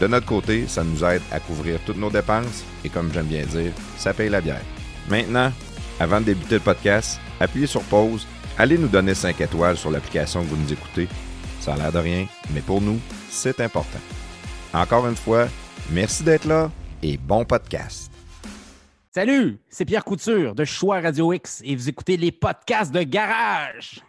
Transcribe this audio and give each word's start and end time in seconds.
De 0.00 0.06
notre 0.06 0.26
côté, 0.26 0.66
ça 0.66 0.82
nous 0.82 1.04
aide 1.04 1.22
à 1.30 1.38
couvrir 1.40 1.78
toutes 1.86 1.96
nos 1.98 2.10
dépenses 2.10 2.64
et 2.84 2.88
comme 2.88 3.12
j'aime 3.12 3.26
bien 3.26 3.44
dire, 3.46 3.72
ça 3.96 4.12
paye 4.12 4.28
la 4.28 4.40
bière. 4.40 4.62
Maintenant, 5.08 5.52
avant 6.00 6.20
de 6.20 6.26
débuter 6.26 6.56
le 6.56 6.60
podcast, 6.60 7.20
appuyez 7.38 7.66
sur 7.66 7.82
pause, 7.82 8.26
allez 8.58 8.78
nous 8.78 8.88
donner 8.88 9.14
5 9.14 9.40
étoiles 9.40 9.76
sur 9.76 9.90
l'application 9.90 10.42
que 10.42 10.48
vous 10.48 10.56
nous 10.56 10.72
écoutez. 10.72 11.08
Ça 11.60 11.74
a 11.74 11.76
l'air 11.76 11.92
de 11.92 11.98
rien, 11.98 12.26
mais 12.52 12.60
pour 12.60 12.80
nous, 12.80 12.98
c'est 13.30 13.60
important. 13.60 14.00
Encore 14.74 15.06
une 15.06 15.16
fois, 15.16 15.46
merci 15.90 16.24
d'être 16.24 16.46
là 16.46 16.70
et 17.02 17.16
bon 17.16 17.44
podcast. 17.44 18.10
Salut, 19.14 19.58
c'est 19.68 19.84
Pierre 19.84 20.04
Couture 20.04 20.54
de 20.54 20.64
Choix 20.64 21.00
Radio 21.00 21.32
X 21.32 21.60
et 21.64 21.76
vous 21.76 21.88
écoutez 21.88 22.16
les 22.16 22.32
podcasts 22.32 22.92
de 22.92 23.02
Garage. 23.02 24.00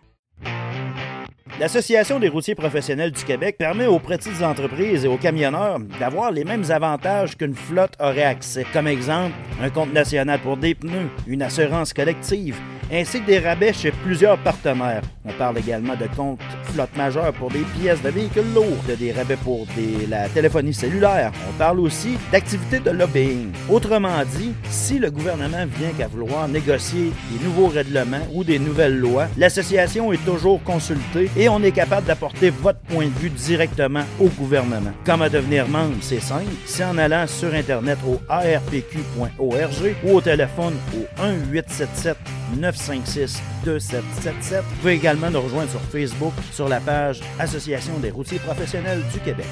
L'Association 1.59 2.19
des 2.19 2.29
routiers 2.29 2.55
professionnels 2.55 3.11
du 3.11 3.23
Québec 3.23 3.57
permet 3.57 3.85
aux 3.85 3.99
petites 3.99 4.41
entreprises 4.41 5.03
et 5.03 5.07
aux 5.09 5.17
camionneurs 5.17 5.79
d'avoir 5.99 6.31
les 6.31 6.45
mêmes 6.45 6.63
avantages 6.69 7.37
qu'une 7.37 7.53
flotte 7.53 7.95
aurait 7.99 8.23
accès. 8.23 8.65
Comme 8.71 8.87
exemple, 8.87 9.35
un 9.61 9.69
compte 9.69 9.93
national 9.93 10.39
pour 10.39 10.55
des 10.55 10.73
pneus, 10.73 11.09
une 11.27 11.41
assurance 11.41 11.93
collective, 11.93 12.57
ainsi 12.91 13.21
que 13.21 13.27
des 13.27 13.39
rabais 13.39 13.73
chez 13.73 13.91
plusieurs 13.91 14.37
partenaires. 14.37 15.01
On 15.25 15.31
parle 15.33 15.57
également 15.57 15.95
de 15.95 16.07
comptes 16.15 16.39
flotte 16.73 16.95
majeure 16.97 17.31
pour 17.33 17.51
des 17.51 17.63
pièces 17.79 18.01
de 18.01 18.09
véhicules 18.09 18.53
lourds, 18.53 18.83
de 18.89 18.95
des 18.95 19.11
rabais 19.11 19.37
pour 19.37 19.65
la 20.09 20.27
téléphonie 20.29 20.73
cellulaire. 20.73 21.31
On 21.49 21.53
parle 21.57 21.79
aussi 21.79 22.17
d'activités 22.31 22.79
de 22.79 22.89
lobbying. 22.89 23.51
Autrement 23.69 24.23
dit, 24.37 24.53
si 24.69 24.97
le 24.97 25.11
gouvernement 25.11 25.65
vient 25.77 25.91
qu'à 25.97 26.07
vouloir 26.07 26.47
négocier 26.47 27.11
des 27.31 27.45
nouveaux 27.45 27.67
règlements 27.67 28.25
ou 28.33 28.43
des 28.43 28.59
nouvelles 28.59 28.97
lois, 28.97 29.27
l'association 29.37 30.11
est 30.11 30.25
toujours 30.25 30.61
consultée 30.63 31.29
et 31.37 31.47
on 31.47 31.61
est 31.61 31.71
capable 31.71 32.07
d'apporter 32.07 32.49
votre 32.49 32.79
point 32.79 33.05
de 33.05 33.19
vue 33.19 33.29
directement 33.29 34.03
au 34.19 34.27
gouvernement. 34.27 34.91
Comment 35.05 35.29
devenir 35.29 35.67
membre, 35.67 35.95
c'est 36.01 36.21
simple. 36.21 36.51
C'est 36.65 36.83
en 36.83 36.97
allant 36.97 37.27
sur 37.27 37.53
Internet 37.53 37.99
au 38.07 38.19
arpq.org 38.29 39.95
ou 40.03 40.15
au 40.15 40.21
téléphone 40.21 40.73
au 40.95 41.21
1-877 41.21 42.42
956 42.57 43.41
2777. 43.65 44.63
Vous 44.63 44.75
pouvez 44.77 44.93
également 44.93 45.29
nous 45.29 45.41
rejoindre 45.41 45.69
sur 45.69 45.81
Facebook 45.81 46.33
sur 46.51 46.69
la 46.69 46.79
page 46.79 47.21
Association 47.39 47.97
des 47.99 48.11
routiers 48.11 48.39
professionnels 48.39 49.01
du 49.13 49.19
Québec. 49.19 49.45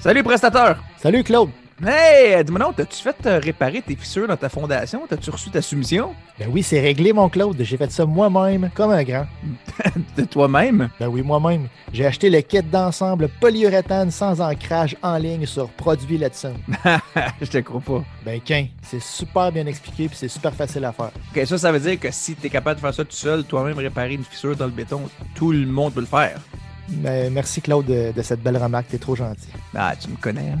Salut 0.00 0.22
prestateur! 0.22 0.82
Salut 0.96 1.24
Claude. 1.24 1.50
Hey, 1.86 2.42
dis-moi 2.44 2.58
non, 2.58 2.72
t'as-tu 2.72 3.00
fait 3.00 3.14
euh, 3.26 3.38
réparer 3.38 3.80
tes 3.82 3.94
fissures 3.94 4.26
dans 4.26 4.36
ta 4.36 4.48
fondation? 4.48 5.06
T'as-tu 5.08 5.30
reçu 5.30 5.48
ta 5.48 5.62
soumission? 5.62 6.12
Ben 6.36 6.48
oui, 6.50 6.64
c'est 6.64 6.80
réglé 6.80 7.12
mon 7.12 7.28
Claude. 7.28 7.56
J'ai 7.60 7.76
fait 7.76 7.90
ça 7.92 8.04
moi-même, 8.04 8.68
comme 8.74 8.90
un 8.90 9.04
grand. 9.04 9.26
De 10.16 10.24
toi-même? 10.24 10.88
Ben 10.98 11.06
oui, 11.06 11.22
moi-même. 11.22 11.68
J'ai 11.92 12.04
acheté 12.04 12.30
le 12.30 12.40
kit 12.40 12.62
d'ensemble 12.64 13.28
polyuréthane 13.40 14.10
sans 14.10 14.40
ancrage 14.40 14.96
en 15.02 15.18
ligne 15.18 15.46
sur 15.46 15.68
Produit 15.68 16.18
Letson. 16.18 16.54
Je 17.40 17.46
te 17.46 17.58
crois 17.58 17.80
pas. 17.80 18.04
Ben 18.24 18.40
qu'un, 18.40 18.66
c'est 18.82 19.00
super 19.00 19.52
bien 19.52 19.66
expliqué 19.66 20.08
puis 20.08 20.16
c'est 20.16 20.26
super 20.26 20.52
facile 20.52 20.84
à 20.84 20.90
faire. 20.92 21.12
Ok, 21.32 21.46
ça, 21.46 21.58
ça 21.58 21.70
veut 21.70 21.78
dire 21.80 22.00
que 22.00 22.10
si 22.10 22.34
t'es 22.34 22.50
capable 22.50 22.76
de 22.76 22.80
faire 22.80 22.94
ça 22.94 23.04
tout 23.04 23.12
seul, 23.12 23.44
toi-même 23.44 23.78
réparer 23.78 24.14
une 24.14 24.24
fissure 24.24 24.56
dans 24.56 24.66
le 24.66 24.72
béton, 24.72 25.02
tout 25.36 25.52
le 25.52 25.64
monde 25.64 25.94
peut 25.94 26.00
le 26.00 26.06
faire. 26.06 26.40
Ben, 26.88 27.32
merci 27.32 27.60
Claude 27.60 27.86
de, 27.86 28.10
de 28.10 28.22
cette 28.22 28.42
belle 28.42 28.56
remarque, 28.56 28.88
t'es 28.88 28.98
trop 28.98 29.14
gentil. 29.14 29.48
Ah, 29.76 29.94
tu 29.94 30.08
me 30.08 30.16
connais, 30.16 30.50
hein? 30.50 30.58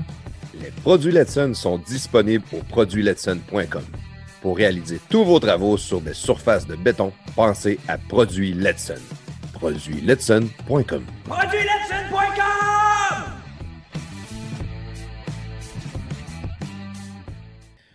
Les 0.60 0.70
produits 0.70 1.12
Letson 1.12 1.54
sont 1.54 1.78
disponibles 1.78 2.44
au 2.52 2.62
produitsletson.com. 2.64 3.84
Pour 4.40 4.56
réaliser 4.56 5.00
tous 5.08 5.24
vos 5.24 5.38
travaux 5.38 5.76
sur 5.76 6.00
des 6.00 6.14
surfaces 6.14 6.66
de 6.66 6.74
béton, 6.74 7.12
pensez 7.36 7.78
à 7.86 7.98
Produits 7.98 8.52
Letson. 8.52 8.94
Produitsletson.com. 9.52 11.04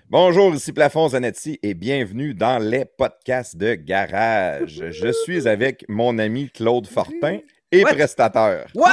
Bonjour, 0.09 0.53
ici 0.53 0.71
Plafond 0.71 1.09
Zanetti 1.09 1.59
et 1.63 1.73
bienvenue 1.73 2.35
dans 2.35 2.59
les 2.59 2.85
podcasts 2.85 3.57
de 3.57 3.73
Garage. 3.73 4.83
Je 4.91 5.11
suis 5.11 5.47
avec 5.47 5.85
mon 5.89 6.19
ami 6.19 6.51
Claude 6.51 6.85
Fortin 6.85 7.39
et 7.79 7.83
What? 7.83 7.93
prestateur. 7.93 8.65
What? 8.75 8.91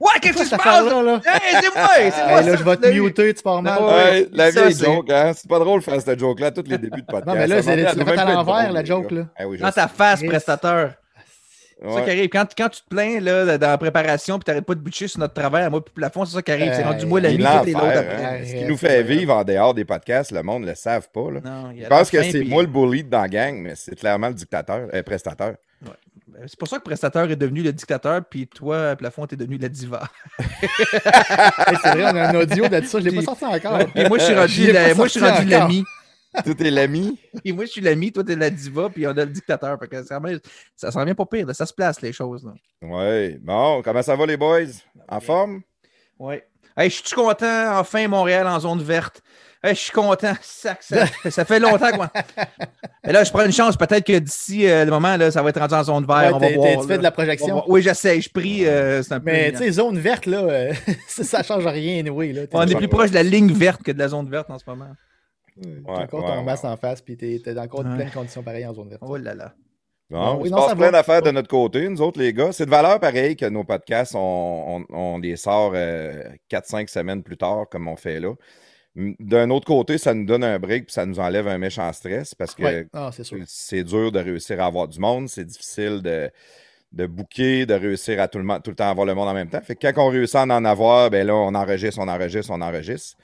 What? 0.00 0.10
Qu'est-ce 0.20 0.38
qui 0.38 0.44
se 0.46 0.56
passe? 0.56 0.84
là? 0.84 1.02
là? 1.02 1.20
Hey, 1.24 1.56
c'est 1.62 1.74
moi! 1.74 1.88
C'est 1.94 2.26
moi! 2.28 2.40
Hey, 2.40 2.46
là, 2.46 2.56
je 2.56 2.64
vais 2.64 2.76
te 2.76 2.86
muter, 2.88 3.34
tu 3.34 3.42
pars 3.42 3.62
mal. 3.62 3.80
Ouais. 3.82 3.88
Ouais, 3.94 4.28
la 4.32 4.50
ça, 4.52 4.60
vieille 4.62 4.74
c'est- 4.74 4.84
joke, 4.84 5.10
hein? 5.10 5.32
C'est 5.34 5.48
pas 5.48 5.58
drôle 5.58 5.80
de 5.80 5.84
faire 5.84 6.00
cette 6.00 6.18
joke-là 6.18 6.50
tous 6.50 6.64
les 6.66 6.78
débuts 6.78 7.02
de 7.02 7.06
podcast. 7.06 7.26
Non, 7.26 7.34
mais 7.34 7.46
là, 7.46 7.62
c'est- 7.62 7.76
tu 7.94 8.18
à 8.18 8.24
l'envers, 8.34 8.72
la 8.72 8.84
joke, 8.84 9.10
là. 9.10 9.22
Ah 9.38 9.46
oui, 9.46 9.58
je 9.58 9.62
Dans 9.62 9.70
ta 9.72 9.88
face, 9.88 10.22
prestateur. 10.22 10.92
C'est 11.84 11.94
ça 11.94 12.00
qui 12.02 12.10
arrive. 12.10 12.28
Quand, 12.28 12.46
quand 12.56 12.68
tu 12.68 12.80
te 12.80 12.88
plains 12.88 13.18
là, 13.18 13.58
dans 13.58 13.66
la 13.70 13.76
préparation 13.76 14.38
puis 14.38 14.44
t'arrêtes 14.44 14.64
pas 14.64 14.76
de 14.76 14.80
butcher 14.80 15.08
sur 15.08 15.18
notre 15.18 15.34
travail, 15.34 15.64
à 15.64 15.68
moi 15.70 15.84
puis 15.84 15.92
plafond, 15.92 16.24
c'est 16.24 16.36
ça 16.36 16.40
qui 16.40 16.52
arrive. 16.52 16.72
c'est 16.72 16.84
Euh, 16.84 16.88
rendu 16.90 17.06
moi 17.06 17.20
l'enfer, 17.20 17.60
tous 17.62 17.66
les 17.66 17.74
autres 17.74 17.84
hein. 17.84 18.04
après. 18.08 18.44
Ce 18.46 18.54
qui 18.54 18.64
nous 18.66 18.76
fait 18.76 19.02
vivre 19.02 19.34
en 19.34 19.42
dehors 19.42 19.74
des 19.74 19.84
podcasts, 19.84 20.30
le 20.30 20.44
monde 20.44 20.62
ne 20.62 20.68
le 20.68 20.74
savent 20.76 21.08
pas. 21.12 21.28
Là. 21.32 21.40
Non, 21.44 21.70
il 21.72 21.78
y 21.78 21.80
a 21.80 21.84
Je 21.86 21.88
pense 21.88 22.08
que 22.08 22.18
la 22.18 22.22
c'est 22.22 22.38
puis- 22.42 22.48
moi 22.48 22.62
le 22.62 22.68
bully 22.68 23.02
dans 23.02 23.22
la 23.22 23.28
gang, 23.28 23.56
mais 23.60 23.72
c'est 23.74 23.96
clairement 23.98 24.28
le 24.28 24.34
dictateur, 24.34 24.86
euh, 24.94 25.02
prestateur. 25.02 25.54
Ben, 26.42 26.48
C'est 26.48 26.58
pour 26.58 26.66
ça 26.66 26.78
que 26.78 26.82
prestateur 26.82 27.30
est 27.30 27.36
devenu 27.36 27.62
le 27.62 27.72
dictateur, 27.72 28.20
puis 28.28 28.48
toi, 28.48 28.96
plafond, 28.96 29.26
t'es 29.28 29.36
devenu 29.36 29.58
la 29.58 29.68
diva. 29.68 30.08
Hey, 30.40 31.76
c'est 31.82 31.90
vrai, 31.92 32.04
on 32.04 32.16
a 32.16 32.28
un 32.30 32.34
audio 32.34 32.66
de 32.68 32.80
ça, 32.84 32.98
je 32.98 33.08
l'ai 33.08 33.14
pas 33.14 33.22
sorti 33.22 33.44
encore. 33.44 33.78
Et 33.94 34.08
moi, 34.08 34.18
je 34.18 34.24
suis 34.24 34.34
rendu, 34.34 34.72
la- 34.72 34.94
moi, 34.94 35.06
je 35.06 35.12
suis 35.12 35.20
rendu 35.20 35.46
l'ami. 35.46 35.84
Tout 36.44 36.60
est 36.62 36.70
l'ami? 36.70 37.16
Et 37.44 37.52
moi, 37.52 37.64
je 37.64 37.70
suis 37.70 37.80
l'ami, 37.80 38.10
toi, 38.10 38.24
t'es 38.24 38.34
la 38.34 38.50
diva, 38.50 38.88
puis 38.90 39.06
on 39.06 39.10
a 39.10 39.14
le 39.24 39.26
dictateur. 39.26 39.78
Fait 39.78 39.86
que 39.86 40.02
ça, 40.02 40.18
ça 40.74 40.90
s'en 40.90 41.04
vient 41.04 41.14
pas 41.14 41.26
pire. 41.26 41.46
là. 41.46 41.54
Ça 41.54 41.64
se 41.66 41.72
place, 41.74 42.00
les 42.00 42.12
choses. 42.12 42.44
Là. 42.44 42.52
Oui. 42.82 43.36
Bon, 43.40 43.82
comment 43.82 44.02
ça 44.02 44.16
va 44.16 44.26
les 44.26 44.36
boys? 44.36 44.64
En 45.08 45.20
forme? 45.20 45.60
Ouais. 46.18 46.44
Hey, 46.76 46.88
je 46.90 47.02
suis 47.04 47.14
content, 47.14 47.78
enfin, 47.78 48.08
Montréal 48.08 48.48
en 48.48 48.58
zone 48.58 48.82
verte? 48.82 49.22
Hey, 49.64 49.74
je 49.74 49.80
suis 49.80 49.92
content. 49.92 50.32
Sac, 50.42 50.82
ça, 50.82 51.06
ça 51.30 51.44
fait 51.44 51.60
longtemps. 51.60 51.92
Quoi. 51.92 52.10
Mais 53.04 53.12
là, 53.12 53.22
je 53.22 53.30
prends 53.30 53.44
une 53.44 53.52
chance. 53.52 53.76
Peut-être 53.76 54.04
que 54.04 54.18
d'ici 54.18 54.66
euh, 54.68 54.84
le 54.84 54.90
moment, 54.90 55.16
là, 55.16 55.30
ça 55.30 55.40
va 55.42 55.50
être 55.50 55.60
rendu 55.60 55.74
en 55.74 55.84
zone 55.84 56.04
verte. 56.06 56.32
Ouais, 56.32 56.32
on 56.34 56.38
va 56.38 56.50
voir. 56.72 56.82
tu 56.82 56.88
fais 56.88 56.98
de 56.98 57.02
la 57.02 57.10
projection. 57.12 57.62
Oui, 57.68 57.80
j'essaie. 57.82 58.20
Je 58.20 58.28
prie. 58.30 58.66
euh, 58.66 59.02
un. 59.10 59.18
Mais 59.20 59.52
tu 59.52 59.58
sais, 59.58 59.70
zone 59.72 59.98
verte, 59.98 60.26
là, 60.26 60.38
euh, 60.38 60.72
ça, 61.08 61.22
ça 61.24 61.42
change 61.44 61.66
rien, 61.66 62.00
anyway. 62.00 62.32
Là. 62.32 62.42
On 62.52 62.66
est 62.66 62.74
plus 62.74 62.88
proche 62.88 63.10
de 63.10 63.14
la 63.14 63.22
ligne 63.22 63.52
verte 63.52 63.82
que 63.82 63.92
de 63.92 63.98
la 63.98 64.08
zone 64.08 64.28
verte 64.28 64.50
en 64.50 64.58
ce 64.58 64.64
moment. 64.66 64.90
Ouais, 65.56 65.66
encore 65.86 66.24
ouais, 66.24 66.30
ton 66.30 66.38
ouais. 66.38 66.42
masque 66.44 66.64
en 66.64 66.76
face, 66.76 67.02
puis 67.02 67.16
t'es 67.16 67.40
t'es 67.44 67.56
encore 67.58 67.80
Ouais. 67.84 67.90
de 67.90 67.96
plein 67.96 68.04
de 68.06 68.10
conditions 68.14 68.42
pareilles 68.42 68.66
en 68.66 68.72
zone 68.74 68.88
verte. 68.88 69.02
Oh 69.04 69.16
là 69.16 69.34
là. 69.34 69.52
Il 70.10 70.16
se 70.16 70.50
non, 70.50 70.56
passe 70.56 70.68
ça 70.70 70.76
plein 70.76 70.90
d'affaires 70.90 71.22
de 71.22 71.30
notre 71.30 71.48
côté, 71.48 71.88
nous 71.88 72.02
autres, 72.02 72.18
les 72.20 72.32
gars. 72.34 72.52
C'est 72.52 72.66
de 72.66 72.70
valeur 72.70 72.98
pareil 73.00 73.34
que 73.36 73.46
nos 73.46 73.64
podcasts, 73.64 74.14
on, 74.14 74.18
on- 74.90 74.94
on 74.94 75.18
les 75.18 75.36
sort 75.36 75.72
4-5 75.74 76.88
semaines 76.88 77.22
plus 77.22 77.36
tard, 77.38 77.64
comme 77.70 77.86
on 77.88 77.96
fait 77.96 78.18
là. 78.20 78.32
D'un 78.94 79.48
autre 79.50 79.66
côté, 79.66 79.96
ça 79.96 80.12
nous 80.12 80.26
donne 80.26 80.44
un 80.44 80.58
break 80.58 80.86
puis 80.86 80.92
ça 80.92 81.06
nous 81.06 81.18
enlève 81.18 81.48
un 81.48 81.56
méchant 81.56 81.90
stress 81.92 82.34
parce 82.34 82.54
que 82.54 82.62
Ouais, 82.62 82.86
ah, 82.92 83.10
c'est 83.46 83.84
dur 83.84 84.12
de 84.12 84.18
réussir 84.18 84.60
à 84.60 84.66
avoir 84.66 84.86
du 84.86 85.00
monde, 85.00 85.30
c'est 85.30 85.46
difficile 85.46 86.02
de, 86.02 86.30
de 86.92 87.06
booker, 87.06 87.64
de 87.64 87.74
réussir 87.74 88.20
à 88.20 88.28
tout 88.28 88.38
le, 88.38 88.60
tout 88.60 88.70
le 88.70 88.76
temps 88.76 88.90
avoir 88.90 89.06
le 89.06 89.14
monde 89.14 89.28
en 89.28 89.34
même 89.34 89.48
temps. 89.48 89.62
Fait 89.62 89.76
que 89.76 89.86
quand 89.86 90.06
on 90.06 90.10
réussit 90.10 90.36
à 90.36 90.42
en 90.42 90.64
avoir, 90.64 91.08
ben 91.08 91.26
là, 91.26 91.34
on 91.34 91.54
enregistre, 91.54 92.00
on 92.00 92.08
enregistre, 92.08 92.52
on 92.52 92.60
enregistre. 92.60 93.16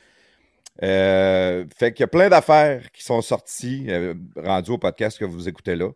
Euh, 0.83 1.65
fait 1.77 1.93
qu'il 1.93 2.03
y 2.03 2.05
a 2.05 2.09
plein 2.09 2.29
d'affaires 2.29 2.91
qui 2.93 3.03
sont 3.03 3.21
sorties, 3.21 3.87
euh, 3.89 4.15
rendues 4.37 4.71
au 4.71 4.79
podcast 4.79 5.19
que 5.19 5.25
vous 5.25 5.49
écoutez 5.49 5.77
là. 5.77 5.91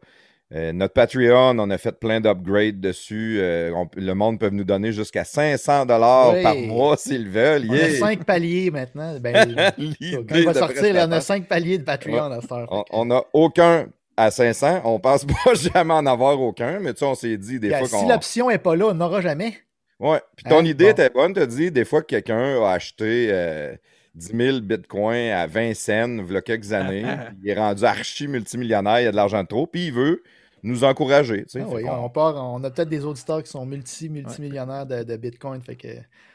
Euh, 0.55 0.73
notre 0.73 0.93
Patreon, 0.93 1.59
on 1.59 1.71
a 1.71 1.79
fait 1.79 1.99
plein 1.99 2.21
d'upgrades 2.21 2.79
dessus. 2.79 3.39
Euh, 3.41 3.73
on- 3.75 3.89
le 3.97 4.13
monde 4.13 4.39
peut 4.39 4.51
nous 4.51 4.65
donner 4.65 4.93
jusqu'à 4.93 5.25
500 5.25 5.87
dollars 5.87 6.35
Oui. 6.35 6.43
par 6.43 6.55
mois 6.57 6.97
s'ils 6.99 7.29
veulent. 7.29 7.65
On 7.69 7.73
a 7.73 7.77
Yeah! 7.77 7.99
cinq 7.99 8.25
paliers 8.25 8.71
maintenant. 8.71 9.17
Ben, 9.21 9.55
quand 9.57 10.35
il 10.37 10.45
va 10.45 10.53
sortir, 10.55 10.95
y 10.95 11.01
en 11.01 11.11
a 11.13 11.21
cinq 11.23 11.49
paliers 11.49 11.79
de 11.79 11.85
Patreon 11.85 12.31
à 12.31 12.41
cette 12.43 12.53
heure. 12.53 12.69
On- 12.71 12.85
On 12.91 13.05
n'a 13.07 13.23
aucun 13.33 13.87
à 14.17 14.31
500. 14.31 14.83
On 14.85 14.99
pense 14.99 15.25
pas 15.45 15.55
jamais 15.55 15.95
en 15.95 16.05
avoir 16.05 16.39
aucun, 16.39 16.81
mais 16.81 16.93
tu 16.93 16.99
sais, 16.99 17.05
on 17.07 17.15
s'est 17.15 17.39
dit 17.39 17.59
des 17.59 17.71
Puis, 17.71 17.87
fois 17.87 17.99
si 18.01 18.07
l'option 18.07 18.49
n'est 18.51 18.59
pas 18.59 18.77
là, 18.77 18.89
on 18.91 18.95
n'aura 18.95 19.23
jamais. 19.23 19.55
Ouais. 19.99 20.21
Puis 20.37 20.45
ton 20.45 20.59
Hein? 20.59 20.65
idée 20.67 20.85
Bon. 20.87 20.91
était 20.91 21.09
bonne. 21.11 21.33
Tu 21.33 21.41
as 21.41 21.47
dit 21.47 21.71
des 21.71 21.85
fois 21.87 22.03
que 22.03 22.09
quelqu'un 22.09 22.63
a 22.63 22.73
acheté 22.73 23.29
euh, 23.31 23.75
10 24.17 24.37
000 24.37 24.61
bitcoins 24.61 25.31
à 25.31 25.47
20 25.47 25.75
cents 25.75 26.19
il 26.29 26.31
y 26.31 26.37
a 26.37 26.43
quelques 26.43 26.73
années. 26.75 27.05
il 27.43 27.49
est 27.49 27.55
rendu 27.55 27.85
archi 27.85 28.29
multimillionnaire, 28.29 29.01
il 29.01 29.07
a 29.07 29.11
de 29.13 29.17
l'argent 29.17 29.43
de 29.43 29.49
trop, 29.49 29.67
puis 29.67 29.87
il 29.87 29.93
veut 29.95 30.23
nous 30.63 30.85
encourager. 30.85 31.45
tu 31.45 31.59
sais. 31.59 31.61
Ah 31.63 31.69
oui, 31.71 31.83
on, 31.89 32.09
part, 32.09 32.37
on 32.37 32.63
a 32.65 32.71
peut-être 32.71 32.89
des 32.89 33.05
auditeurs 33.05 33.43
qui 33.43 33.51
sont 33.51 33.67
multi, 33.67 34.09
multimillionnaires 34.09 34.87
de, 34.87 35.03
de 35.03 35.17
Bitcoin. 35.17 35.61
Fait 35.63 35.77
que, 35.77 35.89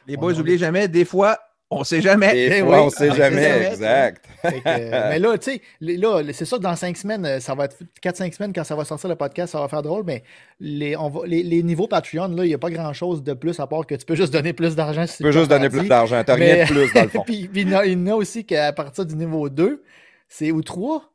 Les 0.07 0.17
boys, 0.17 0.33
n'oubliez 0.33 0.57
jamais, 0.57 0.87
des 0.87 1.05
fois, 1.05 1.37
on 1.69 1.83
sait 1.83 2.01
jamais. 2.01 2.33
Des 2.49 2.61
fois, 2.61 2.77
oui. 2.79 2.83
on 2.85 2.89
sait 2.89 3.11
jamais, 3.13 3.67
exact. 3.67 4.25
fait 4.41 4.61
que, 4.61 4.63
mais 5.09 5.19
là, 5.19 5.37
tu 5.37 5.51
sais, 5.51 5.61
là, 5.81 6.21
c'est 6.31 6.45
sûr 6.45 6.57
que 6.59 6.63
dans 6.63 6.75
cinq 6.77 6.95
semaines, 6.95 7.41
ça 7.41 7.55
va 7.55 7.65
être 7.65 7.77
4-5 8.01 8.33
semaines 8.33 8.53
quand 8.53 8.63
ça 8.63 8.75
va 8.75 8.85
sortir 8.85 9.09
le 9.09 9.15
podcast, 9.17 9.51
ça 9.51 9.59
va 9.59 9.67
faire 9.67 9.81
drôle, 9.81 10.03
mais 10.05 10.23
les, 10.61 10.95
on 10.95 11.09
va, 11.09 11.21
les, 11.25 11.43
les 11.43 11.63
niveaux 11.63 11.87
Patreon, 11.87 12.29
là, 12.29 12.45
il 12.45 12.47
n'y 12.47 12.53
a 12.53 12.57
pas 12.57 12.69
grand-chose 12.69 13.21
de 13.21 13.33
plus 13.33 13.59
à 13.59 13.67
part 13.67 13.85
que 13.85 13.95
tu 13.95 14.05
peux 14.05 14.15
juste 14.15 14.31
donner 14.31 14.53
plus 14.53 14.75
d'argent 14.77 15.05
si 15.07 15.17
Tu 15.17 15.23
peux 15.23 15.31
juste 15.33 15.49
donner 15.49 15.69
plus 15.69 15.87
d'argent. 15.89 16.21
T'as 16.25 16.35
rien 16.35 16.63
de 16.63 16.69
plus, 16.71 16.93
dans 16.93 17.01
le 17.03 17.09
fond. 17.09 17.23
puis, 17.25 17.49
puis 17.49 17.61
il 17.63 17.69
y 17.69 17.75
en 17.75 17.79
a- 17.79 17.85
il 17.85 17.93
y 17.99 18.01
en 18.01 18.07
a 18.13 18.15
aussi 18.15 18.45
qu'à 18.45 18.71
partir 18.71 19.05
du 19.05 19.15
niveau 19.15 19.49
2, 19.49 19.83
c'est 20.29 20.51
ou 20.51 20.61
3, 20.61 20.77
Trois, 20.77 21.11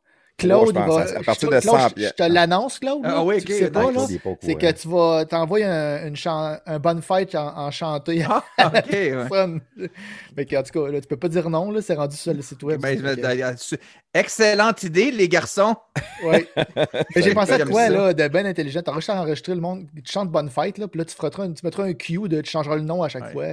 Claude, 0.48 0.74
va. 0.74 0.82
à- 0.82 1.18
à 1.18 1.22
partir 1.22 1.48
Claude, 1.48 1.60
de 1.62 1.66
100 1.66 1.88
je- 1.96 2.08
te 2.10 2.22
l'annonce, 2.22 2.78
Claude. 2.78 3.00
Ah 3.04 3.08
là, 3.08 3.22
oui, 3.24 3.42
tu 3.42 3.52
ok, 3.52 3.58
sais 3.58 3.70
pas, 3.70 3.84
nice. 3.84 3.94
là? 3.96 4.06
Il 4.10 4.14
est 4.16 4.18
pas 4.18 4.30
au 4.30 4.38
C'est 4.42 4.54
que 4.54 4.70
tu 4.72 4.88
vas 4.88 5.24
t'envoyer 5.24 5.64
un, 5.64 6.06
une 6.08 6.16
chan- 6.16 6.56
un 6.66 6.78
bonne 6.78 7.02
fête 7.02 7.34
en, 7.34 7.56
en 7.56 7.70
chanté. 7.70 8.24
Ah, 8.28 8.42
ok. 8.66 8.72
ouais. 8.92 10.44
Que, 10.46 10.56
en 10.56 10.62
tout 10.62 10.80
cas, 10.84 10.90
là, 10.92 11.00
tu 11.00 11.06
peux 11.06 11.16
pas 11.16 11.28
dire 11.28 11.48
non, 11.50 11.70
là, 11.70 11.80
c'est 11.82 11.94
rendu 11.94 12.16
sur 12.16 12.34
le 12.34 12.42
site 12.42 12.62
web. 12.62 12.80
Ben, 12.80 12.96
que- 13.00 13.20
ben, 13.20 13.56
Excellente 14.14 14.82
idée, 14.82 15.10
les 15.10 15.28
garçons. 15.28 15.74
Mais 16.24 16.46
j'ai 17.16 17.32
pensé 17.34 17.52
à 17.52 17.58
ça. 17.66 17.88
là, 17.88 18.12
de 18.12 18.28
ben 18.28 18.46
intelligent. 18.46 18.82
T'as 18.82 18.92
réussi 18.92 19.10
à 19.10 19.20
enregistrer 19.20 19.54
le 19.54 19.60
monde, 19.60 19.86
tu 20.04 20.12
chantes 20.12 20.30
bonne 20.30 20.50
fête, 20.50 20.78
là, 20.78 20.86
puis 20.88 20.98
là, 20.98 21.04
tu, 21.04 21.14
feras 21.14 21.30
un- 21.38 21.52
tu 21.52 21.64
mettras 21.64 21.84
un 21.84 21.92
cue 21.94 22.28
de 22.28 22.40
tu 22.40 22.50
changeras 22.50 22.76
le 22.76 22.82
nom 22.82 23.02
à 23.02 23.08
chaque 23.08 23.24
Ouais. 23.24 23.32
fois. 23.32 23.46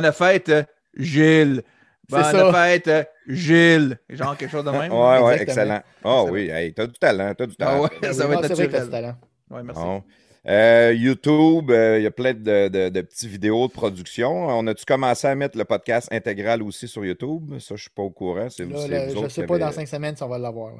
Bonne 0.00 0.12
fête, 0.12 0.48
euh, 0.48 0.62
Gilles. 0.96 1.62
C'est 2.10 2.16
Bonne 2.16 2.24
ça. 2.32 2.52
fête, 2.52 2.88
euh, 2.88 3.04
Gilles. 3.26 3.98
Genre 4.10 4.36
quelque 4.36 4.50
chose 4.50 4.64
de 4.64 4.70
même. 4.70 4.92
Ouais, 4.92 5.20
ouais, 5.20 5.42
excellent. 5.42 5.80
Ah 6.04 6.20
Excellent. 6.20 6.30
oui, 6.30 6.48
hey, 6.50 6.74
t'as 6.74 6.86
du 6.86 6.92
talent, 6.98 7.32
t'as 7.36 7.46
du 7.46 7.54
Ah 7.60 7.64
talent. 7.64 7.82
ouais, 7.82 7.88
Ben 8.02 8.12
ça 8.12 8.26
va 8.26 8.34
être 8.34 8.48
naturel. 8.48 8.90
talent. 8.90 9.14
Ouais, 9.50 9.62
merci. 9.62 9.82
Bon. 9.82 10.02
Euh, 10.46 10.92
YouTube, 10.94 11.70
euh, 11.70 11.98
il 11.98 12.02
y 12.02 12.06
a 12.06 12.10
plein 12.10 12.34
de, 12.34 12.68
de, 12.68 12.88
de 12.90 13.00
petits 13.00 13.26
vidéos 13.28 13.66
de 13.66 13.72
production. 13.72 14.30
On 14.48 14.66
a-tu 14.66 14.84
commencé 14.84 15.26
à 15.26 15.34
mettre 15.34 15.56
le 15.56 15.64
podcast 15.64 16.06
intégral 16.12 16.62
aussi 16.62 16.86
sur 16.86 17.02
YouTube? 17.02 17.58
Ça, 17.60 17.76
je 17.76 17.82
suis 17.82 17.90
pas 17.90 18.02
au 18.02 18.10
courant. 18.10 18.40
Là, 18.58 18.88
là, 18.88 19.08
je 19.08 19.16
autres 19.16 19.30
sais 19.30 19.46
pas 19.46 19.54
avez- 19.54 19.64
dans 19.64 19.72
cinq 19.72 19.88
semaines 19.88 20.16
si 20.16 20.22
on 20.22 20.28
va 20.28 20.36
l'avoir. 20.38 20.72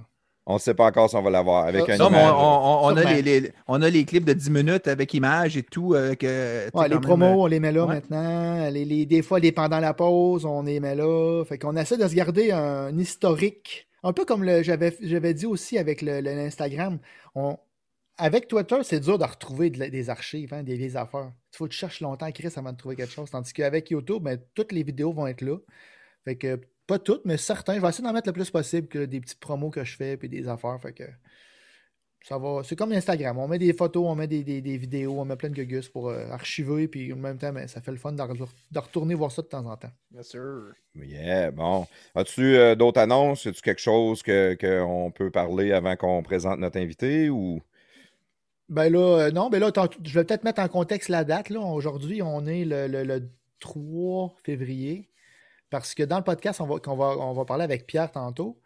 On 0.47 0.55
ne 0.55 0.59
sait 0.59 0.75
pas 0.75 0.87
encore 0.87 1.09
si 1.09 1.17
on 1.17 1.23
va 1.23 1.31
l'avoir 1.31 1.65
avec 1.65 1.89
un 1.89 1.97
Non, 1.97 2.07
on, 2.07 2.09
image. 2.11 2.33
on- 2.37 2.81
on 2.85 2.97
a 2.97 3.13
les, 3.15 3.23
les- 3.23 3.53
on 3.67 3.81
a 3.81 3.89
les 3.89 4.05
clips 4.05 4.27
de 4.27 4.35
10 4.35 4.51
minutes 4.51 4.87
avec 4.89 5.15
images 5.15 5.57
et 5.57 5.63
tout. 5.63 5.95
Avec, 5.95 6.23
euh, 6.23 6.69
Ouais, 6.75 6.87
les 6.89 6.99
promos, 7.01 7.17
même, 7.29 7.37
on 7.37 7.47
les 7.47 7.61
met 7.61 7.73
là 7.73 7.87
ouais. 7.87 7.95
maintenant. 7.95 8.69
Les, 8.71 8.85
les- 8.85 9.07
des 9.07 9.23
fois, 9.23 9.39
les 9.41 9.53
pendant 9.53 9.81
la 9.81 9.95
pause, 9.95 10.45
on 10.45 10.63
les 10.63 10.81
met 10.81 10.95
là. 10.95 11.45
Fait 11.47 11.59
qu'on 11.59 11.75
essaie 11.77 11.97
de 11.97 12.07
se 12.07 12.15
garder 12.15 12.51
un, 12.53 12.97
historique. 12.99 13.89
Un 14.03 14.13
peu 14.13 14.27
comme 14.27 14.45
le- 14.45 14.63
j'avais 14.63 15.35
dit 15.35 15.47
aussi 15.47 15.79
avec 15.79 16.03
le- 16.03 16.21
le- 16.21 16.35
l'Instagram. 16.35 16.99
Avec 18.17 18.47
Twitter, 18.47 18.77
c'est 18.85 19.01
dur 19.01 19.19
de 19.19 19.25
retrouver 19.25 19.71
de 19.71 19.87
des 19.87 20.09
archives, 20.11 20.55
hein, 20.55 20.63
des 20.63 20.77
vieilles 20.77 20.97
affaires. 20.97 21.33
Il 21.53 21.57
faut 21.57 21.65
que 21.65 21.71
tu 21.71 21.79
cherches 21.79 22.01
longtemps, 22.01 22.31
Chris, 22.31 22.53
avant 22.55 22.71
de 22.73 22.77
trouver 22.77 22.95
quelque 22.95 23.13
chose. 23.13 23.29
Tandis 23.31 23.53
qu'avec 23.53 23.91
YouTube, 23.91 24.23
ben, 24.23 24.39
toutes 24.55 24.71
les 24.71 24.85
vidéos 24.85 25.13
vont 25.13 25.27
être 25.27 25.41
là. 25.41 25.57
Fait 26.25 26.37
que, 26.37 26.61
pas 26.87 26.99
toutes, 26.99 27.25
mais 27.25 27.37
certains. 27.37 27.77
Je 27.77 27.81
vais 27.81 27.89
essayer 27.89 28.05
d'en 28.05 28.13
mettre 28.13 28.29
le 28.29 28.33
plus 28.33 28.51
possible 28.51 28.89
que 28.89 29.05
des 29.05 29.21
petits 29.21 29.37
promos 29.37 29.71
que 29.71 29.85
je 29.85 29.97
fais 29.97 30.17
puis 30.17 30.29
des 30.29 30.49
affaires. 30.49 30.79
Fait 30.81 30.93
que 30.93 31.05
ça 32.23 32.39
va. 32.39 32.63
C'est 32.65 32.77
comme 32.77 32.93
Instagram. 32.93 33.37
On 33.39 33.47
met 33.49 33.59
des 33.59 33.73
photos, 33.75 34.05
on 34.07 34.15
met 34.15 34.27
des, 34.27 34.43
des- 34.43 34.63
des 34.63 34.77
vidéos, 34.79 35.21
on 35.21 35.25
met 35.27 35.37
plein 35.37 35.51
de 35.51 35.55
gugus 35.55 35.89
pour 35.89 36.09
euh, 36.09 36.27
archiver. 36.31 36.89
Puis 36.89 37.13
en 37.13 37.17
même 37.17 37.37
temps, 37.39 37.53
ben, 37.53 37.69
ça 37.69 37.81
fait 37.83 37.91
le 37.91 37.99
fun 37.99 38.13
de, 38.13 38.23
re- 38.23 38.49
de 38.71 38.79
retourner 38.79 39.15
voir 39.15 39.31
ça 39.31 39.43
de 39.43 39.47
temps 39.47 39.67
en 39.67 39.77
temps. 39.77 39.91
Bien 40.11 40.23
sûr. 40.23 40.73
Yeah, 40.97 41.51
bon. 41.51 41.87
As-tu 42.15 42.57
euh, 42.57 42.75
d'autres 42.75 43.01
annonces? 43.01 43.47
As-tu 43.47 43.61
quelque 43.61 43.81
chose 43.81 44.23
que- 44.23 44.57
qu'on 44.59 45.11
peut 45.11 45.31
parler 45.31 45.73
avant 45.73 45.97
qu'on 45.97 46.23
présente 46.23 46.59
notre 46.61 46.79
invité 46.79 47.29
ou? 47.29 47.61
Ben 48.71 48.91
là, 48.91 49.27
euh, 49.27 49.31
non, 49.31 49.51
ben 49.51 49.59
là, 49.61 49.71
je 50.03 50.15
vais 50.19 50.25
peut-être 50.25 50.45
mettre 50.45 50.63
en 50.63 50.69
contexte 50.69 51.11
la 51.11 51.25
date. 51.25 51.51
Là. 51.51 51.61
Aujourd'hui, 51.61 52.23
on 52.23 52.47
est 52.47 52.65
le, 52.65 52.87
le- 52.87 53.05
le 53.05 53.29
3 53.61 54.35
février. 54.45 55.11
Parce 55.75 55.93
que 55.93 56.05
dans 56.05 56.19
le 56.19 56.23
podcast, 56.25 56.61
on 56.61 56.67
va, 56.67 56.77
va, 56.77 57.19
on 57.19 57.33
va 57.33 57.45
parler 57.45 57.65
avec 57.65 57.85
Pierre 57.85 58.13
tantôt. 58.13 58.61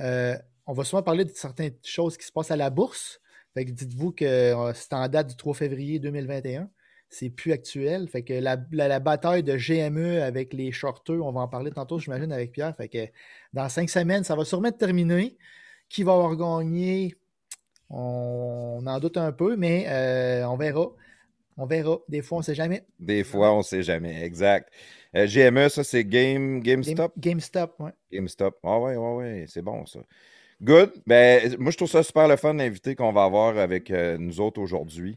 euh, 0.00 0.34
on 0.66 0.72
va 0.72 0.82
souvent 0.84 1.02
parler 1.02 1.26
de 1.26 1.30
certaines 1.34 1.74
choses 1.84 2.16
qui 2.16 2.24
se 2.24 2.32
passent 2.32 2.50
à 2.50 2.56
la 2.56 2.70
bourse. 2.70 3.20
Fait 3.52 3.66
que 3.66 3.70
dites-vous 3.70 4.12
que 4.12 4.24
euh, 4.24 4.72
c'est 4.72 4.94
en 4.94 5.06
date 5.08 5.26
du 5.26 5.36
3 5.36 5.52
février 5.52 5.98
2021. 5.98 6.70
C'est 7.10 7.28
plus 7.28 7.52
actuel. 7.52 8.08
Fait 8.08 8.22
que 8.22 8.32
la, 8.32 8.56
la- 8.72 8.98
bataille 8.98 9.42
de 9.42 9.56
GME 9.58 10.22
avec 10.22 10.54
les 10.54 10.72
shorteux, 10.72 11.20
on 11.20 11.32
va 11.32 11.42
en 11.42 11.48
parler 11.48 11.70
tantôt, 11.70 11.98
j'imagine, 11.98 12.32
avec 12.32 12.50
Pierre. 12.52 12.74
Fait 12.76 12.88
que 12.88 13.06
dans 13.52 13.68
cinq 13.68 13.90
semaines, 13.90 14.24
ça 14.24 14.34
va 14.34 14.46
sûrement 14.46 14.68
être 14.68 14.78
terminé. 14.78 15.36
Qui 15.90 16.02
va 16.02 16.12
avoir 16.14 16.34
gagné? 16.34 17.14
On, 17.90 18.78
on 18.82 18.86
en 18.86 18.98
doute 19.00 19.18
un 19.18 19.32
peu, 19.32 19.54
mais 19.56 19.84
euh, 19.88 20.44
on 20.48 20.56
verra. 20.56 20.86
On 21.58 21.66
verra. 21.66 21.98
Des 22.08 22.22
fois, 22.22 22.38
on 22.38 22.40
ne 22.40 22.44
sait 22.44 22.54
jamais. 22.54 22.86
Des 22.98 23.22
fois, 23.22 23.52
on 23.52 23.58
ne 23.58 23.62
sait 23.62 23.82
jamais. 23.82 24.24
Exact. 24.24 24.70
Euh, 25.16 25.26
GME, 25.26 25.68
ça, 25.68 25.84
c'est 25.84 26.04
Game, 26.04 26.60
Game- 26.60 26.80
GameStop? 26.82 27.12
GameStop, 27.18 27.74
ouais. 27.80 27.92
GameStop. 28.12 28.58
Ah 28.64 28.78
ouais, 28.80 28.96
ouais, 28.96 29.14
ouais, 29.14 29.44
c'est 29.48 29.62
bon 29.62 29.86
ça. 29.86 30.00
Good. 30.62 30.92
Ben, 31.06 31.56
moi, 31.58 31.70
je 31.70 31.76
trouve 31.76 31.90
ça 31.90 32.02
super 32.02 32.26
le 32.28 32.36
fun, 32.36 32.54
l'invité 32.54 32.94
qu'on 32.94 33.12
va 33.12 33.24
avoir 33.24 33.58
avec 33.58 33.90
euh, 33.90 34.16
nous 34.18 34.40
autres 34.40 34.60
aujourd'hui. 34.60 35.16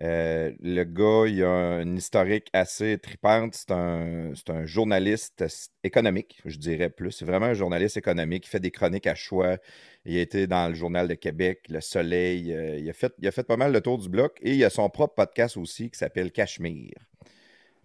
Euh, 0.00 0.52
le 0.62 0.84
gars, 0.84 1.24
il 1.28 1.42
a 1.42 1.48
un 1.50 1.96
historique 1.96 2.48
assez 2.52 2.98
tripante. 2.98 3.54
C'est 3.54 3.70
un, 3.72 4.32
un 4.48 4.66
journaliste 4.66 5.44
économique, 5.82 6.40
je 6.44 6.56
dirais 6.58 6.88
plus. 6.90 7.10
C'est 7.12 7.24
vraiment 7.24 7.46
un 7.46 7.54
journaliste 7.54 7.96
économique. 7.96 8.46
Il 8.46 8.50
fait 8.50 8.60
des 8.60 8.70
chroniques 8.70 9.06
à 9.08 9.14
choix. 9.14 9.56
Il 10.04 10.16
a 10.16 10.20
été 10.20 10.46
dans 10.46 10.68
le 10.68 10.74
Journal 10.74 11.08
de 11.08 11.14
Québec, 11.14 11.64
Le 11.68 11.80
Soleil. 11.80 12.52
euh, 12.52 12.76
il, 12.78 12.88
a 12.88 12.92
fait, 12.92 13.12
il 13.18 13.26
a 13.26 13.32
fait 13.32 13.42
pas 13.44 13.56
mal 13.56 13.72
le 13.72 13.80
tour 13.80 13.98
du 13.98 14.08
bloc. 14.08 14.38
Et 14.42 14.54
il 14.54 14.64
a 14.64 14.70
son 14.70 14.88
propre 14.88 15.14
podcast 15.14 15.56
aussi 15.56 15.90
qui 15.90 15.98
s'appelle 15.98 16.30
Cachemire. 16.32 16.94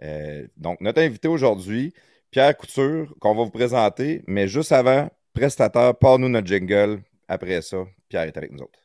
Euh, 0.01 0.47
donc, 0.57 0.81
notre 0.81 1.01
invité 1.01 1.27
aujourd'hui, 1.27 1.93
Pierre 2.31 2.57
Couture, 2.57 3.13
qu'on 3.19 3.35
va 3.35 3.43
vous 3.43 3.51
présenter. 3.51 4.23
Mais 4.27 4.47
juste 4.47 4.71
avant, 4.71 5.09
prestataire, 5.33 5.95
parle-nous 5.95 6.29
notre 6.29 6.47
jingle. 6.47 7.01
Après 7.27 7.61
ça, 7.61 7.85
Pierre 8.09 8.23
est 8.23 8.37
avec 8.37 8.51
nous 8.51 8.63
autres. 8.63 8.82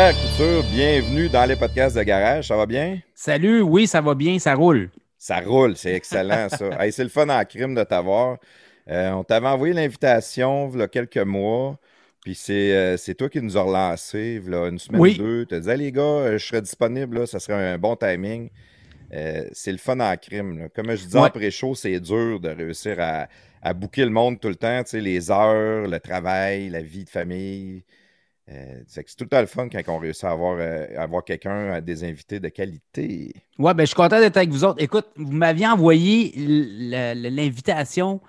Pierre 0.00 0.14
Couture, 0.16 0.64
bienvenue 0.72 1.28
dans 1.28 1.44
les 1.44 1.56
podcasts 1.56 1.94
de 1.94 2.02
garage. 2.02 2.48
Ça 2.48 2.56
va 2.56 2.64
bien? 2.64 3.00
Salut, 3.14 3.60
oui, 3.60 3.86
ça 3.86 4.00
va 4.00 4.14
bien, 4.14 4.38
ça 4.38 4.54
roule. 4.54 4.88
Ça 5.18 5.40
roule, 5.40 5.76
c'est 5.76 5.92
excellent 5.92 6.48
ça. 6.48 6.70
Hey, 6.80 6.90
c'est 6.90 7.02
le 7.02 7.10
fun 7.10 7.28
en 7.28 7.44
crime 7.44 7.74
de 7.74 7.82
t'avoir. 7.84 8.38
Euh, 8.88 9.10
on 9.10 9.24
t'avait 9.24 9.48
envoyé 9.48 9.74
l'invitation 9.74 10.70
il 10.72 10.78
y 10.80 10.82
a 10.82 10.88
quelques 10.88 11.18
mois, 11.18 11.78
puis 12.24 12.34
c'est 12.34 12.72
euh, 12.74 12.96
c'est 12.96 13.14
toi 13.14 13.28
qui 13.28 13.42
nous 13.42 13.58
as 13.58 13.60
relancé 13.60 14.40
a 14.50 14.68
une 14.68 14.78
semaine 14.78 15.02
Oui. 15.02 15.16
ou 15.20 15.22
deux. 15.22 15.44
Tu 15.44 15.54
as 15.56 15.60
dit, 15.60 15.70
Ah, 15.70 15.76
les 15.76 15.92
gars, 15.92 16.00
euh, 16.00 16.38
je 16.38 16.46
serais 16.46 16.62
disponible, 16.62 17.18
là, 17.18 17.26
ça 17.26 17.38
serait 17.38 17.72
un 17.72 17.76
bon 17.76 17.94
timing. 17.94 18.48
Euh, 19.12 19.44
c'est 19.52 19.72
le 19.72 19.76
fun 19.76 20.00
en 20.00 20.16
crime. 20.16 20.60
là. 20.60 20.68
Comme 20.74 20.90
je 20.92 21.04
disais 21.04 21.20
Ouais. 21.20 21.28
pré-show, 21.28 21.74
c'est 21.74 22.00
dur 22.00 22.40
de 22.40 22.48
réussir 22.48 22.96
à, 23.00 23.28
à 23.60 23.74
booker 23.74 24.06
le 24.06 24.10
monde 24.12 24.40
tout 24.40 24.48
le 24.48 24.56
temps, 24.56 24.82
tu 24.82 24.92
sais, 24.92 25.00
les 25.02 25.30
heures, 25.30 25.86
le 25.86 26.00
travail, 26.00 26.70
la 26.70 26.80
vie 26.80 27.04
de 27.04 27.10
famille. 27.10 27.84
Euh, 28.50 28.80
c'est 28.88 29.04
tout 29.16 29.24
le 29.24 29.28
temps 29.28 29.40
le 29.40 29.46
fun 29.46 29.68
quand 29.68 29.80
on 29.88 29.98
réussit 29.98 30.24
à 30.24 30.30
avoir, 30.30 30.56
euh, 30.58 30.86
avoir 30.96 31.24
quelqu'un, 31.24 31.72
à 31.72 31.80
des 31.80 32.02
invités 32.02 32.40
de 32.40 32.48
qualité. 32.48 33.32
Ouais, 33.58 33.74
ben, 33.74 33.84
je 33.84 33.88
suis 33.88 33.94
content 33.94 34.18
d'être 34.18 34.36
avec 34.36 34.50
vous 34.50 34.64
autres. 34.64 34.82
Écoute, 34.82 35.06
vous 35.16 35.32
m'aviez 35.32 35.68
envoyé 35.68 36.32
l'invitation. 36.36 38.20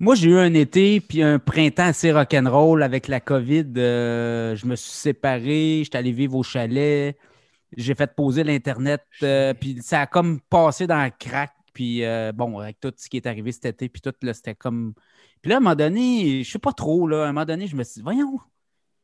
Moi, 0.00 0.14
j'ai 0.14 0.30
eu 0.30 0.38
un 0.38 0.54
été 0.54 1.00
puis 1.00 1.22
un 1.22 1.40
printemps 1.40 1.86
assez 1.86 2.12
rock'n'roll 2.12 2.84
avec 2.84 3.08
la 3.08 3.18
COVID. 3.18 3.66
Euh, 3.78 4.54
je 4.54 4.64
me 4.66 4.76
suis 4.76 4.92
séparé, 4.92 5.80
j'étais 5.82 5.98
allé 5.98 6.12
vivre 6.12 6.36
au 6.36 6.44
chalet, 6.44 7.16
j'ai 7.76 7.94
fait 7.96 8.14
poser 8.14 8.44
l'Internet, 8.44 9.02
euh, 9.24 9.54
puis 9.54 9.78
ça 9.82 10.02
a 10.02 10.06
comme 10.06 10.40
passé 10.40 10.86
dans 10.86 11.02
le 11.02 11.10
crack. 11.18 11.52
Puis 11.72 12.04
euh, 12.04 12.30
bon, 12.32 12.58
avec 12.60 12.78
tout 12.80 12.92
ce 12.96 13.08
qui 13.08 13.16
est 13.16 13.26
arrivé 13.26 13.50
cet 13.50 13.66
été, 13.66 13.88
puis 13.88 14.00
tout, 14.00 14.14
là, 14.22 14.34
c'était 14.34 14.54
comme. 14.54 14.94
Puis 15.42 15.50
là, 15.50 15.56
à 15.56 15.58
un 15.58 15.60
moment 15.60 15.74
donné, 15.74 16.44
je 16.44 16.50
sais 16.50 16.58
pas 16.60 16.72
trop, 16.72 17.08
là, 17.08 17.24
à 17.24 17.28
un 17.28 17.32
moment 17.32 17.44
donné, 17.44 17.66
je 17.66 17.74
me 17.74 17.82
suis 17.82 17.94
dit, 17.94 18.02
voyons, 18.02 18.38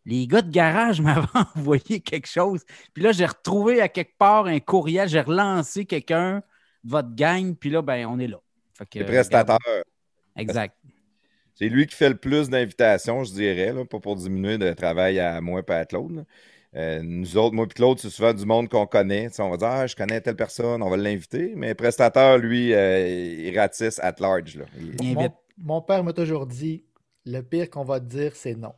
les 0.04 0.26
gars 0.26 0.42
de 0.42 0.50
garage 0.50 1.00
m'avaient 1.02 1.26
envoyé 1.56 2.00
quelque 2.00 2.26
chose. 2.28 2.62
Puis 2.92 3.02
là, 3.02 3.12
j'ai 3.12 3.26
retrouvé 3.26 3.80
à 3.80 3.88
quelque 3.88 4.16
part 4.18 4.46
un 4.46 4.60
courriel, 4.60 5.08
j'ai 5.08 5.20
relancé 5.20 5.84
quelqu'un 5.86 6.42
de 6.84 6.90
votre 6.90 7.14
gang, 7.14 7.54
puis 7.54 7.70
là, 7.70 7.82
ben, 7.82 8.06
on 8.06 8.18
est 8.18 8.26
là. 8.26 8.38
Fait 8.74 8.86
que, 8.86 8.98
Les 8.98 9.04
prestataires. 9.04 9.58
Exact. 10.36 10.76
C'est 11.56 11.68
lui 11.68 11.86
qui 11.86 11.94
fait 11.94 12.08
le 12.08 12.16
plus 12.16 12.50
d'invitations, 12.50 13.22
je 13.22 13.32
dirais, 13.32 13.72
là, 13.72 13.84
pas 13.84 14.00
pour 14.00 14.16
diminuer 14.16 14.58
de 14.58 14.72
travail 14.72 15.20
à 15.20 15.40
moi 15.40 15.62
et 15.66 15.72
à 15.72 15.84
Claude. 15.84 16.24
Euh, 16.74 17.00
nous 17.04 17.36
autres, 17.36 17.54
moi 17.54 17.66
et 17.70 17.72
Claude, 17.72 18.00
c'est 18.00 18.10
souvent 18.10 18.34
du 18.34 18.44
monde 18.44 18.68
qu'on 18.68 18.86
connaît. 18.86 19.28
On 19.38 19.50
va 19.50 19.56
dire 19.56 19.68
Ah, 19.68 19.86
je 19.86 19.94
connais 19.94 20.20
telle 20.20 20.34
personne, 20.34 20.82
on 20.82 20.90
va 20.90 20.96
l'inviter. 20.96 21.52
Mais 21.54 21.68
le 21.68 21.74
prestateur, 21.76 22.38
lui, 22.38 22.74
euh, 22.74 23.06
il 23.06 23.56
ratisse 23.56 24.00
at 24.00 24.16
large. 24.18 24.56
Là. 24.56 24.64
Il- 25.00 25.14
Mon, 25.14 25.28
mon 25.58 25.80
père 25.82 26.02
m'a 26.02 26.12
toujours 26.12 26.46
dit 26.48 26.84
le 27.24 27.42
pire 27.42 27.70
qu'on 27.70 27.84
va 27.84 28.00
te 28.00 28.06
dire, 28.06 28.34
c'est 28.34 28.56
non. 28.56 28.72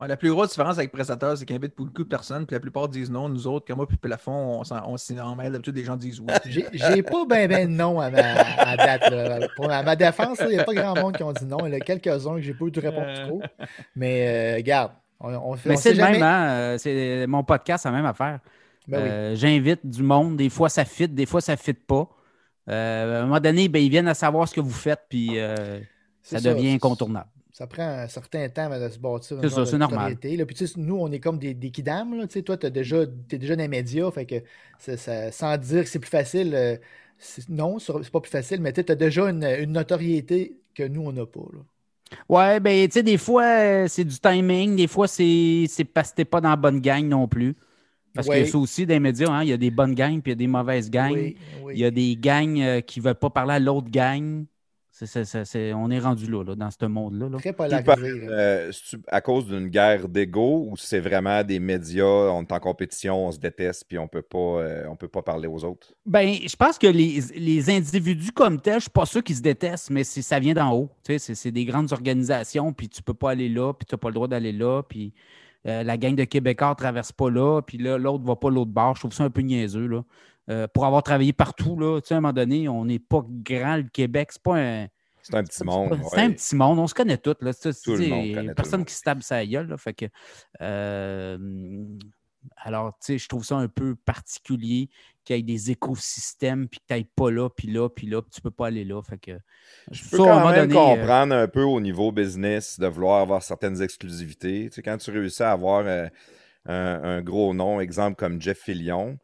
Ouais, 0.00 0.08
la 0.08 0.16
plus 0.16 0.30
grosse 0.30 0.50
différence 0.50 0.78
avec 0.78 0.92
prestataire, 0.92 1.36
c'est 1.36 1.44
qu'il 1.44 1.56
invite 1.56 1.76
beaucoup 1.76 2.04
de 2.04 2.08
personnes, 2.08 2.46
puis 2.46 2.54
la 2.54 2.60
plupart 2.60 2.88
disent 2.88 3.10
non. 3.10 3.28
Nous 3.28 3.46
autres, 3.46 3.66
comme 3.66 3.76
moi, 3.76 3.86
puis 3.86 3.98
Plafond, 3.98 4.62
on 4.86 4.96
s'y 4.96 5.20
en 5.20 5.36
mêle. 5.36 5.52
D'habitude, 5.52 5.76
les 5.76 5.84
gens 5.84 5.96
disent 5.96 6.20
oui. 6.20 6.32
J'ai 6.72 7.02
pas 7.02 7.24
ben 7.26 7.48
ben 7.48 7.68
de 7.68 7.72
non 7.72 8.00
à 8.00 8.10
ma 8.10 8.18
à 8.18 8.76
date. 8.76 9.10
là. 9.10 9.48
Pour, 9.56 9.70
à 9.70 9.82
ma 9.82 9.96
défense, 9.96 10.38
il 10.40 10.54
n'y 10.54 10.58
a 10.58 10.64
pas 10.64 10.74
grand 10.74 10.94
monde 10.98 11.16
qui 11.16 11.22
ont 11.22 11.32
dit 11.32 11.44
non. 11.44 11.58
Il 11.66 11.72
y 11.72 11.76
en 11.76 11.76
a 11.76 11.80
quelques-uns 11.80 12.36
que 12.36 12.40
j'ai 12.40 12.54
pas 12.54 12.64
eu 12.64 12.70
de 12.70 12.80
réponse 12.80 13.28
trop. 13.28 13.42
Mais 13.94 14.54
euh, 14.54 14.56
regarde, 14.56 14.92
on, 15.20 15.34
on 15.34 15.56
fait 15.56 15.68
Mais 15.68 15.76
on 15.76 15.78
c'est 15.80 15.94
le 15.94 16.02
même, 16.02 16.22
hein? 16.22 16.50
euh, 16.50 16.78
C'est 16.78 17.26
mon 17.26 17.44
podcast, 17.44 17.82
c'est 17.82 17.90
la 17.90 17.96
même 17.96 18.06
affaire. 18.06 18.40
Ben 18.88 19.02
oui. 19.02 19.08
Euh, 19.08 19.34
J'invite 19.36 19.86
du 19.86 20.02
monde. 20.02 20.36
Des 20.36 20.48
fois, 20.48 20.68
ça 20.68 20.84
fit, 20.84 21.08
des 21.08 21.26
fois, 21.26 21.40
ça 21.40 21.56
fit 21.56 21.74
pas. 21.74 22.08
Euh, 22.68 23.18
à 23.18 23.22
un 23.22 23.26
moment 23.26 23.40
donné, 23.40 23.68
ben, 23.68 23.82
ils 23.82 23.90
viennent 23.90 24.08
à 24.08 24.14
savoir 24.14 24.48
ce 24.48 24.54
que 24.54 24.60
vous 24.60 24.70
faites, 24.70 25.00
puis 25.08 25.38
euh, 25.38 25.80
ça, 26.22 26.40
devient 26.40 26.72
incontournable. 26.72 27.28
Ça 27.60 27.66
prend 27.66 27.82
un 27.86 28.08
certain 28.08 28.48
temps 28.48 28.70
de 28.70 28.88
se 28.88 28.98
bâtir. 28.98 29.36
une 29.36 29.42
C'est 29.42 29.54
ça, 29.54 29.66
c'est 29.66 29.76
normal. 29.76 29.98
notoriété, 29.98 30.34
là. 30.38 30.46
Puis 30.46 30.54
tu 30.56 30.66
sais, 30.66 30.80
nous, 30.80 30.96
on 30.96 31.12
est 31.12 31.20
comme 31.20 31.38
des, 31.38 31.52
des 31.52 31.70
kidams. 31.70 32.16
Là. 32.16 32.26
Toi, 32.26 32.56
tu 32.56 32.66
es 32.66 32.70
déjà, 32.70 33.04
t'es 33.28 33.36
déjà 33.36 33.54
dans 33.54 33.60
les 33.60 33.68
médias. 33.68 34.10
Fait 34.10 34.24
que 34.24 34.36
ça- 34.78 35.30
sans 35.30 35.58
dire 35.58 35.82
que 35.84 35.90
c'est 35.90 35.98
plus 35.98 36.08
facile, 36.08 36.54
euh, 36.54 36.76
non, 37.50 37.78
c'est 37.78 38.10
pas 38.10 38.20
plus 38.22 38.30
facile, 38.30 38.62
mais 38.62 38.72
tu 38.72 38.80
as 38.90 38.94
déjà 38.94 39.28
une, 39.28 39.44
une 39.44 39.72
notoriété 39.72 40.56
que 40.74 40.84
nous, 40.84 41.02
on 41.02 41.12
n'a 41.12 41.26
pas. 41.26 41.40
là. 41.52 41.58
Ouais, 42.30 42.60
ben, 42.60 42.88
tu 42.88 42.94
sais, 42.94 43.02
des 43.02 43.18
fois, 43.18 43.44
euh, 43.44 43.88
c'est 43.88 44.04
du 44.06 44.18
timing. 44.18 44.76
Des 44.76 44.86
fois, 44.88 45.06
c'est 45.06 45.66
parce 45.92 46.12
que 46.12 46.16
t'es 46.16 46.24
pas 46.24 46.40
dans 46.40 46.48
la 46.48 46.56
bonne 46.56 46.80
gang 46.80 47.06
non 47.06 47.28
plus. 47.28 47.54
Parce 48.14 48.26
Ouais. 48.26 48.42
que 48.44 48.48
ça 48.48 48.56
aussi, 48.58 48.86
dans 48.86 48.94
les 48.94 49.00
médias, 49.00 49.30
hein, 49.30 49.42
il 49.42 49.50
y 49.50 49.52
a 49.52 49.58
des 49.58 49.70
bonnes 49.70 49.94
gangs 49.94 50.22
puis 50.22 50.32
il 50.32 50.34
y 50.34 50.36
a 50.36 50.36
des 50.36 50.46
mauvaises 50.46 50.90
gangs. 50.90 51.12
Oui, 51.12 51.36
oui. 51.62 51.74
Il 51.76 51.80
y 51.80 51.84
a 51.84 51.90
des 51.90 52.16
gangs 52.16 52.58
euh, 52.58 52.80
qui 52.80 53.00
ne 53.00 53.04
veulent 53.04 53.14
pas 53.16 53.30
parler 53.30 53.52
à 53.54 53.58
l'autre 53.60 53.90
gang. 53.90 54.46
C'est- 55.00 55.06
c'est- 55.06 55.24
c'est- 55.24 55.44
c'est- 55.46 55.72
on 55.72 55.90
est 55.90 55.98
rendu 55.98 56.30
là, 56.30 56.44
là, 56.44 56.54
dans 56.54 56.68
ce 56.70 56.84
monde-là. 56.84 57.30
là. 57.30 57.38
Très 57.38 57.54
polarisé. 57.54 58.20
là. 58.26 58.32
euh, 58.32 58.72
à 59.08 59.20
cause 59.22 59.46
d'une 59.46 59.68
guerre 59.68 60.08
d'ego 60.08 60.66
ou 60.70 60.76
c'est 60.76 61.00
vraiment 61.00 61.42
des 61.42 61.58
médias, 61.58 62.04
on 62.04 62.42
est 62.42 62.52
en 62.52 62.60
compétition, 62.60 63.28
on 63.28 63.32
se 63.32 63.38
déteste, 63.38 63.86
puis 63.88 63.96
on 63.98 64.06
peut 64.08 64.20
pas, 64.20 64.38
euh, 64.38 64.84
on 64.90 64.96
peut 64.96 65.08
pas 65.08 65.22
parler 65.22 65.48
aux 65.48 65.64
autres? 65.64 65.94
Ben, 66.04 66.34
je 66.46 66.54
pense 66.54 66.76
que 66.76 66.86
les, 66.86 67.20
les 67.34 67.70
individus 67.70 68.30
comme 68.32 68.60
tels, 68.60 68.74
je 68.74 68.80
suis 68.80 68.90
pas 68.90 69.06
sûr 69.06 69.22
qu'ils 69.24 69.36
se 69.36 69.42
détestent, 69.42 69.88
mais 69.88 70.04
c'est- 70.04 70.20
ça 70.20 70.38
vient 70.38 70.52
d'en 70.52 70.70
haut. 70.74 70.90
Tu 71.02 71.12
sais, 71.14 71.18
c'est 71.18 71.34
c'est 71.34 71.50
des 71.50 71.64
grandes 71.64 71.92
organisations, 71.94 72.74
puis 72.74 72.90
tu 72.90 73.02
peux 73.02 73.14
pas 73.14 73.30
aller 73.30 73.48
là, 73.48 73.72
puis 73.72 73.86
tu 73.86 73.94
n'as 73.94 73.98
pas 73.98 74.08
le 74.08 74.14
droit 74.14 74.28
d'aller 74.28 74.52
là, 74.52 74.82
puis 74.82 75.14
euh, 75.66 75.82
la 75.82 75.96
gang 75.96 76.14
de 76.14 76.24
Québécois 76.24 76.70
ne 76.70 76.74
traverse 76.74 77.12
pas 77.12 77.30
là, 77.30 77.62
puis 77.62 77.78
là, 77.78 77.96
l'autre 77.96 78.24
va 78.24 78.36
pas 78.36 78.50
l'autre 78.50 78.70
bord. 78.70 78.94
Je 78.96 79.00
trouve 79.00 79.12
ça 79.12 79.24
un 79.24 79.30
peu 79.30 79.40
niaiseux. 79.40 79.86
Là. 79.86 80.04
Euh, 80.50 80.66
pour 80.74 80.84
avoir 80.84 81.02
travaillé 81.02 81.32
partout, 81.32 81.78
là, 81.78 82.00
tu 82.00 82.08
sais, 82.08 82.14
à 82.14 82.16
un 82.18 82.20
moment 82.20 82.32
donné, 82.32 82.68
on 82.68 82.84
n'est 82.84 82.98
pas 82.98 83.22
grand, 83.26 83.76
le 83.76 83.84
Québec. 83.84 84.30
C'est 84.32 84.42
pas 84.42 84.56
un. 84.58 84.86
C'est 85.22 85.34
un 85.36 85.44
petit 85.44 85.64
monde. 85.64 85.92
ouais. 85.92 85.98
C'est 86.10 86.20
un 86.20 86.32
petit 86.32 86.56
monde, 86.56 86.78
on 86.78 86.86
se 86.86 86.94
connaît 86.94 87.18
tous. 87.18 87.36
Là. 87.40 87.52
C'est- 87.52 87.82
Tout 87.84 87.94
le 87.94 88.08
monde 88.08 88.34
connaît 88.34 88.54
personne 88.54 88.84
qui 88.84 88.94
se 88.94 89.02
tape 89.02 89.22
sa 89.22 89.44
gueule. 89.46 89.68
Là, 89.68 89.76
fait 89.76 89.92
que, 89.94 90.06
euh, 90.62 91.38
alors, 92.56 92.92
tu 92.94 92.98
sais, 93.12 93.18
je 93.18 93.28
trouve 93.28 93.44
ça 93.44 93.56
un 93.56 93.68
peu 93.68 93.94
particulier 93.96 94.88
qu'il 95.24 95.36
y 95.36 95.38
ait 95.38 95.42
des 95.42 95.70
écosystèmes, 95.70 96.68
puis 96.68 96.80
que 96.80 96.84
tu 96.88 96.94
n'ailles 96.94 97.04
pas 97.14 97.30
là, 97.30 97.48
puis 97.50 97.68
là, 97.70 97.88
puis 97.90 98.06
là, 98.06 98.22
puis 98.22 98.30
tu 98.30 98.40
peux 98.40 98.50
pas 98.50 98.68
aller 98.68 98.84
là. 98.84 99.02
Fait 99.02 99.18
que, 99.18 99.32
Je 99.90 100.02
peux 100.08 100.16
quand 100.16 100.50
même 100.50 100.68
donné, 100.68 100.80
euh, 100.80 100.96
comprendre 100.96 101.34
un 101.34 101.48
peu 101.48 101.62
au 101.62 101.80
niveau 101.80 102.12
business 102.12 102.80
de 102.80 102.86
vouloir 102.86 103.20
avoir 103.20 103.42
certaines 103.42 103.82
exclusivités. 103.82 104.68
Tu 104.70 104.76
sais, 104.76 104.82
quand 104.82 104.96
tu 104.96 105.10
réussis 105.10 105.42
à 105.42 105.52
avoir 105.52 105.84
euh, 105.86 106.08
un, 106.64 107.02
un 107.02 107.20
gros 107.22 107.52
nom, 107.52 107.78
exemple 107.80 108.16
comme 108.16 108.40
Jeff 108.40 108.58
Fillion, 108.58 109.18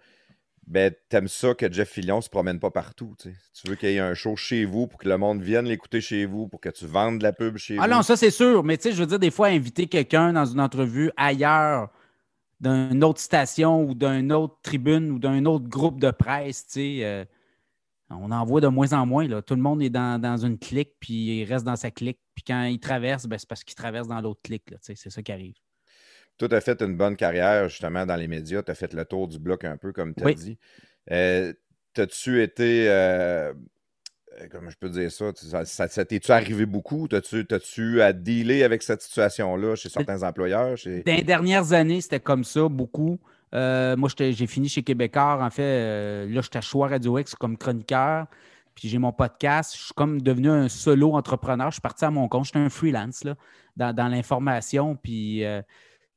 ben, 0.67 0.93
t'aimes 1.09 1.29
ça 1.29 1.55
que 1.55 1.71
Jeff 1.73 1.91
Fillion 1.91 2.21
se 2.21 2.29
promène 2.29 2.59
pas 2.59 2.71
partout. 2.71 3.15
Tu, 3.21 3.31
veux 3.69 3.77
qu'il 3.77 3.91
y 3.91 3.97
ait 3.97 4.01
un 4.01 4.15
show 4.15 4.35
chez 4.35 4.65
vous 4.65 4.89
pour 4.89 4.99
que 4.99 5.09
le 5.09 5.17
monde 5.17 5.41
vienne 5.41 5.67
l'écouter 5.67 6.01
chez 6.01 6.27
vous, 6.27 6.49
pour 6.49 6.61
que 6.61 6.69
tu 6.69 6.87
vendes 6.87 7.19
de 7.19 7.23
la 7.23 7.33
pub 7.33 7.57
chez 7.57 7.77
Ah 7.79 7.87
vous? 7.87 7.95
non, 7.95 8.03
ça 8.03 8.17
c'est 8.17 8.33
sûr, 8.33 8.65
mais 8.65 8.77
tu 8.77 8.85
sais, 8.85 8.93
je 8.93 9.01
veux 9.01 9.07
dire, 9.07 9.19
des 9.21 9.31
fois, 9.31 9.49
inviter 9.49 9.87
quelqu'un 9.87 10.33
dans 10.33 10.45
une 10.45 10.61
entrevue 10.61 11.13
ailleurs, 11.17 11.91
d'une 12.61 13.05
autre 13.05 13.21
station 13.21 13.85
ou 13.85 13.95
d'une 13.95 14.33
autre 14.33 14.59
tribune 14.63 15.11
ou 15.11 15.19
d'un 15.19 15.45
autre 15.45 15.69
groupe 15.69 16.01
de 16.01 16.11
presse, 16.11 16.67
tu 16.67 16.73
sais, 16.73 17.05
euh, 17.05 17.25
on 18.11 18.31
en 18.31 18.45
voit 18.45 18.61
de 18.61 18.69
moins 18.69 18.93
en 18.93 19.05
moins. 19.05 19.29
Là. 19.29 19.43
Tout 19.43 19.55
le 19.55 19.63
monde 19.63 19.83
est 19.83 19.91
dans, 19.91 20.21
dans 20.21 20.37
une 20.37 20.59
clique, 20.59 20.93
puis 20.99 21.41
il 21.41 21.45
reste 21.45 21.65
dans 21.65 21.77
sa 21.77 21.91
clique. 21.91 22.19
Puis 22.35 22.45
quand 22.45 22.65
il 22.65 22.79
traverse, 22.79 23.27
ben, 23.27 23.39
c'est 23.39 23.49
parce 23.49 23.65
qu'il 23.65 23.75
traverse 23.75 24.09
dans 24.09 24.21
l'autre 24.21 24.41
clique. 24.43 24.75
C'est 24.81 24.97
ça 24.97 25.23
qui 25.23 25.33
arrive. 25.33 25.55
Toi, 26.39 26.49
tu 26.49 26.55
as 26.55 26.61
fait 26.61 26.81
une 26.83 26.97
bonne 26.97 27.17
carrière 27.17 27.69
justement 27.69 28.05
dans 28.07 28.17
les 28.17 28.29
médias. 28.29 28.63
Tu 28.63 28.71
as 28.71 28.75
fait 28.75 28.93
le 28.93 29.05
tour 29.05 29.29
du 29.29 29.39
bloc 29.39 29.65
un 29.65 29.77
peu, 29.77 29.93
comme 29.93 30.15
tu 30.15 30.23
as 30.23 30.27
Oui. 30.27 30.35
dit. 30.35 30.59
Euh, 31.11 31.53
T'as-tu 31.95 32.43
été. 32.43 32.91
euh, 32.91 33.55
euh, 34.39 34.47
comment 34.51 34.69
je 34.69 34.77
peux 34.77 34.91
dire 34.91 35.11
ça? 35.11 35.33
Ça, 35.35 35.65
ça- 35.65 35.89
ça 35.89 36.05
t'es-tu 36.05 36.31
arrivé 36.31 36.67
beaucoup? 36.67 37.09
T'as-tu 37.09 38.03
à 38.03 38.13
dealer 38.13 38.63
avec 38.65 38.83
cette 38.83 39.01
situation-là 39.01 39.77
chez 39.77 39.89
certains 39.89 40.23
employeurs? 40.23 40.77
Chez... 40.77 41.03
Dans 41.05 41.15
les 41.17 41.23
dernières 41.23 41.73
années, 41.73 42.03
c'était 42.03 42.21
comme 42.21 42.45
ça, 42.45 42.69
beaucoup. 42.69 43.19
Euh, 43.55 43.97
moi, 43.97 44.11
j'ai 44.19 44.47
fini 44.47 44.69
chez 44.69 44.83
Québécois. 44.83 45.39
En 45.43 45.49
fait, 45.49 45.63
euh, 45.63 46.29
là, 46.29 46.43
j'étais 46.43 46.59
à 46.59 46.61
Choix 46.61 46.89
Radio 46.89 47.19
X 47.19 47.35
comme 47.35 47.57
chroniqueur. 47.57 48.27
Puis 48.75 48.89
j'ai 48.91 48.99
mon 48.99 49.13
podcast. 49.13 49.75
Je 49.75 49.85
suis 49.85 49.95
comme 49.95 50.21
devenu 50.21 50.51
un 50.51 50.69
solo 50.69 51.15
entrepreneur. 51.15 51.71
Je 51.71 51.77
suis 51.77 51.81
parti 51.81 52.05
à 52.05 52.11
mon 52.11 52.29
compte. 52.29 52.45
J'étais 52.45 52.59
un 52.59 52.69
freelance 52.69 53.25
là, 53.25 53.37
dans, 53.75 53.95
dans 53.95 54.09
l'information. 54.09 54.97
Puis 54.97 55.45
euh, 55.47 55.63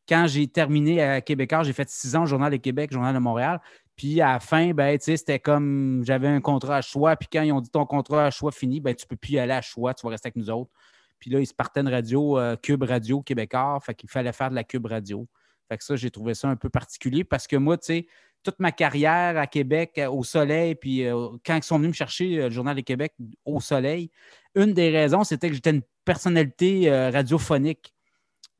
quand 0.09 0.25
j'ai 0.27 0.47
terminé 0.47 1.01
à 1.03 1.21
Québécois, 1.21 1.61
j'ai 1.61 1.73
fait 1.73 1.87
six 1.87 2.15
ans 2.15 2.23
au 2.23 2.25
Journal 2.25 2.51
de 2.51 2.57
Québec, 2.57 2.91
Journal 2.91 3.13
de 3.13 3.19
Montréal. 3.19 3.61
Puis 3.95 4.21
à 4.21 4.33
la 4.33 4.39
fin, 4.39 4.71
ben, 4.71 4.97
c'était 4.99 5.39
comme 5.39 6.01
j'avais 6.03 6.27
un 6.27 6.41
contrat 6.41 6.77
à 6.77 6.81
choix. 6.81 7.15
Puis 7.15 7.29
quand 7.31 7.43
ils 7.43 7.51
ont 7.51 7.61
dit 7.61 7.69
ton 7.69 7.85
contrat 7.85 8.25
à 8.25 8.31
choix 8.31 8.51
fini, 8.51 8.79
ben, 8.79 8.95
tu 8.95 9.05
ne 9.05 9.07
peux 9.09 9.15
plus 9.15 9.33
y 9.33 9.39
aller 9.39 9.53
à 9.53 9.61
choix, 9.61 9.93
tu 9.93 10.05
vas 10.05 10.09
rester 10.09 10.27
avec 10.27 10.37
nous 10.37 10.49
autres. 10.49 10.71
Puis 11.19 11.29
là, 11.29 11.39
ils 11.39 11.45
se 11.45 11.53
partaient 11.53 11.81
une 11.81 11.89
radio, 11.89 12.39
euh, 12.39 12.55
Cube 12.55 12.83
Radio 12.83 13.21
Québécois. 13.21 13.77
Fait 13.85 13.93
qu'il 13.93 14.09
fallait 14.09 14.33
faire 14.33 14.49
de 14.49 14.55
la 14.55 14.63
Cube 14.63 14.87
Radio. 14.87 15.27
Fait 15.67 15.77
que 15.77 15.83
ça, 15.83 15.95
j'ai 15.95 16.09
trouvé 16.09 16.33
ça 16.33 16.47
un 16.49 16.55
peu 16.55 16.69
particulier 16.69 17.23
parce 17.23 17.45
que 17.45 17.57
moi, 17.57 17.77
tu 17.77 17.85
sais, 17.85 18.07
toute 18.41 18.59
ma 18.59 18.71
carrière 18.71 19.37
à 19.37 19.45
Québec, 19.45 19.91
euh, 19.99 20.09
au 20.09 20.23
soleil, 20.23 20.73
puis 20.73 21.05
euh, 21.05 21.27
quand 21.45 21.57
ils 21.57 21.63
sont 21.63 21.77
venus 21.77 21.89
me 21.89 21.93
chercher 21.93 22.35
le 22.37 22.49
Journal 22.49 22.75
de 22.75 22.81
Québec 22.81 23.13
au 23.45 23.59
soleil, 23.59 24.09
une 24.55 24.73
des 24.73 24.89
raisons, 24.89 25.23
c'était 25.23 25.49
que 25.49 25.55
j'étais 25.55 25.71
une 25.71 25.83
personnalité 26.03 26.89
radiophonique. 27.11 27.93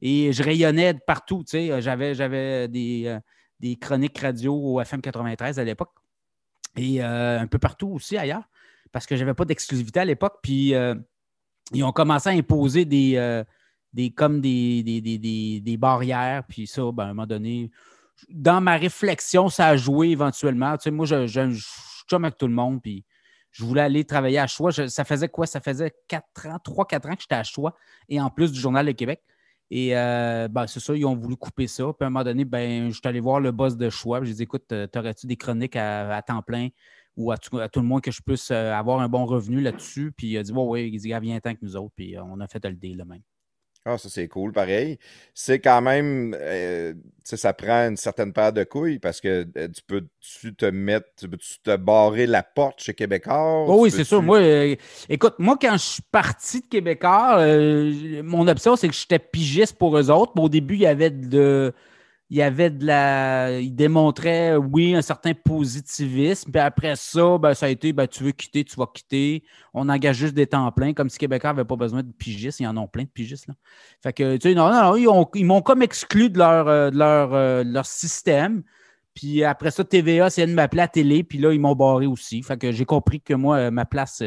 Et 0.01 0.31
je 0.31 0.43
rayonnais 0.43 0.93
de 0.93 0.99
partout, 1.05 1.43
tu 1.43 1.51
sais. 1.51 1.81
J'avais, 1.81 2.15
j'avais 2.15 2.67
des, 2.67 3.03
euh, 3.07 3.19
des 3.59 3.75
chroniques 3.75 4.17
radio 4.17 4.53
au 4.55 4.81
FM 4.81 5.01
93 5.01 5.59
à 5.59 5.63
l'époque. 5.63 5.91
Et 6.75 7.03
euh, 7.03 7.39
un 7.39 7.47
peu 7.47 7.57
partout 7.57 7.89
aussi 7.89 8.17
ailleurs, 8.17 8.43
parce 8.91 9.05
que 9.05 9.15
je 9.15 9.21
n'avais 9.21 9.33
pas 9.33 9.45
d'exclusivité 9.45 9.99
à 9.99 10.05
l'époque. 10.05 10.37
Puis 10.41 10.73
euh, 10.73 10.95
ils 11.73 11.83
ont 11.83 11.91
commencé 11.91 12.29
à 12.29 12.31
imposer 12.31 12.85
des, 12.85 13.15
euh, 13.17 13.43
des 13.93 14.11
comme 14.11 14.39
des, 14.41 14.83
des, 14.83 15.77
barrières. 15.77 16.43
Puis 16.47 16.67
ça, 16.67 16.83
ben, 16.93 17.03
à 17.03 17.05
un 17.07 17.09
moment 17.09 17.27
donné, 17.27 17.69
dans 18.29 18.61
ma 18.61 18.77
réflexion, 18.77 19.49
ça 19.49 19.67
a 19.67 19.77
joué 19.77 20.09
éventuellement. 20.09 20.77
Tu 20.77 20.83
sais, 20.83 20.91
moi, 20.91 21.05
je, 21.05 21.27
je, 21.27 21.49
je 21.51 21.59
suis 21.59 22.03
chum 22.09 22.23
avec 22.23 22.37
tout 22.37 22.47
le 22.47 22.53
monde. 22.53 22.81
Puis 22.81 23.03
je 23.51 23.63
voulais 23.63 23.81
aller 23.81 24.05
travailler 24.05 24.39
à 24.39 24.47
Choix. 24.47 24.71
Je- 24.71 24.87
ça 24.87 25.03
faisait 25.03 25.29
quoi? 25.29 25.47
Ça 25.47 25.59
faisait 25.59 25.93
4 26.07 26.47
ans, 26.47 26.59
3-4 26.63 27.09
ans 27.09 27.15
que 27.15 27.21
j'étais 27.21 27.35
à 27.35 27.43
Choix. 27.43 27.75
Et 28.07 28.21
en 28.21 28.29
plus 28.29 28.51
du 28.51 28.59
Journal 28.59 28.85
de 28.85 28.91
Québec. 28.91 29.21
Et 29.71 29.95
euh, 29.95 30.47
ben, 30.47 30.65
c'est 30.67 30.79
ça, 30.79 30.95
ils 30.95 31.05
ont 31.05 31.15
voulu 31.15 31.35
couper 31.35 31.67
ça. 31.67 31.85
Puis 31.93 32.03
à 32.03 32.07
un 32.07 32.09
moment 32.09 32.23
donné, 32.23 32.45
ben, 32.45 32.89
je 32.89 32.93
suis 32.93 33.07
allé 33.07 33.19
voir 33.19 33.39
le 33.39 33.51
boss 33.51 33.77
de 33.77 33.89
choix. 33.89 34.23
J'ai 34.23 34.33
dit 34.33 34.43
écoute, 34.43 34.71
euh, 34.71 34.87
t'aurais-tu 34.87 35.27
des 35.27 35.37
chroniques 35.37 35.75
à, 35.75 36.21
temps 36.25 36.41
plein 36.41 36.69
ou 37.15 37.31
à 37.31 37.37
tout, 37.37 37.57
le 37.57 37.81
moins 37.81 38.01
que 38.01 38.11
je 38.11 38.21
puisse 38.21 38.49
euh, 38.51 38.73
avoir 38.73 38.99
un 38.99 39.09
bon 39.09 39.25
revenu 39.25 39.61
là-dessus? 39.61 40.11
Puis 40.11 40.27
il 40.27 40.37
a 40.37 40.43
dit 40.43 40.51
ouais, 40.51 40.63
ouais, 40.63 40.89
il 40.89 40.99
dit 40.99 41.09
gars, 41.09 41.19
viens 41.19 41.39
tant 41.39 41.53
que 41.53 41.59
nous 41.61 41.75
autres. 41.75 41.93
Puis 41.95 42.15
on 42.19 42.39
a 42.39 42.47
fait 42.47 42.63
le 42.65 42.73
deal 42.73 42.97
là 42.97 43.05
même. 43.05 43.21
Ah, 43.85 43.97
ça, 43.97 44.09
c'est 44.09 44.27
cool, 44.27 44.51
pareil. 44.51 44.99
C'est 45.33 45.59
quand 45.59 45.81
même, 45.81 46.35
euh, 46.37 46.93
ça 47.23 47.53
prend 47.53 47.87
une 47.87 47.95
certaine 47.95 48.33
paire 48.33 48.51
de 48.51 48.63
couilles 48.65 48.99
parce 48.99 49.21
que 49.21 49.47
euh, 49.57 49.67
tu 49.69 49.81
peux-tu 49.87 50.53
te 50.53 50.65
mettre, 50.65 51.07
tu 51.17 51.29
peux-tu 51.29 51.59
te 51.63 51.75
barrer 51.77 52.27
la 52.27 52.43
porte 52.43 52.81
chez 52.81 52.93
Québécois? 52.93 53.65
Oh 53.67 53.77
oui, 53.79 53.89
c'est 53.89 54.03
sûr. 54.03 54.21
Moi, 54.21 54.39
euh, 54.39 54.75
écoute, 55.07 55.35
moi, 55.39 55.57
quand 55.59 55.73
je 55.73 55.83
suis 55.83 56.03
parti 56.11 56.61
de 56.61 56.67
Québécois, 56.67 57.39
mon 58.21 58.47
option, 58.49 58.75
c'est 58.75 58.89
que 58.89 58.93
j'étais 58.93 59.19
pigiste 59.19 59.77
pour 59.77 59.97
eux 59.97 60.11
autres. 60.11 60.33
Au 60.37 60.49
début, 60.49 60.75
il 60.75 60.81
y 60.81 60.87
avait 60.87 61.09
de. 61.09 61.73
Il 62.31 62.37
y 62.37 62.43
avait 62.43 62.69
de 62.69 62.85
la. 62.85 63.59
Il 63.59 63.73
démontrait, 63.73 64.55
oui, 64.55 64.93
un 64.93 65.01
certain 65.01 65.33
positivisme. 65.33 66.51
Puis 66.51 66.61
après 66.61 66.95
ça, 66.95 67.39
ben, 67.39 67.55
ça 67.55 67.65
a 67.65 67.69
été 67.69 67.91
ben, 67.91 68.05
tu 68.07 68.23
veux 68.23 68.31
quitter, 68.31 68.63
tu 68.63 68.75
vas 68.75 68.85
quitter. 68.93 69.43
On 69.73 69.89
engage 69.89 70.17
juste 70.17 70.35
des 70.35 70.45
temps 70.45 70.71
pleins, 70.71 70.93
comme 70.93 71.09
si 71.09 71.17
Québécois 71.17 71.53
n'avait 71.53 71.65
pas 71.65 71.75
besoin 71.75 72.03
de 72.03 72.11
pigistes. 72.11 72.59
Ils 72.59 72.67
en 72.67 72.77
ont 72.77 72.87
plein 72.87 73.03
de 73.03 73.09
pigistes. 73.09 73.47
Là. 73.47 73.55
Fait 74.03 74.13
que, 74.13 74.37
tu 74.37 74.49
sais, 74.49 74.55
non, 74.55 74.69
non, 74.69 74.81
non, 74.83 74.95
ils, 74.95 75.07
ont- 75.07 75.29
ils 75.33 75.45
m'ont 75.45 75.61
comme 75.63 75.81
exclu 75.81 76.29
de 76.29 76.37
leur, 76.37 76.67
euh, 76.67 76.91
de 76.91 76.97
leur, 76.97 77.33
euh, 77.33 77.63
leur 77.65 77.87
système. 77.87 78.63
Puis 79.15 79.43
après 79.43 79.71
ça, 79.71 79.83
TVA 79.83 80.27
essayait 80.27 80.47
de 80.47 80.53
m'appeler 80.53 80.83
à 80.83 80.87
télé, 80.87 81.23
puis 81.23 81.39
là, 81.39 81.51
ils 81.51 81.59
m'ont 81.59 81.75
barré 81.75 82.05
aussi. 82.05 82.43
Fait 82.43 82.57
que 82.57 82.71
j'ai 82.71 82.85
compris 82.85 83.21
que 83.21 83.33
moi, 83.33 83.57
euh, 83.57 83.71
ma 83.71 83.85
place, 83.85 84.21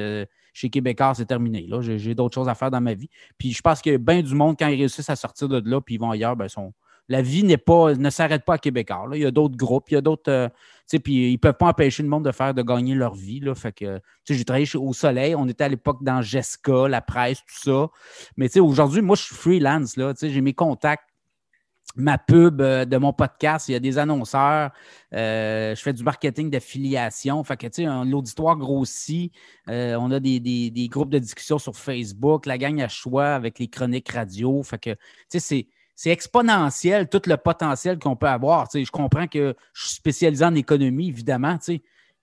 chez 0.52 0.70
Québécois, 0.70 1.14
c'est 1.14 1.26
terminé. 1.26 1.66
Là, 1.68 1.80
j'ai, 1.80 2.14
d'autres 2.14 2.34
choses 2.34 2.48
à 2.48 2.54
faire 2.54 2.70
dans 2.70 2.80
ma 2.80 2.94
vie. 2.94 3.08
Puis 3.38 3.52
je 3.52 3.62
pense 3.62 3.80
a 3.86 3.98
bien 3.98 4.22
du 4.22 4.34
monde, 4.34 4.56
quand 4.58 4.66
ils 4.66 4.78
réussissent 4.78 5.10
à 5.10 5.16
sortir 5.16 5.48
de 5.48 5.62
là, 5.64 5.80
puis 5.80 5.94
ils 5.94 5.98
vont 5.98 6.10
ailleurs, 6.10 6.36
ben, 6.36 6.48
sont, 6.48 6.72
la 7.12 7.20
vie 7.20 7.44
n'est 7.44 7.58
pas, 7.58 7.94
ne 7.94 8.10
s'arrête 8.10 8.42
pas 8.44 8.54
à 8.54 8.58
Québécois. 8.58 9.06
Là. 9.10 9.16
Il 9.16 9.22
y 9.22 9.26
a 9.26 9.30
d'autres 9.30 9.56
groupes, 9.56 9.90
il 9.90 9.94
y 9.94 9.96
a 9.98 10.00
d'autres. 10.00 10.30
euh, 10.30 10.48
puis 11.04 11.28
ils 11.28 11.32
ne 11.32 11.36
peuvent 11.36 11.56
pas 11.58 11.68
empêcher 11.68 12.02
le 12.02 12.08
monde 12.08 12.24
de 12.24 12.32
faire, 12.32 12.54
de 12.54 12.62
gagner 12.62 12.94
leur 12.94 13.14
vie. 13.14 13.40
Là. 13.40 13.54
Fait 13.54 13.72
que, 13.72 14.00
j'ai 14.28 14.44
travaillé 14.44 14.66
au 14.76 14.92
Soleil. 14.94 15.34
On 15.34 15.46
était 15.46 15.64
à 15.64 15.68
l'époque 15.68 16.02
dans 16.02 16.22
Jessica, 16.22 16.88
la 16.88 17.02
presse, 17.02 17.38
tout 17.40 17.70
ça. 17.70 17.88
Mais 18.38 18.58
aujourd'hui, 18.58 19.02
moi, 19.02 19.14
je 19.16 19.22
suis 19.24 19.34
freelance. 19.34 19.94
J'ai 20.20 20.40
mes 20.40 20.54
contacts 20.54 21.04
ma 21.94 22.16
pub 22.16 22.62
euh, 22.62 22.86
de 22.86 22.96
mon 22.96 23.12
podcast, 23.12 23.68
il 23.68 23.72
y 23.72 23.74
a 23.74 23.78
des 23.80 23.98
annonceurs, 23.98 24.70
euh, 25.12 25.74
je 25.74 25.82
fais 25.82 25.92
du 25.92 26.02
marketing 26.02 26.48
d'affiliation. 26.48 27.44
Fait 27.44 27.58
que, 27.58 27.66
tu 27.66 27.84
sais, 27.84 28.04
l'auditoire 28.06 28.56
grossit. 28.56 29.30
On 29.66 30.10
a 30.10 30.18
des, 30.18 30.40
des- 30.40 30.70
des 30.70 30.88
groupes 30.88 31.10
de 31.10 31.18
discussion 31.18 31.58
sur 31.58 31.76
Facebook, 31.76 32.46
la 32.46 32.56
gang 32.56 32.80
à 32.80 32.88
choix 32.88 33.34
avec 33.34 33.58
les 33.58 33.68
chroniques 33.68 34.08
radio. 34.10 34.62
Fait 34.62 34.78
que, 34.78 34.90
tu 34.94 34.98
sais, 35.28 35.40
c'est. 35.40 35.66
C'est 36.02 36.10
exponentiel 36.10 37.08
tout 37.08 37.22
le 37.26 37.36
potentiel 37.36 37.96
qu'on 37.96 38.16
peut 38.16 38.26
avoir. 38.26 38.68
Je 38.74 38.90
comprends 38.90 39.28
que 39.28 39.54
je 39.72 39.86
suis 39.86 39.94
spécialisé 39.94 40.44
en 40.44 40.56
économie, 40.56 41.06
évidemment. 41.06 41.56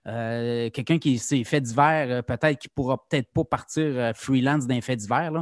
Euh, 0.06 0.68
Quelqu'un 0.68 0.98
qui 0.98 1.16
s'est 1.16 1.44
fait 1.44 1.62
divers, 1.62 2.10
euh, 2.10 2.20
peut-être 2.20 2.58
qu'il 2.58 2.68
ne 2.68 2.74
pourra 2.74 3.02
peut-être 3.08 3.32
pas 3.32 3.44
partir 3.44 3.84
euh, 3.86 4.12
freelance 4.14 4.66
d'un 4.66 4.82
fait 4.82 4.96
divers. 4.96 5.32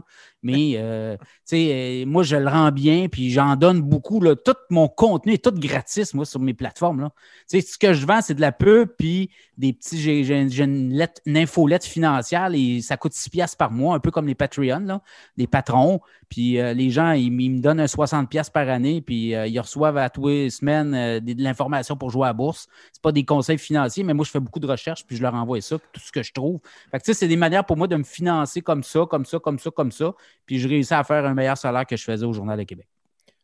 Mais 0.42 0.74
euh, 0.76 1.16
tu 1.18 1.26
sais, 1.46 2.02
euh, 2.04 2.06
moi, 2.06 2.22
je 2.22 2.36
le 2.36 2.48
rends 2.48 2.70
bien, 2.70 3.08
puis 3.08 3.30
j'en 3.30 3.56
donne 3.56 3.80
beaucoup. 3.80 4.20
Là. 4.20 4.36
Tout 4.36 4.54
mon 4.70 4.88
contenu 4.88 5.32
est 5.32 5.44
tout 5.44 5.52
gratis, 5.52 6.14
moi, 6.14 6.24
sur 6.24 6.40
mes 6.40 6.54
plateformes. 6.54 7.00
Là. 7.00 7.12
Tu 7.50 7.60
sais, 7.60 7.66
ce 7.66 7.76
que 7.76 7.92
je 7.92 8.06
vends, 8.06 8.20
c'est 8.20 8.34
de 8.34 8.40
la 8.40 8.52
pub, 8.52 8.88
puis 8.96 9.30
des 9.56 9.72
petits. 9.72 10.00
J'ai, 10.00 10.20
une, 10.20 10.92
lettre- 10.92 11.20
une 11.26 11.36
infolette 11.36 11.84
financière 11.84 12.50
et 12.54 12.80
ça 12.82 12.96
coûte 12.96 13.14
6 13.14 13.30
piastres 13.30 13.56
par 13.56 13.72
mois, 13.72 13.96
un 13.96 14.00
peu 14.00 14.10
comme 14.12 14.28
les 14.28 14.36
Patreon, 14.36 14.80
là, 14.80 15.02
des 15.36 15.48
patrons. 15.48 16.00
Puis 16.28 16.60
euh, 16.60 16.72
les 16.72 16.90
gens, 16.90 17.12
ils, 17.12 17.32
me 17.32 17.60
donnent 17.60 17.80
un 17.80 17.88
60 17.88 18.28
piastres 18.28 18.52
par 18.52 18.68
année, 18.68 19.00
puis 19.00 19.30
ils 19.30 19.60
reçoivent 19.60 19.96
à 19.96 20.08
tous 20.08 20.28
les 20.28 20.50
semaines 20.50 21.20
de 21.20 21.42
l'information 21.42 21.96
pour 21.96 22.10
jouer 22.10 22.24
à 22.24 22.28
la 22.28 22.32
bourse. 22.34 22.68
C'est 22.92 23.02
pas 23.02 23.12
des 23.12 23.24
conseils 23.24 23.58
financiers, 23.58 24.04
mais 24.04 24.14
moi, 24.14 24.24
je 24.24 24.30
fais 24.30 24.40
beaucoup 24.40 24.60
de 24.60 24.66
recherches, 24.66 25.04
puis 25.06 25.16
je 25.16 25.22
leur 25.22 25.34
envoie 25.34 25.60
ça, 25.60 25.78
tout 25.78 26.00
ce 26.00 26.12
que 26.12 26.22
je 26.22 26.32
trouve. 26.32 26.60
Fait 26.90 27.00
que, 27.00 27.12
c'est 27.12 27.28
des 27.28 27.36
manières 27.36 27.64
pour 27.64 27.76
moi 27.76 27.88
de 27.88 27.96
me 27.96 28.04
financer 28.04 28.60
comme 28.60 28.82
ça, 28.84 29.06
comme 29.08 29.24
ça, 29.24 29.38
comme 29.38 29.58
ça, 29.58 29.70
comme 29.70 29.90
ça. 29.90 30.12
Puis 30.46 30.58
je 30.58 30.68
réussis 30.68 30.94
à 30.94 31.04
faire 31.04 31.24
un 31.24 31.34
meilleur 31.34 31.56
salaire 31.58 31.86
que 31.86 31.96
je 31.96 32.04
faisais 32.04 32.24
au 32.24 32.32
Journal 32.32 32.58
de 32.58 32.64
Québec. 32.64 32.86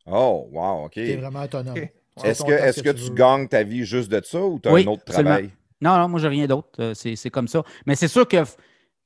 Oh, 0.07 0.49
wow, 0.53 0.85
OK. 0.87 0.93
T'es 0.95 1.17
vraiment 1.17 1.43
autonome. 1.43 1.77
Est-ce 2.23 2.45
que, 2.45 2.53
est-ce 2.53 2.83
que 2.83 2.91
que 2.91 2.97
tu 2.97 3.07
tu 3.07 3.11
gagnes 3.15 3.49
ta 3.49 3.63
vie 3.63 3.85
juste 3.85 4.11
de 4.11 4.21
ça 4.25 4.41
ou 4.41 4.61
tu 4.61 4.69
as 4.69 4.73
Oui, 4.73 4.85
un 4.87 4.93
autre 4.93 5.03
absolument. 5.09 5.31
travail? 5.31 5.51
Non, 5.81 5.99
non, 5.99 6.09
moi, 6.09 6.21
j'ai 6.21 6.29
rien 6.29 6.47
d'autre. 6.47 6.69
Euh, 6.81 6.95
C'est 6.95 7.17
c'est 7.17 7.31
comme 7.31 7.49
ça. 7.49 7.63
Mais 7.87 7.95
c'est 7.97 8.09
sûr 8.09 8.27
que 8.29 8.37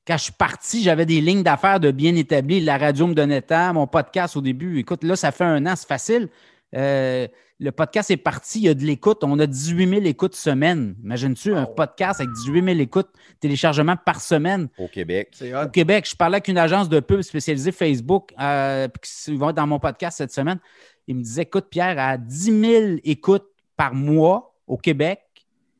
quand 0.05 0.17
je 0.17 0.23
suis 0.23 0.33
parti, 0.33 0.83
j'avais 0.83 1.05
des 1.05 1.19
lignes 1.21 1.43
d'affaires 1.43 1.79
de 1.79 1.91
bien 1.91 2.15
établies. 2.15 2.59
La 2.61 2.77
radio 2.77 3.07
me 3.07 3.13
donnait 3.13 3.41
temps, 3.41 3.73
mon 3.73 3.87
podcast 3.87 4.35
au 4.37 4.41
début. 4.41 4.79
Écoute, 4.79 5.03
là, 5.03 5.15
ça 5.15 5.31
fait 5.31 5.43
un 5.43 5.65
an, 5.65 5.75
c'est 5.75 5.87
facile. 5.87 6.29
Euh, 6.75 7.27
le 7.61 7.71
podcast 7.71 8.09
est 8.11 8.17
parti, 8.17 8.59
il 8.59 8.63
y 8.65 8.69
a 8.69 8.73
de 8.73 8.83
l'écoute. 8.83 9.23
On 9.23 9.37
a 9.39 9.45
18 9.47 9.87
000 9.89 10.01
écoutes 10.05 10.35
semaine. 10.35 10.95
Imagines-tu 11.03 11.53
un 11.53 11.65
podcast 11.65 12.21
avec 12.21 12.31
18 12.33 12.63
000 12.63 12.79
écoutes, 12.79 13.09
téléchargements 13.39 13.97
par 13.97 14.21
semaine? 14.21 14.69
Au 14.77 14.87
Québec. 14.87 15.35
Au. 15.41 15.67
Québec, 15.69 16.07
je 16.09 16.15
parlais 16.15 16.35
avec 16.35 16.47
une 16.47 16.57
agence 16.57 16.87
de 16.87 16.99
pub 17.01 17.21
spécialisée 17.21 17.71
Facebook, 17.71 18.33
euh, 18.39 18.87
qui- 19.01 19.35
vont 19.35 19.49
être 19.49 19.55
dans 19.57 19.67
mon 19.67 19.79
podcast 19.79 20.17
cette 20.19 20.31
semaine. 20.31 20.59
Ils 21.07 21.15
me 21.15 21.21
disaient 21.23 21.41
Écoute, 21.41 21.67
Pierre, 21.69 21.99
à 21.99 22.17
10 22.17 22.61
000 22.61 22.85
écoutes 23.03 23.47
par 23.75 23.93
mois 23.93 24.55
au 24.67 24.77
Québec, 24.77 25.19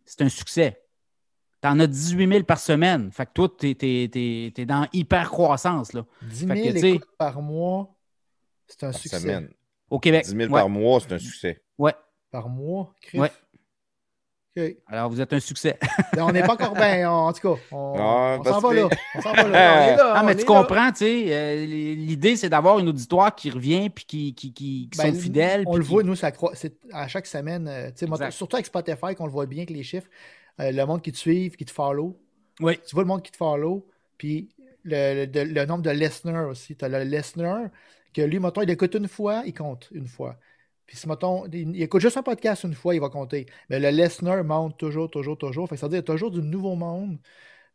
c'est 0.05 0.21
un 0.23 0.29
succès. 0.29 0.81
Tu 1.61 1.67
en 1.67 1.79
as 1.79 1.87
18 1.87 2.27
000 2.31 2.43
par 2.43 2.57
semaine. 2.59 3.11
Fait 3.11 3.25
que 3.25 3.31
toi, 3.33 3.49
tu 3.57 3.75
es, 3.79 4.65
dans 4.65 4.87
hyper 4.91 5.29
croissance 5.29 5.93
là, 5.93 6.05
10 6.23 6.47
Fait 6.47 6.55
000 6.55 6.67
que, 6.67 6.73
tu 6.73 6.79
sais- 6.79 6.89
écoutes 6.91 7.17
par 7.17 7.41
mois, 7.41 7.95
c'est 8.67 8.83
un 8.85 8.91
Par 8.91 8.99
succès. 8.99 9.19
semaine. 9.19 9.49
Au 9.89 9.99
Québec. 9.99 10.23
10 10.25 10.31
000 10.31 10.41
Ouais. 10.53 10.59
par 10.59 10.69
mois, 10.69 10.99
c'est 10.99 11.13
un 11.13 11.19
succès. 11.19 11.61
Ouais. 11.77 11.93
Par 12.31 12.49
mois, 12.49 12.93
Chris? 13.01 13.19
Ouais. 13.19 13.31
OK. 14.57 14.63
Alors, 14.87 15.09
vous 15.09 15.21
êtes 15.21 15.31
un 15.31 15.39
succès. 15.39 15.77
Ben, 16.13 16.23
on 16.23 16.31
n'est 16.31 16.41
pas 16.41 16.53
encore 16.53 16.73
bien, 16.73 17.09
en 17.09 17.31
tout 17.33 17.53
cas. 17.55 17.61
On, 17.71 17.93
Ah, 17.97 18.37
on 18.39 18.43
s'en 18.43 18.59
va 18.59 18.73
là. 18.73 18.89
On 19.15 19.21
s'en 19.21 19.33
va 19.33 19.47
là. 19.47 20.13
Ah, 20.15 20.23
mais 20.23 20.33
tu 20.33 20.41
là. 20.41 20.45
comprends, 20.47 20.91
tu 20.91 20.97
sais, 21.05 21.25
euh, 21.33 21.65
l'idée, 21.65 22.35
c'est 22.35 22.49
d'avoir 22.49 22.79
une 22.79 22.89
auditoire 22.89 23.33
qui 23.35 23.51
revient 23.51 23.89
puis 23.89 24.05
qui, 24.05 24.33
qui, 24.33 24.51
qui- 24.53 24.89
qui 24.91 24.97
Ben, 24.97 25.13
sont 25.13 25.19
fidèles. 25.21 25.63
On 25.67 25.75
le 25.77 25.83
qui- 25.83 25.89
voit, 25.89 26.03
nous, 26.03 26.15
ça 26.15 26.31
croît. 26.31 26.53
À 26.91 27.07
chaque 27.07 27.27
semaine, 27.27 27.67
euh, 27.67 27.91
moi, 28.07 28.31
surtout 28.31 28.55
avec 28.55 28.65
Spotify, 28.65 29.13
qu'on 29.15 29.25
le 29.25 29.31
voit 29.31 29.45
bien 29.45 29.65
que 29.65 29.73
les 29.73 29.83
chiffres, 29.83 30.09
euh, 30.59 30.71
le 30.71 30.85
monde 30.85 31.01
qui 31.01 31.11
te 31.11 31.17
suit, 31.17 31.51
qui 31.51 31.65
te 31.65 31.71
follow. 31.71 32.19
Oui. 32.59 32.79
Tu 32.87 32.95
vois 32.95 33.03
le 33.03 33.07
monde 33.07 33.21
qui 33.21 33.31
te 33.31 33.37
follow, 33.37 33.87
puis 34.17 34.49
le, 34.83 35.25
le 35.25 35.65
nombre 35.65 35.83
de 35.83 35.91
listeners 35.91 36.47
aussi. 36.49 36.75
Tu 36.75 36.83
as 36.83 36.89
le 36.89 37.03
listener 37.03 37.65
que 38.13 38.21
lui, 38.21 38.39
mettons, 38.39 38.61
il 38.61 38.69
écoute 38.69 38.95
une 38.95 39.07
fois, 39.07 39.43
il 39.45 39.53
compte 39.53 39.89
une 39.91 40.07
fois. 40.07 40.37
Puis 40.85 40.97
si, 40.97 41.07
mettons, 41.07 41.45
il, 41.47 41.75
il 41.75 41.83
écoute 41.83 42.01
juste 42.01 42.17
un 42.17 42.23
podcast 42.23 42.63
une 42.63 42.73
fois, 42.73 42.95
il 42.95 43.01
va 43.01 43.09
compter. 43.09 43.45
Mais 43.69 43.79
le 43.79 43.89
listener 43.89 44.41
monte 44.43 44.77
toujours, 44.77 45.09
toujours, 45.09 45.37
toujours. 45.37 45.69
Fait 45.69 45.75
que 45.75 45.81
ça 45.81 45.87
veut 45.87 45.91
dire 45.91 46.03
qu'il 46.03 46.09
y 46.09 46.11
a 46.11 46.15
toujours 46.15 46.31
du 46.31 46.41
nouveau 46.41 46.75
monde 46.75 47.19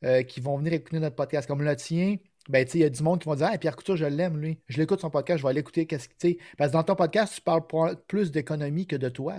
euh, 0.05 0.23
qui 0.23 0.41
vont 0.41 0.59
venir 0.59 0.73
écouter 0.73 0.99
notre 1.01 1.17
podcast. 1.17 1.47
Comme 1.49 1.63
le 1.63 1.77
tien, 1.77 2.17
ben, 2.49 2.67
il 2.75 2.81
y 2.81 2.85
a 2.85 2.91
du 2.91 3.03
monde 3.03 3.21
qui 3.21 3.27
vont 3.29 3.35
dire 3.37 3.49
Ah, 3.53 3.59
Pierre 3.59 3.77
Couture, 3.77 3.97
je 3.97 4.05
l'aime, 4.05 4.39
lui. 4.39 4.61
Je 4.69 4.79
l'écoute 4.79 5.01
son 5.01 5.11
podcast, 5.11 5.39
je 5.39 5.45
vais 5.45 5.51
aller 5.51 5.61
écouter. 5.61 5.87
Qu'est-ce 5.87 6.09
que. 6.09 6.39
Parce 6.59 6.71
que 6.71 6.77
dans 6.77 6.83
ton 6.85 6.97
podcast, 6.97 7.35
tu 7.37 7.41
parles 7.41 7.65
plus 8.07 8.31
d'économie 8.31 8.87
que 8.87 8.97
de 8.97 9.09
toi. 9.09 9.37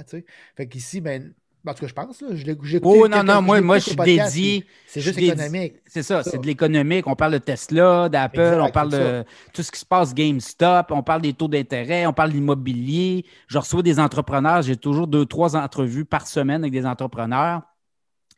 Fait 0.56 0.68
qu'ici, 0.68 1.02
ben, 1.02 1.34
en 1.68 1.74
tout 1.74 1.82
cas, 1.82 1.88
je 1.88 1.94
pense, 1.94 2.22
là, 2.22 2.28
je 2.34 2.46
l'ai 2.46 2.80
Oh, 2.84 3.08
non, 3.08 3.24
non, 3.24 3.42
moi, 3.42 3.62
moi, 3.62 3.78
je 3.80 3.90
suis 3.90 3.96
dédié. 3.96 4.66
C'est 4.88 5.02
juste 5.02 5.18
économique. 5.18 5.76
C'est 5.86 6.04
ça, 6.04 6.24
Ça. 6.24 6.32
c'est 6.32 6.38
de 6.38 6.46
l'économique. 6.46 7.08
On 7.08 7.16
parle 7.16 7.34
de 7.34 7.38
Tesla, 7.38 8.10
d'Apple, 8.10 8.60
on 8.62 8.70
parle 8.70 8.92
de 8.92 9.24
tout 9.54 9.64
ce 9.64 9.72
qui 9.72 9.80
se 9.80 9.86
passe 9.86 10.14
GameStop, 10.14 10.92
on 10.92 11.04
parle 11.04 11.22
des 11.22 11.34
taux 11.34 11.48
d'intérêt, 11.48 12.06
on 12.06 12.14
parle 12.14 12.32
d'immobilier. 12.32 13.26
Je 13.48 13.58
reçois 13.58 13.82
des 13.82 14.00
entrepreneurs. 14.00 14.62
J'ai 14.62 14.78
toujours 14.78 15.08
deux, 15.08 15.26
trois 15.26 15.56
entrevues 15.56 16.06
par 16.06 16.28
semaine 16.28 16.64
avec 16.64 16.72
des 16.72 16.86
entrepreneurs. 16.86 17.62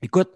Écoute, 0.02 0.32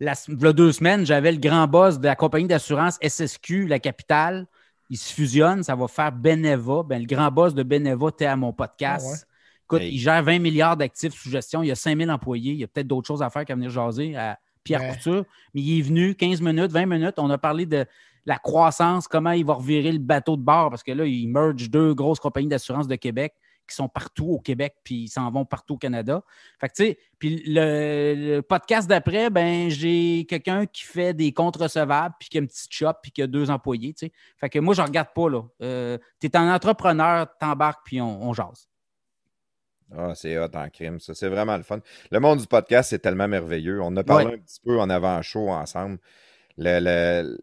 la, 0.00 0.12
il 0.28 0.40
y 0.40 0.46
a 0.46 0.52
deux 0.52 0.72
semaines, 0.72 1.06
j'avais 1.06 1.32
le 1.32 1.38
grand 1.38 1.66
boss 1.66 1.98
de 1.98 2.06
la 2.06 2.16
compagnie 2.16 2.46
d'assurance 2.46 2.98
SSQ, 3.02 3.66
la 3.66 3.78
capitale. 3.78 4.46
Ils 4.88 4.98
se 4.98 5.12
fusionnent, 5.12 5.62
ça 5.62 5.74
va 5.74 5.88
faire 5.88 6.12
Beneva. 6.12 6.82
Ben, 6.84 7.00
le 7.00 7.06
grand 7.06 7.30
boss 7.30 7.54
de 7.54 7.62
Beneva 7.62 8.08
était 8.08 8.26
à 8.26 8.36
mon 8.36 8.52
podcast. 8.52 9.06
Ah 9.06 9.10
ouais. 9.10 9.18
Écoute, 9.66 9.82
Hey. 9.82 9.94
il 9.94 9.98
gère 9.98 10.22
20 10.22 10.38
milliards 10.38 10.76
d'actifs 10.76 11.12
sous 11.14 11.28
gestion. 11.30 11.62
Il 11.62 11.66
y 11.68 11.72
a 11.72 11.74
5000 11.74 12.10
employés. 12.10 12.52
Il 12.52 12.58
y 12.58 12.64
a 12.64 12.68
peut-être 12.68 12.86
d'autres 12.86 13.06
choses 13.08 13.22
à 13.22 13.30
faire 13.30 13.44
qu'à 13.44 13.54
venir 13.54 13.70
jaser 13.70 14.16
à 14.16 14.38
Pierre 14.62 14.80
Ouais. 14.80 14.92
Couture. 14.92 15.24
Mais 15.54 15.60
il 15.60 15.78
est 15.78 15.82
venu 15.82 16.14
15 16.14 16.40
minutes, 16.40 16.70
20 16.72 16.86
minutes. 16.86 17.14
On 17.18 17.30
a 17.30 17.38
parlé 17.38 17.66
de 17.66 17.84
la 18.26 18.38
croissance, 18.38 19.06
comment 19.06 19.30
il 19.30 19.44
va 19.44 19.54
revirer 19.54 19.92
le 19.92 19.98
bateau 20.00 20.36
de 20.36 20.42
bord, 20.42 20.70
parce 20.70 20.82
que 20.82 20.90
là, 20.90 21.04
il 21.06 21.28
merge 21.28 21.70
deux 21.70 21.94
grosses 21.94 22.18
compagnies 22.18 22.48
d'assurance 22.48 22.88
de 22.88 22.96
Québec 22.96 23.32
qui 23.68 23.74
sont 23.74 23.88
partout 23.88 24.26
au 24.26 24.38
Québec, 24.40 24.74
puis 24.84 24.94
ils 25.04 25.08
s'en 25.08 25.28
vont 25.30 25.44
partout 25.44 25.74
au 25.74 25.76
Canada. 25.76 26.22
Fait 26.60 26.68
que, 26.68 26.74
tu 26.74 26.84
sais, 26.84 26.98
puis 27.18 27.42
le, 27.46 28.14
le 28.36 28.42
podcast 28.42 28.88
d'après, 28.88 29.28
ben, 29.30 29.68
j'ai 29.70 30.24
quelqu'un 30.28 30.66
qui 30.66 30.82
fait 30.84 31.14
des 31.14 31.32
comptes 31.32 31.56
recevables, 31.56 32.14
puis 32.18 32.28
qui 32.28 32.38
a 32.38 32.40
une 32.40 32.46
petite 32.46 32.72
shop, 32.72 32.92
puis 33.02 33.10
qui 33.12 33.22
a 33.22 33.26
deux 33.28 33.50
employés, 33.50 33.92
tu 33.92 34.06
sais. 34.06 34.12
Fait 34.38 34.48
que 34.48 34.58
moi, 34.60 34.74
je 34.74 34.82
regarde 34.82 35.08
pas, 35.14 35.28
là. 35.28 35.42
tu 36.20 36.26
es 36.26 36.36
un 36.36 36.52
entrepreneur, 36.54 37.26
t'embarques, 37.40 37.84
puis 37.84 38.00
on, 38.00 38.22
on 38.28 38.32
jase. 38.32 38.68
Ah, 39.94 40.12
c'est 40.14 40.36
hot 40.38 40.48
en 40.54 40.68
crime, 40.68 40.98
ça. 41.00 41.14
C'est 41.14 41.28
vraiment 41.28 41.56
le 41.56 41.62
fun. 41.62 41.80
Le 42.10 42.18
monde 42.20 42.40
du 42.40 42.46
podcast, 42.46 42.90
c'est 42.90 42.98
tellement 42.98 43.28
merveilleux. 43.28 43.80
On 43.82 43.94
a 43.96 44.02
parlé 44.04 44.26
Ouais. 44.26 44.34
un 44.34 44.38
petit 44.38 44.60
peu 44.64 44.78
en 44.80 44.90
avant-show 44.90 45.48
ensemble. 45.50 45.98
Le, 46.58 46.80
le- 46.80 47.38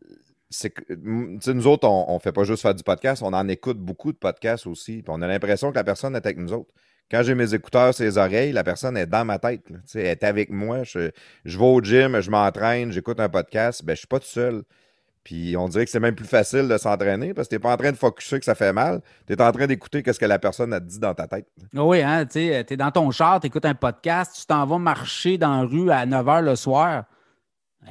nous 1.53 1.67
autres, 1.67 1.87
on 1.87 2.13
ne 2.13 2.19
fait 2.19 2.31
pas 2.31 2.43
juste 2.43 2.61
faire 2.61 2.75
du 2.75 2.83
podcast, 2.83 3.21
on 3.23 3.33
en 3.33 3.47
écoute 3.47 3.77
beaucoup 3.79 4.11
de 4.11 4.17
podcasts 4.17 4.67
aussi. 4.67 4.97
Puis 5.01 5.05
on 5.09 5.21
a 5.21 5.27
l'impression 5.27 5.71
que 5.71 5.75
la 5.75 5.83
personne 5.83 6.15
est 6.15 6.25
avec 6.25 6.37
nous 6.37 6.53
autres. 6.53 6.69
Quand 7.11 7.21
j'ai 7.23 7.35
mes 7.35 7.53
écouteurs 7.53 7.93
sur 7.93 8.05
les 8.05 8.17
oreilles, 8.17 8.51
la 8.53 8.63
personne 8.63 8.97
est 8.97 9.05
dans 9.05 9.25
ma 9.25 9.37
tête. 9.39 9.69
là. 9.69 9.77
Elle 9.95 10.05
est 10.05 10.23
avec 10.23 10.49
moi. 10.49 10.83
Je, 10.83 11.11
je 11.45 11.57
vais 11.59 11.65
au 11.65 11.81
gym, 11.81 12.19
je 12.21 12.29
m'entraîne, 12.31 12.91
j'écoute 12.91 13.19
un 13.19 13.29
podcast. 13.29 13.83
Ben, 13.83 13.89
je 13.93 13.97
ne 13.97 13.97
suis 13.99 14.07
pas 14.07 14.19
tout 14.19 14.25
seul. 14.27 14.63
Puis 15.23 15.55
on 15.57 15.69
dirait 15.69 15.85
que 15.85 15.91
c'est 15.91 15.99
même 15.99 16.15
plus 16.15 16.27
facile 16.27 16.67
de 16.67 16.77
s'entraîner 16.77 17.33
parce 17.33 17.47
que 17.47 17.51
tu 17.51 17.55
n'es 17.55 17.59
pas 17.59 17.73
en 17.73 17.77
train 17.77 17.91
de 17.91 17.97
focusser 17.97 18.39
que 18.39 18.45
ça 18.45 18.55
fait 18.55 18.73
mal. 18.73 19.01
Tu 19.25 19.33
es 19.33 19.41
en 19.41 19.51
train 19.51 19.67
d'écouter 19.67 20.03
ce 20.05 20.19
que 20.19 20.25
la 20.25 20.39
personne 20.39 20.73
a 20.73 20.79
dit 20.79 20.99
dans 20.99 21.13
ta 21.13 21.27
tête. 21.27 21.47
Ah 21.75 21.83
Oui, 21.83 22.01
hein, 22.01 22.25
tu 22.25 22.39
es 22.39 22.77
dans 22.77 22.91
ton 22.91 23.09
char, 23.11 23.39
tu 23.39 23.47
écoutes 23.47 23.65
un 23.65 23.75
podcast, 23.75 24.35
tu 24.39 24.45
t'en 24.45 24.65
vas 24.65 24.77
marcher 24.77 25.37
dans 25.37 25.61
la 25.61 25.67
rue 25.67 25.91
à 25.91 26.05
9 26.05 26.25
h 26.25 26.41
le 26.41 26.55
soir. 26.55 27.03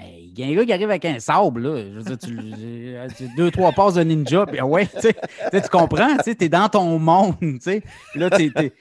Il 0.00 0.38
y 0.38 0.42
a 0.42 0.46
un 0.46 0.54
gars 0.54 0.64
qui 0.64 0.72
arrive 0.72 0.90
avec 0.90 1.04
un 1.04 1.18
sable, 1.20 1.68
là. 1.68 1.82
Je 1.82 1.98
veux 1.98 2.02
dire, 2.02 2.18
tu, 2.18 2.38
euh, 2.38 3.08
deux, 3.36 3.50
trois 3.50 3.72
passes 3.72 3.94
de 3.94 4.02
ninja, 4.02 4.46
puis 4.46 4.60
ouais, 4.62 4.88
tu 5.02 5.68
comprends, 5.70 6.16
tu 6.24 6.30
es 6.30 6.48
dans 6.48 6.68
ton 6.68 6.98
monde, 6.98 7.34
Là, 8.14 8.30
tu 8.30 8.52
es, 8.56 8.72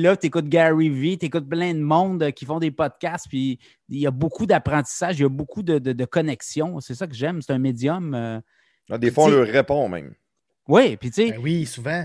là, 0.00 0.16
tu 0.16 0.26
écoutes 0.26 0.48
Gary 0.48 0.88
Vee, 0.88 1.18
tu 1.18 1.26
écoutes 1.26 1.48
plein 1.48 1.72
de 1.72 1.78
monde 1.80 2.32
qui 2.32 2.44
font 2.44 2.58
des 2.58 2.70
podcasts, 2.70 3.26
puis 3.28 3.58
il 3.88 3.98
y 4.00 4.06
a 4.06 4.10
beaucoup 4.10 4.44
d'apprentissage, 4.46 5.18
il 5.18 5.22
y 5.22 5.24
a 5.24 5.28
beaucoup 5.28 5.62
de, 5.62 5.78
de, 5.78 5.92
de 5.92 6.04
connexions. 6.04 6.80
C'est 6.80 6.94
ça 6.94 7.06
que 7.06 7.14
j'aime, 7.14 7.40
c'est 7.42 7.52
un 7.52 7.58
médium. 7.58 8.12
euh, 8.14 8.40
Ah, 8.90 8.98
des 8.98 9.10
fois, 9.10 9.24
on 9.24 9.28
leur 9.28 9.46
répond 9.46 9.88
même. 9.88 10.14
Oui, 10.66 10.96
puis 10.96 11.10
tu 11.10 11.22
sais, 11.26 11.30
Ben 11.30 11.40
oui, 11.40 11.64
souvent. 11.64 12.04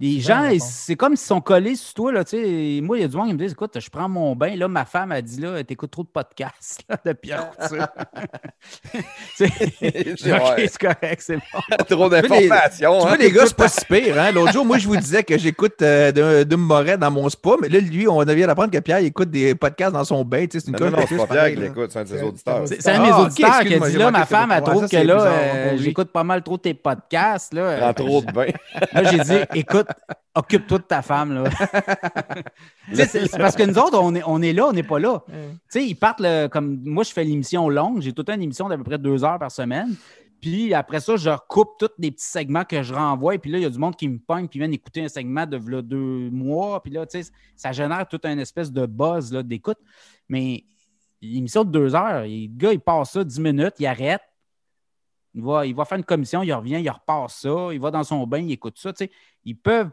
Les 0.00 0.18
gens, 0.20 0.48
c'est 0.60 0.96
comme 0.96 1.14
s'ils 1.14 1.26
sont 1.26 1.40
collés 1.42 1.74
sur 1.76 1.92
toi. 1.94 2.12
Là, 2.12 2.24
tu 2.24 2.30
sais. 2.36 2.80
moi, 2.82 2.96
il 2.96 3.02
y 3.02 3.04
a 3.04 3.08
du 3.08 3.16
monde 3.16 3.26
qui 3.28 3.34
me 3.34 3.38
dit 3.38 3.52
Écoute, 3.52 3.78
je 3.78 3.90
prends 3.90 4.08
mon 4.08 4.34
bain. 4.34 4.56
Là, 4.56 4.66
ma 4.66 4.86
femme 4.86 5.12
a 5.12 5.20
dit 5.20 5.40
là, 5.40 5.62
T'écoutes 5.62 5.90
trop 5.90 6.02
de 6.02 6.08
podcasts 6.08 6.80
là, 6.88 6.96
de 7.04 7.12
Pierre 7.12 7.50
Couture. 7.50 7.86
C'est- 9.36 9.50
Ouais. 10.30 10.38
ok, 10.40 10.54
c'est 10.58 10.78
correct, 10.78 11.22
c'est 11.24 11.36
bon. 11.36 11.42
Trop 11.78 11.84
Tu 11.86 11.94
vois, 11.94 12.08
d'informations. 12.08 12.98
Tu 12.98 13.04
hein. 13.04 13.08
vois, 13.08 13.16
les 13.16 13.30
gars, 13.30 13.46
c'est 13.46 13.56
pas 13.56 13.68
si 13.68 13.84
pire. 13.84 14.18
Hein? 14.18 14.32
L'autre 14.32 14.52
jour, 14.52 14.64
moi, 14.64 14.78
je 14.78 14.86
vous 14.88 14.96
disais 14.96 15.22
que 15.22 15.36
j'écoute 15.38 15.80
euh, 15.82 16.44
Moret 16.56 16.96
dans 16.98 17.10
mon 17.10 17.28
spa, 17.28 17.50
mais 17.60 17.68
là, 17.68 17.78
lui, 17.80 18.06
on 18.08 18.22
vient 18.24 18.46
d'apprendre 18.46 18.70
que 18.70 18.78
Pierre 18.78 19.00
il 19.00 19.06
écoute 19.06 19.30
des 19.30 19.54
podcasts 19.54 19.92
dans 19.92 20.04
son 20.04 20.24
bain. 20.24 20.46
tu 20.46 20.58
sais, 20.60 20.66
C'est 20.66 20.70
une 20.78 20.84
Non, 20.84 20.90
non, 20.98 21.04
c'est 21.08 21.16
pas 21.16 21.26
Pierre 21.26 21.50
qui 21.50 21.56
l'écoute, 21.56 21.90
c'est 21.92 21.98
un 22.00 22.02
de 22.04 22.08
ses 22.08 22.22
auditeurs. 22.22 22.62
c'est- 22.68 22.88
un 22.88 22.98
de 22.98 23.02
mes 23.02 23.08
Ah, 23.12 23.20
auditeurs 23.22 23.60
qui 23.60 23.74
a 23.74 23.78
dit 23.88 23.96
là, 23.96 24.10
ma 24.10 24.26
femme, 24.26 24.52
elle 24.52 24.62
trouve 24.62 24.88
que 24.88 24.96
là, 24.96 25.76
j'écoute 25.76 26.10
pas 26.10 26.24
mal 26.24 26.42
trop 26.42 26.56
tes 26.58 26.74
podcasts. 26.74 27.52
Là, 27.54 27.76
Prends 27.78 27.94
trop 27.94 28.22
de 28.22 28.32
bain. 28.32 28.46
Là, 28.92 29.04
j'ai 29.04 29.18
dit, 29.18 29.38
écoute, 29.54 29.86
occupe-toi 30.34 30.78
de 30.78 30.84
ta 30.84 31.02
femme. 31.02 31.44
C'est 32.92 33.06
c'est 33.06 33.38
parce 33.38 33.56
que 33.56 33.62
nous 33.62 33.78
autres, 33.78 33.98
on 34.00 34.14
est, 34.14 34.22
on 34.26 34.40
est 34.42 34.52
là, 34.52 34.66
on 34.66 34.72
n'est 34.72 34.82
pas 34.82 34.98
là. 34.98 35.22
Tu 35.28 35.34
sais, 35.68 35.86
ils 35.86 35.94
partent 35.94 36.20
le- 36.20 36.48
comme 36.48 36.80
moi, 36.84 37.04
je 37.04 37.12
fais 37.12 37.24
l'émission 37.24 37.68
longue. 37.68 38.00
J'ai 38.00 38.12
toute 38.12 38.28
une 38.30 38.42
émission 38.42 38.68
d'à 38.68 38.76
peu 38.76 38.84
près 38.84 38.98
deux 38.98 39.24
heures 39.24 39.38
par 39.38 39.50
semaine. 39.50 39.94
Puis 40.40 40.72
après 40.72 41.00
ça, 41.00 41.16
je 41.16 41.28
recoupe 41.28 41.72
tous 41.78 41.90
les 41.98 42.10
petits 42.10 42.26
segments 42.26 42.64
que 42.64 42.82
je 42.82 42.94
renvoie. 42.94 43.36
Puis 43.38 43.50
là, 43.50 43.58
il 43.58 43.62
y 43.62 43.66
a 43.66 43.70
du 43.70 43.78
monde 43.78 43.94
qui 43.94 44.08
me 44.08 44.18
pogne 44.18 44.48
puis 44.48 44.58
viennent 44.58 44.72
écouter 44.72 45.04
un 45.04 45.08
segment 45.08 45.46
de 45.46 45.58
deux 45.82 46.30
mois. 46.30 46.82
Puis 46.82 46.92
là, 46.92 47.04
tu 47.06 47.22
sais, 47.22 47.30
ça 47.56 47.72
génère 47.72 48.08
toute 48.08 48.24
une 48.24 48.38
espèce 48.38 48.72
de 48.72 48.86
buzz 48.86 49.32
là, 49.32 49.42
d'écoute. 49.42 49.78
Mais 50.28 50.64
l'émission 51.20 51.64
de 51.64 51.70
deux 51.70 51.94
heures, 51.94 52.22
le 52.22 52.46
gars, 52.56 52.72
il 52.72 52.80
passe 52.80 53.12
ça 53.12 53.22
dix 53.24 53.38
minutes, 53.38 53.74
il 53.78 53.86
arrête. 53.86 54.22
Il 55.34 55.42
va, 55.42 55.64
il 55.66 55.74
va 55.74 55.84
faire 55.84 55.98
une 55.98 56.04
commission, 56.04 56.42
il 56.42 56.52
revient, 56.52 56.80
il 56.82 56.90
repasse 56.90 57.40
ça, 57.42 57.68
il 57.72 57.80
va 57.80 57.90
dans 57.90 58.02
son 58.04 58.26
bain, 58.26 58.38
il 58.38 58.50
écoute 58.52 58.78
ça. 58.78 58.92
Ils 59.44 59.56
peuvent. 59.56 59.90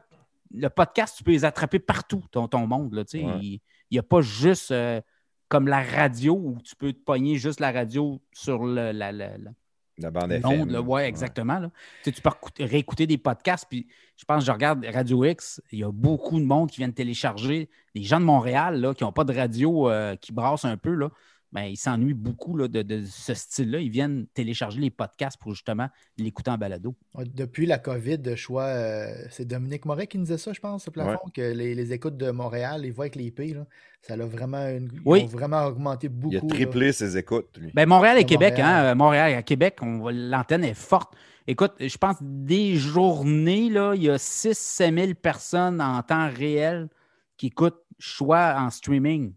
Le 0.53 0.69
podcast, 0.69 1.15
tu 1.17 1.23
peux 1.23 1.31
les 1.31 1.43
attraper 1.45 1.77
partout, 1.79 2.23
ton, 2.31 2.47
ton 2.47 2.65
monde. 2.65 2.93
Là. 2.93 3.03
Ouais. 3.13 3.19
Il 3.41 3.59
n'y 3.91 3.99
a 3.99 4.03
pas 4.03 4.21
juste 4.21 4.71
euh, 4.71 5.01
comme 5.49 5.67
la 5.67 5.83
radio 5.83 6.33
où 6.35 6.57
tu 6.63 6.75
peux 6.75 6.93
te 6.93 6.99
pogner 7.03 7.35
juste 7.35 7.59
la 7.59 7.71
radio 7.71 8.21
sur 8.31 8.63
le, 8.65 8.91
la, 8.93 9.11
la- 9.11 9.37
la- 9.37 9.51
La 9.97 10.09
bande 10.11 10.31
l'onde, 10.31 10.53
FM. 10.53 10.69
là. 10.71 10.81
Ouais, 10.81 11.05
exactement. 11.07 11.59
là. 11.59 11.69
Tu, 12.03 12.11
sais, 12.11 12.11
tu 12.13 12.21
peux 12.21 12.29
réécouter 12.63 13.05
des 13.05 13.17
podcasts. 13.17 13.65
Puis 13.69 13.87
je 14.15 14.23
pense, 14.25 14.45
je 14.45 14.51
regarde 14.51 14.85
Radio 14.93 15.25
X, 15.25 15.61
il 15.71 15.79
y 15.79 15.83
a 15.83 15.91
beaucoup 15.91 16.39
de 16.39 16.45
monde 16.45 16.69
qui 16.71 16.77
viennent 16.77 16.93
télécharger. 16.93 17.69
Les 17.93 18.03
gens 18.03 18.19
de 18.21 18.25
Montréal 18.25 18.79
là, 18.79 18.93
qui 18.93 19.03
n'ont 19.03 19.11
pas 19.11 19.25
de 19.25 19.33
radio, 19.35 19.89
euh, 19.89 20.15
qui 20.15 20.31
brassent 20.31 20.65
un 20.65 20.77
peu, 20.77 20.93
là, 20.93 21.09
ben, 21.53 21.63
ils 21.63 21.77
s'ennuient 21.77 22.13
beaucoup 22.13 22.57
là, 22.57 22.67
de, 22.67 22.81
de 22.81 23.03
ce 23.05 23.33
style-là. 23.33 23.79
Ils 23.79 23.89
viennent 23.89 24.27
télécharger 24.33 24.79
les 24.81 24.89
podcasts 24.89 25.39
pour 25.39 25.53
justement 25.53 25.87
l'écouter 26.17 26.51
en 26.51 26.57
balado. 26.57 26.95
Depuis 27.17 27.65
la 27.65 27.77
COVID, 27.79 28.19
je 28.35 28.47
vois, 28.47 28.63
euh, 28.65 29.13
c'est 29.29 29.45
Dominique 29.45 29.85
Moret 29.85 30.07
qui 30.07 30.17
nous 30.17 30.25
disait 30.25 30.37
ça, 30.37 30.51
je 30.53 30.59
pense, 30.59 30.87
au 30.87 30.91
plafond, 30.91 31.29
que 31.33 31.41
les, 31.41 31.73
les 31.73 31.93
écoutes 31.93 32.17
de 32.17 32.31
Montréal, 32.31 32.81
les 32.81 32.91
voix 32.91 33.05
avec 33.05 33.15
les 33.15 33.25
IP, 33.25 33.39
là, 33.55 33.65
ça 34.01 34.13
a 34.15 34.17
vraiment, 34.25 34.67
une, 34.67 34.89
ils 34.93 35.01
Oui. 35.05 35.23
ont 35.23 35.27
vraiment 35.27 35.65
augmenté 35.65 36.09
beaucoup. 36.09 36.33
Il 36.33 36.37
a 36.37 36.41
là. 36.41 36.47
triplé 36.49 36.91
ses 36.91 37.17
écoutes, 37.17 37.57
lui. 37.57 37.71
Ben, 37.73 37.87
Montréal 37.87 38.17
et 38.17 38.25
Québec, 38.25 38.55
Montréal. 38.57 38.85
hein, 38.87 38.95
Montréal 38.95 39.33
à 39.33 39.43
Québec, 39.43 39.77
l'antenne 39.81 40.63
est 40.65 40.73
forte. 40.73 41.13
Écoute, 41.47 41.73
je 41.79 41.97
pense 41.97 42.17
des 42.21 42.75
journées, 42.75 43.69
là, 43.69 43.93
il 43.95 44.03
y 44.03 44.09
a 44.09 44.17
6-7 44.17 44.93
000 45.01 45.13
personnes 45.13 45.79
en 45.79 46.01
temps 46.03 46.29
réel 46.29 46.89
qui 47.37 47.47
écoutent 47.47 47.81
choix 47.99 48.55
en 48.59 48.69
streaming. 48.69 49.33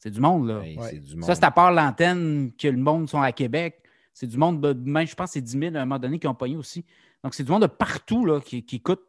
C'est 0.00 0.10
du 0.10 0.20
monde, 0.20 0.48
là. 0.48 0.62
Hey, 0.64 0.76
Ouais. 0.78 0.88
C'est 0.90 0.98
du 0.98 1.14
monde. 1.14 1.24
Ça, 1.24 1.34
c'est 1.34 1.44
à 1.44 1.50
part 1.50 1.70
l'antenne 1.72 2.50
que 2.58 2.66
le 2.68 2.76
monde 2.78 3.08
sont 3.08 3.20
à 3.22 3.30
Québec. 3.32 3.82
C'est 4.12 4.26
du 4.26 4.36
monde, 4.38 4.60
de- 4.60 4.72
même 4.90 5.06
je 5.06 5.14
pense 5.14 5.28
que 5.28 5.32
c'est 5.34 5.40
10 5.40 5.58
000 5.58 5.76
à 5.76 5.80
un 5.80 5.84
moment 5.84 5.98
donné 6.00 6.18
qui 6.18 6.26
ont 6.26 6.34
pogné 6.34 6.56
aussi. 6.56 6.84
Donc, 7.22 7.34
c'est 7.34 7.44
du 7.44 7.50
monde 7.52 7.62
de 7.62 7.66
partout 7.68 8.24
là, 8.26 8.40
qui, 8.40 8.64
qui 8.64 8.76
écoute 8.76 9.02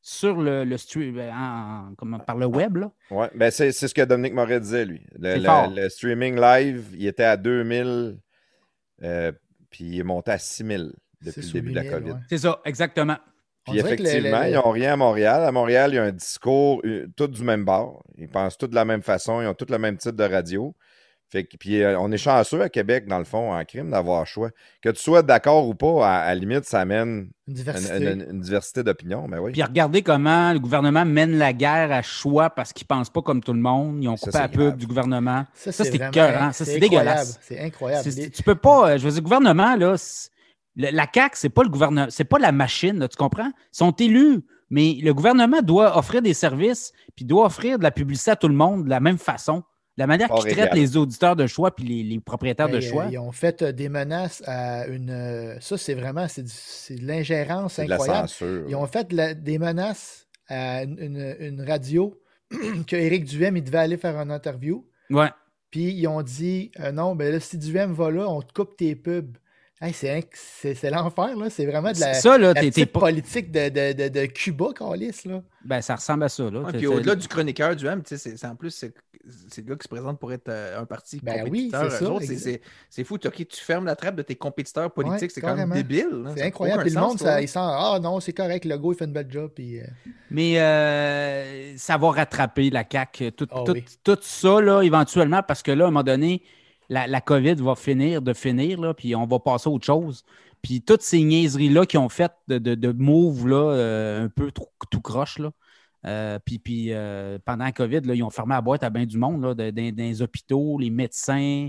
sur 0.00 0.40
le, 0.40 0.64
le 0.64 0.76
stream, 0.78 1.18
en- 1.18 1.90
en- 1.90 1.94
comment- 1.96 2.18
par 2.18 2.36
le 2.36 2.46
web. 2.46 2.76
Là. 2.78 2.90
Ouais, 3.10 3.30
ben 3.34 3.50
c'est 3.50 3.72
c'est 3.72 3.88
ce 3.88 3.94
que 3.94 4.02
Dominique 4.02 4.32
Moret 4.34 4.58
disait, 4.60 4.84
lui. 4.86 5.02
Le, 5.18 5.32
C'est 5.32 5.38
le- 5.38 5.44
fort. 5.44 5.70
le 5.74 5.88
streaming 5.90 6.36
live, 6.40 6.88
il 6.94 7.06
était 7.06 7.24
à 7.24 7.36
2000, 7.36 8.18
euh, 9.02 9.32
puis 9.70 9.84
il 9.84 9.98
est 10.00 10.04
monté 10.04 10.30
à 10.30 10.38
6000 10.38 10.92
depuis 11.22 11.42
le 11.42 11.52
début 11.52 11.70
de 11.70 11.74
la 11.76 11.82
8000, 11.82 11.98
COVID. 12.00 12.12
ouais. 12.12 12.20
C'est 12.28 12.38
ça, 12.38 12.60
exactement. 12.64 13.16
Puis 13.70 13.80
effectivement, 13.86 14.38
le- 14.38 14.44
le- 14.44 14.50
ils 14.50 14.54
n'ont 14.54 14.70
rien 14.70 14.92
à 14.92 14.96
Montréal. 14.96 15.44
À 15.44 15.52
Montréal, 15.52 15.90
il 15.92 15.96
y 15.96 15.98
a 15.98 16.04
un 16.04 16.12
discours 16.12 16.80
euh, 16.84 17.06
tout 17.16 17.26
du 17.28 17.42
même 17.42 17.64
bord. 17.64 18.02
Ils 18.16 18.28
pensent 18.28 18.56
tous 18.58 18.66
de 18.68 18.74
la 18.74 18.84
même 18.84 19.02
façon. 19.02 19.40
Ils 19.40 19.46
ont 19.46 19.54
tous 19.54 19.70
le 19.70 19.78
même 19.78 19.96
type 19.96 20.16
de 20.16 20.24
radio. 20.24 20.74
Fait 21.30 21.44
que, 21.44 21.58
puis 21.58 21.82
euh, 21.82 21.98
on 22.00 22.10
est 22.10 22.16
chanceux 22.16 22.62
à 22.62 22.70
Québec, 22.70 23.04
dans 23.06 23.18
le 23.18 23.24
fond, 23.26 23.52
en 23.52 23.62
crime, 23.66 23.90
d'avoir 23.90 24.26
choix. 24.26 24.48
Que 24.80 24.88
tu 24.88 25.02
sois 25.02 25.20
d'accord 25.22 25.68
ou 25.68 25.74
pas, 25.74 26.22
à, 26.22 26.34
limite, 26.34 26.64
ça 26.64 26.80
amène 26.80 27.28
une 27.46 27.52
diversité. 27.54 27.96
une- 28.12 28.26
une 28.30 28.40
diversité 28.40 28.82
d'opinions. 28.82 29.26
Mais 29.28 29.36
oui. 29.36 29.52
Puis 29.52 29.62
regardez 29.62 30.00
comment 30.00 30.54
le 30.54 30.58
gouvernement 30.58 31.04
mène 31.04 31.36
la 31.36 31.52
guerre 31.52 31.92
à 31.92 32.00
choix 32.00 32.48
parce 32.48 32.72
qu'ils 32.72 32.86
ne 32.90 32.96
pensent 32.96 33.10
pas 33.10 33.20
comme 33.20 33.42
tout 33.42 33.52
le 33.52 33.60
monde. 33.60 34.02
Ils 34.02 34.08
ont 34.08 34.16
coupé 34.16 34.38
la 34.38 34.48
pub 34.48 34.76
du 34.78 34.86
gouvernement. 34.86 35.44
Ça, 35.52 35.70
c'est 35.70 35.90
écœurant. 35.96 36.52
Ça, 36.52 36.64
c'est 36.64 36.76
incroyable. 36.76 36.80
dégueulasse. 36.80 37.38
C'est 37.42 37.60
incroyable. 37.60 38.04
Tu 38.30 38.42
peux 38.42 38.54
pas. 38.54 38.92
euh, 38.92 38.98
Je 38.98 39.04
veux 39.04 39.10
dire, 39.10 39.18
le 39.20 39.24
gouvernement, 39.24 39.76
là, 39.76 39.98
c'est- 39.98 40.30
le- 40.78 40.90
la 40.90 41.06
CAQ, 41.12 41.34
c'est 41.36 41.48
pas 41.50 41.62
le 41.64 41.68
gouvernement, 41.68 42.06
c'est 42.08 42.24
pas 42.24 42.38
la 42.38 42.52
machine, 42.52 42.98
là, 42.98 43.08
tu 43.08 43.16
comprends? 43.16 43.48
Ils 43.48 43.76
sont 43.76 43.92
élus, 43.92 44.40
mais 44.70 44.96
le 45.02 45.12
gouvernement 45.12 45.60
doit 45.60 45.98
offrir 45.98 46.22
des 46.22 46.32
services, 46.34 46.92
puis 47.14 47.24
doit 47.26 47.44
offrir 47.46 47.78
de 47.78 47.82
la 47.82 47.90
publicité 47.90 48.30
à 48.30 48.36
tout 48.36 48.48
le 48.48 48.54
monde 48.54 48.84
de 48.84 48.90
la 48.90 49.00
même 49.00 49.18
façon. 49.18 49.58
De 49.96 50.02
la 50.04 50.06
manière 50.06 50.28
qu'ils 50.28 50.52
traitent 50.54 50.74
les 50.76 50.96
auditeurs 50.96 51.34
de 51.34 51.46
choix 51.48 51.74
puis 51.74 51.84
les, 51.84 52.02
les 52.04 52.20
propriétaires 52.20 52.68
de 52.68 52.78
choix. 52.80 53.04
euh, 53.06 53.10
Ils 53.10 53.18
ont 53.18 53.32
fait 53.32 53.62
euh, 53.62 53.72
des 53.72 53.88
menaces 53.88 54.42
à 54.46 54.86
une. 54.86 55.10
euh, 55.10 55.58
Ça, 55.60 55.76
c'est 55.76 55.94
vraiment 55.94 56.26
c'est 56.28 56.44
de 56.44 57.04
l'ingérence 57.06 57.74
C'est 57.74 57.84
de 57.84 57.88
la 57.90 57.96
incroyable. 57.96 58.28
Ils 58.68 58.76
ont 58.76 58.86
fait 58.86 59.12
la- 59.12 59.34
des 59.34 59.58
menaces 59.58 60.28
à 60.48 60.84
une, 60.84 60.98
une- 61.00 61.36
une 61.40 61.62
radio 61.68 62.14
que 62.86 62.94
Éric 62.94 63.24
Duhem 63.24 63.56
il 63.56 63.64
devait 63.64 63.78
aller 63.78 63.96
faire 63.96 64.16
une 64.20 64.30
interview. 64.30 64.86
Ouais. 65.10 65.30
Puis 65.72 65.90
ils 65.92 66.06
ont 66.06 66.22
dit 66.22 66.70
euh, 66.78 66.92
non, 66.92 67.16
ben 67.16 67.32
là, 67.32 67.40
si 67.40 67.58
Duhem 67.58 67.92
va 67.92 68.10
là, 68.12 68.28
on 68.28 68.40
te 68.40 68.52
coupe 68.52 68.76
tes 68.76 68.94
pubs. 68.94 69.36
Hey, 69.80 69.92
c'est 69.92 70.90
l'enfer, 70.90 71.36
là. 71.36 71.50
C'est 71.50 71.64
vraiment 71.66 71.92
de 71.92 72.00
la, 72.00 72.14
ça, 72.14 72.36
là, 72.36 72.48
la 72.48 72.54
t'es- 72.54 72.60
t'es 72.62 72.70
petite 72.70 72.92
pas- 72.92 72.98
politique 73.00 73.52
de, 73.52 73.68
de, 73.68 73.92
de, 73.92 74.08
de 74.08 74.26
Cuba, 74.26 74.66
Calis, 74.76 75.20
là. 75.24 75.40
Ben, 75.64 75.80
ça 75.80 75.94
ressemble 75.94 76.24
à 76.24 76.28
ça. 76.28 76.50
Là. 76.50 76.60
Ouais, 76.62 76.72
puis 76.72 76.86
au-delà 76.88 77.14
du 77.14 77.28
chroniqueur 77.28 77.76
du 77.76 77.86
M, 77.86 78.02
c'est 78.04 78.44
en 78.44 78.56
plus, 78.56 78.70
c'est 78.70 78.92
le 79.58 79.62
gars 79.68 79.76
qui 79.76 79.84
se 79.84 79.88
présente 79.88 80.18
pour 80.18 80.32
être 80.32 80.48
euh, 80.48 80.80
un 80.80 80.84
parti 80.84 81.20
Ben 81.22 81.42
oui, 81.48 81.70
compétiteur. 81.70 81.92
c'est 81.92 82.02
Eux 82.02 82.06
ça, 82.06 82.12
autres, 82.12 82.24
c'est-. 82.24 82.60
C'est 82.90 83.04
fou. 83.04 83.18
tu- 83.18 83.28
fermes 83.60 83.84
la 83.84 83.94
trappe 83.94 84.16
de 84.16 84.22
tes 84.22 84.34
compétiteurs 84.34 84.90
politiques, 84.90 85.22
Ouais, 85.22 85.28
c'est 85.32 85.40
quand 85.40 85.54
même 85.54 85.70
débile. 85.72 86.24
C'est 86.34 86.42
incroyable. 86.42 86.82
Puis 86.82 86.90
le 86.90 86.94
sens, 86.96 87.08
monde, 87.10 87.18
toi. 87.18 87.26
ça, 87.28 87.40
il 87.42 87.48
sent 87.48 87.58
Ah 87.60 87.98
non, 88.02 88.18
c'est 88.20 88.32
correct, 88.32 88.64
le 88.64 88.78
go, 88.78 88.92
il 88.92 88.96
fait 88.96 89.04
une 89.04 89.12
belle 89.12 89.30
job. 89.30 89.52
Puis, 89.54 89.78
euh, 89.78 89.84
Mais 90.30 90.58
euh, 90.60 91.76
ça 91.76 91.96
va 91.98 92.10
rattraper 92.10 92.70
la 92.70 92.84
CAQ. 92.90 93.32
Tout, 93.32 93.46
Ah 93.50 93.62
tout- 93.64 93.72
oui. 93.72 93.84
tout 94.02 94.18
ça, 94.22 94.60
là, 94.60 94.82
éventuellement, 94.82 95.42
parce 95.42 95.62
que 95.62 95.70
là, 95.70 95.84
à 95.84 95.88
un 95.88 95.90
moment 95.90 96.02
donné, 96.02 96.42
la, 96.88 97.06
la 97.06 97.20
COVID 97.20 97.54
va 97.56 97.74
finir 97.74 98.22
de 98.22 98.32
finir, 98.32 98.80
là, 98.80 98.94
puis 98.94 99.14
on 99.14 99.26
va 99.26 99.38
passer 99.38 99.68
à 99.68 99.72
autre 99.72 99.86
chose. 99.86 100.24
Puis 100.62 100.80
toutes 100.82 101.02
ces 101.02 101.22
niaiseries-là 101.22 101.86
qui 101.86 101.98
ont 101.98 102.08
fait 102.08 102.32
de, 102.48 102.58
de, 102.58 102.74
de 102.74 102.92
moves 102.92 103.46
là, 103.46 103.56
euh, 103.72 104.24
un 104.24 104.28
peu 104.28 104.50
tout 104.90 105.00
croche, 105.00 105.38
là. 105.38 105.50
Euh, 106.06 106.38
puis 106.44 106.58
puis, 106.60 106.92
euh, 106.92 107.38
pendant 107.44 107.64
la 107.64 107.72
COVID, 107.72 108.00
là, 108.02 108.14
ils 108.14 108.22
ont 108.22 108.30
fermé 108.30 108.54
la 108.54 108.60
boîte 108.60 108.84
à 108.84 108.90
bien 108.90 109.04
du 109.04 109.18
monde, 109.18 109.42
là, 109.42 109.54
de- 109.54 109.70
dans, 109.70 109.90
dans 109.94 110.02
les 110.04 110.22
hôpitaux, 110.22 110.78
les 110.78 110.90
médecins. 110.90 111.68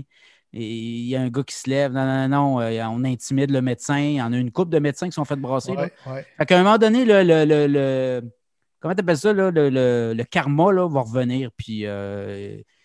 Et 0.52 0.74
il 0.74 1.06
y 1.06 1.14
a 1.16 1.20
un 1.20 1.28
gars 1.28 1.42
qui 1.44 1.54
se 1.54 1.68
lève, 1.70 1.92
non, 1.92 2.04
non, 2.04 2.28
non, 2.28 2.60
euh, 2.60 2.82
on 2.90 3.04
intimide 3.04 3.50
le 3.50 3.60
médecin. 3.62 3.98
Il 3.98 4.14
y 4.14 4.22
en 4.22 4.32
a 4.32 4.36
une 4.36 4.50
couple 4.50 4.70
de 4.70 4.78
médecins 4.80 5.06
qui 5.06 5.12
sont 5.12 5.24
fait 5.24 5.36
brasser. 5.36 5.74
là. 5.74 5.82
ouais, 5.82 5.92
ouais. 6.12 6.26
Fait 6.38 6.46
qu'à 6.46 6.58
un 6.58 6.62
moment 6.64 6.78
donné, 6.78 7.04
le, 7.04 7.22
le, 7.22 7.44
le, 7.44 7.66
le- 7.66 8.30
comment 8.80 8.94
tu 8.94 9.00
appelles 9.00 9.16
ça, 9.16 9.32
là, 9.32 9.50
le, 9.52 10.22
karma 10.24 10.72
là, 10.72 10.88
va 10.88 11.00
revenir. 11.02 11.50
Puis 11.56 11.84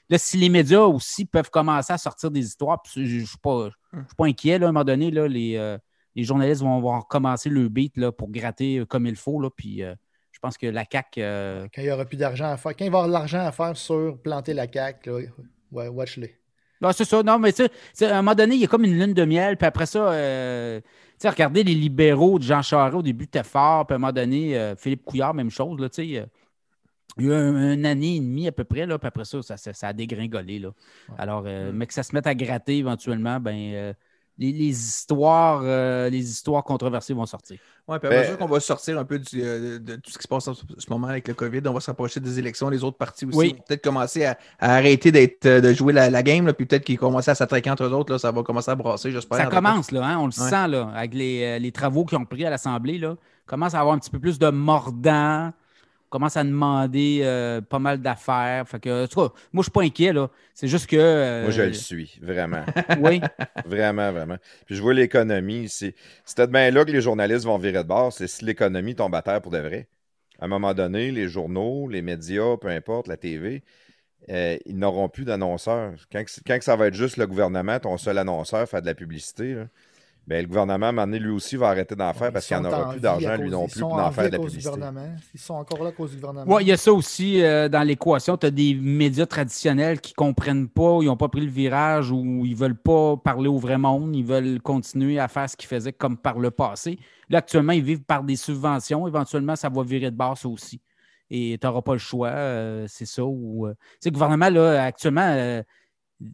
là, 0.10 0.18
si 0.18 0.38
les 0.38 0.50
médias 0.50 0.82
aussi 0.82 1.26
peuvent 1.26 1.50
commencer 1.50 1.94
à 1.94 1.98
sortir 1.98 2.32
des 2.32 2.46
histoires, 2.46 2.82
je 2.94 3.02
ne 3.02 3.26
suis 3.26 3.38
pas, 3.42 3.70
suis 3.94 4.16
pas 4.18 4.26
inquiet, 4.26 4.60
là, 4.60 4.68
à 4.68 4.70
un 4.70 4.72
moment 4.72 4.84
donné, 4.86 5.12
là, 5.12 5.28
les, 5.28 5.56
euh, 5.58 5.78
les 6.16 6.24
journalistes 6.24 6.62
vont, 6.62 6.80
vont 6.80 7.00
recommencer 7.00 7.50
le 7.50 7.68
beat 7.70 7.98
là, 7.98 8.12
pour 8.12 8.30
gratter 8.30 8.80
euh, 8.80 8.86
comme 8.86 9.06
il 9.06 9.16
faut. 9.16 9.40
Là, 9.40 9.50
puis 9.56 9.84
euh, 9.84 9.94
je 10.32 10.40
pense 10.40 10.58
que 10.58 10.68
la 10.68 10.86
CAQ. 10.90 11.22
euh, 11.22 11.68
Quand 11.74 11.82
il 11.82 11.86
n'y 11.86 11.92
aura 11.92 12.06
plus 12.06 12.18
d'argent 12.18 12.46
à 12.46 12.58
faire, 12.58 12.76
quand 12.76 12.86
il 12.86 12.92
va 12.92 12.98
y 12.98 13.02
avoir 13.02 13.08
de 13.08 13.14
l'argent 13.14 13.46
à 13.46 13.52
faire 13.52 13.76
sur 13.76 14.18
planter 14.22 14.54
la 14.54 14.72
CAQ, 14.72 15.30
ouais, 15.72 15.88
watch-les. 15.88 16.36
Ah, 16.84 16.94
c'est 16.94 17.06
ça, 17.06 17.24
non, 17.24 17.40
mais 17.40 17.52
tu 17.52 17.66
sais, 17.94 18.06
à 18.06 18.20
un 18.20 18.22
moment 18.22 18.36
donné, 18.36 18.56
il 18.56 18.62
y 18.62 18.66
a 18.66 18.68
comme 18.68 18.84
une 18.84 19.00
lune 19.00 19.14
de 19.14 19.26
miel, 19.26 19.58
puis 19.58 19.66
après 19.66 19.88
ça, 19.88 20.12
tu 20.12 20.84
sais, 21.18 21.30
regardez 21.30 21.64
les 21.64 21.74
libéraux 21.74 22.38
de 22.38 22.44
Jean 22.44 22.62
Charest, 22.62 22.96
au 22.96 23.02
début, 23.02 23.24
c'était 23.24 23.44
fort, 23.44 23.88
puis 23.88 23.94
à 23.94 23.96
un 23.96 24.00
moment 24.00 24.12
donné, 24.14 24.74
Philippe 24.78 25.04
Couillard, 25.04 25.34
même 25.34 25.50
chose, 25.50 25.80
là, 25.80 25.90
tu 25.90 26.16
sais, 26.16 26.26
il 27.18 27.26
y 27.26 27.32
a 27.32 27.32
eu 27.32 27.36
un- 27.42 27.74
une 27.74 27.86
année 27.86 28.16
et 28.18 28.20
demie 28.20 28.48
à 28.48 28.52
peu 28.52 28.64
près, 28.64 28.86
là, 28.86 28.98
puis 29.00 29.08
après 29.08 29.26
ça, 29.26 29.42
ça, 29.42 29.58
ça- 29.58 29.74
ça 29.74 29.88
a 29.90 29.94
dégringolé, 29.94 30.60
là. 30.60 30.70
Alors, 31.18 31.44
euh, 31.46 31.72
mais 31.74 31.88
que 31.88 31.94
ça 31.94 32.04
se 32.04 32.14
mette 32.14 32.28
à 32.28 32.36
gratter 32.36 32.78
éventuellement, 32.78 33.40
ben, 33.40 33.56
euh, 33.74 33.94
les, 34.38 34.52
les 34.52 34.68
histoires, 34.68 35.62
euh, 35.64 36.10
les 36.10 36.30
histoires 36.30 36.62
controversées 36.64 37.14
vont 37.14 37.26
sortir. 37.26 37.58
Ouais, 37.88 38.00
puis 38.00 38.08
à 38.08 38.10
Ben- 38.12 38.20
mesure 38.24 38.38
qu'on 38.38 38.48
va 38.48 38.60
sortir 38.60 39.00
un 39.00 39.06
peu 39.06 39.18
du, 39.18 39.42
euh, 39.42 39.80
de 39.80 39.96
tout 39.96 40.12
ce 40.12 40.18
qui 40.18 40.24
se 40.24 40.28
passe 40.28 40.46
en 40.50 40.54
ce 40.54 40.64
moment 40.90 41.08
avec 41.08 41.26
le 41.30 41.34
COVID, 41.34 41.62
on 41.68 41.72
va 41.74 41.80
se 41.80 41.86
rapprocher 41.90 42.20
des 42.20 42.38
élections, 42.38 42.70
les 42.70 42.84
autres 42.84 42.98
partis 42.98 43.26
aussi 43.26 43.38
Oui. 43.38 43.50
vont 43.56 43.64
peut-être 43.66 43.84
commencer 43.84 44.26
à, 44.26 44.38
à 44.60 44.76
arrêter 44.76 45.14
d'être, 45.14 45.48
de 45.48 45.72
jouer 45.74 45.94
la, 45.94 46.10
la 46.10 46.22
game, 46.22 46.46
là, 46.46 46.52
puis 46.54 46.66
peut-être 46.66 46.84
qu'ils 46.84 46.98
commencent 47.00 47.30
à 47.30 47.36
s'attraquer 47.36 47.70
entre 47.70 47.84
eux 47.86 47.94
autres, 47.94 48.12
là, 48.12 48.20
ça 48.20 48.30
va 48.32 48.44
commencer 48.44 48.72
à 48.72 48.76
brasser, 48.76 49.12
j'espère. 49.12 49.38
Ça 49.38 49.46
commence, 49.46 49.92
là, 49.92 50.06
hein, 50.06 50.18
on 50.18 50.26
le 50.28 50.34
Ouais. 50.38 50.50
sent, 50.50 50.68
là, 50.68 50.92
avec 50.94 51.14
les, 51.14 51.58
les 51.60 51.72
travaux 51.72 52.04
qu'ils 52.04 52.18
ont 52.18 52.26
pris 52.26 52.44
à 52.46 52.50
l'Assemblée, 52.50 52.98
là, 52.98 53.16
commence 53.46 53.74
à 53.74 53.80
avoir 53.80 53.96
un 53.96 54.00
petit 54.00 54.10
peu 54.10 54.20
plus 54.20 54.38
de 54.38 54.50
mordant. 54.50 55.54
Commence 56.16 56.38
à 56.38 56.44
demander 56.44 57.20
euh, 57.24 57.62
pas 57.62 57.80
mal 57.80 58.02
d'affaires. 58.02 58.68
Fait 58.68 58.80
que, 58.80 59.04
en 59.04 59.08
tout 59.08 59.22
cas, 59.28 59.34
moi, 59.54 59.62
je 59.62 59.64
suis 59.64 59.72
pas 59.72 59.82
inquiet, 59.84 60.14
là. 60.14 60.30
C'est 60.54 60.68
juste 60.68 60.88
que. 60.88 60.96
euh, 60.98 61.44
Moi, 61.44 61.52
je 61.52 61.62
le 61.62 61.74
suis, 61.74 62.18
vraiment. 62.22 62.64
Oui. 63.02 63.22
Vraiment, 63.66 64.12
vraiment. 64.12 64.38
Puis 64.66 64.76
je 64.76 64.82
vois 64.82 64.94
l'économie. 64.94 65.68
C'est 65.70 65.96
c'est 66.24 66.38
peut-être 66.38 66.52
bien 66.52 66.72
là 66.72 66.86
que 66.86 66.92
les 66.92 67.02
journalistes 67.02 67.46
vont 67.46 67.58
virer 67.58 67.84
de 67.84 67.88
bord. 67.88 68.14
C'est 68.14 68.28
si 68.28 68.46
l'économie 68.46 68.96
tombe 68.96 69.16
à 69.16 69.22
terre 69.22 69.42
pour 69.42 69.52
de 69.52 69.58
vrai. 69.60 69.88
À 70.40 70.46
un 70.46 70.48
moment 70.48 70.74
donné, 70.74 71.12
les 71.12 71.28
journaux, 71.30 71.88
les 71.90 72.02
médias, 72.02 72.58
peu 72.58 72.68
importe, 72.68 73.08
la 73.08 73.18
TV, 73.18 73.64
euh, 74.30 74.58
ils 74.66 74.78
n'auront 74.78 75.10
plus 75.10 75.26
d'annonceurs. 75.26 75.94
Quand, 76.12 76.24
que- 76.24 76.42
quand 76.46 76.62
ça 76.62 76.76
va 76.76 76.88
être 76.88 76.94
juste 76.96 77.18
le 77.18 77.28
gouvernement, 77.28 77.80
ton 77.80 77.98
seul 77.98 78.18
annonceur, 78.18 78.68
fait 78.68 78.82
de 78.82 78.86
la 78.88 78.96
publicité, 78.96 79.54
là, 79.56 79.68
ben, 80.28 80.42
le 80.42 80.48
gouvernement, 80.48 80.88
à 80.88 80.90
un 80.90 80.92
moment 80.92 81.06
donné, 81.06 81.20
lui 81.20 81.32
aussi, 81.32 81.56
va 81.56 81.68
arrêter 81.70 81.96
d'en 81.96 82.12
faire 82.14 82.32
parce 82.32 82.48
qu'il 82.48 82.58
n'y 82.58 82.66
en 82.66 82.70
sont 82.72 82.76
aura 82.78 82.88
en 82.88 82.92
plus 82.92 83.00
d'argent, 83.00 83.36
lui 83.38 83.50
non 83.50 83.66
ils 83.66 83.72
plus, 83.72 83.80
sont 83.80 83.90
pour 83.90 84.00
en 84.00 84.12
faire 84.12 84.26
de 84.26 84.30
la 84.32 84.38
cause 84.38 84.46
du 84.52 84.58
publicité. 84.58 84.74
gouvernement. 84.76 85.16
Ils 85.34 85.40
sont 85.40 85.54
encore 85.54 85.84
là 85.84 85.90
à 85.90 85.92
cause 85.92 86.12
du 86.12 86.16
gouvernement. 86.18 86.52
Ouais, 86.56 86.64
il 86.64 86.68
y 86.68 86.72
a 86.72 86.78
ça 86.78 86.92
aussi 86.94 87.42
euh, 87.44 87.70
dans 87.70 87.84
l'équation. 87.84 88.38
Tu 88.38 88.48
as 88.48 88.52
des 88.52 88.74
médias 88.74 89.26
traditionnels 89.28 90.02
qui 90.02 90.14
ne 90.14 90.16
comprennent 90.16 90.68
pas, 90.68 90.98
ils 91.02 91.06
n'ont 91.06 91.18
pas 91.18 91.28
pris 91.30 91.42
le 91.42 91.52
virage 91.52 92.10
ou 92.12 92.42
ils 92.46 92.52
ne 92.52 92.56
veulent 92.58 92.78
pas 92.78 93.18
parler 93.18 93.48
au 93.48 93.58
vrai 93.60 93.78
monde, 93.78 94.16
ils 94.16 94.26
veulent 94.26 94.62
continuer 94.62 95.20
à 95.20 95.28
faire 95.28 95.50
ce 95.50 95.56
qu'ils 95.56 95.70
faisaient 95.70 95.94
comme 95.94 96.18
par 96.18 96.40
le 96.40 96.50
passé. 96.50 96.98
Là, 97.30 97.38
actuellement, 97.40 97.74
ils 97.74 97.84
vivent 97.84 98.04
par 98.04 98.24
des 98.24 98.36
subventions. 98.36 99.08
Éventuellement, 99.08 99.56
ça 99.56 99.70
va 99.70 99.84
virer 99.84 100.12
de 100.12 100.16
base 100.16 100.40
ça 100.40 100.48
aussi. 100.48 100.82
Et 101.30 101.58
tu 101.60 101.66
n'auras 101.68 101.82
pas 101.82 101.94
le 101.94 102.00
choix. 102.00 102.30
euh, 102.30 102.86
c'est 102.88 103.06
ça. 103.06 103.24
Ou, 103.24 103.68
euh, 103.68 103.74
le 104.04 104.12
gouvernement, 104.12 104.50
là, 104.50 104.84
actuellement, 104.86 105.28
euh, 105.28 105.62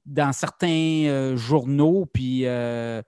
dans 0.06 0.32
certains 0.34 0.68
euh, 1.08 1.38
journaux, 1.38 2.06
puis 2.14 2.42
euh, 2.46 3.02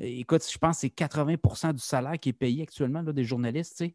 écoute, 0.00 0.42
je 0.50 0.58
pense 0.58 0.76
que 0.76 0.80
c'est 0.82 0.88
80% 0.94 1.72
du 1.74 1.80
salaire 1.80 2.18
qui 2.18 2.30
est 2.30 2.34
payé 2.34 2.62
actuellement 2.62 3.02
là, 3.02 3.12
des 3.12 3.24
journalistes. 3.24 3.76
tu 3.78 3.86
sais. 3.86 3.94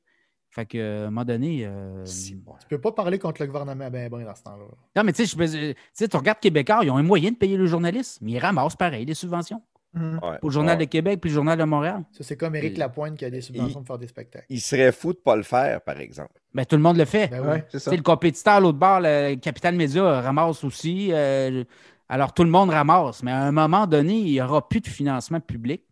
Fait 0.54 0.66
que, 0.66 1.04
à 1.04 1.08
un 1.08 1.12
moment 1.12 1.24
donné. 1.24 1.66
euh, 1.66 2.04
Si, 2.06 2.36
bon. 2.36 2.54
Tu 2.60 2.68
peux 2.68 2.82
pas 2.82 2.92
parler 2.92 3.18
contre 3.18 3.42
le 3.42 3.48
gouvernement 3.48 3.90
ben 3.90 4.10
ben 4.10 4.26
dans 4.26 4.36
ce 4.36 4.44
temps-là. 4.44 4.66
non, 4.98 5.04
mais 5.06 5.14
tu 5.14 5.26
sais, 5.26 6.08
tu 6.10 6.18
regardes 6.18 6.40
Québécois, 6.40 6.82
ils 6.84 6.92
ont 6.92 6.98
un 6.98 7.04
moyen 7.04 7.32
de 7.32 7.38
payer 7.38 7.56
le 7.56 7.66
journaliste, 7.68 8.18
mais 8.22 8.32
ils 8.32 8.40
ramassent 8.40 8.76
pareil 8.76 9.06
les 9.06 9.14
subventions. 9.14 9.62
Mhm. 9.94 10.20
Ouais, 10.24 10.38
Pour 10.40 10.50
le 10.50 10.54
Journal 10.54 10.78
ouais. 10.80 10.86
de 10.86 10.90
Québec 10.90 11.20
puis 11.22 11.30
le 11.30 11.36
Journal 11.36 11.58
de 11.60 11.64
Montréal. 11.66 12.04
Ça, 12.14 12.24
c'est 12.24 12.38
comme 12.38 12.56
Éric 12.56 12.78
Lapointe 12.78 13.18
qui 13.18 13.26
a 13.26 13.30
des 13.30 13.42
subventions 13.42 13.80
pour 13.80 13.88
faire 13.88 13.98
des 13.98 14.08
spectacles. 14.08 14.46
Il 14.50 14.62
serait 14.62 14.92
fou 14.94 15.12
de 15.12 15.18
ne 15.18 15.22
pas 15.24 15.36
le 15.36 15.44
faire, 15.44 15.82
par 15.82 16.00
exemple. 16.00 16.32
Ben, 16.54 16.66
tout 16.66 16.78
le 16.78 16.82
monde 16.82 16.96
le 16.98 17.04
fait. 17.06 17.28
Ben 17.28 17.46
Ouais, 17.46 17.66
c'est 17.70 17.80
ça. 17.80 17.92
le 17.94 18.02
compétiteur 18.02 18.54
à 18.54 18.60
l'autre 18.62 18.78
bord, 18.78 19.00
le 19.02 19.36
Capital 19.36 19.76
Média, 19.76 20.22
ramasse 20.22 20.64
aussi. 20.64 21.10
euh, 21.12 21.64
alors, 22.08 22.34
tout 22.34 22.44
le 22.46 22.50
monde 22.50 22.70
ramasse. 22.70 23.22
Mais 23.24 23.32
à 23.32 23.42
un 23.44 23.52
moment 23.52 23.86
donné, 23.88 24.18
il 24.18 24.32
n'y 24.32 24.42
aura 24.42 24.68
plus 24.68 24.80
de 24.82 24.88
financement 24.88 25.40
public. 25.42 25.84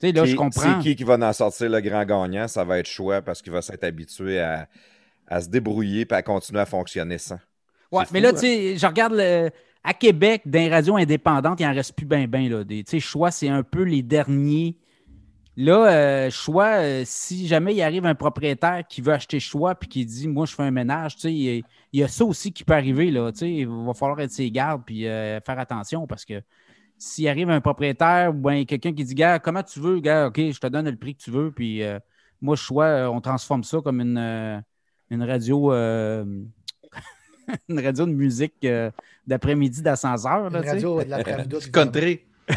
Tu 0.00 0.08
sais, 0.08 0.12
là, 0.12 0.22
Qui- 0.24 0.30
je 0.30 0.36
comprends. 0.36 0.76
C'est 0.82 0.88
qui 0.88 0.96
qui 0.96 1.04
va 1.04 1.14
en 1.14 1.32
sortir 1.32 1.70
le 1.70 1.80
grand 1.80 2.04
gagnant? 2.04 2.48
Ça 2.48 2.64
va 2.64 2.78
être 2.78 2.86
choix 2.88 3.22
parce 3.22 3.40
qu'il 3.40 3.52
va 3.52 3.62
s'être 3.62 3.84
habitué 3.84 4.40
à, 4.40 4.68
à 5.26 5.40
se 5.40 5.48
débrouiller 5.48 6.06
et 6.08 6.12
à 6.14 6.22
continuer 6.22 6.60
à 6.60 6.66
fonctionner 6.66 7.18
sans. 7.18 7.38
Ouais, 7.92 8.04
mais 8.12 8.18
fou, 8.20 8.22
là, 8.24 8.28
hein? 8.30 8.32
tu 8.34 8.38
sais, 8.40 8.76
je 8.76 8.86
regarde 8.86 9.14
le- 9.14 9.50
à 9.82 9.94
Québec, 9.94 10.42
dans 10.44 10.58
les 10.58 10.68
radios 10.68 10.96
indépendantes, 10.96 11.60
il 11.60 11.66
n'en 11.66 11.72
reste 11.72 11.94
plus 11.94 12.04
bien, 12.06 12.26
bien. 12.26 12.48
Tu 12.68 12.82
sais, 12.86 13.00
Choix, 13.00 13.30
c'est 13.30 13.48
un 13.48 13.62
peu 13.62 13.82
les 13.84 14.02
derniers. 14.02 14.76
Là, 15.56 15.86
euh, 15.90 16.30
Choix, 16.30 16.80
euh, 16.82 17.02
si 17.06 17.46
jamais 17.46 17.74
il 17.74 17.80
arrive 17.80 18.04
un 18.04 18.14
propriétaire 18.14 18.82
qui 18.86 19.00
veut 19.00 19.12
acheter 19.14 19.40
Choix 19.40 19.74
puis 19.74 19.88
qui 19.88 20.04
dit 20.04 20.28
Moi, 20.28 20.44
je 20.44 20.54
fais 20.54 20.64
un 20.64 20.70
ménage, 20.70 21.14
tu 21.14 21.20
sais, 21.22 21.32
il 21.32 21.64
y, 21.94 22.02
a- 22.02 22.08
ça 22.08 22.24
aussi 22.26 22.52
qui 22.52 22.62
peut 22.64 22.74
arriver. 22.74 23.10
Là, 23.10 23.32
tu 23.32 23.38
sais, 23.38 23.50
il 23.50 23.66
va 23.68 23.94
falloir 23.94 24.20
être 24.20 24.32
ses 24.32 24.50
gardes 24.50 24.82
puis 24.84 25.06
euh, 25.06 25.40
faire 25.40 25.58
attention 25.58 26.06
parce 26.06 26.26
que 26.26 26.42
s'il 26.98 27.28
arrive 27.28 27.50
un 27.50 27.60
propriétaire 27.60 28.30
ou 28.30 28.34
ben, 28.34 28.64
quelqu'un 28.64 28.92
qui 28.92 29.04
dit 29.04 29.14
Gars, 29.14 29.38
comment 29.38 29.62
tu 29.62 29.80
veux, 29.80 30.00
gars, 30.00 30.26
OK, 30.28 30.36
je 30.38 30.58
te 30.58 30.66
donne 30.66 30.88
le 30.88 30.96
prix 30.96 31.14
que 31.14 31.22
tu 31.22 31.30
veux, 31.30 31.50
puis 31.52 31.82
euh, 31.82 31.98
moi, 32.40 32.56
Choix, 32.56 32.84
euh, 32.86 33.06
on 33.08 33.20
transforme 33.20 33.64
ça 33.64 33.78
comme 33.82 34.00
une, 34.00 34.18
euh, 34.18 34.58
une 35.10 35.22
radio. 35.22 35.72
euh, 35.72 36.24
une 37.68 37.80
radio 37.80 38.06
de 38.06 38.12
musique 38.12 38.54
euh, 38.64 38.90
d'après-midi 39.26 39.82
d'ascenseur. 39.82 40.50
là, 40.50 40.58
Une 40.58 40.62
tu 40.64 40.68
sais. 40.68 40.74
radio 40.74 41.02
de 41.04 41.08
l'après-midi. 41.10 41.56
Du 41.58 41.70
country. 41.70 42.20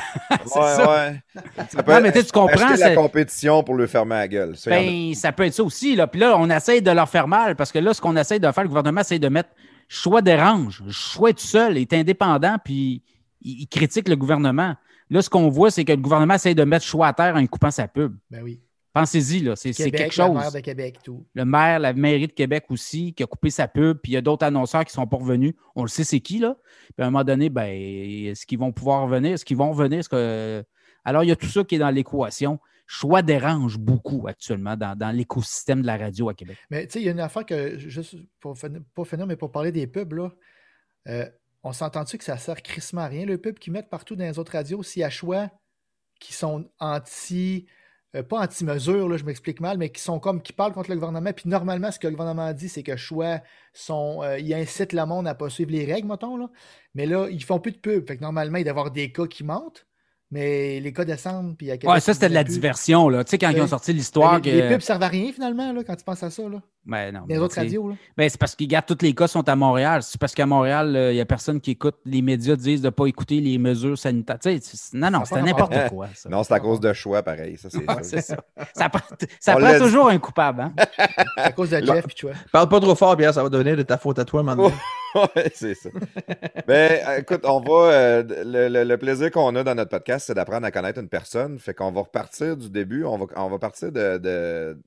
C'est 0.45 0.59
ouais, 0.59 0.75
ça. 0.75 0.89
ouais. 0.91 1.21
Ça 1.69 1.81
peut 1.83 1.91
Non, 1.93 2.01
mais 2.01 2.11
tu 2.11 2.19
sais, 2.19 2.25
tu 2.25 2.31
comprends, 2.31 2.53
acheter 2.67 2.79
la 2.79 2.87
c'est- 2.89 2.95
compétition 2.95 3.63
pour 3.63 3.73
lui 3.75 3.87
fermer 3.87 4.15
la 4.15 4.27
gueule. 4.27 4.55
Ça, 4.55 4.69
a- 4.71 4.79
Ben, 4.79 5.13
ça 5.15 5.31
peut 5.31 5.43
être 5.45 5.53
ça 5.53 5.63
aussi. 5.63 5.95
Là. 5.95 6.05
Puis 6.05 6.19
là, 6.21 6.35
on 6.37 6.47
essaye 6.49 6.81
de 6.83 6.91
leur 6.91 7.09
faire 7.09 7.27
mal 7.27 7.55
parce 7.55 7.71
que 7.71 7.79
là, 7.79 7.93
ce 7.95 7.99
qu'on 8.01 8.15
essaye 8.15 8.39
de 8.39 8.51
faire, 8.51 8.63
le 8.63 8.67
gouvernement 8.69 9.01
essaye 9.01 9.19
de 9.19 9.29
mettre 9.29 9.49
choix 9.87 10.21
dérange. 10.21 10.83
Choix 10.91 11.33
tout 11.33 11.39
seul, 11.39 11.77
est 11.79 11.91
indépendant, 11.93 12.57
puis 12.63 13.01
il, 13.41 13.61
il 13.61 13.67
critique 13.67 14.07
le 14.07 14.15
gouvernement. 14.15 14.75
Là, 15.09 15.21
ce 15.21 15.29
qu'on 15.29 15.49
voit, 15.49 15.71
c'est 15.71 15.85
que 15.85 15.91
le 15.91 16.01
gouvernement 16.01 16.35
essaye 16.35 16.55
de 16.55 16.63
mettre 16.63 16.85
choix 16.85 17.07
à 17.07 17.13
terre 17.13 17.35
en 17.35 17.45
coupant 17.47 17.71
sa 17.71 17.87
pub. 17.87 18.15
Ben 18.29 18.43
oui. 18.43 18.61
Pensez-y, 18.91 19.41
là, 19.41 19.55
c'est 19.55 19.71
quelque 19.71 20.11
chose. 20.11 20.35
maire 20.35 20.51
de 20.51 20.59
Québec, 20.59 20.97
tout. 21.03 21.25
Le 21.35 21.45
maire, 21.45 21.79
la 21.79 21.93
mairie 21.93 22.27
de 22.27 22.33
Québec 22.33 22.65
aussi, 22.69 23.13
qui 23.13 23.21
a 23.21 23.27
coupé 23.27 23.51
sa 23.51 23.67
pub, 23.67 23.99
puis 24.01 24.13
il 24.13 24.15
y 24.15 24.17
a 24.17 24.21
d'autres 24.21 24.45
annonceurs 24.45 24.83
qui 24.83 24.91
sont 24.91 25.05
pas 25.05 25.17
revenus. 25.17 25.53
On 25.75 25.83
le 25.83 25.87
sait, 25.89 26.03
c'est 26.03 26.19
qui, 26.19 26.39
là? 26.39 26.57
Puis 26.95 27.03
à 27.03 27.07
un 27.07 27.11
moment 27.11 27.23
donné, 27.23 27.49
ben, 27.49 27.67
est-ce 27.67 28.47
qu'ils 28.47 28.57
vont 28.57 28.71
pouvoir 28.71 29.03
revenir? 29.03 29.33
Est-ce 29.33 29.45
qu'ils 29.45 29.57
vont 29.57 29.71
revenir? 29.71 30.07
Que... 30.09 30.63
Alors, 31.05 31.23
il 31.23 31.27
y 31.27 31.31
a 31.31 31.35
tout 31.35 31.47
ça 31.47 31.63
qui 31.63 31.75
est 31.75 31.79
dans 31.79 31.91
l'équation. 31.91 32.59
Choix 32.87 33.21
dérange 33.21 33.77
beaucoup 33.77 34.27
actuellement 34.27 34.75
dans, 34.75 34.97
dans 34.97 35.15
l'écosystème 35.15 35.81
de 35.81 35.87
la 35.87 35.95
radio 35.95 36.29
à 36.29 36.33
Québec. 36.33 36.57
Mais 36.71 36.87
tu 36.87 36.93
sais, 36.93 37.01
il 37.01 37.05
y 37.05 37.09
a 37.09 37.11
une 37.11 37.19
affaire 37.19 37.45
que, 37.45 37.77
juste 37.77 38.15
pour 38.39 38.57
finir, 38.57 38.81
pas 38.95 39.05
finir, 39.05 39.27
mais 39.27 39.35
pour 39.35 39.51
parler 39.51 39.71
des 39.71 39.85
pubs, 39.85 40.13
là, 40.13 40.31
euh, 41.07 41.25
on 41.63 41.73
s'entend-tu 41.73 42.17
que 42.17 42.23
ça 42.23 42.37
sert 42.37 42.61
crissement 42.61 43.01
à 43.01 43.07
rien, 43.07 43.25
le 43.25 43.37
pub 43.37 43.59
qu'ils 43.59 43.73
mettent 43.73 43.89
partout 43.89 44.15
dans 44.15 44.25
les 44.25 44.39
autres 44.39 44.53
radios, 44.53 44.81
s'il 44.83 45.01
y 45.01 45.03
a 45.05 45.09
choix 45.09 45.49
qui 46.19 46.33
sont 46.33 46.65
anti, 46.79 47.65
euh, 48.15 48.23
pas 48.23 48.39
anti-mesure, 48.41 49.17
je 49.17 49.23
m'explique 49.25 49.59
mal, 49.61 49.77
mais 49.77 49.89
qui 49.89 50.01
sont 50.01 50.19
comme, 50.19 50.41
qui 50.41 50.51
parlent 50.53 50.73
contre 50.73 50.89
le 50.89 50.95
gouvernement, 50.95 51.31
puis 51.33 51.47
normalement, 51.49 51.91
ce 51.91 51.99
que 51.99 52.07
le 52.07 52.13
gouvernement 52.15 52.51
dit, 52.53 52.69
c'est 52.69 52.83
que 52.83 52.95
choix 52.97 53.39
sont, 53.73 54.21
euh, 54.23 54.39
ils 54.39 54.53
incitent 54.53 54.93
le 54.93 55.05
monde 55.05 55.27
à 55.27 55.35
pas 55.35 55.49
suivre 55.49 55.71
les 55.71 55.85
règles, 55.85 56.07
mettons, 56.07 56.37
là. 56.37 56.49
Mais 56.95 57.05
là, 57.05 57.27
ils 57.29 57.43
font 57.43 57.59
plus 57.59 57.71
de 57.71 57.77
pub. 57.77 58.07
Fait 58.07 58.17
que 58.17 58.21
normalement, 58.21 58.57
il 58.57 58.63
doit 58.63 58.69
y 58.69 58.71
avoir 58.71 58.91
des 58.91 59.11
cas 59.11 59.27
qui 59.27 59.43
montent, 59.43 59.85
mais 60.31 60.79
les 60.79 60.91
cas 60.93 61.05
descendent, 61.05 61.57
puis 61.57 61.71
à 61.71 61.77
Québec, 61.77 61.93
Ouais, 61.93 61.99
ça, 62.01 62.13
c'était 62.13 62.29
de 62.29 62.33
la 62.33 62.43
plus. 62.43 62.53
diversion, 62.53 63.09
là. 63.09 63.23
Tu 63.23 63.31
sais, 63.31 63.37
quand 63.37 63.49
ils 63.51 63.61
ont 63.61 63.63
Oui. 63.63 63.69
sorti 63.69 63.93
l'histoire 63.93 64.35
Mais 64.35 64.41
que. 64.41 64.49
Les, 64.49 64.61
les 64.63 64.67
pubs 64.69 64.81
servent 64.81 65.03
à 65.03 65.07
rien, 65.07 65.31
finalement, 65.31 65.71
là, 65.71 65.83
quand 65.83 65.95
tu 65.95 66.03
penses 66.03 66.23
à 66.23 66.29
ça, 66.31 66.47
là. 66.49 66.61
Ben, 66.89 67.13
non, 67.13 67.21
Les 67.27 67.35
mais 67.35 67.39
autres 67.39 67.55
radios, 67.55 67.89
là? 67.89 67.95
Ben, 68.17 68.27
c'est 68.29 68.37
parce 68.39 68.55
qu'ils 68.55 68.67
gardent 68.67 68.85
tous 68.85 68.97
les 69.05 69.13
cas 69.13 69.27
sont 69.27 69.47
à 69.47 69.55
Montréal. 69.55 70.01
C'est 70.03 70.19
parce 70.19 70.33
qu'à 70.33 70.45
Montréal, 70.45 70.91
il 71.11 71.13
n'y 71.15 71.21
a 71.21 71.25
personne 71.25 71.61
qui 71.61 71.71
écoute. 71.71 71.95
Les 72.05 72.21
médias 72.21 72.55
disent 72.55 72.81
de 72.81 72.87
ne 72.87 72.91
pas 72.91 73.05
écouter 73.05 73.39
les 73.41 73.57
mesures 73.57 73.97
sanitaires. 73.97 74.37
C'est- 74.41 74.93
non, 74.93 75.11
non, 75.11 75.21
pas 75.21 75.41
n'importe 75.41 75.89
quoi. 75.89 76.07
Ça. 76.15 76.29
Non, 76.29 76.43
c'est 76.43 76.53
à 76.53 76.59
cause 76.59 76.79
de 76.79 76.91
choix, 76.93 77.21
pareil. 77.23 77.57
Ça, 77.57 77.69
c'est 77.69 77.85
c'est 78.03 78.21
ça. 78.21 78.37
Ça 78.73 78.89
prend, 78.89 79.01
ça 79.39 79.55
prend 79.55 79.77
toujours 79.79 80.09
un 80.09 80.17
coupable. 80.17 80.61
Hein? 80.61 80.73
C'est 80.77 81.07
à 81.43 81.51
cause 81.51 81.69
de 81.69 81.85
Jeff, 81.85 82.05
puis 82.07 82.15
tu 82.15 82.25
vois. 82.25 82.35
Parle 82.51 82.67
pas 82.69 82.79
trop 82.79 82.95
fort, 82.95 83.15
Pierre, 83.15 83.33
ça 83.33 83.43
va 83.43 83.49
devenir 83.49 83.77
de 83.77 83.83
ta 83.83 83.97
faute 83.97 84.19
à 84.19 84.25
toi, 84.25 84.43
maintenant. 84.43 84.71
Ouais, 85.15 85.49
c'est 85.55 85.73
ça. 85.73 85.89
ben, 86.67 86.99
euh, 87.07 87.17
écoute, 87.17 87.41
on 87.43 87.59
va. 87.61 87.91
euh, 87.91 88.23
le, 88.45 88.67
le- 88.69 88.83
le 88.83 88.97
plaisir 88.99 89.31
qu'on 89.31 89.55
a 89.55 89.63
dans 89.63 89.73
notre 89.73 89.89
podcast, 89.89 90.27
c'est 90.27 90.35
d'apprendre 90.35 90.67
à 90.67 90.71
connaître 90.71 90.99
une 90.99 91.09
personne. 91.09 91.57
Fait 91.57 91.73
qu'on 91.73 91.91
va 91.91 92.01
repartir 92.01 92.55
du 92.55 92.69
début. 92.69 93.03
On 93.05 93.17
va, 93.17 93.25
on 93.37 93.49
va 93.49 93.57
partir 93.57 93.91
de, 93.91 94.19
de, 94.19 94.79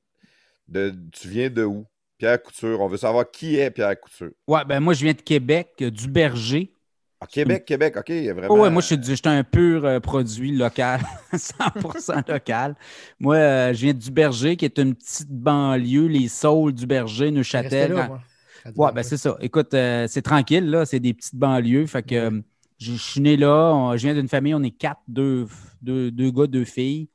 de- 0.69 0.95
Tu 1.11 1.27
viens 1.27 1.51
de 1.51 1.65
où? 1.65 1.85
Pierre 2.23 2.41
Couture. 2.41 2.81
On 2.81 2.87
veut 2.87 2.99
savoir 2.99 3.29
qui 3.29 3.57
est 3.57 3.73
Pierre 3.73 3.99
Couture. 4.01 4.31
Ouais, 4.47 4.65
ben 4.65 4.79
moi, 4.79 4.95
je 4.95 5.03
viens 5.03 5.13
de 5.13 5.21
Québec, 5.21 5.71
euh, 5.81 5.91
du 5.91 6.07
Berger. 6.07 6.73
Ah, 7.21 7.27
Québec, 7.27 7.65
Québec, 7.65 7.97
OK. 7.97 8.09
Vraiment. 8.11 8.47
Oh, 8.55 8.61
ouais, 8.61 8.71
moi, 8.71 8.81
je 8.81 8.87
suis, 8.87 8.99
du- 8.99 9.11
je 9.11 9.15
suis 9.17 9.23
un 9.27 9.43
pur 9.43 9.85
euh, 9.85 9.99
produit 9.99 10.53
local, 10.57 11.01
100% 11.35 12.23
local. 12.31 12.77
Moi, 13.19 13.35
euh, 13.35 13.73
je 13.75 13.81
viens 13.87 13.93
du 13.93 14.13
Berger, 14.13 14.57
qui 14.57 14.65
est 14.67 14.79
une 14.79 14.95
petite 14.95 15.31
banlieue, 15.31 16.07
les 16.07 16.29
Saules 16.29 16.73
du 16.75 16.87
Berger, 16.87 17.33
Neuchâtel. 17.33 17.91
là, 17.93 18.09
Ouais, 18.77 18.93
ben 18.93 19.03
c'est 19.03 19.17
ça. 19.17 19.37
Écoute, 19.41 19.75
euh, 19.75 20.07
c'est 20.07 20.23
tranquille, 20.23 20.71
là. 20.71 20.85
C'est 20.87 21.01
des 21.01 21.15
petites 21.15 21.35
banlieues. 21.35 21.87
Fait 21.87 22.05
que 22.05 22.15
euh, 22.15 22.41
je, 22.79 22.93
je 22.93 23.03
suis 23.03 23.21
né 23.21 23.37
là. 23.37 23.73
on- 23.75 23.97
je 23.97 24.03
viens 24.07 24.15
d'une 24.15 24.29
famille, 24.29 24.55
on 24.55 24.63
est 24.63 24.71
quatre, 24.71 25.01
deux, 25.09 25.49
deux, 25.81 26.13
deux 26.13 26.31
gars, 26.31 26.47
deux 26.47 26.65
filles. 26.65 27.09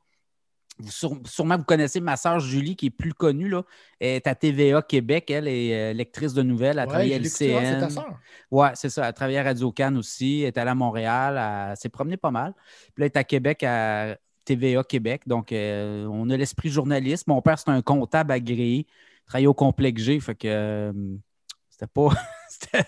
Vous, 0.80 0.90
sûre- 0.92 1.18
sûrement, 1.24 1.56
vous 1.56 1.64
connaissez 1.64 2.00
ma 2.00 2.16
sœur 2.16 2.38
Julie, 2.40 2.76
qui 2.76 2.86
est 2.86 2.90
plus 2.90 3.12
connue, 3.14 3.48
là. 3.48 3.64
Elle 3.98 4.16
est 4.16 4.26
à 4.28 4.34
TVA 4.34 4.82
Québec. 4.82 5.30
Elle 5.30 5.48
est 5.48 5.90
euh, 5.90 5.92
lectrice 5.92 6.34
de 6.34 6.42
nouvelles. 6.42 6.72
Elle 6.72 6.78
a 6.80 6.82
Ouais, 6.82 6.88
travaillé 6.88 7.14
à 7.14 7.16
Julie 7.18 7.30
Couture, 7.30 7.60
c'est 7.62 7.78
ta 7.80 7.86
LCN. 7.86 7.90
sœur. 7.90 8.18
Ouais, 8.50 8.68
c'est 8.74 8.88
ça. 8.90 9.02
Elle 9.02 9.08
a 9.08 9.12
travaillé 9.12 9.38
à 9.38 9.42
Radio 9.42 9.72
Cannes 9.72 9.96
aussi. 9.96 10.40
Elle 10.42 10.48
est 10.48 10.58
allée 10.58 10.70
à 10.70 10.74
Montréal. 10.76 11.68
Elle 11.70 11.76
s'est 11.76 11.88
promenée 11.88 12.16
pas 12.16 12.30
mal. 12.30 12.54
Puis 12.94 13.02
là, 13.02 13.06
elle 13.06 13.12
est 13.12 13.16
à 13.16 13.24
Québec, 13.24 13.62
à 13.64 14.16
TVA 14.44 14.84
Québec. 14.84 15.22
Donc, 15.26 15.50
euh, 15.52 16.06
on 16.06 16.30
a 16.30 16.36
l'esprit 16.36 16.68
journaliste. 16.70 17.26
Mon 17.26 17.42
père, 17.42 17.58
c'est 17.58 17.70
un 17.70 17.82
comptable 17.82 18.32
agréé. 18.32 18.86
Il 18.88 19.26
travaillait 19.26 19.46
au 19.48 19.54
complexe 19.54 20.00
G. 20.02 20.20
Fait 20.20 20.34
que 20.36 20.46
euh, 20.48 20.92
c'était 21.78 21.90
pas. 21.92 22.08
c'était- 22.48 22.84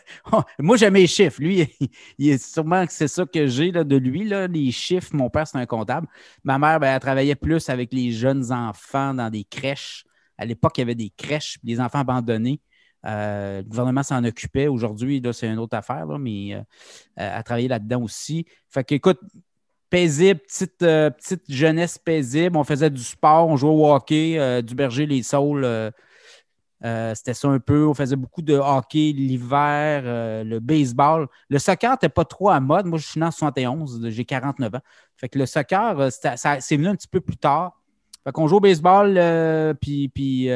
Moi, 0.59 0.77
j'aime 0.77 0.95
les 0.95 1.07
chiffres. 1.07 1.41
Lui, 1.41 1.69
il 2.19 2.31
est 2.31 2.43
sûrement 2.43 2.85
que 2.87 2.93
c'est 2.93 3.09
ça 3.09 3.25
que 3.25 3.47
j'ai 3.47 3.71
de 3.71 3.97
lui. 3.97 4.25
Là, 4.25 4.47
les 4.47 4.73
chiffres, 4.73 5.11
mon 5.15 5.31
père, 5.31 5.47
c'est 5.47 5.59
un 5.59 5.67
comptable. 5.67 6.09
Ma 6.43 6.59
mère, 6.59 6.81
ben, 6.81 6.95
elle 6.95 7.01
travaillait 7.01 7.37
plus 7.37 7.69
avec 7.69 7.93
les 7.93 8.11
jeunes 8.13 8.53
enfants 8.53 9.15
dans 9.15 9.31
des 9.31 9.45
crèches. 9.45 10.05
À 10.37 10.45
l'époque, 10.45 10.79
il 10.79 10.81
y 10.81 10.83
avait 10.83 10.95
des 10.95 11.11
crèches, 11.17 11.59
des 11.63 11.81
enfants 11.81 12.01
abandonnés. 12.01 12.61
Euh, 13.07 13.59
le 13.63 13.69
gouvernement 13.69 14.03
s'en 14.03 14.25
occupait. 14.25 14.67
Aujourd'hui, 14.67 15.23
c'est 15.33 15.49
une 15.49 15.59
autre 15.59 15.77
affaire, 15.77 16.07
mais 16.19 16.55
euh, 16.55 16.63
elle 17.17 17.43
travaillait 17.45 17.69
là-dedans 17.69 18.03
aussi. 18.03 18.47
Fait 18.69 18.85
que, 18.85 18.95
écoute, 18.95 19.21
paisible, 19.89 20.41
petite, 20.41 20.83
euh, 20.83 21.11
petite 21.11 21.45
jeunesse 21.51 21.97
paisible. 21.99 22.57
On 22.57 22.65
faisait 22.65 22.91
du 22.91 23.03
sport, 23.03 23.49
on 23.49 23.57
jouait 23.57 23.71
au 23.71 23.93
hockey, 23.93 24.39
euh, 24.39 24.63
du 24.63 24.75
berger, 24.75 25.07
les 25.07 25.23
saules. 25.23 25.93
Euh, 26.85 27.15
c'était 27.15 27.35
ça 27.35 27.49
un 27.49 27.59
peu. 27.59 27.87
On 27.87 27.95
faisait 27.95 28.17
beaucoup 28.17 28.43
de 28.43 28.55
hockey 28.55 29.13
l'hiver, 29.13 30.03
euh, 30.05 30.45
le 30.45 30.61
baseball. 30.61 31.29
Le 31.49 31.59
soccer 31.59 31.91
n'était 31.93 32.09
pas 32.09 32.25
trop 32.25 32.49
à 32.49 32.61
mode. 32.61 32.87
Moi, 32.87 32.99
je 32.99 33.07
suis 33.07 33.21
né 33.21 33.27
en 33.27 33.31
71, 33.31 34.09
j'ai 34.09 34.25
49 34.25 34.75
ans. 34.75 34.81
Fait 35.17 35.29
que 35.29 35.39
le 35.39 35.47
soccer, 35.47 36.01
euh, 36.01 36.09
c'est 36.11 36.77
venu 36.77 36.89
un 36.89 36.97
petit 36.97 37.09
peu 37.09 37.21
plus 37.21 37.37
tard. 37.37 37.79
Fait 38.25 38.33
qu'on 38.33 38.49
joue 38.49 38.57
au 38.57 38.61
baseball, 38.61 39.19
puis, 39.81 40.09
puis 40.09 40.51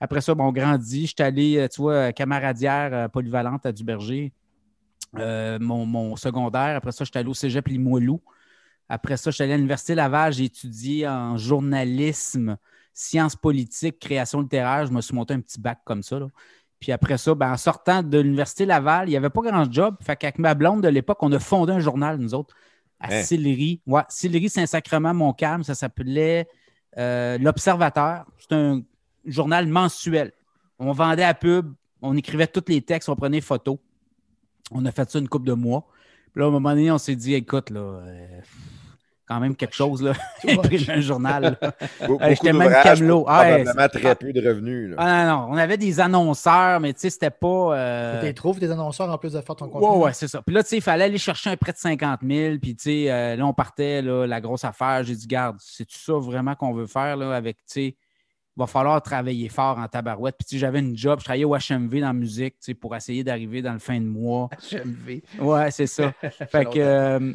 après 0.00 0.20
ça, 0.20 0.34
bon, 0.34 0.44
on 0.48 0.52
grandit. 0.52 1.06
J'étais 1.06 1.22
allé, 1.22 1.66
tu 1.72 1.80
vois, 1.80 2.12
camaradière 2.12 3.08
polyvalente 3.10 3.64
à 3.64 3.72
Duberger, 3.72 4.32
mon, 5.14 5.86
mon, 5.86 6.16
secondaire. 6.16 6.76
Après 6.76 6.92
ça, 6.92 7.04
j'étais 7.04 7.20
allé 7.20 7.30
au 7.30 7.34
cégep 7.34 7.68
Limoilou. 7.68 8.20
Après 8.86 9.16
ça, 9.16 9.30
j'étais 9.30 9.44
allé 9.44 9.54
à 9.54 9.56
l'Université 9.56 9.94
Laval. 9.94 10.34
J'ai 10.34 10.44
étudié 10.44 11.08
en 11.08 11.38
journalisme 11.38 12.58
sciences 12.92 13.36
politiques, 13.36 13.98
création 13.98 14.40
littéraire. 14.40 14.86
Je 14.86 14.92
me 14.92 15.00
suis 15.00 15.14
monté 15.14 15.34
un 15.34 15.40
petit 15.40 15.60
bac 15.60 15.80
comme 15.84 16.02
ça. 16.02 16.18
Puis 16.80 16.92
après 16.92 17.18
ça, 17.18 17.34
ben, 17.34 17.52
en 17.52 17.56
sortant 17.56 18.02
de 18.02 18.18
l'Université 18.18 18.64
Laval, 18.64 19.08
il 19.08 19.10
n'y 19.10 19.16
avait 19.16 19.30
pas 19.30 19.42
grand 19.42 19.70
job. 19.70 19.96
Fait 20.00 20.16
qu'avec 20.16 20.38
ma 20.38 20.54
blonde 20.54 20.82
de 20.82 20.88
l'époque, 20.88 21.18
on 21.22 21.30
a 21.32 21.38
fondé 21.38 21.72
un 21.72 21.80
journal, 21.80 22.18
nous 22.18 22.34
autres, 22.34 22.54
à 22.98 23.12
hein? 23.12 23.22
Sillery. 23.22 23.82
Ouais, 23.86 24.02
Sillery 24.08 24.48
Saint-Sacrement, 24.48 25.14
Montcalm. 25.14 25.62
Ça 25.62 25.74
s'appelait 25.74 26.48
euh, 26.96 27.36
L'Observateur. 27.38 28.24
C'est 28.38 28.54
un 28.54 28.82
journal 29.26 29.66
mensuel. 29.66 30.32
On 30.78 30.92
vendait 30.92 31.24
à 31.24 31.34
pub, 31.34 31.74
on 32.00 32.16
écrivait 32.16 32.46
tous 32.46 32.64
les 32.68 32.80
textes, 32.80 33.10
on 33.10 33.16
prenait 33.16 33.42
photos. 33.42 33.76
On 34.70 34.86
a 34.86 34.92
fait 34.92 35.10
ça 35.10 35.18
une 35.18 35.28
couple 35.28 35.46
de 35.46 35.52
mois. 35.52 35.86
Puis 36.32 36.40
là, 36.40 36.46
à 36.46 36.48
un 36.48 36.52
moment 36.52 36.70
donné, 36.70 36.90
on 36.90 36.98
s'est 36.98 37.16
dit, 37.16 37.34
écoute, 37.34 37.70
là, 37.70 37.80
euh, 37.80 38.40
quand 39.30 39.38
même 39.38 39.54
quelque 39.54 39.76
chose, 39.76 40.02
là. 40.02 40.12
Imprimer 40.48 40.90
un 40.90 41.00
journal. 41.00 41.56
J'étais 42.30 42.52
même 42.52 42.74
camelot. 42.82 43.24
Ah, 43.28 43.44
probablement 43.44 43.88
très 43.88 44.16
peu 44.16 44.32
de 44.32 44.46
revenus. 44.46 44.92
Ah, 44.98 45.24
non, 45.24 45.30
non, 45.30 45.46
on 45.50 45.56
avait 45.56 45.76
des 45.76 46.00
annonceurs, 46.00 46.80
mais 46.80 46.92
tu 46.92 47.00
sais, 47.00 47.10
c'était 47.10 47.30
pas. 47.30 47.76
Euh... 47.76 48.20
Tu 48.26 48.34
trouves 48.34 48.58
des 48.58 48.72
annonceurs 48.72 49.08
en 49.08 49.18
plus 49.18 49.32
de 49.32 49.40
faire 49.40 49.54
ton 49.54 49.68
contenu? 49.68 49.88
Ouais, 49.88 50.04
ouais, 50.06 50.12
c'est 50.14 50.26
ça. 50.26 50.42
Puis 50.42 50.52
là, 50.52 50.64
tu 50.64 50.70
sais, 50.70 50.76
il 50.78 50.82
fallait 50.82 51.04
aller 51.04 51.18
chercher 51.18 51.50
un 51.50 51.56
prêt 51.56 51.70
de 51.70 51.78
50 51.78 52.20
000. 52.26 52.58
Puis 52.60 52.74
tu 52.74 52.82
sais, 52.82 53.10
euh, 53.12 53.36
là, 53.36 53.46
on 53.46 53.52
partait, 53.52 54.02
là, 54.02 54.26
la 54.26 54.40
grosse 54.40 54.64
affaire. 54.64 55.04
J'ai 55.04 55.14
dit, 55.14 55.28
garde, 55.28 55.58
c'est-tu 55.60 55.96
ça 55.96 56.14
vraiment 56.14 56.56
qu'on 56.56 56.72
veut 56.72 56.88
faire, 56.88 57.16
là, 57.16 57.32
avec, 57.32 57.58
tu 57.58 57.62
sais, 57.66 57.84
il 57.86 57.96
va 58.56 58.66
falloir 58.66 59.00
travailler 59.00 59.48
fort 59.48 59.78
en 59.78 59.86
tabarouette. 59.86 60.34
Puis, 60.44 60.58
j'avais 60.58 60.80
une 60.80 60.96
job, 60.96 61.20
je 61.20 61.24
travaillais 61.24 61.44
au 61.44 61.54
HMV 61.54 62.00
dans 62.00 62.08
la 62.08 62.12
musique, 62.12 62.54
tu 62.54 62.64
sais, 62.64 62.74
pour 62.74 62.96
essayer 62.96 63.22
d'arriver 63.22 63.62
dans 63.62 63.74
le 63.74 63.78
fin 63.78 64.00
de 64.00 64.06
mois. 64.06 64.50
HMV. 64.72 65.20
Ouais, 65.38 65.70
c'est 65.70 65.86
ça. 65.86 66.12
fait 66.50 66.64
que, 66.64 66.78
euh, 66.78 67.32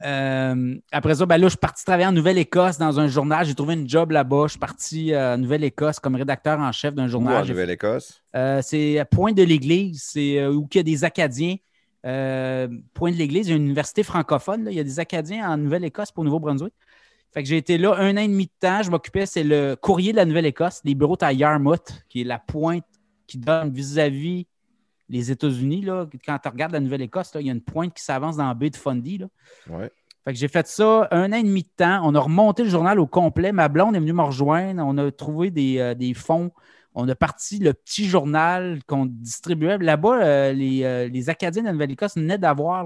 après 0.00 1.14
ça, 1.14 1.26
ben 1.26 1.38
là, 1.38 1.46
je 1.46 1.50
suis 1.50 1.58
parti 1.58 1.84
travailler 1.84 2.06
en 2.06 2.12
Nouvelle-Écosse 2.12 2.78
dans 2.78 3.00
un 3.00 3.08
journal. 3.08 3.46
J'ai 3.46 3.54
trouvé 3.54 3.74
une 3.74 3.88
job 3.88 4.10
là-bas. 4.10 4.44
Je 4.44 4.50
suis 4.50 4.58
parti 4.58 5.12
euh, 5.12 5.34
en 5.34 5.38
Nouvelle-Écosse 5.38 6.00
comme 6.00 6.16
rédacteur 6.16 6.58
en 6.60 6.70
chef 6.72 6.94
d'un 6.94 7.08
journal. 7.08 7.44
en 7.44 7.46
Nouvelle-Écosse? 7.46 8.22
Euh, 8.34 8.60
c'est 8.62 9.04
Point 9.10 9.32
de 9.32 9.42
l'Église. 9.42 10.02
C'est 10.04 10.46
où 10.46 10.68
il 10.70 10.76
y 10.76 10.80
a 10.80 10.82
des 10.82 11.04
Acadiens. 11.04 11.56
Point 12.02 13.10
de 13.10 13.16
l'Église, 13.16 13.48
il 13.48 13.50
y 13.50 13.52
a 13.54 13.56
une 13.56 13.64
université 13.64 14.02
francophone. 14.02 14.66
Il 14.70 14.76
y 14.76 14.80
a 14.80 14.84
des 14.84 15.00
Acadiens 15.00 15.50
en 15.50 15.56
Nouvelle-Écosse 15.56 16.12
pour 16.12 16.24
Nouveau-Brunswick. 16.24 16.74
Fait 17.32 17.42
que 17.42 17.48
j'ai 17.48 17.56
été 17.56 17.76
là 17.76 17.94
un 17.98 18.16
an 18.16 18.20
et 18.20 18.28
demi 18.28 18.46
de 18.46 18.52
temps. 18.60 18.82
Je 18.82 18.90
m'occupais, 18.90 19.26
c'est 19.26 19.44
le 19.44 19.76
courrier 19.76 20.12
de 20.12 20.16
la 20.16 20.24
Nouvelle-Écosse. 20.24 20.80
Les 20.84 20.94
bureaux 20.94 21.18
à 21.20 21.32
Yarmouth, 21.32 22.04
qui 22.08 22.22
est 22.22 22.24
la 22.24 22.38
pointe 22.38 22.84
qui 23.26 23.38
donne 23.38 23.70
vis-à-vis 23.70 24.46
les 25.08 25.30
États-Unis, 25.30 25.82
là, 25.82 26.06
quand 26.24 26.38
tu 26.38 26.48
regardes 26.48 26.72
la 26.72 26.80
Nouvelle-Écosse, 26.80 27.32
il 27.36 27.46
y 27.46 27.50
a 27.50 27.52
une 27.52 27.60
pointe 27.60 27.94
qui 27.94 28.02
s'avance 28.02 28.36
dans 28.36 28.46
la 28.48 28.54
baie 28.54 28.70
de 28.70 28.76
Fundy. 28.76 29.18
Là. 29.18 29.28
Fait 30.26 30.32
que 30.32 30.38
j'ai 30.38 30.48
fait 30.48 30.66
ça 30.66 31.06
un 31.12 31.32
an 31.32 31.36
et 31.36 31.42
demi 31.44 31.62
de 31.62 31.68
temps. 31.76 32.00
On 32.02 32.14
a 32.16 32.20
remonté 32.20 32.64
le 32.64 32.68
journal 32.68 32.98
au 32.98 33.06
complet. 33.06 33.52
Ma 33.52 33.68
blonde 33.68 33.94
est 33.94 34.00
venue 34.00 34.12
me 34.12 34.22
rejoindre. 34.22 34.82
On 34.84 34.98
a 34.98 35.12
trouvé 35.12 35.52
des, 35.52 35.78
euh, 35.78 36.14
fonds. 36.14 36.50
On 36.94 37.08
a 37.08 37.14
parti 37.14 37.60
le 37.60 37.72
petit 37.72 38.06
journal 38.06 38.80
qu'on 38.88 39.06
distribuait. 39.06 39.78
Là-bas, 39.78 40.24
euh, 40.24 40.52
euh, 40.52 41.08
les, 41.08 41.30
Acadiens 41.30 41.62
de 41.62 41.66
la 41.68 41.72
Nouvelle-Écosse 41.72 42.16
venaient 42.16 42.38
d'avoir 42.38 42.84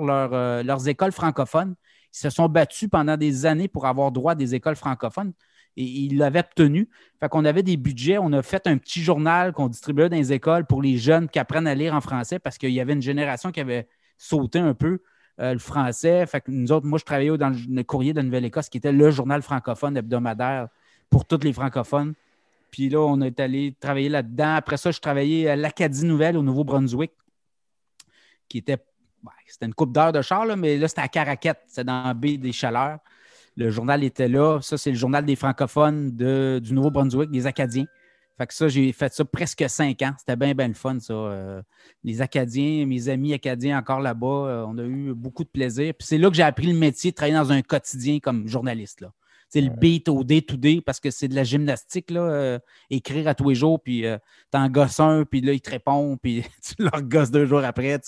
leurs 0.62 0.88
écoles 0.88 1.12
francophones. 1.12 1.76
Ils 2.12 2.18
se 2.18 2.28
sont 2.28 2.48
battus 2.48 2.90
pendant 2.90 3.16
des 3.16 3.46
années 3.46 3.68
pour 3.68 3.86
avoir 3.86 4.12
droit 4.12 4.32
à 4.32 4.34
des 4.34 4.54
écoles 4.54 4.76
francophones 4.76 5.32
et 5.76 5.84
il 5.84 6.18
l'avait 6.18 6.40
obtenu. 6.40 6.88
Fait 7.20 7.28
qu'on 7.28 7.44
avait 7.44 7.62
des 7.62 7.76
budgets. 7.76 8.18
On 8.18 8.32
a 8.32 8.42
fait 8.42 8.66
un 8.66 8.76
petit 8.76 9.02
journal 9.02 9.52
qu'on 9.52 9.68
distribuait 9.68 10.08
dans 10.08 10.16
les 10.16 10.32
écoles 10.32 10.66
pour 10.66 10.82
les 10.82 10.98
jeunes 10.98 11.28
qui 11.28 11.38
apprennent 11.38 11.66
à 11.66 11.74
lire 11.74 11.94
en 11.94 12.00
français 12.00 12.38
parce 12.38 12.58
qu'il 12.58 12.70
y 12.70 12.80
avait 12.80 12.92
une 12.92 13.02
génération 13.02 13.52
qui 13.52 13.60
avait 13.60 13.88
sauté 14.18 14.58
un 14.58 14.74
peu 14.74 15.00
euh, 15.40 15.52
le 15.52 15.58
français. 15.58 16.26
Fait 16.26 16.40
que 16.40 16.50
nous 16.50 16.72
autres, 16.72 16.86
moi, 16.86 16.98
je 16.98 17.04
travaillais 17.04 17.36
dans 17.38 17.50
le 17.50 17.82
courrier 17.82 18.12
de 18.12 18.20
Nouvelle-Écosse 18.20 18.68
qui 18.68 18.78
était 18.78 18.92
le 18.92 19.10
journal 19.10 19.42
francophone 19.42 19.96
hebdomadaire 19.96 20.68
pour 21.08 21.24
tous 21.24 21.42
les 21.42 21.52
francophones. 21.52 22.14
Puis 22.70 22.88
là, 22.88 23.00
on 23.00 23.20
est 23.20 23.40
allé 23.40 23.74
travailler 23.80 24.08
là-dedans. 24.08 24.54
Après 24.54 24.76
ça, 24.76 24.90
je 24.90 25.00
travaillais 25.00 25.48
à 25.48 25.56
l'Acadie 25.56 26.04
Nouvelle 26.04 26.36
au 26.36 26.42
Nouveau-Brunswick, 26.42 27.12
qui 28.48 28.58
était. 28.58 28.78
c'était 29.46 29.66
une 29.66 29.74
coupe 29.74 29.92
d'heure 29.92 30.12
de 30.12 30.22
char, 30.22 30.46
mais 30.56 30.76
là, 30.76 30.86
c'était 30.86 31.00
à 31.00 31.08
Caraquette, 31.08 31.62
c'est 31.66 31.84
dans 31.84 32.14
baie 32.14 32.36
des 32.36 32.52
Chaleurs. 32.52 32.98
Le 33.56 33.70
journal 33.70 34.04
était 34.04 34.28
là. 34.28 34.60
Ça, 34.62 34.78
c'est 34.78 34.90
le 34.90 34.96
journal 34.96 35.24
des 35.24 35.36
francophones 35.36 36.10
du 36.10 36.72
Nouveau-Brunswick, 36.72 37.30
des 37.30 37.46
Acadiens. 37.46 37.86
Fait 38.40 38.46
que 38.46 38.54
ça, 38.54 38.68
j'ai 38.68 38.90
fait 38.92 39.12
ça 39.12 39.22
presque 39.26 39.62
cinq 39.68 40.00
ans. 40.00 40.14
C'était 40.18 40.34
bien, 40.34 40.54
bien 40.54 40.68
le 40.68 40.72
fun, 40.72 40.98
ça. 40.98 41.12
Euh, 41.12 41.60
les 42.02 42.22
Acadiens, 42.22 42.86
mes 42.86 43.10
amis 43.10 43.34
acadiens 43.34 43.78
encore 43.78 44.00
là-bas, 44.00 44.26
euh, 44.26 44.64
on 44.66 44.78
a 44.78 44.82
eu 44.82 45.12
beaucoup 45.12 45.44
de 45.44 45.50
plaisir. 45.50 45.92
Puis 45.92 46.06
c'est 46.08 46.16
là 46.16 46.30
que 46.30 46.36
j'ai 46.36 46.42
appris 46.42 46.68
le 46.68 46.78
métier 46.78 47.10
de 47.10 47.16
travailler 47.16 47.36
dans 47.36 47.52
un 47.52 47.60
quotidien 47.60 48.18
comme 48.18 48.48
journaliste. 48.48 49.04
C'est 49.50 49.60
le 49.60 49.68
beat 49.68 50.08
au 50.08 50.24
day-to-day 50.24 50.80
parce 50.80 51.00
que 51.00 51.10
c'est 51.10 51.28
de 51.28 51.34
la 51.34 51.44
gymnastique, 51.44 52.10
là, 52.10 52.22
euh, 52.22 52.58
écrire 52.88 53.28
à 53.28 53.34
tous 53.34 53.50
les 53.50 53.56
jours, 53.56 53.78
puis 53.78 54.06
t'en 54.50 54.70
gosses 54.70 55.00
un, 55.00 55.26
puis 55.26 55.42
là, 55.42 55.52
il 55.52 55.60
te 55.60 55.68
répond, 55.68 56.16
puis 56.16 56.42
tu 56.62 56.82
leur 56.82 57.02
gosses 57.02 57.30
deux 57.30 57.44
jours 57.44 57.62
après, 57.62 58.00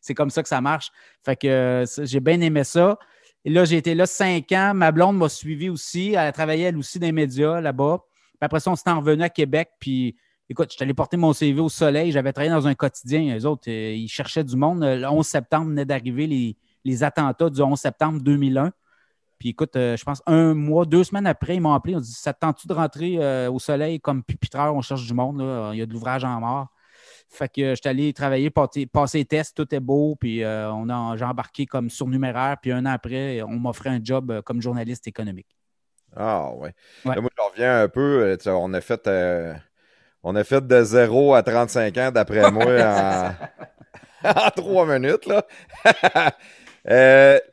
C'est 0.00 0.14
comme 0.14 0.30
ça 0.30 0.42
que 0.42 0.48
ça 0.48 0.60
marche. 0.60 0.90
Fait 1.24 1.36
que 1.36 1.84
j'ai 2.02 2.18
bien 2.18 2.40
aimé 2.40 2.64
ça. 2.64 2.98
Et 3.46 3.50
là, 3.50 3.64
j'ai 3.64 3.76
été 3.76 3.94
là 3.94 4.06
cinq 4.06 4.50
ans. 4.50 4.72
Ma 4.74 4.90
blonde 4.90 5.18
m'a 5.18 5.28
suivi 5.28 5.68
aussi. 5.68 6.10
Elle 6.10 6.18
a 6.18 6.32
travaillé, 6.32 6.64
elle 6.64 6.76
aussi, 6.76 6.98
dans 6.98 7.06
les 7.06 7.12
médias 7.12 7.60
là-bas. 7.60 8.00
Puis 8.10 8.38
après 8.40 8.58
ça, 8.58 8.72
on 8.72 8.74
s'est 8.74 8.90
revenu 8.90 9.22
à 9.22 9.28
Québec. 9.28 9.70
Puis 9.78 10.16
écoute, 10.48 10.70
je 10.70 10.74
suis 10.74 10.82
allé 10.82 10.94
porter 10.94 11.16
mon 11.16 11.32
CV 11.32 11.60
au 11.60 11.68
soleil. 11.68 12.10
J'avais 12.10 12.32
travaillé 12.32 12.52
dans 12.52 12.66
un 12.66 12.74
quotidien. 12.74 13.20
Les 13.20 13.46
autres, 13.46 13.70
euh, 13.70 13.94
ils 13.94 14.08
cherchaient 14.08 14.42
du 14.42 14.56
monde. 14.56 14.80
Le 14.82 15.06
11 15.06 15.24
septembre 15.24 15.68
venait 15.68 15.84
d'arriver 15.84 16.56
les, 16.84 17.04
attentats 17.04 17.48
du 17.48 17.62
11 17.62 17.78
septembre 17.78 18.20
2001. 18.20 18.72
Puis 19.38 19.50
écoute, 19.50 19.76
euh, 19.76 19.96
je 19.96 20.02
pense 20.02 20.24
un 20.26 20.52
mois, 20.52 20.84
deux 20.84 21.04
semaines 21.04 21.28
après, 21.28 21.54
ils 21.54 21.60
m'ont 21.60 21.74
appelé. 21.74 21.94
On 21.94 22.00
dit 22.00 22.10
Ça 22.10 22.32
tente-tu 22.32 22.66
de 22.66 22.72
rentrer 22.72 23.18
euh, 23.20 23.48
au 23.48 23.60
soleil 23.60 24.00
comme 24.00 24.24
pupitreur? 24.24 24.74
On 24.74 24.82
cherche 24.82 25.06
du 25.06 25.14
monde. 25.14 25.40
Il 25.72 25.78
y 25.78 25.82
a 25.82 25.86
de 25.86 25.92
l'ouvrage 25.92 26.24
en 26.24 26.40
mort. 26.40 26.66
Fait 27.28 27.48
que 27.48 27.74
j'étais 27.74 27.88
allé 27.88 28.12
travailler, 28.12 28.50
passer 28.50 29.18
les 29.18 29.24
tests, 29.24 29.56
tout 29.56 29.74
est 29.74 29.80
beau, 29.80 30.16
puis 30.18 30.44
euh, 30.44 30.70
on 30.72 30.88
a, 30.88 31.16
j'ai 31.16 31.24
embarqué 31.24 31.66
comme 31.66 31.90
surnuméraire, 31.90 32.56
puis 32.60 32.72
un 32.72 32.86
an 32.86 32.90
après, 32.90 33.42
on 33.42 33.56
m'offrait 33.56 33.90
un 33.90 34.00
job 34.02 34.30
euh, 34.30 34.42
comme 34.42 34.62
journaliste 34.62 35.06
économique. 35.08 35.56
Ah 36.14 36.50
ouais. 36.54 36.72
moi, 37.04 37.14
je 37.16 37.42
reviens 37.50 37.82
un 37.82 37.88
peu. 37.88 38.22
Euh, 38.22 38.36
on 38.46 38.72
a 38.72 38.80
fait 38.80 39.08
on 40.22 40.34
a 40.34 40.44
fait 40.44 40.66
de 40.66 40.82
0 40.82 41.34
à 41.34 41.42
35 41.42 41.98
ans, 41.98 42.10
d'après 42.12 42.50
moi, 42.50 42.64
en, 42.64 43.32
en 44.28 44.50
3 44.50 44.98
minutes. 44.98 45.26
Là. 45.26 45.46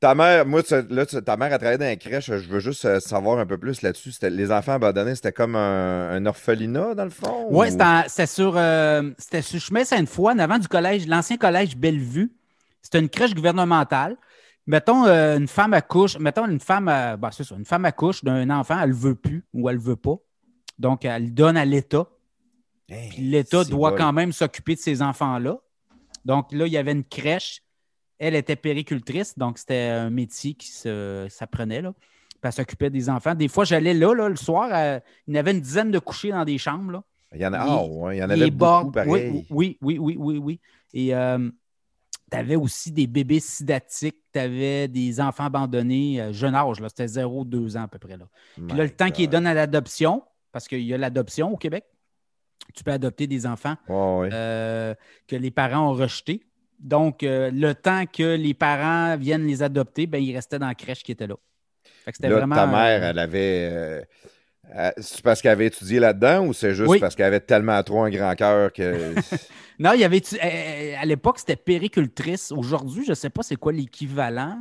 Ta 0.00 0.14
mère, 0.14 0.46
moi, 0.46 0.62
là, 0.90 1.06
ta 1.06 1.36
mère 1.36 1.52
a 1.52 1.58
travaillé 1.58 1.78
dans 1.78 1.84
la 1.84 1.96
crèche. 1.96 2.26
Je 2.26 2.48
veux 2.48 2.60
juste 2.60 2.84
euh, 2.84 3.00
savoir 3.00 3.40
un 3.40 3.46
peu 3.46 3.58
plus 3.58 3.82
là-dessus. 3.82 4.12
Les 4.22 4.52
enfants 4.52 4.74
abandonnés, 4.74 5.16
c'était 5.16 5.32
comme 5.32 5.56
un, 5.56 6.24
orphelinat, 6.24 6.94
dans 6.94 7.04
le 7.04 7.10
fond? 7.10 7.46
Oui, 7.50 7.68
c'était 7.70 8.26
sur, 8.26 8.56
euh, 8.56 9.10
c'était 9.18 9.42
sur 9.42 9.60
chemin 9.60 9.84
Sainte-Foy, 9.84 10.34
en 10.34 10.38
avant 10.38 10.58
du 10.58 10.68
collège, 10.68 11.08
l'ancien 11.08 11.36
collège 11.36 11.76
Bellevue. 11.76 12.32
C'était 12.80 13.00
une 13.00 13.08
crèche 13.08 13.34
gouvernementale. 13.34 14.16
Mettons, 14.68 15.04
euh, 15.06 15.36
une 15.36 15.48
femme 15.48 15.74
accouche, 15.74 16.16
mettons, 16.18 16.46
une 16.46 16.60
femme, 16.60 16.84
bah, 16.84 17.30
c'est 17.32 17.42
ça, 17.42 17.56
une 17.56 17.64
femme 17.64 17.84
accouche 17.84 18.22
d'un 18.22 18.50
enfant, 18.50 18.78
elle 18.80 18.90
ne 18.90 18.94
veut 18.94 19.14
plus 19.16 19.44
ou 19.52 19.68
elle 19.68 19.76
ne 19.76 19.82
veut 19.82 19.96
pas. 19.96 20.16
Donc, 20.78 21.04
elle 21.04 21.34
donne 21.34 21.56
à 21.56 21.64
l'État. 21.64 22.06
L'État 23.18 23.64
doit 23.64 23.96
quand 23.96 24.12
même 24.12 24.30
s'occuper 24.30 24.76
de 24.76 24.80
ces 24.80 25.02
enfants-là. 25.02 25.58
Donc, 26.24 26.52
là, 26.52 26.66
il 26.66 26.72
y 26.72 26.78
avait 26.78 26.92
une 26.92 27.04
crèche 27.04 27.62
elle 28.18 28.34
était 28.34 28.56
péricultrice, 28.56 29.38
donc 29.38 29.58
c'était 29.58 29.88
un 29.88 30.10
métier 30.10 30.54
qui 30.54 30.68
s'apprenait. 30.68 31.82
Là. 31.82 31.92
elle 32.42 32.52
s'occupait 32.52 32.90
des 32.90 33.08
enfants. 33.08 33.34
Des 33.34 33.48
fois, 33.48 33.64
j'allais 33.64 33.94
là, 33.94 34.12
le 34.12 34.36
soir, 34.36 34.70
euh, 34.72 34.98
il 35.26 35.34
y 35.34 35.38
avait 35.38 35.52
une 35.52 35.60
dizaine 35.60 35.90
de 35.90 35.98
couchés 35.98 36.30
dans 36.30 36.44
des 36.44 36.58
chambres. 36.58 37.02
Il 37.34 37.40
y 37.40 37.46
en, 37.46 37.52
a, 37.52 37.58
ah, 37.60 38.14
il 38.14 38.18
y 38.18 38.24
en 38.24 38.30
avait 38.30 38.50
beaucoup, 38.50 38.90
pareil. 38.90 39.46
Oui, 39.50 39.78
oui, 39.80 39.98
oui, 40.00 40.16
oui, 40.18 40.38
oui. 40.38 40.60
Et 40.94 41.14
euh, 41.14 41.50
tu 42.30 42.36
avais 42.36 42.56
aussi 42.56 42.90
des 42.90 43.06
bébés 43.06 43.40
sidatiques, 43.40 44.22
tu 44.32 44.38
avais 44.38 44.88
des 44.88 45.20
enfants 45.20 45.44
abandonnés, 45.44 46.20
euh, 46.20 46.32
jeune 46.32 46.54
âge, 46.54 46.78
c'était 46.88 47.06
0-2 47.06 47.76
ans 47.76 47.82
à 47.82 47.88
peu 47.88 47.98
près. 47.98 48.16
Là. 48.16 48.26
Puis 48.54 48.76
là, 48.76 48.84
le 48.84 48.90
temps 48.90 49.10
qu'ils 49.10 49.28
donnent 49.28 49.46
à 49.46 49.54
l'adoption, 49.54 50.22
parce 50.52 50.66
qu'il 50.66 50.82
y 50.82 50.94
a 50.94 50.98
l'adoption 50.98 51.52
au 51.52 51.56
Québec, 51.56 51.84
tu 52.74 52.82
peux 52.82 52.92
adopter 52.92 53.26
des 53.26 53.46
enfants 53.46 53.76
que 53.86 54.96
les 55.36 55.50
parents 55.50 55.90
ont 55.90 55.94
rejetés. 55.94 56.48
Donc, 56.78 57.22
euh, 57.22 57.50
le 57.52 57.74
temps 57.74 58.04
que 58.06 58.36
les 58.36 58.54
parents 58.54 59.16
viennent 59.16 59.46
les 59.46 59.62
adopter, 59.62 60.06
ben, 60.06 60.22
ils 60.22 60.34
restaient 60.34 60.58
dans 60.58 60.68
la 60.68 60.74
crèche 60.74 61.02
qui 61.02 61.12
était 61.12 61.26
là. 61.26 61.34
Fait 62.04 62.28
vraiment, 62.28 62.54
ta 62.54 62.66
mère, 62.66 63.02
euh, 63.02 63.10
elle 63.10 63.18
avait. 63.18 63.68
Euh, 63.72 64.90
c'est 64.98 65.22
parce 65.22 65.42
qu'elle 65.42 65.52
avait 65.52 65.66
étudié 65.66 65.98
là-dedans 65.98 66.46
ou 66.46 66.52
c'est 66.52 66.74
juste 66.74 66.88
Oui. 66.88 66.98
parce 66.98 67.14
qu'elle 67.14 67.26
avait 67.26 67.40
tellement 67.40 67.82
trop 67.82 68.02
un 68.02 68.10
grand 68.10 68.34
cœur 68.34 68.72
que. 68.72 69.14
Non, 69.80 69.92
il 69.92 70.00
y 70.00 70.04
avait. 70.04 70.20
À 71.00 71.04
l'époque, 71.04 71.38
c'était 71.38 71.54
péricultrice. 71.54 72.50
Aujourd'hui, 72.50 73.04
je 73.04 73.10
ne 73.10 73.14
sais 73.14 73.30
pas 73.30 73.42
c'est 73.44 73.54
quoi 73.54 73.72
l'équivalent. 73.72 74.58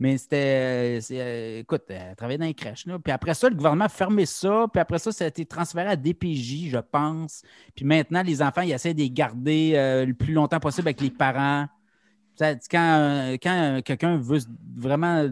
Mais 0.00 0.18
c'était. 0.18 0.98
c'est, 1.00 1.20
euh, 1.20 1.60
écoute, 1.60 1.82
elle 1.88 2.16
travaillait 2.16 2.38
dans 2.38 2.46
les 2.46 2.54
crèches. 2.54 2.86
Là. 2.86 2.98
Puis 2.98 3.12
après 3.12 3.34
ça, 3.34 3.48
le 3.48 3.54
gouvernement 3.54 3.84
a 3.84 3.88
fermé 3.88 4.26
ça. 4.26 4.66
Puis 4.72 4.80
après 4.80 4.98
ça, 4.98 5.12
ça 5.12 5.24
a 5.24 5.28
été 5.28 5.46
transféré 5.46 5.88
à 5.88 5.96
DPJ, 5.96 6.68
je 6.70 6.78
pense. 6.78 7.42
Puis 7.76 7.84
maintenant, 7.84 8.22
les 8.22 8.42
enfants, 8.42 8.62
ils 8.62 8.72
essaient 8.72 8.94
de 8.94 8.98
les 9.00 9.10
garder 9.10 9.72
euh, 9.76 10.04
le 10.04 10.14
plus 10.14 10.32
longtemps 10.32 10.58
possible 10.60 10.88
avec 10.88 11.00
les 11.00 11.10
parents. 11.10 11.66
Ça, 12.36 12.54
Quand, 12.68 12.98
euh, 12.98 13.36
quand 13.40 13.76
euh, 13.76 13.80
quelqu'un 13.82 14.16
veut 14.16 14.40
vraiment 14.76 15.22
se 15.22 15.30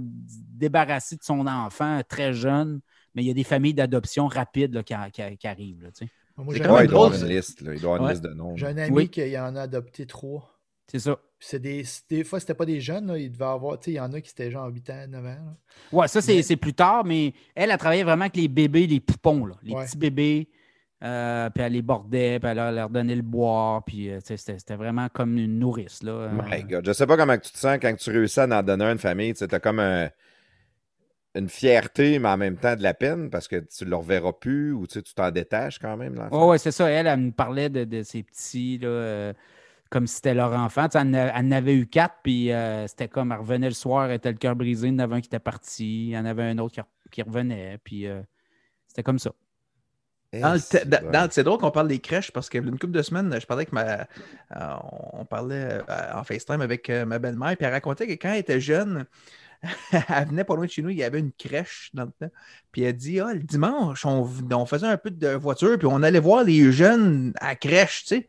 débarrasser 0.54 1.16
de 1.16 1.24
son 1.24 1.44
enfant 1.48 2.00
très 2.08 2.32
jeune, 2.32 2.80
mais 3.14 3.22
il 3.24 3.26
y 3.26 3.30
a 3.30 3.34
des 3.34 3.42
familles 3.44 3.74
d'adoption 3.74 4.28
rapides 4.28 4.72
là, 4.74 4.84
qui, 4.84 4.94
qui- 5.12 5.36
qui 5.36 5.46
arrivent. 5.48 5.82
là, 5.82 5.90
tu 5.90 6.06
sais. 6.06 6.12
Moi, 6.36 6.54
j'ai 6.54 6.60
Ouais, 6.66 6.84
il 6.84 6.88
doit 6.88 7.06
avoir 7.06 7.14
une 7.20 7.28
liste. 7.28 7.60
là. 7.60 7.74
Il 7.74 7.80
doit 7.80 7.90
y 7.90 7.94
avoir 7.94 7.96
une 8.00 8.04
Ouais. 8.06 8.12
liste 8.12 8.24
de 8.24 8.32
noms. 8.32 8.56
j'ai 8.56 8.66
un 8.66 8.78
ami 8.78 8.94
Oui. 8.96 9.08
qui 9.10 9.36
en 9.38 9.54
a 9.56 9.62
adopté 9.62 10.06
trois. 10.06 10.51
C'est 10.92 10.98
ça. 10.98 11.18
Des, 11.58 11.84
des 12.10 12.22
fois, 12.22 12.38
c'était 12.38 12.54
pas 12.54 12.66
des 12.66 12.80
jeunes. 12.80 13.06
là, 13.06 13.16
il 13.18 13.32
devait 13.32 13.44
avoir. 13.46 13.78
Tu 13.78 13.86
sais, 13.86 13.90
il 13.92 13.94
y 13.94 14.00
en 14.00 14.12
a 14.12 14.20
qui 14.20 14.30
étaient 14.30 14.50
genre 14.50 14.68
8 14.68 14.90
ans, 14.90 15.06
9 15.08 15.24
ans. 15.24 15.28
là. 15.28 15.56
Ouais, 15.90 16.06
ça, 16.06 16.20
c'est 16.20 16.44
Mais- 16.48 16.56
plus 16.56 16.74
tard, 16.74 17.04
mais 17.04 17.32
elle, 17.54 17.70
elle 17.70 17.78
travaillait 17.78 18.04
vraiment 18.04 18.22
avec 18.24 18.36
les 18.36 18.46
bébés, 18.48 18.86
les 18.86 19.00
poupons, 19.00 19.46
là, 19.46 19.54
les 19.62 19.74
Ouais. 19.74 19.84
petits 19.86 19.96
bébés. 19.98 20.48
euh, 21.04 21.50
puis 21.50 21.64
elle 21.64 21.72
les 21.72 21.82
bordait, 21.82 22.38
puis 22.38 22.48
elle 22.48 22.58
leur, 22.76 22.88
donnait 22.88 23.16
le 23.16 23.22
boire. 23.22 23.82
Puis 23.84 24.08
euh, 24.08 24.20
tu 24.20 24.36
sais, 24.36 24.56
c'était 24.58 24.76
vraiment 24.76 25.08
comme 25.08 25.36
une 25.36 25.58
nourrice. 25.58 26.00
Là. 26.04 26.12
Euh, 26.12 26.28
My 26.48 26.62
God. 26.62 26.86
Je 26.86 26.92
sais 26.92 27.08
pas 27.08 27.16
comment 27.16 27.36
tu 27.38 27.50
te 27.50 27.58
sens 27.58 27.78
quand 27.82 27.92
tu 27.96 28.10
réussis 28.10 28.38
à 28.38 28.44
en 28.46 28.62
donner 28.62 28.84
à 28.84 28.92
une 28.92 28.98
famille. 28.98 29.34
Tu 29.34 29.42
as 29.42 29.58
comme 29.58 29.80
un- 29.80 30.10
une 31.34 31.48
fierté, 31.48 32.18
mais 32.20 32.28
en 32.28 32.36
même 32.36 32.56
temps 32.56 32.76
de 32.76 32.82
la 32.84 32.94
peine 32.94 33.30
parce 33.30 33.48
que 33.48 33.56
tu 33.56 33.84
ne 33.84 33.90
le 33.90 33.96
reverras 33.96 34.32
plus 34.34 34.72
ou 34.74 34.86
tu 34.86 35.02
t'en 35.02 35.30
détaches 35.32 35.78
quand 35.80 35.96
même. 35.96 36.16
Ouais, 36.30 36.44
ouais, 36.44 36.58
c'est 36.58 36.70
ça. 36.70 36.88
Elle, 36.88 37.06
elle 37.08 37.18
me 37.20 37.32
parlait 37.32 37.68
de, 37.70 37.82
de 37.84 38.02
ses 38.04 38.22
petits, 38.22 38.78
là, 38.78 38.86
euh, 38.88 39.32
comme 39.92 40.06
si 40.06 40.14
c'était 40.16 40.32
leur 40.32 40.52
enfant. 40.54 40.88
Tu 40.88 40.92
sais, 40.92 41.00
elle, 41.00 41.08
en 41.08 41.14
a- 41.14 41.38
elle 41.38 41.46
en 41.46 41.52
avait 41.52 41.74
eu 41.74 41.86
quatre, 41.86 42.16
puis 42.22 42.50
euh, 42.50 42.86
c'était 42.88 43.08
comme, 43.08 43.30
elle 43.30 43.38
revenait 43.40 43.68
le 43.68 43.74
soir, 43.74 44.06
elle 44.06 44.16
était 44.16 44.32
le 44.32 44.38
cœur 44.38 44.56
brisé, 44.56 44.88
il 44.88 44.94
y 44.94 44.96
en 44.96 45.00
avait 45.00 45.16
un 45.16 45.20
qui 45.20 45.26
était 45.26 45.38
parti, 45.38 46.06
il 46.06 46.10
y 46.12 46.18
en 46.18 46.24
avait 46.24 46.44
un 46.44 46.56
autre 46.58 46.72
qui, 46.74 46.80
re- 46.80 47.10
qui 47.10 47.20
revenait, 47.22 47.78
puis 47.84 48.06
euh, 48.06 48.22
c'était 48.88 49.02
comme 49.02 49.18
ça. 49.18 49.32
Dans 50.32 50.54
le 50.54 51.28
c'est 51.30 51.44
drôle 51.44 51.58
qu'on 51.58 51.70
parle 51.70 51.88
des 51.88 51.98
crèches 51.98 52.30
parce 52.32 52.48
que 52.48 52.56
une 52.56 52.78
couple 52.78 52.92
de 52.92 53.02
semaines, 53.02 53.38
je 53.38 53.46
parlais 53.46 53.62
avec 53.68 53.72
ma. 53.72 54.06
euh, 54.56 54.76
on 55.12 55.26
parlait 55.26 55.80
en 56.14 56.24
FaceTime 56.24 56.62
avec 56.62 56.88
ma 56.88 57.18
belle-mère, 57.18 57.54
puis 57.58 57.66
elle 57.66 57.72
racontait 57.72 58.06
que 58.06 58.14
quand 58.14 58.32
elle 58.32 58.38
était 58.40 58.60
jeune, 58.60 59.04
elle 59.92 60.28
venait 60.28 60.44
pas 60.44 60.56
loin 60.56 60.66
de 60.66 60.70
chez 60.70 60.82
nous, 60.82 60.90
il 60.90 60.96
y 60.96 61.04
avait 61.04 61.20
une 61.20 61.32
crèche 61.32 61.90
dans 61.94 62.04
le 62.04 62.10
temps. 62.10 62.32
Puis 62.72 62.82
elle 62.82 62.96
dit 62.96 63.20
Ah, 63.20 63.32
le 63.32 63.40
dimanche, 63.40 64.04
on, 64.04 64.28
on 64.50 64.66
faisait 64.66 64.86
un 64.86 64.96
peu 64.96 65.10
de 65.10 65.28
voiture, 65.28 65.78
puis 65.78 65.86
on 65.90 66.02
allait 66.02 66.20
voir 66.20 66.44
les 66.44 66.72
jeunes 66.72 67.32
à 67.40 67.48
la 67.48 67.54
crèche, 67.56 68.04
tu 68.04 68.16
sais. 68.16 68.26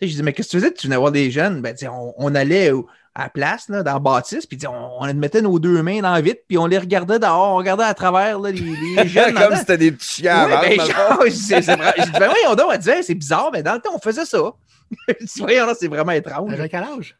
Je 0.00 0.06
dis, 0.08 0.22
mais 0.22 0.32
qu'est-ce 0.32 0.48
que 0.48 0.58
tu 0.58 0.60
faisais? 0.60 0.74
Tu 0.74 0.86
venais 0.86 0.96
voir 0.96 1.10
des 1.10 1.30
jeunes? 1.30 1.62
Ben, 1.62 1.74
on, 1.90 2.12
on 2.18 2.34
allait 2.34 2.70
à 3.14 3.24
la 3.24 3.28
place, 3.30 3.70
là, 3.70 3.82
dans 3.82 3.94
la 3.94 3.98
bâtisse, 3.98 4.44
puis 4.44 4.58
on, 4.68 5.02
on 5.02 5.14
mettait 5.14 5.40
nos 5.40 5.58
deux 5.58 5.82
mains 5.82 6.02
dans 6.02 6.12
la 6.12 6.20
vitre, 6.20 6.42
puis 6.46 6.58
on 6.58 6.66
les 6.66 6.76
regardait 6.76 7.18
dehors, 7.18 7.54
on 7.54 7.56
regardait 7.56 7.84
à 7.84 7.94
travers 7.94 8.38
là, 8.38 8.50
les, 8.50 8.60
les 8.60 9.08
jeunes. 9.08 9.34
comme 9.34 9.54
si 9.54 9.60
c'était 9.60 9.78
des 9.78 9.92
petits 9.92 10.22
chiens 10.22 10.44
Oui, 10.44 10.50
vendre, 10.50 10.62
ben, 10.62 11.24
le. 11.24 11.30
J'ai 11.30 11.60
dit, 11.60 12.10
ben 12.12 12.28
voyons 12.28 12.54
donc, 12.54 12.70
elle 12.72 12.78
disait, 12.78 12.98
Hey, 12.98 13.04
c'est 13.04 13.14
bizarre, 13.14 13.50
mais 13.52 13.62
dans 13.62 13.74
le 13.74 13.80
temps, 13.80 13.92
on 13.94 13.98
faisait 13.98 14.26
ça. 14.26 14.38
Je 15.08 15.24
dis, 15.24 15.40
voyons, 15.40 15.66
là, 15.66 15.74
c'est 15.78 15.88
vraiment 15.88 16.12
étrange. 16.12 16.50
Elle 16.52 16.60
avait 16.60 16.68
quel 16.68 16.82
âge? 16.82 17.16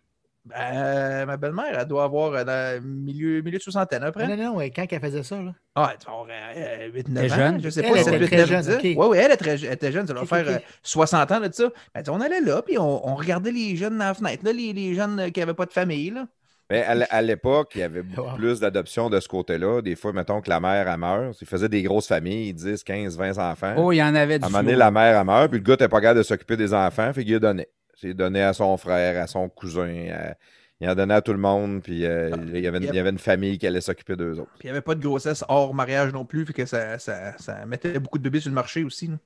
Ben, 0.49 1.27
ma 1.27 1.37
belle-mère, 1.37 1.77
elle 1.79 1.87
doit 1.89 2.05
avoir 2.05 2.33
euh, 2.37 2.81
milieu, 2.81 3.43
milieu 3.43 3.59
de 3.59 3.63
soixantaine, 3.63 4.03
à 4.05 4.07
peu 4.07 4.21
près. 4.21 4.29
Non, 4.29 4.37
non, 4.37 4.51
non, 4.53 4.57
ouais, 4.59 4.71
quand 4.71 4.87
elle 4.89 5.01
faisait 5.01 5.25
ça, 5.25 5.37
là. 5.43 5.53
Ah, 5.75 5.93
elle 5.93 6.05
doit 6.05 6.15
avoir 6.15 6.27
euh, 6.57 6.91
8, 6.95 7.09
9 7.09 7.25
Elle 7.25 7.33
ans, 7.33 7.37
jeune. 7.37 7.61
je 7.63 7.69
sais 7.71 7.81
Elle 7.85 7.93
pas. 7.93 8.01
était 8.01 8.11
7, 8.11 8.21
8, 8.21 8.27
très 8.29 8.37
9, 8.37 8.49
jeune, 8.49 8.63
10. 8.63 8.71
ok. 8.75 8.81
Oui, 8.85 8.97
oui, 9.11 9.19
elle, 9.19 9.37
très- 9.37 9.65
elle 9.65 9.73
était 9.73 9.91
jeune, 9.93 10.07
ça 10.07 10.15
doit 10.15 10.25
faire 10.27 10.47
ok. 10.47 10.53
euh, 10.55 10.59
60 10.85 11.33
ans 11.33 11.41
de 11.41 11.53
ça. 11.53 11.65
Ben, 11.95 12.03
on 12.11 12.21
allait 12.21 12.41
là, 12.41 12.63
puis 12.63 12.79
on, 12.79 13.09
on 13.09 13.15
regardait 13.17 13.51
les 13.51 13.75
jeunes 13.75 13.99
dans 13.99 14.05
la 14.05 14.15
fenêtre, 14.15 14.45
là, 14.45 14.53
les, 14.53 14.73
les 14.73 14.95
jeunes 14.95 15.19
euh, 15.19 15.31
qui 15.31 15.41
n'avaient 15.41 15.55
pas 15.55 15.67
de 15.67 15.73
famille. 15.73 16.11
Là. 16.11 16.27
Mais 16.71 16.83
à, 16.85 17.23
l'époque, 17.23 17.73
il 17.77 17.81
y 17.81 17.85
avait 17.85 18.03
beaucoup 18.03 18.29
Wow. 18.29 18.37
plus 18.37 18.59
d'adoption 18.61 19.09
de 19.11 19.19
ce 19.21 19.29
côté-là. 19.29 19.83
Des 19.83 19.95
fois, 19.95 20.13
mettons 20.13 20.41
que 20.41 20.49
la 20.51 20.59
mère, 20.59 20.89
elle 20.89 20.99
meurt. 20.99 21.41
Ils 21.41 21.47
faisaient 21.47 21.69
des 21.69 21.83
grosses 21.83 22.09
familles, 22.09 22.53
10, 22.55 22.83
15, 22.83 23.17
20 23.17 23.39
enfants. 23.39 23.75
Oh, 23.77 23.93
il 23.93 23.97
y 23.99 24.03
en 24.03 24.15
avait 24.17 24.39
du 24.41 24.45
à 24.45 24.47
un 24.49 24.51
moment 24.51 24.63
donné, 24.63 24.73
flou. 24.73 24.79
la 24.81 24.91
mère, 24.91 25.17
elle 25.21 25.27
meurt, 25.27 25.49
puis 25.49 25.59
le 25.61 25.65
gars 25.65 25.75
n'était 25.75 25.89
pas 25.89 26.01
capable 26.01 26.19
de 26.19 26.25
s'occuper 26.25 26.57
des 26.57 26.73
enfants, 26.75 27.13
fait 27.13 27.25
qu'il 27.25 27.35
a 27.37 27.39
donné. 27.39 27.69
Il 28.03 28.11
a 28.11 28.15
donné 28.15 28.43
à 28.43 28.53
son 28.53 28.77
frère, 28.77 29.23
à 29.23 29.27
son 29.27 29.49
cousin, 29.49 30.09
à- 30.13 30.35
il 30.81 30.87
a 30.89 30.95
donné 30.95 31.15
à 31.15 31.23
tout 31.23 31.33
le 31.33 31.39
monde, 31.39 31.83
puis 31.83 32.05
euh, 32.05 32.31
Ah, 32.35 32.37
il, 32.53 32.61
y 32.61 32.67
avait 32.67 32.79
une, 32.79 32.85
il 32.85 32.95
y 32.95 32.99
avait 32.99 33.09
une 33.11 33.19
famille 33.19 33.57
qui 33.57 33.67
allait 33.67 33.81
s'occuper 33.81 34.15
d'eux 34.17 34.39
autres. 34.39 34.51
Puis 34.59 34.65
il 34.65 34.67
n'y 34.67 34.71
avait 34.73 34.83
pas 34.83 34.95
de 34.95 35.01
grossesse 35.03 35.43
hors 35.49 35.73
mariage 35.73 36.13
non 36.13 36.25
plus, 36.27 36.45
fait 36.45 36.53
que 36.53 36.67
ça, 36.67 36.99
ça, 36.99 37.37
ça 37.39 37.65
mettait 37.65 37.99
beaucoup 37.99 38.19
de 38.19 38.25
bébés 38.25 38.41
sur 38.41 38.51
le 38.51 38.55
marché 38.55 38.85
aussi. 38.85 39.07
là. 39.07 39.17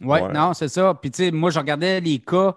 Ouais, 0.00 0.32
non, 0.32 0.52
c'est 0.54 0.66
ça. 0.68 0.98
Puis, 1.00 1.12
tu 1.12 1.22
sais, 1.24 1.30
moi, 1.30 1.50
je 1.50 1.58
regardais 1.60 2.00
les 2.00 2.18
cas. 2.18 2.56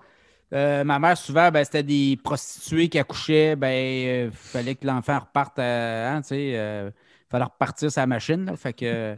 Euh, 0.53 0.83
ma 0.83 0.97
mère, 0.97 1.17
souvent, 1.17 1.51
ben, 1.51 1.63
c'était 1.63 1.83
des 1.83 2.17
prostituées 2.23 2.89
qui 2.89 2.97
accouchaient. 2.97 3.55
Ben, 3.55 4.25
il 4.27 4.31
fallait 4.31 4.73
que 4.73 4.87
l'enfant 4.87 5.19
reparte. 5.19 5.59
euh, 5.59 6.09
hein, 6.15 6.21
tu 6.21 6.29
sais, 6.29 6.53
euh, 6.55 6.89
fallait 7.29 7.43
repartir 7.43 7.91
sa 7.91 8.07
machine. 8.07 8.45
là. 8.45 8.55
fait 8.55 8.73
que, 8.73 8.85
euh, 8.85 9.15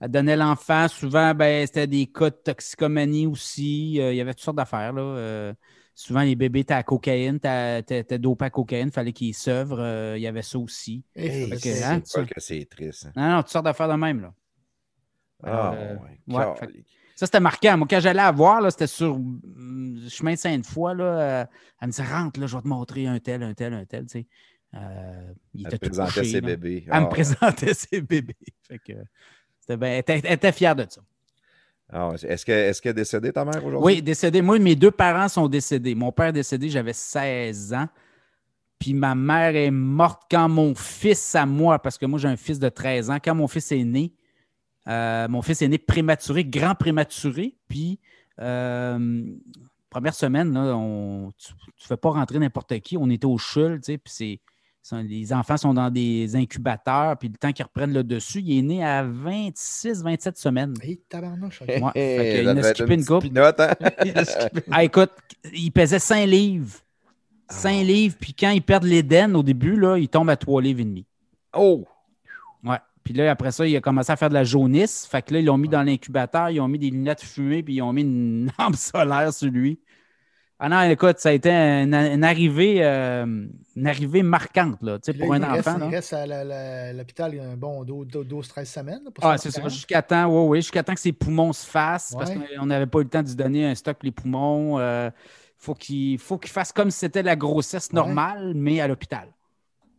elle 0.00 0.10
donnait 0.10 0.36
l'enfant. 0.36 0.88
Souvent, 0.88 1.34
ben, 1.34 1.66
c'était 1.66 1.86
des 1.86 2.06
cas 2.06 2.30
de 2.30 2.36
toxicomanie 2.36 3.26
aussi. 3.26 4.00
Euh, 4.00 4.12
il 4.12 4.16
y 4.16 4.20
avait 4.20 4.34
toutes 4.34 4.42
sortes 4.44 4.56
d'affaires. 4.56 4.92
là. 4.92 5.02
Euh, 5.02 5.54
souvent, 5.94 6.22
les 6.22 6.34
bébés 6.34 6.60
étaient 6.60 6.74
à 6.74 6.82
cocaïne, 6.82 7.38
t'as- 7.40 7.82
t'étais 7.82 8.02
t'étais 8.02 8.18
dopé 8.18 8.44
à 8.46 8.50
cocaïne. 8.50 8.90
fallait 8.90 9.12
qu'ils 9.12 9.34
s'œuvrent. 9.34 9.80
Euh, 9.80 10.14
il 10.18 10.22
y 10.22 10.26
avait 10.26 10.42
ça 10.42 10.58
aussi. 10.58 11.04
Hey, 11.14 11.48
que- 11.50 11.58
c'est 11.58 11.82
hein, 11.84 12.00
pas 12.00 12.04
ça. 12.06 12.24
que 12.24 12.40
c'est 12.40 12.64
triste. 12.68 13.06
hein. 13.06 13.12
Non, 13.16 13.28
non, 13.36 13.42
toutes 13.42 13.50
sortes 13.52 13.64
d'affaires 13.64 13.88
de 13.88 13.94
même. 13.94 14.20
Là. 14.20 14.34
Ah, 15.42 15.72
Euh, 15.74 15.96
ouais. 16.28 16.44
Ça, 17.16 17.26
c'était 17.26 17.38
marquant. 17.40 17.76
Moi, 17.78 17.86
quand 17.88 18.00
j'allais 18.00 18.16
la 18.16 18.32
voir, 18.32 18.60
là, 18.60 18.70
c'était 18.72 18.88
sur 18.88 19.16
le 19.16 20.08
chemin 20.08 20.32
de 20.32 20.38
Sainte-Foy. 20.38 20.96
Là, 20.96 21.48
elle 21.80 21.86
me 21.86 21.92
disait 21.92 22.02
Rentre, 22.04 22.40
là, 22.40 22.46
je 22.46 22.56
vais 22.56 22.62
te 22.62 22.66
montrer 22.68 23.06
un 23.06 23.20
tel, 23.20 23.42
un 23.44 23.54
tel, 23.54 23.72
un 23.72 23.84
tel. 23.84 24.06
Tu 24.06 24.18
sais. 24.20 24.26
Euh, 24.74 25.32
il 25.54 25.60
Elle 25.60 25.66
était 25.74 25.78
tout 25.78 25.86
présentait 25.90 26.20
couché, 26.20 26.24
ses 26.24 26.40
là. 26.40 26.46
bébés. 26.48 26.84
Elle 26.90 27.00
me 27.02 27.06
Ah, 27.06 27.08
présentait 27.08 27.74
ses 27.74 28.00
bébés. 28.00 28.34
Fait 28.66 28.78
que, 28.80 28.92
elle, 29.68 29.82
était, 29.84 30.20
elle 30.24 30.32
était 30.32 30.52
fière 30.52 30.74
de 30.76 30.86
ça. 30.88 31.00
ah. 31.92 32.12
Est-ce 32.22 32.44
que- 32.44 32.80
qu'elle 32.80 32.90
est 32.90 32.94
décédée, 32.94 33.32
ta 33.32 33.44
mère, 33.44 33.64
aujourd'hui? 33.64 33.94
Oui, 33.96 34.02
décédé. 34.02 34.42
Moi, 34.42 34.58
mes 34.58 34.76
deux 34.76 34.90
parents 34.90 35.28
sont 35.28 35.48
décédés. 35.48 35.94
Mon 35.94 36.12
père 36.12 36.26
est 36.26 36.32
décédé, 36.32 36.68
j'avais 36.68 36.92
16 36.92 37.72
ans. 37.74 37.88
Puis 38.78 38.92
ma 38.92 39.14
mère 39.14 39.54
est 39.56 39.70
morte 39.70 40.22
quand 40.30 40.48
mon 40.48 40.74
fils 40.74 41.34
à 41.34 41.46
moi, 41.46 41.78
parce 41.78 41.96
que 41.96 42.06
moi, 42.06 42.18
j'ai 42.18 42.28
un 42.28 42.36
fils 42.36 42.58
de 42.58 42.68
13 42.68 43.10
ans, 43.10 43.18
quand 43.22 43.34
mon 43.34 43.48
fils 43.48 43.72
est 43.72 43.84
né. 43.84 44.12
Euh, 44.88 45.26
mon 45.28 45.40
fils 45.40 45.62
est 45.62 45.68
né 45.68 45.78
prématuré, 45.78 46.44
grand 46.44 46.74
prématuré. 46.74 47.56
Puis, 47.68 47.98
euh, 48.40 49.24
première 49.88 50.14
semaine, 50.14 50.52
là, 50.52 50.76
on, 50.76 51.32
tu 51.38 51.52
ne 51.54 51.86
fais 51.86 51.96
pas 51.96 52.10
rentrer 52.10 52.38
n'importe 52.38 52.78
qui. 52.80 52.98
On 52.98 53.08
était 53.08 53.24
au 53.26 53.38
CHUL, 53.38 53.80
tu 53.80 53.92
sais, 53.92 53.98
puis 53.98 54.12
c'est, 54.14 54.40
les 54.92 55.32
enfants 55.32 55.56
sont 55.56 55.74
dans 55.74 55.90
des 55.90 56.36
incubateurs, 56.36 57.16
puis 57.16 57.28
le 57.28 57.36
temps 57.36 57.52
qu'ils 57.52 57.64
reprennent 57.64 57.92
le 57.94 58.04
dessus, 58.04 58.40
il 58.40 58.58
est 58.58 58.62
né 58.62 58.84
à 58.84 59.02
26, 59.02 60.02
27 60.02 60.36
semaines. 60.36 60.74
Hey, 60.82 61.00
tabarnouche. 61.08 61.62
Ouais, 61.62 61.80
Hey, 61.94 62.46
en 62.48 62.56
a 62.56 62.62
skippé 62.62 62.94
une 62.94 63.04
couple. 63.04 63.28
pinotte, 63.28 63.60
hein? 63.60 63.72
Ah, 64.70 64.84
écoute, 64.84 65.10
il 65.52 65.70
pesait 65.70 65.98
5 65.98 66.26
livres. 66.26 66.78
5 67.48 67.78
Ah. 67.80 67.82
livres, 67.82 68.16
puis 68.20 68.34
quand 68.34 68.50
ils 68.50 68.62
perdent 68.62 68.84
l'Éden 68.84 69.34
au 69.34 69.42
début, 69.42 69.76
là, 69.76 69.96
il 69.98 70.08
tombe 70.08 70.28
à 70.30 70.36
3 70.36 70.60
livres 70.62 70.80
et 70.80 70.84
demi. 70.84 71.06
Oh! 71.56 71.86
Ouais. 72.62 72.78
Puis 73.02 73.12
là, 73.14 73.30
après 73.30 73.52
ça, 73.52 73.66
il 73.66 73.76
a 73.76 73.80
commencé 73.80 74.10
à 74.12 74.16
faire 74.16 74.30
de 74.30 74.34
la 74.34 74.44
jaunisse. 74.44 75.06
Fait 75.10 75.20
que 75.22 75.34
là, 75.34 75.40
ils 75.40 75.44
l'ont 75.46 75.58
mis 75.58 75.68
dans 75.68 75.82
l'incubateur, 75.82 76.48
ils 76.50 76.60
ont 76.60 76.68
mis 76.68 76.78
des 76.78 76.90
lunettes 76.90 77.22
fumées, 77.22 77.62
puis 77.62 77.74
ils 77.74 77.82
ont 77.82 77.92
mis 77.92 78.00
une 78.02 78.50
lampe 78.58 78.76
solaire 78.76 79.32
sur 79.32 79.50
lui. 79.50 79.78
Ah 80.66 80.68
non, 80.70 80.90
écoute, 80.90 81.18
ça 81.18 81.28
a 81.28 81.32
été 81.32 81.50
une, 81.50 81.94
une 81.94 82.24
arrivée, 82.24 82.76
euh, 82.82 83.26
une 83.76 83.86
arrivée 83.86 84.22
marquante, 84.22 84.78
là, 84.80 84.98
pour 85.18 85.34
un 85.34 85.38
il 85.38 85.44
reste, 85.44 85.68
enfant. 85.68 85.76
il 85.78 85.80
là. 85.80 85.88
reste 85.90 86.12
à 86.14 86.26
la- 86.26 86.44
la- 86.44 86.92
l'hôpital 86.94 87.38
un 87.38 87.54
bon 87.56 87.84
12-13 87.84 88.64
semaines. 88.64 89.02
là, 89.04 89.10
pour 89.10 89.24
Ah, 89.26 89.36
c'est 89.36 89.50
ça, 89.50 89.68
jusqu'à 89.68 90.00
temps, 90.00 90.24
oui, 90.26 90.48
oui, 90.48 90.58
jusqu'à 90.62 90.82
temps 90.82 90.94
que 90.94 91.00
ses 91.00 91.12
poumons 91.12 91.52
se 91.52 91.66
fassent, 91.66 92.14
parce 92.16 92.30
qu'on 92.30 92.64
n'avait 92.64 92.86
pas 92.86 93.00
eu 93.00 93.02
le 93.02 93.08
temps 93.10 93.22
de 93.22 93.28
lui 93.28 93.34
donner 93.34 93.66
un 93.66 93.74
stock 93.74 93.98
pour 93.98 94.06
les 94.06 94.10
poumons. 94.12 94.78
euh, 94.78 95.10
faut 95.58 95.74
qu'il 95.74 96.18
faut 96.18 96.38
qu'il 96.38 96.50
fasse 96.50 96.72
comme 96.72 96.90
si 96.90 96.98
c'était 96.98 97.22
la 97.22 97.36
grossesse 97.36 97.88
Ouais. 97.90 97.96
normale, 97.96 98.52
mais 98.54 98.80
à 98.80 98.88
l'hôpital. 98.88 99.28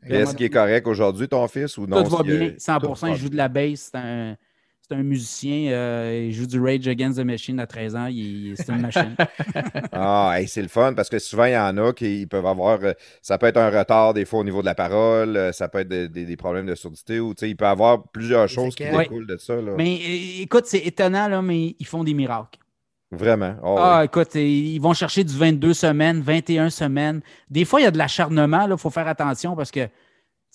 Est-ce 0.03 0.36
qu'il 0.36 0.45
est 0.47 0.49
correct 0.51 0.88
aujourd'hui, 0.88 1.28
ton 1.28 1.47
fils, 1.47 1.78
ou 1.78 1.86
non? 1.88 2.03
Tout 2.03 2.09
va 2.09 2.18
y 2.18 2.32
a- 2.36 2.38
bien, 2.39 2.53
100%. 2.57 3.07
Tout 3.07 3.11
va 3.11 3.18
il 3.18 3.22
joue 3.22 3.30
de 3.30 3.38
la 3.38 3.47
bass. 3.49 3.89
C'est 3.91 3.97
un, 3.97 4.36
c'est 4.88 4.95
un 4.95 5.03
musicien. 5.03 5.71
euh, 5.71 6.25
il 6.27 6.33
joue 6.33 6.45
du 6.45 6.59
Rage 6.61 6.88
Against 6.88 7.17
the 7.19 7.23
Machine 7.25 7.59
à 7.59 7.67
13 7.67 7.95
ans. 7.95 8.07
il- 8.07 8.53
c'est 8.57 8.69
une 8.69 8.81
machine. 8.81 9.15
Ah, 9.91 10.33
hey, 10.39 10.47
c'est 10.47 10.61
le 10.61 10.67
fun 10.67 10.93
parce 10.93 11.09
que 11.09 11.19
souvent, 11.19 11.45
il 11.45 11.53
y 11.53 11.57
en 11.57 11.77
a 11.77 11.93
qui 11.93 12.25
peuvent 12.27 12.45
avoir. 12.45 12.79
euh, 12.83 12.93
ça 13.21 13.38
peut 13.38 13.47
être 13.47 13.57
un 13.57 13.69
retard 13.69 14.13
des 14.13 14.25
fois 14.25 14.39
au 14.39 14.43
niveau 14.43 14.61
de 14.61 14.65
la 14.65 14.75
parole, 14.75 15.38
euh, 15.38 15.51
ça 15.51 15.67
peut 15.67 15.79
être 15.79 15.88
des, 15.88 16.07
des- 16.09 16.25
des 16.25 16.38
problèmes 16.38 16.65
de 16.65 16.75
surdité 16.75 17.19
ou 17.19 17.33
tu 17.33 17.41
sais, 17.41 17.49
il 17.49 17.55
peut 17.55 17.65
y 17.65 17.67
avoir 17.67 18.03
plusieurs 18.09 18.47
choses 18.47 18.75
qui 18.75 18.83
découlent 18.86 19.27
de 19.27 19.38
ça. 19.38 19.55
Là. 19.55 19.73
mais 19.77 19.95
écoute, 20.41 20.65
c'est 20.65 20.79
étonnant, 20.86 21.27
là, 21.27 21.41
mais 21.41 21.75
ils 21.79 21.86
font 21.88 22.03
des 22.03 22.13
miracles. 22.13 22.59
Vraiment? 23.11 23.55
Oh, 23.63 23.75
Ah, 23.79 23.99
oui. 23.99 24.05
écoute, 24.05 24.36
ils 24.36 24.79
vont 24.79 24.93
chercher 24.93 25.23
du 25.23 25.33
22 25.38 25.73
semaines, 25.73 26.21
21 26.21 26.69
semaines. 26.69 27.21
Des 27.49 27.63
fois, 27.63 27.79
il 27.79 27.83
y 27.83 27.88
a 27.88 27.91
de 27.91 27.97
l'acharnement. 27.97 28.67
Il 28.69 28.77
faut 28.77 28.89
faire 28.89 29.07
attention 29.07 29.55
parce 29.55 29.71
que, 29.71 29.88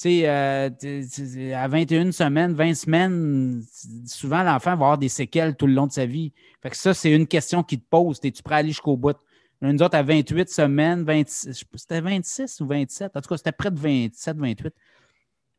sais, 0.02 0.28
euh, 0.28 0.70
t- 0.70 1.06
t- 1.06 1.54
à 1.54 1.68
21 1.68 2.12
semaines, 2.12 2.54
20 2.54 2.74
semaines, 2.74 3.62
souvent 4.06 4.42
l'enfant 4.42 4.70
va 4.70 4.86
avoir 4.86 4.98
des 4.98 5.08
séquelles 5.08 5.56
tout 5.56 5.66
le 5.66 5.74
long 5.74 5.86
de 5.86 5.92
sa 5.92 6.06
vie. 6.06 6.32
Fait 6.62 6.70
que 6.70 6.76
ça, 6.76 6.94
c'est 6.94 7.12
une 7.12 7.26
question 7.26 7.62
qui 7.62 7.78
te 7.78 7.84
pose. 7.88 8.18
Es-tu 8.22 8.42
prêt 8.42 8.56
à 8.56 8.58
aller 8.58 8.68
jusqu'au 8.68 8.96
bout? 8.96 9.16
Là, 9.60 9.72
Nous 9.72 9.82
autres, 9.82 9.96
à 9.96 10.02
28 10.02 10.48
semaines, 10.48 11.04
26, 11.04 11.48
je 11.48 11.52
sais 11.52 11.64
pas, 11.64 11.78
c'était 11.78 12.00
26 12.00 12.60
ou 12.60 12.66
27, 12.66 13.16
en 13.16 13.20
tout 13.20 13.28
cas, 13.28 13.36
c'était 13.36 13.52
près 13.52 13.70
de 13.70 13.78
27, 13.78 14.36
28. 14.36 14.74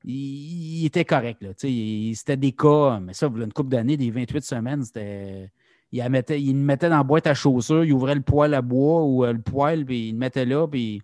Il, 0.03 0.85
était 0.85 1.05
correct, 1.05 1.43
là. 1.43 1.53
tu 1.53 1.67
sais, 1.67 2.19
C'était 2.19 2.37
des 2.37 2.51
cas, 2.53 2.99
mais 2.99 3.13
ça, 3.13 3.27
une 3.27 3.53
couple 3.53 3.69
d'années, 3.69 3.97
des 3.97 4.09
28 4.09 4.43
semaines, 4.43 4.83
c'était. 4.83 5.51
Il, 5.91 6.03
mettait, 6.09 6.41
il 6.41 6.53
le 6.53 6.63
mettait 6.63 6.89
dans 6.89 6.97
la 6.97 7.03
boîte 7.03 7.27
à 7.27 7.33
chaussures, 7.33 7.83
il 7.83 7.93
ouvrait 7.93 8.15
le 8.15 8.21
poêle 8.21 8.53
à 8.53 8.61
bois 8.61 9.03
ou 9.03 9.25
euh, 9.25 9.33
le 9.33 9.41
poêle, 9.41 9.85
puis 9.85 10.07
il 10.09 10.13
le 10.13 10.17
mettait 10.17 10.45
là, 10.45 10.65
puis 10.67 11.01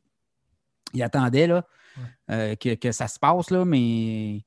il 0.93 1.03
attendait 1.03 1.45
là, 1.45 1.65
euh, 2.31 2.55
que, 2.55 2.75
que 2.75 2.91
ça 2.91 3.07
se 3.07 3.19
passe, 3.19 3.49
là, 3.51 3.65
mais. 3.65 4.43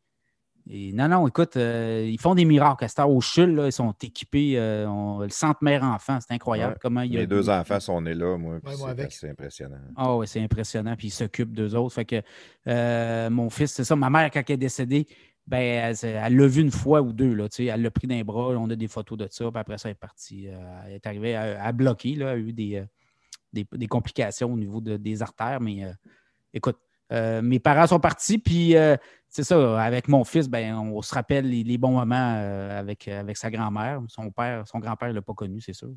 et 0.68 0.92
non, 0.92 1.08
non, 1.08 1.26
écoute, 1.26 1.56
euh, 1.56 2.06
ils 2.08 2.20
font 2.20 2.34
des 2.34 2.44
miracles. 2.44 2.84
À 2.84 2.88
cette 2.88 2.98
heure, 3.00 3.10
au 3.10 3.20
CHUL, 3.20 3.54
là, 3.54 3.66
ils 3.66 3.72
sont 3.72 3.92
équipés. 4.02 4.58
euh, 4.58 4.86
on- 4.88 5.20
le 5.20 5.28
centre 5.30 5.58
mère-enfant, 5.62 6.18
c'est 6.20 6.34
incroyable 6.34 6.74
Ouais. 6.74 6.78
comment 6.80 7.00
il 7.00 7.12
y 7.14 7.16
a. 7.16 7.20
Mes 7.20 7.26
deux 7.26 7.48
enfants 7.50 7.80
sont 7.80 8.00
nés 8.02 8.14
là, 8.14 8.36
moi. 8.36 8.60
puis 8.62 8.72
Ouais, 8.74 8.78
moi 8.78 8.94
c'est 9.10 9.30
impressionnant. 9.30 9.78
Ah 9.96 10.16
oui, 10.16 10.28
c'est 10.28 10.42
impressionnant. 10.42 10.94
Puis 10.96 11.08
ils 11.08 11.12
s'occupent 11.12 11.52
d'eux 11.54 11.74
autres. 11.74 11.94
Fait 11.94 12.04
que 12.04 12.22
euh, 12.68 13.30
mon 13.30 13.50
fils, 13.50 13.72
c'est 13.72 13.84
ça. 13.84 13.96
Ma 13.96 14.10
mère, 14.10 14.30
quand 14.30 14.42
elle 14.46 14.54
est 14.54 14.56
décédée, 14.58 15.06
ben, 15.46 15.92
elle 16.02 16.36
l'a 16.36 16.46
vu 16.46 16.60
une 16.60 16.70
fois 16.70 17.00
ou 17.02 17.12
deux. 17.12 17.34
Là, 17.34 17.48
tu 17.48 17.56
sais. 17.56 17.64
elle 17.64 17.82
l'a 17.82 17.90
pris 17.90 18.06
d'un 18.06 18.22
bras. 18.22 18.50
On 18.56 18.70
a 18.70 18.76
des 18.76 18.86
photos 18.86 19.18
de 19.18 19.26
ça. 19.30 19.50
Puis 19.50 19.58
après 19.58 19.78
ça, 19.78 19.88
elle 19.88 19.92
est 19.92 19.98
partie. 19.98 20.46
euh, 20.48 20.56
elle 20.86 20.92
est 20.92 21.06
arrivée 21.06 21.34
à, 21.34 21.64
à 21.64 21.72
bloquer. 21.72 22.14
Là, 22.14 22.32
elle 22.32 22.38
a 22.38 22.38
eu 22.38 22.52
des, 22.52 22.76
euh, 22.76 22.84
des, 23.52 23.66
des 23.72 23.86
complications 23.88 24.52
au 24.52 24.56
niveau 24.56 24.80
de- 24.80 24.96
des 24.98 25.22
artères. 25.22 25.60
Mais 25.60 25.82
euh, 25.84 25.92
écoute, 26.54 26.78
euh, 27.12 27.42
mes 27.42 27.58
parents 27.58 27.86
sont 27.86 28.00
partis. 28.00 28.38
Puis 28.38 28.76
euh, 28.76 28.96
c'est 29.28 29.44
ça, 29.44 29.82
avec 29.82 30.08
mon 30.08 30.24
fils, 30.24 30.48
ben, 30.48 30.74
on 30.76 31.02
se 31.02 31.14
rappelle 31.14 31.48
les, 31.48 31.62
les 31.64 31.78
bons 31.78 31.92
moments 31.92 32.34
euh, 32.38 32.78
avec, 32.78 33.08
avec 33.08 33.36
sa 33.36 33.50
grand-mère. 33.50 34.00
Son 34.08 34.30
père, 34.30 34.66
son 34.66 34.78
grand-père 34.78 35.08
ne 35.08 35.14
l'a 35.14 35.22
pas 35.22 35.34
connu, 35.34 35.60
c'est 35.60 35.72
sûr. 35.72 35.90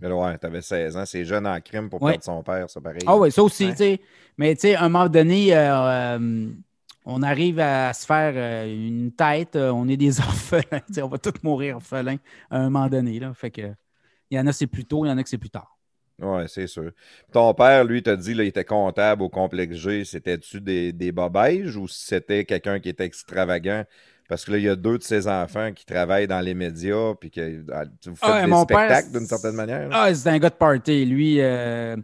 Mais 0.00 0.10
ouais, 0.12 0.36
t'avais 0.38 0.60
16 0.60 0.96
ans. 0.96 1.06
C'est 1.06 1.24
jeune 1.24 1.46
en 1.46 1.60
crime 1.60 1.88
pour 1.88 2.02
Ouais. 2.02 2.12
perdre 2.12 2.24
son 2.24 2.42
père, 2.42 2.68
ça 2.68 2.80
pareil. 2.80 3.00
Ah 3.06 3.16
oui, 3.16 3.32
ça 3.32 3.42
aussi, 3.42 3.66
Ouais. 3.66 3.70
tu 3.72 3.76
sais. 3.78 4.00
Mais 4.36 4.54
tu 4.54 4.60
sais, 4.62 4.74
à 4.74 4.82
un 4.84 4.88
moment 4.90 5.08
donné, 5.08 5.56
euh, 5.56 6.18
euh, 6.18 6.50
on 7.06 7.22
arrive 7.22 7.58
à 7.58 7.92
se 7.94 8.04
faire 8.04 8.34
euh, 8.36 8.66
une 8.66 9.12
tête, 9.12 9.56
euh, 9.56 9.70
on 9.70 9.88
est 9.88 9.96
des 9.96 10.20
orphelins, 10.20 10.80
tu 10.86 10.94
sais, 10.94 11.02
on 11.02 11.08
va 11.08 11.16
tous 11.18 11.42
mourir 11.42 11.76
orphelins 11.76 12.18
à 12.50 12.58
un 12.58 12.64
moment 12.70 12.86
donné. 12.88 13.18
Là. 13.18 13.32
Fait 13.32 13.50
que 13.50 13.62
il 14.30 14.36
y 14.36 14.40
en 14.40 14.46
a 14.46 14.52
c'est 14.52 14.66
plus 14.66 14.84
tôt, 14.84 15.06
il 15.06 15.08
y 15.08 15.10
en 15.10 15.16
a 15.16 15.22
que 15.22 15.28
c'est 15.30 15.38
plus 15.38 15.48
tard. 15.50 15.77
Oui, 16.20 16.42
c'est 16.48 16.66
sûr. 16.66 16.90
Ton 17.32 17.54
père, 17.54 17.84
lui, 17.84 18.02
t'a 18.02 18.16
dit, 18.16 18.34
là, 18.34 18.42
il 18.42 18.48
était 18.48 18.64
comptable 18.64 19.22
au 19.22 19.28
complexe 19.28 19.76
G. 19.76 20.04
C'était-tu 20.04 20.60
des, 20.60 20.92
des 20.92 21.12
bobèges 21.12 21.76
ou 21.76 21.86
c'était 21.86 22.44
quelqu'un 22.44 22.80
qui 22.80 22.88
était 22.88 23.04
extravagant? 23.04 23.84
Parce 24.28 24.44
que 24.44 24.50
là, 24.52 24.58
il 24.58 24.64
y 24.64 24.68
a 24.68 24.76
deux 24.76 24.98
de 24.98 25.02
ses 25.02 25.28
enfants 25.28 25.72
qui 25.72 25.86
travaillent 25.86 26.26
dans 26.26 26.40
les 26.40 26.54
médias, 26.54 27.14
puis 27.14 27.30
que 27.30 27.64
ah, 27.72 27.84
vous 28.04 28.16
faites 28.16 28.30
Ah, 28.30 28.46
des 28.46 28.52
spectacles 28.54 29.12
d'une 29.12 29.26
certaine 29.26 29.54
manière. 29.54 29.88
Ah, 29.92 30.12
c'est 30.12 30.28
un 30.28 30.38
gars 30.38 30.50
de 30.50 30.54
party. 30.54 31.06
Lui, 31.06 31.40
euh, 31.40 31.96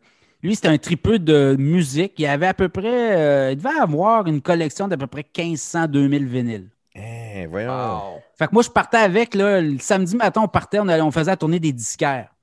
lui 0.42 0.54
c'était 0.54 0.68
un 0.68 0.78
tripeux 0.78 1.18
de 1.18 1.56
musique. 1.58 2.14
Il 2.18 2.26
avait 2.26 2.46
à 2.46 2.54
peu 2.54 2.68
près, 2.68 3.16
euh, 3.16 3.50
il 3.52 3.56
devait 3.56 3.78
avoir 3.78 4.26
une 4.26 4.40
collection 4.40 4.88
d'à 4.88 4.96
peu 4.96 5.06
près 5.06 5.22
1500-2000 5.22 6.24
vinyles. 6.26 6.70
Hein, 6.96 7.46
voyons. 7.50 8.20
Fait 8.38 8.46
que 8.46 8.52
moi, 8.52 8.62
je 8.62 8.70
partais 8.70 8.96
avec, 8.98 9.34
là, 9.34 9.60
le 9.60 9.78
samedi 9.78 10.16
matin, 10.16 10.42
on 10.42 10.48
partait, 10.48 10.78
on, 10.78 10.88
allait- 10.88 11.02
on 11.02 11.10
faisait 11.10 11.30
la 11.30 11.36
tournée 11.36 11.60
des 11.60 11.72
disquaires. 11.72 12.33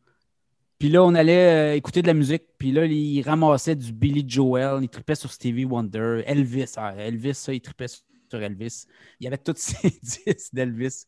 Puis 0.81 0.89
là, 0.89 1.03
on 1.03 1.13
allait 1.13 1.73
euh, 1.73 1.75
écouter 1.75 2.01
de 2.01 2.07
la 2.07 2.15
musique. 2.15 2.41
Puis 2.57 2.71
là, 2.71 2.85
il 2.85 3.21
ramassait 3.21 3.75
du 3.75 3.93
Billy 3.93 4.25
Joel, 4.27 4.79
il 4.81 4.89
tripait 4.89 5.13
sur 5.13 5.31
Stevie 5.31 5.65
Wonder, 5.65 6.23
Elvis. 6.25 6.73
Ah, 6.75 6.95
Elvis, 6.97 7.35
ça, 7.35 7.53
il 7.53 7.61
tripait 7.61 7.85
sur 7.87 8.41
Elvis. 8.41 8.85
Il 9.19 9.25
y 9.25 9.27
avait 9.27 9.37
tous 9.37 9.53
ces 9.57 9.91
disques 10.01 10.53
d'Elvis. 10.53 11.05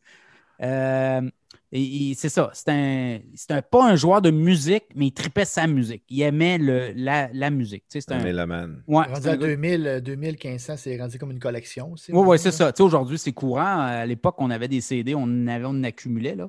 Euh, 0.62 1.28
et, 1.72 2.10
et 2.10 2.14
c'est 2.14 2.28
ça, 2.28 2.50
c'est 2.54 2.68
un, 2.70 3.18
c'est 3.34 3.50
un- 3.50 3.62
pas 3.62 3.90
un 3.90 3.96
joueur 3.96 4.22
de 4.22 4.30
musique, 4.30 4.84
mais 4.94 5.06
il 5.08 5.12
tripait 5.12 5.44
sa 5.44 5.66
musique. 5.66 6.04
Il 6.08 6.22
aimait 6.22 6.58
le, 6.58 6.92
la, 6.94 7.28
la 7.32 7.50
musique. 7.50 7.82
Tu 7.90 8.00
sais, 8.00 8.06
c'est 8.06 8.14
Un 8.14 8.20
un, 8.20 8.22
mélomane. 8.22 8.84
ouais, 8.86 9.04
Rendu 9.06 9.26
à 9.28 9.36
gars- 9.36 9.36
2000, 9.48 9.86
euh, 9.88 10.00
2500, 10.00 10.76
c'est 10.76 10.96
rendu 11.00 11.18
comme 11.18 11.32
une 11.32 11.40
collection 11.40 11.90
aussi. 11.90 12.12
oui, 12.12 12.18
oui, 12.18 12.22
maintenant, 12.24 12.36
c'est 12.38 12.52
ça. 12.52 12.72
Tu 12.72 12.76
sais, 12.76 12.82
aujourd'hui, 12.84 13.18
c'est 13.18 13.32
courant. 13.32 13.80
À 13.80 14.06
l'époque, 14.06 14.36
on 14.38 14.50
avait 14.50 14.68
des 14.68 14.80
CD, 14.80 15.16
on 15.16 15.22
en 15.24 15.46
avait, 15.48 15.64
on 15.64 15.70
en 15.70 15.82
accumulait, 15.82 16.36
là. 16.36 16.48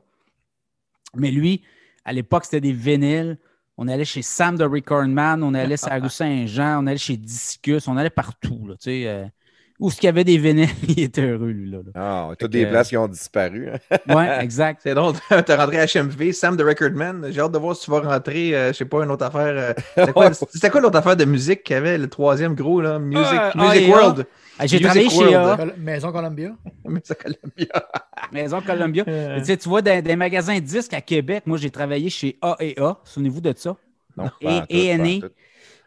Mais 1.15 1.31
lui, 1.31 1.63
à 2.05 2.13
l'époque, 2.13 2.45
c'était 2.45 2.61
des 2.61 2.71
vinyles. 2.71 3.37
On 3.77 3.87
allait 3.89 4.05
chez 4.05 4.21
Sam 4.21 4.57
de 4.57 4.63
Record 4.63 5.07
Man, 5.07 5.43
on 5.43 5.53
allait 5.53 5.75
la 5.89 5.99
rue 5.99 6.09
Saint-Jean, 6.09 6.81
on 6.81 6.87
allait 6.87 6.97
chez 6.97 7.17
Discus, 7.17 7.87
on 7.87 7.97
allait 7.97 8.09
partout, 8.09 8.67
là, 8.67 8.75
tu 8.75 9.03
sais. 9.03 9.31
Euh, 9.79 9.83
où 9.83 9.89
est-ce 9.89 9.95
qu'il 9.97 10.05
y 10.05 10.09
avait 10.09 10.23
des 10.23 10.37
vinyles, 10.37 10.69
il 10.87 10.99
était 11.01 11.21
heureux, 11.21 11.49
lui, 11.49 11.69
là. 11.69 11.77
là. 11.85 11.91
Ah, 11.95 12.29
toutes 12.39 12.51
des 12.51 12.65
places 12.65 12.89
qui 12.89 12.97
ont 12.97 13.07
disparu. 13.07 13.69
hein. 13.69 13.97
Ouais, 14.15 14.37
exact. 14.43 14.81
C'est 14.83 14.93
drôle, 14.95 15.13
t'as 15.29 15.57
rentré 15.57 15.79
à 15.79 15.85
HMV, 15.85 16.31
Sam 16.31 16.55
de 16.57 16.63
Recordman. 16.63 17.27
J'ai 17.31 17.41
hâte 17.41 17.51
de 17.51 17.57
voir 17.57 17.75
si 17.75 17.85
tu 17.85 17.91
vas 17.91 17.99
rentrer, 18.01 18.55
euh, 18.55 18.67
je 18.69 18.77
sais 18.77 18.85
pas, 18.85 19.03
une 19.03 19.11
autre 19.11 19.25
affaire. 19.25 19.75
euh, 19.97 20.31
C'était 20.51 20.69
quoi, 20.69 20.81
l'autre 20.81 20.97
affaire 20.97 21.15
de 21.17 21.25
musique 21.25 21.63
qu'il 21.63 21.73
y 21.75 21.77
avait, 21.77 21.97
le 21.97 22.07
troisième 22.09 22.55
gros, 22.55 22.81
là? 22.81 22.99
Music, 22.99 23.25
Ah, 23.31 23.51
Music 23.55 23.83
ah, 23.87 23.91
World? 23.91 24.25
Ah, 24.57 24.65
J'ai 24.67 24.77
Music 24.77 24.85
travaillé 24.85 25.09
chez 25.09 25.73
Maison 25.77 26.11
Columbia. 26.13 26.51
Mais 26.85 27.01
ça 27.03 27.15
colle 27.15 27.35
bien. 27.57 27.67
Maison 28.31 28.61
Columbia. 28.61 29.03
Euh, 29.07 29.39
Tu 29.39 29.45
sais, 29.45 29.57
tu 29.57 29.67
vois, 29.67 29.81
dans 29.81 30.01
des 30.01 30.15
magasins 30.15 30.55
de 30.55 30.61
disques 30.61 30.93
à 30.93 31.01
Québec, 31.01 31.43
moi, 31.45 31.57
j'ai 31.57 31.69
travaillé 31.69 32.09
chez 32.09 32.37
A&A. 32.41 32.97
Souvenez-vous 33.03 33.41
de 33.41 33.53
ça? 33.57 33.75
Non, 34.17 34.29
Et- 34.69 34.95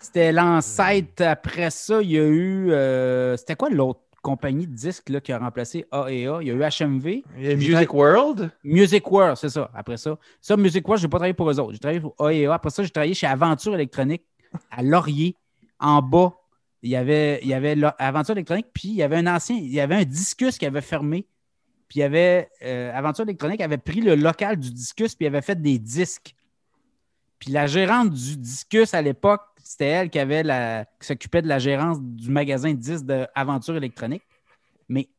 C'était 0.00 0.32
l'ancêtre. 0.32 1.22
Après 1.22 1.70
ça, 1.70 2.00
il 2.02 2.10
y 2.12 2.18
a 2.18 2.24
eu. 2.26 2.70
euh, 2.72 3.36
C'était 3.36 3.56
quoi 3.56 3.68
l'autre 3.70 4.00
compagnie 4.22 4.66
de 4.66 4.74
disques 4.74 5.08
là, 5.10 5.20
qui 5.20 5.32
a 5.32 5.38
remplacé 5.38 5.86
A&A? 5.90 6.10
Il 6.10 6.20
y 6.20 6.26
a 6.28 6.40
eu 6.42 6.58
HMV. 6.60 7.22
A 7.36 7.54
Music 7.56 7.94
World. 7.94 8.50
Music 8.64 9.10
World, 9.10 9.36
c'est 9.36 9.48
ça. 9.50 9.70
Après 9.74 9.96
ça. 9.96 10.16
Ça, 10.40 10.56
Music 10.56 10.86
World, 10.86 11.00
je 11.02 11.06
n'ai 11.06 11.10
pas 11.10 11.18
travaillé 11.18 11.34
pour 11.34 11.50
eux 11.50 11.58
autres. 11.60 11.72
J'ai 11.72 11.78
travaillé 11.78 12.00
pour 12.00 12.14
A&A. 12.18 12.52
Après 12.54 12.70
ça, 12.70 12.82
j'ai 12.82 12.90
travaillé 12.90 13.14
chez 13.14 13.26
Aventure 13.26 13.74
électronique 13.74 14.22
à 14.70 14.82
Laurier. 14.82 15.34
En 15.80 16.02
bas, 16.02 16.32
il 16.82 16.90
y 16.90 16.96
avait, 16.96 17.40
il 17.42 17.48
y 17.48 17.54
avait 17.54 17.76
Aventure 17.98 18.32
électronique, 18.32 18.66
puis 18.72 18.88
il 18.88 18.94
y 18.94 19.02
avait 19.02 19.16
un 19.16 19.26
ancien, 19.28 19.56
il 19.56 19.72
y 19.72 19.80
avait 19.80 19.94
un 19.96 20.04
discus 20.04 20.58
qui 20.58 20.66
avait 20.66 20.80
fermé. 20.80 21.26
Puis 21.88 21.98
il 21.98 22.02
y 22.02 22.04
avait 22.04 22.48
euh, 22.62 22.92
Aventure 22.96 23.24
électronique 23.24 23.60
avait 23.60 23.78
pris 23.78 24.00
le 24.00 24.14
local 24.14 24.56
du 24.56 24.70
discus, 24.72 25.14
puis 25.14 25.24
il 25.24 25.28
avait 25.28 25.42
fait 25.42 25.60
des 25.60 25.78
disques. 25.78 26.34
Puis 27.38 27.52
la 27.52 27.66
gérante 27.68 28.10
du 28.10 28.36
discus 28.36 28.92
à 28.94 29.00
l'époque, 29.02 29.42
c'était 29.68 29.88
elle 29.88 30.08
qui 30.08 30.18
avait 30.18 30.42
la, 30.42 30.86
qui 30.98 31.06
s'occupait 31.06 31.42
de 31.42 31.46
la 31.46 31.58
gérance 31.58 32.00
du 32.00 32.30
magasin 32.30 32.70
de 32.70 32.78
disques 32.78 33.04
d'Aventure 33.04 33.76
électronique. 33.76 34.22
Mais 34.88 35.10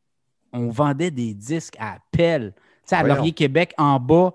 on 0.51 0.69
vendait 0.69 1.11
des 1.11 1.35
disques 1.35 1.75
à 1.79 1.99
pelle. 2.11 2.53
Tu 2.55 2.61
sais, 2.85 2.95
à. 2.95 3.03
Laurier, 3.03 3.31
Québec, 3.31 3.75
en 3.77 3.99
bas, 3.99 4.33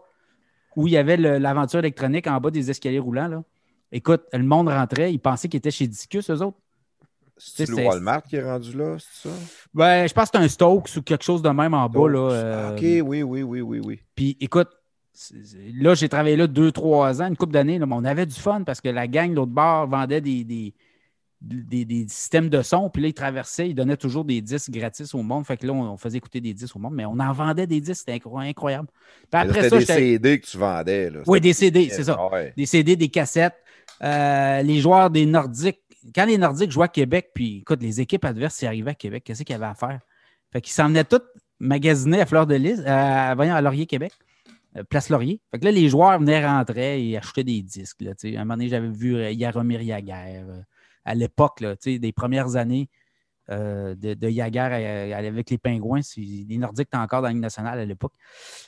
où 0.76 0.86
il 0.86 0.92
y 0.92 0.96
avait 0.96 1.16
l'aventure 1.16 1.80
électronique, 1.80 2.28
en 2.28 2.38
bas 2.40 2.52
des 2.52 2.70
escaliers 2.70 3.00
roulants. 3.00 3.26
Là. 3.26 3.42
Écoute, 3.90 4.22
le 4.32 4.44
monde 4.44 4.68
rentrait, 4.68 5.12
ils 5.12 5.18
pensaient 5.18 5.48
qu'ils 5.48 5.58
étaient 5.58 5.72
chez 5.72 5.88
Discus, 5.88 6.30
eux 6.30 6.42
autres. 6.42 6.58
C'est 7.36 7.68
le 7.68 7.74
Walmart 7.74 8.22
qui 8.22 8.36
est 8.36 8.44
rendu 8.44 8.72
là, 8.72 8.96
c'est 9.00 9.28
ça? 9.28 9.34
Ben, 9.74 10.06
je 10.06 10.14
pense 10.14 10.30
que 10.30 10.38
c'est 10.38 10.44
un 10.44 10.46
Stokes 10.46 10.96
ou 10.96 11.02
quelque 11.02 11.24
chose 11.24 11.42
de 11.42 11.48
même 11.48 11.74
en 11.74 11.88
bas. 11.88 12.08
Là, 12.08 12.28
Ah, 12.30 12.34
euh, 12.34 12.72
Ok, 12.76 12.82
oui, 13.08 13.24
oui, 13.24 13.42
oui, 13.42 13.60
oui, 13.60 13.80
oui. 13.84 14.00
Puis 14.14 14.36
écoute, 14.40 14.68
là, 15.74 15.94
j'ai 15.94 16.08
travaillé 16.08 16.36
là 16.36 16.46
deux, 16.46 16.72
trois 16.72 17.22
ans, 17.22 17.26
une 17.28 17.36
couple 17.36 17.52
d'années. 17.52 17.78
mais 17.78 17.86
on 17.90 18.04
avait 18.04 18.26
du 18.26 18.34
fun 18.34 18.62
parce 18.64 18.80
que 18.80 18.88
la 18.88 19.06
gang, 19.06 19.32
l'autre 19.34 19.52
bord, 19.52 19.86
vendait 19.88 20.20
des, 20.20 20.44
des, 20.44 20.74
des- 21.40 21.84
des 21.84 22.06
systèmes 22.08 22.48
de 22.48 22.62
son. 22.62 22.88
Puis 22.90 23.02
là, 23.02 23.08
ils 23.08 23.14
traversaient, 23.14 23.68
ils 23.68 23.74
donnaient 23.74 23.96
toujours 23.96 24.24
des 24.24 24.40
disques 24.40 24.70
gratis 24.70 25.14
au 25.14 25.22
monde. 25.22 25.44
Fait 25.46 25.56
que 25.56 25.66
là, 25.66 25.72
on, 25.72 25.82
on 25.92 25.96
faisait 25.96 26.18
écouter 26.18 26.40
des 26.40 26.54
disques 26.54 26.74
au 26.74 26.78
monde, 26.78 26.94
mais 26.94 27.04
on 27.04 27.18
en 27.18 27.32
vendait 27.32 27.66
des 27.66 27.80
disques. 27.80 28.04
C'était 28.06 28.18
incro- 28.18 28.40
incroyable. 28.40 28.88
Puis 28.88 29.28
là, 29.32 29.40
après 29.40 29.62
C'était 29.64 29.68
ça, 29.70 29.78
des 29.78 29.86
CD 30.02 30.40
que 30.40 30.46
tu 30.46 30.56
vendais. 30.58 31.10
Là. 31.10 31.20
Oui, 31.26 31.40
des 31.40 31.52
CD, 31.52 31.88
c'est 31.90 32.04
ça. 32.04 32.28
Ouais. 32.30 32.52
Des 32.56 32.66
CD, 32.66 32.96
des 32.96 33.08
cassettes. 33.08 33.54
Euh, 34.02 34.62
les 34.62 34.80
joueurs 34.80 35.10
des 35.10 35.24
Nordiques, 35.26 35.80
quand 36.14 36.26
les 36.26 36.36
Nordiques 36.38 36.70
jouaient 36.72 36.86
à 36.86 36.88
Québec, 36.88 37.30
puis 37.34 37.58
écoute, 37.58 37.80
les 37.82 38.00
équipes 38.00 38.24
adverses 38.24 38.60
y 38.62 38.66
arrivaient 38.66 38.90
à 38.90 38.94
Québec, 38.94 39.22
qu'est-ce 39.24 39.44
qu'il 39.44 39.52
y 39.52 39.56
avait 39.56 39.66
à 39.66 39.74
faire? 39.74 40.00
Fait 40.52 40.60
qu'ils 40.60 40.72
s'en 40.72 40.88
venaient 40.88 41.04
tous 41.04 41.20
magasiner 41.60 42.20
à 42.20 42.26
Fleur 42.26 42.46
de 42.46 42.54
Lys, 42.56 42.80
euh, 42.84 43.32
voyons, 43.36 43.54
à 43.54 43.60
Laurier, 43.60 43.86
Québec, 43.86 44.12
Place 44.90 45.08
Laurier. 45.08 45.40
Fait 45.50 45.58
que 45.60 45.64
là, 45.64 45.70
les 45.70 45.88
joueurs 45.88 46.18
venaient, 46.18 46.44
rentraient 46.44 47.00
et 47.02 47.16
achetaient 47.16 47.44
des 47.44 47.62
disques. 47.62 48.00
Là, 48.00 48.12
à 48.12 48.26
un 48.26 48.30
moment 48.44 48.54
donné, 48.54 48.68
j'avais 48.68 48.88
vu 48.88 49.14
euh, 49.16 49.30
Yaromir 49.30 49.80
Yaguer 49.82 50.42
euh, 50.48 50.60
à 51.04 51.14
l'époque, 51.14 51.62
des 51.84 52.12
premières 52.12 52.56
années 52.56 52.88
euh, 53.50 53.94
de, 53.94 54.14
de 54.14 54.26
euh, 54.28 55.12
avec 55.16 55.50
les 55.50 55.58
Pingouins. 55.58 56.00
Les 56.16 56.56
Nordiques 56.58 56.88
étaient 56.88 56.96
encore 56.96 57.20
dans 57.20 57.28
la 57.28 57.32
Ligue 57.34 57.42
nationale 57.42 57.78
à 57.78 57.84
l'époque. 57.84 58.12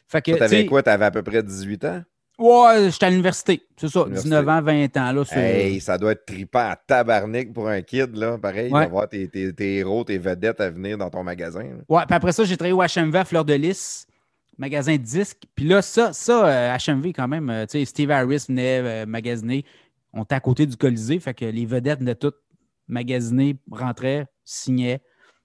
Fait 0.07 0.22
que, 0.22 0.32
T'avais 0.32 0.66
quoi? 0.66 0.82
T'avais 0.82 1.07
à 1.07 1.11
peu 1.11 1.22
près 1.22 1.42
18 1.42 1.84
ans? 1.86 2.02
Ouais, 2.38 2.90
j'étais 2.90 3.07
à 3.07 3.11
l'université, 3.11 3.62
c'est 3.78 3.88
ça, 3.88 4.00
Université. 4.00 4.28
19 4.28 4.48
ans, 4.50 4.61
20 4.61 4.96
ans. 4.98 5.12
Là, 5.12 5.24
Hey, 5.32 5.80
ça 5.80 5.96
doit 5.96 6.12
être 6.12 6.26
trippant 6.26 6.68
à 6.68 6.76
tabarnak 6.76 7.50
pour 7.54 7.66
un 7.66 7.80
kid, 7.80 8.14
là. 8.14 8.36
Pareil, 8.36 8.70
Ouais. 8.70 8.82
d'avoir 8.84 9.09
tes, 9.09 9.26
tes- 9.28 9.54
tes 9.54 9.76
héros, 9.78 10.04
tes 10.04 10.18
vedettes 10.18 10.61
à 10.61 10.68
venir 10.68 10.98
dans 10.98 11.09
ton 11.09 11.22
magasin. 11.24 11.62
là. 11.62 11.76
Ouais, 11.88 12.02
puis 12.07 12.14
après 12.14 12.32
ça, 12.32 12.44
j'ai 12.44 12.59
travaillé 12.59 12.74
au 12.74 12.82
HMV 12.82 13.16
à 13.16 13.24
Fleur 13.24 13.46
de 13.46 13.54
Lys, 13.54 14.07
magasin 14.59 14.92
de 14.92 15.02
disques. 15.02 15.42
Puis 15.54 15.66
là, 15.66 15.82
ça, 15.82 16.12
ça 16.12 16.46
euh, 16.46 16.76
HMV 16.76 17.09
quand 17.09 17.28
même, 17.28 17.50
euh, 17.50 17.66
tu 17.66 17.78
sais, 17.78 17.84
Steve 17.84 18.11
Harris 18.11 18.46
venait 18.48 18.80
euh, 18.82 19.07
magasiner. 19.07 19.64
On 20.12 20.22
était 20.22 20.34
à 20.34 20.40
côté 20.40 20.66
du 20.66 20.76
Colisée, 20.76 21.20
fait 21.20 21.34
que 21.34 21.44
les 21.44 21.66
vedettes 21.66 22.00
venaient 22.00 22.14
toutes 22.14 22.38
magasiner, 22.88 23.57
rentraient, 23.70 24.26
signaient. 24.44 25.00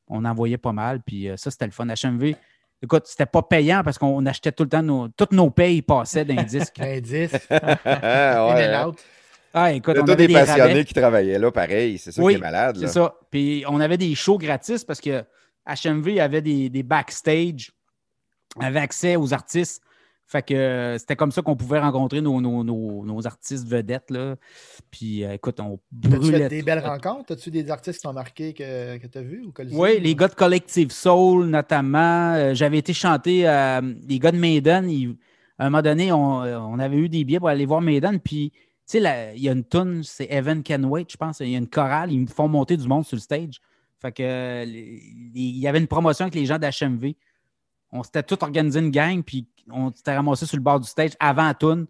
on 0.08 0.26
envoyait 0.26 0.58
pas 0.58 0.74
mal. 0.74 1.02
Puis 1.02 1.30
euh, 1.30 1.38
ça, 1.38 1.52
c'était 1.52 1.66
le 1.66 1.72
fun. 1.72 1.86
HMV, 1.88 2.36
écoute, 2.82 3.04
c'était 3.06 3.26
pas 3.26 3.42
payant 3.42 3.82
parce 3.84 3.98
qu'on 3.98 4.26
achetait 4.26 4.52
tout 4.52 4.64
le 4.64 4.70
temps, 4.70 4.84
nos, 4.84 5.08
toutes 5.10 5.32
nos 5.32 5.50
payes 5.50 5.82
passaient 5.82 6.26
d'un 6.26 6.44
disque. 6.44 6.80
Un 6.80 7.00
disque, 7.02 7.48
ouais, 7.50 7.60
in 7.86 8.84
and 8.84 8.90
out. 8.90 9.00
Ah, 9.54 9.74
écoute, 9.74 9.98
on 10.00 10.06
tous 10.06 10.12
avait 10.12 10.28
des 10.28 10.34
des 10.34 10.34
passionnés 10.34 10.62
rabais. 10.62 10.86
qui 10.86 10.94
travaillaient 10.94 11.40
là, 11.40 11.52
pareil. 11.52 11.98
C'est 11.98 12.14
ça 12.14 12.22
Oui, 12.22 12.34
qui 12.34 12.38
est 12.38 12.42
malade. 12.42 12.78
C'est 12.80 12.88
ça. 12.88 13.16
Puis 13.30 13.66
on 13.68 13.82
avait 13.82 13.98
des 13.98 14.16
shows 14.16 14.38
gratis 14.38 14.86
parce 14.86 15.02
que 15.02 15.26
HMV 15.68 16.20
avait 16.20 16.42
des, 16.42 16.70
des 16.70 16.84
backstage, 16.84 17.72
avait 18.60 18.80
accès 18.80 19.16
aux 19.16 19.34
artistes. 19.34 19.82
Fait 20.28 20.42
que 20.42 20.54
euh, 20.54 20.98
c'était 20.98 21.18
comme 21.18 21.32
ça 21.32 21.42
qu'on 21.42 21.58
pouvait 21.58 21.80
rencontrer 21.80 22.22
nos, 22.22 22.40
nos- 22.40 22.64
nos- 22.64 23.06
nos 23.06 23.28
artistes 23.28 23.68
vedettes. 23.68 24.10
Là. 24.12 24.36
Puis 24.90 25.26
euh, 25.26 25.34
écoute, 25.34 25.60
on 25.60 25.78
brûlait. 25.92 26.48
des 26.48 26.64
belles 26.64 26.80
rencontres? 26.80 27.34
As-tu 27.34 27.52
des 27.52 27.70
artistes 27.70 28.00
qui 28.00 28.04
t'ont 28.04 28.14
marqué 28.14 28.54
que, 28.54 28.98
que 28.98 29.08
tu 29.08 29.18
as 29.18 29.22
vu? 29.22 29.44
Oui, 29.74 30.00
les 30.00 30.16
gars 30.16 30.30
de 30.30 30.36
Collective 30.36 30.92
Soul, 30.92 31.48
notamment. 31.48 32.34
Euh, 32.36 32.54
J'avais 32.54 32.78
été 32.78 32.94
chanter 32.94 33.46
euh, 33.48 33.82
les 34.08 34.20
gars 34.20 34.32
de 34.32 34.38
Maiden. 34.38 34.90
ils- 34.90 35.18
à 35.60 35.66
un 35.66 35.70
moment 35.70 35.82
donné, 35.84 36.12
on, 36.14 36.38
on 36.40 36.80
avait 36.80 36.98
eu 36.98 37.10
des 37.10 37.24
billets 37.26 37.40
pour 37.40 37.50
aller 37.50 37.66
voir 37.66 37.82
Maiden. 37.82 38.20
Puis, 38.20 38.52
tu 38.90 39.00
sais, 39.00 39.34
il 39.36 39.44
y 39.44 39.50
a 39.50 39.52
une 39.52 39.66
tune, 39.66 40.02
c'est 40.04 40.28
Evan 40.32 40.64
Can 40.64 40.84
Wait, 40.86 41.06
je 41.12 41.18
pense. 41.18 41.40
Il 41.42 41.50
y 41.50 41.56
a 41.56 41.58
une 41.60 41.68
chorale. 41.68 42.12
Ils 42.12 42.22
me 42.22 42.28
font 42.28 42.48
monter 42.48 42.78
du 42.78 42.88
monde 42.88 43.06
sur 43.06 43.16
le 43.18 43.22
stage. 43.22 43.60
Fait 44.02 44.12
que, 44.14 44.66
il 44.66 45.58
y 45.60 45.68
avait 45.68 45.78
une 45.80 45.88
promotion 45.88 46.24
avec 46.24 46.36
les 46.36 46.46
gens 46.46 46.58
d'HMV. 46.58 47.16
On 47.92 48.04
s'était 48.04 48.24
tous 48.24 48.38
organisé 48.42 48.80
une 48.80 48.92
gang, 48.92 49.22
puis 49.24 49.48
on 49.70 49.92
s'était 49.94 50.16
ramassé 50.16 50.46
sur 50.46 50.58
le 50.58 50.64
bord 50.64 50.80
du 50.80 50.88
stage 50.88 51.12
avant 51.20 51.44
la 51.48 51.54
tune. 51.54 51.88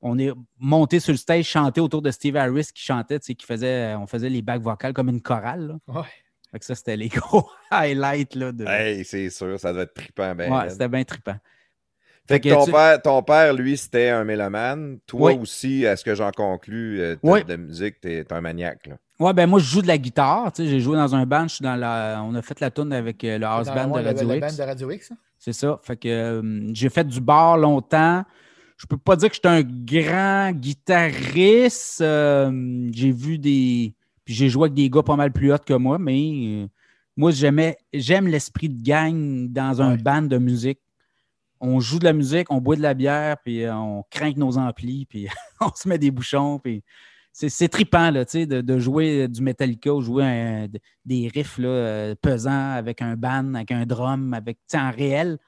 On 0.00 0.18
est 0.18 0.30
monté 0.58 1.00
sur 1.00 1.12
le 1.12 1.16
stage, 1.18 1.44
chanté 1.46 1.80
autour 1.80 2.02
de 2.02 2.10
Steve 2.10 2.36
Harris 2.36 2.68
qui 2.74 2.82
chantait, 2.82 3.18
tu 3.18 3.26
sais, 3.26 3.34
qui 3.34 3.46
faisait, 3.46 3.94
on 3.94 4.06
faisait 4.06 4.28
les 4.28 4.42
bacs 4.42 4.62
vocales 4.62 4.92
comme 4.92 5.08
une 5.08 5.20
chorale. 5.22 5.66
là. 5.88 6.00
Ouais. 6.00 6.06
Fait 6.52 6.58
que 6.60 6.64
ça, 6.64 6.74
c'était 6.74 6.96
les 6.96 7.08
gros 7.08 7.48
highlights 7.70 8.34
là, 8.34 8.52
de. 8.52 8.64
Hey, 8.66 9.04
c'est 9.04 9.28
sûr, 9.30 9.58
ça 9.58 9.72
doit 9.72 9.82
être 9.82 9.94
trippant. 9.94 10.34
Ben, 10.34 10.52
ouais, 10.52 10.70
c'était 10.70 10.88
bien 10.88 11.02
trippant. 11.04 11.36
Fait 12.28 12.40
que 12.40 12.48
Fait 12.48 12.54
que 12.54 12.54
ton, 12.60 12.64
tu- 12.66 12.72
père, 12.72 13.02
ton 13.02 13.22
père, 13.22 13.54
lui, 13.54 13.76
c'était 13.76 14.10
un 14.10 14.22
mélomane. 14.24 14.98
Toi 15.06 15.32
Oui. 15.32 15.38
aussi, 15.40 15.86
à 15.86 15.96
ce 15.96 16.04
que 16.04 16.14
j'en 16.14 16.30
conclus, 16.30 17.00
euh, 17.00 17.16
Oui. 17.22 17.42
de 17.44 17.56
musique, 17.56 18.00
t'es 18.00 18.22
t'es 18.24 18.34
un 18.34 18.40
maniaque. 18.42 18.86
Là. 18.86 18.96
Ouais, 19.20 19.32
ben 19.32 19.46
moi, 19.48 19.58
je 19.58 19.64
joue 19.64 19.82
de 19.82 19.88
la 19.88 19.98
guitare. 19.98 20.52
tu 20.52 20.62
sais, 20.62 20.68
J'ai 20.68 20.80
joué 20.80 20.96
dans 20.96 21.14
un 21.14 21.26
band. 21.26 21.48
je 21.48 21.54
suis 21.56 21.62
dans 21.62 21.74
la... 21.76 22.22
On 22.24 22.34
a 22.34 22.42
fait 22.42 22.60
la 22.60 22.70
tune 22.70 22.92
avec 22.92 23.24
euh, 23.24 23.38
le 23.38 23.46
house 23.46 23.66
Dans- 23.66 23.74
band 23.74 23.90
ouais, 23.90 24.00
de 24.02 24.04
le- 24.04 24.10
Radio 24.14 24.28
le 24.28 24.36
X. 24.36 24.40
band 24.56 24.64
de 24.64 24.68
Radio 24.68 24.90
X. 24.92 25.10
hein? 25.12 25.16
C'est 25.38 25.52
ça. 25.52 25.80
Fait 25.82 25.96
que 25.96 26.08
euh, 26.08 26.70
j'ai 26.72 26.88
fait 26.88 27.04
du 27.04 27.20
bar 27.20 27.58
longtemps. 27.58 28.24
Je 28.76 28.86
peux 28.86 28.96
pas 28.96 29.16
dire 29.16 29.28
que 29.28 29.34
j'étais 29.34 29.48
un 29.48 29.62
grand 29.62 30.52
guitariste. 30.52 32.00
Euh, 32.00 32.88
j'ai 32.92 33.10
vu 33.12 33.38
des. 33.38 33.94
Puis 34.24 34.34
j'ai 34.34 34.48
joué 34.48 34.64
avec 34.64 34.74
des 34.74 34.88
gars 34.90 35.02
pas 35.02 35.16
mal 35.16 35.32
plus 35.32 35.52
hauts 35.52 35.58
que 35.58 35.74
moi, 35.74 35.98
mais 35.98 36.64
euh, 36.64 36.66
moi, 37.16 37.30
j'aimais, 37.30 37.76
j'aime 37.92 38.28
l'esprit 38.28 38.68
de 38.68 38.80
gang 38.82 39.48
dans 39.48 39.80
un 39.82 39.92
Ouais. 39.92 39.96
band 40.02 40.22
de 40.22 40.38
musique. 40.38 40.80
On 41.60 41.80
joue 41.80 41.98
de 41.98 42.04
la 42.04 42.12
musique, 42.12 42.52
on 42.52 42.60
boit 42.60 42.76
de 42.76 42.82
la 42.82 42.94
bière, 42.94 43.36
puis 43.44 43.64
on 43.68 44.04
craint 44.10 44.32
nos 44.36 44.58
amplis, 44.58 45.06
puis 45.06 45.26
on 45.60 45.70
se 45.74 45.88
met 45.88 45.98
des 45.98 46.12
bouchons, 46.12 46.60
puis 46.60 46.84
c'est, 47.40 47.48
c'est 47.50 47.68
trippant 47.68 48.10
là, 48.10 48.24
de, 48.24 48.60
de 48.62 48.78
jouer 48.80 49.28
du 49.28 49.42
Metallica 49.42 49.92
ou 49.94 50.00
jouer 50.00 50.24
un- 50.24 50.66
des 51.04 51.30
riffs 51.32 51.58
là, 51.58 51.68
euh, 51.68 52.14
pesants 52.20 52.72
avec 52.72 53.00
un 53.00 53.14
band, 53.14 53.54
avec 53.54 53.70
un 53.70 53.86
drum, 53.86 54.34
avec, 54.34 54.58
en 54.74 54.90
réel. 54.90 55.38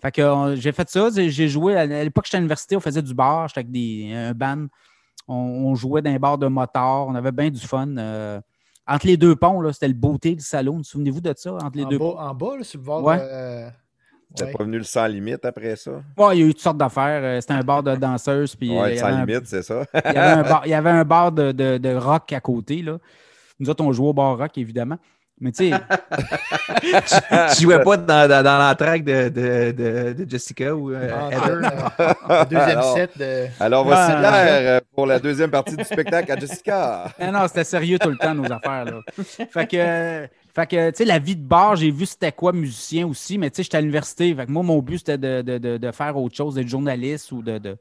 Fait 0.00 0.12
que 0.12 0.22
euh, 0.22 0.54
j'ai 0.54 0.70
fait 0.70 0.88
ça. 0.88 1.08
j'ai- 1.12 1.48
joué 1.48 1.74
à, 1.76 1.84
l'époque, 1.84 2.26
j'étais 2.26 2.36
à 2.36 2.40
l'université, 2.40 2.76
on 2.76 2.80
faisait 2.80 3.02
du 3.02 3.12
bar, 3.12 3.48
j'étais 3.48 3.58
avec 3.60 3.72
des, 3.72 4.12
un 4.14 4.32
band. 4.34 4.66
On, 5.26 5.34
on 5.34 5.74
jouait 5.74 6.00
dans 6.00 6.10
un 6.10 6.18
bar 6.18 6.38
de 6.38 6.46
motards, 6.46 7.08
on 7.08 7.14
avait 7.16 7.32
bien 7.32 7.50
du 7.50 7.60
fun. 7.60 7.96
euh, 7.96 8.40
entre 8.86 9.06
les 9.08 9.16
deux 9.16 9.34
ponts, 9.36 9.60
là, 9.60 9.72
c'était 9.72 9.88
le 9.88 9.94
beauté 9.94 10.34
du 10.36 10.42
salon. 10.44 10.80
Souvenez-vous 10.82 11.20
de 11.20 11.34
ça? 11.36 11.54
Entre 11.54 11.76
les 11.76 11.84
En 11.84 11.88
deux 11.88 11.98
bas, 11.98 12.04
ponts. 12.04 12.18
en 12.20 12.34
bas, 12.34 12.56
là, 12.56 12.64
sur 12.64 12.78
le 12.78 12.84
bord 12.84 13.02
Ouais. 13.04 13.16
de. 13.18 13.22
euh, 13.24 13.70
T'es 14.36 14.44
ouais. 14.44 14.52
pas 14.52 14.62
venu 14.64 14.78
le 14.78 14.84
sans 14.84 15.06
limite 15.06 15.44
après 15.44 15.74
ça? 15.76 15.90
Ouais, 16.16 16.36
il 16.36 16.40
y 16.40 16.42
a 16.44 16.46
eu 16.46 16.54
toutes 16.54 16.62
sortes 16.62 16.78
d'affaires. 16.78 17.20
euh, 17.22 17.40
C'était 17.40 17.54
un 17.54 17.62
bar 17.64 17.82
de 17.82 17.96
danseuses. 17.96 18.54
Puis, 18.54 18.70
euh, 18.76 18.80
ouais, 18.82 18.88
il, 18.88 18.90
le 18.90 18.96
y 18.96 18.98
sans 18.98 19.06
avait 19.06 19.14
un, 19.16 19.26
limite, 19.26 19.46
c'est 19.46 19.62
ça. 19.62 19.82
il 19.92 20.00
y 20.14 20.16
avait 20.18 20.40
un 20.40 20.42
bar, 20.42 20.62
il 20.66 20.70
y 20.70 20.74
avait 20.74 20.90
un 20.90 21.04
bar 21.04 21.32
de, 21.32 21.50
de- 21.52 21.78
de 21.78 21.94
rock 21.94 22.32
à 22.32 22.40
côté. 22.40 22.82
Là. 22.82 22.98
Nous 23.58 23.68
autres, 23.68 23.84
on 23.84 23.92
jouait 23.92 24.08
au 24.08 24.12
bar 24.12 24.38
rock, 24.38 24.56
évidemment. 24.56 24.98
Mais 25.42 25.52
tu 25.52 25.70
sais, 25.70 25.76
Je 26.82 27.62
jouais 27.62 27.82
pas 27.82 27.96
dans, 27.96 28.28
dans, 28.28 28.42
dans 28.44 28.58
l'entraque 28.58 29.04
de, 29.04 29.28
de, 29.30 29.72
de, 29.72 30.12
de 30.24 30.30
Jessica 30.30 30.74
ou 30.76 30.92
euh, 30.92 31.10
en- 31.18 31.30
Heather? 31.30 31.72
euh, 32.30 32.44
deuxième 32.50 32.68
Alors. 32.78 32.94
set 32.94 33.18
de. 33.18 33.46
Alors, 33.58 33.84
voici 33.84 34.12
Ah. 34.14 34.20
Pierre 34.20 34.44
euh, 34.62 34.80
pour 34.94 35.06
la 35.06 35.18
deuxième 35.18 35.50
partie 35.50 35.76
du 35.76 35.84
spectacle 35.84 36.30
à 36.30 36.36
Jessica. 36.36 37.04
non, 37.20 37.32
non, 37.32 37.48
c'était 37.48 37.64
sérieux 37.64 37.98
tout 37.98 38.10
le 38.10 38.16
temps, 38.18 38.34
nos 38.34 38.44
affaires. 38.52 38.84
Là. 38.84 39.00
Fait 39.50 39.66
que, 39.66 39.76
euh, 39.78 40.26
fait 40.54 41.04
la 41.04 41.18
vie 41.18 41.36
de 41.36 41.42
bar, 41.42 41.76
j'ai 41.76 41.90
vu 41.90 42.06
c'était 42.06 42.32
quoi 42.32 42.52
musicien 42.52 43.06
aussi, 43.06 43.38
mais 43.38 43.50
tu 43.50 43.62
j'étais 43.62 43.76
à 43.76 43.80
l'université. 43.80 44.34
Moi, 44.48 44.62
mon 44.62 44.80
but, 44.80 44.98
c'était 44.98 45.18
de, 45.18 45.42
de- 45.42 45.78
de- 45.78 45.92
faire 45.92 46.16
autre 46.16 46.34
chose, 46.36 46.54
d'être 46.54 46.68
journaliste 46.68 47.32
ou 47.32 47.42
de, 47.42 47.76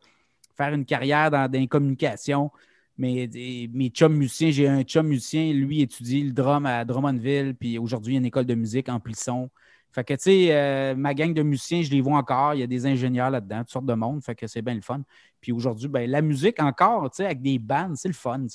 faire 0.55 0.73
une 0.73 0.85
carrière 0.85 1.31
dans, 1.31 1.49
dans 1.49 1.59
les 1.59 1.67
communications. 1.67 2.51
Mais 2.97 3.29
mes 3.73 3.89
chums 3.89 4.15
musiciens, 4.15 4.51
j'ai 4.51 4.67
un 4.67 4.83
chum 4.83 5.07
musicien, 5.07 5.53
lui 5.53 5.81
étudie 5.81 6.21
le 6.23 6.33
drum 6.33 6.65
à 6.65 6.83
Drummondville, 6.83 7.55
puis 7.55 7.77
aujourd'hui, 7.77 8.13
il 8.13 8.15
y 8.15 8.17
a 8.17 8.19
une 8.19 8.25
école 8.25 8.45
de 8.45 8.55
musique 8.55 8.89
en 8.89 8.99
Plisson. 8.99 9.49
Fait 9.91 10.03
que, 10.03 10.13
tu 10.13 10.23
sais, 10.23 10.47
euh, 10.51 10.95
ma 10.95 11.13
gang 11.13 11.33
de 11.33 11.41
musiciens, 11.41 11.81
je 11.81 11.89
les 11.89 12.01
vois 12.01 12.17
encore. 12.17 12.53
Il 12.53 12.59
y 12.59 12.63
a 12.63 12.67
des 12.67 12.85
ingénieurs 12.85 13.31
là-dedans, 13.31 13.59
toutes 13.59 13.71
sortes 13.71 13.85
de 13.85 13.93
monde. 13.93 14.21
Fait 14.23 14.37
c'est 14.47 14.61
bien 14.61 14.75
le 14.75 14.81
fun. 14.81 15.01
Puis 15.41 15.51
aujourd'hui, 15.51 15.87
ben, 15.87 16.09
la 16.09 16.21
musique 16.21 16.61
encore, 16.61 17.09
tu 17.09 17.17
sais, 17.17 17.25
avec 17.25 17.41
des 17.41 17.57
bands, 17.57 17.93
c'est 17.95 18.09
le 18.09 18.13
fun. 18.13 18.45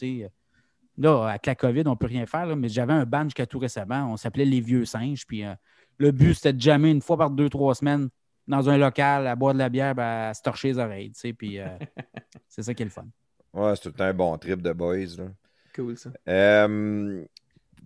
Là, 0.97 1.29
avec 1.29 1.47
la 1.47 1.55
COVID, 1.55 1.83
on 1.87 1.91
ne 1.91 1.97
peut 1.97 2.07
rien 2.07 2.27
faire, 2.27 2.47
là, 2.47 2.55
mais 2.55 2.69
j'avais 2.69 2.93
un 2.93 3.05
band 3.05 3.25
jusqu'à 3.25 3.47
tout 3.47 3.59
récemment. 3.59 4.13
On 4.13 4.17
s'appelait 4.17 4.45
Les 4.45 4.61
Vieux 4.61 4.85
Singes. 4.85 5.27
Puis 5.27 5.45
euh, 5.45 5.55
le 5.99 6.13
but, 6.13 6.35
c'était 6.35 6.53
de 6.53 6.61
jammer 6.61 6.91
une 6.91 7.03
fois 7.03 7.17
par 7.17 7.31
deux, 7.31 7.49
trois 7.49 7.75
semaines 7.75 8.09
dans 8.47 8.69
un 8.69 8.77
local, 8.77 9.27
à 9.27 9.35
boire 9.35 9.55
de 9.55 9.59
la 9.59 9.69
bière, 9.69 9.95
ben, 9.95 10.29
à 10.29 10.35
se 10.35 10.43
torcher 10.43 10.69
les 10.69 10.79
oreilles. 10.79 11.11
tu 11.11 11.21
sais, 11.21 11.33
Puis 11.33 11.59
euh, 11.59 11.67
c'est 12.49 12.63
ça 12.63 12.75
qui 12.75 12.83
est 12.83 12.87
le 12.87 12.91
fun. 12.91 13.07
Ouais, 13.53 13.75
c'est 13.77 13.93
tout 13.93 14.03
un 14.03 14.13
bon 14.13 14.37
trip 14.39 14.63
de 14.63 14.73
boys. 14.73 15.17
Là. 15.19 15.25
Cool, 15.75 15.97
ça. 15.97 16.11
Euh, 16.29 17.25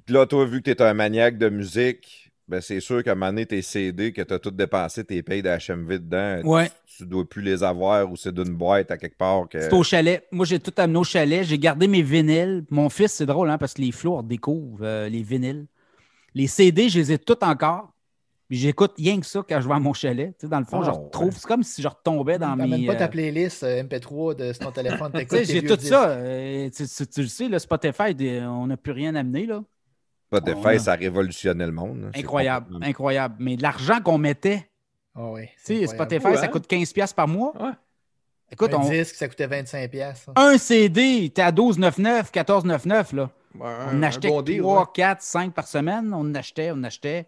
là, 0.09 0.27
toi, 0.27 0.45
vu 0.45 0.61
que 0.61 0.71
tu 0.71 0.71
es 0.71 0.83
un 0.83 0.95
maniaque 0.95 1.39
de 1.39 1.49
musique, 1.49 2.28
ben, 2.49 2.61
c'est 2.61 2.81
sûr 2.81 3.03
qu'à 3.05 3.13
un 3.13 3.15
moment 3.15 3.27
donné, 3.29 3.47
tes 3.47 3.61
CD, 3.63 4.13
que 4.13 4.23
tu 4.23 4.33
as 4.35 4.39
tout 4.39 4.51
dépensé, 4.51 5.05
tes 5.05 5.23
payes 5.23 5.43
d'HMV 5.43 5.89
dedans, 5.99 6.41
Ouais. 6.45 6.71
tu, 6.87 6.99
tu 6.99 7.07
dois 7.07 7.29
plus 7.29 7.43
les 7.43 7.63
avoir 7.63 8.11
ou 8.11 8.17
c'est 8.17 8.33
d'une 8.35 8.55
boîte 8.55 8.91
à 8.91 8.97
quelque 8.97 9.17
part. 9.19 9.49
Que... 9.49 9.61
C'est 9.61 9.73
au 9.73 9.83
chalet. 9.83 10.27
Moi, 10.33 10.47
j'ai 10.47 10.59
tout 10.59 10.73
amené 10.79 10.99
au 10.99 11.05
chalet. 11.05 11.45
J'ai 11.45 11.59
gardé 11.59 11.87
mes 11.87 12.03
vinyles. 12.03 12.65
Mon 12.71 12.89
fils, 12.89 13.13
c'est 13.13 13.27
drôle, 13.27 13.51
hein, 13.51 13.59
parce 13.59 13.75
que 13.75 13.83
les 13.83 13.93
flots 13.93 14.23
découvrent 14.23 14.79
euh, 14.85 15.09
les 15.09 15.23
vinyles. 15.23 15.67
Les 16.35 16.47
CD, 16.47 16.89
je 16.89 16.99
les 16.99 17.13
ai 17.13 17.19
tous 17.19 17.37
encore. 17.43 17.93
J'écoute 18.51 18.95
rien 18.97 19.21
que 19.21 19.27
ça 19.27 19.45
quand 19.47 19.61
je 19.61 19.69
vais 19.69 19.75
à 19.75 19.79
mon 19.79 19.93
chalet. 19.93 20.31
Tu 20.39 20.47
sais, 20.47 20.51
dans 20.51 20.59
le 20.59 20.65
fond, 20.65 20.81
Ah, 20.81 20.87
je 20.87 20.91
retrouve. 20.91 21.27
ouais. 21.27 21.35
C'est 21.37 21.47
comme 21.47 21.63
si 21.63 21.83
je 21.83 21.89
retombais 21.89 22.39
dans 22.39 22.57
mes. 22.57 22.87
pas 22.87 22.95
ta 22.95 23.05
euh, 23.05 23.09
playlist 23.09 23.63
euh, 23.63 23.83
MP3 23.83 24.37
de 24.37 24.53
ton 24.59 24.71
téléphone. 24.71 25.13
J'ai 25.45 25.63
tout 25.63 25.77
disques. 25.77 25.89
ça. 25.91 26.09
euh, 26.13 26.71
tu, 26.75 26.85
tu- 26.89 27.07
tu 27.07 27.21
le 27.21 27.27
sais, 27.29 27.47
le 27.49 27.59
Spotify, 27.59 28.15
on 28.47 28.69
n'a 28.69 28.79
plus 28.79 28.93
rien 28.93 29.15
amené. 29.17 29.45
Là. 29.45 29.63
Spotify, 30.31 30.59
Ouais. 30.67 30.79
ça 30.79 30.95
révolutionnait 30.95 31.67
le 31.67 31.73
monde. 31.73 32.11
Incroyable, 32.15 32.67
complètement- 32.67 32.87
incroyable. 32.87 33.35
Mais 33.39 33.57
l'argent 33.57 34.01
qu'on 34.01 34.19
mettait, 34.19 34.69
Ah 35.15 35.31
oui, 35.31 35.47
tu 35.65 35.79
sais. 35.81 35.87
Spotify, 35.87 36.37
ça 36.37 36.49
coûte 36.49 36.67
15$ 36.67 37.13
par 37.15 37.27
mois. 37.27 37.53
Ouais. 37.61 37.73
Écoute, 38.53 38.73
Un 38.73 38.79
on- 38.79 38.89
disque, 38.89 39.15
ça 39.15 39.27
coûtait 39.29 39.47
25$. 39.47 39.89
piastres, 39.89 40.25
ça. 40.27 40.33
un 40.37 40.57
CD, 40.59 41.31
t'es 41.35 41.43
à 41.43 41.51
12,99$, 41.53 42.31
14,99$. 42.31 43.13
Là. 43.15 43.31
Ouais, 43.55 43.75
On 43.93 44.03
achetait 44.03 44.29
bon 44.29 44.43
deal, 44.43 44.61
3, 44.61 44.81
ouais. 44.81 44.87
4, 44.95 45.23
5 45.23 45.53
par 45.55 45.67
semaine. 45.67 46.13
On 46.15 46.21
en 46.21 46.35
achetait, 46.35 46.71
on 46.71 46.75
en 46.77 46.85
achetait. 46.85 47.27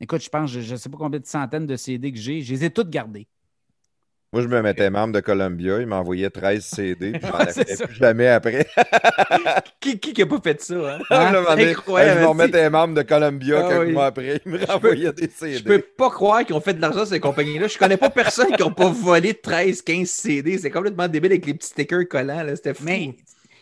Écoute, 0.00 0.22
je 0.22 0.28
pense, 0.28 0.50
je 0.50 0.72
ne 0.72 0.76
sais 0.78 0.88
pas 0.88 0.96
combien 0.96 1.18
de 1.20 1.26
centaines 1.26 1.66
de 1.66 1.76
CD 1.76 2.12
que 2.12 2.18
j'ai. 2.18 2.40
Je 2.40 2.52
les 2.54 2.64
ai 2.64 2.70
toutes 2.70 2.90
gardées. 2.90 3.26
Moi, 4.32 4.42
je 4.42 4.48
me 4.48 4.60
mettais 4.60 4.90
membre 4.90 5.14
de 5.14 5.20
Columbia. 5.20 5.80
Il 5.80 5.86
m'envoyait 5.86 6.28
13 6.28 6.62
CD. 6.62 7.12
Puis 7.12 7.20
j'en 7.22 7.50
ça. 7.50 7.86
plus 7.86 7.94
jamais 7.96 8.28
après. 8.28 8.66
Qui, 9.80 9.98
qui 9.98 10.12
qui 10.12 10.22
a 10.22 10.26
pas 10.26 10.40
fait 10.42 10.60
ça? 10.60 10.74
Hein? 10.74 10.98
Là, 11.08 11.16
à 11.20 11.28
un 11.28 11.32
moment 11.32 11.50
donné, 11.50 11.70
Incroyable, 11.70 12.18
je 12.18 12.22
me 12.24 12.28
remettais 12.28 12.68
membre 12.70 12.94
de 12.94 13.02
Columbia 13.02 13.62
Ah 13.64 13.68
quelques 13.68 13.86
oui. 13.86 13.92
mois 13.92 14.06
après. 14.06 14.40
Il 14.44 14.52
me 14.52 14.64
renvoyait 14.66 15.12
des 15.12 15.28
Je 15.30 15.30
CD. 15.30 15.62
peux 15.62 15.78
pas 15.80 16.10
croire 16.10 16.44
qu'ils 16.44 16.54
ont 16.54 16.60
fait 16.60 16.74
de 16.74 16.80
l'argent 16.80 17.06
ces 17.06 17.20
compagnies-là. 17.20 17.68
Je 17.68 17.78
connais 17.78 17.96
pas 17.96 18.10
personne 18.10 18.48
qui 18.54 18.62
n'a 18.62 18.70
pas 18.70 18.90
volé 18.90 19.32
13, 19.34 19.80
15 19.82 20.06
CD. 20.08 20.58
C'est 20.58 20.70
complètement 20.70 21.08
débile 21.08 21.32
avec 21.32 21.46
les 21.46 21.54
petits 21.54 21.68
stickers 21.68 22.06
collants. 22.08 22.42
là. 22.42 22.54
C'était 22.56 22.74
fou. 22.74 22.84
Mais 22.84 23.14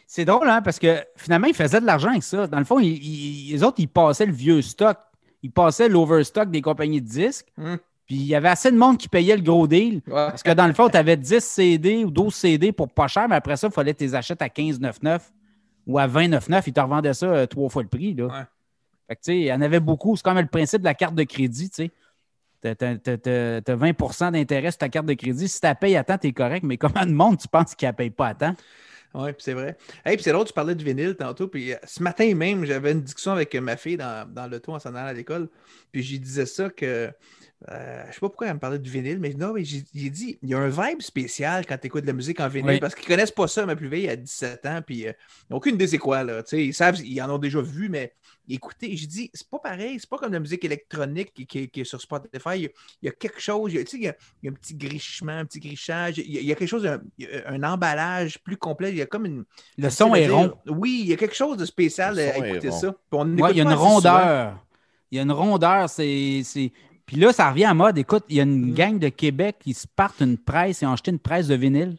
c'est 0.08 0.24
drôle, 0.24 0.48
hein, 0.48 0.62
parce 0.62 0.78
que 0.80 0.96
finalement, 1.16 1.46
ils 1.46 1.54
faisaient 1.54 1.80
de 1.80 1.86
l'argent 1.86 2.10
avec 2.10 2.22
ça. 2.24 2.46
Dans 2.48 2.58
le 2.58 2.64
fond, 2.64 2.80
ils, 2.80 2.88
ils- 2.88 3.52
les 3.52 3.62
autres, 3.62 3.76
ils 3.78 3.88
passaient 3.88 4.26
le 4.26 4.32
vieux 4.32 4.62
stock. 4.62 4.96
Ils 5.42 5.52
passaient 5.52 5.88
l'overstock 5.88 6.50
des 6.50 6.62
compagnies 6.62 7.00
de 7.02 7.06
disques. 7.08 7.46
Hmm. 7.56 7.76
Puis 8.06 8.16
il 8.16 8.26
y 8.26 8.34
avait 8.34 8.48
assez 8.48 8.70
de 8.70 8.76
monde 8.76 8.98
qui 8.98 9.08
payait 9.08 9.36
le 9.36 9.42
gros 9.42 9.66
deal. 9.66 9.96
Ouais. 10.06 10.12
Parce 10.12 10.42
que 10.42 10.52
dans 10.52 10.66
le 10.66 10.72
fond, 10.72 10.88
tu 10.88 10.96
avais 10.96 11.16
10 11.16 11.42
CD 11.42 12.04
ou 12.04 12.10
12 12.10 12.32
CD 12.32 12.72
pour 12.72 12.88
pas 12.88 13.08
cher, 13.08 13.28
mais 13.28 13.34
après 13.34 13.56
ça, 13.56 13.66
il 13.66 13.72
fallait 13.72 13.94
que 13.94 13.98
tu 13.98 14.04
les 14.04 14.14
achètes 14.14 14.42
à 14.42 14.46
15,99 14.46 15.20
ou 15.86 15.98
à 15.98 16.06
29,9. 16.06 16.62
Ils 16.66 16.72
te 16.72 16.80
revendaient 16.80 17.14
ça 17.14 17.26
euh, 17.26 17.46
trois 17.46 17.68
fois 17.68 17.82
le 17.82 17.88
prix. 17.88 18.14
Là. 18.14 18.26
Ouais. 18.26 18.44
Fait 19.08 19.16
que, 19.16 19.20
tu 19.20 19.32
sais, 19.32 19.36
il 19.38 19.44
y 19.44 19.52
en 19.52 19.60
avait 19.60 19.80
beaucoup. 19.80 20.16
C'est 20.16 20.22
comme 20.22 20.38
le 20.38 20.46
principe 20.46 20.80
de 20.80 20.84
la 20.84 20.94
carte 20.94 21.14
de 21.14 21.24
crédit. 21.24 21.68
Tu 21.68 21.84
sais. 21.84 21.90
T'as 22.60 22.74
t'as 22.74 23.76
20% 23.76 24.32
d'intérêt 24.32 24.70
sur 24.70 24.78
ta 24.78 24.88
carte 24.88 25.06
de 25.06 25.14
crédit. 25.14 25.48
Si 25.48 25.60
tu 25.60 25.66
la 25.66 25.74
payes 25.74 25.96
à 25.96 26.04
temps, 26.04 26.18
tu 26.18 26.28
es 26.28 26.32
correct. 26.32 26.64
Mais 26.64 26.76
combien 26.76 27.06
de 27.06 27.12
monde 27.12 27.38
tu 27.38 27.48
penses 27.48 27.74
qui 27.74 27.84
ne 27.84 27.90
la 27.90 27.92
paye 27.92 28.10
pas 28.10 28.28
à 28.28 28.34
temps? 28.34 28.54
Oui, 29.14 29.32
puis 29.32 29.42
c'est 29.42 29.54
vrai. 29.54 29.76
Et 30.04 30.14
puis 30.14 30.22
c'est 30.22 30.32
drôle, 30.32 30.46
tu 30.46 30.52
parlais 30.52 30.74
de 30.74 30.82
vinyle 30.82 31.16
tantôt. 31.16 31.48
Puis 31.48 31.72
euh, 31.72 31.76
ce 31.84 32.02
matin 32.02 32.34
même, 32.34 32.64
j'avais 32.64 32.92
une 32.92 33.00
discussion 33.00 33.32
avec 33.32 33.54
ma 33.54 33.76
fille 33.76 33.96
dans, 33.96 34.30
dans 34.30 34.46
l'auto 34.46 34.74
en 34.74 34.78
s'en 34.78 34.94
allant 34.94 35.08
à 35.08 35.12
l'école. 35.12 35.48
Puis 35.90 36.02
j'y 36.02 36.20
disais 36.20 36.46
ça 36.46 36.70
que. 36.70 37.10
Euh, 37.70 38.02
je 38.08 38.12
sais 38.12 38.20
pas 38.20 38.28
pourquoi 38.28 38.48
elle 38.48 38.54
me 38.54 38.58
parlait 38.58 38.78
du 38.78 38.90
vinyle, 38.90 39.18
mais 39.18 39.30
non, 39.30 39.54
mais 39.54 39.64
j'ai 39.64 39.80
dit, 40.10 40.38
il 40.42 40.48
y 40.50 40.54
a 40.54 40.58
un 40.58 40.68
vibe 40.68 41.00
spécial 41.00 41.64
quand 41.66 41.78
tu 41.78 41.86
écoutes 41.86 42.02
de 42.02 42.06
la 42.06 42.12
musique 42.12 42.38
en 42.38 42.48
vinyle, 42.48 42.72
Oui. 42.72 42.80
parce 42.80 42.94
qu'ils 42.94 43.06
connaissent 43.06 43.30
pas 43.30 43.48
ça, 43.48 43.64
ma 43.64 43.74
plus 43.74 43.88
vieille, 43.88 44.10
à 44.10 44.14
17 44.16 44.66
ans, 44.66 44.80
puis 44.86 45.06
euh, 45.08 45.12
ils 45.12 45.52
n'ont 45.52 45.56
aucune 45.56 45.74
idée 45.76 45.86
c'est 45.86 45.96
quoi, 45.96 46.22
là. 46.22 46.42
Tu 46.42 46.50
sais, 46.50 46.64
ils 46.66 46.74
savent, 46.74 47.00
ils 47.02 47.20
en 47.22 47.30
ont 47.34 47.38
déjà 47.38 47.62
vu, 47.62 47.88
mais 47.88 48.12
écoutez, 48.46 48.94
j'ai 48.94 49.06
dit, 49.06 49.30
c'est 49.32 49.48
pas 49.48 49.58
pareil, 49.58 49.96
c'est 49.98 50.08
pas 50.08 50.18
comme 50.18 50.34
la 50.34 50.38
musique 50.38 50.66
électronique 50.66 51.32
qui, 51.32 51.46
qui- 51.46 51.68
qui 51.70 51.80
est 51.80 51.84
sur 51.84 51.98
Spotify. 52.00 52.50
Il 52.56 52.62
y 52.62 52.66
a, 52.66 52.68
il 53.02 53.06
y 53.06 53.08
a 53.08 53.12
quelque 53.12 53.40
chose, 53.40 53.72
il 53.72 53.76
y 53.78 53.80
a, 53.80 53.84
tu 53.84 53.92
sais, 53.92 53.96
il 53.96 54.04
y 54.04 54.08
a, 54.08 54.16
il 54.42 54.46
y 54.46 54.48
a 54.50 54.52
un 54.52 54.54
petit 54.54 54.74
grichement, 54.74 55.32
un 55.38 55.44
petit 55.46 55.58
grichage, 55.60 56.18
il 56.18 56.30
y 56.30 56.36
a, 56.36 56.40
il 56.42 56.46
y 56.46 56.52
a 56.52 56.56
quelque 56.56 56.68
chose, 56.68 56.86
un, 56.86 57.00
il 57.16 57.26
y 57.26 57.34
a 57.34 57.48
un 57.50 57.62
emballage 57.62 58.38
plus 58.40 58.58
complet, 58.58 58.90
il 58.90 58.96
y 58.98 59.02
a 59.02 59.06
comme 59.06 59.24
une. 59.24 59.44
Le 59.78 59.88
son 59.88 60.14
est 60.14 60.28
rond. 60.28 60.52
Oui, 60.66 61.00
il 61.04 61.08
y 61.08 61.12
a 61.14 61.16
quelque 61.16 61.34
chose 61.34 61.56
de 61.56 61.64
spécial 61.64 62.18
à 62.18 62.36
écouter 62.36 62.70
ça. 62.70 62.94
On 63.12 63.26
Ouais, 63.38 63.52
il 63.52 63.56
y 63.56 63.60
a 63.60 63.64
une 63.64 63.70
souvent. 63.70 63.94
rondeur. 63.94 64.62
Il 65.10 65.16
y 65.16 65.18
a 65.18 65.22
une 65.22 65.32
rondeur. 65.32 65.88
C'est. 65.88 66.42
Puis 67.06 67.16
là, 67.16 67.32
ça 67.32 67.50
revient 67.50 67.64
à 67.66 67.74
mode. 67.74 67.96
Écoute, 67.98 68.24
il 68.28 68.36
y 68.36 68.40
a 68.40 68.42
une 68.42 68.70
Mm. 68.72 68.74
gang 68.74 68.98
de 68.98 69.08
Québec 69.08 69.56
qui 69.60 69.74
se 69.74 69.86
partent 69.86 70.20
une 70.20 70.36
presse 70.38 70.82
et 70.82 70.86
ont 70.86 70.92
acheté 70.92 71.10
une 71.12 71.18
presse 71.20 71.46
de 71.46 71.54
vinyle. 71.54 71.96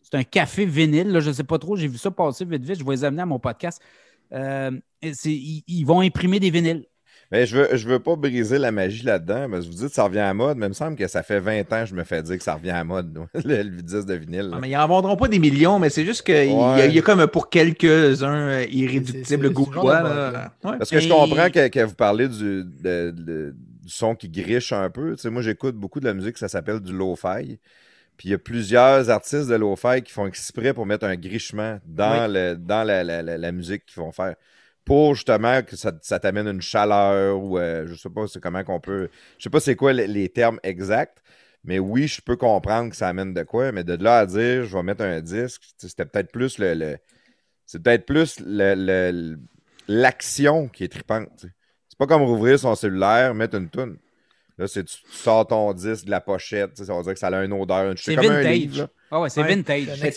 C'est 0.00 0.16
un 0.16 0.24
café 0.24 0.64
vinyle. 0.66 1.08
Là, 1.10 1.20
je 1.20 1.28
ne 1.28 1.34
sais 1.34 1.44
pas 1.44 1.58
trop. 1.58 1.76
J'ai 1.76 1.88
vu 1.88 1.98
ça 1.98 2.10
passer 2.10 2.44
vite, 2.44 2.64
vite. 2.64 2.78
Je 2.78 2.84
vais 2.84 2.92
les 2.92 3.04
amener 3.04 3.22
à 3.22 3.26
mon 3.26 3.38
podcast. 3.38 3.80
Euh, 4.32 4.70
ils, 5.02 5.62
ils 5.66 5.84
vont 5.84 6.00
imprimer 6.00 6.40
des 6.40 6.50
vinyles. 6.50 6.84
Mais 7.30 7.46
je 7.46 7.56
veux, 7.56 7.68
je 7.76 7.88
veux 7.88 7.98
pas 7.98 8.14
briser 8.14 8.58
la 8.58 8.70
magie 8.72 9.04
là-dedans, 9.04 9.48
mais 9.48 9.58
vous 9.60 9.70
dites 9.70 9.88
que 9.88 9.94
ça 9.94 10.04
revient 10.04 10.18
à 10.18 10.34
mode, 10.34 10.58
mais 10.58 10.66
il 10.66 10.70
me 10.70 10.74
semble 10.74 10.96
que 10.96 11.06
ça 11.08 11.22
fait 11.22 11.40
20 11.40 11.60
ans 11.72 11.80
que 11.80 11.86
je 11.86 11.94
me 11.94 12.04
fais 12.04 12.22
dire 12.22 12.36
que 12.36 12.42
ça 12.44 12.54
revient 12.56 12.70
à 12.72 12.84
mode, 12.84 13.18
le, 13.34 13.62
le 13.62 13.80
disque 13.82 14.04
de 14.06 14.14
vinyle. 14.14 14.50
Ah, 14.52 14.58
mais 14.60 14.68
ils 14.68 14.72
n'en 14.74 14.86
vendront 14.86 15.16
pas 15.16 15.28
des 15.28 15.38
millions, 15.38 15.78
mais 15.78 15.88
c'est 15.88 16.04
juste 16.04 16.22
qu'il 16.22 16.34
y, 16.34 16.50
a- 16.50 16.74
Ouais. 16.74 16.88
il 16.88 16.94
y 16.94 16.98
a 16.98 17.02
comme 17.02 17.26
pour 17.28 17.48
quelques-uns 17.48 18.34
euh, 18.48 18.66
irréductibles 18.70 19.48
de. 19.50 19.58
Ouais. 19.58 20.76
Parce 20.78 20.90
que 20.90 21.00
je 21.00 21.08
comprends 21.08 21.48
que, 21.50 21.68
que 21.68 21.84
vous 21.84 21.94
parlez 21.94 22.28
du, 22.28 22.64
de- 22.64 23.10
de- 23.16 23.54
du 23.82 23.90
son 23.92 24.14
qui 24.14 24.28
griche 24.30 24.72
un 24.72 24.90
peu. 24.90 25.16
Tu 25.16 25.22
sais, 25.22 25.30
moi, 25.30 25.42
j'écoute 25.42 25.76
beaucoup 25.76 26.00
de 26.00 26.06
la 26.06 26.14
musique, 26.14 26.38
ça 26.38 26.48
s'appelle 26.48 26.80
du 26.80 26.92
lo-fi. 26.92 27.58
Puis 28.16 28.28
il 28.28 28.32
y 28.32 28.34
a 28.34 28.38
plusieurs 28.38 29.10
artistes 29.10 29.48
de 29.48 29.54
lo-fi 29.56 30.02
qui 30.02 30.12
font 30.12 30.26
exprès 30.26 30.74
pour 30.74 30.86
mettre 30.86 31.06
un 31.06 31.16
grichement 31.16 31.80
dans, 31.86 32.30
le, 32.32 32.56
dans 32.56 32.84
la, 32.84 33.04
la- 33.04 33.22
la- 33.22 33.38
la 33.38 33.52
musique 33.52 33.86
qu'ils 33.86 34.02
vont 34.02 34.12
faire. 34.12 34.36
Pour 34.84 35.14
justement 35.14 35.62
que 35.62 35.76
ça, 35.76 35.92
ça 36.02 36.18
t'amène 36.20 36.48
une 36.48 36.60
chaleur 36.62 37.38
ou 37.42 37.58
euh, 37.58 37.86
je 37.86 37.94
sais 37.94 38.10
pas 38.10 38.26
c'est 38.26 38.40
comment 38.40 38.64
qu'on 38.64 38.80
peut. 38.80 39.08
Je 39.38 39.44
sais 39.44 39.50
pas 39.50 39.60
c'est 39.60 39.76
quoi 39.76 39.92
les, 39.92 40.06
les 40.08 40.28
termes 40.28 40.58
exacts. 40.64 41.22
Mais 41.64 41.78
oui, 41.78 42.08
je 42.08 42.20
peux 42.20 42.36
comprendre 42.36 42.90
que 42.90 42.96
ça 42.96 43.08
amène 43.08 43.32
de 43.34 43.42
quoi, 43.44 43.70
mais 43.72 43.84
de 43.84 43.94
là 44.02 44.18
à 44.20 44.26
dire 44.26 44.64
je 44.64 44.76
vais 44.76 44.82
mettre 44.82 45.02
un 45.04 45.20
disque, 45.20 45.62
c'était 45.78 46.04
peut-être 46.04 46.32
plus 46.32 46.58
le, 46.58 46.74
le- 46.74 46.98
c'est 47.66 47.82
peut-être 47.82 48.06
plus 48.06 48.40
le- 48.40 48.74
le- 48.76 49.38
l'action 49.88 50.68
qui 50.68 50.84
est 50.84 50.88
tripante. 50.92 51.46
Pas 52.06 52.14
comme 52.14 52.22
rouvrir 52.22 52.58
son 52.58 52.74
cellulaire, 52.74 53.34
mettre 53.34 53.56
une 53.56 53.68
toune. 53.68 53.96
Là, 54.58 54.68
c'est 54.68 54.84
tu, 54.84 54.96
tu 54.96 55.16
sors 55.16 55.46
ton 55.46 55.72
disque 55.72 56.04
de 56.04 56.10
la 56.10 56.20
pochette, 56.20 56.74
tu 56.74 56.84
ça 56.84 56.94
veut 56.94 57.02
dire 57.02 57.14
que 57.14 57.18
ça 57.18 57.28
a 57.28 57.42
une 57.44 57.52
odeur, 57.54 57.90
une 57.90 57.96
C'est 57.96 58.14
comme 58.14 58.26
un 58.26 58.36
vintage. 58.36 58.52
livre. 58.54 58.78
là. 58.82 58.88
Ah 59.10 59.20
ouais, 59.20 59.30
c'est 59.30 59.40
Ouais. 59.42 59.48
vintage. 59.48 59.86
T'as 60.00 60.10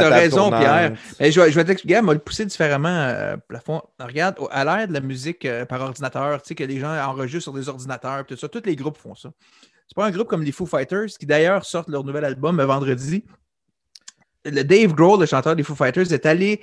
table 0.00 0.12
raison, 0.12 0.36
tournante. 0.36 0.60
Pierre. 0.60 0.92
Mais 1.20 1.30
je, 1.32 1.40
vais- 1.40 1.50
je 1.50 1.56
vais 1.56 1.64
t'expliquer, 1.64 1.94
elle 1.96 2.04
m'a 2.04 2.12
le 2.12 2.18
poussé 2.20 2.44
différemment, 2.46 2.88
euh, 2.88 3.36
plafond. 3.48 3.82
Regarde, 4.00 4.36
à 4.50 4.64
l'ère 4.64 4.88
de 4.88 4.92
la 4.92 5.00
musique 5.00 5.44
euh, 5.44 5.64
par 5.64 5.80
ordinateur, 5.80 6.40
tu 6.42 6.48
sais, 6.48 6.54
que 6.54 6.64
les 6.64 6.78
gens 6.78 6.92
enregistrent 7.08 7.42
sur 7.42 7.52
des 7.52 7.68
ordinateurs, 7.68 8.24
tout 8.26 8.36
ça, 8.36 8.48
tous 8.48 8.62
les 8.64 8.76
groupes 8.76 8.96
font 8.96 9.14
ça. 9.16 9.30
C'est 9.88 9.94
pas 9.96 10.06
un 10.06 10.10
groupe 10.12 10.28
comme 10.28 10.42
les 10.42 10.52
Foo 10.52 10.66
Fighters, 10.66 11.06
qui 11.18 11.26
d'ailleurs 11.26 11.64
sortent 11.64 11.88
leur 11.88 12.04
nouvel 12.04 12.24
album 12.24 12.58
euh, 12.60 12.66
vendredi. 12.66 13.24
Le 14.44 14.62
Dave 14.62 14.92
Grohl, 14.94 15.20
le 15.20 15.26
chanteur 15.26 15.56
des 15.56 15.62
Foo 15.62 15.74
Fighters, 15.74 16.12
est 16.12 16.26
allé 16.26 16.60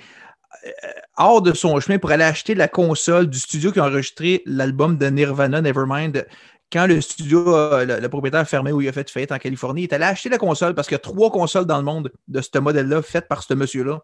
hors 1.16 1.42
de 1.42 1.52
son 1.52 1.78
chemin 1.80 1.98
pour 1.98 2.10
aller 2.10 2.24
acheter 2.24 2.54
la 2.54 2.68
console 2.68 3.28
du 3.28 3.38
studio 3.38 3.72
qui 3.72 3.80
a 3.80 3.84
enregistré 3.84 4.42
l'album 4.46 4.96
de 4.96 5.06
Nirvana, 5.06 5.60
Nevermind. 5.60 6.26
Quand 6.72 6.86
le 6.86 7.00
studio, 7.02 7.54
euh, 7.54 8.00
le, 8.00 8.08
propriétaire 8.08 8.48
fermé 8.48 8.72
où 8.72 8.80
il 8.80 8.88
a 8.88 8.92
fait 8.92 9.10
faillite 9.10 9.32
en 9.32 9.38
Californie, 9.38 9.82
il 9.82 9.84
est 9.84 9.92
allé 9.92 10.04
acheter 10.04 10.30
la 10.30 10.38
console 10.38 10.74
parce 10.74 10.88
qu'il 10.88 10.94
y 10.94 10.96
a 10.96 11.00
trois 11.00 11.30
consoles 11.30 11.66
dans 11.66 11.76
le 11.76 11.84
monde 11.84 12.10
de 12.28 12.40
ce 12.40 12.58
modèle-là 12.58 13.02
faites 13.02 13.28
par 13.28 13.42
ce 13.42 13.52
monsieur-là. 13.52 14.00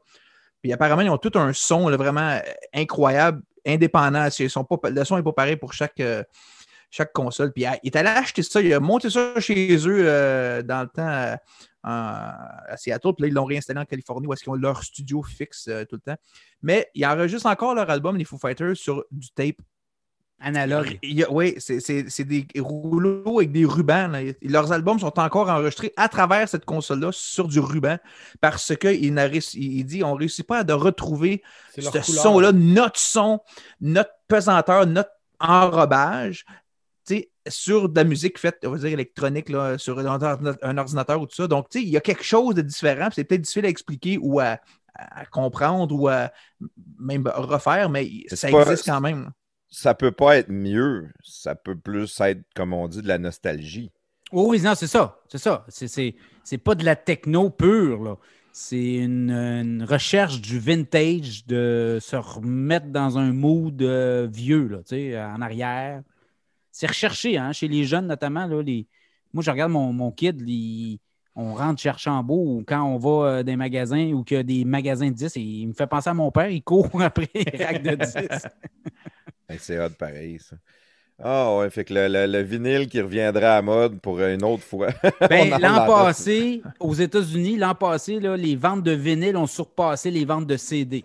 Puis 0.62 0.72
apparemment, 0.72 1.02
ils 1.02 1.10
ont 1.10 1.18
tout 1.18 1.32
un 1.36 1.52
son 1.54 1.90
vraiment 1.96 2.28
euh, 2.28 2.40
incroyable, 2.74 3.40
indépendant. 3.66 4.28
Ils 4.38 4.50
sont 4.50 4.64
pas, 4.64 4.90
le 4.90 5.04
son 5.04 5.16
n'est 5.16 5.22
pas 5.22 5.32
pareil 5.32 5.56
pour 5.56 5.72
chaque, 5.72 5.98
euh, 6.00 6.22
console. 7.14 7.52
Puis 7.52 7.64
ah, 7.64 7.78
il 7.82 7.88
est 7.88 7.96
allé 7.96 8.08
acheter 8.08 8.42
ça, 8.42 8.60
il 8.60 8.72
a 8.72 8.80
monté 8.80 9.10
ça 9.10 9.38
chez 9.38 9.76
eux 9.76 10.04
euh, 10.06 10.62
dans 10.62 10.82
le 10.82 10.88
temps 10.88 11.08
euh, 11.08 11.36
à 11.88 12.76
Seattle. 12.76 13.12
Puis 13.14 13.22
là, 13.22 13.28
ils 13.28 13.34
l'ont 13.34 13.44
réinstallé 13.44 13.80
en 13.80 13.84
Californie 13.84 14.26
où 14.26 14.32
est-ce 14.32 14.42
qu'ils 14.42 14.52
ont 14.52 14.56
leur 14.56 14.82
studio 14.82 15.22
fixe 15.22 15.66
euh, 15.68 15.84
tout 15.84 15.96
le 15.96 16.12
temps. 16.12 16.18
Mais 16.62 16.88
ils 16.94 17.06
enregistrent 17.06 17.46
encore 17.48 17.74
leur 17.74 17.88
album, 17.90 18.16
les 18.16 18.24
Foo 18.24 18.38
Fighters, 18.38 18.76
sur 18.76 19.04
du 19.10 19.30
tape 19.30 19.56
Analogue. 20.40 20.98
il 21.02 21.14
y 21.18 21.24
a- 21.24 21.32
oui, 21.32 21.56
c'est- 21.58 22.22
des 22.24 22.46
rouleaux 22.60 23.38
avec 23.38 23.50
des 23.50 23.64
rubans. 23.64 24.06
là. 24.12 24.20
Leurs 24.42 24.70
albums 24.70 25.00
sont 25.00 25.18
encore 25.18 25.50
enregistrés 25.50 25.92
à 25.96 26.08
travers 26.08 26.48
cette 26.48 26.64
console-là 26.64 27.10
sur 27.10 27.48
du 27.48 27.58
ruban 27.58 27.96
parce 28.40 28.76
qu'il 28.76 29.04
il 29.04 29.84
dit 29.84 30.04
on 30.04 30.14
ne 30.14 30.18
réussit 30.20 30.46
pas 30.46 30.58
à 30.60 30.74
retrouver 30.74 31.42
ce 31.76 32.02
son-là, 32.02 32.52
notre 32.52 33.00
son, 33.00 33.40
notre 33.80 34.12
pesanteur, 34.28 34.86
notre 34.86 35.10
enrobage 35.40 36.44
sur 37.48 37.88
de 37.88 37.96
la 37.96 38.04
musique 38.04 38.38
faite, 38.38 38.58
on 38.64 38.70
va 38.70 38.78
dire 38.78 38.88
électronique, 38.88 39.48
là, 39.48 39.78
sur 39.78 39.98
un 39.98 40.04
ordinateur, 40.06 40.56
un 40.62 40.78
ordinateur 40.78 41.20
ou 41.20 41.26
tout 41.26 41.34
ça. 41.34 41.46
Donc, 41.48 41.68
tu 41.70 41.78
sais, 41.78 41.84
il 41.84 41.90
y 41.90 41.96
a 41.96 42.00
quelque 42.00 42.24
chose 42.24 42.54
de 42.54 42.62
différent. 42.62 43.08
C'est 43.14 43.24
peut-être 43.24 43.42
difficile 43.42 43.64
à 43.66 43.68
expliquer 43.68 44.18
ou 44.20 44.40
à, 44.40 44.58
à 44.94 45.24
comprendre 45.26 45.94
ou 45.94 46.08
à 46.08 46.30
même 46.98 47.26
refaire, 47.34 47.88
mais 47.90 48.08
C'est 48.28 48.36
ça 48.36 48.50
pas- 48.50 48.62
existe 48.62 48.86
quand 48.86 49.00
même. 49.00 49.30
Ça 49.70 49.94
peut 49.94 50.12
pas 50.12 50.38
être 50.38 50.48
mieux, 50.50 51.08
ça 51.22 51.54
peut 51.54 51.76
plus 51.76 52.18
être, 52.20 52.40
comme 52.56 52.72
on 52.72 52.88
dit, 52.88 53.02
de 53.02 53.08
la 53.08 53.18
nostalgie. 53.18 53.90
Oh 54.32 54.46
oui, 54.48 54.60
non, 54.62 54.74
c'est 54.74 54.86
ça. 54.86 55.18
C'est 55.30 55.38
ça. 55.38 55.64
C'est- 55.68 55.88
C'est 55.88 56.14
c'est 56.44 56.58
pas 56.58 56.74
de 56.74 56.84
la 56.84 56.96
techno 56.96 57.50
pure, 57.50 58.02
là. 58.02 58.16
C'est 58.52 58.94
une, 58.96 59.30
une 59.30 59.84
recherche 59.84 60.40
du 60.40 60.58
vintage, 60.58 61.46
de 61.46 61.98
se 62.00 62.16
remettre 62.16 62.86
dans 62.86 63.16
un 63.18 63.32
mood 63.32 63.80
euh, 63.82 64.26
vieux, 64.30 64.66
là, 64.68 64.78
tu 64.78 64.96
sais, 64.96 65.20
en 65.22 65.40
arrière. 65.42 66.02
C'est 66.78 66.86
recherché, 66.86 67.36
hein, 67.36 67.50
chez 67.50 67.66
les 67.66 67.82
jeunes 67.82 68.06
notamment. 68.06 68.46
Là, 68.46 68.62
les... 68.62 68.86
Moi, 69.32 69.42
je 69.42 69.50
regarde 69.50 69.72
mon, 69.72 69.92
mon 69.92 70.12
kid, 70.12 70.40
on 71.34 71.52
rentre 71.54 71.80
chez 71.82 71.88
Archambault 71.88 72.44
ou 72.46 72.64
quand 72.64 72.84
on 72.84 72.98
va 72.98 73.28
euh, 73.28 73.36
dans 73.38 73.46
des 73.46 73.56
magasins 73.56 74.12
ou 74.12 74.22
qu'il 74.22 74.36
y 74.36 74.40
a 74.40 74.44
des 74.44 74.64
magasins 74.64 75.08
de 75.08 75.14
10, 75.14 75.36
et 75.38 75.40
il 75.40 75.66
me 75.66 75.72
fait 75.72 75.88
penser 75.88 76.08
à 76.10 76.14
mon 76.14 76.30
père, 76.30 76.48
il 76.48 76.62
court 76.62 76.88
après 77.02 77.28
les 77.34 77.64
racks 77.64 77.82
de 77.82 77.96
10. 77.96 78.46
Hey, 79.50 79.58
c'est 79.58 79.80
hot 79.80 79.90
pareil, 79.98 80.38
ça. 80.38 80.54
Ah 81.20 81.56
ouais, 81.56 81.70
fait 81.70 81.84
que 81.84 81.94
le, 81.94 82.06
le- 82.06 82.30
le 82.30 82.42
vinyle 82.42 82.86
qui 82.86 83.00
reviendra 83.00 83.56
à 83.56 83.62
mode 83.62 83.98
pour 84.00 84.20
une 84.20 84.44
autre 84.44 84.62
fois. 84.62 84.90
Ben, 85.28 85.50
l'an 85.58 85.84
passé, 85.84 86.62
aux 86.78 86.94
États-Unis, 86.94 87.56
l'an 87.56 87.74
passé, 87.74 88.20
là, 88.20 88.36
les 88.36 88.54
ventes 88.54 88.84
de 88.84 88.92
vinyle 88.92 89.36
ont 89.36 89.48
surpassé 89.48 90.12
les 90.12 90.24
ventes 90.24 90.46
de 90.46 90.56
CD. 90.56 91.04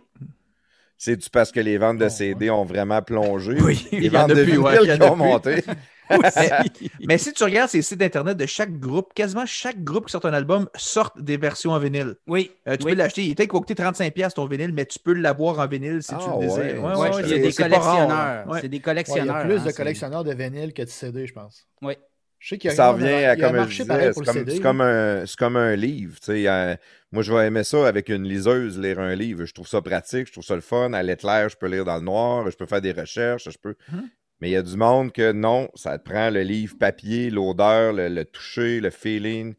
C'est-tu 1.06 1.30
parce 1.30 1.52
que 1.52 1.60
les 1.60 1.78
ventes 1.78 1.98
de 1.98 2.06
Oh, 2.06 2.10
CD 2.10 2.50
ont 2.50 2.64
vraiment 2.64 3.02
plongé? 3.02 3.60
Oui. 3.62 3.86
Les 3.92 3.98
Il 3.98 4.06
y 4.06 4.10
en 4.18 4.22
ventes 4.22 4.32
a 4.32 4.36
de 4.36 4.44
plus, 4.46 4.58
ouais, 4.58 5.02
ont 5.04 5.16
monté. 5.18 5.62
Mais 7.08 7.18
si 7.18 7.34
tu 7.34 7.44
regardes 7.44 7.70
ces 7.70 7.82
sites 7.82 8.02
internet 8.02 8.38
de 8.38 8.46
chaque 8.46 8.80
groupe, 8.80 9.14
quasiment 9.14 9.46
chaque 9.46 9.84
groupe 9.84 10.06
qui 10.06 10.12
sort 10.12 10.26
un 10.26 10.34
album 10.34 10.70
sort 10.76 11.12
des 11.18 11.36
versions 11.36 11.72
en 11.72 11.80
vinyle. 11.80 12.16
Oui. 12.28 12.52
Euh, 12.70 12.78
tu 12.78 12.86
oui. 12.86 12.92
peux 12.92 12.98
l'acheter. 12.98 13.24
Il 13.24 13.36
va 13.36 13.46
coûter 13.48 13.74
35$ 13.74 14.34
ton 14.34 14.46
vinyle, 14.46 14.72
mais 14.74 14.86
tu 14.86 14.98
peux 15.00 15.14
l'avoir 15.14 15.60
en 15.60 15.68
vinyle 15.68 16.02
si 16.04 16.10
tu 16.10 16.16
Ah, 16.20 16.36
le 16.40 16.46
désires. 16.48 16.58
ouais. 16.58 16.74
Ouais, 16.96 16.96
Ouais, 16.98 17.10
il 17.10 17.20
y 17.22 17.24
a 17.24 17.28
c'est- 17.28 17.40
des 17.40 17.52
c'est 17.52 17.64
collectionneurs. 17.64 18.46
C'est 18.46 18.46
des 18.46 18.52
Ouais, 18.52 18.60
il 18.72 18.76
y 18.76 18.82
collectionneurs. 18.82 19.36
a 19.36 19.44
plus 19.44 19.54
hein, 19.58 19.64
de 19.64 19.70
c'est- 19.70 19.78
collectionneurs 19.78 20.24
de 20.24 20.34
vinyle 20.34 20.74
que 20.74 20.82
de 20.84 20.90
CD, 20.90 21.28
je 21.28 21.34
pense. 21.34 21.68
Oui. 21.82 21.96
Je 22.44 22.50
sais 22.50 22.58
qu'il 22.58 22.70
y 22.72 22.74
a 22.74 22.76
Ça 22.76 22.92
revient 22.92 23.08
à, 23.24 23.38
comme 23.38 23.70
je 23.70 23.84
disais, 23.84 24.12
c'est 24.12 24.26
comme, 24.26 24.34
CD. 24.34 24.52
c'est 24.56 24.60
comme 24.60 24.82
un, 24.82 25.26
c'est 25.26 25.38
comme 25.38 25.56
un 25.56 25.78
livre. 25.78 26.20
tu 26.20 26.26
sais, 26.26 26.46
euh, 26.50 26.76
moi, 27.14 27.24
je 27.24 27.32
vais 27.34 27.48
aimer 27.48 27.64
ça 27.64 27.88
avec 27.88 28.10
une 28.10 28.28
liseuse, 28.28 28.78
lire 28.78 29.00
un 29.00 29.16
livre. 29.16 29.46
Je 29.46 29.54
trouve 29.54 29.66
ça 29.66 29.82
pratique, 29.82 30.28
je 30.28 30.34
trouve 30.34 30.44
ça 30.44 30.56
le 30.56 30.60
fun. 30.62 30.92
À 30.92 31.02
l'éclair, 31.04 31.48
je 31.48 31.56
peux 31.56 31.68
lire 31.68 31.86
dans 31.86 31.96
le 31.96 32.02
noir, 32.02 32.52
je 32.52 32.58
peux 32.58 32.66
faire 32.66 32.82
des 32.82 32.92
recherches, 32.92 33.50
je 33.50 33.58
peux... 33.58 33.76
Mhm. 33.90 34.10
Mais 34.42 34.50
il 34.50 34.52
y 34.52 34.58
a 34.58 34.62
du 34.62 34.76
monde 34.76 35.14
que 35.14 35.32
non, 35.32 35.70
ça 35.74 35.98
te 35.98 36.04
prend 36.04 36.30
le 36.32 36.42
livre 36.42 36.76
papier, 36.78 37.30
l'odeur, 37.30 37.94
le, 37.94 38.10
le 38.10 38.26
toucher, 38.26 38.82
le 38.82 38.90
feeling. 38.90 39.54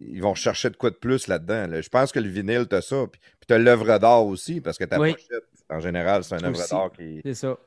Ils 0.00 0.22
vont 0.22 0.34
chercher 0.34 0.70
de 0.70 0.76
quoi 0.76 0.88
de 0.88 0.94
plus 0.96 1.26
là-dedans. 1.26 1.66
là. 1.66 1.82
Je 1.82 1.88
pense 1.90 2.12
que 2.12 2.18
le 2.18 2.30
vinyle, 2.30 2.64
t'as 2.66 2.80
ça. 2.80 3.04
Puis, 3.12 3.20
puis 3.20 3.46
t'as 3.46 3.58
l'œuvre 3.58 3.98
d'art 3.98 4.24
aussi, 4.24 4.62
parce 4.62 4.78
que 4.78 4.84
ta 4.84 4.98
Oui. 4.98 5.12
pochette, 5.12 5.44
en 5.68 5.80
général, 5.80 6.24
c'est 6.24 6.36
un 6.36 6.44
œuvre 6.44 6.66
d'art 6.66 6.92
qui... 6.92 7.20
C'est 7.22 7.34
ça. 7.34 7.58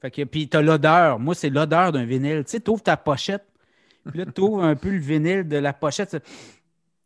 Fait 0.00 0.10
que, 0.10 0.22
puis 0.24 0.48
t'as 0.48 0.62
l'odeur. 0.62 1.18
Moi, 1.18 1.34
c'est 1.34 1.50
l'odeur 1.50 1.92
d'un 1.92 2.06
vinyle. 2.06 2.44
Tu 2.44 2.52
sais, 2.52 2.60
t'ouvres 2.60 2.82
ta 2.82 2.96
pochette, 2.96 3.44
puis 4.10 4.18
là, 4.18 4.26
t'ouvres 4.26 4.62
un 4.62 4.76
peu 4.76 4.90
le 4.90 4.98
vinyle 4.98 5.48
de 5.48 5.56
la 5.56 5.72
pochette. 5.72 6.16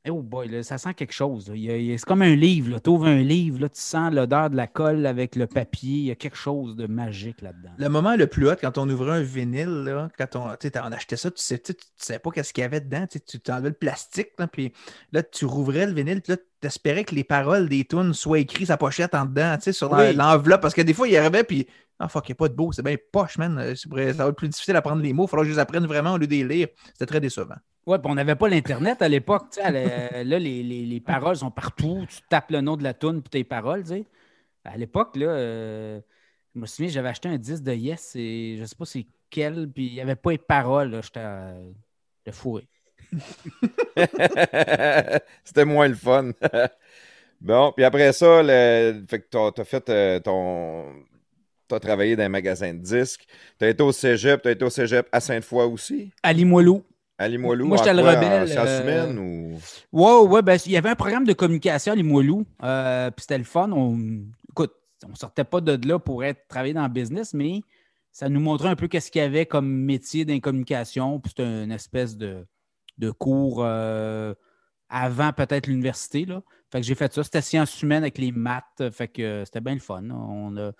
Eh, 0.05 0.11
oh 0.11 0.23
boy, 0.23 0.49
là, 0.49 0.63
ça 0.63 0.79
sent 0.79 0.95
quelque 0.95 1.13
chose. 1.13 1.53
C'est 1.53 2.05
comme 2.07 2.23
un 2.23 2.35
livre. 2.35 2.79
Tu 2.79 2.89
ouvres 2.89 3.07
un 3.07 3.21
livre, 3.21 3.61
là, 3.61 3.69
tu 3.69 3.81
sens 3.81 4.13
l'odeur 4.13 4.49
de 4.49 4.57
la 4.57 4.67
colle 4.67 5.05
avec 5.05 5.35
le 5.37 5.47
papier. 5.47 5.97
Il 5.99 6.05
y 6.05 6.11
a 6.11 6.15
quelque 6.15 6.37
chose 6.37 6.77
de 6.77 6.87
magique 6.87 7.43
là-dedans. 7.43 7.71
Le 7.77 7.89
moment 7.89 8.15
le 8.17 8.27
plus 8.27 8.49
hot, 8.49 8.55
quand 8.61 8.79
on 8.79 8.89
ouvrait 8.89 9.19
un 9.19 9.23
vinyle, 9.23 9.85
là, 9.85 10.09
quand 10.17 10.37
on, 10.37 10.57
tu 10.57 10.71
achetait 10.75 11.17
ça, 11.17 11.31
tu 11.31 11.43
sais, 11.43 11.59
tu 11.59 11.73
sais, 11.73 11.75
tu 11.75 11.85
savais 11.97 12.21
pas 12.21 12.31
qu'est-ce 12.31 12.53
qu'il 12.53 12.63
y 12.63 12.65
avait 12.65 12.81
dedans. 12.81 13.07
Tu 13.11 13.21
tu 13.21 13.41
t'enlevais 13.41 13.71
le 13.71 13.75
plastique, 13.75 14.31
là, 14.39 14.47
puis 14.47 14.73
là, 15.13 15.23
tu 15.23 15.45
rouvrais 15.45 15.87
le 15.87 15.93
vinyle, 15.93 16.23
puis 16.23 16.33
là, 16.33 16.39
tu 16.61 16.67
espérais 16.67 17.05
que 17.05 17.15
les 17.15 17.25
paroles 17.25 17.69
des 17.69 17.85
tunes 17.85 18.15
soient 18.15 18.39
écrites 18.39 18.69
sa 18.69 18.77
pochette 18.77 19.15
en 19.15 19.27
dedans, 19.27 19.57
tu 19.57 19.65
sais, 19.65 19.73
sur 19.73 19.91
Oui. 19.93 20.15
l'enveloppe, 20.15 20.63
parce 20.63 20.75
que 20.75 20.83
des 20.83 20.95
fois, 20.95 21.09
il 21.09 21.15
y 21.15 21.17
arrivait, 21.17 21.45
puis 21.45 21.67
ah 21.99 22.09
fuck, 22.09 22.29
il 22.29 22.33
n'y 22.33 22.35
a 22.35 22.37
pas 22.37 22.49
de 22.49 22.55
beau, 22.55 22.71
c'est 22.73 22.83
bien 22.83 22.97
poche, 23.13 23.39
man. 23.39 23.59
Euh, 23.59 23.75
c'est 23.75 23.89
pour- 23.89 23.99
Ça 23.99 24.13
va 24.25 24.29
être 24.31 24.37
plus 24.37 24.49
difficile 24.49 24.77
à 24.77 24.83
prendre 24.83 25.03
les 25.03 25.13
mots, 25.13 25.25
il 25.27 25.29
faudra 25.29 25.45
que 25.45 25.49
je 25.51 25.55
les 25.55 25.59
apprenne 25.59 25.87
vraiment 25.87 26.13
au 26.15 26.19
lieu 26.19 26.27
de 26.27 26.33
les 26.33 26.45
lire. 26.45 26.69
C'était 26.93 27.07
très 27.07 27.21
décevant. 27.21 27.57
Ouais, 27.87 27.99
puis 27.99 28.11
on 28.11 28.15
n'avait 28.15 28.37
pas 28.37 28.49
l'Internet 28.49 29.01
à 29.03 29.09
l'époque. 29.09 29.47
tu 29.51 29.61
Là, 29.61 30.23
les, 30.25 30.63
les- 30.63 30.85
les 30.87 31.01
paroles 31.01 31.37
sont 31.37 31.51
partout. 31.51 32.05
Tu 32.09 32.19
tapes 32.29 32.51
le 32.51 32.61
nom 32.61 32.77
de 32.77 32.83
la 32.85 32.95
tune 32.95 33.23
puis 33.23 33.31
tes 33.31 33.45
paroles. 33.45 33.83
tu 33.83 33.89
sais. 33.89 34.05
À 34.65 34.77
l'époque, 34.77 35.17
là, 35.17 35.27
euh, 35.29 36.01
je 36.55 36.61
me 36.61 36.67
souviens, 36.67 36.91
j'avais 36.91 37.09
acheté 37.09 37.29
un 37.31 37.39
disque 37.39 37.63
de 37.63 37.73
Yes 37.73 38.13
et 38.17 38.57
je 38.61 38.65
sais 38.67 38.77
pas 38.77 38.85
c'est 38.85 39.07
quel, 39.31 39.71
puis 39.71 39.87
il 39.87 39.95
n'y 39.95 40.01
avait 40.03 40.17
pas 40.17 40.33
les 40.33 40.39
paroles. 40.39 40.91
là, 40.91 41.01
J'étais 41.01 41.21
euh, 41.21 41.73
fourré. 42.33 42.69
C'était 45.45 45.65
moins 45.65 45.89
le 45.89 45.95
fun. 45.95 46.33
bon, 47.41 47.73
puis 47.75 47.85
après 47.85 48.13
ça, 48.13 48.43
le... 48.43 49.05
fait 49.09 49.21
que 49.21 49.27
t'as, 49.31 49.53
t'as 49.53 49.65
fait 49.65 49.89
euh, 49.89 50.21
ton. 50.21 50.85
T'as 51.69 51.81
travaillé 51.81 52.16
dans 52.16 52.25
un 52.25 52.29
magasin 52.31 52.73
de 52.73 52.79
disques. 52.79 53.27
T'as 53.59 53.69
été 53.69 53.83
au 53.83 53.93
cégep, 53.93 54.41
t'as 54.41 54.53
été 54.53 54.64
au 54.64 54.71
cégep 54.71 55.07
à 55.12 55.21
Sainte-Foy 55.21 55.66
aussi? 55.66 56.11
À 56.23 56.33
Limoilou. 56.33 56.83
À 57.19 57.29
Limoilou. 57.29 57.66
Moi, 57.66 57.77
j'étais 57.77 57.93
le 57.93 58.01
rebelle, 58.01 58.45
En 58.45 58.47
sciences 58.47 58.69
euh, 58.69 58.83
humaines 58.83 59.19
ou? 59.19 59.59
Ouais, 59.93 60.29
ouais, 60.29 60.43
ben, 60.43 60.57
il 60.64 60.73
y 60.73 60.77
avait 60.77 60.89
un 60.89 60.95
programme 60.95 61.25
de 61.25 61.33
communication 61.35 61.93
à 61.93 61.97
Limoilou, 61.97 62.47
euh, 62.62 63.11
puis 63.11 63.23
c'était 63.23 63.39
le 63.39 63.45
fun. 63.45 63.71
On, 63.73 63.99
écoute, 64.51 64.73
on 65.07 65.14
sortait 65.14 65.45
pas 65.45 65.61
de 65.61 65.87
là 65.87 65.99
pour 65.99 66.25
être 66.25 66.47
travailler 66.49 66.75
dans 66.75 66.85
le 66.85 66.89
business, 66.89 67.35
mais 67.35 67.61
ça 68.12 68.29
nous 68.29 68.41
montrait 68.41 68.69
un 68.69 68.77
peu 68.77 68.89
qu'est-ce 68.89 69.11
qu'il 69.11 69.21
y 69.21 69.25
avait 69.25 69.47
comme 69.47 69.69
métier 69.69 70.25
communications, 70.41 71.21
puis 71.21 71.31
c'était 71.31 71.64
une 71.64 71.73
espèce 71.73 72.16
de, 72.16 72.47
de 72.97 73.11
cours 73.11 73.62
euh, 73.62 74.33
avant 74.89 75.33
peut-être 75.33 75.66
l'université, 75.66 76.25
là. 76.25 76.43
Fait 76.71 76.81
que 76.81 76.87
j'ai 76.87 76.95
fait 76.95 77.12
ça. 77.12 77.25
C'était 77.25 77.41
sciences 77.41 77.83
humaines 77.83 78.03
avec 78.05 78.19
les 78.19 78.31
maths, 78.31 78.91
fait 78.93 79.09
que 79.09 79.43
c'était 79.45 79.61
bien 79.61 79.75
le 79.75 79.81
fun. 79.81 80.05
On 80.11 80.57
a... 80.57 80.73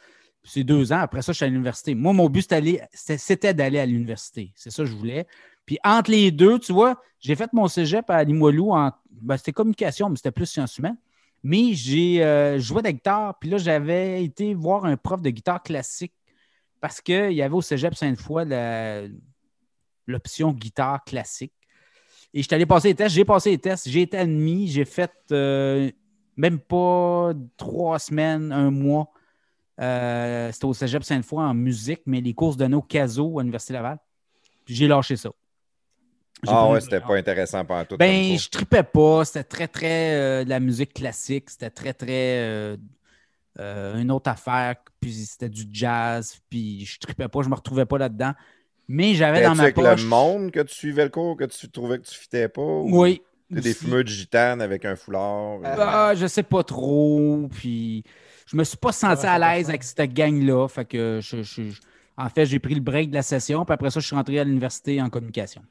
C'est 0.49 0.65
deux 0.65 0.93
ans. 0.93 0.99
Après 1.01 1.23
ça, 1.23 1.33
je 1.33 1.37
suis 1.37 1.45
à 1.45 1.49
l'université. 1.49 1.95
Moi, 1.95 2.13
mon 2.13 2.29
but, 2.29 2.43
c'était 2.43 2.55
aller- 2.57 2.81
c'était 2.93 3.19
c'était 3.19 3.55
d'aller 3.55 3.79
à 3.79 3.87
l'université. 3.87 4.53
C'est 4.57 4.71
ça 4.71 4.83
que 4.83 4.89
je 4.89 4.95
voulais. 4.97 5.27
Puis 5.67 5.79
entre 5.85 6.11
les 6.11 6.31
deux, 6.31 6.59
tu 6.59 6.73
vois, 6.73 7.01
j'ai 7.21 7.37
fait 7.37 7.53
mon 7.53 7.69
cégep 7.69 8.09
à 8.09 8.25
Limoilou. 8.25 8.73
En... 8.73 8.91
ben, 9.11 9.37
c'était 9.37 9.53
communication, 9.53 10.09
mais 10.09 10.17
c'était 10.17 10.31
plus 10.31 10.47
sciences 10.47 10.79
humaines. 10.79 10.97
Mais 11.43 11.75
j'ai 11.75 12.25
euh, 12.25 12.59
joué 12.59 12.83
de 12.83 12.87
la 12.87 12.93
guitare. 12.93 13.39
Puis 13.39 13.51
là, 13.51 13.59
j'avais 13.59 14.25
été 14.25 14.55
voir 14.55 14.85
un 14.87 14.97
prof 14.97 15.21
de 15.21 15.31
guitare 15.31 15.63
classique 15.63 16.15
parce 16.81 17.01
qu'il 17.01 17.33
y 17.33 17.43
avait 17.43 17.55
au 17.55 17.61
cégep 17.63 17.95
Sainte-Foy 17.95 18.45
l'option 20.07 20.53
guitare 20.53 21.05
classique. 21.05 21.53
Et 22.33 22.43
je 22.43 22.47
suis 22.47 22.55
allé 22.55 22.67
passer 22.67 22.89
les 22.89 22.95
tests. 22.95 23.15
J'ai 23.15 23.25
passé 23.25 23.51
les 23.51 23.59
tests. 23.59 23.89
J'ai 23.89 24.03
été 24.03 24.17
admis. 24.17 24.69
J'ai 24.69 24.85
fait 24.85 25.13
euh, 25.33 25.91
même 26.37 26.59
pas 26.59 27.33
trois 27.57 27.99
semaines, 27.99 28.53
un 28.53 28.71
mois. 28.71 29.11
Euh, 29.81 30.51
c'était 30.53 30.65
au 30.65 30.75
cégep 30.75 31.05
Sainte-Foy 31.05 31.43
en 31.43 31.55
musique, 31.55 32.03
mais 32.07 32.21
les 32.21 32.35
courses 32.35 32.57
données 32.57 32.77
au 32.77 32.83
CASO 32.83 33.39
à 33.39 33.43
l'Université 33.43 33.75
Laval. 33.75 33.99
Puis 34.65 34.75
j'ai 34.75 34.89
lâché 34.89 35.17
ça. 35.17 35.31
J'ai 36.45 36.53
Ah 36.53 36.69
ouais, 36.69 36.81
c'était 36.81 37.01
pas 37.01 37.17
intéressant 37.17 37.65
pendant 37.65 37.85
tout. 37.85 37.97
ben, 37.97 38.37
je 38.37 38.49
tripais 38.49 38.83
pas. 38.83 39.25
C'était 39.25 39.45
très, 39.45 39.69
très 39.69 40.15
euh, 40.15 40.45
de 40.45 40.49
la 40.49 40.61
musique 40.61 40.95
classique. 40.95 41.51
C'était 41.51 41.71
très, 41.71 41.93
très 41.93 42.09
euh, 42.11 42.77
une 43.59 44.11
autre 44.11 44.31
affaire. 44.31 44.77
Puis 45.01 45.13
c'était 45.13 45.49
du 45.49 45.65
jazz. 45.73 46.39
Puis 46.49 46.85
je 46.85 46.99
tripais 46.99 47.29
pas. 47.29 47.43
Je 47.43 47.49
me 47.49 47.55
retrouvais 47.55 47.87
pas 47.87 47.99
là-dedans. 47.99 48.35
Mais 48.89 49.15
j'avais 49.15 49.43
dans 49.43 49.55
ma 49.55 49.65
avec 49.65 49.75
poche. 49.75 50.03
le 50.03 50.09
monde 50.09 50.51
que 50.51 50.61
tu 50.61 50.75
suivais 50.75 51.05
le 51.05 51.11
cours, 51.11 51.37
que 51.37 51.45
tu 51.45 51.69
trouvais 51.71 51.99
que 51.99 52.07
tu 52.07 52.15
fitais 52.15 52.49
pas? 52.49 52.63
ou 52.63 53.01
Oui. 53.03 53.23
Des 53.51 53.75
fumeux 53.75 54.05
de 54.05 54.09
gitane 54.09 54.61
avec 54.61 54.85
un 54.85 54.97
foulard. 54.97 55.61
euh, 55.65 55.77
Ah, 55.79 56.15
je 56.15 56.27
sais 56.27 56.43
pas 56.43 56.63
trop. 56.63 57.49
Puis 57.55 58.05
je 58.47 58.57
me 58.57 58.65
suis 58.65 58.77
pas 58.77 58.93
senti 58.93 59.27
à 59.27 59.39
l'aise 59.39 59.69
avec 59.69 59.83
cette 59.83 60.13
gang-là. 60.13 60.69
Fait 60.69 60.85
que 60.85 61.21
je, 61.23 61.43
je- 61.43 61.71
je- 61.71 61.81
en 62.17 62.29
fait, 62.29 62.47
j'ai 62.47 62.59
pris 62.59 62.75
le 62.75 62.81
break 62.81 63.11
de 63.11 63.15
la 63.15 63.23
session. 63.23 63.65
Puis 63.65 63.75
après 63.75 63.91
ça, 63.91 64.01
je 64.01 64.07
suis 64.07 64.17
rentré 64.17 64.39
à 64.39 64.45
l'université 64.45 65.01
en 65.01 65.09
communication. 65.09 65.63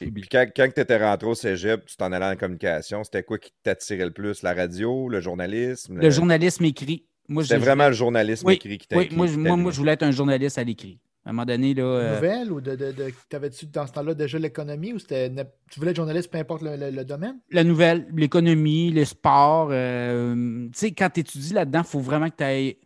Et 0.00 0.10
puis 0.10 0.22
quand, 0.28 0.46
quand 0.54 0.68
tu 0.74 0.80
étais 0.80 0.96
rentré 0.96 1.28
au 1.28 1.34
cégep, 1.34 1.86
tu 1.86 1.96
t'en 1.96 2.10
allais 2.10 2.26
en 2.26 2.36
communication, 2.36 3.04
c'était 3.04 3.22
quoi 3.22 3.38
qui 3.38 3.52
t'attirait 3.62 4.04
le 4.04 4.10
plus? 4.10 4.42
La 4.42 4.52
radio, 4.52 5.08
le 5.08 5.20
journalisme? 5.20 6.00
Le 6.00 6.10
journalisme 6.10 6.64
écrit. 6.64 7.04
C'était 7.42 7.56
vraiment 7.56 7.86
le 7.86 7.92
journalisme 7.94 8.46
Oui, 8.48 8.54
écrit 8.54 8.78
qui 8.78 8.88
t'a 8.88 8.96
Oui, 8.96 9.08
moi, 9.12 9.56
moi, 9.56 9.70
je 9.70 9.78
voulais 9.78 9.92
être 9.92 10.02
un 10.02 10.10
journaliste 10.10 10.58
à 10.58 10.64
l'écrit. 10.64 10.98
À 11.24 11.30
un 11.30 11.32
moment 11.32 11.44
donné, 11.46 11.72
là. 11.74 11.82
euh, 11.84 12.14
Nouvelle 12.16 12.52
ou 12.52 12.60
de, 12.60 12.74
de, 12.74 12.90
de- 12.90 13.12
t'avais-tu 13.28 13.66
dans 13.66 13.86
ce 13.86 13.92
temps-là 13.92 14.14
déjà 14.14 14.38
l'économie 14.38 14.92
ou 14.92 14.98
c'était 14.98 15.30
tu 15.70 15.78
voulais 15.78 15.92
être 15.92 15.96
journaliste 15.96 16.30
peu 16.30 16.38
importe 16.38 16.62
le, 16.62 16.76
le- 16.76 16.90
le 16.90 17.04
domaine? 17.04 17.38
la 17.50 17.62
nouvelle, 17.64 18.08
l'économie, 18.12 18.90
le 18.90 19.04
sport. 19.04 19.68
euh, 19.70 20.66
tu 20.72 20.78
sais, 20.78 20.92
quand 20.92 21.10
tu 21.10 21.20
étudies 21.20 21.52
là-dedans, 21.54 21.80
il 21.80 21.86
faut 21.86 22.00
vraiment 22.00 22.28
que 22.28 22.36
tu 22.36 22.44
aies 22.44 22.80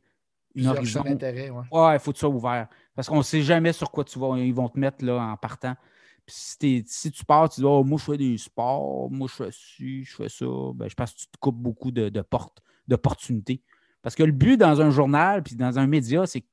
une 0.54 0.66
horizon. 0.68 1.02
d'intérêt, 1.02 1.50
ouais. 1.50 1.62
Ouais, 1.70 1.96
il 1.96 1.98
faut 1.98 2.10
que 2.12 2.16
tu 2.16 2.20
sois 2.20 2.28
ouvert. 2.28 2.68
Parce 2.94 3.08
qu'on 3.08 3.18
ne 3.18 3.22
sait 3.22 3.42
jamais 3.42 3.72
sur 3.72 3.90
quoi 3.90 4.04
tu 4.04 4.18
vas, 4.18 4.36
ils 4.38 4.52
vont 4.54 4.68
te 4.68 4.78
mettre 4.78 5.04
là, 5.04 5.16
en 5.18 5.36
partant. 5.36 5.74
Puis 6.26 6.34
si, 6.38 6.58
t'es- 6.58 6.84
si 6.86 7.10
tu 7.10 7.24
pars, 7.24 7.48
tu 7.48 7.60
dis 7.60 7.66
oh, 7.66 7.84
moi, 7.84 7.98
je 7.98 8.04
fais 8.04 8.16
des 8.18 8.36
sports, 8.36 9.10
moi, 9.10 9.28
je 9.30 9.34
fais 9.44 9.50
ci, 9.52 10.04
je 10.04 10.14
fais 10.16 10.28
ça. 10.28 10.44
Ben, 10.74 10.88
je 10.88 10.94
pense 10.94 11.12
que 11.12 11.18
tu 11.20 11.26
te 11.26 11.38
coupes 11.38 11.56
beaucoup 11.56 11.90
de, 11.90 12.08
de 12.10 12.20
portes, 12.20 12.58
d'opportunités. 12.88 13.62
Parce 14.02 14.14
que 14.14 14.22
le 14.24 14.32
but 14.32 14.56
dans 14.56 14.80
un 14.80 14.90
journal 14.90 15.42
puis 15.42 15.56
dans 15.56 15.78
un 15.78 15.86
média, 15.86 16.26
c'est 16.26 16.40
que 16.42 16.46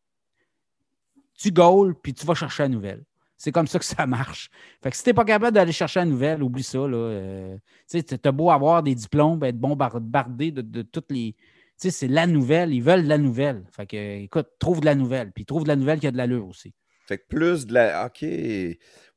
tu 1.43 1.51
goals 1.51 1.95
puis 2.01 2.13
tu 2.13 2.25
vas 2.25 2.35
chercher 2.35 2.63
la 2.63 2.69
nouvelle. 2.69 3.03
C'est 3.37 3.51
comme 3.51 3.67
ça 3.67 3.77
que 3.77 3.85
ça 3.85 4.07
marche. 4.07 4.49
Fait 4.81 4.89
que 4.89 4.95
si 4.95 5.03
tu 5.03 5.09
n'es 5.09 5.13
pas 5.13 5.25
capable 5.25 5.53
d'aller 5.53 5.73
chercher 5.73 5.99
la 5.99 6.05
nouvelle, 6.05 6.41
oublie 6.41 6.63
ça. 6.63 6.77
Euh, 6.77 7.57
tu 7.89 8.03
t'as 8.03 8.31
beau 8.31 8.49
avoir 8.49 8.81
des 8.83 8.95
diplômes, 8.95 9.39
ben, 9.39 9.47
être 9.47 9.57
bombardé 9.57 10.51
de, 10.51 10.61
de 10.61 10.81
toutes 10.81 11.11
les. 11.11 11.33
Tu 11.33 11.89
sais, 11.89 11.91
c'est 11.91 12.07
la 12.07 12.25
nouvelle. 12.25 12.73
Ils 12.73 12.81
veulent 12.81 13.03
de 13.03 13.09
la 13.09 13.17
nouvelle. 13.17 13.65
Fait 13.75 13.85
que, 13.85 14.23
écoute, 14.23 14.47
trouve 14.59 14.79
de 14.79 14.85
la 14.85 14.95
nouvelle. 14.95 15.31
Puis 15.33 15.43
trouve 15.43 15.63
de 15.63 15.67
la 15.67 15.75
nouvelle 15.75 15.99
qui 15.99 16.07
a 16.07 16.11
de 16.11 16.17
l'allure 16.17 16.47
aussi. 16.47 16.73
Fait 17.05 17.17
que 17.17 17.25
plus 17.27 17.65
de 17.65 17.73
la. 17.73 18.05
OK. 18.05 18.23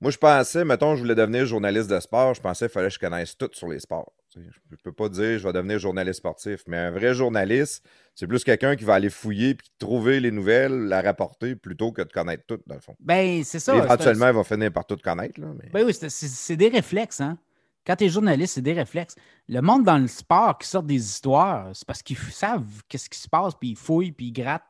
Moi, 0.01 0.11
je 0.11 0.19
pensais, 0.19 0.65
mettons, 0.65 0.97
je 0.97 1.03
voulais 1.03 1.15
devenir 1.15 1.47
journaliste 1.47 1.89
de 1.89 2.01
sport, 2.01 2.35
je 2.35 2.41
pensais 2.41 2.67
qu'il 2.67 2.73
fallait 2.73 2.89
que 2.89 2.95
je 2.95 2.99
connaisse 2.99 3.37
tout 3.37 3.51
sur 3.53 3.69
les 3.69 3.79
sports. 3.79 4.13
Je 4.37 4.77
peux 4.83 4.93
pas 4.93 5.09
dire 5.09 5.39
je 5.39 5.47
vais 5.47 5.53
devenir 5.53 5.79
journaliste 5.79 6.19
sportif, 6.19 6.63
mais 6.67 6.77
un 6.77 6.91
vrai 6.91 7.15
journaliste, 7.15 7.85
c'est 8.15 8.27
plus 8.27 8.45
quelqu'un 8.45 8.77
qui 8.77 8.85
va 8.85 8.95
aller 8.95 9.11
fouiller 9.11 9.55
puis 9.55 9.69
trouver 9.79 10.21
les 10.21 10.31
nouvelles, 10.31 10.73
la 10.89 11.01
rapporter 11.03 11.57
plutôt 11.57 11.93
que 11.93 12.03
de 12.03 12.13
connaître 12.13 12.45
tout, 12.47 12.59
dans 12.67 12.75
le 12.75 12.81
fond. 12.81 12.95
Ben, 13.01 13.43
c'est 13.45 13.59
ça. 13.61 13.75
Éventuellement, 13.77 13.97
c'est 14.21 14.25
un- 14.25 14.31
il 14.33 14.37
va 14.37 14.45
finir 14.45 14.73
par 14.73 14.87
tout 14.87 14.97
connaître. 15.03 15.41
Là, 15.41 15.49
mais... 15.63 15.71
Ben 15.73 15.85
oui, 15.87 15.95
c'est- 15.95 16.57
des 16.57 16.69
réflexes, 16.69 17.21
hein. 17.21 17.39
Quand 17.87 17.95
tu 17.97 18.05
es 18.05 18.09
journaliste, 18.09 18.55
c'est 18.55 18.63
des 18.63 18.73
réflexes. 18.73 19.15
Le 19.49 19.61
monde 19.61 19.85
dans 19.85 19.99
le 19.99 20.09
sport 20.09 20.59
qui 20.59 20.67
sort 20.69 20.83
des 20.83 20.97
histoires, 20.97 21.71
c'est 21.73 21.87
parce 21.87 22.03
qu'ils 22.03 22.17
savent 22.19 22.65
qu'est-ce 22.89 23.09
qui 23.09 23.19
se 23.19 23.29
passe, 23.29 23.55
puis 23.55 23.71
ils 23.71 23.77
fouillent, 23.77 24.11
puis 24.13 24.27
ils 24.27 24.33
grattent. 24.33 24.65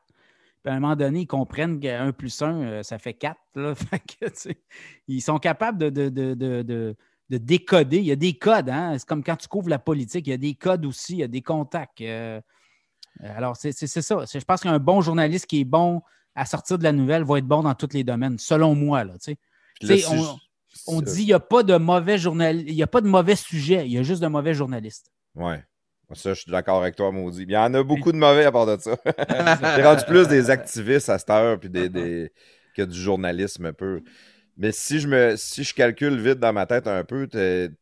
Puis 0.63 0.71
à 0.71 0.75
un 0.75 0.79
moment 0.79 0.95
donné, 0.95 1.21
ils 1.21 1.27
comprennent 1.27 1.79
qu'un 1.79 2.11
plus 2.11 2.41
un, 2.43 2.61
euh, 2.61 2.83
ça 2.83 2.99
fait 2.99 3.13
quatre. 3.15 3.39
là. 3.55 3.73
Fait 3.75 3.99
que, 3.99 4.49
ils 5.07 5.21
sont 5.21 5.39
capables 5.39 5.77
de, 5.79 5.89
de, 5.89 6.09
de, 6.09 6.33
de, 6.61 6.95
de- 7.29 7.37
de 7.37 7.43
décoder. 7.43 7.97
Il 7.97 8.05
y 8.05 8.11
a 8.11 8.15
des 8.15 8.37
codes, 8.37 8.69
hein. 8.69 8.95
C'est 8.97 9.07
comme 9.07 9.23
quand 9.23 9.35
tu 9.35 9.47
couvres 9.47 9.69
la 9.69 9.79
politique, 9.79 10.27
il 10.27 10.31
y 10.31 10.33
a 10.33 10.37
des 10.37 10.55
codes 10.55 10.85
aussi, 10.85 11.13
il 11.13 11.19
y 11.19 11.23
a 11.23 11.27
des 11.27 11.41
contacts. 11.41 12.01
euh. 12.01 12.39
alors, 13.21 13.55
c'est 13.57 13.71
ça. 13.73 14.23
Je 14.31 14.43
pense 14.45 14.61
qu'un 14.61 14.79
bon 14.79 15.01
journaliste 15.01 15.45
qui 15.47 15.61
est 15.61 15.65
bon 15.65 16.01
à 16.35 16.45
sortir 16.45 16.77
de 16.77 16.83
la 16.83 16.91
nouvelle 16.91 17.23
va 17.23 17.39
être 17.39 17.47
bon 17.47 17.63
dans 17.63 17.73
tous 17.73 17.89
les 17.93 18.03
domaines, 18.03 18.37
selon 18.37 18.75
moi. 18.75 19.03
Là, 19.03 19.13
on- 20.87 21.01
dit 21.01 21.15
qu'il 21.15 21.25
n'y 21.25 21.33
a 21.33 21.39
pas 21.39 21.63
de 21.63 21.75
mauvais 21.77 22.17
journal, 22.19 22.59
il 22.61 22.73
y 22.75 22.83
a 22.83 22.87
pas 22.87 23.01
de 23.01 23.07
mauvais 23.07 23.35
sujet, 23.35 23.85
il 23.87 23.93
y 23.93 23.97
a 23.97 24.03
juste 24.03 24.21
de 24.21 24.27
mauvais 24.27 24.53
journalistes. 24.53 25.11
Ouais. 25.33 25.63
Ça, 26.13 26.33
je 26.33 26.41
suis 26.41 26.51
d'accord 26.51 26.79
avec 26.81 26.95
toi, 26.95 27.11
maudit. 27.11 27.41
Il 27.43 27.51
y 27.51 27.57
en 27.57 27.73
a 27.73 27.83
beaucoup 27.83 28.11
de 28.13 28.17
mauvais 28.17 28.45
à 28.45 28.51
part 28.51 28.65
de 28.65 28.77
ça. 28.79 28.95
J'ai 29.75 29.83
rendu 29.83 30.05
plus 30.05 30.27
des 30.27 30.49
activistes 30.49 31.09
à 31.09 31.17
cette 31.19 31.29
heure 31.31 31.59
puis 31.59 31.69
des, 31.69 31.89
des- 31.89 32.31
que 32.75 32.83
du 32.83 32.97
journalisme 32.97 33.73
pur. 33.73 33.99
Mais 34.57 34.71
si 34.71 34.99
je 34.99 35.07
me 35.07 35.35
si 35.37 35.63
je 35.63 35.73
calcule 35.73 36.19
vite 36.19 36.39
dans 36.39 36.53
ma 36.53 36.65
tête 36.65 36.87
un 36.87 37.03
peu, 37.03 37.27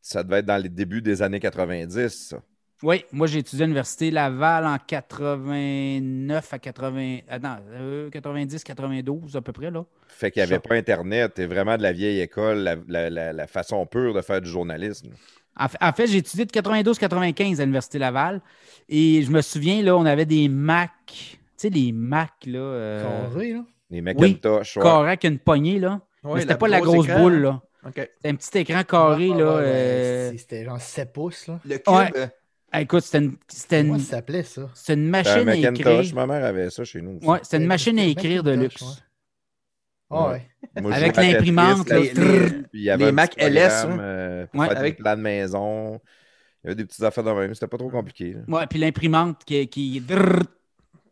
ça 0.01 0.23
devait 0.23 0.39
être 0.39 0.45
dans 0.45 0.61
les 0.61 0.69
débuts 0.69 1.01
des 1.01 1.21
années 1.21 1.39
90, 1.39 2.09
ça. 2.09 2.37
Oui, 2.83 3.05
moi 3.13 3.25
j'ai 3.27 3.39
étudié 3.39 3.63
à 3.63 3.65
l'Université 3.67 4.11
Laval 4.11 4.65
en 4.65 4.77
89 4.77 6.53
à 6.53 6.59
80, 6.59 7.19
ah 7.29 7.39
non, 7.39 7.57
euh, 7.71 8.09
90, 8.09 8.63
92 8.63 9.35
à 9.37 9.41
peu 9.41 9.53
près. 9.53 9.71
Là. 9.71 9.85
Fait 10.07 10.31
qu'il 10.31 10.41
n'y 10.41 10.43
avait 10.43 10.55
Ça. 10.55 10.61
pas 10.61 10.75
Internet. 10.75 11.33
T'es 11.35 11.45
vraiment 11.45 11.77
de 11.77 11.81
la 11.83 11.93
vieille 11.93 12.19
école, 12.19 12.57
la, 12.59 12.75
la- 12.87 13.09
la- 13.09 13.33
la 13.33 13.47
façon 13.47 13.85
pure 13.85 14.13
de 14.13 14.21
faire 14.21 14.41
du 14.41 14.49
journalisme. 14.49 15.11
En 15.57 15.69
fait, 15.69 15.77
en 15.81 15.93
fait, 15.93 16.07
j'ai 16.07 16.17
étudié 16.17 16.45
de 16.45 16.51
92-95 16.51 17.59
à 17.61 17.63
l'Université 17.63 17.97
Laval 17.97 18.41
et 18.89 19.21
je 19.21 19.31
me 19.31 19.41
souviens, 19.41 19.81
là, 19.81 19.95
on 19.95 20.05
avait 20.05 20.25
des 20.25 20.49
Mac, 20.49 20.91
tu 21.07 21.37
sais, 21.55 21.69
les 21.69 21.93
Mac, 21.93 22.31
là, 22.45 22.59
euh, 22.59 23.29
Carré, 23.29 23.53
là. 23.53 23.63
Les 23.89 24.01
Macintosh. 24.01 24.75
ouais. 24.77 24.83
carrés 24.83 25.07
avec 25.09 25.23
une 25.23 25.39
poignée, 25.39 25.79
là. 25.79 26.01
Ouais, 26.33 26.41
c'était 26.41 26.55
pas 26.57 26.67
la 26.67 26.81
grosse 26.81 27.05
écran, 27.05 27.19
boule, 27.21 27.41
là. 27.41 27.61
C'était 27.85 28.09
un 28.25 28.35
petit 28.35 28.57
écran 28.59 28.83
carré, 28.83 29.29
Ah, 29.33 29.37
là. 29.37 29.43
euh, 29.57 30.31
C'était 30.37 30.65
genre 30.65 30.81
7 30.81 31.13
pouces. 31.13 31.47
Là. 31.47 31.59
Le 31.65 31.77
cube. 31.77 31.93
Ouais. 31.93 32.11
euh, 32.17 32.27
ah, 32.71 32.81
écoute, 32.81 33.03
c'était 33.03 33.19
une, 33.19 33.37
c'était 33.47 33.83
Comment 33.83 33.99
ça 33.99 34.05
s'appelait 34.05 34.43
ça? 34.43 34.69
c'était 34.73 34.93
une 34.95 35.07
un 35.07 35.09
machine 35.11 35.47
à 35.49 35.55
écrire. 35.55 36.15
Ma 36.15 36.25
mère 36.27 36.43
avait 36.43 36.69
ça 36.71 36.83
chez 36.83 37.01
nous. 37.01 37.19
Ouais, 37.23 37.39
c'était 37.43 37.57
une 37.57 37.67
machine 37.67 37.97
à 37.99 38.03
écrire 38.05 38.43
de 38.43 38.51
luxe. 38.51 38.81
ouais. 38.81 38.87
Ah 40.11 40.29
Ouais. 40.31 40.47
Moi, 40.81 40.93
Avec 40.93 41.15
l'imprimante, 41.17 41.89
Les 42.73 42.89
un 42.91 43.11
Mac 43.11 43.33
LS, 43.37 43.85
hein. 43.85 43.99
euh, 43.99 44.47
pour 44.47 44.59
Ouais, 44.61 44.67
faire 44.67 44.77
avec- 44.77 44.97
des 44.97 45.03
plans 45.03 45.15
de 45.15 45.21
maison. 45.21 46.01
Il 46.63 46.67
y 46.67 46.67
avait 46.69 46.75
des 46.75 46.85
petites 46.85 47.03
affaires 47.03 47.23
de 47.23 47.31
même. 47.31 47.53
C'était 47.53 47.67
pas 47.67 47.77
trop 47.77 47.89
compliqué. 47.89 48.33
là. 48.33 48.39
Ouais, 48.59 48.67
puis 48.67 48.79
l'imprimante 48.79 49.43
qui. 49.45 49.67
qui... 49.67 50.03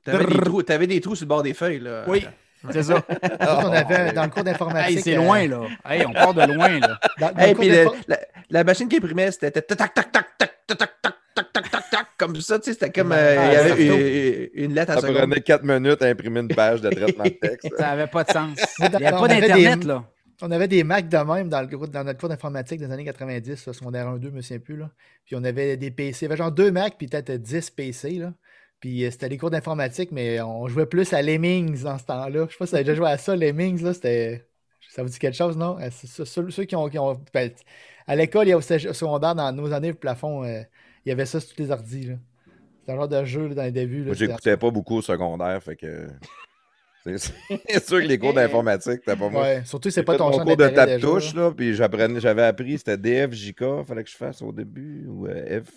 T'avais 0.03 0.26
des, 0.26 0.34
Drrr. 0.34 0.43
trous, 0.43 0.64
t'avais 0.64 0.88
des 0.88 0.99
trous 0.99 1.16
sur 1.16 1.26
le 1.26 1.30
bord 1.30 1.43
des 1.43 1.53
feuilles. 1.53 1.80
Là. 1.80 2.03
Oui, 2.07 2.26
c'est 2.72 2.84
ça. 2.84 3.03
On 3.41 3.72
avait 3.72 4.11
dans 4.14 4.24
le 4.24 4.30
cours 4.30 4.43
d'informatique. 4.43 4.97
Hey, 4.97 5.01
c'est 5.03 5.14
euh, 5.18 5.22
loin, 5.24 5.47
là. 5.47 5.61
Hey, 5.89 6.05
on 6.05 6.14
part 6.14 6.34
de 6.34 6.41
loin, 6.53 6.80
là. 6.80 6.99
Dans, 7.20 7.32
dans 7.32 7.38
Hey, 7.38 7.49
le 7.49 7.55
cours 7.55 7.59
puis 7.61 7.70
le- 7.70 7.76
d'infor- 7.86 7.95
la, 8.07 8.20
la 8.49 8.64
machine 8.64 8.88
qui 8.88 8.97
imprimait, 8.97 9.32
c'était 9.32 9.51
tac, 9.51 9.68
tac, 9.68 9.93
tac, 9.93 10.11
tac, 10.11 10.28
tac, 10.38 10.68
tac, 10.68 10.78
tac, 10.78 10.91
tac, 11.36 11.51
tac, 11.72 11.89
tac, 11.91 12.05
comme 12.18 12.39
ça, 12.41 12.59
tu 12.59 12.66
sais, 12.66 12.74
c'était 12.74 12.91
comme, 12.91 13.11
euh, 13.11 13.36
Ah, 13.39 13.47
il 13.47 13.53
y 13.53 13.55
avait 13.57 14.47
une, 14.55 14.66
une 14.66 14.74
lettre 14.76 14.91
à 14.91 14.95
Ça 14.95 15.01
seconde. 15.01 15.18
prenait 15.18 15.41
4 15.41 15.64
minutes 15.64 16.01
à 16.01 16.05
imprimer 16.07 16.39
une 16.41 16.47
page 16.47 16.82
de 16.82 16.89
traitement 16.89 17.24
de 17.24 17.30
texte. 17.30 17.68
Ça 17.78 17.88
n'avait 17.88 18.07
pas 18.07 18.24
de 18.24 18.32
sens. 18.32 18.57
Il 18.80 18.89
n'y 18.89 18.95
avait 18.95 19.07
on 19.07 19.20
pas 19.20 19.26
avait 19.26 19.41
d'Internet, 19.41 19.80
des- 19.80 19.88
là. 19.88 20.03
On 20.41 20.51
avait 20.51 20.68
des 20.68 20.84
Macs 20.84 21.07
de 21.07 21.18
même 21.18 21.47
dans, 21.47 21.61
le, 21.61 21.68
cours- 21.68 21.88
dans 21.88 22.03
notre 22.03 22.20
cours 22.20 22.28
d'informatique 22.28 22.80
des 22.80 22.91
années 22.91 23.05
90, 23.05 23.66
là, 23.68 23.72
secondaire 23.74 24.07
1-2, 24.07 24.24
je 24.24 24.30
me 24.30 24.41
souviens 24.41 24.59
plus. 24.59 24.76
Là. 24.76 24.89
Puis 25.26 25.36
on 25.38 25.43
avait 25.43 25.78
des 25.78 25.89
PC. 25.91 26.26
Il 26.26 26.30
y 26.30 26.32
avait 26.32 26.38
genre 26.38 26.51
deux 26.51 26.72
Macs, 26.72 26.95
puis 26.97 27.07
peut-être 27.07 27.32
10 27.34 27.70
PC. 27.70 28.11
Là. 28.14 28.34
Puis 28.84 29.06
euh, 29.06 29.12
c'était 29.12 29.30
des 29.30 29.38
cours 29.38 29.50
d'informatique, 29.50 30.10
mais 30.12 30.42
on 30.42 30.68
jouait 30.68 30.86
plus 30.86 31.14
à 31.14 31.22
Lemmings 31.22 31.84
dans 31.84 31.98
ce 31.98 32.04
temps-là. 32.04 32.48
Je 32.50 32.52
sais 32.52 32.58
pas 32.60 32.66
si 32.66 32.72
vous 32.72 32.76
avez 32.76 32.84
déjà 32.84 32.96
joué 32.96 33.08
à 33.08 33.18
ça, 33.18 33.34
Lemmings. 33.34 33.82
Là, 33.82 33.94
c'était... 33.94 34.46
Ça 34.90 35.04
vous 35.04 35.08
dit 35.08 35.18
quelque 35.20 35.38
chose, 35.38 35.56
non? 35.56 35.78
Euh, 35.80 35.88
Ceux, 35.90 36.50
ceux 36.50 36.64
qui 36.66 36.76
ont. 36.76 36.90
qui 36.90 37.00
ont- 37.00 37.18
ben, 37.34 37.50
à 38.08 38.16
l'école, 38.18 38.46
il 38.48 38.50
y 38.50 38.52
a 38.52 38.58
au 38.58 38.62
secondaire, 38.62 39.36
dans 39.36 39.54
nos 39.54 39.72
années, 39.72 39.88
le 39.88 39.94
plafond, 39.94 40.44
euh, 40.44 40.64
il 41.06 41.10
y 41.10 41.12
avait 41.14 41.26
ça 41.26 41.40
sur 41.40 41.56
tous 41.56 41.62
les 41.64 41.72
ordis. 41.72 42.08
là. 42.08 42.16
C'était 42.82 42.92
un 42.92 42.96
genre 42.98 43.08
de 43.08 43.24
jeu 43.24 43.48
là, 43.48 43.56
dans 43.56 43.64
les 43.64 43.72
débuts. 43.72 44.00
là, 44.00 44.06
Moi, 44.08 44.16
j'écoutais 44.16 44.58
pas 44.58 44.70
beaucoup 44.70 44.98
au 44.98 45.02
secondaire, 45.02 45.64
fait 45.64 45.78
que. 45.78 46.10
C'est 47.06 47.18
sûr 47.86 48.02
que 48.02 48.06
les 48.06 48.18
cours 48.20 48.34
d'informatique, 48.34 49.00
c'était 49.06 49.16
pas 49.16 49.30
moi. 49.30 49.44
Ouais, 49.44 49.62
surtout, 49.64 49.90
c'est 49.92 50.04
pas 50.04 50.18
ton 50.18 50.30
champ 50.34 50.44
cours 50.44 50.58
de 50.58 50.68
déjà, 50.68 50.86
tape-touche, 50.86 51.34
là. 51.36 51.52
puis 51.56 51.74
j'avais 51.74 52.44
appris, 52.44 52.78
c'était 52.78 52.98
DFJK, 52.98 53.86
fallait 53.88 54.04
que 54.04 54.10
je 54.10 54.16
fasse 54.18 54.42
au 54.42 54.52
début, 54.52 55.06
ou 55.08 55.28
euh, 55.28 55.62
F. 55.64 55.70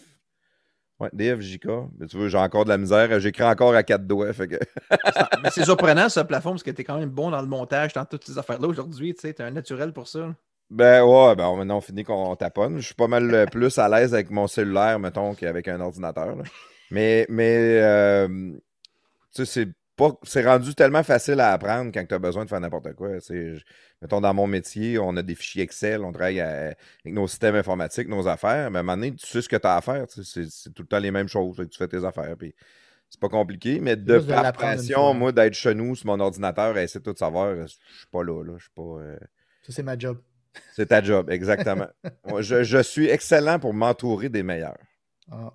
Ouais, 0.98 1.10
DFJK. 1.12 1.66
Mais 1.98 2.06
tu 2.06 2.16
vois, 2.16 2.28
j'ai 2.28 2.38
encore 2.38 2.64
de 2.64 2.70
la 2.70 2.78
misère, 2.78 3.20
j'écris 3.20 3.44
encore 3.44 3.74
à 3.74 3.82
quatre 3.82 4.06
doigts, 4.06 4.32
fait 4.32 4.48
que. 4.48 4.56
Mais 5.42 5.50
c'est 5.50 5.64
surprenant, 5.64 6.08
ce 6.08 6.20
plafond, 6.20 6.50
parce 6.50 6.62
que 6.62 6.70
t'es 6.70 6.84
quand 6.84 6.98
même 6.98 7.10
bon 7.10 7.30
dans 7.30 7.42
le 7.42 7.48
montage, 7.48 7.92
dans 7.92 8.04
toutes 8.06 8.24
ces 8.24 8.38
affaires-là 8.38 8.68
aujourd'hui, 8.68 9.14
tu 9.14 9.20
sais, 9.20 9.34
t'es 9.34 9.42
un 9.42 9.50
naturel 9.50 9.92
pour 9.92 10.08
ça. 10.08 10.34
Ben 10.70 11.04
ouais, 11.04 11.36
ben 11.36 11.54
maintenant 11.54 11.76
on 11.76 11.80
finit 11.80 12.02
qu'on 12.02 12.34
taponne. 12.34 12.78
Je 12.78 12.86
suis 12.86 12.94
pas 12.94 13.06
mal 13.06 13.32
euh, 13.32 13.46
plus 13.46 13.78
à 13.78 13.88
l'aise 13.88 14.14
avec 14.14 14.30
mon 14.30 14.48
cellulaire, 14.48 14.98
mettons, 14.98 15.34
qu'avec 15.34 15.68
un 15.68 15.80
ordinateur. 15.80 16.34
là. 16.34 16.42
Mais, 16.90 17.26
mais 17.28 17.80
euh, 17.82 18.26
tu 19.34 19.44
sais, 19.44 19.44
c'est 19.44 19.68
pas. 19.96 20.12
C'est 20.22 20.44
rendu 20.44 20.74
tellement 20.74 21.02
facile 21.02 21.40
à 21.40 21.52
apprendre 21.52 21.90
quand 21.92 22.04
tu 22.06 22.14
as 22.14 22.18
besoin 22.18 22.44
de 22.44 22.48
faire 22.50 22.60
n'importe 22.60 22.92
quoi. 22.94 23.10
mettons, 24.02 24.20
dans 24.20 24.34
mon 24.34 24.46
métier, 24.46 24.98
on 24.98 25.16
a 25.16 25.22
des 25.22 25.34
fichiers 25.34 25.62
Excel, 25.62 26.04
on 26.04 26.12
travaille 26.12 26.40
à- 26.40 26.66
avec 27.04 27.14
nos 27.14 27.26
systèmes 27.26 27.54
informatiques, 27.56 28.08
nos 28.08 28.28
affaires, 28.28 28.70
mais 28.70 28.78
à 28.78 28.80
un 28.80 28.82
moment 28.82 28.96
donné, 28.96 29.14
tu 29.14 29.26
sais 29.26 29.40
ce 29.42 29.48
que 29.48 29.56
tu 29.56 29.66
as 29.66 29.76
à 29.76 29.80
faire. 29.80 30.04
C'est 30.08 30.48
c'est 30.50 30.70
tout 30.74 30.82
le 30.82 30.88
temps 30.88 30.98
les 30.98 31.10
mêmes 31.10 31.28
choses. 31.28 31.56
que 31.56 31.62
tu 31.64 31.78
fais 31.78 31.88
tes 31.88 32.04
affaires. 32.04 32.36
Puis 32.38 32.54
c'est 33.08 33.20
pas 33.20 33.28
compliqué, 33.28 33.80
mais 33.80 33.96
de 33.96 34.14
juste 34.16 34.28
par 34.28 34.42
fois. 35.10 35.14
moi, 35.14 35.32
d'être 35.32 35.54
chez 35.54 35.74
nous 35.74 35.94
sur 35.96 36.06
mon 36.06 36.20
ordinateur 36.20 36.76
et 36.76 36.82
essayer 36.84 37.00
de 37.00 37.10
tout 37.10 37.16
savoir, 37.16 37.54
je 37.56 37.66
suis 37.66 38.06
pas 38.10 38.22
là. 38.22 38.42
là. 38.44 38.54
Je 38.58 38.62
suis 38.64 38.72
pas. 38.74 38.82
euh, 38.82 39.16
Ça, 39.62 39.72
c'est 39.72 39.82
ma 39.82 39.98
job. 39.98 40.18
c'est 40.74 40.86
ta 40.86 41.02
job, 41.02 41.30
exactement. 41.30 41.86
Je, 42.40 42.62
je 42.64 42.78
suis 42.82 43.08
excellent 43.08 43.58
pour 43.58 43.72
m'entourer 43.74 44.28
des 44.28 44.42
meilleurs. 44.42 44.78
Ah. 45.30 45.52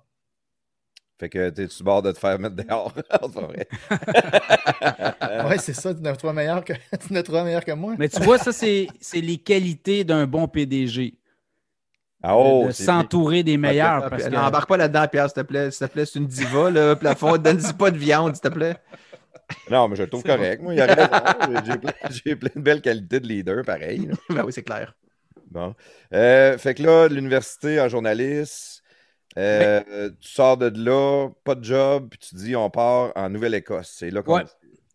Fait 1.22 1.28
que 1.28 1.50
t'es 1.50 1.68
tu 1.68 1.84
bord 1.84 2.02
de 2.02 2.10
te 2.10 2.18
faire 2.18 2.36
mettre 2.36 2.56
dehors? 2.56 2.92
c'est 2.96 3.08
pas 3.08 3.28
vrai. 3.28 3.68
Ouais, 5.48 5.58
c'est 5.58 5.72
ça, 5.72 5.94
tu 5.94 6.00
ne 6.02 6.12
trouves 6.16 6.32
meilleur 6.32 6.64
que, 6.64 6.72
tu 7.06 7.12
ne 7.12 7.20
trouves 7.20 7.44
meilleur 7.44 7.64
que 7.64 7.70
moi. 7.70 7.94
Mais 7.96 8.08
tu 8.08 8.20
vois, 8.22 8.38
ça, 8.38 8.50
c'est 8.50 8.88
c'est 9.00 9.20
les 9.20 9.38
qualités 9.38 10.02
d'un 10.02 10.26
bon 10.26 10.48
PDG. 10.48 11.14
Ah, 12.24 12.36
oh, 12.36 12.64
de 12.66 12.72
c'est- 12.72 12.82
s'entourer 12.82 13.44
des 13.44 13.56
meilleurs. 13.56 14.10
Parce 14.10 14.24
que... 14.24 14.30
N'embarque 14.30 14.68
pas 14.68 14.76
là-dedans, 14.76 15.06
Pierre, 15.06 15.26
s'il 15.28 15.34
te 15.34 15.46
plaît. 15.46 15.70
S'il 15.70 15.86
te 15.86 15.92
plaît, 15.92 16.06
c'est 16.06 16.18
une 16.18 16.26
diva, 16.26 16.70
là, 16.72 16.96
plafond. 16.96 17.36
Donne-y 17.36 17.72
pas 17.72 17.92
de 17.92 17.98
viande, 17.98 18.34
s'il 18.34 18.42
te 18.42 18.48
plaît. 18.48 18.76
Non, 19.70 19.86
mais 19.86 19.94
je 19.94 20.02
le 20.02 20.08
trouve 20.08 20.24
correct. 20.24 20.60
Moi, 20.60 20.74
il 20.74 20.78
y 20.78 20.80
a 20.80 20.86
raison. 20.86 21.62
J'ai- 21.64 21.78
plein, 21.78 21.92
j'ai 22.10 22.36
plein 22.36 22.50
de 22.56 22.60
belles 22.60 22.82
qualités 22.82 23.20
de 23.20 23.28
leader, 23.28 23.64
pareil. 23.64 24.10
ben 24.28 24.42
oui, 24.44 24.52
c'est 24.52 24.64
clair. 24.64 24.92
Bon. 25.52 25.72
Euh, 26.14 26.58
fait 26.58 26.74
que 26.74 26.82
là, 26.82 27.06
l'université 27.06 27.80
en 27.80 27.88
journaliste, 27.88 28.81
euh, 29.38 30.10
tu 30.20 30.28
sors 30.28 30.56
de 30.56 30.72
là, 30.76 31.28
pas 31.44 31.54
de 31.54 31.64
job, 31.64 32.08
puis 32.10 32.18
tu 32.18 32.34
dis 32.34 32.56
on 32.56 32.70
part 32.70 33.12
en 33.14 33.30
Nouvelle-Écosse. 33.30 33.94
C'est 33.98 34.10
là 34.10 34.22
qu'on. 34.22 34.36
Ouais. 34.36 34.44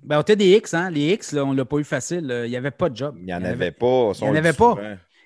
Ben, 0.04 0.20
on 0.20 0.22
était 0.22 0.36
des 0.36 0.56
X, 0.56 0.74
hein? 0.74 0.92
Les 0.92 1.14
X, 1.14 1.32
là, 1.34 1.44
on 1.44 1.54
l'a 1.54 1.66
pas 1.66 1.78
eu 1.78 1.84
facile. 1.84 2.28
là. 2.28 2.46
Il 2.46 2.50
n'y 2.50 2.56
avait 2.56 2.72
pas 2.72 2.90
de 2.90 2.96
job. 2.96 3.16
Il 3.18 3.26
n'y 3.26 3.34
en 3.34 3.44
avait 3.44 3.72
pas. 3.72 4.12
Il 4.20 4.26
y 4.26 4.30
en 4.30 4.36
avait 4.36 4.54
pas. 4.54 4.76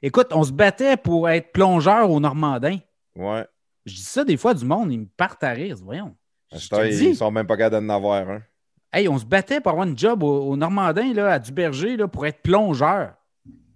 Écoute, 0.01 0.27
on 0.31 0.43
se 0.43 0.51
battait 0.51 0.97
pour 0.97 1.29
être 1.29 1.51
plongeur 1.51 2.09
au 2.09 2.19
Normandin. 2.19 2.77
Ouais. 3.15 3.45
Je 3.85 3.95
dis 3.95 4.01
ça 4.01 4.23
des 4.23 4.37
fois 4.37 4.53
du 4.53 4.65
monde, 4.65 4.91
ils 4.91 4.99
me 5.01 5.05
partent 5.05 5.43
à 5.43 5.51
rire. 5.51 5.75
Voyons. 5.83 6.15
Ils 6.51 6.89
dis. 6.89 7.15
sont 7.15 7.31
même 7.31 7.47
pas 7.47 7.57
capables 7.57 7.85
d'en 7.85 7.93
avoir 7.95 8.27
un. 8.29 8.41
Hey, 8.93 9.07
on 9.07 9.17
se 9.17 9.25
battait 9.25 9.61
pour 9.61 9.71
avoir 9.71 9.87
une 9.87 9.97
job 9.97 10.23
au, 10.23 10.49
au 10.49 10.57
Normandin, 10.57 11.13
là, 11.13 11.33
à 11.33 11.39
Duberger, 11.39 11.95
là, 11.97 12.07
pour 12.07 12.25
être 12.25 12.41
plongeur. 12.41 13.13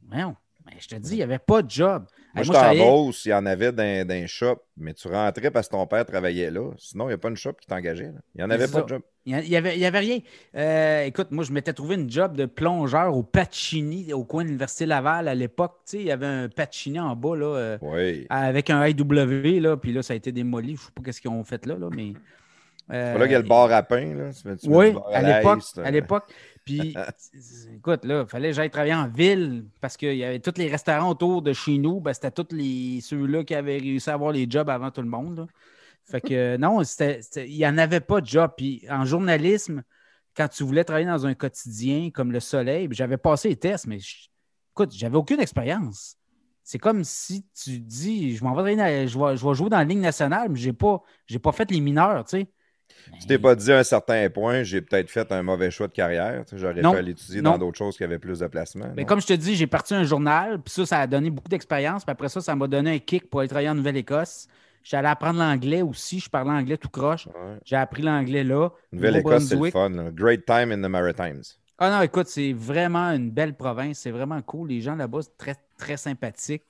Voyons. 0.09 0.36
Mais 0.65 0.73
je 0.79 0.88
te 0.88 0.95
dis, 0.95 1.13
il 1.13 1.17
n'y 1.17 1.23
avait 1.23 1.39
pas 1.39 1.61
de 1.61 1.69
job. 1.69 2.05
Moi, 2.36 2.41
Hey, 2.41 2.45
j'étais 2.47 2.57
en 2.57 2.61
travaillais- 2.61 2.83
Beauce, 2.86 3.25
il 3.25 3.29
y 3.29 3.33
en 3.33 3.45
avait 3.45 3.71
dans, 3.71 4.07
dans 4.07 4.27
shop, 4.27 4.61
mais 4.77 4.93
tu 4.93 5.07
rentrais 5.07 5.51
parce 5.51 5.67
que 5.67 5.71
ton 5.71 5.88
père 5.88 6.05
travaillait 6.05 6.51
là. 6.51 6.69
Sinon, 6.77 7.05
il 7.05 7.07
n'y 7.07 7.13
a 7.13 7.17
pas 7.17 7.29
une 7.29 7.38
shop 7.38 7.53
qui 7.53 7.65
t'engageait. 7.65 8.11
Il 8.36 8.39
n'y 8.39 8.43
en 8.43 8.49
avait 8.49 8.67
pas 8.67 8.73
ça. 8.79 8.81
de 8.81 8.88
job. 8.89 9.01
Il 9.25 9.36
n'y 9.38 9.55
avait, 9.55 9.99
rien. 9.99 10.19
Euh, 10.55 11.03
écoute, 11.05 11.31
moi, 11.31 11.43
je 11.45 11.51
m'étais 11.51 11.73
trouvé 11.73 11.95
une 11.95 12.09
job 12.11 12.36
de 12.36 12.45
plongeur 12.45 13.15
au 13.15 13.23
Pacini, 13.23 14.11
au 14.13 14.23
coin 14.25 14.43
de 14.43 14.49
l'Université 14.49 14.86
Laval 14.86 15.27
à 15.29 15.33
l'époque. 15.33 15.77
Tu 15.86 15.91
sais, 15.91 15.97
il 15.99 16.05
y 16.07 16.11
avait 16.11 16.25
un 16.27 16.49
Pacini 16.49 16.99
en 16.99 17.15
bas, 17.15 17.36
là, 17.36 17.45
euh, 17.45 17.77
Oui. 17.81 18.27
avec 18.29 18.69
un 18.69 18.86
IW, 18.86 19.59
là, 19.61 19.77
puis 19.77 19.93
là, 19.93 20.03
ça 20.03 20.13
a 20.13 20.15
été 20.17 20.31
démoli. 20.31 20.67
Je 20.67 20.71
ne 20.73 20.77
sais 20.77 20.91
pas 21.03 21.11
ce 21.11 21.21
qu'ils 21.21 21.31
ont 21.31 21.43
fait 21.43 21.65
là, 21.65 21.75
là 21.79 21.89
mais. 21.95 22.13
euh, 22.91 23.13
C'est 23.13 23.19
là 23.19 23.25
qu'il 23.25 23.31
y 23.31 23.36
a 23.36 23.39
le 23.41 23.47
bar 23.47 23.71
à 23.71 23.81
pain. 23.81 24.13
Là. 24.13 24.29
Tu 24.31 24.57
tu 24.57 24.69
Oui, 24.69 24.93
à 25.11 25.21
l'époque. 25.23 25.61
À 25.83 25.89
l'époque. 25.89 26.23
Puis, 26.66 26.95
écoute, 27.76 28.05
là, 28.05 28.24
il 28.24 28.30
fallait 28.30 28.49
que 28.49 28.55
j'aille 28.55 28.70
travailler 28.72 28.95
en 28.95 29.07
ville 29.07 29.68
parce 29.82 29.97
qu'il 29.97 30.16
y 30.18 30.24
avait 30.24 30.39
tous 30.39 30.57
les 30.57 30.68
restaurants 30.70 31.09
autour 31.11 31.41
de 31.41 31.53
chez 31.53 31.78
nous. 31.78 31.99
Ben, 32.01 32.13
c'était 32.13 32.32
tous 32.32 32.53
les, 32.55 33.01
ceux-là 33.01 33.43
qui 33.43 33.55
avaient 33.55 33.78
réussi 33.78 34.09
à 34.09 34.13
avoir 34.16 34.32
les 34.32 34.47
jobs 34.49 34.70
avant 34.70 34.91
tout 34.91 35.01
le 35.01 35.09
monde. 35.09 35.38
là. 35.39 35.47
Fait 36.05 36.22
que 36.22 36.34
euh, 36.34 36.57
non, 36.57 36.82
il 36.84 37.57
n'y 37.57 37.68
en 37.68 37.78
avait 37.78 37.99
pas 38.01 38.22
de 38.22 38.28
job. 38.28 38.51
Puis 38.57 38.86
en 38.89 39.05
journalisme, 39.05 39.84
quand 40.36 40.47
tu 40.47 40.63
voulais 40.63 40.84
travailler 40.84 41.07
dans 41.07 41.26
un 41.26 41.34
quotidien 41.34 42.09
comme 42.11 42.32
Le 42.32 42.39
Soleil, 42.39 42.88
ben, 42.88 42.95
j'avais 42.95 43.18
passé 43.18 43.49
les 43.49 43.55
tests, 43.57 43.88
mais 43.88 43.99
je- 43.99 44.28
écoute, 44.74 44.91
j'avais 44.93 45.18
aucune 45.18 45.39
expérience. 45.41 46.18
C'est 46.63 46.80
comme 46.80 47.03
si 47.03 47.45
tu 47.53 47.80
dis, 47.80 48.36
je 48.36 48.43
m'en 48.43 48.55
vais, 48.61 48.76
dans- 48.76 49.07
je 49.07 49.18
vais, 49.20 49.38
je 49.38 49.47
vais 49.47 49.53
jouer 49.55 49.70
dans 49.70 49.78
la 49.78 49.84
Ligue 49.84 49.99
nationale, 49.99 50.49
mais 50.49 50.59
je 50.59 50.68
n'ai 50.70 50.74
pas, 50.74 51.01
j'ai 51.28 51.39
pas 51.39 51.51
fait 51.51 51.70
les 51.72 51.80
mineurs, 51.82 52.26
tu 52.26 52.39
sais. 52.39 52.47
Tu 53.19 53.27
t'es 53.27 53.37
pas 53.37 53.55
dit 53.55 53.71
à 53.71 53.79
un 53.79 53.83
certain 53.83 54.29
point, 54.29 54.63
j'ai 54.63 54.81
peut-être 54.81 55.09
fait 55.09 55.31
un 55.31 55.43
mauvais 55.43 55.71
choix 55.71 55.87
de 55.87 55.93
carrière. 55.93 56.43
J'aurais 56.53 56.81
pu 56.81 56.85
aller 56.87 57.11
étudier 57.11 57.41
Non. 57.41 57.51
dans 57.51 57.57
d'autres 57.59 57.77
choses 57.77 57.97
qui 57.97 58.03
avaient 58.03 58.19
plus 58.19 58.39
de 58.39 58.47
placement. 58.47 58.87
Mais 58.95 59.03
non? 59.03 59.07
comme 59.07 59.21
je 59.21 59.27
te 59.27 59.33
dis, 59.33 59.55
j'ai 59.55 59.67
parti 59.67 59.93
un 59.93 60.03
journal, 60.03 60.59
puis 60.61 60.73
ça, 60.73 60.85
ça 60.85 60.99
a 60.99 61.07
donné 61.07 61.29
beaucoup 61.29 61.49
d'expérience. 61.49 62.03
Puis 62.03 62.11
après 62.11 62.29
ça, 62.29 62.41
ça 62.41 62.55
m'a 62.55 62.67
donné 62.67 62.95
un 62.95 62.99
kick 62.99 63.29
pour 63.29 63.39
aller 63.41 63.49
travailler 63.49 63.69
en 63.69 63.75
Nouvelle-Écosse. 63.75 64.47
Allé 64.91 65.07
apprendre 65.07 65.39
l'anglais 65.39 65.81
aussi. 65.81 66.19
Je 66.19 66.29
parlais 66.29 66.51
anglais 66.51 66.77
tout 66.77 66.89
croche. 66.89 67.25
Ouais. 67.27 67.57
J'ai 67.65 67.75
appris 67.75 68.03
l'anglais 68.03 68.43
là. 68.43 68.69
Nouvelle-Écosse, 68.91 69.45
c'est 69.45 69.55
le 69.55 69.71
fun. 69.71 69.89
là. 69.89 70.11
Great 70.11 70.45
time 70.45 70.71
in 70.71 70.77
the 70.77 70.89
Maritimes. 70.91 71.41
Ah 71.79 71.89
non, 71.89 72.01
écoute, 72.03 72.27
c'est 72.27 72.53
vraiment 72.53 73.09
une 73.11 73.31
belle 73.31 73.55
province. 73.55 73.99
C'est 73.99 74.11
vraiment 74.11 74.41
cool. 74.43 74.69
Les 74.69 74.81
gens 74.81 74.95
là-bas, 74.95 75.19
c'est 75.23 75.37
très, 75.37 75.55
très 75.77 75.97
sympathiques. 75.97 76.63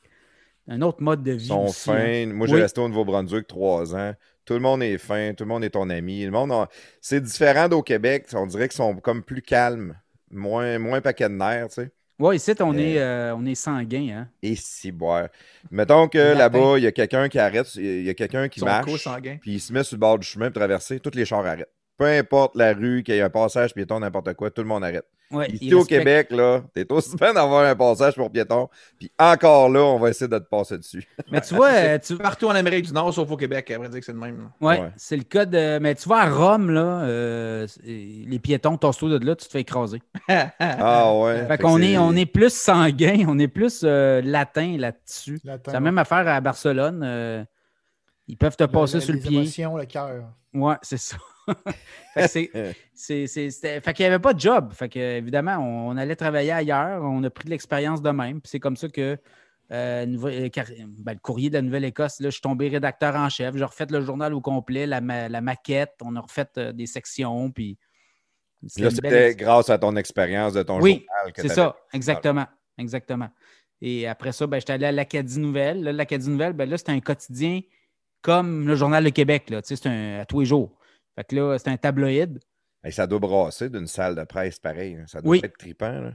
Un 0.67 0.81
autre 0.81 1.01
mode 1.03 1.21
de 1.23 1.31
vie. 1.31 1.45
Ils 1.45 1.49
sont 1.49 1.65
aussi, 1.65 1.91
hein. 1.91 1.95
fins. 1.97 2.25
Moi, 2.33 2.47
j'ai 2.47 2.55
Oui. 2.55 2.61
resté 2.61 2.81
au 2.81 2.87
Nouveau-Brunswick 2.87 3.47
trois 3.47 3.95
ans. 3.95 4.13
Tout 4.45 4.53
le 4.53 4.59
monde 4.59 4.81
est 4.83 4.97
fin, 4.97 5.33
tout 5.33 5.43
le 5.43 5.47
monde 5.49 5.63
est 5.63 5.71
ton 5.71 5.89
ami. 5.89 6.23
Le 6.23 6.31
monde 6.31 6.51
a- 6.51 6.69
C'est 7.01 7.21
différent 7.21 7.67
d'au 7.67 7.81
Québec. 7.81 8.25
On 8.33 8.45
dirait 8.47 8.67
qu'ils 8.67 8.77
sont 8.77 8.95
comme 8.95 9.23
plus 9.23 9.41
calmes, 9.41 9.95
moins, 10.31 10.77
moins 10.79 11.01
paquet 11.01 11.29
de 11.29 11.33
nerfs, 11.35 11.69
tu 11.69 11.73
sais. 11.81 11.91
Oui, 12.17 12.37
ici, 12.37 12.53
on, 12.61 12.73
Euh, 12.73 12.77
est, 12.79 12.97
euh, 12.99 13.35
on 13.35 13.45
est 13.45 13.55
sanguin. 13.55 14.07
Hein? 14.21 14.27
Et 14.41 14.55
si 14.55 14.91
boire. 14.91 15.27
Mettons 15.69 16.07
que 16.07 16.17
là-bas, 16.37 16.75
il 16.77 16.83
y 16.83 16.87
a 16.87 16.91
quelqu'un 16.93 17.27
qui 17.27 17.37
arrête, 17.39 17.67
il 17.75 18.03
y 18.03 18.09
a 18.09 18.13
quelqu'un 18.13 18.47
qui 18.47 18.61
Son 18.61 18.65
marche, 18.67 19.07
puis 19.41 19.53
il 19.55 19.59
se 19.59 19.73
met 19.73 19.83
sur 19.83 19.95
le 19.97 19.99
bord 19.99 20.17
du 20.17 20.25
chemin 20.25 20.49
pour 20.49 20.61
traverser, 20.61 20.99
tous 21.01 21.11
les 21.13 21.25
chars 21.25 21.45
arrêtent. 21.45 21.69
Peu 21.97 22.05
importe 22.05 22.55
la 22.55 22.73
rue, 22.73 23.03
qu'il 23.03 23.15
y 23.15 23.17
ait 23.17 23.21
un 23.21 23.29
passage 23.29 23.73
piéton, 23.73 23.99
n'importe 23.99 24.33
quoi, 24.33 24.49
tout 24.51 24.61
le 24.61 24.67
monde 24.67 24.83
arrête. 24.83 25.05
Ouais, 25.31 25.49
Ici 25.49 25.73
au 25.73 25.83
Québec, 25.83 26.27
là, 26.29 26.61
t'es 26.73 26.85
aussi 26.91 27.15
bien 27.15 27.33
d'avoir 27.33 27.65
un 27.65 27.75
passage 27.75 28.13
pour 28.13 28.29
piéton. 28.29 28.69
Puis 28.99 29.11
encore 29.17 29.69
là, 29.69 29.79
on 29.81 29.97
va 29.97 30.09
essayer 30.09 30.27
de 30.27 30.37
te 30.37 30.43
passer 30.47 30.77
dessus. 30.77 31.07
Mais 31.31 31.41
tu 31.41 31.55
vois, 31.55 31.71
euh, 31.73 31.97
tu, 31.97 32.15
Partout 32.15 32.45
en 32.45 32.51
Amérique 32.51 32.85
du 32.85 32.93
Nord, 32.93 33.11
sauf 33.11 33.29
au 33.31 33.35
Québec, 33.35 33.71
à 33.71 33.77
vrai 33.79 33.89
dire 33.89 33.99
que 34.01 34.05
c'est 34.05 34.11
le 34.13 34.19
même. 34.19 34.37
là. 34.61 34.67
Ouais, 34.67 34.91
c'est 34.97 35.17
le 35.17 35.23
cas 35.23 35.45
de. 35.45 35.79
Mais 35.79 35.95
tu 35.95 36.07
vois, 36.07 36.19
à 36.21 36.29
Rome, 36.29 36.69
là, 36.69 37.01
euh, 37.05 37.65
les 37.83 38.37
piétons, 38.37 38.77
tosse-toi 38.77 39.17
de 39.17 39.25
là, 39.25 39.35
tu 39.35 39.47
te 39.47 39.51
fais 39.51 39.61
écraser. 39.61 40.01
Ah 40.59 41.11
ouais. 41.17 41.47
Fait 41.47 41.57
qu'on 41.57 41.81
est, 41.81 41.97
on 41.97 42.13
est 42.15 42.27
plus 42.27 42.53
sanguin, 42.53 43.25
on 43.27 43.39
est 43.39 43.47
plus 43.47 43.81
euh, 43.83 44.21
latin 44.23 44.75
là-dessus. 44.77 45.39
Latin, 45.43 45.63
C'est 45.65 45.73
la 45.73 45.79
même 45.79 45.97
affaire 45.97 46.27
à 46.27 46.39
Barcelone. 46.39 47.01
euh, 47.03 47.43
ils 48.27 48.37
peuvent 48.37 48.55
te 48.57 48.63
passer 48.65 48.97
Le- 48.97 49.01
sur 49.01 49.13
le 49.13 49.19
les 49.19 49.27
pied. 49.27 49.37
émotions, 49.39 49.75
le 49.77 49.85
cœur. 49.85 50.23
Ouais, 50.53 50.75
c'est 50.83 50.97
ça. 50.97 51.17
fait 52.15 52.49
qu'il 52.97 53.25
n'y 53.99 54.05
avait 54.05 54.19
pas 54.19 54.33
de 54.33 54.39
job. 54.39 54.73
Fait 54.73 54.89
que, 54.89 54.99
évidemment, 55.17 55.57
on, 55.57 55.91
on 55.91 55.97
allait 55.97 56.15
travailler 56.15 56.51
ailleurs. 56.51 57.03
On 57.03 57.23
a 57.23 57.29
pris 57.29 57.45
de 57.45 57.49
l'expérience 57.51 58.01
de 58.01 58.09
même. 58.09 58.41
Puis 58.41 58.49
c'est 58.49 58.59
comme 58.59 58.77
ça 58.77 58.87
que 58.89 59.17
euh, 59.71 60.05
euh, 60.25 60.49
ben, 60.99 61.13
le 61.13 61.19
courrier 61.19 61.49
de 61.49 61.55
la 61.55 61.61
Nouvelle-Écosse, 61.61 62.17
je 62.19 62.29
suis 62.29 62.41
tombé 62.41 62.67
rédacteur 62.67 63.15
en 63.15 63.29
chef. 63.29 63.55
J'ai 63.55 63.63
refait 63.63 63.87
le 63.89 64.01
journal 64.01 64.33
au 64.33 64.41
complet, 64.41 64.85
la, 64.85 65.01
ma- 65.01 65.29
la 65.29 65.41
maquette. 65.41 65.93
On 66.03 66.15
a 66.15 66.21
refait 66.21 66.47
euh, 66.57 66.71
des 66.71 66.85
sections. 66.85 67.51
Puis 67.51 67.77
c'était 68.67 69.35
grâce 69.35 69.69
à 69.69 69.77
ton 69.77 69.95
expérience 69.95 70.53
de 70.53 70.63
ton 70.63 70.79
Oui, 70.79 71.05
journal 71.07 71.33
que 71.33 71.41
c'est 71.41 71.49
ça, 71.49 71.75
exactement. 71.93 72.45
Exactement. 72.77 73.29
Et 73.81 74.07
après 74.07 74.31
ça, 74.31 74.47
ben, 74.47 74.59
j'étais 74.59 74.73
allé 74.73 74.85
à 74.85 74.91
l'Acadie 74.91 75.39
Nouvelle. 75.39 75.83
L'Acadie 75.83 76.29
Nouvelle, 76.29 76.53
ben, 76.53 76.69
là, 76.69 76.77
c'était 76.77 76.91
un 76.91 76.99
quotidien 76.99 77.61
comme 78.21 78.67
le 78.67 78.75
Journal 78.75 79.03
de 79.03 79.09
Québec. 79.09 79.49
Là. 79.49 79.61
Tu 79.61 79.69
sais, 79.69 79.75
C'est 79.75 79.89
un, 79.89 80.19
à 80.21 80.25
tous 80.25 80.39
les 80.41 80.45
jours. 80.45 80.77
Fait 81.15 81.23
que 81.23 81.35
là, 81.35 81.57
c'est 81.57 81.69
un 81.69 81.77
tabloïd. 81.77 82.39
Hey, 82.83 82.91
ça 82.91 83.07
doit 83.07 83.19
brasser 83.19 83.69
d'une 83.69 83.87
salle 83.87 84.15
de 84.15 84.23
presse 84.23 84.59
pareil. 84.59 84.95
hein. 84.95 85.05
Ça 85.07 85.21
doit 85.21 85.31
Oui. 85.31 85.41
être 85.43 85.57
trippant. 85.57 85.89
là. 86.01 86.11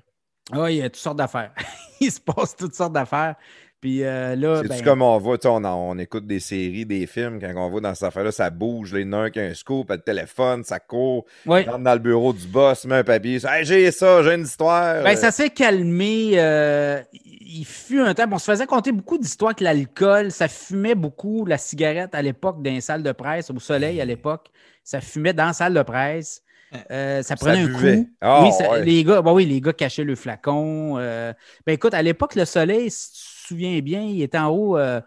Ah, 0.53 0.70
il 0.70 0.76
y 0.78 0.82
a 0.82 0.90
toutes 0.90 0.96
sortes 0.96 1.16
d'affaires. 1.18 1.53
il 2.01 2.11
se 2.11 2.20
passe 2.20 2.57
toutes 2.57 2.74
sortes 2.74 2.92
d'affaires. 2.92 3.36
Puis 3.81 4.05
euh, 4.05 4.37
là, 4.37 4.57
C'est-tu 4.57 4.68
ben, 4.68 4.85
comme 4.85 5.03
on 5.03 5.18
sais, 5.37 5.49
on, 5.49 5.64
en- 5.64 5.91
on 5.91 5.99
écoute 5.99 6.26
des 6.26 6.41
séries, 6.41 6.85
des 6.85 7.07
films, 7.07 7.41
quand 7.41 7.51
on 7.57 7.70
voit 7.70 7.81
dans 7.81 7.95
cette 7.95 8.09
affaire-là, 8.09 8.31
ça 8.31 8.51
bouge, 8.51 8.93
les 8.93 9.07
nains 9.07 9.31
qui 9.31 9.41
a 9.41 9.45
un 9.45 9.55
scoop, 9.55 9.89
le 9.91 9.99
téléphone, 9.99 10.64
ça 10.64 10.78
court, 10.78 11.24
ouais. 11.47 11.62
rentre 11.62 11.78
dans 11.85 11.95
le 11.95 11.99
bureau 11.99 12.35
du 12.35 12.47
boss, 12.47 12.85
met 12.85 12.97
un 12.97 13.05
papier, 13.05 13.39
hey, 13.47 13.64
j'ai 13.64 13.91
ça, 13.91 14.22
j'ai 14.22 14.35
une 14.35 14.43
histoire. 14.45 15.03
Ben, 15.03 15.16
ça 15.16 15.31
s'est 15.31 15.49
calmé. 15.51 16.33
euh, 16.35 17.01
il 17.14 17.64
fut 17.64 18.01
un 18.01 18.12
temps. 18.14 18.26
On 18.31 18.39
se 18.39 18.51
faisait 18.51 18.66
compter 18.66 18.93
beaucoup 18.93 19.16
d'histoires 19.16 19.55
que 19.55 19.64
l'alcool, 19.64 20.31
ça 20.31 20.47
fumait 20.47 20.95
beaucoup 20.95 21.47
la 21.47 21.57
cigarette 21.59 22.14
à 22.14 22.20
l'époque 22.22 22.62
dans 22.62 22.70
les 22.70 22.81
salles 22.83 23.03
de 23.03 23.12
presse, 23.12 23.51
au 23.51 23.59
soleil 23.59 24.01
à 24.01 24.05
l'époque. 24.05 24.49
Ça 24.85 25.01
fumait 25.01 25.33
dans 25.33 25.47
la 25.47 25.53
salle 25.55 25.74
de 25.74 25.83
presse. 25.83 26.43
Euh, 26.91 27.22
ça 27.22 27.35
prenait 27.35 27.62
un 27.62 27.66
buvait. 27.66 27.97
coup. 27.97 28.11
Ah, 28.20 28.43
oui, 28.45 28.53
ça- 28.53 28.70
ouais. 28.70 28.85
les 28.85 29.03
gars, 29.03 29.22
ben 29.22 29.33
oui, 29.33 29.45
les 29.47 29.61
gars 29.61 29.72
cachaient 29.72 30.05
le 30.05 30.14
flacon. 30.14 30.97
euh, 30.99 31.33
ben 31.66 31.72
écoute, 31.72 31.95
à 31.95 32.03
l'époque, 32.03 32.35
le 32.37 32.45
soleil, 32.45 32.91
si 32.91 33.11
tu 33.12 33.18
souviens 33.55 33.78
bien, 33.80 34.03
il 34.03 34.22
était 34.22 34.38
en 34.38 34.48
haut, 34.48 34.76
euh, 34.78 35.01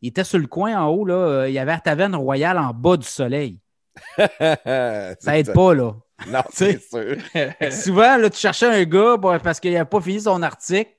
il 0.00 0.08
était 0.08 0.24
sur 0.24 0.38
le 0.38 0.46
coin 0.46 0.76
en 0.80 0.88
haut, 0.88 1.04
là, 1.04 1.14
euh, 1.14 1.48
il 1.48 1.54
y 1.54 1.58
avait 1.58 1.72
la 1.72 1.80
taverne 1.80 2.14
royale 2.14 2.58
en 2.58 2.72
bas 2.72 2.96
du 2.96 3.06
soleil. 3.06 3.60
Ça 4.18 5.38
aide 5.38 5.52
pas, 5.52 5.74
là. 5.74 5.94
Non, 6.28 6.42
c'est 6.50 6.80
sûr. 6.80 7.16
Souvent, 7.72 8.16
là, 8.16 8.30
tu 8.30 8.38
cherchais 8.38 8.66
un 8.66 8.84
gars 8.84 9.16
bon, 9.16 9.38
parce 9.40 9.60
qu'il 9.60 9.74
n'a 9.74 9.84
pas 9.84 10.00
fini 10.00 10.20
son 10.20 10.42
article. 10.42 10.92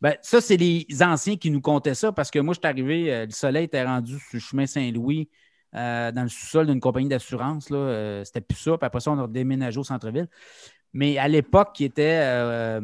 Ben, 0.00 0.16
ça, 0.22 0.40
c'est 0.40 0.56
les 0.56 0.86
anciens 1.00 1.36
qui 1.36 1.50
nous 1.50 1.60
comptaient 1.60 1.94
ça 1.94 2.12
parce 2.12 2.30
que 2.30 2.38
moi, 2.38 2.54
je 2.54 2.60
suis 2.60 2.68
arrivé, 2.68 3.12
euh, 3.12 3.26
le 3.26 3.32
soleil 3.32 3.64
était 3.64 3.82
rendu 3.84 4.18
sur 4.18 4.34
le 4.34 4.38
chemin 4.38 4.66
Saint-Louis, 4.66 5.28
euh, 5.74 6.12
dans 6.12 6.22
le 6.22 6.28
sous-sol 6.28 6.66
d'une 6.66 6.80
compagnie 6.80 7.08
d'assurance. 7.08 7.68
là, 7.70 7.78
euh, 7.78 8.24
C'était 8.24 8.40
plus 8.40 8.56
ça. 8.56 8.78
Puis 8.78 8.86
après 8.86 9.00
ça, 9.00 9.10
on 9.10 9.18
a 9.18 9.26
déménagé 9.26 9.78
au 9.78 9.84
centre-ville. 9.84 10.28
Mais 10.92 11.18
à 11.18 11.26
l'époque, 11.26 11.72
qui 11.74 11.84
était 11.84 12.80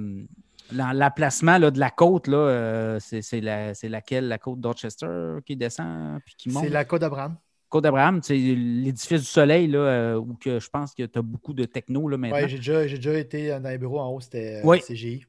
l'emplacement 0.72 1.58
de 1.58 1.78
la 1.78 1.90
côte, 1.90 2.26
là, 2.26 2.36
euh, 2.36 2.98
c'est 3.00 3.40
la- 3.40 3.72
laquelle, 3.84 4.28
la 4.28 4.38
côte 4.38 4.60
Dorchester 4.60 5.36
qui 5.44 5.56
descend 5.56 6.20
puis 6.24 6.34
qui 6.36 6.48
monte? 6.48 6.64
C'est 6.64 6.70
la 6.70 6.84
Côte 6.84 7.00
d'Abraham. 7.00 7.36
Côte 7.68 7.84
d'Abraham, 7.84 8.20
c'est 8.22 8.36
l'édifice 8.36 9.20
du 9.20 9.26
soleil, 9.26 9.66
là, 9.66 9.78
euh, 9.78 10.16
où 10.16 10.34
que 10.34 10.60
je 10.60 10.68
pense 10.70 10.94
que 10.94 11.02
tu 11.02 11.18
as 11.18 11.22
beaucoup 11.22 11.52
de 11.52 11.64
techno 11.64 12.08
là, 12.08 12.16
maintenant. 12.16 12.38
Oui, 12.38 12.48
j'ai 12.48 12.58
déjà, 12.58 12.84
déjà 12.84 13.18
été 13.18 13.48
dans 13.48 13.68
les 13.68 13.78
bureaux 13.78 14.00
en 14.00 14.08
haut, 14.10 14.20
c'était 14.20 14.56
euh, 14.56 14.66
Oui. 14.66 14.80
CGI. 14.80 15.24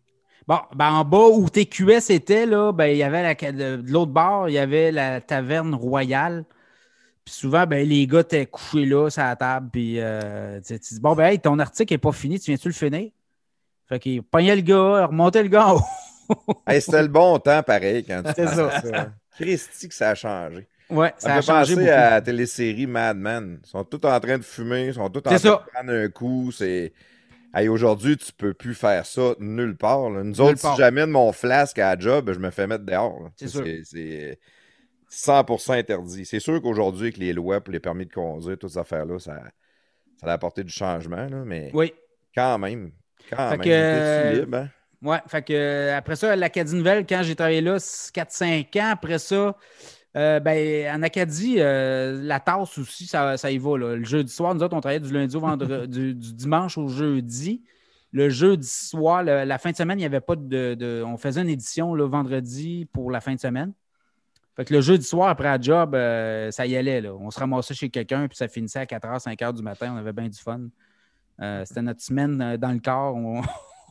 Bon, 0.47 0.59
ben 0.75 0.91
en 0.91 1.03
bas 1.05 1.27
où 1.31 1.49
TQS 1.49 2.11
était, 2.11 2.45
là, 2.45 2.71
ben, 2.71 2.85
il 2.85 2.97
y 2.97 3.03
avait 3.03 3.23
la, 3.23 3.33
de 3.33 3.81
de 3.81 3.91
l'autre 3.91 4.11
bord, 4.11 4.47
il 4.47 4.53
y 4.53 4.59
avait 4.59 4.91
la 4.91 5.19
taverne 5.19 5.73
royale. 5.73 6.45
Puis 7.23 7.33
souvent, 7.33 7.65
ben, 7.65 7.87
les 7.87 8.05
gars 8.05 8.19
étaient 8.19 8.45
couchés 8.45 8.85
là, 8.85 9.09
sur 9.09 9.23
la 9.23 9.35
table. 9.35 9.69
Puis 9.71 9.99
euh, 9.99 10.61
tu 10.61 10.77
dis, 10.77 10.99
bon, 10.99 11.15
ben, 11.15 11.25
hey, 11.25 11.39
ton 11.39 11.57
article 11.57 11.93
n'est 11.93 11.97
pas 11.97 12.11
fini, 12.11 12.39
tu 12.39 12.51
viens-tu 12.51 12.67
le 12.67 12.73
finir? 12.75 13.09
Fait 13.87 13.99
qu'il 13.99 14.23
pognait 14.23 14.55
le 14.55 14.61
gars, 14.61 15.05
remontait 15.05 15.43
le 15.43 15.49
gars 15.49 15.67
en 15.67 15.75
haut. 15.77 15.81
Hey, 16.67 16.81
C'était 16.81 17.03
le 17.03 17.07
bon 17.07 17.37
temps, 17.37 17.61
pareil, 17.61 18.03
quand 18.03 18.23
tu 18.23 18.31
C'est 18.35 18.47
ça. 18.47 18.81
ça. 18.81 19.13
Christy 19.35 19.87
que 19.89 19.93
ça 19.93 20.09
a 20.09 20.15
changé. 20.15 20.67
Ouais, 20.89 21.13
Ça, 21.19 21.29
ça 21.29 21.35
a 21.35 21.41
changé 21.41 21.75
beaucoup. 21.75 21.87
à 21.87 22.09
la 22.11 22.21
télésérie 22.21 22.87
Mad 22.87 23.15
Men. 23.17 23.59
Ils 23.63 23.67
sont 23.69 23.83
tous 23.83 24.07
en 24.07 24.19
train 24.19 24.39
de 24.39 24.43
fumer, 24.43 24.87
ils 24.87 24.93
sont 24.95 25.07
tous 25.09 25.19
en 25.19 25.21
train 25.21 25.37
ça. 25.37 25.49
de 25.65 25.71
prendre 25.71 25.91
un 25.91 26.09
coup. 26.09 26.51
C'est... 26.51 26.93
Hey, 27.53 27.69
aujourd'hui, 27.69 28.17
tu 28.17 28.33
peux 28.33 28.55
plus 28.55 28.73
faire 28.73 29.05
ça 29.05 29.35
nulle 29.39 29.77
part. 29.77 30.09
là. 30.09 30.23
Nous 30.23 30.41
autres, 30.41 30.59
part. 30.59 30.73
si 30.75 30.81
j'amène 30.81 31.11
mon 31.11 31.31
flasque 31.31 31.77
à 31.77 31.95
la 31.95 31.99
job, 32.01 32.31
je 32.33 32.39
me 32.39 32.49
fais 32.49 32.65
mettre 32.65 32.85
dehors. 32.85 33.29
C'est. 33.35 33.83
C'est 33.83 34.39
100% 35.11 35.77
interdit. 35.77 36.25
C'est 36.25 36.39
sûr 36.39 36.59
qu'aujourd'hui, 36.61 37.03
avec 37.03 37.17
les 37.17 37.33
lois 37.33 37.61
pour 37.61 37.71
les 37.71 37.79
permis 37.79 38.07
de 38.07 38.11
conduire, 38.11 38.57
toutes 38.57 38.71
ces 38.71 38.77
affaires-là, 38.79 39.19
ça, 39.19 39.43
ça 40.19 40.27
a 40.27 40.33
apporté 40.33 40.63
du 40.63 40.71
changement, 40.73 41.27
là, 41.29 41.43
mais 41.45 41.69
Oui. 41.73 41.93
quand 42.35 42.57
même. 42.57 42.91
Quand 43.29 43.49
Fait 43.51 43.57
même. 43.57 44.33
que, 44.33 44.39
libre, 44.41 44.57
hein? 44.57 44.69
Ouais, 45.01 45.19
fait 45.27 45.41
que 45.43 45.53
euh, 45.53 45.97
après 45.97 46.15
ça, 46.15 46.35
l'Acadie 46.35 46.75
Nouvelle, 46.75 47.05
quand 47.07 47.21
j'ai 47.23 47.35
travaillé 47.35 47.61
là, 47.61 47.77
4-5 47.77 48.79
ans, 48.79 48.89
après 48.91 49.19
ça, 49.19 49.55
euh, 50.15 50.39
ben, 50.39 50.95
en 50.97 51.03
Acadie, 51.03 51.55
euh, 51.59 52.19
la 52.23 52.39
tasse 52.39 52.77
aussi, 52.77 53.05
ça, 53.05 53.37
ça 53.37 53.51
y 53.51 53.57
va. 53.57 53.77
là. 53.77 53.95
Le 53.95 54.03
jeudi 54.03 54.31
soir, 54.31 54.55
nous 54.55 54.63
autres, 54.63 54.75
on 54.75 54.79
travaillait 54.81 55.05
du 55.05 55.13
lundi 55.13 55.35
au 55.35 55.41
vendredi, 55.41 55.87
du, 55.99 56.15
du 56.15 56.33
dimanche 56.33 56.77
au 56.77 56.87
jeudi. 56.87 57.61
Le 58.11 58.29
jeudi 58.29 58.67
soir, 58.67 59.23
le- 59.23 59.43
la 59.43 59.57
fin 59.57 59.71
de 59.71 59.75
semaine, 59.75 59.99
il 59.99 60.03
n'y 60.03 60.05
avait 60.05 60.21
pas 60.21 60.35
de, 60.37 60.73
de- 60.73 61.03
On 61.05 61.17
faisait 61.17 61.41
une 61.41 61.49
édition 61.49 61.93
le 61.93 62.05
vendredi 62.05 62.87
pour 62.93 63.11
la 63.11 63.19
fin 63.19 63.35
de 63.35 63.39
semaine. 63.39 63.73
Fait 64.55 64.63
que 64.63 64.73
le 64.73 64.79
jeudi 64.79 65.05
soir, 65.05 65.27
après 65.27 65.49
la 65.49 65.59
job, 65.59 65.93
euh, 65.95 66.49
ça 66.49 66.65
y 66.65 66.77
allait. 66.77 67.01
Là. 67.01 67.13
On 67.13 67.29
se 67.29 67.37
ramassait 67.39 67.73
chez 67.73 67.89
quelqu'un, 67.89 68.25
puis 68.29 68.37
ça 68.37 68.47
finissait 68.47 68.79
à 68.79 68.85
4h, 68.85 69.19
5h 69.21 69.53
du 69.53 69.61
matin. 69.61 69.91
On 69.93 69.97
avait 69.97 70.13
bien 70.13 70.29
du 70.29 70.39
fun. 70.39 70.61
Euh, 71.41 71.63
C'était 71.65 71.81
notre 71.81 72.01
semaine 72.01 72.41
euh, 72.41 72.57
dans 72.57 72.71
le 72.71 72.79
corps. 72.79 73.15
On, 73.15 73.41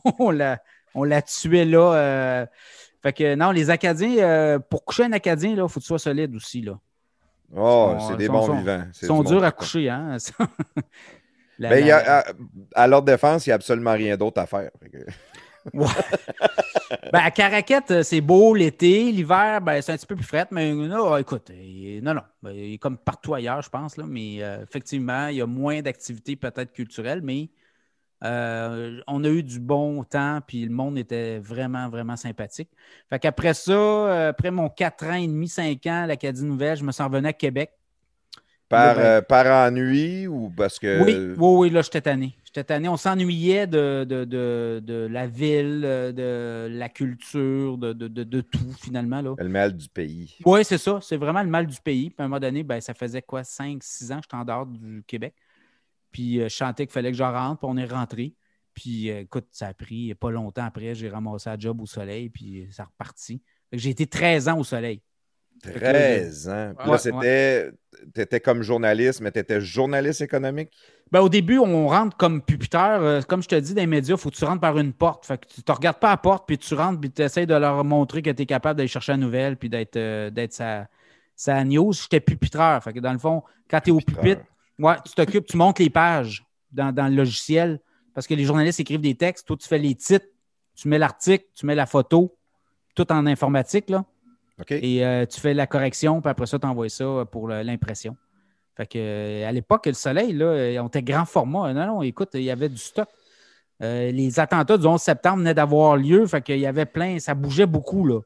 on 0.19 0.31
la, 0.31 0.59
on 0.93 1.03
la 1.03 1.21
tuait 1.21 1.65
là. 1.65 1.93
euh. 1.93 2.45
Fait 3.03 3.13
que 3.13 3.35
non, 3.35 3.51
les 3.51 3.69
Acadiens, 3.69 4.17
euh, 4.17 4.59
pour 4.59 4.83
coucher 4.83 5.03
un 5.03 5.11
Acadien, 5.11 5.51
il 5.51 5.57
faut 5.57 5.67
que 5.67 5.79
tu 5.79 5.81
sois 5.81 5.99
solide 5.99 6.35
aussi. 6.35 6.61
Là. 6.61 6.79
Oh, 7.55 7.95
c'est 8.09 8.17
des 8.17 8.25
sont- 8.25 8.33
bons 8.33 8.45
sont- 8.47 8.55
vivants. 8.57 8.83
Ils 9.01 9.05
sont 9.07 9.21
du 9.23 9.27
durs 9.33 9.43
à 9.43 9.51
coucher. 9.51 9.89
Hein? 9.89 10.17
La- 11.59 11.69
Ben, 11.69 11.79
il 11.79 11.87
y 11.87 11.91
a- 11.91 12.03
la- 12.03 12.17
à, 12.19 12.23
à 12.83 12.87
leur 12.87 13.01
défense, 13.01 13.45
il 13.45 13.49
n'y 13.49 13.53
a 13.53 13.55
absolument 13.55 13.93
rien 13.93 14.17
d'autre 14.17 14.41
à 14.41 14.45
faire. 14.45 14.71
Ouais. 15.73 15.87
ben, 17.11 17.19
à 17.19 17.31
Caraquette, 17.31 17.91
euh, 17.91 18.03
c'est 18.03 18.21
beau 18.21 18.53
l'été. 18.53 19.11
L'hiver, 19.11 19.61
ben, 19.61 19.81
c'est 19.81 19.91
un 19.93 19.97
petit 19.97 20.05
peu 20.05 20.15
plus 20.15 20.25
frais. 20.25 20.47
Mais 20.51 20.73
non, 20.73 21.17
écoute, 21.17 21.51
il- 21.53 22.01
non, 22.03 22.13
non. 22.13 22.21
Ben, 22.43 22.51
il 22.51 22.73
est 22.73 22.77
comme 22.77 22.97
partout 22.97 23.33
ailleurs, 23.33 23.61
je 23.61 23.69
pense. 23.69 23.97
Là, 23.97 24.05
mais 24.07 24.43
euh, 24.43 24.63
effectivement, 24.63 25.27
il 25.27 25.37
y 25.37 25.41
a 25.41 25.45
moins 25.47 25.81
d'activités 25.81 26.35
peut-être 26.35 26.71
culturelles, 26.73 27.21
mais 27.23 27.49
euh, 28.23 29.01
on 29.07 29.23
a 29.23 29.29
eu 29.29 29.43
du 29.43 29.59
bon 29.59 30.03
temps, 30.03 30.39
puis 30.45 30.63
le 30.65 30.71
monde 30.71 30.97
était 30.97 31.39
vraiment, 31.39 31.89
vraiment 31.89 32.15
sympathique. 32.15 32.69
Fait 33.09 33.19
qu'après 33.19 33.53
ça, 33.53 33.71
euh, 33.73 34.29
après 34.29 34.51
mon 34.51 34.69
4 34.69 35.05
ans 35.05 35.13
et 35.13 35.27
demi, 35.27 35.49
5 35.49 35.85
ans 35.87 36.03
à 36.03 36.07
l'Acadie 36.07 36.43
Nouvelle, 36.43 36.77
je 36.77 36.83
me 36.83 36.91
suis 36.91 37.03
revenu 37.03 37.27
à 37.27 37.33
Québec. 37.33 37.71
Par, 38.69 38.97
euh, 38.97 39.21
par 39.21 39.45
ennui 39.45 40.27
ou 40.27 40.51
parce 40.55 40.79
que. 40.79 41.03
Oui, 41.03 41.13
oui, 41.13 41.35
oui, 41.37 41.69
là, 41.69 41.81
j'étais 41.81 42.01
tanné. 42.01 42.35
J'étais 42.55 42.73
tanné. 42.73 42.87
On 42.87 42.95
s'ennuyait 42.95 43.67
de, 43.67 44.05
de, 44.07 44.23
de, 44.23 44.81
de 44.81 45.07
la 45.11 45.27
ville, 45.27 45.81
de 45.81 46.69
la 46.71 46.87
culture, 46.87 47.77
de, 47.77 47.91
de, 47.91 48.07
de, 48.07 48.23
de 48.23 48.39
tout, 48.39 48.71
finalement. 48.81 49.19
Là. 49.19 49.35
Le 49.37 49.49
mal 49.49 49.75
du 49.75 49.89
pays. 49.89 50.37
Oui, 50.45 50.63
c'est 50.63 50.77
ça. 50.77 50.99
C'est 51.01 51.17
vraiment 51.17 51.43
le 51.43 51.49
mal 51.49 51.67
du 51.67 51.77
pays. 51.81 52.11
Puis 52.11 52.15
à 52.19 52.23
un 52.23 52.27
moment 52.29 52.39
donné, 52.39 52.63
ben, 52.63 52.79
ça 52.79 52.93
faisait 52.93 53.21
quoi, 53.21 53.43
5, 53.43 53.83
6 53.83 54.09
ans 54.13 54.15
que 54.19 54.21
j'étais 54.23 54.37
en 54.37 54.45
dehors 54.45 54.65
du 54.65 55.03
Québec. 55.05 55.35
Puis 56.13 56.39
euh, 56.39 56.47
je 56.47 56.55
chantais 56.55 56.85
qu'il 56.85 56.93
fallait 56.93 57.11
que 57.11 57.17
je 57.17 57.23
rentre, 57.23 57.59
puis 57.59 57.69
on 57.69 57.75
est 57.75 57.91
rentré. 57.91 58.33
Puis 58.73 59.11
euh, 59.11 59.23
écoute, 59.23 59.47
ça 59.51 59.67
a 59.67 59.73
pris 59.73 60.15
pas 60.15 60.31
longtemps 60.31 60.63
après, 60.63 60.95
j'ai 60.95 61.09
ramassé 61.09 61.49
un 61.49 61.59
job 61.59 61.81
au 61.81 61.85
soleil, 61.85 62.29
puis 62.29 62.69
ça 62.71 62.83
a 62.83 62.85
reparti. 62.85 63.41
Fait 63.69 63.75
que 63.75 63.83
J'ai 63.83 63.89
été 63.89 64.07
13 64.07 64.47
ans 64.47 64.57
au 64.57 64.63
soleil. 64.63 65.01
13 65.73 66.49
ans. 66.49 66.73
Puis 66.77 66.85
Ouais, 66.87 66.91
là, 66.93 66.97
c'était. 66.97 67.71
T'étais 68.13 68.39
comme 68.39 68.61
journaliste, 68.61 69.21
mais 69.21 69.31
t'étais 69.31 69.61
journaliste 69.61 70.21
économique? 70.21 70.69
Ben, 71.11 71.21
au 71.21 71.29
début, 71.29 71.57
on 71.59 71.87
rentre 71.87 72.15
comme 72.17 72.41
pupiteur. 72.41 73.01
euh, 73.01 73.21
comme 73.21 73.41
je 73.41 73.47
te 73.47 73.55
dis, 73.55 73.73
dans 73.73 73.81
les 73.81 73.87
médias, 73.87 74.15
il 74.15 74.19
faut 74.19 74.29
que 74.29 74.35
tu 74.35 74.43
rentres 74.45 74.61
par 74.61 74.77
une 74.77 74.91
porte. 74.93 75.25
Fait 75.25 75.37
que 75.37 75.47
tu 75.47 75.61
ne 75.67 75.73
regardes 75.73 75.97
pas 75.99 76.09
à 76.09 76.11
la 76.11 76.17
porte, 76.17 76.45
puis 76.47 76.57
tu 76.57 76.73
rentres, 76.73 76.99
puis 76.99 77.09
tu 77.11 77.21
essaies 77.21 77.45
de 77.45 77.53
leur 77.55 77.83
montrer 77.83 78.21
que 78.21 78.29
tu 78.31 78.43
es 78.43 78.45
capable 78.45 78.77
d'aller 78.77 78.87
chercher 78.89 79.13
la 79.13 79.17
nouvelle, 79.17 79.55
puis 79.57 79.69
d'être 79.69 79.95
euh, 79.95 80.29
d'être 80.29 80.53
sa, 80.53 80.87
sa 81.35 81.63
news. 81.63 81.93
J'étais 81.93 82.19
pupiteur. 82.19 82.83
Fait 82.83 82.93
que 82.93 82.99
dans 82.99 83.13
le 83.13 83.19
fond, 83.19 83.43
quand 83.69 83.79
tu 83.81 83.89
es 83.89 83.93
au 83.93 83.99
pupitre, 83.99 84.41
Ouais, 84.77 84.95
tu 85.05 85.13
t'occupes, 85.13 85.45
tu 85.47 85.55
montes 85.55 85.79
les 85.79 85.89
pages 85.89 86.43
dans, 86.69 86.93
dans 86.93 87.07
le 87.07 87.15
logiciel 87.15 87.79
parce 88.13 88.27
que 88.27 88.33
les 88.33 88.43
journalistes 88.43 88.81
écrivent 88.81 88.99
des 88.99 89.15
textes. 89.15 89.47
Toi, 89.47 89.55
tu 89.55 89.65
fais 89.69 89.77
les 89.77 89.95
titres, 89.95 90.25
tu 90.75 90.89
mets 90.89 90.97
l'article, 90.99 91.45
tu 91.55 91.65
mets 91.65 91.75
la 91.75 91.85
photo, 91.85 92.35
tout 92.93 93.09
en 93.09 93.25
informatique, 93.25 93.89
là. 93.89 94.03
Et 94.69 95.05
euh, 95.05 95.25
tu 95.25 95.39
fais 95.39 95.53
la 95.53 95.67
correction, 95.67 96.21
puis 96.21 96.29
après 96.29 96.45
ça, 96.45 96.57
tu 96.57 96.65
envoies 96.65 96.89
ça 96.89 97.25
pour 97.29 97.49
l'impression. 97.49 98.15
Fait 98.75 98.85
que, 98.85 98.97
euh, 98.97 99.47
à 99.47 99.51
l'époque, 99.51 99.85
le 99.85 99.93
soleil, 99.93 100.33
là, 100.33 100.45
euh, 100.45 100.79
on 100.79 100.87
était 100.87 101.01
grand 101.01 101.25
format. 101.25 101.73
Non, 101.73 101.87
non, 101.87 102.01
écoute, 102.01 102.29
il 102.33 102.43
y 102.43 102.51
avait 102.51 102.69
du 102.69 102.77
stock. 102.77 103.07
Euh, 103.81 104.11
les 104.11 104.39
attentats 104.39 104.77
du 104.77 104.85
11 104.85 105.01
septembre 105.01 105.39
venaient 105.39 105.53
d'avoir 105.53 105.97
lieu. 105.97 106.25
Fait 106.27 106.41
qu'il 106.41 106.59
y 106.59 106.65
avait 106.65 106.85
plein, 106.85 107.19
ça 107.19 107.33
bougeait 107.35 107.65
beaucoup, 107.65 108.05
là. 108.05 108.19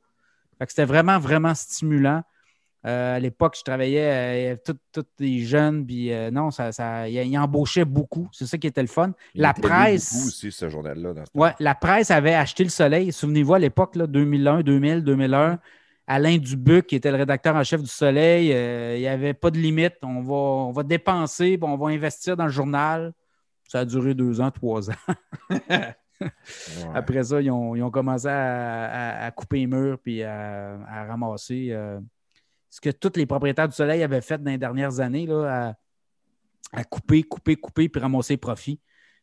Fait 0.58 0.66
que 0.66 0.72
c'était 0.72 0.86
vraiment, 0.86 1.20
vraiment 1.20 1.54
stimulant. 1.54 2.24
Euh, 2.86 3.18
à 3.18 3.20
l'époque, 3.20 3.56
je 3.58 3.64
travaillais, 3.64 4.58
tous 4.64 5.06
les 5.20 5.40
jeunes, 5.40 5.86
puis 5.86 6.12
non, 6.32 6.50
ça, 6.50 6.72
ça, 6.72 7.08
il, 7.10 7.38
embauchait 7.38 7.86
beaucoup. 7.86 8.30
C'est 8.32 8.46
ça 8.46 8.58
qui 8.58 8.68
était 8.68 8.82
le 8.82 8.88
fun. 8.88 9.12
Il 9.36 9.42
la 9.42 9.54
presse. 9.54 10.14
beaucoup 10.14 10.28
aussi, 10.28 10.52
ce 10.52 10.70
journal-là. 10.70 11.14
Ouais, 11.36 11.54
la 11.60 11.76
presse 11.76 12.10
avait 12.10 12.36
acheté 12.36 12.64
le 12.64 12.70
soleil. 12.70 13.12
Souvenez-vous, 13.12 13.54
à 13.54 13.60
l'époque, 13.60 13.96
là, 13.96 14.08
2001, 14.08 14.62
2000, 14.62 15.04
2001, 15.04 15.60
Alain 16.12 16.38
Dubuc, 16.38 16.88
qui 16.88 16.96
était 16.96 17.12
le 17.12 17.18
rédacteur 17.18 17.56
en 17.56 17.64
chef 17.64 17.82
du 17.84 17.88
Soleil, 17.90 18.52
euh, 18.52 18.96
il 18.98 19.02
n'y 19.02 19.08
avait 19.08 19.36
pas 19.36 19.52
de 19.52 19.58
limite. 19.60 19.94
On 20.02 20.22
va, 20.22 20.34
on 20.34 20.72
va 20.72 20.82
dépenser, 20.84 21.58
puis 21.58 21.70
on 21.70 21.78
va 21.78 21.88
investir 21.90 22.36
dans 22.36 22.46
le 22.46 22.52
journal. 22.52 23.14
Ça 23.68 23.82
a 23.82 23.86
duré 23.86 24.16
deux 24.16 24.42
ans, 24.42 24.52
trois 24.52 24.90
ans. 24.90 24.94
Ouais. 26.22 26.28
Après 26.94 27.24
ça, 27.24 27.40
ils 27.40 27.50
ont, 27.50 27.78
ils 27.78 27.82
ont 27.82 27.92
commencé 27.92 28.28
à, 28.28 28.88
à- 29.22 29.26
à 29.28 29.32
couper 29.32 29.60
les 29.60 29.68
murs 29.68 29.98
puis 30.04 30.22
à, 30.22 30.78
à 30.86 31.06
ramasser 31.06 31.70
euh, 31.72 31.98
ce 32.70 32.82
que 32.82 32.90
tous 32.90 33.14
les 33.16 33.26
propriétaires 33.26 33.70
du 33.70 33.74
Soleil 33.74 34.04
avaient 34.04 34.20
fait 34.20 34.38
dans 34.44 34.52
les 34.52 34.58
dernières 34.58 35.00
années, 35.00 35.26
là, 35.26 35.70
à, 36.74 36.80
à 36.82 36.84
couper, 36.84 37.24
couper, 37.24 37.56
couper, 37.56 37.88
puis 37.88 38.02
ramasser 38.02 38.34
les 38.34 38.38
profits, 38.38 38.82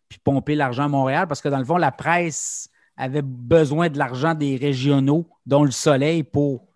puis 0.08 0.18
pomper 0.24 0.54
l'argent 0.54 0.84
à 0.84 0.88
Montréal, 0.88 1.28
parce 1.28 1.42
que 1.42 1.50
dans 1.50 1.58
le 1.58 1.66
fond, 1.66 1.76
la 1.76 1.92
presse 1.92 2.70
avait 2.96 3.20
besoin 3.20 3.90
de 3.90 3.98
l'argent 3.98 4.32
des 4.32 4.56
régionaux, 4.56 5.28
dont 5.44 5.64
le 5.64 5.72
Soleil, 5.72 6.22
pour 6.22 6.66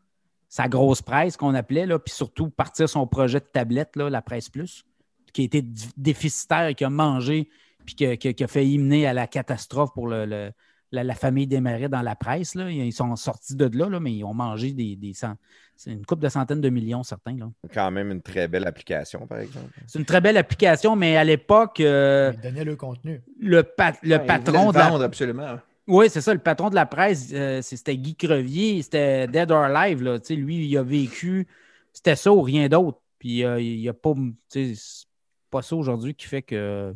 sa 0.50 0.68
grosse 0.68 1.00
presse 1.00 1.36
qu'on 1.38 1.54
appelait, 1.54 1.86
là, 1.86 1.98
puis 1.98 2.12
surtout 2.12 2.50
partir 2.50 2.88
son 2.88 3.06
projet 3.06 3.38
de 3.40 3.44
tablette, 3.44 3.94
là, 3.96 4.10
la 4.10 4.20
Presse 4.20 4.48
Plus, 4.50 4.84
qui 5.32 5.42
a 5.42 5.44
été 5.44 5.64
déficitaire 5.96 6.66
et 6.66 6.74
qui 6.74 6.84
a 6.84 6.90
mangé 6.90 7.48
puis 7.86 7.94
qui 7.94 8.04
a, 8.04 8.16
qui 8.16 8.28
a- 8.28 8.32
qui 8.34 8.44
a 8.44 8.48
failli 8.48 8.76
mener 8.78 9.06
à 9.06 9.12
la 9.14 9.26
catastrophe 9.26 9.90
pour 9.94 10.06
le- 10.08 10.26
le- 10.26 10.50
la, 10.92 11.04
la 11.04 11.14
famille 11.14 11.46
Desmarais 11.46 11.88
dans 11.88 12.02
la 12.02 12.16
presse. 12.16 12.56
Là. 12.56 12.68
Ils 12.68 12.92
sont 12.92 13.14
sortis 13.14 13.54
de 13.54 13.70
là, 13.78 13.88
là, 13.88 14.00
mais 14.00 14.12
ils 14.12 14.24
ont 14.24 14.34
mangé 14.34 14.72
des, 14.72 14.96
des 14.96 15.14
cent- 15.14 15.36
c'est 15.76 15.92
une 15.92 16.04
coupe 16.04 16.18
de 16.20 16.28
centaines 16.28 16.60
de 16.60 16.68
millions, 16.68 17.04
certains. 17.04 17.36
là. 17.36 17.48
Quand 17.72 17.90
même 17.92 18.10
une 18.10 18.20
très 18.20 18.48
belle 18.48 18.66
application, 18.66 19.24
par 19.28 19.38
exemple. 19.38 19.70
C'est 19.86 20.00
une 20.00 20.04
très 20.04 20.20
belle 20.20 20.36
application, 20.36 20.96
mais 20.96 21.16
à 21.16 21.22
l'époque, 21.22 21.78
euh, 21.80 22.32
Ils 22.34 22.40
donnaient 22.40 22.64
le 22.64 22.74
contenu. 22.74 23.22
le, 23.38 23.62
pa- 23.62 23.94
le 24.02 24.16
Ouais, 24.16 24.26
patron 24.26 24.66
le 24.66 24.72
de 24.72 24.78
la 24.78 24.88
vendre, 24.88 25.04
absolument. 25.04 25.58
Oui, 25.90 26.08
c'est 26.08 26.20
ça. 26.20 26.32
Le 26.32 26.38
patron 26.38 26.70
de 26.70 26.76
la 26.76 26.86
presse, 26.86 27.30
euh, 27.32 27.60
c'était 27.62 27.96
Guy 27.96 28.14
Crevier, 28.14 28.80
c'était 28.80 29.26
Dead 29.26 29.50
or 29.50 29.64
Alive. 29.64 30.02
Là. 30.04 30.20
Tu 30.20 30.26
sais, 30.26 30.34
Lui, 30.36 30.64
il 30.64 30.76
a 30.78 30.84
vécu, 30.84 31.48
c'était 31.92 32.14
ça 32.14 32.32
ou 32.32 32.42
rien 32.42 32.68
d'autre. 32.68 33.00
Puis 33.18 33.44
euh, 33.44 33.60
il 33.60 33.80
n'y 33.80 33.88
a 33.88 33.92
pas, 33.92 34.14
tu 34.14 34.34
sais, 34.48 34.74
c'est 34.76 35.06
pas 35.50 35.62
ça 35.62 35.74
aujourd'hui 35.74 36.14
qui 36.14 36.26
fait 36.26 36.42
que 36.42 36.94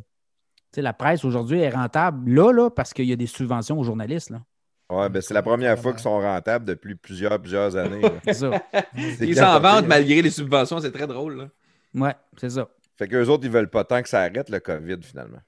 tu 0.71 0.77
sais, 0.77 0.81
la 0.81 0.93
presse 0.93 1.25
aujourd'hui 1.25 1.59
est 1.59 1.69
rentable 1.69 2.31
là, 2.31 2.53
là, 2.53 2.69
parce 2.69 2.93
qu'il 2.93 3.05
y 3.05 3.11
a 3.11 3.17
des 3.17 3.27
subventions 3.27 3.77
aux 3.77 3.83
journalistes. 3.83 4.29
Là. 4.29 4.41
Ouais, 4.89 5.09
ben 5.09 5.21
c'est 5.21 5.33
la 5.33 5.43
première 5.43 5.77
fois 5.77 5.91
qu'ils 5.91 6.01
sont 6.01 6.19
rentables 6.19 6.63
depuis 6.63 6.95
plusieurs, 6.95 7.37
plusieurs 7.41 7.75
années. 7.75 8.01
ça. 8.31 8.51
Ils 8.95 9.35
s'en 9.35 9.59
vendent 9.59 9.87
malgré 9.87 10.21
les 10.21 10.29
subventions, 10.29 10.79
c'est 10.79 10.91
très 10.91 11.07
drôle. 11.07 11.37
là. 11.37 11.49
Ouais, 11.93 12.15
c'est 12.37 12.49
ça. 12.49 12.69
Fait 12.95 13.09
qu'eux 13.09 13.25
autres, 13.25 13.43
ils 13.43 13.51
veulent 13.51 13.69
pas 13.69 13.83
tant 13.83 14.01
que 14.01 14.07
ça 14.07 14.21
arrête 14.21 14.49
le 14.49 14.59
COVID, 14.59 14.99
finalement. 15.01 15.41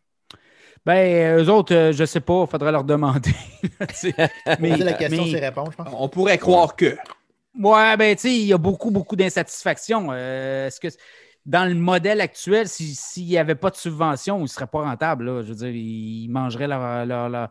Ben, 0.85 1.37
eux 1.37 1.49
autres, 1.49 1.73
euh, 1.75 1.91
je 1.91 2.05
sais 2.05 2.19
pas, 2.21 2.43
il 2.43 2.49
faudrait 2.49 2.71
leur 2.71 2.83
demander. 2.83 3.31
Mais, 4.59 4.77
la 4.77 4.93
question, 4.93 5.25
c'est 5.25 5.43
je 5.45 5.51
pense. 5.51 5.69
On 5.93 6.07
pourrait 6.09 6.37
croire 6.37 6.75
que. 6.75 6.97
Ouais, 7.59 7.97
ben, 7.97 8.15
tu 8.15 8.21
sais, 8.21 8.33
il 8.35 8.45
y 8.45 8.53
a 8.53 8.57
beaucoup, 8.57 8.91
beaucoup 8.91 9.15
d'insatisfaction. 9.15 10.09
Euh, 10.11 10.67
Est-ce 10.67 10.79
que 10.79 10.87
dans 11.45 11.65
le 11.67 11.73
modèle 11.75 12.21
actuel, 12.21 12.67
si- 12.67 12.93
s'il 12.95 13.25
n'y 13.25 13.37
avait 13.37 13.55
pas 13.55 13.69
de 13.69 13.75
subvention, 13.75 14.37
ils 14.39 14.43
ne 14.43 14.47
seraient 14.47 14.67
pas 14.67 14.81
rentables. 14.83 15.25
là. 15.25 15.41
Je 15.43 15.49
veux 15.49 15.55
dire, 15.55 15.69
ils 15.69 16.27
mangeraient 16.29 16.67
leur. 16.67 17.05
leur- 17.05 17.29
leur- 17.29 17.49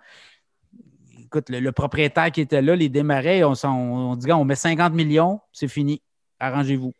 Écoute, 1.25 1.51
le, 1.51 1.59
le 1.59 1.73
propriétaire 1.73 2.31
qui 2.31 2.41
était 2.41 2.63
là, 2.63 2.77
les 2.77 2.89
démarrait, 2.89 3.43
on, 3.43 3.55
s'en- 3.57 3.77
on 3.77 4.15
dit, 4.17 4.31
on 4.31 4.45
met 4.45 4.55
50 4.55 4.93
millions, 4.93 5.41
c'est 5.53 5.67
fini. 5.67 6.01
Arrangez-vous. 6.39 6.93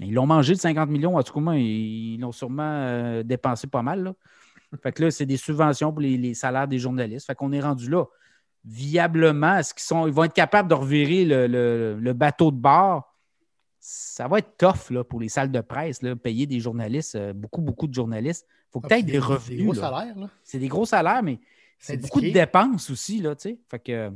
Ils 0.00 0.14
l'ont 0.14 0.26
mangé 0.26 0.54
de 0.54 0.58
50 0.58 0.88
millions, 0.88 1.16
en 1.16 1.22
tout 1.22 1.34
cas, 1.38 1.52
ils 1.52 2.14
ils 2.14 2.18
l'ont 2.18 2.32
sûrement 2.32 2.62
euh, 2.64 3.22
dépensé 3.22 3.66
pas 3.66 3.82
mal. 3.82 4.02
Là. 4.04 4.12
Fait 4.80 4.92
que 4.92 5.02
là, 5.02 5.10
c'est 5.10 5.26
des 5.26 5.36
subventions 5.36 5.90
pour 5.92 6.00
les, 6.00 6.16
les 6.16 6.34
salaires 6.34 6.68
des 6.68 6.78
journalistes. 6.78 7.26
Fait 7.26 7.34
qu'on 7.34 7.52
est 7.52 7.60
rendu 7.60 7.90
là. 7.90 8.04
Viablement, 8.64 9.58
est-ce 9.58 9.74
qu'ils 9.74 9.82
sont, 9.82 10.06
ils 10.06 10.12
vont 10.12 10.24
être 10.24 10.32
capables 10.34 10.68
de 10.68 10.74
revirer 10.74 11.24
le, 11.24 11.46
le- 11.46 11.98
le 12.00 12.12
bateau 12.12 12.50
de 12.52 12.56
bord? 12.56 13.12
Ça 13.80 14.28
va 14.28 14.38
être 14.38 14.56
tough 14.56 14.90
là, 14.90 15.02
pour 15.02 15.18
les 15.20 15.28
salles 15.28 15.50
de 15.50 15.60
presse, 15.60 16.02
là, 16.02 16.14
payer 16.14 16.46
des 16.46 16.60
journalistes, 16.60 17.16
euh, 17.16 17.32
beaucoup, 17.32 17.60
beaucoup 17.60 17.88
de 17.88 17.94
journalistes. 17.94 18.46
Il 18.48 18.72
faut 18.72 18.80
que 18.80 18.86
tu 18.86 18.94
aies 18.94 19.02
des 19.02 19.18
revenus. 19.18 19.58
Des 19.58 19.64
gros 19.64 19.72
là. 19.72 19.80
salaires, 19.80 20.18
là. 20.18 20.30
C'est 20.44 20.58
des 20.60 20.68
gros 20.68 20.84
salaires, 20.86 21.22
mais 21.24 21.40
c'est 21.78 21.96
beaucoup 21.96 22.20
de 22.20 22.30
dépenses 22.30 22.88
aussi, 22.90 23.20
là, 23.20 23.34
tu 23.34 23.50
sais. 23.50 23.58
Fait 23.68 23.80
que. 23.80 24.12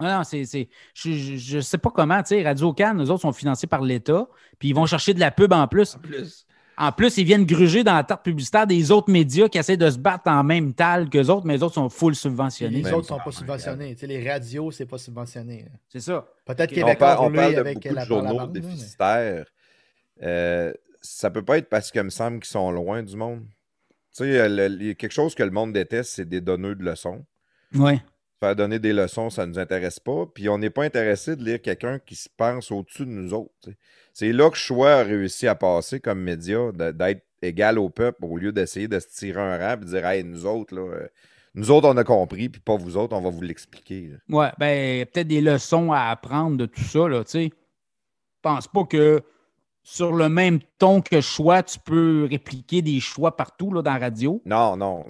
Ah 0.00 0.18
non, 0.18 0.24
c'est. 0.24 0.44
c'est- 0.44 0.68
Je 0.94 1.56
ne 1.56 1.60
sais 1.62 1.78
pas 1.78 1.90
comment, 1.90 2.20
tu 2.22 2.30
sais, 2.30 2.42
Radio 2.42 2.72
Cannes, 2.74 2.96
nous 2.98 3.10
autres, 3.10 3.22
sont 3.22 3.32
financés 3.32 3.68
par 3.68 3.80
l'État, 3.82 4.26
puis 4.58 4.70
ils 4.70 4.74
vont 4.74 4.86
chercher 4.86 5.14
de 5.14 5.20
la 5.20 5.30
pub 5.30 5.52
en 5.52 5.68
plus. 5.68 5.94
En 5.94 6.00
plus. 6.00 6.45
En 6.78 6.92
plus, 6.92 7.16
ils 7.16 7.24
viennent 7.24 7.46
gruger 7.46 7.82
dans 7.84 7.94
la 7.94 8.04
tarte 8.04 8.22
publicitaire 8.24 8.66
des 8.66 8.90
autres 8.90 9.10
médias 9.10 9.48
qui 9.48 9.56
essaient 9.56 9.78
de 9.78 9.88
se 9.88 9.98
battre 9.98 10.28
en 10.30 10.44
même 10.44 10.74
tal 10.74 11.08
qu'eux 11.08 11.26
autres, 11.28 11.46
mais 11.46 11.54
les 11.56 11.62
autres 11.62 11.74
sont 11.76 11.88
full 11.88 12.14
subventionnés. 12.14 12.82
Les 12.82 12.92
autres 12.92 12.98
ne 12.98 13.18
sont 13.18 13.18
pas, 13.24 13.32
subventionnés. 13.32 13.94
Tu 13.94 14.00
sais, 14.00 14.06
les 14.06 14.28
radios, 14.30 14.70
c'est 14.70 14.84
pas 14.86 14.98
subventionné. 14.98 15.62
là. 15.62 15.70
C'est 15.88 16.00
ça. 16.00 16.26
Peut-être 16.44 16.72
on 16.72 16.74
Québécois 16.74 16.94
parle, 16.94 17.26
on 17.26 17.32
parle 17.32 17.54
de 17.54 17.58
avec 17.60 17.74
beaucoup 17.76 17.88
de 17.88 17.94
la, 17.94 18.00
la 18.02 18.06
journaux 18.06 18.28
bande, 18.36 18.38
là, 18.38 18.46
mais- 18.52 18.60
déficitaires. 18.60 19.46
Euh, 20.22 20.72
ça 21.00 21.30
peut 21.30 21.44
pas 21.44 21.58
être 21.58 21.68
parce 21.68 21.90
qu'il 21.90 22.02
me 22.02 22.10
semble 22.10 22.40
qu'ils 22.40 22.50
sont 22.50 22.70
loin 22.70 23.02
du 23.02 23.16
monde. 23.16 23.44
Tu 24.16 24.24
sais, 24.24 24.48
le- 24.48 24.68
le- 24.68 24.92
quelque 24.94 25.12
chose 25.12 25.34
que 25.34 25.42
le 25.42 25.50
monde 25.50 25.72
déteste, 25.72 26.12
c'est 26.14 26.28
des 26.28 26.40
donneurs 26.40 26.76
de 26.76 26.82
leçons. 26.84 27.24
Oui. 27.74 28.00
Faire 28.40 28.54
donner 28.56 28.78
des 28.78 28.92
leçons, 28.92 29.30
ça 29.30 29.46
ne 29.46 29.52
nous 29.52 29.58
intéresse 29.58 29.98
pas. 29.98 30.26
Puis 30.34 30.48
on 30.50 30.58
n'est 30.58 30.70
pas 30.70 30.84
intéressé 30.84 31.36
de 31.36 31.44
lire 31.44 31.60
quelqu'un 31.62 31.98
qui 31.98 32.14
se 32.16 32.28
pense 32.36 32.70
au-dessus 32.70 33.06
de 33.06 33.10
nous 33.10 33.32
autres. 33.32 33.52
tu 33.62 33.70
sais. 33.70 33.76
C'est 34.18 34.32
là 34.32 34.48
que 34.48 34.56
Choix 34.56 34.92
a 34.92 35.02
réussi 35.02 35.46
à 35.46 35.54
passer 35.54 36.00
comme 36.00 36.22
média, 36.22 36.72
d'être 36.72 37.26
égal 37.42 37.78
au 37.78 37.90
peuple 37.90 38.24
au 38.24 38.38
lieu 38.38 38.50
d'essayer 38.50 38.88
de 38.88 38.98
se 38.98 39.08
tirer 39.08 39.42
un 39.42 39.58
rang 39.58 39.74
et 39.74 39.76
de 39.76 39.84
dire 39.84 40.06
Hey, 40.06 40.24
nous 40.24 40.46
autres, 40.46 40.74
là, 40.74 40.80
euh, 40.80 41.06
nous 41.54 41.70
autres, 41.70 41.86
on 41.86 41.96
a 41.98 42.02
compris, 42.02 42.48
puis 42.48 42.62
pas 42.62 42.76
vous 42.76 42.96
autres, 42.96 43.14
on 43.14 43.20
va 43.20 43.28
vous 43.28 43.42
l'expliquer. 43.42 44.12
Ouais, 44.30 44.48
ben, 44.58 45.04
peut-être 45.04 45.28
des 45.28 45.42
leçons 45.42 45.92
à 45.92 46.04
apprendre 46.08 46.56
de 46.56 46.64
tout 46.64 46.80
ça, 46.80 47.06
là, 47.06 47.24
tu 47.24 47.30
sais. 47.32 47.44
Je 47.50 48.40
pense 48.40 48.68
pas 48.68 48.84
que 48.84 49.20
sur 49.82 50.14
le 50.14 50.30
même 50.30 50.60
ton 50.78 51.02
que 51.02 51.20
choix, 51.20 51.62
tu 51.62 51.78
peux 51.78 52.26
répliquer 52.30 52.80
des 52.80 53.00
choix 53.00 53.36
partout, 53.36 53.70
là, 53.70 53.82
dans 53.82 53.92
la 53.92 53.98
radio. 53.98 54.40
Non, 54.46 54.78
non. 54.78 55.04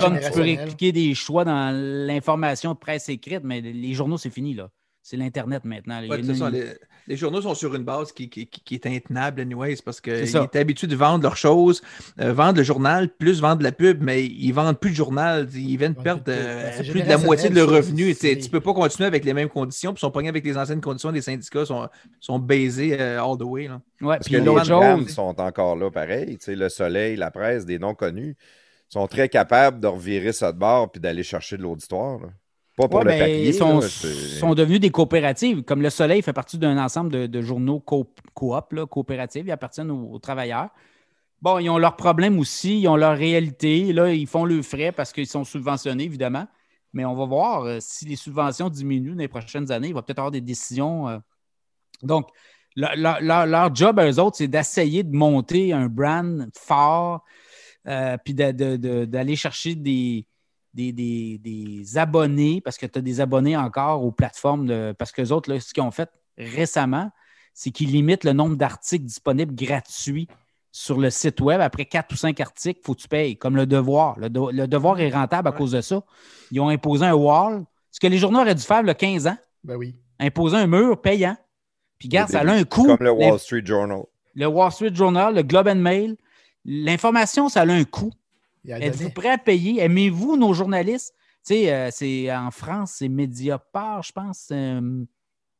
Comme 0.00 0.18
tu 0.18 0.32
peux 0.32 0.42
répliquer 0.42 0.90
des 0.90 1.14
choix 1.14 1.44
dans 1.44 1.72
l'information 1.72 2.72
de 2.72 2.78
presse 2.78 3.08
écrite, 3.08 3.44
mais 3.44 3.60
les 3.60 3.94
journaux, 3.94 4.18
c'est 4.18 4.30
fini, 4.30 4.54
là. 4.54 4.68
C'est 5.00 5.16
l'Internet 5.16 5.64
maintenant. 5.64 6.00
Ouais, 6.08 6.20
une- 6.20 6.48
les, 6.50 6.74
les 7.08 7.16
journaux 7.16 7.40
sont 7.40 7.54
sur 7.54 7.74
une 7.74 7.82
base 7.84 8.12
qui, 8.12 8.28
qui, 8.28 8.46
qui- 8.46 8.60
qui 8.60 8.74
est 8.74 8.86
intenable, 8.86 9.40
anyways, 9.40 9.76
parce 9.84 9.96
C'est 10.04 10.24
qu'ils 10.24 10.36
étaient 10.44 10.58
habitués 10.60 10.86
de 10.86 10.94
vendre 10.94 11.22
leurs 11.24 11.36
choses, 11.38 11.80
euh, 12.20 12.32
vendre 12.32 12.58
le 12.58 12.62
journal, 12.62 13.08
plus 13.08 13.40
vendre 13.40 13.62
la 13.62 13.72
pub, 13.72 14.02
mais 14.02 14.24
ils 14.26 14.52
vendent 14.52 14.78
plus 14.78 14.90
de 14.90 14.94
journal. 14.96 15.48
Ils 15.54 15.76
viennent 15.78 15.94
perdre 15.94 16.22
plus 16.22 16.34
de 16.34 16.38
euh, 16.38 16.72
c'est 16.76 16.90
plus 16.90 17.02
de 17.02 17.08
la 17.08 17.18
moitié 17.18 17.48
de 17.50 17.54
leur 17.54 17.68
revenu. 17.70 18.14
Tu 18.14 18.38
Tu 18.38 18.50
peux 18.50 18.60
pas 18.60 18.74
continuer 18.74 19.06
avec 19.06 19.24
les 19.24 19.32
mêmes 19.34 19.48
conditions, 19.48 19.92
puis 19.92 19.98
ils 19.98 20.06
sont 20.06 20.10
pognés 20.10 20.28
avec 20.28 20.44
les 20.44 20.56
anciennes 20.56 20.80
conditions. 20.82 21.10
Les 21.10 21.22
syndicats 21.22 21.64
sont, 21.64 21.88
sont 22.20 22.38
baisés 22.38 22.96
euh, 23.00 23.22
all 23.24 23.38
the 23.38 23.42
way. 23.42 23.68
Là. 23.68 23.80
Ouais, 24.02 24.16
Parce 24.18 24.28
que 24.28 24.36
les 24.36 24.64
chose, 24.64 25.10
sont 25.14 25.40
encore 25.40 25.76
là, 25.76 25.90
pareil. 25.90 26.38
Le 26.46 26.68
soleil, 26.68 27.16
la 27.16 27.30
presse, 27.30 27.64
des 27.64 27.78
noms 27.78 27.94
connus, 27.94 28.36
sont 28.88 29.06
très 29.06 29.28
capables 29.28 29.80
de 29.80 29.86
revirer 29.86 30.32
ça 30.32 30.52
de 30.52 30.58
bord 30.58 30.90
puis 30.92 31.00
d'aller 31.00 31.22
chercher 31.22 31.56
de 31.56 31.62
l'auditoire. 31.62 32.20
Pas 32.78 32.88
pour 32.88 32.98
Ouais, 33.00 33.04
le 33.04 33.10
ben, 33.10 33.18
papier. 33.18 33.48
ils 33.48 33.54
sont, 33.54 33.80
là, 33.80 33.88
c'est- 33.88 34.38
sont 34.38 34.54
devenus 34.54 34.80
des 34.80 34.90
coopératives. 34.90 35.62
Comme 35.64 35.82
le 35.82 35.90
Soleil 35.90 36.22
fait 36.22 36.32
partie 36.32 36.58
d'un 36.58 36.78
ensemble 36.82 37.10
de, 37.12 37.26
de 37.26 37.42
journaux 37.42 37.80
coop, 37.80 38.20
coop, 38.34 38.72
là, 38.72 38.86
coopératives. 38.86 39.46
Ils 39.46 39.50
appartiennent 39.52 39.90
aux, 39.90 40.12
aux 40.12 40.18
travailleurs. 40.18 40.68
Bon, 41.42 41.58
ils 41.58 41.68
ont 41.70 41.78
leurs 41.78 41.96
problèmes 41.96 42.38
aussi, 42.38 42.80
ils 42.80 42.88
ont 42.88 42.96
leur 42.96 43.16
réalité. 43.16 43.92
Là, 43.92 44.12
ils 44.12 44.26
font 44.26 44.44
le 44.44 44.62
frais 44.62 44.92
parce 44.92 45.12
qu'ils 45.12 45.26
sont 45.26 45.44
subventionnés, 45.44 46.04
évidemment. 46.04 46.46
Mais 46.92 47.04
on 47.04 47.14
va 47.14 47.26
voir 47.26 47.62
euh, 47.64 47.78
si 47.80 48.06
les 48.06 48.16
subventions 48.16 48.70
diminuent 48.70 49.12
dans 49.14 49.18
les 49.18 49.28
prochaines 49.28 49.70
années. 49.70 49.88
Il 49.88 49.94
va 49.94 50.02
peut-être 50.02 50.20
avoir 50.20 50.30
des 50.30 50.40
décisions. 50.40 51.08
euh. 51.08 51.18
Donc, 52.02 52.28
leur, 52.76 52.96
leur- 53.20 53.46
leur- 53.46 53.74
job 53.74 53.98
à 53.98 54.08
eux 54.08 54.20
autres, 54.20 54.36
c'est 54.36 54.46
d'essayer 54.48 55.02
de 55.02 55.14
monter 55.16 55.72
un 55.72 55.88
brand 55.88 56.48
fort, 56.56 57.24
euh, 57.88 58.16
puis 58.24 58.34
de- 58.34 58.52
de- 58.52 58.76
de- 58.76 59.04
d'aller 59.04 59.34
chercher 59.34 59.74
des, 59.74 60.26
des, 60.78 60.92
des- 60.92 61.38
des 61.38 61.98
abonnés, 61.98 62.60
parce 62.60 62.78
que 62.78 62.86
tu 62.86 62.98
as 62.98 63.02
des 63.02 63.20
abonnés 63.20 63.56
encore 63.56 64.04
aux 64.04 64.12
plateformes, 64.12 64.66
de, 64.66 64.94
parce 64.96 65.10
que 65.12 65.20
les 65.22 65.32
autres, 65.32 65.52
là, 65.52 65.58
ce 65.60 65.74
qu'ils 65.74 65.82
ont 65.82 65.90
fait 65.90 66.08
récemment, 66.36 67.10
c'est 67.52 67.70
qu'ils 67.70 67.90
limitent 67.90 68.22
le 68.24 68.32
nombre 68.32 68.56
d'articles 68.56 69.04
disponibles 69.04 69.54
gratuits 69.54 70.28
sur 70.70 70.98
le 70.98 71.10
site 71.10 71.40
web, 71.40 71.60
après 71.60 71.86
quatre 71.86 72.12
ou 72.12 72.16
cinq 72.16 72.40
articles, 72.40 72.78
il 72.82 72.86
faut 72.86 72.94
que 72.94 73.00
tu 73.00 73.08
payes, 73.08 73.36
comme 73.36 73.56
le 73.56 73.66
devoir. 73.66 74.18
Le, 74.20 74.30
de- 74.30 74.52
le 74.52 74.68
devoir 74.68 75.00
est 75.00 75.10
rentable 75.10 75.48
à 75.48 75.52
cause 75.52 75.72
de 75.72 75.80
ça. 75.80 76.00
Ils 76.52 76.60
ont 76.60 76.68
imposé 76.68 77.04
un 77.06 77.14
wall. 77.14 77.64
Ce 77.90 77.98
que 77.98 78.06
les 78.06 78.18
journaux 78.18 78.40
auraient 78.40 78.54
dû 78.54 78.62
faire 78.62 78.82
le 78.84 78.94
15 78.94 79.26
ans, 79.26 79.36
Ben 79.64 79.74
oui. 79.76 79.96
imposer 80.20 80.56
un 80.58 80.66
mur 80.68 81.00
payant. 81.00 81.36
Puis 81.98 82.08
regarde, 82.08 82.28
Au 82.30 82.32
ça 82.34 82.40
a 82.42 82.46
un 82.52 82.62
coût. 82.64 82.84
Comme 82.86 82.98
le 83.00 83.10
Wall 83.10 83.38
Street 83.40 83.62
Journal. 83.64 84.02
le 84.36 84.46
Wall 84.46 84.70
Street 84.70 84.94
Journal, 84.94 85.34
le 85.34 85.42
Globe 85.42 85.66
and 85.66 85.76
Mail. 85.76 86.16
L'information, 86.64 87.48
ça 87.48 87.62
a 87.62 87.66
un 87.66 87.84
coût. 87.84 88.12
Êtes-vous 88.66 89.10
prêt 89.10 89.30
à 89.30 89.38
payer? 89.38 89.82
Aimez-vous 89.82 90.36
nos 90.36 90.52
journalistes? 90.52 91.14
Tu 91.46 91.54
sais, 91.54 91.72
euh, 91.72 91.88
c'est 91.90 92.34
en 92.34 92.50
France, 92.50 92.96
c'est 92.98 93.08
Mediapart, 93.08 94.02
je 94.02 94.12
pense, 94.12 94.48
euh, 94.52 95.04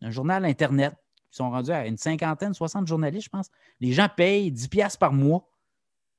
un 0.01 0.11
journal 0.11 0.45
Internet. 0.45 0.95
Ils 1.33 1.37
sont 1.37 1.51
rendus 1.51 1.71
à 1.71 1.87
une 1.87 1.97
cinquantaine, 1.97 2.55
60 2.55 2.87
journalistes, 2.87 3.25
je 3.25 3.31
pense. 3.31 3.49
Les 3.81 3.93
gens 3.93 4.09
payent 4.15 4.51
10 4.51 4.69
piastres 4.69 4.99
par 4.99 5.13
mois, 5.13 5.49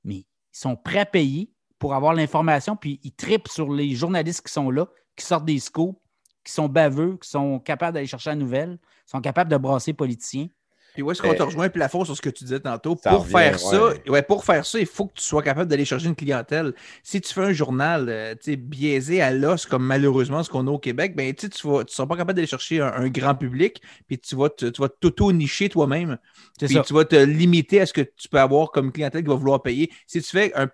mais 0.03 0.15
ils 0.15 0.25
sont 0.51 0.75
prêts 0.75 0.99
à 0.99 1.05
payer 1.05 1.51
pour 1.77 1.93
avoir 1.93 2.13
l'information, 2.13 2.75
puis 2.75 2.99
ils 3.03 3.13
tripent 3.13 3.47
sur 3.47 3.71
les 3.71 3.95
journalistes 3.95 4.45
qui 4.45 4.51
sont 4.51 4.69
là, 4.69 4.87
qui 5.15 5.25
sortent 5.25 5.45
des 5.45 5.59
scoops, 5.59 5.99
qui 6.43 6.51
sont 6.51 6.67
baveux, 6.67 7.17
qui 7.17 7.29
sont 7.29 7.59
capables 7.59 7.93
d'aller 7.93 8.07
chercher 8.07 8.31
la 8.31 8.35
nouvelle, 8.35 8.77
qui 9.05 9.11
sont 9.11 9.21
capables 9.21 9.51
de 9.51 9.57
brasser 9.57 9.93
politiciens. 9.93 10.47
Puis 10.93 11.03
où 11.03 11.11
est-ce 11.11 11.21
qu'on 11.21 11.33
te 11.35 11.41
Euh, 11.41 11.45
rejoint 11.45 11.69
plafond 11.69 12.03
sur 12.05 12.15
ce 12.15 12.21
que 12.21 12.29
tu 12.29 12.43
disais 12.43 12.59
tantôt? 12.59 12.97
ça 13.01 13.13
Pour 13.13 13.23
revient, 13.23 13.31
faire 13.31 13.59
ça, 13.59 13.93
ouais. 14.07 14.21
pour 14.21 14.43
faire 14.45 14.65
ça, 14.65 14.79
il 14.79 14.85
faut 14.85 15.07
que 15.07 15.13
tu 15.15 15.23
sois 15.23 15.41
capable 15.41 15.69
d'aller 15.69 15.85
chercher 15.85 16.07
une 16.07 16.15
clientèle. 16.15 16.73
Si 17.03 17.21
tu 17.21 17.33
fais 17.33 17.41
un 17.43 17.53
journal 17.53 18.07
euh, 18.09 18.35
biaisé 18.57 19.21
à 19.21 19.31
l'os, 19.31 19.65
comme 19.65 19.83
malheureusement 19.85 20.43
ce 20.43 20.49
qu'on 20.49 20.67
a 20.67 20.71
au 20.71 20.79
Québec, 20.79 21.15
ben, 21.15 21.33
tu 21.33 21.47
sais, 21.47 21.49
tu 21.49 21.67
ne 21.67 21.83
seras 21.87 22.05
pas 22.07 22.17
capable 22.17 22.35
d'aller 22.35 22.47
chercher 22.47 22.81
un, 22.81 22.91
un 22.93 23.07
grand 23.09 23.35
public, 23.35 23.81
puis 24.07 24.19
tu 24.19 24.35
vas 24.35 24.49
te- 24.49 24.65
tu 24.67 24.81
vas 24.81 24.89
t'auto-nicher 24.89 25.69
toi-même. 25.69 26.17
C'est 26.59 26.67
Puis 26.67 26.75
ça. 26.75 26.83
tu 26.85 26.93
vas 26.93 27.05
te 27.05 27.15
limiter 27.15 27.81
à 27.81 27.85
ce 27.85 27.93
que 27.93 28.01
tu 28.01 28.27
peux 28.29 28.39
avoir 28.39 28.71
comme 28.71 28.91
clientèle 28.91 29.23
qui 29.23 29.29
va 29.29 29.35
vouloir 29.35 29.61
payer. 29.63 29.91
Si 30.07 30.21
tu 30.21 30.29
fais 30.29 30.51
un 30.55 30.67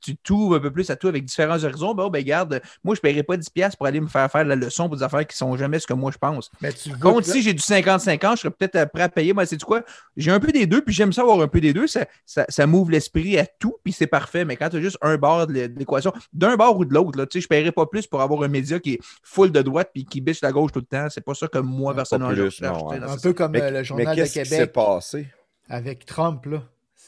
tu 0.00 0.16
t'ouvres 0.16 0.56
un 0.56 0.60
peu 0.60 0.70
plus 0.70 0.88
à 0.90 0.96
tout 0.96 1.08
avec 1.08 1.24
différents 1.24 1.62
horizons, 1.62 1.94
ben, 1.94 2.08
ben 2.08 2.22
garde, 2.24 2.60
moi 2.84 2.94
je 2.94 3.00
ne 3.00 3.02
paierai 3.02 3.22
pas 3.22 3.36
10$ 3.36 3.76
pour 3.76 3.86
aller 3.86 4.00
me 4.00 4.06
faire 4.08 4.30
faire 4.30 4.44
la 4.44 4.56
leçon 4.56 4.88
pour 4.88 4.96
des 4.96 5.02
affaires 5.02 5.26
qui 5.26 5.36
sont 5.36 5.56
jamais 5.56 5.78
ce 5.78 5.86
que 5.86 5.92
moi 5.94 6.10
je 6.12 6.18
pense. 6.18 6.50
Mais 6.60 6.72
tu 6.72 6.90
Contre, 6.98 7.26
si 7.26 7.42
j'ai 7.42 7.52
du 7.52 7.62
50-50, 7.62 8.36
je 8.36 8.40
serais 8.42 8.50
peut-être 8.50 8.90
prêt 8.92 9.02
à 9.02 9.08
payer. 9.08 9.32
Moi, 9.32 9.46
c'est 9.46 9.56
du 9.56 9.64
quoi? 9.64 9.82
J'ai 10.16 10.30
un 10.30 10.40
peu 10.40 10.52
des 10.52 10.66
deux, 10.66 10.82
puis 10.82 10.94
j'aime 10.94 11.12
ça 11.12 11.22
avoir 11.22 11.40
un 11.40 11.48
peu 11.48 11.60
des 11.60 11.72
deux. 11.72 11.86
Ça, 11.86 12.06
ça, 12.24 12.44
ça 12.48 12.66
m'ouvre 12.66 12.90
l'esprit 12.90 13.38
à 13.38 13.46
tout, 13.46 13.76
puis 13.84 13.92
c'est 13.92 14.06
parfait. 14.06 14.44
Mais 14.44 14.56
quand 14.56 14.68
tu 14.68 14.76
as 14.76 14.80
juste 14.80 14.98
un 15.02 15.16
bord 15.16 15.46
de 15.46 15.52
l'é- 15.52 15.68
de 15.68 15.78
l'équation, 15.78 16.12
d'un 16.32 16.56
bord 16.56 16.78
ou 16.78 16.84
de 16.84 16.94
l'autre, 16.94 17.18
là, 17.18 17.26
tu 17.26 17.34
sais, 17.38 17.40
je 17.40 17.46
ne 17.46 17.48
paierai 17.48 17.72
pas 17.72 17.86
plus 17.86 18.06
pour 18.06 18.20
avoir 18.22 18.42
un 18.42 18.48
média 18.48 18.78
qui 18.80 18.94
est 18.94 18.98
full 19.22 19.52
de 19.52 19.62
droite 19.62 19.90
puis 19.92 20.04
qui 20.04 20.20
biche 20.20 20.40
la 20.42 20.52
gauche 20.52 20.72
tout 20.72 20.80
le 20.80 20.86
temps. 20.86 21.08
C'est 21.10 21.20
pas 21.24 21.34
ça 21.34 21.48
que 21.48 21.58
moi, 21.58 21.94
personnellement, 21.94 22.34
je 22.34 22.64
un 22.64 23.16
peu 23.18 23.32
comme 23.32 23.52
Mais, 23.52 23.62
euh, 23.62 23.70
le 23.70 23.76
mais 23.78 23.84
journal 23.84 24.16
de 24.16 24.22
qu'est-ce 24.22 24.38
qui 24.40 24.46
s'est 24.46 24.56
Québec 24.56 24.72
passé? 24.72 25.28
avec 25.68 26.06
Trump, 26.06 26.46
là. 26.46 26.62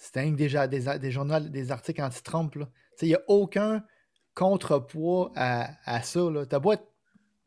C'était 0.09 0.21
rien 0.21 0.33
que 0.33 0.37
déjà 0.39 0.67
des, 0.67 0.99
des 0.99 1.11
journaux, 1.11 1.39
des 1.39 1.71
articles 1.71 2.01
anti-Trump, 2.03 2.57
Il 3.03 3.09
n'y 3.09 3.15
a 3.15 3.21
aucun 3.29 3.85
contrepoids 4.35 5.33
à, 5.37 5.69
à 5.85 6.01
ça. 6.03 6.21
T'as 6.49 6.59
beau 6.61 6.73
être 6.73 6.87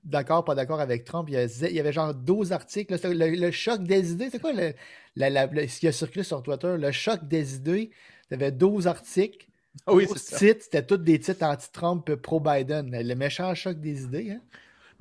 d'accord, 0.03 0.45
pas 0.45 0.53
d'accord 0.53 0.79
avec 0.79 1.03
Trump, 1.03 1.27
il 1.31 1.33
y, 1.39 1.65
il 1.73 1.79
avait 1.79 1.91
genre 1.91 2.13
12 2.13 2.51
articles. 2.51 2.93
là. 2.93 2.99
Le, 3.11 3.35
le 3.35 3.51
choc 3.51 3.81
des 3.83 4.11
idées, 4.11 4.29
c'est 4.29 4.39
quoi 4.39 4.53
le, 4.53 4.73
la- 5.15 5.31
la- 5.31 5.47
le- 5.47 5.67
ce 5.67 5.79
qui 5.79 5.87
a 5.87 5.91
circulé 5.91 6.23
sur 6.23 6.43
Twitter? 6.43 6.77
Le 6.77 6.91
choc 6.91 7.27
des 7.27 7.55
idées, 7.55 7.89
tu 8.27 8.35
avais 8.35 8.51
12 8.51 8.85
articles. 8.87 9.47
Ah 9.87 9.93
oui, 9.93 10.07
12 10.07 10.17
c'est 10.17 10.19
ça. 10.19 10.37
titres, 10.37 10.63
c'était 10.65 10.85
tous 10.85 10.97
des 10.97 11.19
titres 11.19 11.43
anti-Trump, 11.45 12.15
pro-Biden. 12.15 12.91
Le 12.91 13.15
méchant 13.15 13.55
choc 13.55 13.79
des 13.79 14.03
idées, 14.03 14.31
hein? 14.33 14.41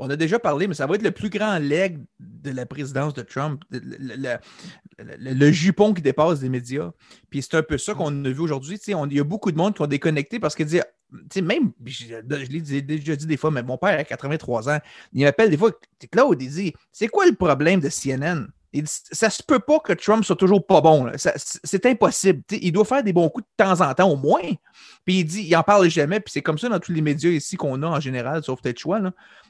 On 0.02 0.09
a 0.09 0.16
déjà 0.16 0.39
parlé, 0.39 0.66
mais 0.66 0.72
ça 0.72 0.86
va 0.86 0.94
être 0.94 1.02
le 1.02 1.10
plus 1.10 1.28
grand 1.28 1.59
leg 1.59 1.98
de 2.18 2.51
la 2.51 2.64
présidence 2.64 3.12
de 3.12 3.20
Trump, 3.20 3.62
le, 3.70 5.52
jupon 5.52 5.93
qui 5.93 6.01
dépasse 6.01 6.40
des 6.40 6.48
médias. 6.48 6.90
Puis 7.28 7.43
c'est 7.43 7.55
un 7.55 7.62
peu 7.62 7.77
ça 7.77 7.93
qu'on 7.93 8.24
a 8.24 8.31
vu 8.31 8.40
aujourd'hui. 8.40 8.78
Il 8.86 9.12
y 9.12 9.20
a 9.20 9.24
beaucoup 9.24 9.52
de 9.52 9.59
monde 9.59 9.74
qui 9.74 9.82
ont 9.82 9.86
déconnecté 9.86 10.40
parce 10.40 10.55
tu 10.55 10.66
sais, 10.66 11.43
même, 11.43 11.72
je, 11.85 12.06
je 12.06 12.51
l'ai 12.51 12.81
déjà 12.81 13.14
dit 13.14 13.27
des 13.27 13.36
fois, 13.36 13.51
mais 13.51 13.62
mon 13.62 13.77
père 13.77 13.98
a 13.98 14.05
83 14.05 14.70
ans, 14.70 14.78
il 15.12 15.24
m'appelle 15.24 15.51
des 15.51 15.59
fois, 15.59 15.70
Claude, 16.10 16.40
il 16.40 16.51
dit, 16.51 16.72
c'est 16.93 17.09
quoi 17.09 17.27
le 17.27 17.35
problème 17.35 17.81
de 17.81 17.90
CNN? 17.90 18.47
Il 18.72 18.84
dit, 18.84 18.92
ça 19.10 19.30
se 19.30 19.42
peut 19.42 19.59
pas 19.59 19.80
que 19.80 19.92
Trump 19.92 20.24
soit 20.24 20.36
toujours 20.36 20.64
pas 20.64 20.80
bon. 20.80 21.10
C'est 21.16 21.86
impossible. 21.86 22.42
Il 22.51 22.72
doit 22.72 22.84
faire 22.84 23.02
des 23.02 23.12
bons 23.12 23.28
coups 23.28 23.44
de 23.44 23.64
temps 23.64 23.80
en 23.80 23.92
temps 23.94 24.09
au 24.09 24.16
moins. 24.16 24.52
Puis 25.05 25.20
il 25.20 25.24
dit, 25.24 25.42
il 25.42 25.56
en 25.56 25.62
parle 25.62 25.88
jamais. 25.88 26.20
Puis 26.20 26.32
c'est 26.32 26.42
comme 26.42 26.59
ça 26.59 26.68
dans 26.68 26.78
tous 26.78 26.92
les 26.92 27.02
médias 27.02 27.30
ici 27.30 27.56
qu'on 27.56 27.82
a 27.82 27.86
en 27.86 28.01
général, 28.01 28.44
sauf 28.44 28.60
peut-être 28.62 28.78
choix. 28.78 29.01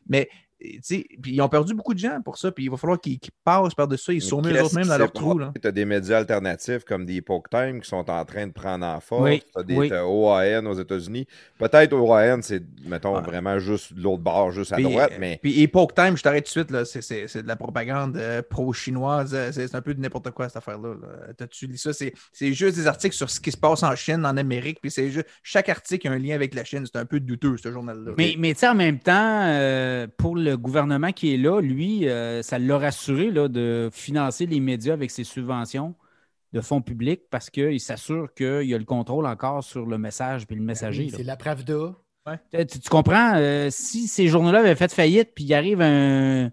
Mais 0.08 0.28
puis 0.60 1.32
ils 1.34 1.40
ont 1.40 1.48
perdu 1.48 1.74
beaucoup 1.74 1.94
de 1.94 1.98
gens 1.98 2.20
pour 2.22 2.36
ça. 2.38 2.52
Puis 2.52 2.64
il 2.64 2.70
va 2.70 2.76
falloir 2.76 3.00
qu'ils 3.00 3.18
passent 3.44 3.74
par-dessus 3.74 4.04
ça. 4.04 4.12
Ils 4.12 4.22
sont 4.22 4.42
mis 4.42 4.52
eux 4.52 4.62
autres 4.62 4.74
même 4.74 4.86
dans 4.86 4.98
leur 4.98 5.12
trou. 5.12 5.38
Là. 5.38 5.52
Tu 5.60 5.66
as 5.66 5.72
des 5.72 5.84
médias 5.84 6.18
alternatifs 6.18 6.84
comme 6.84 7.04
des 7.06 7.16
Epoch 7.16 7.44
Times 7.50 7.80
qui 7.80 7.88
sont 7.88 8.08
en 8.10 8.24
train 8.24 8.46
de 8.46 8.52
prendre 8.52 8.84
en 8.86 9.00
force. 9.00 9.22
Oui, 9.22 9.42
Tu 9.52 9.58
as 9.60 9.62
des 9.62 9.76
oui. 9.76 9.90
OAN 9.92 10.66
aux 10.66 10.74
États-Unis. 10.74 11.26
Peut-être 11.58 11.92
OAN, 11.94 12.40
c'est, 12.42 12.62
mettons, 12.86 13.16
Ouais. 13.16 13.22
vraiment 13.22 13.58
juste 13.58 13.94
de 13.94 14.02
l'autre 14.02 14.22
bord, 14.22 14.52
juste 14.52 14.72
à 14.72 14.76
Puis, 14.76 14.84
droite, 14.84 15.12
euh, 15.12 15.16
mais 15.18 15.38
Puis 15.42 15.62
Epoch 15.62 15.94
Time, 15.94 16.16
je 16.16 16.22
t'arrête 16.22 16.44
tout 16.44 16.48
de 16.48 16.60
suite, 16.64 16.70
là, 16.70 16.84
c'est, 16.84 17.02
c'est- 17.02 17.26
c'est 17.28 17.42
de 17.42 17.48
la 17.48 17.56
propagande 17.56 18.16
euh, 18.16 18.42
pro-chinoise. 18.48 19.34
euh, 19.34 19.50
C'est, 19.52 19.74
un 19.74 19.82
peu 19.82 19.94
de 19.94 20.00
n'importe 20.00 20.30
quoi, 20.30 20.48
cette 20.48 20.56
affaire-là. 20.58 20.94
là. 20.94 21.32
T'as-tu 21.36 21.66
lu 21.66 21.76
ça? 21.76 21.92
C'est, 21.92 22.12
c'est 22.32 22.52
juste 22.52 22.76
des 22.76 22.86
articles 22.86 23.14
sur 23.16 23.30
ce 23.30 23.40
qui 23.40 23.50
se 23.52 23.56
passe 23.56 23.82
en 23.82 23.94
Chine, 23.96 24.24
en 24.26 24.36
Amérique. 24.36 24.78
Puis 24.80 24.90
c'est 24.90 25.10
juste, 25.10 25.26
chaque 25.42 25.68
article 25.68 26.08
a 26.08 26.12
un 26.12 26.18
lien 26.18 26.34
avec 26.34 26.54
la 26.54 26.64
Chine. 26.64 26.84
C'est 26.86 26.98
un 26.98 27.04
peu 27.06 27.20
douteux, 27.20 27.56
ce 27.56 27.70
journal-là. 27.72 28.12
Mais, 28.18 28.34
mais 28.38 28.52
tu 28.54 28.60
sais, 28.60 28.68
en 28.68 28.74
même 28.74 28.98
temps, 28.98 29.42
euh, 29.46 30.06
pour 30.18 30.36
le 30.36 30.49
gouvernement 30.56 31.12
qui 31.12 31.34
est 31.34 31.36
là, 31.36 31.60
lui, 31.60 32.08
euh, 32.08 32.42
ça 32.42 32.58
l'a 32.58 32.78
rassuré 32.78 33.30
là, 33.30 33.48
de 33.48 33.88
financer 33.92 34.46
les 34.46 34.60
médias 34.60 34.92
avec 34.94 35.10
ses 35.10 35.24
subventions 35.24 35.94
de 36.52 36.60
fonds 36.60 36.82
publics 36.82 37.22
parce 37.30 37.50
qu'il 37.50 37.80
s'assure 37.80 38.32
qu'il 38.34 38.62
y 38.64 38.74
a 38.74 38.78
le 38.78 38.84
contrôle 38.84 39.26
encore 39.26 39.62
sur 39.64 39.86
le 39.86 39.98
message 39.98 40.44
et 40.50 40.54
le 40.54 40.62
messager. 40.62 41.02
Ben 41.02 41.06
Oui, 41.06 41.10
là. 41.12 41.18
c'est 41.18 41.24
la 41.24 41.36
Pravda. 41.36 41.94
Tu, 42.52 42.78
tu 42.80 42.88
comprends? 42.88 43.34
euh, 43.36 43.68
si 43.70 44.06
ces 44.06 44.28
journaux-là 44.28 44.60
avaient 44.60 44.76
fait 44.76 44.92
faillite, 44.92 45.30
puis 45.34 45.44
il 45.44 45.54
arrive 45.54 45.80
un, 45.80 46.50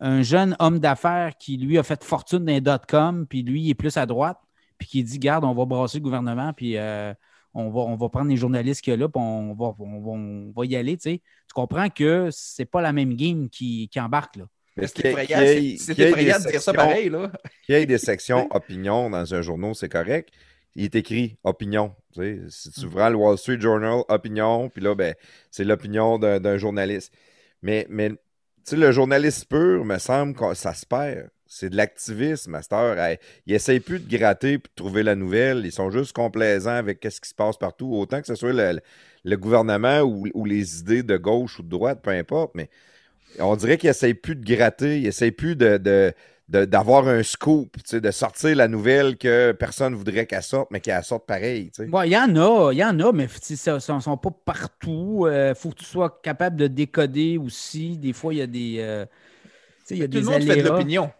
un 0.00 0.22
jeune 0.22 0.56
homme 0.58 0.78
d'affaires 0.80 1.36
qui, 1.38 1.56
lui, 1.58 1.78
a 1.78 1.82
fait 1.82 2.02
fortune 2.02 2.40
dans 2.40 2.52
les 2.52 2.60
dot-com, 2.60 3.26
puis 3.28 3.42
lui, 3.42 3.62
il 3.62 3.70
est 3.70 3.74
plus 3.74 3.96
à 3.96 4.06
droite, 4.06 4.38
puis 4.78 4.88
qui 4.88 5.04
dit 5.04 5.18
Garde, 5.20 5.44
on 5.44 5.54
va 5.54 5.64
brasser 5.64 5.98
le 5.98 6.02
gouvernement, 6.04 6.52
puis 6.52 6.76
euh, 6.76 7.12
on, 7.54 7.70
va, 7.70 7.80
on 7.80 7.96
va 7.96 8.08
prendre 8.08 8.30
les 8.30 8.36
journalistes 8.36 8.80
qu'il 8.82 8.92
y 8.92 8.94
a 8.94 8.96
là, 8.96 9.08
puis 9.08 9.20
on 9.20 9.54
va, 9.54 9.74
on 9.78 10.00
va, 10.00 10.10
on 10.10 10.52
va 10.56 10.66
y 10.66 10.76
aller. 10.76 10.96
Tu 10.96 11.10
sais. 11.10 11.18
Tu 11.18 11.54
comprends 11.54 11.88
que 11.88 12.28
c'est 12.30 12.64
pas 12.64 12.80
la 12.80 12.92
même 12.92 13.14
game 13.14 13.48
qui, 13.48 13.88
qui 13.88 14.00
embarque. 14.00 14.36
Là. 14.36 14.44
mais 14.76 14.86
c'est 14.86 15.06
effrayant, 15.06 16.38
de 16.38 16.50
dire 16.50 16.62
ça 16.62 16.72
pareil. 16.72 17.08
Là. 17.10 17.30
Qu'il 17.66 17.74
y 17.74 17.78
ait 17.78 17.86
des 17.86 17.98
sections 17.98 18.48
opinion 18.54 19.10
dans 19.10 19.34
un 19.34 19.42
journal, 19.42 19.74
c'est 19.74 19.90
correct. 19.90 20.30
Il 20.74 20.84
est 20.84 20.94
écrit 20.94 21.36
opinion. 21.44 21.94
tu 22.14 22.22
sais. 22.22 22.40
Si 22.48 22.70
tu 22.80 22.88
prends 22.88 23.10
le 23.10 23.16
Wall 23.16 23.36
Street 23.36 23.60
Journal, 23.60 24.02
opinion, 24.08 24.70
puis 24.70 24.82
là, 24.82 24.94
ben, 24.94 25.14
c'est 25.50 25.64
l'opinion 25.64 26.18
d'un 26.18 26.40
d'un 26.40 26.56
journaliste. 26.56 27.12
Mais, 27.60 27.86
mais 27.90 28.10
tu 28.10 28.16
sais, 28.64 28.76
le 28.76 28.90
journaliste 28.92 29.48
pur, 29.48 29.84
me 29.84 29.98
semble 29.98 30.34
que 30.34 30.54
ça 30.54 30.72
se 30.72 30.86
perd. 30.86 31.28
C'est 31.54 31.68
de 31.70 31.76
l'activisme. 31.76 32.58
Hey, 32.96 33.18
Ils 33.46 33.54
essayent 33.54 33.80
plus 33.80 34.00
de 34.00 34.08
gratter 34.08 34.54
et 34.54 34.58
de 34.58 34.62
trouver 34.74 35.02
la 35.02 35.14
nouvelle. 35.14 35.66
Ils 35.66 35.72
sont 35.72 35.90
juste 35.90 36.12
complaisants 36.14 36.70
avec 36.70 37.06
ce 37.10 37.20
qui 37.20 37.28
se 37.28 37.34
passe 37.34 37.58
partout, 37.58 37.92
autant 37.94 38.20
que 38.20 38.26
ce 38.26 38.34
soit 38.34 38.52
le, 38.54 38.80
le 39.24 39.36
gouvernement 39.36 40.00
ou, 40.00 40.26
ou 40.34 40.44
les 40.46 40.80
idées 40.80 41.02
de 41.02 41.16
gauche 41.18 41.58
ou 41.58 41.62
de 41.62 41.68
droite, 41.68 42.00
peu 42.02 42.10
importe. 42.10 42.52
Mais 42.54 42.70
on 43.38 43.56
dirait 43.56 43.78
qu'ils 43.78 43.90
essayent 43.90 44.14
plus 44.14 44.36
de 44.36 44.44
gratter, 44.44 45.00
ils 45.00 45.06
essayent 45.06 45.32
plus 45.32 45.56
de, 45.56 45.78
de- 45.78 46.12
de- 46.48 46.64
d'avoir 46.64 47.08
un 47.08 47.22
scoop, 47.22 47.76
tu 47.78 47.82
sais, 47.86 48.00
de 48.00 48.10
sortir 48.10 48.56
la 48.56 48.68
nouvelle 48.68 49.16
que 49.16 49.52
personne 49.52 49.94
voudrait 49.94 50.26
qu'elle 50.26 50.42
sorte, 50.42 50.70
mais 50.70 50.80
qu'elle 50.80 51.02
sorte 51.04 51.26
pareil. 51.26 51.70
Bon, 51.86 52.02
il 52.02 52.10
y 52.12 52.16
en 52.16 52.34
a, 52.36 52.72
il 52.72 52.78
y 52.78 52.84
en 52.84 52.98
a, 53.00 53.12
mais 53.12 53.28
ça 53.28 53.74
ne 53.74 54.00
sont 54.00 54.16
pas 54.16 54.30
partout. 54.30 55.26
Il 55.28 55.54
faut 55.54 55.70
que 55.70 55.76
tu 55.76 55.84
sois 55.84 56.20
capable 56.22 56.56
de 56.56 56.66
décoder 56.66 57.38
aussi. 57.38 57.96
Des 57.98 58.12
fois, 58.12 58.34
il 58.34 58.38
y 58.38 58.42
a 58.42 58.46
des. 58.46 58.76
euh, 58.80 59.06
tu 59.06 59.10
sais, 59.84 59.96
il 59.96 60.00
y 60.00 60.04
a 60.04 60.08
Tout 60.10 60.18
le 60.18 60.20
des 60.20 60.24
monde 60.24 60.44
fait 60.44 60.56
de 60.56 60.62
l'opinion. 60.62 61.10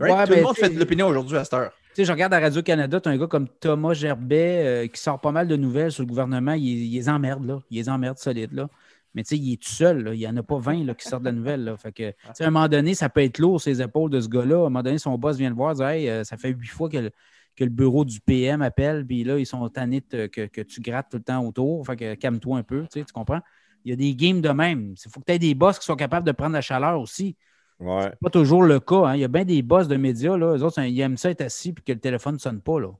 Right? 0.00 0.16
Ouais, 0.16 0.24
Tout 0.24 0.30
le 0.30 0.36
ben, 0.36 0.42
monde 0.44 0.56
fait 0.56 0.70
de 0.70 0.78
l'opinion 0.78 1.06
aujourd'hui 1.08 1.36
à 1.36 1.44
cette 1.44 1.54
heure. 1.54 1.72
Tu 1.90 1.96
sais, 1.96 2.04
je 2.04 2.12
regarde 2.12 2.32
à 2.32 2.40
Radio-Canada, 2.40 3.00
tu 3.00 3.08
as 3.08 3.12
un 3.12 3.18
gars 3.18 3.26
comme 3.26 3.48
Thomas 3.48 3.92
Gerbet 3.92 4.62
euh, 4.64 4.86
qui 4.86 5.00
sort 5.00 5.20
pas 5.20 5.32
mal 5.32 5.46
de 5.46 5.56
nouvelles 5.56 5.92
sur 5.92 6.02
le 6.02 6.08
gouvernement. 6.08 6.52
Il, 6.52 6.64
il 6.64 6.94
les 6.94 7.08
emmerde, 7.08 7.44
là. 7.44 7.60
Il 7.70 7.78
les 7.78 7.88
emmerde 7.88 8.16
solide, 8.16 8.52
là. 8.52 8.68
Mais 9.14 9.24
tu 9.24 9.30
sais, 9.30 9.38
il 9.38 9.52
est 9.52 9.62
tout 9.62 9.68
seul, 9.68 10.04
là. 10.04 10.14
Il 10.14 10.18
n'y 10.18 10.26
en 10.26 10.36
a 10.36 10.42
pas 10.42 10.58
20 10.58 10.84
là, 10.84 10.94
qui 10.94 11.06
sortent 11.06 11.24
de 11.24 11.28
la 11.28 11.32
nouvelle, 11.32 11.64
là. 11.64 11.76
Fait 11.76 11.92
que, 11.92 12.10
tu 12.10 12.16
sais, 12.34 12.44
à 12.44 12.46
un 12.46 12.50
moment 12.50 12.68
donné, 12.68 12.94
ça 12.94 13.08
peut 13.08 13.22
être 13.22 13.38
lourd, 13.38 13.60
ses 13.60 13.82
épaules 13.82 14.10
de 14.10 14.20
ce 14.20 14.28
gars-là. 14.28 14.56
À 14.56 14.60
un 14.60 14.62
moment 14.64 14.82
donné, 14.82 14.98
son 14.98 15.18
boss 15.18 15.36
vient 15.36 15.50
le 15.50 15.56
voir, 15.56 15.74
dit 15.74 15.82
Hey, 15.82 16.08
euh, 16.08 16.24
ça 16.24 16.36
fait 16.36 16.50
huit 16.50 16.68
fois 16.68 16.88
que 16.88 16.96
le, 16.96 17.10
que 17.56 17.64
le 17.64 17.70
bureau 17.70 18.04
du 18.04 18.20
PM 18.20 18.62
appelle, 18.62 19.04
puis 19.04 19.24
là, 19.24 19.38
ils 19.38 19.46
sont 19.46 19.68
tannés 19.68 20.00
que, 20.00 20.26
que 20.28 20.60
tu 20.62 20.80
grattes 20.80 21.08
tout 21.10 21.18
le 21.18 21.24
temps 21.24 21.44
autour. 21.44 21.84
Fait 21.84 21.96
que 21.96 22.14
calme-toi 22.14 22.58
un 22.58 22.62
peu, 22.62 22.82
tu 22.82 23.00
sais, 23.00 23.04
tu 23.04 23.12
comprends? 23.12 23.40
Il 23.84 23.90
y 23.90 23.92
a 23.92 23.96
des 23.96 24.14
games 24.14 24.40
de 24.40 24.50
même. 24.50 24.94
Il 24.94 25.10
faut 25.10 25.20
que 25.20 25.26
tu 25.26 25.32
aies 25.32 25.38
des 25.38 25.54
boss 25.54 25.78
qui 25.78 25.86
sont 25.86 25.96
capables 25.96 26.26
de 26.26 26.32
prendre 26.32 26.52
la 26.52 26.60
chaleur 26.60 27.00
aussi. 27.00 27.36
Ouais. 27.80 28.12
pas 28.20 28.30
toujours 28.30 28.62
le 28.62 28.78
cas. 28.78 29.06
hein. 29.06 29.14
Il 29.16 29.20
y 29.20 29.24
a 29.24 29.28
bien 29.28 29.44
des 29.44 29.62
boss 29.62 29.88
de 29.88 29.96
médias, 29.96 30.36
là. 30.36 30.54
Eux 30.56 30.62
autres, 30.62 30.80
ils 30.82 31.00
aiment 31.00 31.16
ça 31.16 31.30
être 31.30 31.40
assis 31.40 31.72
puis 31.72 31.82
que 31.82 31.92
le 31.92 31.98
téléphone 31.98 32.34
ne 32.34 32.38
sonne 32.38 32.60
pas. 32.60 32.78
Là. 32.78 32.90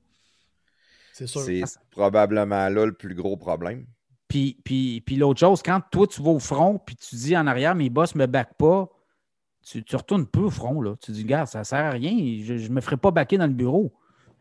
C'est 1.12 1.26
sûr. 1.26 1.42
C'est 1.42 1.62
probablement 1.90 2.68
là 2.68 2.86
le 2.86 2.92
plus 2.92 3.14
gros 3.14 3.36
problème. 3.36 3.84
Puis, 4.26 4.58
puis, 4.64 5.02
puis 5.02 5.16
l'autre 5.16 5.40
chose, 5.40 5.60
quand 5.62 5.80
toi, 5.90 6.06
tu 6.06 6.22
vas 6.22 6.30
au 6.30 6.38
front 6.38 6.78
puis 6.78 6.96
tu 6.96 7.14
dis 7.16 7.36
en 7.36 7.46
arrière, 7.46 7.74
mes 7.74 7.90
boss 7.90 8.14
ne 8.14 8.20
me 8.20 8.26
backent 8.26 8.56
pas, 8.56 8.88
tu, 9.62 9.82
tu 9.84 9.96
retournes 9.96 10.26
peu 10.26 10.40
au 10.40 10.50
front. 10.50 10.80
Là. 10.80 10.94
Tu 11.00 11.10
dis, 11.12 11.24
gars, 11.24 11.44
ça 11.46 11.58
ne 11.58 11.64
sert 11.64 11.84
à 11.84 11.90
rien. 11.90 12.40
Je 12.42 12.54
ne 12.54 12.68
me 12.74 12.80
ferai 12.80 12.96
pas 12.96 13.10
backer 13.10 13.36
dans 13.38 13.46
le 13.46 13.52
bureau. 13.52 13.92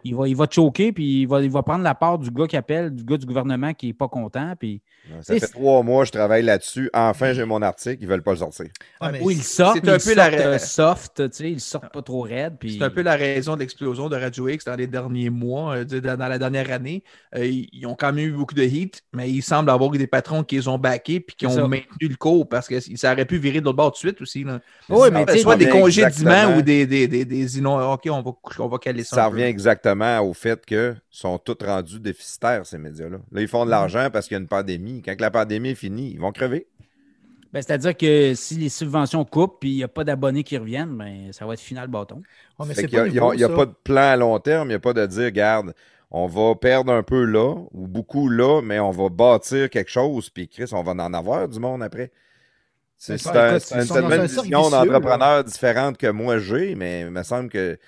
Il 0.03 0.15
va, 0.15 0.27
il 0.27 0.35
va 0.35 0.47
choquer, 0.49 0.91
puis 0.91 1.21
il 1.21 1.27
va, 1.27 1.41
il 1.41 1.51
va 1.51 1.61
prendre 1.61 1.83
la 1.83 1.93
part 1.93 2.17
du 2.17 2.31
gars 2.31 2.47
qui 2.47 2.55
appelle, 2.55 2.89
du 2.93 3.03
gars 3.03 3.17
du 3.17 3.25
gouvernement 3.25 3.73
qui 3.73 3.87
n'est 3.87 3.93
pas 3.93 4.07
content. 4.07 4.53
Puis... 4.57 4.81
Ça 5.21 5.37
fait 5.37 5.47
trois 5.47 5.83
mois 5.83 6.03
que 6.03 6.07
je 6.07 6.11
travaille 6.13 6.43
là-dessus. 6.43 6.89
Enfin, 6.93 7.33
j'ai 7.33 7.43
mon 7.43 7.61
article. 7.61 7.97
Ils 7.99 8.05
ne 8.05 8.11
veulent 8.11 8.23
pas 8.23 8.31
le 8.31 8.37
sortir. 8.37 8.67
Ah, 8.99 9.11
oui, 9.21 9.35
il 9.35 9.43
sort, 9.43 9.73
c'est 9.73 9.89
un 9.89 9.97
peu 9.97 10.13
la... 10.13 10.59
soft, 10.59 11.29
tu 11.29 11.37
sais, 11.37 11.51
il 11.51 11.59
sort 11.59 11.89
pas 11.89 12.01
trop 12.01 12.21
raide. 12.21 12.55
Puis... 12.59 12.77
C'est 12.77 12.83
un 12.83 12.89
peu 12.89 13.01
la 13.01 13.15
raison 13.15 13.55
de 13.55 13.59
l'explosion 13.59 14.07
de 14.07 14.15
Radio 14.15 14.47
X 14.47 14.65
dans 14.65 14.75
les 14.75 14.87
derniers 14.87 15.29
mois, 15.29 15.77
euh, 15.77 15.83
dans 15.83 16.29
la 16.29 16.37
dernière 16.37 16.71
année. 16.71 17.03
Euh, 17.35 17.45
ils 17.45 17.85
ont 17.85 17.95
quand 17.95 18.13
même 18.13 18.27
eu 18.27 18.31
beaucoup 18.31 18.55
de 18.55 18.63
hits, 18.63 18.91
mais 19.13 19.29
il 19.29 19.41
semble 19.41 19.69
avoir 19.69 19.93
eu 19.93 19.97
des 19.97 20.07
patrons 20.07 20.43
qui 20.43 20.55
les 20.55 20.67
ont 20.67 20.77
backés 20.77 21.19
puis 21.19 21.35
qui 21.35 21.47
ont 21.47 21.67
maintenu 21.67 22.07
le 22.07 22.15
cours 22.15 22.47
parce 22.47 22.67
que 22.67 22.79
ça 22.95 23.11
aurait 23.11 23.25
pu 23.25 23.37
virer 23.37 23.59
de 23.59 23.65
l'autre 23.65 23.77
bord 23.77 23.91
tout 23.91 23.95
de 23.95 24.09
suite 24.09 24.21
aussi. 24.21 24.45
Oui, 24.89 25.09
mais 25.11 25.37
soit 25.39 25.57
des 25.57 25.69
congédiements 25.69 26.55
ou 26.55 26.61
des, 26.61 26.85
des, 26.85 27.07
des, 27.07 27.25
des, 27.25 27.65
OK, 27.65 28.07
on 28.09 28.21
va, 28.21 28.31
on 28.59 28.67
va 28.67 28.77
caler 28.77 29.03
ça. 29.03 29.15
Ça 29.17 29.25
revient 29.27 29.43
exactement 29.43 29.88
au 30.21 30.33
fait 30.33 30.65
qu'ils 30.65 30.99
sont 31.09 31.37
tous 31.37 31.57
rendus 31.65 31.99
déficitaires, 31.99 32.65
ces 32.65 32.77
médias-là. 32.77 33.17
Là, 33.31 33.41
ils 33.41 33.47
font 33.47 33.65
de 33.65 33.69
l'argent 33.69 34.09
parce 34.11 34.27
qu'il 34.27 34.35
y 34.35 34.37
a 34.37 34.41
une 34.41 34.47
pandémie. 34.47 35.01
Quand 35.01 35.19
la 35.19 35.31
pandémie 35.31 35.69
est 35.69 35.75
finie, 35.75 36.11
ils 36.11 36.19
vont 36.19 36.31
crever. 36.31 36.67
Ben, 37.51 37.61
C'est-à-dire 37.61 37.97
que 37.97 38.33
si 38.35 38.55
les 38.55 38.69
subventions 38.69 39.25
coupent 39.25 39.63
et 39.63 39.69
il 39.69 39.75
n'y 39.77 39.83
a 39.83 39.87
pas 39.87 40.03
d'abonnés 40.03 40.43
qui 40.43 40.57
reviennent, 40.57 40.95
ben, 40.95 41.33
ça 41.33 41.45
va 41.45 41.53
être 41.53 41.59
final 41.59 41.87
bâton. 41.87 42.21
il 42.59 42.65
n'y 42.65 43.43
a, 43.43 43.49
pas 43.49 43.65
de 43.65 43.73
plan 43.83 44.11
à 44.11 44.15
long 44.15 44.37
terme, 44.39 44.67
il 44.67 44.71
n'y 44.71 44.75
a 44.75 44.79
pas 44.79 44.93
de 44.93 45.05
dire, 45.05 45.31
garde, 45.31 45.73
on 46.11 46.27
va 46.27 46.55
perdre 46.55 46.91
un 46.91 47.03
peu 47.03 47.23
là, 47.23 47.55
ou 47.71 47.87
beaucoup 47.87 48.29
là, 48.29 48.61
mais 48.61 48.79
on 48.79 48.91
va 48.91 49.09
bâtir 49.09 49.69
quelque 49.69 49.91
chose, 49.91 50.29
puis 50.29 50.47
Chris, 50.47 50.69
on 50.73 50.83
va 50.83 50.91
en 50.91 51.13
avoir 51.13 51.47
du 51.47 51.59
monde 51.59 51.83
après. 51.83 52.11
C'est 52.97 53.25
une 53.25 54.25
vision 54.25 54.69
d'entrepreneur 54.69 55.43
différente 55.43 55.97
que 55.97 56.07
moi 56.07 56.37
j'ai, 56.37 56.75
mais 56.75 57.01
il 57.01 57.11
me 57.11 57.23
semble 57.23 57.49
que. 57.49 57.79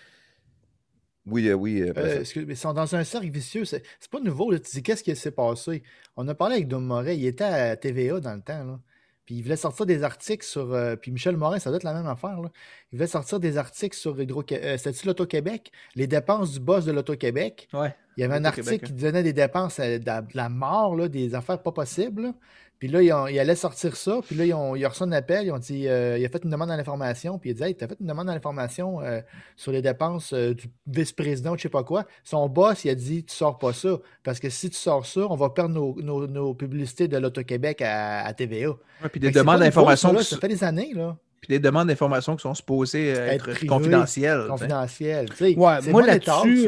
Oui, 1.26 1.48
euh, 1.50 1.54
oui. 1.54 1.82
Euh, 1.82 1.94
euh 1.98 2.24
ils 2.36 2.58
sont 2.58 2.74
dans 2.74 2.96
un 2.96 3.04
cercle 3.04 3.30
vicieux. 3.30 3.66
C'est 3.66 3.84
pas 4.10 4.20
nouveau. 4.20 4.54
Tu 4.58 4.72
dis 4.72 4.84
qu'est-ce 4.84 5.04
qui 5.04 5.16
s'est 5.16 5.32
passé? 5.32 5.84
On 6.16 6.28
a 6.28 6.34
parlé 6.34 6.56
avec 6.56 6.68
Dom 6.68 6.84
Moret. 6.84 7.18
Il 7.18 7.26
était 7.26 7.44
à 7.44 7.76
TVA 7.76 8.20
dans 8.20 8.34
le 8.34 8.42
temps. 8.42 8.64
Là. 8.64 8.80
Puis 9.26 9.36
il 9.36 9.44
voulait 9.44 9.56
sortir 9.56 9.86
des 9.86 10.04
articles 10.04 10.46
sur. 10.46 10.74
Euh, 10.74 10.96
puis 10.96 11.12
Michel 11.12 11.38
Morin, 11.38 11.60
ça 11.60 11.70
doit 11.70 11.78
être 11.78 11.84
la 11.84 11.94
même 11.94 12.08
affaire. 12.08 12.42
Là. 12.42 12.50
Il 12.92 12.98
voulait 12.98 13.08
sortir 13.08 13.40
des 13.40 13.58
articles 13.58 13.96
sur 13.96 14.20
Hydro 14.20 14.44
euh, 14.52 14.78
C'était-tu 14.78 15.08
l'Auto-Québec? 15.08 15.72
Les 15.96 16.08
dépenses 16.08 16.54
du 16.54 16.60
boss 16.60 16.86
de 16.86 16.92
l'Auto-Québec. 16.92 17.68
Ouais. 17.74 17.96
Il 18.18 18.22
y 18.22 18.24
avait 18.24 18.36
un 18.36 18.46
article 18.46 18.80
qui 18.80 18.94
donnait 18.94 19.24
des 19.24 19.34
dépenses 19.34 19.80
de 19.80 20.36
la 20.36 20.50
mort, 20.50 20.96
là, 20.96 21.08
des 21.08 21.34
affaires 21.34 21.62
pas 21.62 21.72
possibles. 21.72 22.34
Puis 22.82 22.90
là, 22.90 23.30
il, 23.30 23.40
allait 23.40 23.54
sortir 23.54 23.96
ça. 23.96 24.22
Puis 24.26 24.36
là, 24.36 24.44
ils 24.44 24.56
ont, 24.56 24.76
il 24.76 24.84
a 24.84 24.90
reçu 24.90 25.04
un 25.04 25.12
appel. 25.12 25.46
Ils 25.46 25.52
ont 25.52 25.60
dit 25.60 25.88
euh, 25.88 26.18
il 26.18 26.26
a 26.26 26.30
fait 26.30 26.44
une 26.44 26.50
demande 26.50 26.72
à 26.72 26.76
l'information. 26.76 27.38
Puis 27.38 27.52
il 27.52 27.54
a 27.54 27.56
dit 27.58 27.64
Hey, 27.64 27.76
t'as 27.76 27.88
fait 27.88 27.98
une 28.02 28.08
demande 28.08 28.28
à 28.28 28.34
l'information 28.34 29.02
euh, 29.02 29.22
sur 29.56 29.72
les 29.72 29.84
dépenses 29.84 30.34
euh, 30.34 30.56
du 30.56 30.66
vice-président, 30.88 31.56
je 31.56 31.62
sais 31.62 31.70
pas 31.70 31.84
quoi. 31.84 32.08
Son 32.24 32.50
boss, 32.50 32.84
il 32.84 32.90
a 32.90 32.96
dit 32.96 33.24
Tu 33.24 33.36
sors 33.36 33.60
pas 33.60 33.72
ça. 33.72 34.00
Parce 34.24 34.40
que 34.40 34.50
si 34.50 34.72
tu 34.72 34.78
sors 34.78 35.06
ça, 35.06 35.22
on 35.30 35.36
va 35.36 35.52
perdre 35.52 35.76
nos, 35.76 36.54
publicités 36.56 37.08
de 37.08 37.18
l'Auto-Québec 37.18 37.84
à, 37.86 38.34
TVA. 38.34 38.70
Ouais, 38.70 39.10
puis 39.12 39.20
des 39.20 39.30
demandes 39.30 39.60
d'information. 39.60 40.18
Ça, 40.18 40.38
fait 40.40 40.48
des 40.48 40.64
années, 40.64 40.94
là. 40.96 41.16
Puis 41.40 41.50
des 41.50 41.60
demandes 41.60 41.88
d'informations 41.88 42.36
qui 42.36 42.42
sont 42.42 42.56
supposées 42.56 43.10
être, 43.10 43.64
confidentielles. 43.68 44.48
Confidentielles. 44.48 45.28
Ouais, 45.40 45.56
moi 45.56 46.08
là-dessus, 46.08 46.68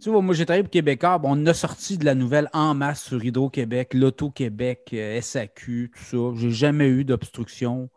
tu 0.00 0.10
vois, 0.10 0.22
moi, 0.22 0.34
j'ai 0.34 0.44
travaillé 0.44 0.62
pour 0.62 0.70
Québécois. 0.70 1.20
on 1.24 1.46
a 1.46 1.54
sorti 1.54 1.98
de 1.98 2.04
la 2.04 2.14
nouvelle 2.14 2.48
en 2.52 2.74
masse 2.74 3.02
sur 3.02 3.24
Hydro-Québec, 3.24 3.94
L'Auto-Québec, 3.94 4.90
euh, 4.92 5.20
SAQ, 5.20 5.90
tout 5.94 6.04
ça. 6.04 6.40
J'ai 6.40 6.50
jamais 6.50 6.88
eu 6.88 7.04
d'obstruction. 7.04 7.88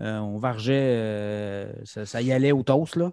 Euh, 0.00 0.18
on 0.18 0.38
vargeait, 0.38 0.74
euh, 0.74 1.72
ça, 1.84 2.22
y 2.22 2.32
allait 2.32 2.52
au 2.52 2.62
toast, 2.62 2.96
là. 2.96 3.12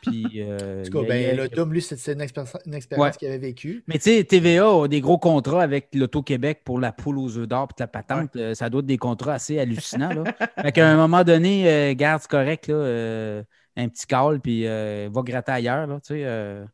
Puis, 0.00 0.24
en 0.42 0.82
tout 0.84 0.90
cas, 0.90 1.08
ben, 1.08 1.36
le 1.36 1.64
lui, 1.64 1.82
c'est 1.82 2.12
une, 2.12 2.20
expérience 2.20 3.16
qu'il 3.18 3.28
avait 3.28 3.38
vécue. 3.38 3.82
Mais 3.88 3.98
tu 3.98 4.04
sais, 4.10 4.24
TVA 4.24 4.64
a 4.64 4.88
des 4.88 5.00
gros 5.00 5.18
contrats 5.18 5.62
avec 5.62 5.88
l'Auto-Québec 5.94 6.62
pour 6.64 6.78
la 6.78 6.92
poule 6.92 7.18
aux 7.18 7.36
œufs 7.36 7.48
d'or 7.48 7.68
et 7.70 7.80
la 7.80 7.88
patente. 7.88 8.54
ça 8.54 8.70
doit 8.70 8.80
être 8.80 8.86
des 8.86 8.96
contrats 8.96 9.34
assez 9.34 9.58
hallucinants. 9.58 10.14
Là. 10.14 10.24
fait 10.62 10.72
qu'à 10.72 10.88
un 10.88 10.96
moment 10.96 11.24
donné, 11.24 11.94
garde 11.96 12.26
correct, 12.26 12.68
là, 12.68 13.42
un 13.76 13.88
petit 13.88 14.06
call, 14.06 14.40
puis 14.40 14.64
va 14.64 15.22
gratter 15.22 15.52
ailleurs. 15.52 15.86
Là, 15.86 16.00
tu 16.00 16.14
sais, 16.14 16.64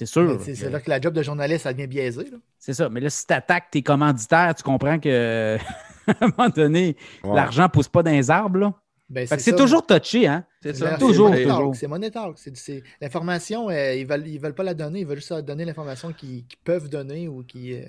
c'est 0.00 0.06
sûr. 0.06 0.40
C'est 0.40 0.70
là 0.70 0.80
que 0.80 0.88
la 0.88 0.98
job 0.98 1.12
de 1.12 1.22
journaliste, 1.22 1.64
ça 1.64 1.74
devient 1.74 1.86
biaisé. 1.86 2.30
C'est 2.58 2.72
ça. 2.72 2.88
Mais 2.88 3.00
là, 3.00 3.10
si 3.10 3.26
tu 3.26 3.34
attaques 3.34 3.70
tes 3.70 3.82
commanditaires, 3.82 4.54
tu 4.54 4.62
comprends 4.62 4.98
que 4.98 5.58
à 6.06 6.24
un 6.24 6.32
moment 6.38 6.48
donné, 6.48 6.96
l'argent 7.22 7.64
ne 7.64 7.68
pousse 7.68 7.88
pas 7.88 8.02
dans 8.02 8.10
les 8.10 8.30
arbres. 8.30 8.72
Ben, 9.10 9.26
c'est 9.26 9.54
toujours 9.54 9.84
touché, 9.84 10.26
hein? 10.26 10.46
C'est 10.62 10.74
ça. 10.74 10.96
Toujours, 10.96 11.30
toujours. 11.32 11.76
C'est 11.76 11.86
monétaire. 11.86 12.32
L'information, 13.02 13.68
euh, 13.68 13.94
ils 13.94 14.04
ne 14.04 14.08
veulent, 14.08 14.26
ils 14.26 14.40
veulent 14.40 14.54
pas 14.54 14.62
la 14.62 14.72
donner, 14.72 15.00
ils 15.00 15.06
veulent 15.06 15.18
juste 15.18 15.34
donner 15.34 15.66
l'information 15.66 16.14
qu'ils 16.14 16.44
peuvent 16.64 16.88
donner 16.88 17.28
ou 17.28 17.42
qui. 17.42 17.74
Euh, 17.74 17.84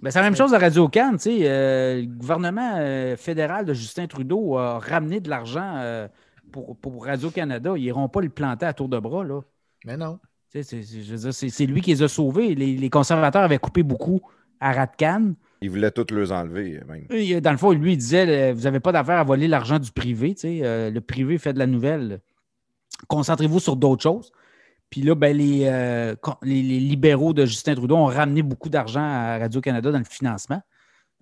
ben, 0.00 0.12
c'est 0.12 0.20
la 0.20 0.24
même 0.26 0.36
chose 0.36 0.54
à 0.54 0.58
Radio 0.58 0.88
Cannes. 0.88 1.18
Euh, 1.26 2.00
le 2.00 2.06
gouvernement 2.06 3.16
fédéral 3.16 3.64
de 3.64 3.74
Justin 3.74 4.06
Trudeau 4.06 4.56
a 4.56 4.78
ramené 4.78 5.18
de 5.18 5.28
l'argent 5.28 6.08
pour, 6.52 6.76
pour 6.76 7.06
Radio-Canada. 7.06 7.72
Ils 7.76 7.82
n'iront 7.82 8.08
pas 8.08 8.20
le 8.20 8.28
planter 8.28 8.66
à 8.66 8.72
tour 8.72 8.88
de 8.88 9.00
bras. 9.00 9.24
Là. 9.24 9.40
Mais 9.84 9.96
non. 9.96 10.20
C'est 10.62 11.66
lui 11.66 11.80
qui 11.80 11.90
les 11.90 12.02
a 12.02 12.08
sauvés. 12.08 12.54
Les, 12.54 12.90
conservateurs 12.90 13.42
avaient 13.42 13.58
coupé 13.58 13.82
beaucoup 13.82 14.20
à 14.60 14.72
Ratcan. 14.72 15.34
Ils 15.60 15.70
voulaient 15.70 15.90
tous 15.90 16.14
les 16.14 16.32
enlever. 16.32 16.80
Même. 16.86 17.40
Dans 17.40 17.50
le 17.50 17.56
fond, 17.56 17.72
lui, 17.72 17.92
il 17.92 17.96
disait 17.96 18.52
Vous 18.52 18.62
n'avez 18.62 18.80
pas 18.80 18.92
d'affaire 18.92 19.18
à 19.18 19.24
voler 19.24 19.48
l'argent 19.48 19.78
du 19.78 19.90
privé. 19.90 20.34
Euh, 20.44 20.90
le 20.90 21.00
privé 21.00 21.38
fait 21.38 21.52
de 21.52 21.58
la 21.58 21.66
nouvelle. 21.66 22.20
Concentrez-vous 23.08 23.60
sur 23.60 23.76
d'autres 23.76 24.02
choses. 24.02 24.32
Puis 24.90 25.02
là, 25.02 25.14
ben, 25.14 25.36
euh, 25.40 26.14
les, 26.42 26.62
les, 26.62 26.80
libéraux 26.80 27.32
de 27.32 27.44
Justin 27.44 27.74
Trudeau 27.74 27.96
ont 27.96 28.06
ramené 28.06 28.42
beaucoup 28.42 28.68
d'argent 28.68 29.02
à 29.02 29.38
Radio-Canada 29.38 29.90
dans 29.90 29.98
le 29.98 30.04
financement. 30.04 30.62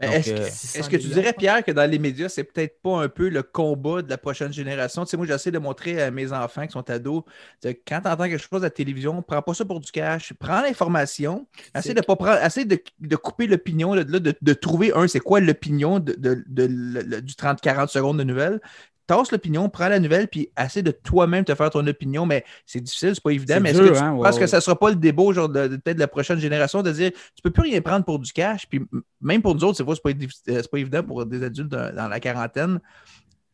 Est-ce 0.01 0.89
que, 0.89 0.97
que, 0.97 0.97
tu 0.97 1.09
dirais, 1.09 1.33
Pierre, 1.33 1.65
que 1.65 1.71
dans 1.71 1.89
les 1.89 2.01
médias, 2.01 2.29
c'est 2.29 2.43
peut-être 2.43 2.81
pas 2.83 3.03
un 3.03 3.09
peu 3.09 3.29
le 3.29 3.45
combat 3.45 4.03
de 4.03 4.11
la 4.11 4.19
prochaine 4.19 4.53
génération? 4.53 5.05
Tu 5.05 5.11
sais, 5.11 5.17
moi, 5.17 5.27
j'essaie 5.27 5.53
de 5.53 5.59
montrer 5.59 6.03
à 6.03 6.11
mes 6.11 6.33
enfants 6.33 6.67
qui 6.67 6.73
sont 6.73 6.89
ados, 6.91 7.23
quand 7.63 8.01
tu 8.01 8.09
entends 8.09 8.25
quelque 8.25 8.39
chose 8.39 8.63
à 8.63 8.67
la 8.67 8.71
télévision, 8.71 9.23
prends 9.23 9.41
pas 9.41 9.55
ça 9.55 9.65
pour 9.65 9.79
du 9.79 9.91
cash, 9.93 10.33
prends 10.35 10.63
l'information, 10.63 11.47
essaie 11.77 11.95
de 11.95 12.01
pas 12.01 12.17
prendre, 12.17 12.43
essaie 12.45 12.65
de, 12.65 13.17
couper 13.17 13.47
l'opinion, 13.47 13.95
de, 13.95 14.03
de, 14.03 14.35
de, 14.41 14.53
trouver 14.53 14.93
un, 14.95 15.07
c'est 15.07 15.21
quoi 15.21 15.39
l'opinion 15.39 16.01
de, 16.01 16.13
du 16.15 17.33
30-40 17.35 17.89
secondes 17.89 18.19
de 18.19 18.25
nouvelles, 18.25 18.61
tasse 19.07 19.33
l'opinion, 19.33 19.69
prends 19.69 19.89
la 19.89 19.99
nouvelle, 19.99 20.29
puis 20.29 20.51
essaie 20.59 20.83
de 20.83 20.91
toi-même 20.91 21.45
te 21.45 21.55
faire 21.55 21.71
ton 21.71 21.87
opinion. 21.87 22.27
Mais 22.27 22.45
c'est 22.67 22.81
difficile, 22.81 23.15
c'est 23.15 23.23
pas 23.23 23.33
évident. 23.33 23.59
Mais 23.61 23.71
est-ce 23.71 23.81
que 23.81 23.93
tu 23.93 23.99
hein, 23.99 24.19
penses 24.23 24.39
que 24.39 24.47
ça 24.47 24.61
sera 24.61 24.79
pas 24.79 24.91
le 24.91 24.97
débat 24.97 25.33
genre, 25.33 25.49
de, 25.49 25.69
peut-être 25.69 25.97
de 25.97 26.01
la 26.01 26.09
prochaine 26.09 26.39
génération 26.39 26.83
de 26.83 26.93
dire 26.93 27.11
tu 27.13 27.43
peux 27.43 27.51
plus 27.51 27.63
rien 27.63 27.81
prendre 27.81 28.05
pour 28.05 28.19
du 28.19 28.33
cash, 28.33 28.67
puis 28.69 28.81
même 29.21 29.43
pour 29.43 29.55
nous 29.55 29.65
autres, 29.65 29.77
c'est 29.77 29.85
pas, 29.85 30.11
euh, 30.11 30.63
pas 30.71 30.79
évident 30.79 31.03
pour 31.03 31.25
des 31.27 31.43
adultes 31.43 31.69
dans, 31.69 32.09
la 32.09 32.21
quarantaine. 32.21 32.81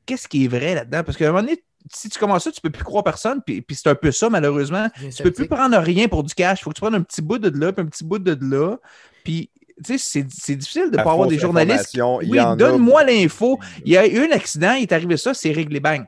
Qu'est-ce 0.06 0.28
qui 0.28 0.44
est 0.44 0.48
vrai 0.48 0.74
là-dedans? 0.74 1.02
Parce 1.04 1.16
qu'à 1.16 1.26
un 1.26 1.32
moment 1.32 1.42
donné, 1.42 1.62
si 1.92 2.08
tu 2.08 2.18
commences 2.18 2.44
ça, 2.44 2.52
tu 2.52 2.60
peux 2.60 2.70
plus 2.70 2.84
croire 2.84 3.04
personne, 3.04 3.40
puis, 3.44 3.62
puis 3.62 3.76
c'est 3.76 3.88
un 3.88 3.94
peu 3.94 4.12
ça, 4.12 4.28
malheureusement. 4.28 4.88
tu 4.94 5.22
peux 5.22 5.30
plus 5.30 5.48
prendre 5.48 5.76
rien 5.78 6.08
pour 6.08 6.24
du 6.24 6.34
cash. 6.34 6.60
Il 6.60 6.64
faut 6.64 6.70
que 6.70 6.76
tu 6.76 6.80
prennes 6.80 6.94
un 6.94 7.02
petit 7.02 7.22
bout 7.22 7.38
de 7.38 7.48
là, 7.58 7.72
puis 7.72 7.84
un 7.84 7.88
petit 7.88 8.04
bout 8.04 8.18
de 8.18 8.36
là. 8.40 8.76
Puis 9.24 9.50
tu 9.84 9.98
sais, 9.98 10.26
c'est 10.28 10.56
difficile 10.56 10.90
de 10.90 10.96
ne 10.96 11.02
pas 11.02 11.12
avoir 11.12 11.28
des 11.28 11.38
journalistes. 11.38 11.98
Oui, 12.22 12.38
donne-moi 12.56 13.04
l'info. 13.04 13.58
Il 13.84 13.92
y 13.92 13.96
a 13.96 14.06
eu 14.06 14.26
un 14.26 14.30
accident, 14.30 14.72
il 14.72 14.82
est 14.82 14.92
arrivé 14.92 15.16
ça, 15.16 15.34
c'est 15.34 15.52
réglé 15.52 15.80
bang. 15.80 16.04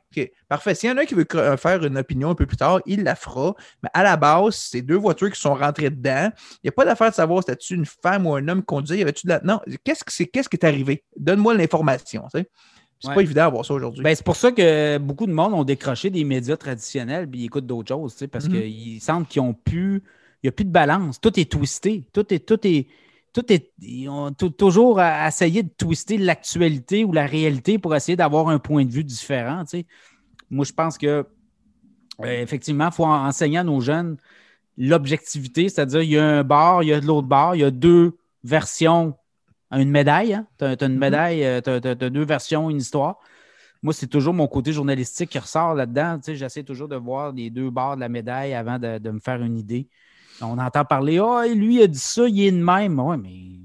Parfait. 0.48 0.74
S'il 0.74 0.90
y 0.90 0.92
en 0.92 0.98
a 0.98 1.02
un 1.02 1.04
qui 1.04 1.14
veut 1.14 1.26
faire 1.56 1.84
une 1.84 1.96
opinion 1.96 2.30
un 2.30 2.34
peu 2.34 2.46
plus 2.46 2.58
tard, 2.58 2.80
il 2.84 3.04
la 3.04 3.14
fera. 3.14 3.54
Mais 3.82 3.88
à 3.94 4.02
la 4.02 4.16
base, 4.16 4.54
c'est 4.54 4.82
deux 4.82 4.96
voitures 4.96 5.30
qui 5.30 5.40
sont 5.40 5.54
rentrées 5.54 5.90
dedans. 5.90 6.30
Il 6.56 6.64
n'y 6.64 6.68
a 6.68 6.72
pas 6.72 6.84
d'affaire 6.84 7.10
de 7.10 7.14
savoir 7.14 7.42
si 7.42 7.50
c'était 7.50 7.74
une 7.74 7.86
femme 7.86 8.26
ou 8.26 8.34
un 8.34 8.46
homme 8.48 8.60
qui 8.60 8.66
conduisait. 8.66 8.98
Y 8.98 9.02
avait-tu 9.02 9.26
de 9.26 9.32
la... 9.32 9.40
Non, 9.42 9.60
qu'est-ce 9.84 10.04
qui 10.04 10.22
est, 10.22 10.54
est 10.54 10.64
arrivé? 10.64 11.04
Donne-moi 11.16 11.54
l'information. 11.54 12.24
C'est 12.32 13.14
pas 13.14 13.20
évident 13.20 13.44
d'avoir 13.44 13.64
ça 13.64 13.74
aujourd'hui. 13.74 14.02
Ben, 14.02 14.14
c'est 14.14 14.24
pour 14.24 14.36
ça 14.36 14.52
que 14.52 14.98
beaucoup 14.98 15.26
de 15.26 15.32
monde 15.32 15.54
ont 15.54 15.64
décroché 15.64 16.10
des 16.10 16.22
médias 16.22 16.56
traditionnels 16.56 17.28
et 17.32 17.36
ils 17.36 17.44
écoutent 17.46 17.66
d'autres 17.66 17.88
choses, 17.88 18.14
parce 18.30 18.46
mm-hmm. 18.46 18.62
qu'ils 18.62 19.00
sentent 19.00 19.28
qu'ils 19.28 19.42
ont 19.42 19.54
plus. 19.54 20.02
Il 20.42 20.46
n'y 20.46 20.48
a 20.48 20.52
plus 20.52 20.64
de 20.64 20.70
balance. 20.70 21.20
Tout 21.20 21.38
est 21.38 21.50
twisté. 21.50 22.04
Tout 22.12 22.32
est, 22.34 22.40
tout 22.40 22.58
est, 22.66 22.88
tout 23.32 23.50
est, 23.52 23.72
ils 23.80 24.08
ont 24.08 24.32
toujours 24.32 25.00
essayé 25.00 25.62
de 25.62 25.70
twister 25.70 26.18
l'actualité 26.18 27.04
ou 27.04 27.12
la 27.12 27.26
réalité 27.26 27.78
pour 27.78 27.94
essayer 27.94 28.16
d'avoir 28.16 28.48
un 28.48 28.58
point 28.58 28.84
de 28.84 28.90
vue 28.90 29.04
différent. 29.04 29.64
Moi, 30.50 30.64
je 30.64 30.72
pense 30.72 30.98
que 30.98 31.26
euh, 32.20 32.42
effectivement, 32.42 32.88
il 32.88 32.92
faut 32.92 33.06
enseigner 33.06 33.58
à 33.58 33.64
nos 33.64 33.80
jeunes 33.80 34.16
l'objectivité, 34.76 35.68
c'est-à-dire 35.68 36.02
il 36.02 36.10
y 36.10 36.18
a 36.18 36.24
un 36.24 36.44
bar, 36.44 36.82
il 36.82 36.88
y 36.88 36.92
a 36.92 37.00
de 37.00 37.06
l'autre 37.06 37.26
bar, 37.26 37.54
il 37.56 37.60
y 37.60 37.64
a 37.64 37.70
deux 37.70 38.16
versions, 38.44 39.14
une 39.70 39.90
médaille. 39.90 40.34
Hein. 40.34 40.46
Tu 40.58 40.64
as, 40.64 40.70
une 40.70 40.76
mm-hmm. 40.76 40.98
médaille, 40.98 41.44
euh, 41.44 41.60
tu 41.60 41.70
as, 41.70 41.94
deux 41.94 42.24
versions, 42.24 42.68
une 42.68 42.78
histoire. 42.78 43.18
Moi, 43.82 43.92
c'est 43.92 44.06
toujours 44.06 44.34
mon 44.34 44.46
côté 44.46 44.72
journalistique 44.72 45.30
qui 45.30 45.38
ressort 45.38 45.74
là-dedans. 45.74 46.20
J'essaie 46.26 46.62
toujours 46.62 46.88
de 46.88 46.96
voir 46.96 47.32
les 47.32 47.50
deux 47.50 47.70
bords 47.70 47.96
de 47.96 48.00
la 48.00 48.08
médaille 48.08 48.54
avant 48.54 48.78
de 48.78 49.10
me 49.10 49.18
faire 49.18 49.42
une 49.42 49.58
idée. 49.58 49.88
On 50.42 50.58
entend 50.58 50.84
parler, 50.84 51.18
ah, 51.18 51.44
oh, 51.46 51.54
lui 51.54 51.82
a 51.82 51.86
dit 51.86 51.98
ça, 51.98 52.28
il 52.28 52.40
est 52.42 52.52
de 52.52 52.62
même. 52.62 52.98
Oui, 52.98 53.16
mais 53.22 53.62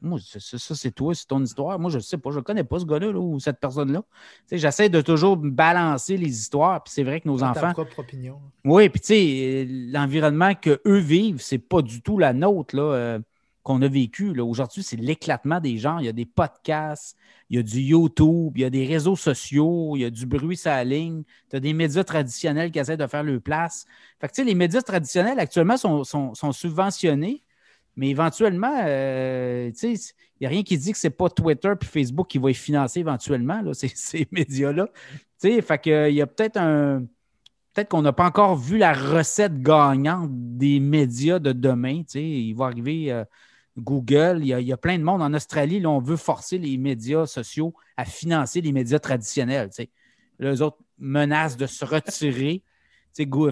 moi, 0.00 0.18
ça, 0.20 0.74
c'est 0.74 0.92
toi, 0.92 1.14
c'est 1.14 1.26
ton 1.26 1.42
histoire. 1.42 1.78
Moi, 1.78 1.90
je 1.90 1.96
ne 1.96 2.02
sais 2.02 2.18
pas, 2.18 2.30
je 2.30 2.36
ne 2.36 2.42
connais 2.42 2.64
pas 2.64 2.78
ce 2.78 2.84
gars-là 2.84 3.12
là, 3.12 3.18
ou 3.18 3.40
cette 3.40 3.58
personne-là. 3.58 4.02
J'essaie 4.50 4.88
de 4.88 5.00
toujours 5.00 5.36
balancer 5.36 6.16
les 6.16 6.28
histoires. 6.28 6.82
Puis 6.82 6.92
c'est 6.94 7.02
vrai 7.02 7.20
que 7.20 7.28
nos 7.28 7.38
Ta 7.38 7.50
enfants. 7.50 7.72
propre 7.72 7.98
opinion. 7.98 8.38
Oui, 8.64 8.88
puis 8.88 9.00
tu 9.00 9.06
sais, 9.08 9.66
euh, 9.68 9.90
l'environnement 9.92 10.54
qu'eux 10.54 10.98
vivent, 10.98 11.40
c'est 11.40 11.58
pas 11.58 11.82
du 11.82 12.00
tout 12.02 12.18
la 12.18 12.32
nôtre 12.32 12.76
là, 12.76 12.82
euh, 12.82 13.18
qu'on 13.68 13.82
a 13.82 13.88
vécu. 13.88 14.38
Aujourd'hui, 14.40 14.82
c'est 14.82 14.96
l'éclatement 14.96 15.60
des 15.60 15.76
gens. 15.76 15.98
Il 15.98 16.06
y 16.06 16.08
a 16.08 16.12
des 16.12 16.24
podcasts, 16.24 17.16
il 17.50 17.56
y 17.56 17.58
a 17.60 17.62
du 17.62 17.80
YouTube, 17.80 18.52
il 18.56 18.62
y 18.62 18.64
a 18.64 18.70
des 18.70 18.86
réseaux 18.86 19.14
sociaux, 19.16 19.92
il 19.94 20.00
y 20.00 20.04
a 20.06 20.10
du 20.10 20.24
bruit 20.26 20.56
sur 20.56 20.70
la. 20.70 21.22
Tu 21.50 21.56
as 21.56 21.60
des 21.60 21.74
médias 21.74 22.02
traditionnels 22.02 22.70
qui 22.70 22.78
essaient 22.78 22.96
de 22.96 23.06
faire 23.06 23.22
leur 23.22 23.40
place. 23.42 23.84
Fait 24.20 24.28
que 24.28 24.42
les 24.42 24.54
médias 24.54 24.80
traditionnels 24.80 25.38
actuellement 25.38 25.76
sont, 25.76 26.02
sont- 26.04 26.34
sont 26.34 26.52
subventionnés, 26.52 27.44
mais 27.96 28.08
éventuellement, 28.08 28.72
euh, 28.86 29.70
il 29.82 29.98
n'y 30.40 30.46
a 30.46 30.50
rien 30.50 30.62
qui 30.62 30.78
dit 30.78 30.92
que 30.92 30.98
c'est 30.98 31.10
pas 31.10 31.28
Twitter 31.28 31.72
puis 31.78 31.88
Facebook 31.88 32.28
qui 32.28 32.38
va 32.38 32.48
les 32.48 32.54
financer 32.54 33.00
éventuellement, 33.00 33.60
là, 33.60 33.74
ces, 33.74 33.88
ces 33.88 34.26
médias-là. 34.32 34.88
Fait 35.40 35.78
que, 35.78 36.08
il 36.08 36.14
y 36.16 36.22
a 36.22 36.26
peut-être 36.26 36.56
un 36.56 37.04
peut-être 37.74 37.90
qu'on 37.90 38.02
n'a 38.02 38.12
pas 38.12 38.26
encore 38.26 38.56
vu 38.56 38.78
la 38.78 38.92
recette 38.92 39.62
gagnante 39.62 40.30
des 40.32 40.80
médias 40.80 41.38
de 41.38 41.52
demain. 41.52 41.98
tu 41.98 42.04
sais. 42.08 42.22
Il 42.24 42.54
va 42.54 42.66
arriver 42.66 43.12
euh, 43.12 43.24
Google, 43.78 44.38
il 44.40 44.46
y, 44.48 44.54
a, 44.54 44.60
il 44.60 44.66
y 44.66 44.72
a 44.72 44.76
plein 44.76 44.98
de 44.98 45.04
monde 45.04 45.22
en 45.22 45.32
Australie, 45.34 45.80
là, 45.80 45.88
on 45.90 46.00
veut 46.00 46.16
forcer 46.16 46.58
les 46.58 46.76
médias 46.76 47.26
sociaux 47.26 47.72
à 47.96 48.04
financer 48.04 48.60
les 48.60 48.72
médias 48.72 48.98
traditionnels. 48.98 49.70
Les 50.38 50.62
autres 50.62 50.78
menacent 50.98 51.56
de 51.56 51.66
se 51.66 51.84
retirer. 51.84 52.62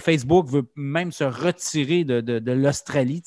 Facebook 0.00 0.46
veut 0.48 0.64
même 0.76 1.10
se 1.12 1.24
retirer 1.24 2.04
de, 2.04 2.20
de- 2.20 2.38
de 2.38 2.52
l'Australie. 2.52 3.22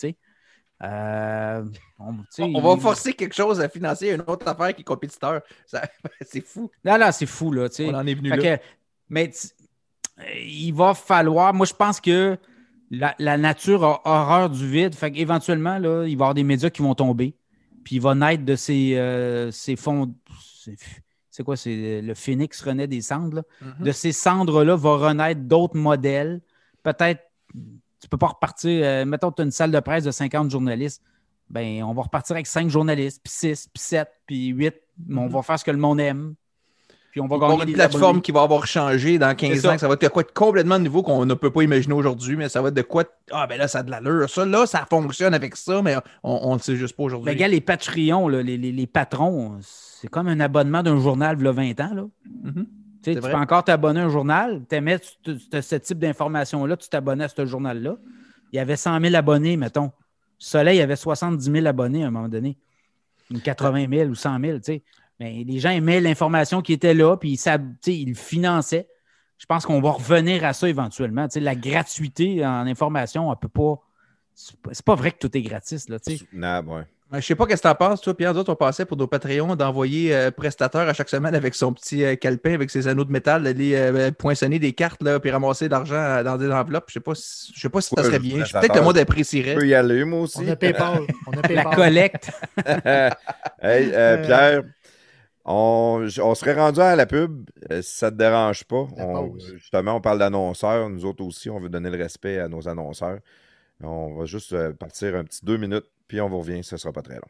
Euh, 0.82 1.64
on, 2.00 2.16
On 2.40 2.62
va 2.62 2.78
forcer 2.82 3.14
quelque 3.14 3.36
chose 3.36 3.60
à 3.60 3.68
financer 3.68 4.12
une 4.12 4.24
autre 4.28 4.48
affaire 4.48 4.74
qui 4.74 4.82
est 4.82 4.86
compétiteur. 4.86 5.42
C'est 6.22 6.42
fou. 6.46 6.72
Non, 6.86 6.98
non, 6.98 7.12
c'est 7.12 7.26
fou, 7.26 7.52
là. 7.52 7.68
On 7.80 7.94
en 7.94 8.08
est 8.08 8.14
venu 8.14 8.30
là. 8.30 8.38
que- 8.58 8.64
mais 9.10 9.32
il 10.36 10.72
va 10.72 10.94
falloir. 10.94 11.54
Moi, 11.54 11.66
je 11.66 11.74
pense 11.74 12.00
que 12.00 12.38
la, 12.92 13.16
la 13.20 13.38
nature 13.38 13.84
a 13.84 14.02
horreur 14.06 14.50
du 14.50 14.68
vide. 14.68 14.96
Fait 14.96 15.12
qu'éventuellement, 15.12 15.78
là, 15.80 16.06
il 16.06 16.16
va 16.18 16.24
y 16.24 16.26
avoir 16.26 16.34
des 16.34 16.44
médias 16.44 16.70
qui 16.70 16.82
vont 16.82 16.96
tomber. 16.96 17.36
Puis 17.84 17.96
il 17.98 18.02
va 18.02 18.16
naître 18.16 18.44
de 18.46 18.56
ces, 18.56 18.96
euh, 18.98 19.52
ces 19.52 19.76
fonds. 19.76 20.14
c'est- 21.32 21.44
quoi? 21.44 21.56
C'est 21.56 22.02
le 22.02 22.14
phénix 22.16 22.62
renaît 22.62 22.88
des 22.88 23.02
cendres. 23.02 23.36
là. 23.38 23.44
Mhm. 23.62 23.86
De 23.86 23.92
ces 23.94 24.12
cendres-là 24.12 24.76
va 24.76 24.96
renaître 24.98 25.42
d'autres 25.42 25.78
modèles. 25.78 26.42
Peut-être, 26.84 27.22
tu 28.02 28.08
peux 28.10 28.18
pas 28.18 28.28
repartir. 28.28 28.82
euh, 28.84 29.06
mettons, 29.06 29.32
tu 29.32 29.42
as 29.42 29.46
une 29.46 29.52
salle 29.52 29.72
de 29.72 29.80
presse 29.80 30.04
de 30.04 30.12
50 30.12 30.52
journalistes. 30.52 31.02
Ben, 31.50 31.82
on 31.84 31.94
va 31.94 32.04
repartir 32.04 32.36
avec 32.36 32.46
5 32.48 32.70
journalistes, 32.70 33.22
puis 33.24 33.32
6, 33.34 33.68
puis 33.74 33.82
7, 33.82 34.10
puis 34.26 34.48
8. 34.48 34.76
Mais 35.08 35.20
on 35.22 35.26
Mhm. 35.26 35.32
va 35.32 35.42
faire 35.42 35.58
ce 35.58 35.64
que 35.64 35.72
le 35.72 35.78
monde 35.78 36.00
aime. 36.02 36.36
Puis 37.12 37.22
on 37.22 37.28
va 37.28 37.38
gagner 37.40 37.64
une 37.64 37.74
plateforme 37.74 38.04
abonnés. 38.04 38.22
qui 38.22 38.32
va 38.32 38.42
avoir 38.44 38.68
changé 38.68 39.18
dans 39.18 39.36
15 39.36 39.50
C'est 39.54 39.60
ça. 39.62 39.70
ans. 39.70 39.74
que 39.74 39.80
Ça 39.80 39.88
va 39.88 39.96
être 39.96 40.02
de 40.04 40.08
quoi 40.10 40.24
de 40.24 40.32
complètement 40.32 40.78
nouveau 40.78 41.02
qu'on 41.02 41.26
ne 41.26 41.34
peut 41.34 41.50
pas 41.50 41.64
imaginer 41.64 41.94
aujourd'hui, 41.96 42.36
mais 42.36 42.50
ça 42.50 42.62
va 42.62 42.68
être 42.70 42.76
de 42.76 42.82
quoi. 42.84 43.04
de- 43.04 43.10
Ah, 43.32 43.48
ben 43.48 43.58
là, 43.58 43.68
ça 43.68 43.80
a 43.80 43.84
de 43.84 43.90
l'allure. 43.92 44.30
Ça, 44.30 44.46
là, 44.46 44.66
ça 44.66 44.86
fonctionne 44.90 45.34
avec 45.34 45.56
ça, 45.56 45.82
mais 45.82 45.96
on 46.24 46.50
ne 46.50 46.54
le 46.56 46.60
sait 46.62 46.76
juste 46.76 46.96
pas 46.96 47.04
Ben, 47.04 47.08
aujourd'hui. 47.08 47.36
gars, 47.36 47.48
les 47.48 47.62
Patreons, 47.62 48.28
là, 48.28 48.44
les, 48.44 48.58
les- 48.58 48.72
les 48.72 48.88
patrons, 48.88 49.58
c'est 49.62 50.08
comme 50.08 50.28
un 50.28 50.40
abonnement 50.40 50.84
d'un 50.84 51.00
journal, 51.00 51.36
il 51.40 51.46
y 51.46 51.48
a 51.48 51.52
20 51.52 51.80
ans. 51.80 51.94
Là. 51.96 52.04
Mhm. 52.44 52.66
Tu 53.02 53.14
vrai. 53.16 53.32
peux 53.32 53.38
encore 53.38 53.64
t'abonner 53.64 54.02
à 54.02 54.06
un 54.06 54.10
journal, 54.10 54.62
tu 54.70 54.76
aimais 54.76 55.00
tu- 55.00 55.38
tu- 55.38 55.62
ce 55.62 55.76
type 55.78 56.00
d'information-là, 56.00 56.76
tu 56.78 56.90
t'abonnais 56.90 57.24
à 57.24 57.28
ce 57.30 57.46
journal-là. 57.46 57.96
Il 58.52 58.58
y 58.58 58.60
avait 58.60 58.76
100 58.76 59.00
000 59.00 59.16
abonnés, 59.16 59.56
mettons. 59.58 59.92
Soleil 60.38 60.82
avait 60.82 60.96
70 60.98 61.50
000 61.52 61.66
abonnés 61.66 62.04
à 62.04 62.08
un 62.08 62.12
moment 62.12 62.28
donné. 62.30 62.58
Ou 63.34 63.40
80 63.40 63.88
000 63.90 64.10
ou 64.10 64.16
100 64.16 64.40
000, 64.40 64.58
tu 64.58 64.64
sais. 64.64 64.84
Mais 65.20 65.44
les 65.46 65.60
gens 65.60 65.70
aimaient 65.72 66.00
l'information 66.02 66.62
qui 66.62 66.74
était 66.74 66.94
là, 66.94 67.18
puis 67.18 67.32
ils, 67.32 67.38
s'ab- 67.38 67.74
tu 67.84 67.92
sais, 67.92 67.98
ils 67.98 68.10
le 68.10 68.16
finançaient. 68.16 68.88
Je 69.38 69.46
pense 69.46 69.66
qu'on 69.66 69.82
va 69.82 69.92
revenir 69.92 70.44
à 70.46 70.54
ça 70.54 70.68
éventuellement. 70.68 71.28
Tu 71.28 71.34
sais, 71.36 71.40
la 71.40 71.56
gratuité 71.56 72.46
en 72.46 72.66
information, 72.68 73.30
on 73.30 73.36
peut 73.36 73.48
pas. 73.50 73.76
C'est 74.36 74.86
pas- 74.86 74.96
vrai 74.96 75.12
que 75.12 75.18
tout 75.20 75.36
est 75.38 75.42
gratis, 75.42 75.90
là, 75.90 76.00
tu 76.00 76.12
sais. 76.14 76.18
Soutenable, 76.20 76.70
ouais. 76.70 76.84
Je 77.12 77.22
sais 77.22 77.34
pas 77.34 77.48
qu'est-ce 77.48 77.64
que 77.64 77.68
t'en 77.68 77.74
penses, 77.74 78.02
toi, 78.02 78.16
Pierre. 78.16 78.34
Nous 78.36 78.40
autres, 78.42 78.54
on 78.54 78.56
passait 78.56 78.86
pour 78.86 78.96
nos 78.96 79.08
Patreons 79.08 79.56
d'envoyer 79.56 80.14
euh, 80.16 80.30
prestateur 80.30 80.88
à 80.88 80.94
chaque 80.94 81.10
semaine 81.10 81.34
avec 81.34 81.56
son 81.56 81.74
petit 81.74 82.04
euh, 82.04 82.16
calepin, 82.16 82.54
avec 82.54 82.70
ses 82.70 82.88
anneaux 82.88 83.04
de 83.04 83.12
métal, 83.12 83.42
d'aller 83.44 83.74
euh, 83.74 84.12
poinçonner 84.12 84.60
des 84.60 84.74
cartes, 84.74 85.02
là, 85.02 85.20
puis 85.20 85.32
ramasser 85.32 85.66
de 85.66 85.72
l'argent 85.72 85.96
euh, 85.96 86.22
dans 86.24 86.38
des 86.38 86.52
enveloppes. 86.52 86.86
Je 86.90 86.94
sais 86.94 87.00
pas 87.00 87.16
si, 87.16 87.52
je 87.56 87.60
sais 87.62 87.70
pas 87.70 87.82
si 87.82 87.90
ça 87.98 88.04
serait 88.04 88.20
bien. 88.20 88.44
Peut-être 88.44 88.74
que 88.74 88.78
le 88.78 88.84
monde 88.84 88.96
Je 88.98 89.02
apprécierait. 89.02 89.56
peux 89.56 89.68
y 89.68 89.74
aller, 89.74 90.04
moi 90.06 90.22
aussi. 90.22 90.38
On 90.40 90.48
a 90.50 90.56
PayPal. 90.56 91.02
On 91.26 91.32
a 91.32 91.36
La 91.38 91.42
PayPal. 91.42 91.76
collecte. 91.76 92.32
hey, 92.68 93.12
euh, 93.94 94.24
Pierre, 94.26 94.64
on, 95.50 96.08
on 96.22 96.36
serait 96.36 96.54
rendu 96.54 96.80
à 96.80 96.96
la 96.96 97.06
pub, 97.06 97.50
euh, 97.72 97.82
si 97.82 97.98
ça 97.98 98.12
te 98.12 98.16
dérange 98.18 98.64
pas. 98.66 98.88
On- 98.98 99.34
justement, 99.58 99.96
on 99.96 100.02
parle 100.02 100.20
d'annonceurs. 100.20 100.90
Nous 100.90 101.06
autres 101.06 101.24
aussi, 101.26 101.50
on 101.50 101.60
veut 101.60 101.70
donner 101.70 101.90
le 101.90 101.98
respect 101.98 102.40
à 102.40 102.48
nos 102.48 102.68
annonceurs. 102.68 103.20
On 103.84 104.16
va 104.16 104.26
juste 104.26 104.54
euh, 104.54 104.74
partir 104.74 105.16
un 105.16 105.24
petit 105.24 105.44
deux 105.46 105.58
minutes, 105.58 105.86
puis 106.08 106.22
on 106.22 106.30
vous 106.30 106.40
revient. 106.40 106.64
Ce 106.64 106.78
sera 106.78 106.94
pas 106.94 107.02
très 107.02 107.16
long. 107.16 107.22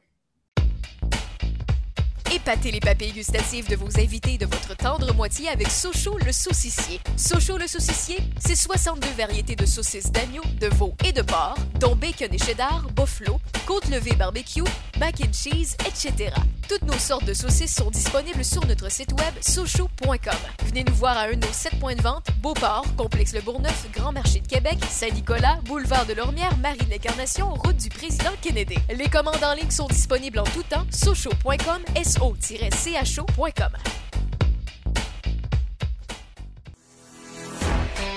Épatez 2.32 2.70
les 2.70 2.80
papilles 2.80 3.12
gustatives 3.12 3.68
de 3.68 3.76
vos 3.76 4.00
invités 4.00 4.38
de 4.38 4.46
votre 4.46 4.78
tendre 4.78 5.12
moitié 5.16 5.50
avec 5.50 5.68
Sochaux 5.68 6.20
le 6.24 6.32
saucissier. 6.32 7.00
Sochaux 7.18 7.58
le 7.58 7.66
saucissier, 7.66 8.20
c'est 8.40 8.56
62 8.56 9.08
variétés 9.18 9.56
de 9.56 9.66
saucisses 9.66 10.12
d'agneau, 10.12 10.44
de 10.60 10.68
veau 10.68 10.94
et 11.04 11.12
de 11.12 11.24
porc, 11.24 11.56
dont 11.80 11.96
bacon 11.96 12.32
et 12.32 12.38
cheddar, 12.38 12.88
buffalo, 12.96 13.40
côte 13.66 13.90
levée 13.90 14.16
barbecue, 14.16 14.64
mac 15.00 15.16
and 15.22 15.34
cheese, 15.34 15.76
etc. 15.88 16.32
Toutes 16.68 16.84
nos 16.84 17.00
sortes 17.00 17.26
de 17.26 17.34
saucisses 17.34 17.74
sont 17.74 17.90
disponibles 17.90 18.46
sur 18.46 18.64
notre 18.68 18.92
site 18.92 19.12
web 19.14 19.34
sochaux.com. 19.42 20.34
Venez 20.66 20.84
nous 20.84 20.94
voir 20.94 21.18
à 21.18 21.22
un 21.24 21.32
de 21.32 21.48
nos 21.48 21.52
7 21.52 21.80
points 21.80 21.96
de 21.96 22.02
vente, 22.04 22.28
Beauport, 22.42 22.86
Complexe 22.96 23.34
Le 23.34 23.42
Bourgneuf, 23.42 23.88
Grand 23.92 24.12
Marché 24.12 24.40
de 24.40 24.48
Québec, 24.48 24.78
Saint-Nicolas, 24.88 25.58
Boulevard 25.66 26.06
de 26.06 26.14
l'Ormière, 26.14 26.56
Marie 26.58 26.78
de 26.86 26.92
l'Incarnation, 26.92 27.56
route 27.56 27.78
du 27.78 27.90
Président 27.90 28.32
Kennedy. 28.40 28.76
Les 28.96 29.10
commandes 29.10 29.44
en 29.44 29.56
ligne 29.56 29.72
sont 29.72 29.88
disponibles 29.88 30.38
en 30.38 30.44
tout 30.44 30.62
temps, 30.70 30.86
sochaux.com, 30.92 31.82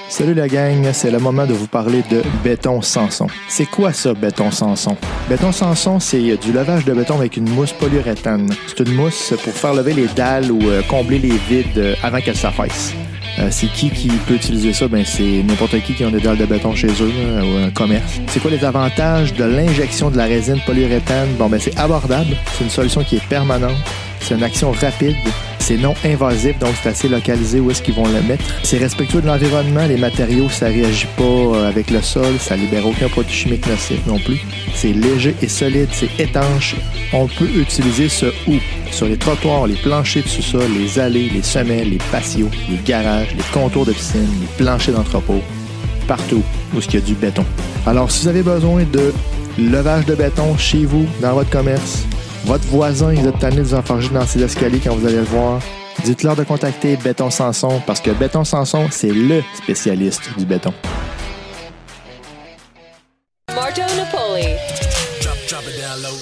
Salut 0.09 0.35
la 0.35 0.49
gang, 0.49 0.93
c'est 0.93 1.11
le 1.11 1.19
moment 1.19 1.47
de 1.47 1.55
vous 1.55 1.67
parler 1.67 2.03
de 2.11 2.23
béton 2.45 2.83
Sanson. 2.83 3.29
C'est 3.49 3.65
quoi 3.65 3.93
ça, 3.93 4.13
béton 4.13 4.51
Sanson? 4.51 4.97
Béton 5.29 5.53
Sanson, 5.53 6.01
c'est 6.01 6.37
du 6.37 6.53
lavage 6.53 6.85
de 6.85 6.93
béton 6.93 7.17
avec 7.17 7.37
une 7.37 7.49
mousse 7.49 7.73
polyuréthane. 7.73 8.53
C'est 8.67 8.81
une 8.81 8.95
mousse 8.95 9.35
pour 9.43 9.53
faire 9.53 9.73
lever 9.73 9.95
les 9.95 10.09
dalles 10.09 10.51
ou 10.51 10.69
euh, 10.69 10.83
combler 10.83 11.19
les 11.19 11.39
vides 11.49 11.79
euh, 11.79 11.95
avant 12.03 12.21
qu'elles 12.21 12.37
s'affaissent. 12.37 12.93
Euh, 13.43 13.49
c'est 13.51 13.67
qui 13.67 13.91
qui 13.91 14.09
peut 14.09 14.35
utiliser 14.35 14.73
ça? 14.73 14.87
Ben, 14.89 15.05
c'est 15.05 15.43
n'importe 15.43 15.81
qui 15.83 15.95
qui 15.95 16.05
a 16.05 16.11
des 16.11 16.21
dalles 16.21 16.39
de 16.39 16.47
béton 16.47 16.75
chez 16.75 16.89
eux 16.89 17.13
là, 17.37 17.45
ou 17.45 17.67
un 17.67 17.71
commerce. 17.71 18.21
C'est 18.29 18.41
quoi 18.41 18.51
les 18.51 18.65
avantages 18.65 19.35
de 19.35 19.45
l'injection 19.45 20.11
de 20.11 20.17
la 20.17 20.25
résine 20.25 20.61
polyuréthane? 20.65 21.29
Bon, 21.39 21.49
ben, 21.49 21.59
c'est 21.61 21.77
abordable. 21.79 22.37
C'est 22.57 22.65
une 22.65 22.71
solution 22.71 23.03
qui 23.03 23.17
est 23.17 23.29
permanente. 23.29 23.77
C'est 24.21 24.35
une 24.35 24.45
action 24.45 24.71
rapide. 24.71 25.17
C'est 25.63 25.77
non 25.77 25.95
invasif, 26.05 26.59
donc 26.59 26.75
c'est 26.83 26.89
assez 26.89 27.09
localisé 27.09 27.61
où 27.61 27.71
est-ce 27.71 27.83
qu'ils 27.83 27.95
vont 27.95 28.09
le 28.09 28.21
mettre. 28.23 28.45
C'est 28.65 28.79
respectueux 28.79 29.21
de 29.21 29.29
l'environnement. 29.29 29.87
Les 29.87 29.97
matériaux, 29.97 30.49
ça 30.51 30.67
réagit 30.67 31.07
pas 31.17 31.23
euh, 31.23 31.69
avec 31.69 31.89
le 31.93 32.03
sol. 32.03 32.35
Ça 32.41 32.57
libère 32.57 32.85
aucun 32.85 33.09
produit 33.09 33.33
chimique 33.33 33.65
nocif 33.69 34.05
non 34.09 34.19
plus. 34.19 34.41
C'est 34.75 34.93
léger 34.93 35.37
et 35.41 35.47
solide. 35.47 35.87
C'est 35.93 36.19
étanche. 36.19 36.75
On 37.13 37.29
peut 37.29 37.49
utiliser 37.57 38.09
ce 38.09 38.27
ou 38.49 38.55
sur 38.91 39.07
les 39.07 39.17
trottoirs, 39.17 39.69
les 39.69 39.77
planchers 39.77 40.25
de 40.25 40.29
sous-sol, 40.29 40.69
les 40.77 40.99
allées, 40.99 41.31
les 41.33 41.43
semelles, 41.43 41.91
les 41.91 41.99
patios, 42.11 42.51
les 42.69 42.79
garages, 42.85 43.33
les 43.37 43.45
contours 43.55 43.87
de 43.87 43.93
piscine, 43.93 44.27
les 44.41 44.65
planchers 44.65 44.97
d'entrepôt. 44.97 45.41
Partout 46.09 46.43
où 46.75 46.81
il 46.81 46.95
y 46.95 46.97
a 46.97 47.01
du 47.01 47.15
béton. 47.15 47.45
Alors, 47.87 48.11
si 48.11 48.23
vous 48.23 48.29
avez 48.29 48.43
besoin 48.43 48.83
de 48.83 49.15
levage 49.57 50.07
de 50.07 50.17
béton 50.17 50.57
chez 50.59 50.85
vous, 50.87 51.07
dans 51.21 51.35
votre 51.35 51.51
commerce, 51.51 52.05
votre 52.45 52.67
voisin, 52.67 53.13
il 53.13 53.27
est 53.27 53.39
tanné 53.39 53.57
de 53.57 53.63
vous 53.63 53.75
enfarger 53.75 54.09
dans 54.09 54.27
ses 54.27 54.43
escaliers 54.43 54.81
quand 54.83 54.95
vous 54.95 55.07
allez 55.07 55.17
le 55.17 55.23
voir. 55.23 55.61
Dites-leur 56.05 56.37
de 56.37 56.45
contacter 56.45 56.97
Béton 56.97 57.31
Sanson 57.31 57.81
parce 57.87 58.01
que 58.01 58.11
Béton 58.11 58.45
Sanson, 58.45 58.87
c'est 58.91 59.13
LE 59.13 59.43
spécialiste 59.55 60.23
du 60.37 60.45
béton. 60.45 60.73
Marto 63.55 63.83
Napoli. 63.97 64.47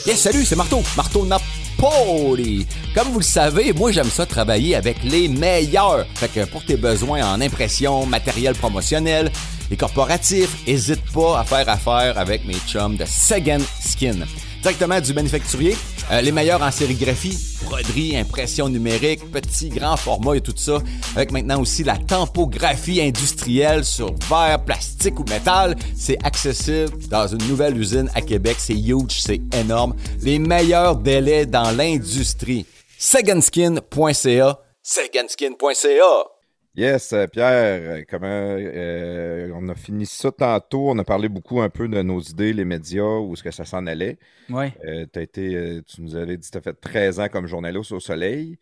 Yes, 0.06 0.20
salut, 0.20 0.44
c'est 0.44 0.56
Marteau. 0.56 0.82
Marteau 0.96 1.24
Napoli. 1.24 2.66
Comme 2.94 3.08
vous 3.08 3.20
le 3.20 3.24
savez, 3.24 3.72
moi, 3.72 3.92
j'aime 3.92 4.10
ça 4.10 4.26
travailler 4.26 4.74
avec 4.74 5.02
les 5.04 5.28
meilleurs. 5.28 6.04
Fait 6.16 6.28
que 6.28 6.44
pour 6.46 6.64
tes 6.64 6.76
besoins 6.76 7.22
en 7.22 7.40
impression, 7.40 8.04
matériel 8.06 8.54
promotionnel 8.54 9.30
et 9.70 9.76
corporatif, 9.76 10.56
hésite 10.66 11.02
pas 11.12 11.40
à 11.40 11.44
faire 11.44 11.68
affaire 11.68 12.18
avec 12.18 12.44
mes 12.44 12.56
chums 12.66 12.96
de 12.96 13.04
Second 13.04 13.60
Skin. 13.80 14.18
Directement 14.62 15.00
du 15.00 15.14
manufacturier, 15.14 15.76
Euh, 16.12 16.20
les 16.22 16.32
meilleurs 16.32 16.60
en 16.60 16.72
sérigraphie, 16.72 17.38
broderie, 17.62 18.16
impression 18.16 18.68
numérique, 18.68 19.30
petit, 19.30 19.68
grand 19.68 19.96
format 19.96 20.34
et 20.34 20.40
tout 20.40 20.52
ça. 20.56 20.78
Avec 21.14 21.30
maintenant 21.30 21.60
aussi 21.60 21.84
la 21.84 21.96
tempographie 21.96 23.00
industrielle 23.00 23.84
sur 23.84 24.12
verre, 24.28 24.64
plastique 24.64 25.20
ou 25.20 25.24
métal. 25.30 25.76
C'est 25.96 26.18
accessible 26.24 26.98
dans 27.08 27.28
une 27.28 27.46
nouvelle 27.46 27.78
usine 27.78 28.10
à 28.16 28.22
Québec. 28.22 28.56
C'est 28.58 28.74
huge, 28.74 29.20
c'est 29.20 29.40
énorme. 29.54 29.94
Les 30.20 30.40
meilleurs 30.40 30.96
délais 30.96 31.46
dans 31.46 31.70
l'industrie. 31.70 32.66
Seganskin.ca. 32.98 34.58
Seganskin.ca. 34.82 36.39
Yes, 36.80 37.12
euh, 37.12 37.26
Pierre, 37.26 37.50
euh, 37.52 38.02
comment 38.08 38.26
euh, 38.26 39.52
on 39.54 39.68
a 39.68 39.74
fini 39.74 40.06
ça 40.06 40.32
tantôt. 40.32 40.88
On 40.88 40.98
a 40.98 41.04
parlé 41.04 41.28
beaucoup 41.28 41.60
un 41.60 41.68
peu 41.68 41.86
de 41.86 42.00
nos 42.00 42.20
idées, 42.20 42.54
les 42.54 42.64
médias, 42.64 43.18
où 43.18 43.34
est-ce 43.34 43.42
que 43.42 43.50
ça 43.50 43.66
s'en 43.66 43.86
allait. 43.86 44.18
Oui. 44.48 44.68
Euh, 44.86 45.04
été, 45.14 45.82
tu 45.86 46.00
nous 46.00 46.16
avais 46.16 46.38
dit 46.38 46.46
que 46.48 46.52
tu 46.52 46.56
as 46.56 46.62
fait 46.62 46.72
13 46.72 47.20
ans 47.20 47.28
comme 47.28 47.46
journaliste 47.46 47.92
au 47.92 48.00
Soleil. 48.00 48.56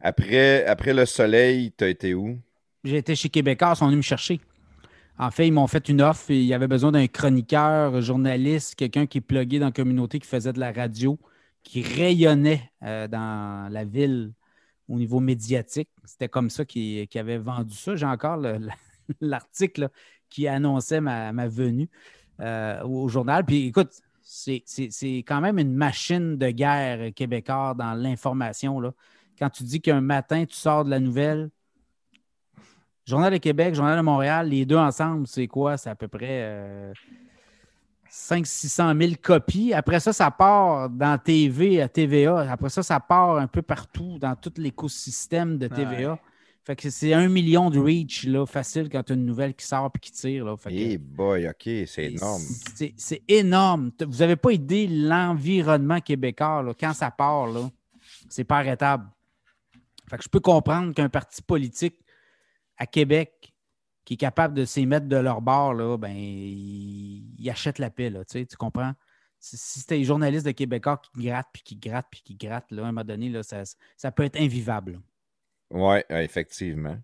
Après, 0.00 0.66
après 0.66 0.92
le 0.92 1.06
Soleil, 1.06 1.72
tu 1.78 1.84
as 1.84 1.88
été 1.90 2.12
où? 2.12 2.40
J'ai 2.82 2.96
été 2.96 3.14
chez 3.14 3.28
Québécois, 3.28 3.74
ils 3.74 3.78
sont 3.78 3.86
venus 3.86 3.98
me 3.98 4.02
chercher. 4.02 4.40
En 5.16 5.30
fait, 5.30 5.46
ils 5.46 5.52
m'ont 5.52 5.68
fait 5.68 5.88
une 5.88 6.02
offre. 6.02 6.28
Il 6.30 6.42
y 6.42 6.54
avait 6.54 6.66
besoin 6.66 6.90
d'un 6.90 7.06
chroniqueur, 7.06 8.00
journaliste, 8.00 8.74
quelqu'un 8.74 9.06
qui 9.06 9.18
est 9.18 9.20
plugué 9.20 9.60
dans 9.60 9.66
la 9.66 9.72
communauté, 9.72 10.18
qui 10.18 10.26
faisait 10.26 10.52
de 10.52 10.58
la 10.58 10.72
radio, 10.72 11.20
qui 11.62 11.82
rayonnait 11.82 12.68
euh, 12.82 13.06
dans 13.06 13.70
la 13.70 13.84
ville 13.84 14.32
au 14.90 14.98
niveau 14.98 15.20
médiatique. 15.20 15.88
C'était 16.04 16.28
comme 16.28 16.50
ça 16.50 16.64
qu'ils 16.64 17.08
avaient 17.14 17.38
vendu 17.38 17.74
ça. 17.74 17.94
J'ai 17.94 18.06
encore 18.06 18.36
le- 18.36 18.58
le- 18.58 18.68
l'article 19.20 19.88
qui 20.28 20.48
annonçait 20.48 21.00
ma, 21.00 21.32
ma 21.32 21.48
venue 21.48 21.88
euh, 22.40 22.82
au 22.82 23.08
journal. 23.08 23.44
Puis 23.44 23.66
écoute, 23.66 23.92
c'est 24.22 24.62
quand 25.26 25.40
même 25.40 25.58
une 25.58 25.74
machine 25.74 26.36
de 26.36 26.50
guerre 26.50 27.00
euh, 27.00 27.10
québécois 27.12 27.74
dans 27.78 27.94
l'information. 27.94 28.80
Quand 29.38 29.50
tu 29.50 29.62
dis 29.62 29.80
qu'un 29.80 30.00
matin, 30.00 30.44
tu 30.44 30.54
sors 30.56 30.84
de 30.84 30.90
la 30.90 31.00
nouvelle, 31.00 31.50
Journal 33.06 33.32
de 33.32 33.38
Québec, 33.38 33.74
Journal 33.74 33.96
de 33.96 34.02
Montréal, 34.02 34.48
les 34.48 34.64
deux 34.66 34.76
ensemble, 34.76 35.26
c'est 35.26 35.48
quoi? 35.48 35.76
C'est 35.76 35.90
à 35.90 35.96
peu 35.96 36.06
près 36.06 36.42
euh, 36.42 36.92
500-600 38.10 38.98
000 39.00 39.12
copies. 39.22 39.72
Après 39.72 40.00
ça, 40.00 40.12
ça 40.12 40.30
part 40.30 40.90
dans 40.90 41.16
TV, 41.18 41.80
à 41.80 41.88
TVA. 41.88 42.50
Après 42.50 42.68
ça, 42.68 42.82
ça 42.82 42.98
part 43.00 43.36
un 43.38 43.46
peu 43.46 43.62
partout 43.62 44.18
dans 44.18 44.34
tout 44.34 44.52
l'écosystème 44.56 45.58
de 45.58 45.68
TVA. 45.68 46.18
Fait 46.64 46.76
que 46.76 46.90
c'est 46.90 47.14
un 47.14 47.28
million 47.28 47.70
de 47.70 47.78
reach 47.78 48.24
là, 48.24 48.44
facile 48.46 48.88
quand 48.90 49.02
tu 49.02 49.12
as 49.12 49.16
une 49.16 49.24
nouvelle 49.24 49.54
qui 49.54 49.64
sort 49.64 49.90
et 49.94 49.98
qui 49.98 50.12
tire. 50.12 50.44
Là. 50.44 50.56
Fait 50.56 50.70
que- 50.70 50.74
Eh 50.74 50.98
boy, 50.98 51.48
OK, 51.48 51.62
c'est 51.86 52.12
énorme. 52.12 52.42
c'est- 52.96 53.22
énorme. 53.28 53.90
Vous 54.06 54.18
n'avez 54.18 54.36
pas 54.36 54.52
idée 54.52 54.86
l'environnement 54.86 56.00
québécois. 56.00 56.62
là, 56.62 56.74
quand 56.78 56.92
ça 56.92 57.10
part, 57.10 57.46
là, 57.46 57.70
c'est 58.28 58.44
pas 58.44 58.58
arrêtable. 58.58 59.08
Fait 60.08 60.18
que 60.18 60.24
je 60.24 60.28
peux 60.28 60.40
comprendre 60.40 60.92
qu'un 60.92 61.08
parti 61.08 61.40
politique 61.40 61.96
à 62.76 62.86
Québec 62.86 63.49
qui 64.10 64.14
est 64.14 64.16
capable 64.16 64.54
de 64.54 64.64
s'y 64.64 64.86
mettre 64.86 65.06
de 65.06 65.14
leur 65.14 65.40
bord, 65.40 65.72
là, 65.72 65.96
ben, 65.96 66.10
il, 66.10 67.22
il 67.38 67.48
achète 67.48 67.78
la 67.78 67.90
paix. 67.90 68.10
Là, 68.10 68.24
tu 68.24 68.40
sais, 68.40 68.44
tu 68.44 68.56
comprends? 68.56 68.92
Si, 69.38 69.56
si 69.56 69.78
c'était 69.78 69.98
les 69.98 70.04
journalistes 70.04 70.44
de 70.44 70.50
Québécois 70.50 71.00
qui 71.00 71.26
grattent, 71.26 71.46
puis 71.52 71.62
qui 71.62 71.76
grattent, 71.76 72.08
puis 72.10 72.20
qui 72.20 72.34
grattent, 72.34 72.72
là, 72.72 72.82
à 72.82 72.86
un 72.86 72.88
moment 72.88 73.04
donné, 73.04 73.28
là, 73.28 73.44
ça, 73.44 73.62
ça 73.96 74.10
peut 74.10 74.24
être 74.24 74.40
invivable. 74.40 74.98
Oui, 75.70 75.98
effectivement. 76.08 76.98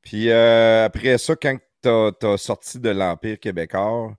Puis 0.00 0.30
euh, 0.30 0.86
après 0.86 1.18
ça, 1.18 1.36
quand 1.36 1.58
tu 1.82 1.88
as, 1.90 2.36
sorti 2.38 2.80
de 2.80 2.88
l'Empire 2.88 3.38
québécois, 3.38 4.16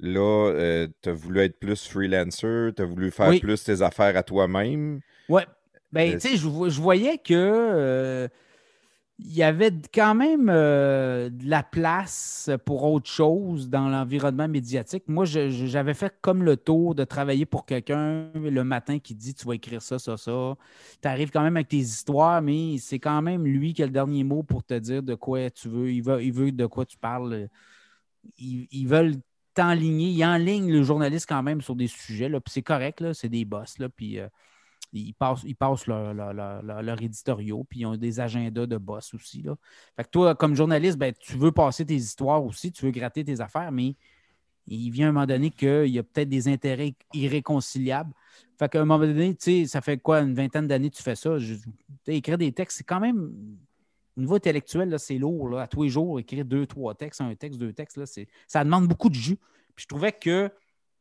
là, 0.00 0.86
tu 1.02 1.10
as 1.10 1.12
voulu 1.12 1.40
être 1.40 1.60
plus 1.60 1.86
freelancer, 1.86 2.70
tu 2.74 2.80
as 2.82 2.86
voulu 2.86 3.10
faire 3.10 3.28
Oui. 3.28 3.40
plus 3.40 3.62
tes 3.62 3.82
affaires 3.82 4.16
à 4.16 4.22
toi-même. 4.22 5.00
Ouais. 5.28 5.44
Ben, 5.92 6.14
Euh, 6.14 6.18
tu 6.18 6.30
sais, 6.30 6.36
je 6.38 6.80
voyais 6.80 7.18
que 7.18 7.34
euh, 7.34 8.28
il 9.18 9.32
y 9.32 9.44
avait 9.44 9.72
quand 9.92 10.14
même 10.14 10.48
euh, 10.50 11.30
de 11.30 11.48
la 11.48 11.62
place 11.62 12.50
pour 12.64 12.84
autre 12.84 13.08
chose 13.08 13.68
dans 13.68 13.88
l'environnement 13.88 14.48
médiatique. 14.48 15.04
Moi, 15.06 15.24
j'avais 15.24 15.94
fait 15.94 16.12
comme 16.20 16.42
le 16.42 16.56
tour 16.56 16.96
de 16.96 17.04
travailler 17.04 17.46
pour 17.46 17.64
quelqu'un 17.64 18.30
le 18.34 18.64
matin 18.64 18.98
qui 18.98 19.14
dit 19.14 19.34
tu 19.34 19.46
vas 19.46 19.54
écrire 19.54 19.82
ça, 19.82 20.00
ça, 20.00 20.16
ça. 20.16 20.56
Tu 21.00 21.08
arrives 21.08 21.30
quand 21.30 21.42
même 21.42 21.56
avec 21.56 21.68
tes 21.68 21.76
histoires, 21.76 22.42
mais 22.42 22.78
c'est 22.78 22.98
quand 22.98 23.22
même 23.22 23.44
lui 23.44 23.72
qui 23.72 23.82
a 23.84 23.86
le 23.86 23.92
dernier 23.92 24.24
mot 24.24 24.42
pour 24.42 24.64
te 24.64 24.74
dire 24.74 25.02
de 25.02 25.14
quoi 25.14 25.48
tu 25.50 25.68
veux. 25.68 25.92
Il 25.92 26.02
veut, 26.02 26.22
il 26.22 26.32
veut 26.32 26.50
de 26.50 26.66
quoi 26.66 26.84
tu 26.84 26.98
parles. 26.98 27.48
Ils, 28.38 28.66
ils 28.72 28.88
veulent 28.88 29.14
t'enligner. 29.54 30.10
Ils 30.10 30.24
enlignent 30.24 30.72
le 30.72 30.82
journaliste 30.82 31.26
quand 31.28 31.42
même 31.42 31.60
sur 31.60 31.76
des 31.76 31.86
sujets. 31.86 32.28
Puis 32.28 32.40
c'est 32.48 32.62
correct, 32.62 33.12
c'est 33.12 33.28
des 33.28 33.44
boss. 33.44 33.78
Là, 33.78 33.88
puis, 33.88 34.18
euh, 34.18 34.28
ils 35.00 35.14
passent, 35.14 35.42
ils 35.44 35.56
passent 35.56 35.86
leur, 35.86 36.14
leur, 36.14 37.02
éditoriaux, 37.02 37.64
puis 37.68 37.80
ils 37.80 37.86
ont 37.86 37.96
des 37.96 38.20
agendas 38.20 38.66
de 38.66 38.76
boss 38.76 39.14
aussi. 39.14 39.42
Là. 39.42 39.56
Fait 39.96 40.04
que 40.04 40.10
toi, 40.10 40.34
comme 40.34 40.54
journaliste, 40.54 40.98
ben, 40.98 41.12
tu 41.18 41.36
veux 41.36 41.52
passer 41.52 41.84
tes 41.84 41.96
histoires 41.96 42.44
aussi, 42.44 42.70
tu 42.72 42.84
veux 42.84 42.92
gratter 42.92 43.24
tes 43.24 43.40
affaires, 43.40 43.72
mais 43.72 43.96
il 44.66 44.90
vient 44.90 45.08
un 45.08 45.12
moment 45.12 45.26
donné 45.26 45.50
qu'il 45.50 45.88
y 45.88 45.98
a 45.98 46.02
peut-être 46.02 46.28
des 46.28 46.48
intérêts 46.48 46.94
irréconciliables. 47.12 48.12
Fait 48.58 48.68
qu'à 48.68 48.80
un 48.80 48.84
moment 48.84 49.04
donné, 49.04 49.34
tu 49.34 49.62
sais, 49.62 49.66
ça 49.66 49.80
fait 49.80 49.98
quoi, 49.98 50.20
une 50.20 50.34
vingtaine 50.34 50.66
d'années 50.66 50.90
que 50.90 50.96
tu 50.96 51.02
fais 51.02 51.16
ça? 51.16 51.38
Je- 51.38 51.56
écrire 52.06 52.38
des 52.38 52.52
textes, 52.52 52.78
c'est 52.78 52.84
quand 52.84 53.00
même. 53.00 53.32
Au 54.16 54.20
niveau 54.20 54.36
intellectuel, 54.36 54.96
c'est 55.00 55.18
lourd. 55.18 55.48
Là. 55.48 55.62
À 55.62 55.66
tous 55.66 55.82
les 55.82 55.88
jours, 55.88 56.20
écrire 56.20 56.44
deux, 56.44 56.66
trois 56.66 56.94
textes, 56.94 57.20
un 57.20 57.34
texte, 57.34 57.58
deux 57.58 57.72
textes, 57.72 57.96
là, 57.96 58.04
ça 58.46 58.62
demande 58.62 58.86
beaucoup 58.86 59.08
de 59.08 59.14
jus. 59.14 59.36
Puis 59.74 59.82
je 59.82 59.86
trouvais 59.88 60.12
que 60.12 60.48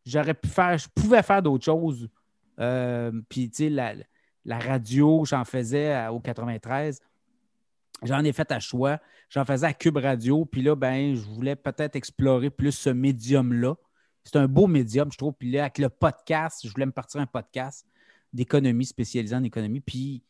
j'aurais 0.03 0.33
pu 0.33 0.47
faire, 0.47 0.77
je 0.79 0.87
pouvais 0.93 1.21
faire 1.21 1.43
d'autres 1.43 1.63
choses. 1.63 2.09
Euh, 2.59 3.11
puis, 3.29 3.49
tu 3.49 3.69
sais, 3.69 3.69
la, 3.69 4.59
radio, 4.59 5.23
j'en 5.25 5.45
faisais 5.45 6.07
au 6.07 6.19
93. 6.19 7.01
J'en 8.03 8.23
ai 8.23 8.33
fait 8.33 8.51
à 8.51 8.59
choix. 8.59 8.99
J'en 9.29 9.45
faisais 9.45 9.67
à 9.67 9.73
Cube 9.73 9.97
Radio. 9.97 10.45
Puis 10.45 10.61
là, 10.61 10.75
ben, 10.75 11.15
je 11.15 11.21
voulais 11.21 11.55
peut-être 11.55 11.95
explorer 11.95 12.49
plus 12.49 12.71
ce 12.71 12.89
médium-là. 12.89 13.75
C'est 14.23 14.37
un 14.37 14.47
beau 14.47 14.67
médium, 14.67 15.11
je 15.11 15.17
trouve. 15.17 15.33
Puis 15.33 15.51
là, 15.51 15.61
avec 15.61 15.77
le 15.77 15.89
podcast, 15.89 16.61
je 16.63 16.71
voulais 16.71 16.85
me 16.85 16.91
partir 16.91 17.21
un 17.21 17.25
podcast 17.25 17.85
d'économie, 18.31 18.85
spécialisé 18.85 19.35
en 19.35 19.43
économie. 19.43 19.79
Puis 19.79 20.23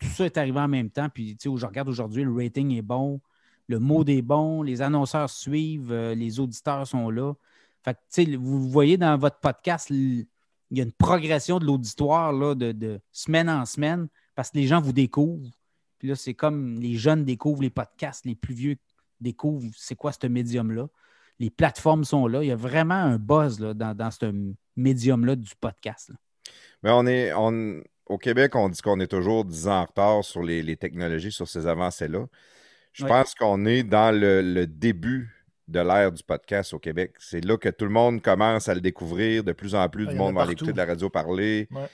tout 0.00 0.08
ça 0.08 0.26
est 0.26 0.38
arrivé 0.38 0.58
en 0.58 0.68
même 0.68 0.90
temps. 0.90 1.08
Puis, 1.08 1.36
tu 1.36 1.50
sais, 1.50 1.56
je 1.56 1.66
regarde 1.66 1.88
aujourd'hui, 1.88 2.24
le 2.24 2.32
rating 2.32 2.72
est 2.76 2.82
bon, 2.82 3.20
le 3.68 3.78
mot 3.78 4.04
est 4.04 4.22
bon, 4.22 4.62
les 4.62 4.82
annonceurs 4.82 5.30
suivent, 5.30 5.92
euh, 5.92 6.14
les 6.14 6.40
auditeurs 6.40 6.86
sont 6.86 7.10
là. 7.10 7.34
Fait 7.82 7.94
que, 7.94 7.98
tu 8.12 8.24
sais, 8.24 8.36
vous 8.36 8.68
voyez 8.68 8.96
dans 8.96 9.16
votre 9.16 9.38
podcast, 9.38 9.92
il 10.70 10.78
y 10.78 10.80
a 10.80 10.84
une 10.84 10.92
progression 10.92 11.58
de 11.58 11.64
l'auditoire 11.66 12.32
là, 12.32 12.54
de, 12.54 12.72
de 12.72 13.00
semaine 13.12 13.48
en 13.50 13.64
semaine 13.66 14.08
parce 14.34 14.50
que 14.50 14.58
les 14.58 14.66
gens 14.66 14.80
vous 14.80 14.92
découvrent. 14.92 15.50
Puis 15.98 16.08
là, 16.08 16.16
c'est 16.16 16.34
comme 16.34 16.78
les 16.80 16.94
jeunes 16.96 17.24
découvrent 17.24 17.62
les 17.62 17.70
podcasts, 17.70 18.24
les 18.24 18.34
plus 18.34 18.54
vieux 18.54 18.76
découvrent 19.20 19.68
c'est 19.76 19.96
quoi 19.96 20.12
ce 20.12 20.26
médium-là. 20.26 20.88
Les 21.38 21.50
plateformes 21.50 22.04
sont 22.04 22.26
là. 22.26 22.42
Il 22.42 22.46
y 22.48 22.52
a 22.52 22.56
vraiment 22.56 22.94
un 22.94 23.18
buzz 23.18 23.60
là, 23.60 23.74
dans, 23.74 23.94
dans 23.94 24.10
ce 24.10 24.32
médium-là 24.76 25.36
du 25.36 25.52
podcast. 25.60 26.10
là. 26.10 26.14
Mais 26.82 26.90
on 26.90 27.06
est. 27.06 27.32
On, 27.34 27.82
au 28.06 28.18
Québec, 28.18 28.56
on 28.56 28.68
dit 28.68 28.80
qu'on 28.82 28.98
est 29.00 29.06
toujours 29.06 29.44
10 29.44 29.68
ans 29.68 29.80
en 29.82 29.84
retard 29.84 30.24
sur 30.24 30.42
les, 30.42 30.62
les 30.62 30.76
technologies, 30.76 31.30
sur 31.32 31.48
ces 31.48 31.66
avancées-là. 31.66 32.26
Je 32.92 33.04
Ouais. 33.04 33.10
pense 33.10 33.34
qu'on 33.34 33.66
est 33.66 33.82
dans 33.84 34.10
le, 34.14 34.42
le 34.42 34.66
début 34.66 35.39
de 35.70 35.80
l'ère 35.80 36.12
du 36.12 36.22
podcast 36.22 36.74
au 36.74 36.78
Québec. 36.78 37.12
C'est 37.18 37.44
là 37.44 37.56
que 37.56 37.68
tout 37.68 37.84
le 37.84 37.90
monde 37.90 38.20
commence 38.22 38.68
à 38.68 38.74
le 38.74 38.80
découvrir. 38.80 39.44
De 39.44 39.52
plus 39.52 39.74
en 39.74 39.88
plus, 39.88 40.06
Ouais, 40.06 40.12
du 40.12 40.18
monde 40.18 40.34
va 40.34 40.42
aller 40.42 40.50
partout. 40.52 40.64
écouter 40.64 40.72
de 40.72 40.76
la 40.78 40.86
radio 40.86 41.08
parler. 41.10 41.68
Ouais. 41.70 41.86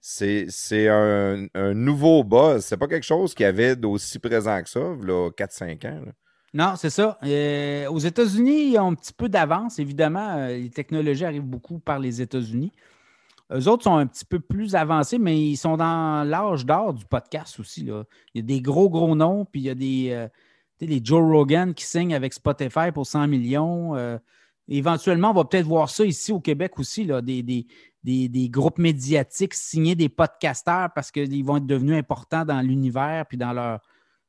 C'est 0.00 0.46
c'est 0.48 0.88
un, 0.88 1.46
un 1.54 1.74
nouveau 1.74 2.22
buzz. 2.22 2.64
C'est 2.64 2.76
pas 2.76 2.86
quelque 2.86 3.04
chose 3.06 3.34
qui 3.34 3.44
avait 3.44 3.74
d'aussi 3.76 4.18
présent 4.18 4.62
que 4.62 4.68
ça, 4.68 4.80
là, 5.02 5.30
4-5 5.30 5.86
ans. 5.88 6.00
là. 6.06 6.12
Non, 6.54 6.74
c'est 6.76 6.90
ça. 6.90 7.18
Euh, 7.24 7.86
aux 7.90 7.98
États-Unis, 7.98 8.70
ils 8.72 8.78
ont 8.78 8.92
un 8.92 8.94
petit 8.94 9.12
peu 9.12 9.28
d'avance. 9.28 9.78
Évidemment, 9.78 10.36
euh, 10.36 10.56
les 10.56 10.70
technologies 10.70 11.24
arrivent 11.24 11.42
beaucoup 11.42 11.78
par 11.80 11.98
les 11.98 12.22
États-Unis. 12.22 12.72
Eux 13.52 13.68
autres 13.68 13.84
sont 13.84 13.96
un 13.96 14.06
petit 14.06 14.24
peu 14.24 14.40
plus 14.40 14.74
avancés, 14.74 15.18
mais 15.18 15.38
ils 15.38 15.56
sont 15.56 15.76
dans 15.76 16.24
l'âge 16.28 16.64
d'or 16.64 16.94
du 16.94 17.04
podcast 17.04 17.60
aussi. 17.60 17.84
là. 17.84 18.04
Il 18.34 18.40
y 18.40 18.44
a 18.44 18.46
des 18.46 18.60
gros, 18.62 18.88
gros 18.88 19.14
noms, 19.14 19.44
puis 19.44 19.60
il 19.60 19.64
y 19.64 19.70
a 19.70 19.74
des, 19.74 20.08
euh, 20.12 20.28
les 20.80 21.00
Joe 21.02 21.22
Rogan 21.22 21.74
qui 21.74 21.84
signent 21.84 22.14
avec 22.14 22.32
Spotify 22.34 22.92
pour 22.92 23.06
100 23.06 23.26
millions. 23.28 23.94
euh, 23.96 24.18
éventuellement, 24.68 25.30
on 25.30 25.34
va 25.34 25.44
peut-être 25.44 25.66
voir 25.66 25.88
ça 25.88 26.04
ici 26.04 26.32
au 26.32 26.40
Québec 26.40 26.78
aussi, 26.78 27.04
là, 27.04 27.22
des, 27.22 27.42
des, 27.42 27.66
des- 28.02 28.28
des 28.28 28.48
groupes 28.48 28.78
médiatiques 28.78 29.54
signer 29.54 29.94
des 29.94 30.08
podcasteurs 30.08 30.90
parce 30.94 31.10
qu'ils 31.10 31.44
vont 31.44 31.58
être 31.58 31.66
devenus 31.66 31.96
importants 31.96 32.44
dans 32.44 32.60
l'univers 32.60 33.24
puis 33.28 33.38
dans 33.38 33.52
leur, 33.52 33.80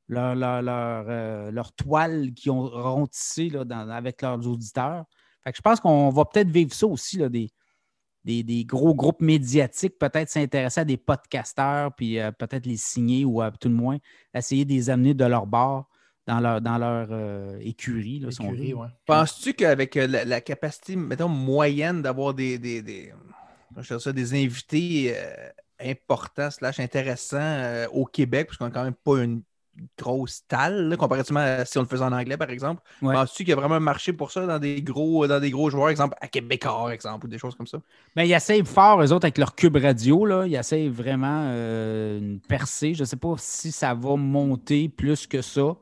leur, 0.07 0.35
leur, 0.35 0.61
leur, 0.61 1.05
euh, 1.09 1.51
leur 1.51 1.73
toile 1.73 2.33
qu'ils 2.33 2.51
ont- 2.51 2.65
auront 2.65 3.07
tissé 3.07 3.49
là, 3.49 3.65
dans- 3.65 3.89
avec 3.89 4.21
leurs 4.21 4.45
auditeurs. 4.47 5.05
Je 5.53 5.61
pense 5.61 5.79
qu'on 5.79 6.09
va 6.09 6.25
peut-être 6.25 6.49
vivre 6.49 6.73
ça 6.73 6.85
aussi, 6.87 7.17
là, 7.17 7.29
des, 7.29 7.49
des, 8.23 8.43
des 8.43 8.65
gros 8.65 8.93
groupes 8.93 9.21
médiatiques, 9.21 9.97
peut-être 9.97 10.29
s'intéresser 10.29 10.81
à 10.81 10.85
des 10.85 10.97
podcasteurs, 10.97 11.93
puis 11.95 12.19
euh, 12.19 12.31
peut-être 12.31 12.65
les 12.65 12.77
signer 12.77 13.23
ou 13.25 13.41
à 13.41 13.49
tout 13.51 13.69
le 13.69 13.75
moins 13.75 13.97
essayer 14.33 14.65
de 14.65 14.71
les 14.71 14.89
amener 14.89 15.13
de 15.13 15.25
leur 15.25 15.47
bord 15.47 15.87
dans 16.27 16.39
leur, 16.41 16.61
dans 16.61 16.77
leur 16.77 17.07
euh, 17.11 17.57
écurie. 17.61 18.19
Là, 18.19 18.29
ouais. 18.49 18.87
Penses-tu 19.05 19.53
qu'avec 19.53 19.95
euh, 19.95 20.07
la, 20.07 20.25
la 20.25 20.41
capacité, 20.41 20.95
mettons, 20.95 21.29
moyenne 21.29 22.01
d'avoir 22.01 22.33
des, 22.33 22.59
des, 22.59 22.81
des, 22.81 23.13
comment 23.69 23.81
je 23.81 23.87
dirais 23.87 23.99
ça, 23.99 24.11
des 24.11 24.33
invités 24.33 25.13
euh, 25.15 25.49
important 25.79 26.51
slash 26.51 26.79
intéressant 26.79 27.37
euh, 27.39 27.87
au 27.93 28.05
Québec, 28.05 28.47
parce 28.47 28.57
qu'on 28.57 28.65
n'a 28.65 28.71
quand 28.71 28.83
même 28.83 28.93
pas 28.93 29.23
une 29.23 29.41
grosse 29.95 30.41
talle, 30.47 30.89
là, 30.89 30.97
comparativement 30.97 31.39
à 31.39 31.63
si 31.63 31.77
on 31.77 31.81
le 31.81 31.87
faisait 31.87 32.03
en 32.03 32.11
anglais, 32.11 32.35
par 32.35 32.49
exemple. 32.49 32.81
Ouais. 33.01 33.13
Penses-tu 33.13 33.43
qu'il 33.43 33.49
y 33.49 33.53
a 33.53 33.55
vraiment 33.55 33.75
un 33.75 33.79
marché 33.79 34.11
pour 34.11 34.31
ça 34.31 34.45
dans 34.47 34.57
des 34.57 34.81
gros, 34.81 35.27
dans 35.27 35.39
des 35.39 35.51
gros 35.51 35.69
joueurs, 35.69 35.89
exemple 35.89 36.17
à 36.19 36.27
Québécois, 36.27 36.91
exemple, 36.91 37.27
ou 37.27 37.29
des 37.29 37.37
choses 37.37 37.55
comme 37.55 37.67
ça? 37.67 37.77
Ben, 38.15 38.23
ils 38.23 38.33
essayent 38.33 38.65
fort, 38.65 39.01
eux 39.01 39.13
autres, 39.13 39.25
avec 39.25 39.37
leur 39.37 39.53
cube 39.53 39.77
radio. 39.77 40.25
Là. 40.25 40.47
Ils 40.47 40.55
essayent 40.55 40.89
vraiment 40.89 41.51
euh, 41.51 42.17
une 42.17 42.39
percée. 42.39 42.95
Je 42.95 43.01
ne 43.01 43.05
sais 43.05 43.17
pas 43.17 43.35
si 43.37 43.71
ça 43.71 43.93
va 43.93 44.15
monter 44.15 44.89
plus 44.89 45.27
que 45.27 45.43
ça. 45.43 45.75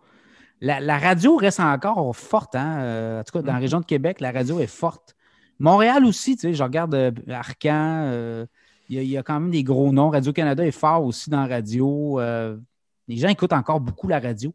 La, 0.65 0.79
la 0.79 0.97
radio 0.97 1.35
reste 1.35 1.59
encore 1.59 2.15
forte. 2.15 2.55
Hein? 2.55 2.79
euh, 2.79 3.19
en 3.21 3.23
tout 3.23 3.31
cas, 3.33 3.41
dans 3.43 3.53
la 3.53 3.59
région 3.59 3.79
de 3.79 3.85
Québec, 3.85 4.19
la 4.19 4.31
radio 4.31 4.59
est 4.59 4.67
forte. 4.67 5.15
Montréal 5.59 6.03
aussi, 6.05 6.35
tu 6.35 6.41
sais, 6.41 6.53
je 6.53 6.63
regarde 6.63 6.95
euh, 6.95 7.11
Arcan. 7.29 8.05
euh, 8.07 8.45
Il 8.89 8.95
y, 8.95 8.99
a- 8.99 9.03
il 9.03 9.09
y 9.09 9.17
a 9.17 9.23
quand 9.23 9.39
même 9.39 9.51
des 9.51 9.63
gros 9.63 9.91
noms. 9.91 10.09
Radio-Canada 10.09 10.65
est 10.65 10.71
fort 10.71 11.03
aussi 11.05 11.29
dans 11.29 11.41
la 11.41 11.47
radio. 11.47 12.19
les 13.07 13.17
gens 13.17 13.29
écoutent 13.29 13.53
encore 13.53 13.79
beaucoup 13.79 14.07
la 14.07 14.19
radio. 14.19 14.53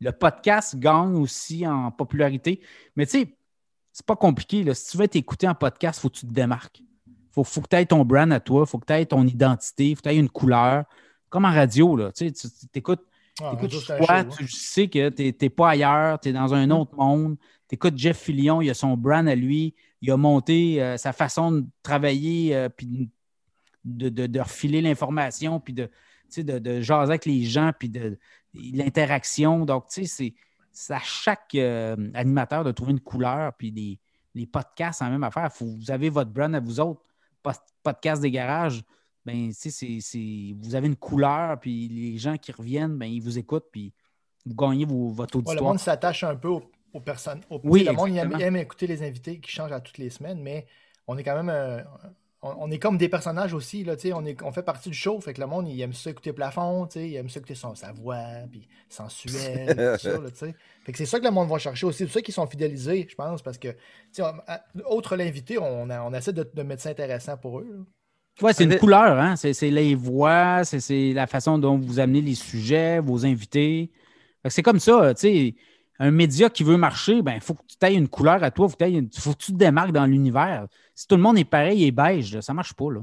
Le 0.00 0.12
podcast 0.12 0.76
gagne 0.78 1.16
aussi 1.16 1.66
en 1.66 1.90
popularité. 1.90 2.60
Mais 2.94 3.04
tu 3.06 3.12
sais, 3.20 3.36
c'est 3.92 4.06
pas 4.06 4.14
compliqué. 4.16 4.62
Là. 4.62 4.74
Si 4.74 4.92
tu 4.92 4.96
veux 4.96 5.08
t'écouter 5.08 5.48
en 5.48 5.54
podcast, 5.56 5.98
il 5.98 6.02
faut 6.02 6.08
que 6.08 6.18
tu 6.18 6.26
te 6.26 6.32
démarques. 6.32 6.78
Il 6.80 7.14
faut, 7.32 7.42
faut 7.42 7.60
que 7.60 7.68
tu 7.68 7.76
aies 7.76 7.86
ton 7.86 8.04
brand 8.04 8.30
à 8.32 8.38
toi, 8.40 8.62
il 8.64 8.70
faut 8.70 8.78
que 8.78 8.86
tu 8.86 8.92
aies 8.92 9.06
ton 9.06 9.26
identité, 9.26 9.90
il 9.90 9.96
faut 9.96 10.02
que 10.02 10.08
tu 10.08 10.14
aies 10.14 10.18
une 10.18 10.30
couleur. 10.30 10.84
Comme 11.28 11.44
en 11.44 11.50
radio, 11.52 11.96
là. 11.96 12.12
Tu 12.12 12.28
sais, 12.28 12.48
tu 12.72 12.78
écoutes, 12.78 13.04
Ah, 13.42 13.52
écoutes 13.54 13.70
toi, 13.86 13.96
hein. 14.08 14.24
tu 14.24 14.48
sais 14.48 14.88
que 14.88 15.08
tu 15.10 15.34
n'es 15.40 15.50
pas 15.50 15.70
ailleurs, 15.70 16.18
tu 16.20 16.28
es 16.30 16.32
dans 16.32 16.54
un 16.54 16.70
autre 16.70 16.96
monde. 16.96 17.36
Tu 17.68 17.74
écoutes 17.74 17.96
Jeff 17.96 18.18
Fillion, 18.18 18.60
il 18.60 18.70
a 18.70 18.74
son 18.74 18.96
brand 18.96 19.28
à 19.28 19.34
lui, 19.34 19.74
il 20.00 20.10
a 20.10 20.16
monté 20.16 20.82
euh, 20.82 20.96
sa 20.96 21.12
façon 21.12 21.52
de 21.52 21.66
travailler, 21.82 22.54
euh, 22.56 22.68
puis 22.68 23.10
de, 23.84 24.08
de, 24.08 24.26
de 24.26 24.40
refiler 24.40 24.80
l'information, 24.80 25.60
puis 25.60 25.72
de, 25.74 25.88
de, 26.36 26.58
de 26.58 26.80
jaser 26.80 27.10
avec 27.10 27.26
les 27.26 27.44
gens, 27.44 27.72
puis 27.78 27.88
de, 27.88 28.18
l'interaction. 28.54 29.64
Donc, 29.64 29.88
tu 29.88 30.06
sais, 30.06 30.34
c'est- 30.72 30.92
à 30.94 31.00
chaque 31.00 31.54
euh, 31.56 31.96
animateur 32.14 32.62
de 32.64 32.70
trouver 32.72 32.92
une 32.92 33.00
couleur, 33.00 33.52
puis 33.54 33.72
des, 33.72 33.98
les 34.34 34.46
podcasts, 34.46 35.02
en 35.02 35.10
même 35.10 35.24
affaire. 35.24 35.52
Faut, 35.52 35.66
vous 35.66 35.90
avez 35.90 36.08
votre 36.08 36.30
brand 36.30 36.54
à 36.54 36.60
vous 36.60 36.78
autres. 36.80 37.02
Pod- 37.42 37.54
Podcast 37.82 38.22
des 38.22 38.30
garages, 38.30 38.82
ben, 39.28 39.48
tu 39.48 39.54
sais, 39.54 39.70
c'est- 39.70 39.98
c'est- 40.00 40.54
vous 40.60 40.74
avez 40.74 40.86
une 40.88 40.96
couleur, 40.96 41.58
puis 41.60 41.88
les 41.88 42.18
gens 42.18 42.36
qui 42.36 42.50
reviennent, 42.52 42.96
ben, 42.96 43.06
ils 43.06 43.20
vous 43.22 43.38
écoutent, 43.38 43.68
puis 43.70 43.92
vous 44.46 44.54
gagnez 44.54 44.84
vos- 44.84 45.08
votre 45.10 45.36
Ouais, 45.36 45.40
auditoire. 45.40 45.56
le 45.56 45.62
monde 45.62 45.78
s'attache 45.78 46.24
un 46.24 46.36
peu 46.36 46.48
aux, 46.48 46.62
aux 46.94 47.00
personnes. 47.00 47.40
aux- 47.50 47.60
Oui, 47.64 47.84
le 47.84 47.92
monde 47.92 48.10
il 48.10 48.18
aime, 48.18 48.32
aime 48.40 48.56
écouter 48.56 48.86
les 48.86 49.02
invités 49.02 49.38
qui 49.40 49.50
changent 49.50 49.72
à 49.72 49.80
toutes 49.80 49.98
les 49.98 50.10
semaines, 50.10 50.40
mais 50.42 50.66
on 51.06 51.16
est 51.18 51.22
quand 51.22 51.36
même. 51.36 51.50
euh, 51.50 51.82
on, 52.40 52.54
on 52.60 52.70
est 52.70 52.78
comme 52.78 52.96
des 52.98 53.08
personnages 53.08 53.52
aussi. 53.52 53.82
Là, 53.82 53.96
tu 53.96 54.02
sais, 54.02 54.12
on, 54.12 54.24
est, 54.24 54.40
on 54.44 54.52
fait 54.52 54.62
partie 54.62 54.90
du 54.90 54.94
show. 54.94 55.20
Fait 55.20 55.34
que 55.34 55.40
le 55.40 55.48
monde, 55.48 55.66
il 55.68 55.80
aime 55.80 55.92
ça 55.92 56.10
écouter 56.10 56.32
Plafond, 56.32 56.86
tu 56.86 57.00
sais, 57.00 57.08
il 57.10 57.16
aime 57.16 57.28
ça 57.28 57.40
écouter 57.40 57.56
son, 57.56 57.74
sa 57.74 57.90
voix, 57.90 58.22
puis 58.48 58.68
sensuel, 58.88 59.66
tout 59.98 60.02
ça. 60.08 60.18
Là, 60.20 60.30
tu 60.30 60.36
sais. 60.36 60.54
fait 60.84 60.92
que 60.92 60.98
c'est 60.98 61.06
ça 61.06 61.18
que 61.18 61.24
le 61.24 61.32
monde 61.32 61.48
va 61.48 61.58
chercher 61.58 61.84
aussi. 61.86 61.98
C'est 61.98 62.04
pour 62.04 62.14
ça 62.14 62.22
qu'ils 62.22 62.34
sont 62.34 62.46
fidélisés, 62.46 63.06
je 63.10 63.14
pense, 63.16 63.42
parce 63.42 63.58
que, 63.58 63.68
tu 63.68 63.76
sais, 64.12 64.22
on- 64.22 64.40
à- 64.46 64.62
autre 64.88 65.16
l'invité, 65.16 65.58
on, 65.58 65.90
a- 65.90 66.00
on 66.02 66.12
essaie 66.14 66.32
de, 66.32 66.48
de 66.54 66.62
mettre 66.62 66.82
ça 66.82 66.90
intéressant 66.90 67.36
pour 67.36 67.58
eux. 67.58 67.66
là. 67.70 67.84
Ouais, 68.42 68.52
c'est 68.52 68.64
une 68.64 68.78
couleur, 68.78 69.18
hein? 69.18 69.36
C'est 69.36 69.52
c'est 69.52 69.70
les 69.70 69.94
voix, 69.94 70.62
c'est- 70.64 70.80
c'est 70.80 71.12
la 71.12 71.26
façon 71.26 71.58
dont 71.58 71.76
vous 71.78 71.98
amenez 71.98 72.20
les 72.20 72.34
sujets, 72.34 73.00
vos 73.00 73.24
invités. 73.26 73.90
Fait 74.42 74.48
que 74.48 74.54
C'est 74.54 74.62
comme 74.62 74.80
ça, 74.80 75.14
tu 75.14 75.20
sais. 75.20 75.54
Un 76.00 76.12
média 76.12 76.48
qui 76.48 76.62
veut 76.62 76.76
marcher, 76.76 77.22
ben, 77.22 77.34
il 77.34 77.40
faut 77.40 77.54
que 77.54 77.62
tu 77.66 77.84
aies 77.84 77.94
une 77.94 78.06
couleur 78.06 78.40
à 78.44 78.52
toi, 78.52 78.68
il 78.86 79.08
faut, 79.12 79.20
faut 79.20 79.32
que 79.32 79.38
tu 79.44 79.52
te 79.52 79.56
démarques 79.56 79.90
dans 79.90 80.06
l'univers. 80.06 80.68
Si 80.94 81.08
tout 81.08 81.16
le 81.16 81.22
monde 81.22 81.38
est 81.38 81.44
pareil 81.44 81.84
et 81.84 81.90
beige, 81.90 82.34
là, 82.36 82.40
ça 82.40 82.54
marche 82.54 82.72
pas. 82.74 82.92
Là. 82.92 83.00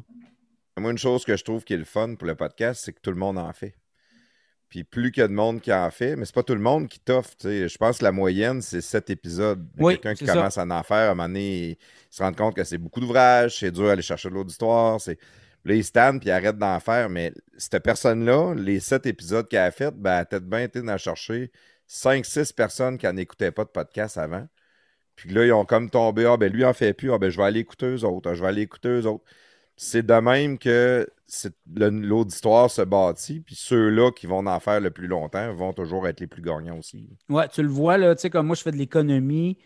Moi, 0.79 0.91
une 0.91 0.97
chose 0.97 1.25
que 1.25 1.35
je 1.35 1.43
trouve 1.43 1.65
qui 1.65 1.73
est 1.73 1.77
le 1.77 1.83
fun 1.83 2.15
pour 2.15 2.25
le 2.25 2.35
podcast, 2.35 2.83
c'est 2.85 2.93
que 2.93 3.01
tout 3.01 3.09
le 3.11 3.17
monde 3.17 3.37
en 3.37 3.51
fait. 3.51 3.75
Puis 4.69 4.83
plus 4.83 5.11
qu'il 5.11 5.21
y 5.21 5.23
a 5.23 5.27
de 5.27 5.33
monde 5.33 5.61
qui 5.61 5.71
en 5.71 5.89
fait, 5.91 6.15
mais 6.15 6.25
c'est 6.25 6.33
pas 6.33 6.43
tout 6.43 6.55
le 6.55 6.61
monde 6.61 6.87
qui 6.87 6.99
t'offre. 6.99 7.35
Je 7.43 7.77
pense 7.77 7.99
que 7.99 8.03
la 8.03 8.11
moyenne, 8.11 8.61
c'est 8.61 8.81
sept 8.81 9.09
épisodes. 9.09 9.65
Oui, 9.77 9.93
Quelqu'un 9.93 10.15
qui 10.15 10.25
ça. 10.25 10.33
commence 10.33 10.57
à 10.57 10.65
en 10.65 10.83
faire, 10.83 10.97
à 10.97 11.11
un 11.11 11.15
moment 11.15 11.27
donné, 11.27 11.69
il 11.71 11.77
se 12.09 12.23
rend 12.23 12.33
compte 12.33 12.55
que 12.55 12.63
c'est 12.63 12.77
beaucoup 12.77 12.99
d'ouvrages, 12.99 13.59
c'est 13.59 13.71
dur 13.71 13.87
d'aller 13.87 14.01
chercher 14.01 14.29
de 14.29 14.33
l'auditoire. 14.33 14.99
C'est... 14.99 15.19
Là, 15.65 15.73
il 15.73 15.83
stand 15.83 16.19
puis 16.19 16.29
il 16.29 16.31
arrête 16.31 16.57
d'en 16.57 16.79
faire. 16.79 17.09
Mais 17.09 17.33
cette 17.57 17.83
personne-là, 17.83 18.53
les 18.55 18.79
sept 18.79 19.05
épisodes 19.05 19.47
qu'elle 19.47 19.61
a 19.61 19.71
fait, 19.71 19.91
ben, 19.95 20.11
elle 20.13 20.21
a 20.21 20.25
peut-être 20.25 20.49
bien 20.49 20.61
été 20.61 20.81
d'en 20.81 20.97
chercher 20.97 21.51
5-6 21.89 22.53
personnes 22.53 22.97
qui 22.97 23.07
n'écoutaient 23.13 23.51
pas 23.51 23.63
de 23.63 23.69
podcast 23.69 24.17
avant. 24.17 24.47
Puis 25.15 25.29
là, 25.29 25.45
ils 25.45 25.53
ont 25.53 25.65
comme 25.65 25.89
tombé. 25.89 26.25
Ah, 26.25 26.37
ben 26.37 26.51
lui, 26.51 26.65
en 26.65 26.73
fait 26.73 26.93
plus. 26.93 27.11
Ah, 27.11 27.17
ben 27.17 27.29
je 27.29 27.37
vais 27.37 27.43
aller 27.43 27.61
écouter 27.61 27.85
eux 27.87 28.03
autres. 28.03 28.29
Ah, 28.31 28.33
je 28.35 28.41
vais 28.41 28.47
aller 28.49 28.61
écouter 28.63 28.89
eux 28.89 29.05
autres. 29.07 29.23
C'est 29.77 30.05
de 30.05 30.13
même 30.13 30.57
que 30.57 31.07
l'auditoire 31.75 32.69
se 32.69 32.81
bâtit. 32.81 33.41
Puis 33.41 33.55
ceux-là 33.55 34.11
qui 34.11 34.27
vont 34.27 34.45
en 34.45 34.59
faire 34.59 34.79
le 34.79 34.91
plus 34.91 35.07
longtemps 35.07 35.53
vont 35.53 35.73
toujours 35.73 36.07
être 36.07 36.19
les 36.19 36.27
plus 36.27 36.41
gagnants 36.41 36.77
aussi. 36.77 37.09
Ouais, 37.29 37.47
tu 37.49 37.61
le 37.61 37.69
vois, 37.69 37.97
là, 37.97 38.15
tu 38.15 38.21
sais, 38.21 38.29
comme 38.29 38.47
moi, 38.47 38.55
je 38.55 38.61
fais 38.61 38.71
de 38.71 38.77
l'économie. 38.77 39.57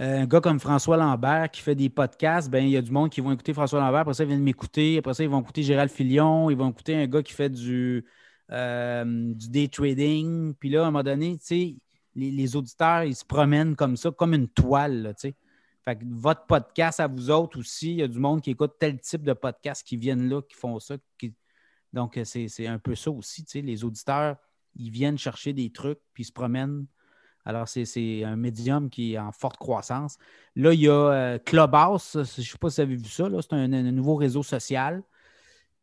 Euh, 0.00 0.22
un 0.22 0.26
gars 0.26 0.40
comme 0.40 0.60
François 0.60 0.96
Lambert 0.96 1.50
qui 1.50 1.60
fait 1.60 1.74
des 1.74 1.90
podcasts, 1.90 2.48
ben, 2.48 2.64
il 2.64 2.70
y 2.70 2.76
a 2.76 2.82
du 2.82 2.90
monde 2.90 3.10
qui 3.10 3.20
vont 3.20 3.32
écouter 3.32 3.52
François 3.52 3.80
Lambert, 3.80 4.00
après 4.00 4.14
ça, 4.14 4.24
ils 4.24 4.28
viennent 4.28 4.42
m'écouter, 4.42 4.96
après 4.98 5.12
ça, 5.12 5.22
ils 5.22 5.28
vont 5.28 5.40
écouter 5.42 5.62
Gérald 5.62 5.90
Filion, 5.90 6.48
ils 6.48 6.56
vont 6.56 6.70
écouter 6.70 6.94
un 6.94 7.06
gars 7.06 7.22
qui 7.22 7.34
fait 7.34 7.50
du, 7.50 8.06
euh, 8.50 9.04
du 9.34 9.50
day 9.50 9.68
trading. 9.68 10.54
Puis 10.54 10.70
là, 10.70 10.80
à 10.80 10.82
un 10.84 10.90
moment 10.90 11.02
donné, 11.02 11.36
tu 11.38 11.44
sais, 11.44 11.76
les, 12.14 12.30
les 12.30 12.56
auditeurs, 12.56 13.04
ils 13.04 13.14
se 13.14 13.24
promènent 13.24 13.76
comme 13.76 13.96
ça, 13.96 14.10
comme 14.10 14.32
une 14.32 14.48
toile, 14.48 15.14
tu 15.20 15.28
sais. 15.28 15.34
Fait 15.84 15.96
que 15.96 16.04
votre 16.06 16.46
podcast 16.46 17.00
à 17.00 17.06
vous 17.06 17.30
autres 17.30 17.58
aussi, 17.58 17.90
il 17.92 17.96
y 17.96 18.02
a 18.02 18.08
du 18.08 18.18
monde 18.18 18.42
qui 18.42 18.50
écoute 18.50 18.74
tel 18.78 19.00
type 19.00 19.22
de 19.22 19.32
podcast 19.32 19.86
qui 19.86 19.96
viennent 19.96 20.28
là, 20.28 20.42
qui 20.42 20.54
font 20.54 20.78
ça. 20.78 20.96
Donc, 21.92 22.16
euh, 22.16 22.24
c'est 22.24 22.66
un 22.66 22.78
peu 22.78 22.94
ça 22.94 23.10
aussi. 23.10 23.44
Les 23.54 23.84
auditeurs, 23.84 24.36
ils 24.76 24.90
viennent 24.90 25.18
chercher 25.18 25.52
des 25.52 25.70
trucs, 25.70 25.98
puis 26.12 26.22
ils 26.22 26.26
se 26.26 26.32
promènent. 26.32 26.86
Alors, 27.44 27.66
c'est- 27.66 28.22
un 28.22 28.36
médium 28.36 28.90
qui 28.90 29.14
est 29.14 29.18
en 29.18 29.32
forte 29.32 29.56
croissance. 29.56 30.18
Là, 30.54 30.74
il 30.74 30.80
y 30.80 30.88
a 30.88 30.92
euh, 30.92 31.38
Clubhouse. 31.38 32.10
Je 32.12 32.18
ne 32.18 32.24
sais 32.24 32.58
pas 32.58 32.70
si 32.70 32.76
vous 32.76 32.80
avez 32.80 32.96
vu 32.96 33.08
ça. 33.08 33.28
C'est 33.40 33.54
un, 33.54 33.68
nouveau 33.68 34.16
réseau 34.16 34.42
social. 34.42 35.02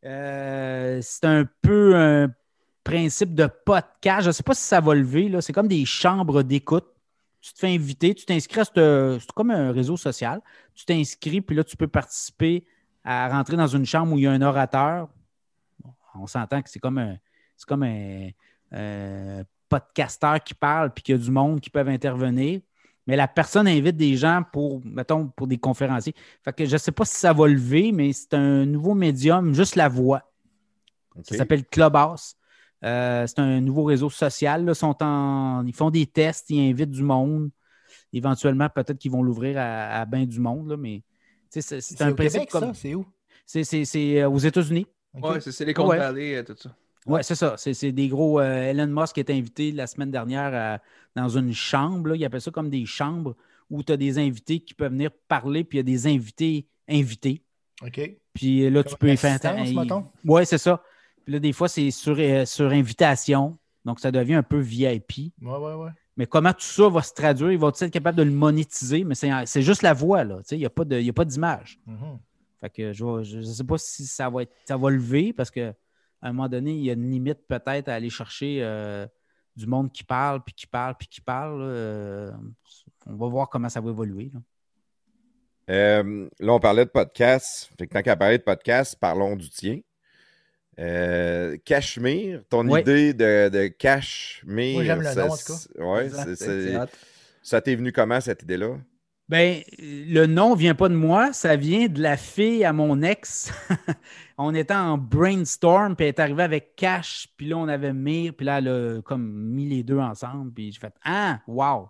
Euh, 0.06 1.00
c'est 1.02 1.26
un 1.26 1.46
peu 1.62 1.96
un 1.96 2.32
principe 2.84 3.34
de 3.34 3.48
podcast. 3.48 4.22
Je 4.22 4.28
ne 4.28 4.32
sais 4.32 4.44
pas 4.44 4.54
si 4.54 4.64
ça 4.64 4.80
va 4.80 4.94
lever. 4.94 5.36
C'est 5.42 5.54
comme 5.54 5.68
des 5.68 5.84
chambres 5.86 6.44
d'écoute. 6.44 6.86
Tu 7.48 7.54
te 7.54 7.60
fais 7.60 7.74
inviter, 7.74 8.14
tu 8.14 8.26
t'inscris 8.26 8.60
à 8.60 8.66
ce- 8.66 9.18
C'est 9.22 9.32
comme 9.32 9.52
un 9.52 9.72
réseau 9.72 9.96
social. 9.96 10.42
Tu 10.76 10.84
t'inscris, 10.84 11.40
puis 11.40 11.56
là, 11.56 11.64
tu 11.64 11.78
peux 11.78 11.88
participer 11.88 12.66
à 13.06 13.30
rentrer 13.30 13.56
dans 13.56 13.68
une 13.68 13.86
chambre 13.86 14.12
où 14.14 14.18
il 14.18 14.24
y 14.24 14.28
a 14.28 14.32
un 14.32 14.42
orateur. 14.42 15.08
Bon, 15.82 15.94
on 16.16 16.28
s'entend 16.28 16.62
que 16.62 16.70
c'est 16.70 16.80
comme 16.80 16.98
un. 16.98 17.16
C'est 17.56 17.68
comme 17.68 17.84
un. 17.84 18.30
un 18.72 19.44
podcasteur 19.70 20.42
qui 20.42 20.54
parle 20.54 20.94
puis 20.94 21.04
qu'il 21.04 21.16
y 21.16 21.18
a 21.18 21.22
du 21.22 21.30
monde 21.30 21.60
qui 21.60 21.70
peuvent 21.70 21.90
intervenir. 21.90 22.62
Mais 23.06 23.18
la 23.18 23.28
personne 23.28 23.68
invite 23.68 23.98
des 23.98 24.16
gens 24.16 24.42
pour, 24.54 24.82
mettons, 24.86 25.28
pour 25.28 25.46
des 25.46 25.58
conférenciers. 25.58 26.16
Fait 26.42 26.54
que 26.54 26.66
je 26.66 26.72
ne 26.74 26.78
sais 26.78 26.94
pas 26.94 27.04
si 27.04 27.16
ça 27.16 27.34
va 27.34 27.48
lever, 27.48 27.92
mais 27.92 28.14
c'est 28.14 28.34
un 28.34 28.66
nouveau 28.66 28.94
médium, 28.94 29.54
juste 29.54 29.76
la 29.76 29.90
voix. 29.90 30.24
Ça 31.24 31.36
s'appelle 31.38 31.66
Clubhouse. 31.66 32.37
Euh, 32.84 33.26
c'est 33.28 33.40
un 33.40 33.60
nouveau 33.62 33.84
réseau 33.86 34.10
social. 34.10 34.66
là. 34.66 34.72
Ils, 34.72 34.76
sont 34.76 34.96
en... 35.02 35.66
ils 35.66 35.74
font 35.74 35.90
des 35.90 36.06
tests, 36.06 36.50
ils 36.50 36.70
invitent 36.70 36.92
du 36.92 37.04
monde. 37.04 37.50
Éventuellement, 38.14 38.70
peut-être 38.70 38.98
qu'ils 38.98 39.12
vont 39.12 39.22
l'ouvrir 39.24 39.58
à, 39.58 40.02
à 40.02 40.06
bien 40.06 40.26
du 40.26 40.40
monde, 40.40 40.70
là, 40.70 40.78
mais 40.78 41.04
c'est 41.50 41.62
c'est 41.62 41.82
C'est 41.82 42.02
un 42.02 42.12
au 42.12 42.16
principe 42.16 42.42
Québec, 42.42 42.50
comme. 42.52 42.74
ça? 42.74 42.74
C'est 42.74 42.96
où? 42.96 43.06
C'est- 43.46 43.64
C'est 43.64 43.86
c'est, 43.86 44.22
euh, 44.22 44.30
aux 44.30 44.38
États-Unis. 44.38 44.86
Ouais, 45.14 45.42
c'est 45.42 45.52
Silicon 45.52 45.88
Ouais. 45.88 45.98
Valley, 45.98 46.36
euh, 46.36 46.44
tout 46.44 46.56
ça. 46.58 46.74
Oui, 47.06 47.22
c'est 47.24 47.36
ça. 47.36 47.56
C'est 47.58 47.74
c'est 47.74 47.92
des 47.92 48.08
gros. 48.10 48.40
euh, 48.40 48.70
Elon 48.70 48.88
Musk 48.88 49.18
est 49.18 49.30
invité 49.30 49.72
la 49.72 49.88
semaine 49.88 50.12
dernière 50.12 50.54
à- 50.54 50.80
dans 51.16 51.30
une 51.30 51.54
chambre. 51.54 52.10
là. 52.10 52.16
Il 52.16 52.24
appelle 52.26 52.42
ça 52.42 52.52
comme 52.52 52.70
des 52.70 52.86
chambres 52.86 53.36
où 53.70 53.82
tu 53.84 53.92
as 53.92 53.98
des 53.98 54.18
invités 54.20 54.60
qui 54.60 54.74
peuvent 54.74 54.92
venir 54.92 55.10
parler, 55.28 55.64
puis 55.64 55.78
il 55.78 55.80
y 55.80 55.82
a 55.82 55.84
des 55.84 56.08
invités 56.08 56.68
invités. 56.90 57.44
OK. 57.86 58.00
Puis 58.34 58.70
là, 58.70 58.84
tu 58.84 58.96
peux 58.98 59.08
une 59.08 59.18
faire. 59.18 59.40
Oui, 60.26 60.46
c'est 60.46 60.58
ça. 60.58 60.82
Puis 61.28 61.34
là, 61.34 61.40
des 61.42 61.52
fois, 61.52 61.68
c'est 61.68 61.92
sur, 61.92 62.16
euh, 62.18 62.46
sur 62.46 62.72
invitation. 62.72 63.58
Donc, 63.84 64.00
ça 64.00 64.12
devient 64.12 64.36
un 64.36 64.44
peu 64.44 64.60
VIP. 64.60 65.34
Ouais, 65.42 65.58
ouais, 65.58 65.74
ouais. 65.74 65.90
Mais 66.16 66.26
comment 66.26 66.54
tout 66.54 66.62
ça 66.62 66.88
va 66.88 67.02
se 67.02 67.14
traduire? 67.14 67.52
Il 67.52 67.58
va 67.58 67.68
être 67.68 67.88
capable 67.88 68.18
de 68.18 68.24
le 68.24 68.32
monétiser, 68.32 69.04
mais 69.04 69.14
c'est 69.14 69.30
c'est 69.46 69.62
juste 69.62 69.82
la 69.82 69.92
voix, 69.92 70.24
là. 70.24 70.38
Tu 70.38 70.44
sais, 70.46 70.56
Il 70.56 70.60
n'y 70.60 70.66
a 70.66 70.70
pas 70.70 70.86
de- 70.86 70.98
il 70.98 71.06
y 71.06 71.10
a 71.10 71.14
pas 71.14 71.26
d'image. 71.26 71.82
Mhm. 71.86 72.18
Fait 72.62 72.70
que 72.70 72.94
je 72.94 73.04
ne 73.40 73.42
sais 73.44 73.64
pas 73.66 73.78
si 73.78 74.06
ça 74.06 74.30
va, 74.30 74.44
être, 74.44 74.54
ça 74.66 74.78
va 74.78 74.90
lever 74.90 75.34
parce 75.34 75.52
qu'à 75.52 75.74
un 76.22 76.32
moment 76.32 76.48
donné, 76.48 76.72
il 76.72 76.84
y 76.86 76.90
a 76.90 76.94
une 76.94 77.12
limite 77.12 77.46
peut-être 77.46 77.90
à 77.90 77.96
aller 77.96 78.10
chercher 78.10 78.60
euh, 78.62 79.06
du 79.58 79.68
monde 79.68 79.92
qui 79.92 80.06
parle, 80.06 80.42
puis 80.46 80.54
qui 80.56 80.66
parle, 80.66 80.96
puis 80.98 81.10
qui 81.10 81.20
parle. 81.20 81.60
Euh, 81.62 82.32
on 83.06 83.16
va 83.18 83.28
voir 83.28 83.50
comment 83.50 83.68
ça 83.68 83.82
va 83.82 83.90
évoluer. 83.90 84.32
là. 84.34 84.40
Euh, 85.70 86.30
là, 86.40 86.54
on 86.54 86.60
parlait 86.62 86.86
de 86.86 86.90
podcast. 86.90 87.70
Fait 87.78 87.88
que 87.88 87.94
tant 87.94 88.02
qu'à 88.02 88.16
parler 88.16 88.38
de 88.38 88.44
podcast, 88.44 88.96
parlons 89.00 89.36
du 89.36 89.50
tien. 89.50 89.82
Euh, 90.80 91.58
Cachemire, 91.66 92.44
ton 92.50 92.68
Ouais. 92.70 92.82
idée 92.82 93.14
de, 93.14 93.50
de 93.50 93.68
Cachemire. 93.68 94.76
Moi, 94.76 94.84
j'aime 94.84 95.00
le 95.02 95.06
ça- 95.06 95.26
nom, 95.28 95.34
en 95.34 95.38
tout 95.38 95.44
cas. 95.46 95.84
Ouais, 95.84 96.10
ça 97.42 97.62
t'est 97.62 97.76
venu 97.76 97.92
comment 97.92 98.20
cette 98.22 98.44
idée-là? 98.44 98.78
Ben, 99.30 99.62
le 99.80 100.26
nom 100.26 100.56
vient 100.56 100.76
pas 100.76 100.88
de 100.88 100.94
moi, 100.96 101.34
ça 101.34 101.56
vient 101.58 101.88
de 101.88 102.02
la 102.02 102.16
fille 102.16 102.64
à 102.64 102.72
mon 102.72 103.02
ex. 103.02 103.52
on 104.38 104.54
était 104.56 104.74
en 104.74 104.98
brainstorm, 104.98 105.96
puis 105.98 106.06
elle 106.06 106.10
est 106.10 106.20
arrivée 106.20 106.44
avec 106.44 106.76
Cash, 106.78 107.28
puis 107.36 107.48
là, 107.50 107.58
on 107.58 107.68
avait 107.68 107.92
Mir, 107.92 108.34
puis 108.34 108.46
là, 108.46 108.60
elle 108.60 108.68
a 108.70 109.02
comme 109.02 109.30
mis 109.30 109.68
les 109.68 109.84
deux 109.84 109.98
ensemble, 110.00 110.54
puis 110.54 110.72
j'ai 110.72 110.80
fait 110.80 110.94
Ah, 111.04 111.42
wow! 111.48 111.90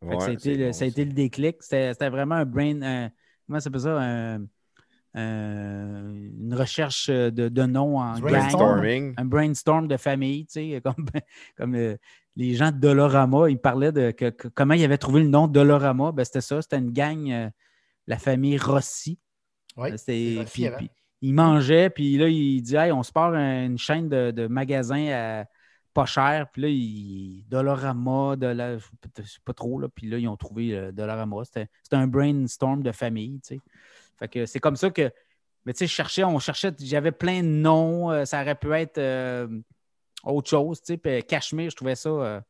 Fait 0.00 0.06
que 0.10 0.14
Ouais, 0.14 0.20
ça 0.20 0.26
a 0.26 0.32
été, 0.32 0.54
le, 0.56 0.66
bon, 0.66 0.72
ça 0.72 0.84
a 0.84 0.88
été 0.88 1.04
le 1.04 1.12
déclic. 1.12 1.56
C'était 1.60 1.92
c'était 1.92 2.08
vraiment 2.08 2.36
un 2.36 2.44
brain. 2.44 2.80
un- 2.82 3.10
comment 3.46 3.58
ça 3.58 3.64
s'appelle 3.64 3.80
ça? 3.80 3.98
Un- 4.00 4.46
un- 5.14 6.12
une 6.14 6.54
recherche 6.54 7.08
de, 7.08 7.30
de 7.48 7.62
nom 7.66 7.98
en 7.98 8.14
Du 8.14 8.22
gang. 8.22 8.30
Brainstorming. 8.30 9.14
Un 9.16 9.24
brainstorm 9.24 9.88
de 9.88 9.96
famille, 9.96 10.46
tu 10.46 10.52
sais, 10.72 10.80
comme, 10.82 10.94
comme 11.56 11.74
euh, 11.74 11.96
les 12.36 12.54
gens 12.54 12.70
de 12.70 12.78
Dolorama, 12.78 13.50
ils 13.50 13.58
parlaient 13.58 13.92
de 13.92 14.10
que- 14.12 14.30
que- 14.30 14.48
comment 14.48 14.74
ils 14.74 14.84
avaient 14.84 14.98
trouvé 14.98 15.22
le 15.22 15.28
nom 15.28 15.46
de 15.48 15.52
Dolorama. 15.52 16.12
Ben, 16.12 16.24
c'était 16.24 16.40
ça, 16.40 16.62
c'était 16.62 16.78
une 16.78 16.92
gang, 16.92 17.30
euh, 17.30 17.48
la 18.06 18.18
famille 18.18 18.56
Rossi. 18.58 19.18
Oui, 19.76 19.90
c'est 19.96 20.34
Rossi 20.38 20.62
puis- 20.78 20.90
là, 22.16 22.28
il 22.28 22.62
dit 22.62 22.76
Hey, 22.76 22.92
on 22.92 23.02
se 23.02 23.12
part 23.12 23.34
une 23.34 23.76
chaîne 23.78 24.08
de, 24.08 24.30
de 24.30 24.46
magasins 24.46 25.06
à 25.12 25.44
pas 25.92 26.06
cher. 26.06 26.46
Puis 26.52 26.62
là, 26.62 26.68
il, 26.68 27.44
Dolorama, 27.48 28.36
je 28.40 28.78
sais 29.24 29.38
pas 29.44 29.52
trop, 29.52 29.78
là. 29.80 29.88
Puis 29.94 30.08
là, 30.08 30.18
ils 30.18 30.28
ont 30.28 30.36
trouvé 30.36 30.74
euh, 30.74 30.92
Dolorama. 30.92 31.44
C'était 31.44 31.68
c'était 31.82 31.96
un 31.96 32.06
brainstorm 32.06 32.82
de 32.82 32.92
famille, 32.92 33.40
tu 33.40 33.56
sais. 33.56 33.60
Fait 34.20 34.28
que 34.28 34.46
c'est 34.46 34.60
comme 34.60 34.76
ça 34.76 34.90
que. 34.90 35.10
Mais 35.66 35.72
tu 35.72 35.78
sais, 35.80 35.86
je 35.88 35.92
cherchais, 35.92 36.22
on 36.24 36.38
cherchait, 36.38 36.72
j'avais 36.78 37.10
plein 37.12 37.42
de 37.42 37.48
noms. 37.48 38.10
euh, 38.12 38.24
ça 38.24 38.40
aurait 38.40 38.54
pu 38.54 38.72
être 38.72 38.98
euh, 38.98 39.48
autre 40.24 40.48
chose, 40.48 40.80
tu 40.80 40.92
sais. 40.94 40.96
Puis 40.96 41.22
Cachemire, 41.24 41.70
je 41.70 41.76
trouvais 41.76 41.96
ça. 41.96 42.08
euh, 42.08 42.40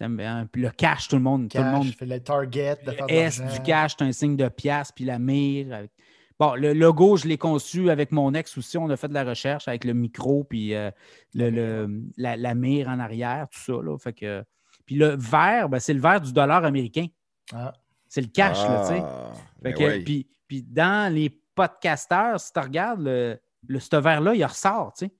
un- 0.00 0.46
puis 0.46 0.62
le 0.62 0.70
cash, 0.70 1.08
tout 1.08 1.16
le 1.16 1.22
monde. 1.22 1.48
tout 1.50 1.58
le 1.58 1.62
Cash, 1.64 1.72
monde 1.74 1.86
fait 1.92 2.06
le 2.06 2.20
target 2.20 2.76
de 2.86 2.94
S 3.08 3.40
du 3.42 3.60
cash, 3.62 3.96
c'est 3.98 4.04
un 4.04 4.12
signe 4.12 4.36
de 4.36 4.48
pièce, 4.48 4.92
puis 4.92 5.04
la 5.04 5.18
mire. 5.18 5.72
avec- 5.74 5.90
Bon, 6.38 6.54
le 6.54 6.72
logo, 6.72 7.16
je 7.18 7.28
l'ai 7.28 7.36
conçu 7.36 7.90
avec 7.90 8.12
mon 8.12 8.32
ex 8.32 8.56
aussi. 8.56 8.78
On 8.78 8.88
a 8.88 8.96
fait 8.96 9.08
de 9.08 9.14
la 9.14 9.24
recherche 9.24 9.68
avec 9.68 9.84
le 9.84 9.92
micro, 9.92 10.42
puis 10.44 10.74
euh, 10.74 10.90
le, 11.34 11.50
le- 11.50 12.02
la, 12.16 12.36
la 12.36 12.54
mire 12.54 12.88
en 12.88 12.98
arrière, 12.98 13.46
tout 13.52 13.58
ça. 13.60 13.72
Là. 13.82 13.98
Fait 13.98 14.14
que... 14.14 14.42
Puis 14.86 14.94
le 14.96 15.16
vert, 15.18 15.68
ben, 15.68 15.78
c'est 15.80 15.92
le 15.92 16.00
vert 16.00 16.20
du 16.20 16.32
dollar 16.32 16.64
américain. 16.64 17.06
Ah. 17.52 17.72
C'est 18.10 18.20
le 18.20 18.26
cash, 18.26 18.58
là, 18.58 18.82
tu 18.86 18.94
sais. 18.94 19.02
Ah, 19.02 19.30
Fait 19.34 19.62
ben 19.62 19.74
que- 19.74 19.82
ouais. 19.84 20.00
puis, 20.00 20.28
puis 20.48 20.62
dans 20.62 21.10
les 21.14 21.30
podcasteurs, 21.54 22.38
si 22.40 22.52
tu 22.52 22.58
regardes, 22.60 23.00
le, 23.00 23.38
le, 23.68 23.78
ce 23.80 23.96
verre-là, 23.96 24.34
il 24.34 24.44
ressort, 24.44 24.92
tu 24.98 25.06
sais. 25.06 25.12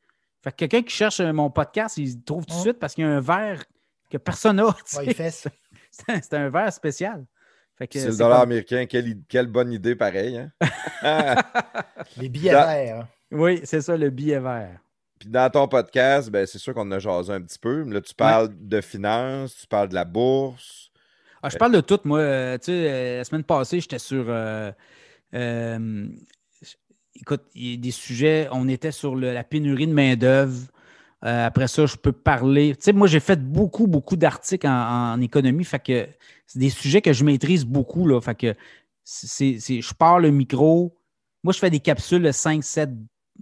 Fait 0.43 0.51
que 0.51 0.57
quelqu'un 0.57 0.83
qui 0.83 0.95
cherche 0.95 1.21
euh, 1.21 1.33
mon 1.33 1.51
podcast, 1.51 1.97
il 1.99 2.17
le 2.17 2.23
trouve 2.25 2.45
tout 2.47 2.55
de 2.55 2.59
Oh. 2.59 2.63
suite 2.63 2.79
parce 2.79 2.95
qu'il 2.95 3.05
y 3.05 3.07
a 3.07 3.11
un 3.11 3.21
verre 3.21 3.63
que 4.11 4.19
personne 4.19 4.57
n'a. 4.57 4.65
Ouais. 4.97 5.15
C'est 5.91 6.35
un- 6.35 6.51
verre 6.51 6.73
spécial. 6.73 7.25
C'est 7.91 8.07
le 8.09 8.17
dollar 8.17 8.41
comme- 8.41 8.51
américain. 8.51 8.85
Quelle, 8.87 9.47
bonne 9.47 9.73
idée, 9.73 9.95
pareil. 9.97 10.37
Hein? 10.39 10.51
Les 12.17 12.29
billets 12.29 12.53
Dans- 12.53 12.67
verts. 12.67 13.07
Oui, 13.31 13.61
c'est 13.65 13.81
ça, 13.81 13.97
le 13.97 14.11
billet 14.11 14.41
vert. 14.41 14.81
Puis 15.19 15.29
dans 15.29 15.49
ton 15.51 15.69
podcast, 15.69 16.31
ben, 16.31 16.45
c'est 16.47 16.59
sûr 16.59 16.75
qu'on 16.75 16.83
en 16.83 16.93
a 16.93 16.99
jasé 16.99 17.33
un 17.33 17.41
petit 17.41 17.59
peu. 17.59 17.83
Là, 17.85 18.01
tu 18.01 18.15
parles 18.15 18.49
de 18.53 18.81
finances, 18.81 19.55
tu 19.57 19.67
parles 19.67 19.89
de 19.89 19.95
la 19.95 20.05
bourse. 20.05 20.90
Ah, 21.43 21.49
je 21.49 21.57
parle 21.57 21.73
de 21.73 21.81
tout, 21.81 21.99
moi. 22.05 22.19
Euh, 22.21 22.59
tu 22.59 22.67
sais, 22.67 22.91
euh, 22.91 23.17
la 23.19 23.25
semaine 23.25 23.45
passée, 23.45 23.81
j'étais 23.81 23.99
sur. 23.99 24.25
euh, 24.29 24.71
euh, 25.35 26.09
écoute, 27.15 27.43
il 27.55 27.71
y 27.71 27.75
a 27.75 27.77
des 27.77 27.91
sujets. 27.91 28.49
On 28.53 28.69
était 28.69 28.93
sur 28.93 29.15
le- 29.17 29.33
la 29.33 29.45
pénurie 29.45 29.87
de 29.87 29.93
main-d'œuvre. 29.93 30.59
Euh, 31.25 31.47
après 31.47 31.69
ça, 31.69 31.87
je 31.87 31.97
peux 31.97 32.13
parler. 32.13 32.75
Tu 32.77 32.85
sais, 32.85 32.93
moi, 32.93 33.07
j'ai 33.07 33.21
fait 33.21 33.41
beaucoup, 33.43 33.87
beaucoup 33.87 34.17
d'articles 34.17 34.67
en, 34.67 35.13
en 35.15 35.21
économie. 35.21 35.65
Fait 35.65 35.81
que 35.83 36.09
c'est 36.47 36.59
des 36.59 36.71
sujets 36.71 37.03
que 37.03 37.13
je 37.13 37.25
maîtrise 37.25 37.65
beaucoup. 37.67 38.07
Là, 38.07 38.21
fait 38.21 38.35
que 38.37 38.55
c'est, 39.05 39.59
c'est- 39.61 39.83
je 39.83 39.95
pars 39.95 40.21
le 40.21 40.31
micro. 40.31 40.97
Moi, 41.45 41.53
je 41.53 41.59
fais 41.59 41.71
des 41.71 41.81
capsules 41.81 42.23
de 42.23 42.33
5, 42.33 42.65
7, 42.65 42.91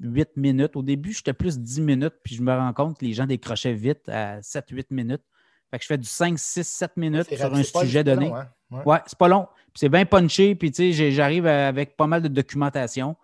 8 0.00 0.30
minutes. 0.36 0.76
Au 0.76 0.82
début, 0.82 1.12
j'étais 1.12 1.32
plus 1.34 1.58
10 1.58 1.80
minutes, 1.80 2.14
puis 2.24 2.36
je 2.36 2.42
me 2.42 2.52
rends 2.54 2.72
compte 2.72 2.98
que 2.98 3.04
les 3.04 3.12
gens 3.14 3.26
décrochaient 3.26 3.74
vite 3.74 4.08
à 4.08 4.42
7, 4.42 4.66
8 4.70 4.90
minutes. 4.90 5.22
Fait 5.70 5.78
que 5.78 5.82
je 5.82 5.88
fais 5.88 5.98
du 5.98 6.08
5, 6.08 6.38
6, 6.38 6.64
7 6.66 6.96
minutes 6.96 7.28
sur 7.36 7.54
un 7.54 7.62
sujet 7.86 8.04
donné. 8.04 8.28
long, 8.28 8.36
hein? 8.36 8.48
Ouais. 8.70 8.82
Ouais, 8.84 8.98
c'est 9.06 9.18
pas 9.18 9.28
long. 9.28 9.46
C'est 9.74 9.88
bien 9.88 10.04
punché. 10.06 10.54
Puis 10.54 10.70
tu 10.70 10.76
sais, 10.76 10.92
j'ai- 10.92 11.12
j'arrive 11.12 11.46
avec 11.46 11.96
pas 11.96 12.06
mal 12.06 12.22
de 12.22 12.28
documentation. 12.28 13.16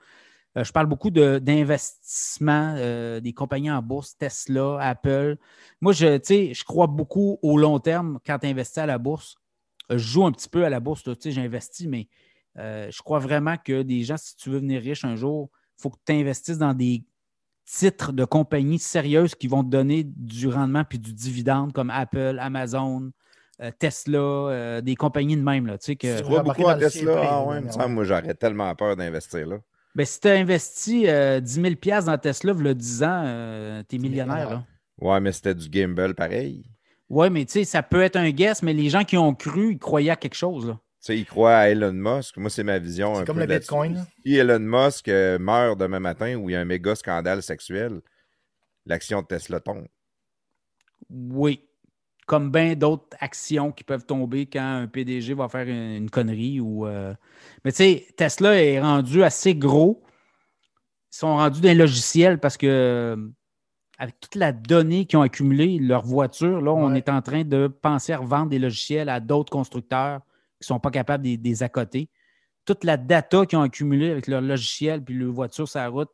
Euh, 0.56 0.62
je 0.64 0.70
parle 0.72 0.86
beaucoup 0.86 1.10
de- 1.10 1.38
d'investissement, 1.38 2.74
euh, 2.78 3.20
des 3.20 3.32
compagnies 3.32 3.70
en 3.70 3.82
bourse, 3.82 4.16
Tesla, 4.16 4.78
Apple. 4.80 5.36
Moi, 5.80 5.92
je, 5.92 6.18
je 6.52 6.64
crois 6.64 6.86
beaucoup 6.86 7.38
au 7.42 7.58
long 7.58 7.78
terme 7.80 8.18
quand 8.24 8.38
tu 8.38 8.46
investis 8.46 8.78
à 8.78 8.86
la 8.86 8.98
bourse. 8.98 9.36
Euh, 9.90 9.98
je 9.98 10.06
joue 10.06 10.24
un 10.24 10.32
petit 10.32 10.48
peu 10.48 10.64
à 10.64 10.70
la 10.70 10.80
bourse, 10.80 11.02
j'investis, 11.24 11.86
mais 11.86 12.08
je 12.56 13.02
crois 13.02 13.18
vraiment 13.18 13.56
que 13.56 13.82
des 13.82 14.02
gens, 14.04 14.16
si 14.16 14.36
tu 14.36 14.48
veux 14.50 14.58
venir 14.58 14.80
riche 14.80 15.04
un 15.04 15.16
jour, 15.16 15.50
il 15.78 15.82
faut 15.82 15.90
que 15.90 15.98
tu 16.06 16.12
investisses 16.12 16.58
dans 16.58 16.72
des 16.72 17.02
titres 17.64 18.12
de 18.12 18.24
compagnies 18.24 18.78
sérieuses 18.78 19.34
qui 19.34 19.48
vont 19.48 19.64
te 19.64 19.68
donner 19.70 20.04
du 20.04 20.48
rendement 20.48 20.84
puis 20.84 20.98
du 20.98 21.12
dividende 21.12 21.72
comme 21.72 21.90
Apple, 21.90 22.38
Amazon, 22.40 23.10
euh, 23.60 23.70
Tesla, 23.78 24.18
euh, 24.18 24.80
des 24.80 24.96
compagnies 24.96 25.36
de 25.36 25.42
même. 25.42 25.66
Là, 25.66 25.78
tu 25.78 25.86
sais 25.86 25.96
que, 25.96 26.18
Tu 26.18 26.22
crois 26.24 26.40
embarqué 26.40 26.62
beaucoup 26.62 26.74
le 26.74 26.80
Tesla? 26.80 27.22
Ah 27.22 27.44
ouais, 27.44 27.60
ouais. 27.62 27.88
moi, 27.88 28.04
j'aurais 28.04 28.34
tellement 28.34 28.74
peur 28.74 28.96
d'investir 28.96 29.46
là. 29.46 29.56
ben, 29.94 30.04
si 30.04 30.20
tu 30.20 30.28
as 30.28 30.32
investi 30.32 31.04
euh, 31.08 31.40
10 31.40 31.52
000 31.62 31.74
piastres 31.76 32.10
dans 32.10 32.18
Tesla, 32.18 32.52
il 32.58 32.66
y 32.66 32.68
a 32.68 32.74
10 32.74 33.02
ans, 33.02 33.82
tu 33.88 33.96
es 33.96 33.98
millionnaire. 33.98 34.50
là. 34.50 34.64
Ouais, 35.00 35.20
mais 35.20 35.32
c'était 35.32 35.54
du 35.54 35.68
gamble 35.68 36.14
pareil. 36.14 36.64
Oui, 37.08 37.30
mais 37.30 37.44
tu 37.44 37.52
sais, 37.52 37.64
ça 37.64 37.82
peut 37.82 38.02
être 38.02 38.16
un 38.16 38.30
guess, 38.30 38.62
mais 38.62 38.72
les 38.72 38.88
gens 38.88 39.04
qui 39.04 39.16
ont 39.16 39.34
cru, 39.34 39.72
ils 39.72 39.78
croyaient 39.78 40.10
à 40.10 40.16
quelque 40.16 40.34
chose. 40.34 40.66
Là. 40.66 40.78
Tu 41.04 41.12
sais, 41.12 41.18
il 41.18 41.26
croit 41.26 41.54
à 41.54 41.68
Elon 41.68 41.92
Musk. 41.92 42.38
Moi, 42.38 42.48
c'est 42.48 42.64
ma 42.64 42.78
vision. 42.78 43.14
C'est 43.16 43.20
un 43.20 43.24
comme 43.26 43.36
peu 43.36 43.44
le. 43.44 43.58
Bitcoin. 43.58 44.06
Si 44.24 44.36
Elon 44.36 44.58
Musk 44.58 45.08
euh, 45.08 45.38
meurt 45.38 45.78
demain 45.78 46.00
matin 46.00 46.36
ou 46.36 46.48
il 46.48 46.54
y 46.54 46.56
a 46.56 46.60
un 46.60 46.64
méga 46.64 46.94
scandale 46.94 47.42
sexuel, 47.42 48.00
l'action 48.86 49.20
de 49.20 49.26
Tesla 49.26 49.60
tombe. 49.60 49.86
Oui. 51.10 51.60
Comme 52.26 52.50
bien 52.50 52.74
d'autres 52.74 53.14
actions 53.20 53.70
qui 53.70 53.84
peuvent 53.84 54.06
tomber 54.06 54.46
quand 54.46 54.62
un 54.62 54.86
PDG 54.86 55.34
va 55.34 55.50
faire 55.50 55.68
une, 55.68 55.94
une 56.04 56.08
connerie. 56.10 56.58
ou. 56.60 56.86
euh, 56.86 57.12
Mais 57.66 57.72
tu 57.72 57.76
sais, 57.76 58.06
Tesla 58.16 58.58
est 58.62 58.80
rendu 58.80 59.22
assez 59.22 59.54
gros. 59.54 60.02
Ils 61.12 61.18
sont 61.18 61.36
rendus 61.36 61.60
dans 61.60 61.68
les 61.68 61.74
logiciels 61.74 62.40
parce 62.40 62.56
que, 62.56 62.66
euh, 62.66 63.28
avec 63.98 64.18
toute 64.20 64.36
la 64.36 64.52
donnée 64.52 65.04
qu'ils 65.04 65.18
ont 65.18 65.22
accumulée, 65.22 65.78
leur 65.80 66.02
voiture, 66.06 66.62
là, 66.62 66.72
on 66.72 66.94
est 66.94 67.10
en 67.10 67.20
train 67.20 67.44
de 67.44 67.66
penser 67.66 68.14
à 68.14 68.16
revendre 68.16 68.48
des 68.48 68.58
logiciels 68.58 69.10
à 69.10 69.20
d'autres 69.20 69.52
constructeurs 69.52 70.22
qui 70.60 70.64
ne 70.64 70.74
sont 70.74 70.80
pas 70.80 70.90
capables 70.90 71.24
de 71.24 71.38
les 71.42 71.62
accoter. 71.62 72.08
Toute 72.64 72.84
la 72.84 72.96
data 72.96 73.44
qu'ils 73.46 73.58
ont 73.58 73.62
accumulée 73.62 74.10
avec 74.10 74.26
leur 74.26 74.40
logiciel 74.40 75.02
puis 75.04 75.14
leur 75.14 75.32
voiture 75.32 75.68
sur 75.68 75.80
la 75.80 75.88
route, 75.88 76.10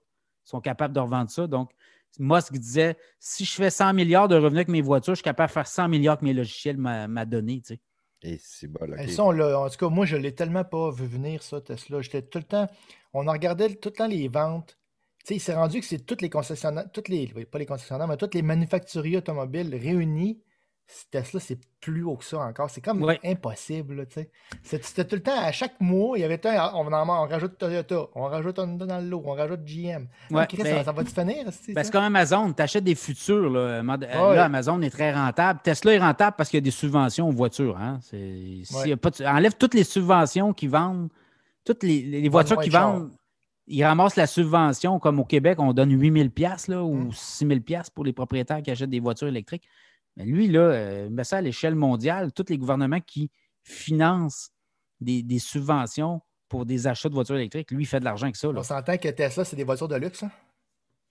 ils 0.47 0.51
sont 0.51 0.61
capables 0.61 0.95
de 0.95 1.01
revendre 1.01 1.31
ça. 1.31 1.47
Donc, 1.47 1.71
Musk 2.19 2.55
disait 2.55 2.97
si 3.21 3.45
je 3.45 3.55
fais 3.55 3.71
100 3.71 3.95
milliards 3.95 4.29
de 4.29 4.35
revenus 4.35 4.59
avec 4.59 4.69
mes 4.69 4.83
voitures, 4.83 5.15
je 5.15 5.19
suis 5.19 5.25
capable 5.25 5.49
de 5.49 5.53
faire 5.53 5.67
100 5.67 5.89
milliards 5.89 6.19
que 6.19 6.25
mes 6.25 6.35
logiciels 6.35 6.77
m'a 6.77 7.07
m'a 7.07 7.25
donné. 7.25 7.61
tu 7.61 7.75
sais. 7.75 7.81
Et 8.23 8.39
c'est 8.39 8.67
bon, 8.69 8.81
en 8.83 9.71
tout 9.71 9.77
cas, 9.79 9.89
moi, 9.89 10.05
je 10.05 10.17
ne 10.17 10.23
l'ai 10.23 10.35
tellement 10.35 10.65
pas 10.65 10.91
vu 10.91 11.07
venir, 11.07 11.43
ça, 11.43 11.61
Tesla. 11.61 12.03
J'étais 12.03 12.23
tout 12.23 12.39
le 12.39 12.45
temps. 12.45 12.69
On 13.15 13.27
en 13.27 13.33
regardait 13.33 13.75
tout 13.77 13.89
le 13.89 13.95
temps 13.95 14.07
les 14.07 14.29
ventes. 14.29 14.79
Tu 15.25 15.29
sais, 15.29 15.35
il 15.37 15.41
s'est 15.41 15.55
rendu 15.55 15.81
que 15.81 15.87
c'est 15.87 16.05
toutes 16.05 16.23
les 16.23 16.31
concessionnaires, 16.31 16.91
toutes 16.93 17.09
les, 17.09 17.33
oui, 17.35 17.45
pas 17.47 17.59
les 17.59 17.67
concessionnaires, 17.67 18.09
mais 18.09 18.17
toutes 18.17 18.35
les 18.35 18.43
manufacturiers 18.43 19.19
automobiles 19.19 19.75
réunis. 19.75 20.43
Tesla, 21.11 21.41
c'est 21.41 21.59
plus 21.81 22.03
haut 22.03 22.17
que 22.17 22.25
ça 22.25 22.39
encore. 22.41 22.69
C'est 22.71 22.81
comme 22.81 23.03
Ouais. 23.03 23.19
impossible, 23.25 24.07
C'était 24.63 25.05
tout 25.05 25.17
le 25.17 25.23
temps, 25.23 25.39
à 25.39 25.53
chaque 25.53 25.81
mois, 25.81 26.19
il 26.19 26.21
y 26.21 26.25
avait 26.25 26.45
un, 26.47 26.73
on, 26.75 26.93
en, 26.93 27.09
on 27.09 27.29
rajoute 27.29 27.57
Toyota, 27.59 28.07
on 28.15 28.25
rajoute 28.25 28.59
Honda 28.59 28.87
dans 28.87 28.99
le 29.01 29.09
lot, 29.09 29.23
on 29.25 29.33
rajoute 29.35 29.65
GM. 29.65 30.09
Ouais, 30.31 30.43
Ah, 30.43 30.47
Chris, 30.47 30.63
ben- 30.63 30.79
ça, 30.79 30.85
ça 30.85 30.93
va 30.93 31.05
te 31.05 31.09
finir, 31.11 31.47
c'est 31.53 31.73
Ben, 31.73 31.89
comme 31.91 32.05
Amazon, 32.05 32.53
tu 32.53 32.63
achètes 32.63 32.85
des 32.85 32.95
futurs. 32.95 33.51
Là. 33.51 33.61
Euh, 33.61 33.83
Ouais. 33.83 33.97
là, 34.37 34.45
Amazon 34.45 34.81
est 34.83 34.91
très 34.91 35.13
rentable. 35.15 35.61
Tesla 35.63 35.95
est 35.95 35.99
rentable 35.99 36.37
parce 36.37 36.51
qu'il 36.51 36.59
y 36.59 36.63
a 36.63 36.65
des 36.65 36.71
subventions 36.71 37.29
aux 37.29 37.33
voitures. 37.33 37.77
Hein. 37.79 37.99
C'est- 38.03 38.63
s'il 38.65 38.89
y 38.89 38.93
a 38.93 38.97
pas 38.97 39.11
de- 39.11 39.25
Enlève 39.25 39.55
toutes 39.59 39.75
les 39.75 39.85
subventions 39.85 40.53
qui 40.53 40.67
vendent, 40.67 41.09
toutes 41.65 41.83
les, 41.83 42.03
les 42.03 42.29
voitures 42.29 42.57
moins 42.57 42.65
qui 42.65 42.71
de 42.71 42.75
chars. 42.75 42.93
vendent, 42.93 43.11
ils 43.67 43.85
ramassent 43.85 44.17
la 44.17 44.27
subvention. 44.27 44.99
Comme 44.99 45.21
au 45.21 45.25
Québec, 45.25 45.59
on 45.61 45.73
donne 45.73 45.93
8000 45.93 46.31
pièces 46.31 46.67
là, 46.69 46.83
ou 46.83 46.95
Mm. 46.95 47.13
6000 47.13 47.63
pièces 47.63 47.89
pour 47.91 48.05
les 48.05 48.13
propriétaires 48.13 48.61
qui 48.63 48.71
achètent 48.71 48.91
des 48.91 49.01
voitures 49.01 49.29
électriques. 49.29 49.69
Mais 50.21 50.27
lui, 50.27 50.49
là, 50.49 50.61
euh, 50.61 51.09
met 51.11 51.25
ça 51.25 51.39
à 51.39 51.41
l'échelle 51.41 51.75
mondiale. 51.75 52.31
Tous 52.33 52.45
les 52.49 52.59
gouvernements 52.59 53.01
qui 53.01 53.31
financent 53.63 54.51
des, 55.01 55.23
des 55.23 55.39
subventions 55.39 56.21
pour 56.49 56.67
des 56.67 56.87
achats 56.87 57.09
de 57.09 57.15
voitures 57.15 57.37
électriques, 57.37 57.71
lui, 57.71 57.85
il 57.85 57.87
fait 57.87 58.01
de 58.01 58.05
l'argent 58.05 58.25
avec 58.25 58.37
ça. 58.37 58.49
là. 58.53 58.61
On 58.61 58.63
s'entend 58.63 58.97
que 58.99 59.09
Tesla, 59.09 59.45
c'est 59.45 59.57
des 59.57 59.65
voitures 59.65 59.89
de 59.89 59.97
luxe. 59.97 60.23
hein? 60.23 60.31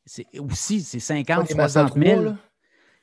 C'est 0.05 0.25
aussi, 0.39 0.81
c'est 0.81 0.97
Pas 0.97 1.03
50, 1.03 1.47
des 1.47 1.55
Mazda 1.55 1.87
60 1.87 2.03
000. 2.03 2.21
3, 2.21 2.31
là. 2.31 2.37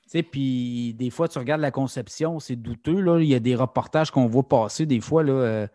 Tu 0.05 0.11
sais, 0.11 0.23
puis 0.23 0.95
des 0.95 1.11
fois, 1.11 1.29
tu 1.29 1.39
regardes 1.39 1.61
la 1.61 1.73
conception, 1.73 2.39
c'est 2.39 2.55
douteux. 2.55 3.01
Là. 3.01 3.19
Il 3.19 3.27
y 3.27 3.35
a 3.35 3.41
des 3.41 3.57
reportages 3.57 4.13
qu'on 4.13 4.27
voit 4.27 4.49
passer 4.49 4.87
des 4.87 5.01
fois. 5.01 5.25
Là, 5.25 5.33
euh, 5.33 5.67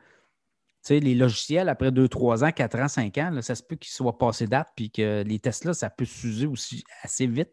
les 0.90 1.16
logiciels, 1.16 1.68
après 1.68 1.92
2, 1.92 2.08
3 2.08 2.46
ans, 2.46 2.52
4 2.52 2.80
ans, 2.80 2.88
5 2.88 3.18
ans, 3.18 3.30
là, 3.32 3.42
ça 3.42 3.56
se 3.56 3.64
peut 3.64 3.76
qu'ils 3.76 3.92
soient 3.92 4.18
passés 4.18 4.48
date, 4.48 4.70
puis 4.76 4.90
que 4.90 5.24
les 5.26 5.40
Tesla, 5.40 5.74
ça 5.74 5.90
peut 5.90 6.06
s'user 6.06 6.48
aussi 6.48 6.84
assez 7.04 7.28
vite. 7.28 7.52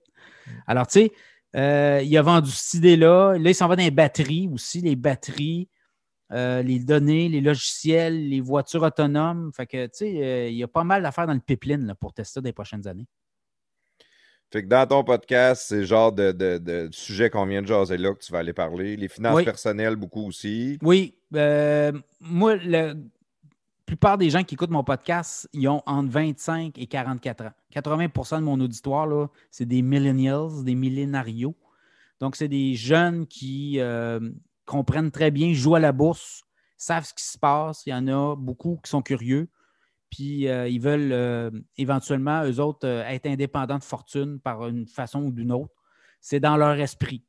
Alors, 0.67 0.87
tu 0.87 1.01
sais, 1.01 1.13
euh, 1.57 2.03
il 2.05 2.17
a 2.17 2.23
vendu 2.23 2.51
cette 2.51 2.75
idée-là. 2.75 3.37
Là, 3.39 3.51
il 3.51 3.55
s'en 3.55 3.69
va 3.69 3.77
dans 3.77 3.83
les 3.83 3.91
batteries 3.91 4.49
aussi. 4.53 4.81
Les 4.81 4.97
batteries, 4.97 5.69
euh, 6.33 6.63
les 6.63 6.79
données, 6.79 7.29
les 7.29 7.41
logiciels, 7.41 8.29
les 8.29 8.41
voitures 8.41 8.83
autonomes. 8.83 9.51
Fait 9.57 9.67
que, 9.67 9.87
tu 9.87 9.91
sais, 9.95 10.23
euh, 10.23 10.49
il 10.49 10.57
y 10.57 10.63
a 10.63 10.69
pas 10.69 10.85
mal 10.85 11.03
d'affaires 11.03 11.27
dans 11.27 11.35
le 11.35 11.41
pipeline 11.41 11.87
là, 11.87 11.95
pour 11.95 12.13
tester 12.13 12.41
des 12.41 12.53
prochaines 12.53 12.87
années. 12.87 13.07
Fait 14.51 14.63
que 14.63 14.69
dans 14.69 14.87
ton 14.87 15.05
podcast, 15.05 15.65
c'est 15.69 15.81
le 15.81 15.85
genre 15.85 16.11
de, 16.11 16.33
de, 16.33 16.57
de 16.57 16.89
sujet 16.91 17.29
qu'on 17.29 17.45
vient 17.45 17.61
de 17.61 17.67
jaser 17.67 17.99
là 17.99 18.15
que 18.15 18.25
tu 18.25 18.33
vas 18.33 18.39
aller 18.39 18.55
parler. 18.55 18.97
Les 18.97 19.09
finances 19.09 19.37
Oui. 19.37 19.45
personnelles, 19.45 19.97
beaucoup 19.97 20.27
aussi. 20.27 20.79
Oui, 20.83 21.19
moi, 21.31 22.57
la 22.57 22.95
plupart 23.89 24.19
des 24.19 24.29
gens 24.29 24.45
qui 24.45 24.55
écoutent 24.55 24.71
mon 24.71 24.85
podcast, 24.85 25.49
ils 25.55 25.67
ont 25.67 25.83
entre 25.87 26.11
25 26.11 26.77
et 26.77 26.87
44 26.87 27.47
ans. 27.47 27.53
80% 27.75 28.37
de 28.41 28.45
mon 28.45 28.61
auditoire, 28.61 29.31
c'est 29.51 29.65
des 29.65 29.81
millennials, 29.81 30.63
des 30.63 30.75
millénarios. 30.75 31.57
Donc, 32.21 32.37
c'est 32.37 32.49
des 32.49 32.75
jeunes 32.75 33.27
qui 33.27 33.81
euh, 33.81 34.21
comprennent 34.67 35.11
très 35.11 35.31
bien, 35.31 35.55
jouent 35.55 35.77
à 35.77 35.81
la 35.81 35.93
bourse, 35.93 36.43
savent 36.77 37.07
ce 37.07 37.15
qui 37.15 37.25
se 37.25 37.39
passe. 37.39 37.87
Il 37.87 37.91
y 37.91 37.95
en 37.95 38.07
a 38.09 38.37
beaucoup 38.37 38.79
qui 38.85 38.91
sont 38.91 39.01
curieux. 39.01 39.49
Puis, 40.11 40.49
euh, 40.49 40.69
ils 40.69 40.81
veulent 40.81 41.13
euh, 41.13 41.51
éventuellement, 41.79 42.45
eux 42.45 42.61
autres, 42.61 42.87
être 42.87 43.27
indépendants 43.27 43.79
de 43.79 43.85
fortune 43.85 44.39
par 44.39 44.69
une 44.69 44.87
façon 44.87 45.23
ou 45.23 45.33
d'une 45.33 45.51
autre. 45.51 45.73
C'est 46.21 46.41
dans 46.41 46.59
leur 46.59 46.79
esprit. 46.79 47.25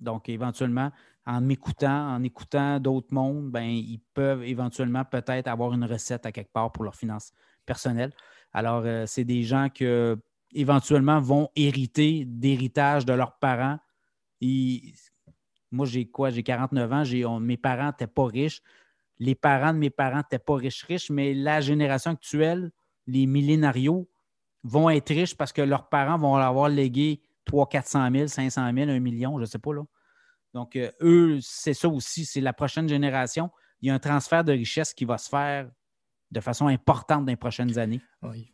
Donc, 0.00 0.28
éventuellement, 0.28 0.90
en 1.26 1.40
m'écoutant, 1.40 2.14
en 2.14 2.22
écoutant 2.22 2.80
d'autres 2.80 3.12
mondes, 3.12 3.50
ben, 3.50 3.62
ils 3.62 4.00
peuvent 4.14 4.42
éventuellement 4.44 5.04
peut-être 5.04 5.48
avoir 5.48 5.72
une 5.72 5.84
recette 5.84 6.26
à 6.26 6.32
quelque 6.32 6.52
part 6.52 6.72
pour 6.72 6.84
leurs 6.84 6.96
finances 6.96 7.32
personnelles. 7.66 8.12
Alors, 8.52 8.82
euh, 8.84 9.04
c'est 9.06 9.24
des 9.24 9.42
gens 9.42 9.68
qui 9.68 9.84
éventuellement 10.52 11.20
vont 11.20 11.48
hériter 11.54 12.24
d'héritage 12.26 13.04
de 13.04 13.12
leurs 13.12 13.38
parents. 13.38 13.78
Moi, 15.70 15.86
j'ai 15.86 16.06
quoi? 16.06 16.30
J'ai 16.30 16.42
49 16.42 16.92
ans, 16.92 17.04
j'ai, 17.04 17.24
mes 17.40 17.56
parents 17.56 17.88
n'étaient 17.88 18.06
pas 18.06 18.24
riches. 18.24 18.62
Les 19.18 19.34
parents 19.34 19.72
de 19.72 19.78
mes 19.78 19.90
parents 19.90 20.18
n'étaient 20.18 20.38
pas 20.38 20.54
riches-riches, 20.54 21.10
mais 21.10 21.34
la 21.34 21.60
génération 21.60 22.12
actuelle, 22.12 22.72
les 23.06 23.26
millénarios, 23.26 24.08
vont 24.64 24.90
être 24.90 25.08
riches 25.10 25.36
parce 25.36 25.52
que 25.52 25.62
leurs 25.62 25.88
parents 25.88 26.18
vont 26.18 26.36
leur 26.36 26.46
avoir 26.46 26.68
légué 26.68 27.22
300 27.44 27.66
400 27.66 28.10
000, 28.12 28.26
500 28.26 28.72
000, 28.74 28.90
1 28.90 29.00
million, 29.00 29.36
je 29.36 29.42
ne 29.42 29.46
sais 29.46 29.58
pas. 29.58 29.72
Là. 29.72 29.82
Donc, 30.54 30.76
euh, 30.76 30.90
eux, 31.00 31.38
c'est 31.42 31.74
ça 31.74 31.88
aussi, 31.88 32.24
c'est 32.24 32.40
la 32.40 32.52
prochaine 32.52 32.88
génération. 32.88 33.50
Il 33.82 33.88
y 33.88 33.90
a 33.90 33.94
un 33.94 33.98
transfert 33.98 34.44
de 34.44 34.52
richesse 34.52 34.92
qui 34.92 35.04
va 35.04 35.16
se 35.18 35.28
faire 35.28 35.70
de 36.30 36.40
façon 36.40 36.66
importante 36.66 37.24
dans 37.24 37.30
les 37.32 37.36
prochaines 37.36 37.78
années. 37.78 38.00
Oui. 38.22 38.52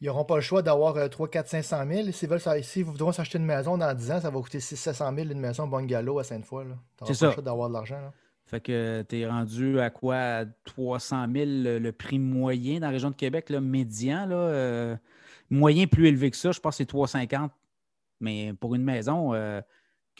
Ils 0.00 0.06
n'auront 0.06 0.24
pas 0.24 0.34
le 0.36 0.40
choix 0.42 0.62
d'avoir 0.62 0.96
euh, 0.96 1.08
3, 1.08 1.28
4, 1.30 1.48
500 1.48 1.84
000. 1.88 2.10
S'ils 2.12 2.28
veulent, 2.28 2.40
ça- 2.40 2.60
s'ils 2.62 2.84
voudront 2.84 3.12
s'acheter 3.12 3.38
une 3.38 3.44
maison 3.46 3.78
dans 3.78 3.94
10 3.94 4.10
ans, 4.12 4.20
ça 4.20 4.30
va 4.30 4.40
coûter 4.40 4.60
6, 4.60 4.76
700 4.76 5.14
000 5.14 5.30
une 5.30 5.38
maison 5.40 5.66
bungalow 5.68 6.18
à 6.18 6.24
Sainte-Foy. 6.24 6.64
C'est 6.68 6.98
pas 6.98 7.08
le 7.08 7.14
ça. 7.14 7.30
choix 7.32 7.42
d'avoir 7.42 7.68
de 7.68 7.74
l'argent. 7.74 8.12
Fait 8.46 8.60
que 8.60 9.04
tu 9.08 9.20
es 9.20 9.26
rendu 9.26 9.78
à 9.80 9.90
quoi? 9.90 10.16
À 10.16 10.44
300 10.64 11.26
000 11.32 11.44
le, 11.46 11.78
le 11.78 11.92
prix 11.92 12.18
moyen 12.18 12.80
dans 12.80 12.86
la 12.88 12.92
région 12.92 13.10
de 13.10 13.14
Québec, 13.14 13.48
là, 13.50 13.60
médian. 13.60 14.26
Là, 14.26 14.34
euh, 14.36 14.96
moyen 15.48 15.86
plus 15.86 16.08
élevé 16.08 16.30
que 16.30 16.36
ça, 16.36 16.50
je 16.52 16.58
pense 16.60 16.74
que 16.74 16.78
c'est 16.78 16.86
350. 16.86 17.52
Mais 18.20 18.52
pour 18.54 18.74
une 18.74 18.82
maison 18.84 19.32
euh, 19.34 19.60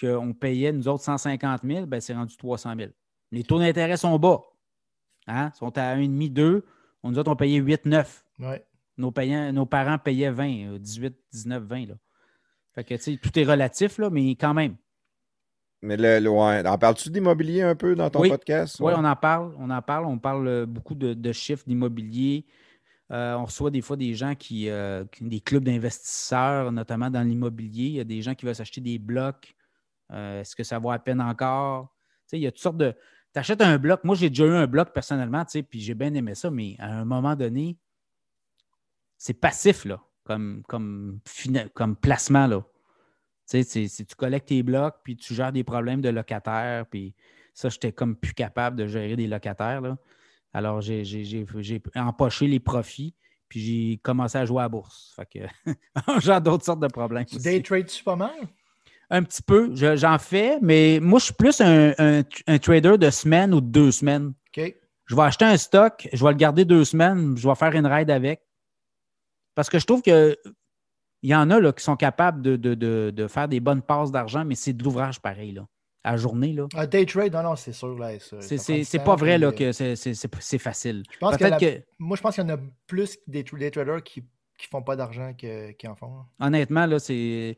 qu'on 0.05 0.33
payait, 0.35 0.73
nous 0.73 0.89
autres, 0.89 1.05
150 1.05 1.63
000, 1.65 1.87
ben, 1.87 2.01
c'est 2.01 2.15
rendu 2.15 2.37
300 2.37 2.75
000. 2.77 2.91
Les 3.31 3.45
taux 3.45 3.59
d'intérêt 3.59 3.97
sont 3.97 4.19
bas. 4.19 4.41
Hein? 5.27 5.51
Ils 5.55 5.59
sont 5.59 5.79
à 5.79 5.97
1,5, 5.97 6.33
2. 6.33 6.65
Nous 7.05 7.19
autres, 7.19 7.31
on 7.31 7.37
payait 7.37 7.59
8, 7.59 7.87
9. 7.87 8.25
Ouais. 8.41 8.65
Nos, 8.99 9.11
payants- 9.11 9.53
nos 9.53 9.67
parents 9.67 9.99
payaient 9.99 10.31
20, 10.31 10.75
euh, 10.75 10.79
18, 10.79 11.17
19, 11.33 11.63
20. 11.65 11.87
Là. 11.87 11.95
Fait 12.75 12.85
que, 12.85 13.17
tout 13.17 13.39
est 13.39 13.45
relatif, 13.45 13.99
là, 13.99 14.11
mais 14.11 14.31
quand 14.33 14.55
même. 14.55 14.77
Mais 15.83 15.97
le, 15.97 16.21
le- 16.21 16.31
ouais. 16.31 16.67
En 16.67 16.79
parles-tu 16.79 17.11
d'immobilier 17.11 17.63
un 17.63 17.75
peu 17.75 17.95
dans 17.97 18.09
ton 18.11 18.21
Oui. 18.21 18.29
podcast? 18.29 18.79
Oui, 18.81 18.87
Ouais. 18.93 18.95
on 18.99 19.05
en 19.05 19.17
parle. 19.17 19.55
On 19.59 19.69
en 19.71 19.83
parle. 19.83 20.05
On 20.07 20.19
parle 20.19 20.47
euh, 20.47 20.67
beaucoup 20.67 20.95
de, 20.95 21.13
de 21.15 21.33
chiffres 21.33 21.65
d'immobilier. 21.67 22.47
Euh, 23.11 23.35
on 23.35 23.45
reçoit 23.47 23.71
des 23.71 23.81
fois 23.83 23.97
des 23.97 24.15
gens 24.15 24.35
qui, 24.35 24.71
euh, 24.71 25.05
qui- 25.11 25.25
des 25.25 25.41
clubs 25.41 25.65
d'investisseurs, 25.65 26.71
notamment 26.73 27.11
dans 27.11 27.27
l'immobilier. 27.27 27.87
Il 27.87 27.95
y 27.95 28.01
a 28.01 28.05
des 28.05 28.23
gens 28.23 28.35
qui 28.35 28.47
veulent 28.47 28.55
s'acheter 28.55 28.81
des 28.81 28.99
blocs. 28.99 29.55
Euh, 30.13 30.41
Est-ce 30.41 30.55
que 30.55 30.65
ça 30.65 30.79
vaut 30.79 30.91
à 30.91 30.99
peine 30.99 31.21
encore? 31.21 31.95
Tu 32.23 32.23
sais, 32.27 32.39
il 32.39 32.43
y 32.43 32.47
a 32.47 32.53
toutes 32.53 32.61
sortes 32.61 32.77
de. 32.77 32.95
Tu 33.33 33.39
achètes 33.39 33.63
un 33.63 33.79
bloc. 33.79 34.05
Moi, 34.05 34.15
j'ai 34.15 34.29
déjà 34.29 34.45
eu 34.45 34.55
un 34.55 34.67
bloc 34.67 34.93
personnellement, 34.93 35.45
tu 35.45 35.53
sais, 35.53 35.63
puis 35.63 35.81
j'ai 35.81 35.95
bien 35.95 36.13
aimé 36.15 36.35
ça, 36.35 36.51
mais 36.51 36.77
à 36.79 36.93
un 36.93 37.05
moment 37.05 37.35
donné, 37.35 37.79
c'est 39.17 39.35
passif, 39.35 39.85
là, 39.85 40.03
comme, 40.25 40.63
comme, 40.69 41.21
comme 41.75 41.97
placement, 41.97 42.47
là. 42.47 42.63
Tu 43.49 43.63
sais, 43.63 43.89
tu 43.89 44.15
collectes 44.17 44.49
tes 44.49 44.63
blocs, 44.63 44.97
puis 45.03 45.17
tu 45.17 45.35
gères 45.35 45.53
des 45.53 45.65
problèmes 45.65 46.01
de 46.01 46.09
locataires, 46.09 46.87
puis 46.87 47.15
ça, 47.55 47.69
j'étais 47.69 47.93
comme 47.93 48.17
plus 48.17 48.35
capable 48.35 48.77
de 48.77 48.87
gérer 48.87 49.17
des 49.17 49.27
locataires, 49.27 49.81
là. 49.81 49.97
Alors, 50.55 50.83
j'ai 50.83 51.47
empoché 51.95 52.47
les 52.47 52.61
profits, 52.61 53.15
puis 53.49 53.61
j'ai 53.61 53.97
commencé 53.99 54.37
à 54.37 54.45
jouer 54.45 54.61
à 54.61 54.63
la 54.63 54.69
bourse. 54.69 55.15
Fait 55.17 55.27
que, 55.27 55.73
gère 56.21 56.41
d'autres 56.41 56.65
sortes 56.65 56.81
de 56.81 56.89
problèmes. 56.89 57.25
Tu 57.25 57.39
day 57.39 57.63
trades-tu 57.63 58.05
pas 58.05 58.17
mal? 58.17 58.49
Un 59.15 59.23
petit 59.25 59.43
peu, 59.43 59.71
je- 59.77 59.95
j'en 59.97 60.19
fais, 60.19 60.59
mais 60.63 60.99
moi, 61.01 61.19
je 61.19 61.27
suis 61.27 61.35
plus 61.35 61.61
un, 61.61 61.93
un- 61.99 62.23
un 62.47 62.59
trader 62.59 62.97
de 62.99 63.11
semaine 63.11 63.53
ou 63.53 63.61
de 63.61 63.67
deux 63.67 63.93
semaines. 63.93 64.33
OK. 64.57 64.75
Je 65.07 65.15
vais 65.15 65.23
acheter 65.23 65.45
un 65.45 65.57
stock, 65.59 66.09
je 66.13 66.25
vais 66.25 66.31
le 66.31 66.37
garder 66.37 66.65
deux 66.65 66.85
semaines, 66.85 67.37
je 67.37 67.47
vais 67.47 67.55
faire 67.55 67.75
une 67.75 67.87
ride 67.87 68.11
avec. 68.11 68.41
Parce 69.55 69.69
que 69.69 69.79
je 69.79 69.85
trouve 69.87 70.01
que 70.03 70.37
il 71.25 71.31
y 71.31 71.35
en 71.35 71.51
a 71.51 71.61
là, 71.61 71.73
qui 71.73 71.85
sont 71.85 71.95
capables 71.95 72.43
de, 72.43 72.57
de- 72.57 72.75
de- 72.75 73.13
de 73.15 73.27
faire 73.29 73.47
des 73.49 73.61
bonnes 73.61 73.83
passes 73.83 74.11
d'argent, 74.11 74.45
mais 74.45 74.55
c'est 74.57 74.73
de 74.73 74.83
l'ouvrage 74.83 75.21
pareil, 75.21 75.53
là. 75.53 75.67
À 76.05 76.17
journée, 76.17 76.53
là. 76.53 76.67
Un 76.75 76.87
day 76.87 77.07
trade, 77.07 77.33
non, 77.33 77.45
non, 77.45 77.55
c'est 77.55 77.73
sûr. 77.73 77.97
Là, 77.97 78.13
C'est- 78.19 79.05
pas 79.05 79.15
vrai 79.15 79.39
là, 79.39 79.49
euh, 79.49 79.53
que 79.53 79.71
c'est- 79.71 80.59
facile. 80.59 81.05
Je 81.13 81.19
pense 81.19 81.37
que, 81.37 81.45
la- 81.45 81.59
que, 81.59 81.83
Moi, 82.01 82.17
je 82.17 82.23
pense 82.23 82.35
qu'il 82.35 82.43
y 82.43 82.47
en 82.51 82.55
a 82.55 82.59
plus 82.89 83.19
des 83.29 83.45
day 83.45 83.71
traders 83.71 84.03
qui 84.03 84.21
ne 84.23 84.25
font 84.69 84.83
pas 84.83 84.97
d'argent 84.97 85.33
que- 85.39 85.71
qui 85.73 85.87
en 85.87 85.95
font. 85.95 86.13
là. 86.41 86.47
honnêtement, 86.47 86.87
là, 86.87 86.99
c'est. 86.99 87.57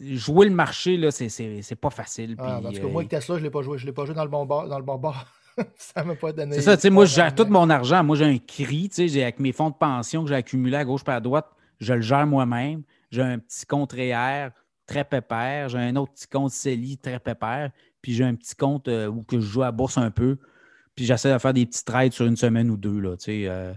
Jouer 0.00 0.48
le 0.48 0.54
marché, 0.54 0.96
là, 0.96 1.10
c'est- 1.10 1.28
c'est 1.28 1.62
c'est 1.62 1.76
pas 1.76 1.90
facile. 1.90 2.34
Ah, 2.38 2.42
puis, 2.58 2.66
en 2.68 2.70
tout 2.72 2.78
cas, 2.80 2.86
euh, 2.86 2.90
moi, 2.90 3.02
avec 3.02 3.10
Tesla, 3.10 3.36
je 3.36 3.40
ne 3.40 3.44
l'ai 3.44 3.50
pas 3.50 3.62
joué. 3.62 3.78
Je 3.78 3.86
l'ai 3.86 3.92
pas 3.92 4.04
joué 4.04 4.14
dans 4.14 4.24
le 4.24 4.30
bon 4.30 4.44
bar. 4.44 4.68
Dans 4.68 4.78
le 4.78 4.84
bon 4.84 4.96
bar. 4.98 5.26
ça 5.76 6.02
m'a 6.02 6.16
pas 6.16 6.32
donné. 6.32 6.56
C'est 6.56 6.62
ça, 6.62 6.76
tu 6.76 6.82
sais, 6.82 6.90
moi, 6.90 7.04
je 7.04 7.14
gère 7.14 7.32
tout 7.34 7.44
mon 7.46 7.70
argent. 7.70 8.02
Moi, 8.02 8.16
j'ai 8.16 8.24
un 8.24 8.38
CRI, 8.38 8.88
tu 8.88 9.08
sais, 9.08 9.22
avec 9.22 9.38
mes 9.38 9.52
fonds 9.52 9.70
de 9.70 9.74
pension 9.76 10.22
que 10.24 10.28
j'ai 10.30 10.34
accumulés 10.34 10.76
à 10.76 10.84
gauche 10.84 11.02
et 11.06 11.10
à 11.10 11.20
droite, 11.20 11.46
je 11.78 11.92
le 11.94 12.00
gère 12.00 12.26
moi-même. 12.26 12.82
J'ai 13.12 13.22
un 13.22 13.38
petit 13.38 13.64
compte 13.66 13.92
REER 13.92 14.48
très 14.86 15.04
pépère. 15.04 15.68
J'ai 15.68 15.78
un 15.78 15.94
autre 15.94 16.12
petit 16.12 16.26
compte 16.26 16.50
CELI 16.50 16.98
très 16.98 17.20
pépère. 17.20 17.70
Puis 18.02 18.14
j'ai 18.14 18.24
un 18.24 18.34
petit 18.34 18.56
compte 18.56 18.88
euh, 18.88 19.06
où 19.06 19.22
que 19.22 19.38
je 19.38 19.46
joue 19.46 19.62
à 19.62 19.66
la 19.66 19.72
bourse 19.72 19.96
un 19.96 20.10
peu. 20.10 20.38
Puis 20.96 21.04
j'essaie 21.04 21.32
de 21.32 21.38
faire 21.38 21.54
des 21.54 21.66
petits 21.66 21.84
trades 21.84 22.12
sur 22.12 22.26
une 22.26 22.36
semaine 22.36 22.68
ou 22.70 22.76
deux, 22.76 22.98
là, 22.98 23.16
tu 23.16 23.24
sais. 23.26 23.44
euh, 23.46 23.72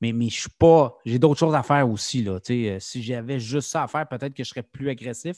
mais, 0.00 0.12
mais 0.12 0.28
je 0.28 0.40
suis 0.40 0.50
pas. 0.58 0.96
J'ai 1.04 1.18
d'autres 1.18 1.38
choses 1.40 1.54
à 1.54 1.62
faire 1.62 1.88
aussi, 1.88 2.22
là. 2.22 2.38
Euh, 2.50 2.76
si 2.80 3.02
j'avais 3.02 3.38
juste 3.40 3.68
ça 3.70 3.82
à 3.84 3.88
faire, 3.88 4.06
peut-être 4.08 4.34
que 4.34 4.44
je 4.44 4.48
serais 4.48 4.62
plus 4.62 4.88
agressif. 4.88 5.36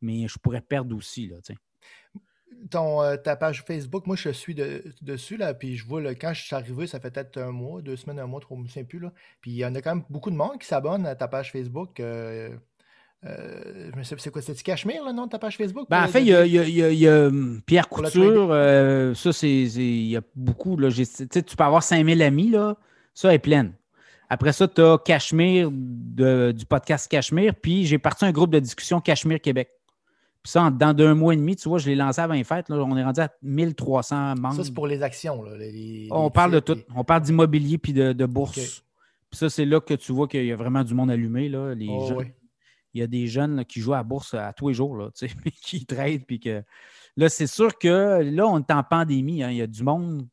Mais 0.00 0.28
je 0.28 0.38
pourrais 0.38 0.60
perdre 0.60 0.94
aussi, 0.96 1.28
là, 1.28 1.36
ton, 2.70 3.02
euh, 3.02 3.16
ta 3.16 3.36
page 3.36 3.62
Facebook, 3.66 4.06
moi 4.06 4.16
je 4.16 4.30
suis 4.30 4.54
de- 4.54 4.82
dessus, 5.02 5.36
là, 5.36 5.52
puis 5.54 5.76
je 5.76 5.86
vois 5.86 6.00
là, 6.00 6.14
quand 6.14 6.32
je 6.32 6.42
suis 6.42 6.54
arrivé, 6.54 6.86
ça 6.86 6.98
fait 7.00 7.10
peut-être 7.10 7.38
un 7.38 7.50
mois, 7.50 7.82
deux 7.82 7.96
semaines, 7.96 8.18
un 8.18 8.26
mois, 8.26 8.40
trop, 8.40 8.56
je 8.56 8.62
me 8.62 8.66
souviens 8.68 8.84
plus. 8.84 9.00
Là. 9.00 9.12
Puis 9.40 9.50
il 9.50 9.56
y 9.56 9.66
en 9.66 9.74
a 9.74 9.82
quand 9.82 9.94
même 9.94 10.04
beaucoup 10.08 10.30
de 10.30 10.36
monde 10.36 10.58
qui 10.60 10.66
s'abonne 10.66 11.04
à 11.06 11.14
ta 11.14 11.28
page 11.28 11.52
Facebook. 11.52 12.00
euh, 12.00 12.50
euh, 13.26 13.90
je 13.92 13.98
me 13.98 14.02
sais- 14.02 14.16
c'est 14.18 14.30
quoi, 14.30 14.42
c'est 14.42 14.62
Cachemire 14.62 15.04
le 15.04 15.12
nom 15.12 15.26
de 15.26 15.30
ta 15.30 15.38
page 15.38 15.56
Facebook? 15.56 15.86
Ben, 15.90 16.04
en 16.04 16.08
fait, 16.08 16.20
il 16.20 16.28
y 16.28 16.34
a, 16.34 16.44
il 16.46 16.52
y 16.52 16.58
a- 16.82 16.90
il 16.90 16.98
y 16.98 17.08
a- 17.08 17.26
hum, 17.26 17.60
Pierre 17.66 17.88
Couture. 17.88 18.48
euh, 18.50 19.14
ça, 19.14 19.32
c'est. 19.32 19.48
Il 19.50 20.06
y 20.06 20.16
a 20.16 20.22
beaucoup. 20.34 20.76
Là, 20.76 20.90
tu 20.90 21.56
peux 21.56 21.64
avoir 21.64 21.82
5000 21.82 22.22
amis, 22.22 22.50
là. 22.50 22.76
Ça 23.14 23.32
est 23.32 23.38
pleine. 23.38 23.72
Après 24.28 24.52
ça, 24.52 24.66
tu 24.66 24.80
as 24.80 24.98
Cachemire 24.98 25.70
de- 25.72 26.52
du 26.52 26.66
podcast 26.66 27.08
Cachemire. 27.10 27.54
Puis 27.54 27.86
j'ai 27.86 27.98
parti 27.98 28.24
un 28.24 28.32
groupe 28.32 28.50
de 28.50 28.58
discussion 28.58 29.00
Cachemire 29.00 29.40
Québec. 29.40 29.70
Puis 30.42 30.50
ça, 30.50 30.68
dans 30.70 30.92
deux 30.92 31.14
mois 31.14 31.32
et 31.32 31.36
demi, 31.36 31.56
tu 31.56 31.68
vois, 31.68 31.78
je 31.78 31.86
l'ai 31.88 31.94
lancé 31.94 32.20
avant 32.20 32.34
les 32.34 32.44
fêtes. 32.44 32.68
là, 32.68 32.76
on 32.76 32.96
est 32.96 33.04
rendu 33.04 33.20
à 33.20 33.30
1300 33.42 34.34
membres. 34.36 34.54
Ça, 34.56 34.64
c'est 34.64 34.74
pour 34.74 34.86
les 34.86 35.02
actions. 35.02 35.42
Là, 35.42 35.56
les- 35.56 36.08
On 36.10 36.24
les 36.24 36.30
parle 36.30 36.52
de 36.52 36.60
tout. 36.60 36.76
On 36.94 37.04
parle 37.04 37.22
d'immobilier 37.22 37.78
puis 37.78 37.92
de, 37.92 38.12
de 38.12 38.26
bourse. 38.26 38.82
Puis 39.30 39.38
ça, 39.38 39.48
c'est 39.48 39.64
là 39.64 39.80
que 39.80 39.94
tu 39.94 40.12
vois 40.12 40.28
qu'il 40.28 40.44
y 40.44 40.52
a 40.52 40.56
vraiment 40.56 40.84
du 40.84 40.94
monde 40.94 41.10
allumé. 41.10 41.48
Là. 41.48 41.74
Les 41.74 41.88
Oh, 41.88 42.12
ouais. 42.14 42.34
Il 42.92 43.00
y 43.00 43.02
a 43.02 43.06
des 43.08 43.26
jeunes 43.26 43.56
là, 43.56 43.64
qui 43.64 43.80
jouent 43.80 43.94
à 43.94 43.98
la 43.98 44.02
bourse 44.04 44.34
à 44.34 44.52
tous 44.52 44.68
les 44.68 44.74
jours, 44.74 44.96
là, 44.96 45.08
qui 45.62 45.84
tradent. 45.86 46.24
Puis 46.26 46.38
que... 46.40 46.62
Là, 47.16 47.28
c'est 47.28 47.46
sûr 47.46 47.76
que 47.78 48.20
là, 48.22 48.46
on 48.46 48.58
est 48.60 48.70
en 48.70 48.82
pandémie. 48.84 49.42
hein. 49.42 49.50
Il 49.50 49.56
y 49.56 49.62
a 49.62 49.66
du 49.66 49.82
monde 49.82 50.26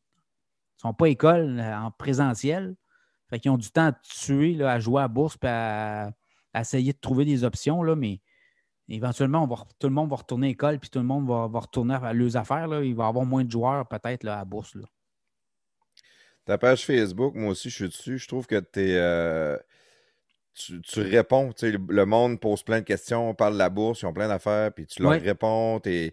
ne 0.84 0.90
sont 0.90 0.94
pas 0.94 1.06
école 1.06 1.58
euh, 1.60 1.76
en 1.78 1.90
présentiel. 1.90 2.74
Fait 3.30 3.38
qu'ils 3.40 3.50
ont 3.50 3.56
du 3.58 3.70
temps 3.70 3.86
à 3.86 3.92
tuer, 3.92 4.54
là, 4.54 4.72
à 4.72 4.78
jouer 4.80 5.02
à 5.02 5.08
bourse 5.08 5.36
puis 5.36 5.48
à, 5.48 6.12
à 6.52 6.60
essayer 6.60 6.92
de 6.92 6.98
trouver 6.98 7.24
des 7.24 7.44
options. 7.44 7.82
Là, 7.82 7.96
mais 7.96 8.20
éventuellement, 8.88 9.42
on 9.42 9.46
va, 9.46 9.56
re- 9.56 9.68
tout 9.78 9.86
le 9.88 9.94
monde 9.94 10.10
va 10.10 10.16
retourner 10.16 10.48
à 10.48 10.50
l'école 10.50 10.78
puis 10.78 10.90
tout 10.90 10.98
le 10.98 11.04
monde 11.06 11.26
va, 11.26 11.48
va 11.48 11.60
retourner 11.60 11.94
à 11.94 12.12
leurs 12.12 12.36
affaires. 12.36 12.66
Là. 12.66 12.82
Il 12.82 12.94
va 12.94 13.04
y 13.04 13.08
avoir 13.08 13.24
moins 13.24 13.44
de 13.44 13.50
joueurs 13.50 13.88
peut-être 13.88 14.26
à 14.28 14.44
bourse. 14.44 14.74
Là. 14.74 14.84
Ta 16.44 16.58
page 16.58 16.84
Facebook, 16.84 17.34
moi 17.34 17.50
aussi, 17.52 17.70
je 17.70 17.74
suis 17.76 17.88
dessus. 17.88 18.18
Je 18.18 18.28
trouve 18.28 18.46
que 18.46 18.58
t'es, 18.58 18.96
euh, 18.96 19.56
tu, 20.54 20.80
tu 20.82 21.00
réponds. 21.00 21.52
tu 21.52 21.66
sais, 21.66 21.70
Le, 21.72 21.78
le 21.88 22.04
monde 22.04 22.40
pose 22.40 22.62
plein 22.64 22.80
de 22.80 22.84
questions, 22.84 23.30
on 23.30 23.34
parle 23.34 23.54
de 23.54 23.58
la 23.58 23.70
bourse, 23.70 24.02
ils 24.02 24.06
ont 24.06 24.12
plein 24.12 24.28
d'affaires, 24.28 24.72
puis 24.74 24.86
tu 24.86 25.00
leur 25.02 25.12
Ouais. 25.12 25.18
réponds. 25.18 25.80
Tu 25.80 26.12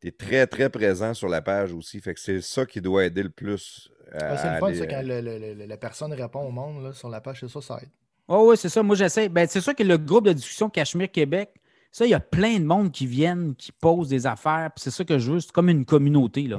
tu 0.00 0.08
es 0.08 0.10
très, 0.12 0.46
très 0.46 0.70
présent 0.70 1.14
sur 1.14 1.28
la 1.28 1.42
page 1.42 1.72
aussi. 1.72 2.00
Fait 2.00 2.14
que 2.14 2.20
c'est 2.20 2.40
ça 2.40 2.64
qui 2.66 2.80
doit 2.80 3.04
aider 3.04 3.22
le 3.22 3.30
plus. 3.30 3.90
Ouais, 4.12 4.18
c'est 4.36 4.52
le 4.54 4.58
fun, 4.58 4.66
aller, 4.66 4.76
ça, 4.78 4.84
euh, 4.84 4.86
quand 4.88 5.02
le- 5.02 5.20
le- 5.20 5.54
le- 5.54 5.66
la 5.66 5.76
personne 5.76 6.12
répond 6.12 6.40
au 6.40 6.50
monde 6.50 6.82
là, 6.82 6.92
sur 6.92 7.08
la 7.08 7.20
page, 7.20 7.40
c'est 7.40 7.48
ça, 7.48 7.60
ça 7.60 7.78
aide. 7.82 7.90
Oh, 8.28 8.48
oui, 8.50 8.56
c'est 8.56 8.68
ça. 8.68 8.82
Moi, 8.82 8.96
j'essaie. 8.96 9.28
Ben, 9.28 9.46
c'est 9.48 9.60
sûr 9.60 9.74
que 9.74 9.82
le 9.82 9.98
groupe 9.98 10.24
de 10.26 10.32
discussion 10.32 10.68
Cachemire 10.70 11.10
Québec, 11.10 11.50
ça, 11.92 12.06
il 12.06 12.10
y 12.10 12.14
a 12.14 12.20
plein 12.20 12.58
de 12.60 12.64
monde 12.64 12.92
qui 12.92 13.06
viennent, 13.06 13.54
qui 13.56 13.72
posent 13.72 14.08
des 14.08 14.26
affaires. 14.26 14.70
Puis 14.74 14.82
c'est 14.84 14.90
ça 14.90 15.04
que 15.04 15.18
je 15.18 15.32
veux. 15.32 15.40
C'est 15.40 15.52
comme 15.52 15.68
une 15.68 15.84
communauté. 15.84 16.42
Là. 16.44 16.58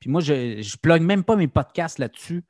Puis 0.00 0.10
moi, 0.10 0.20
je 0.20 0.32
ne 0.58 0.76
plug 0.80 1.02
même 1.02 1.24
pas 1.24 1.34
mes 1.36 1.48
podcasts 1.48 1.98
là-dessus. 1.98 2.42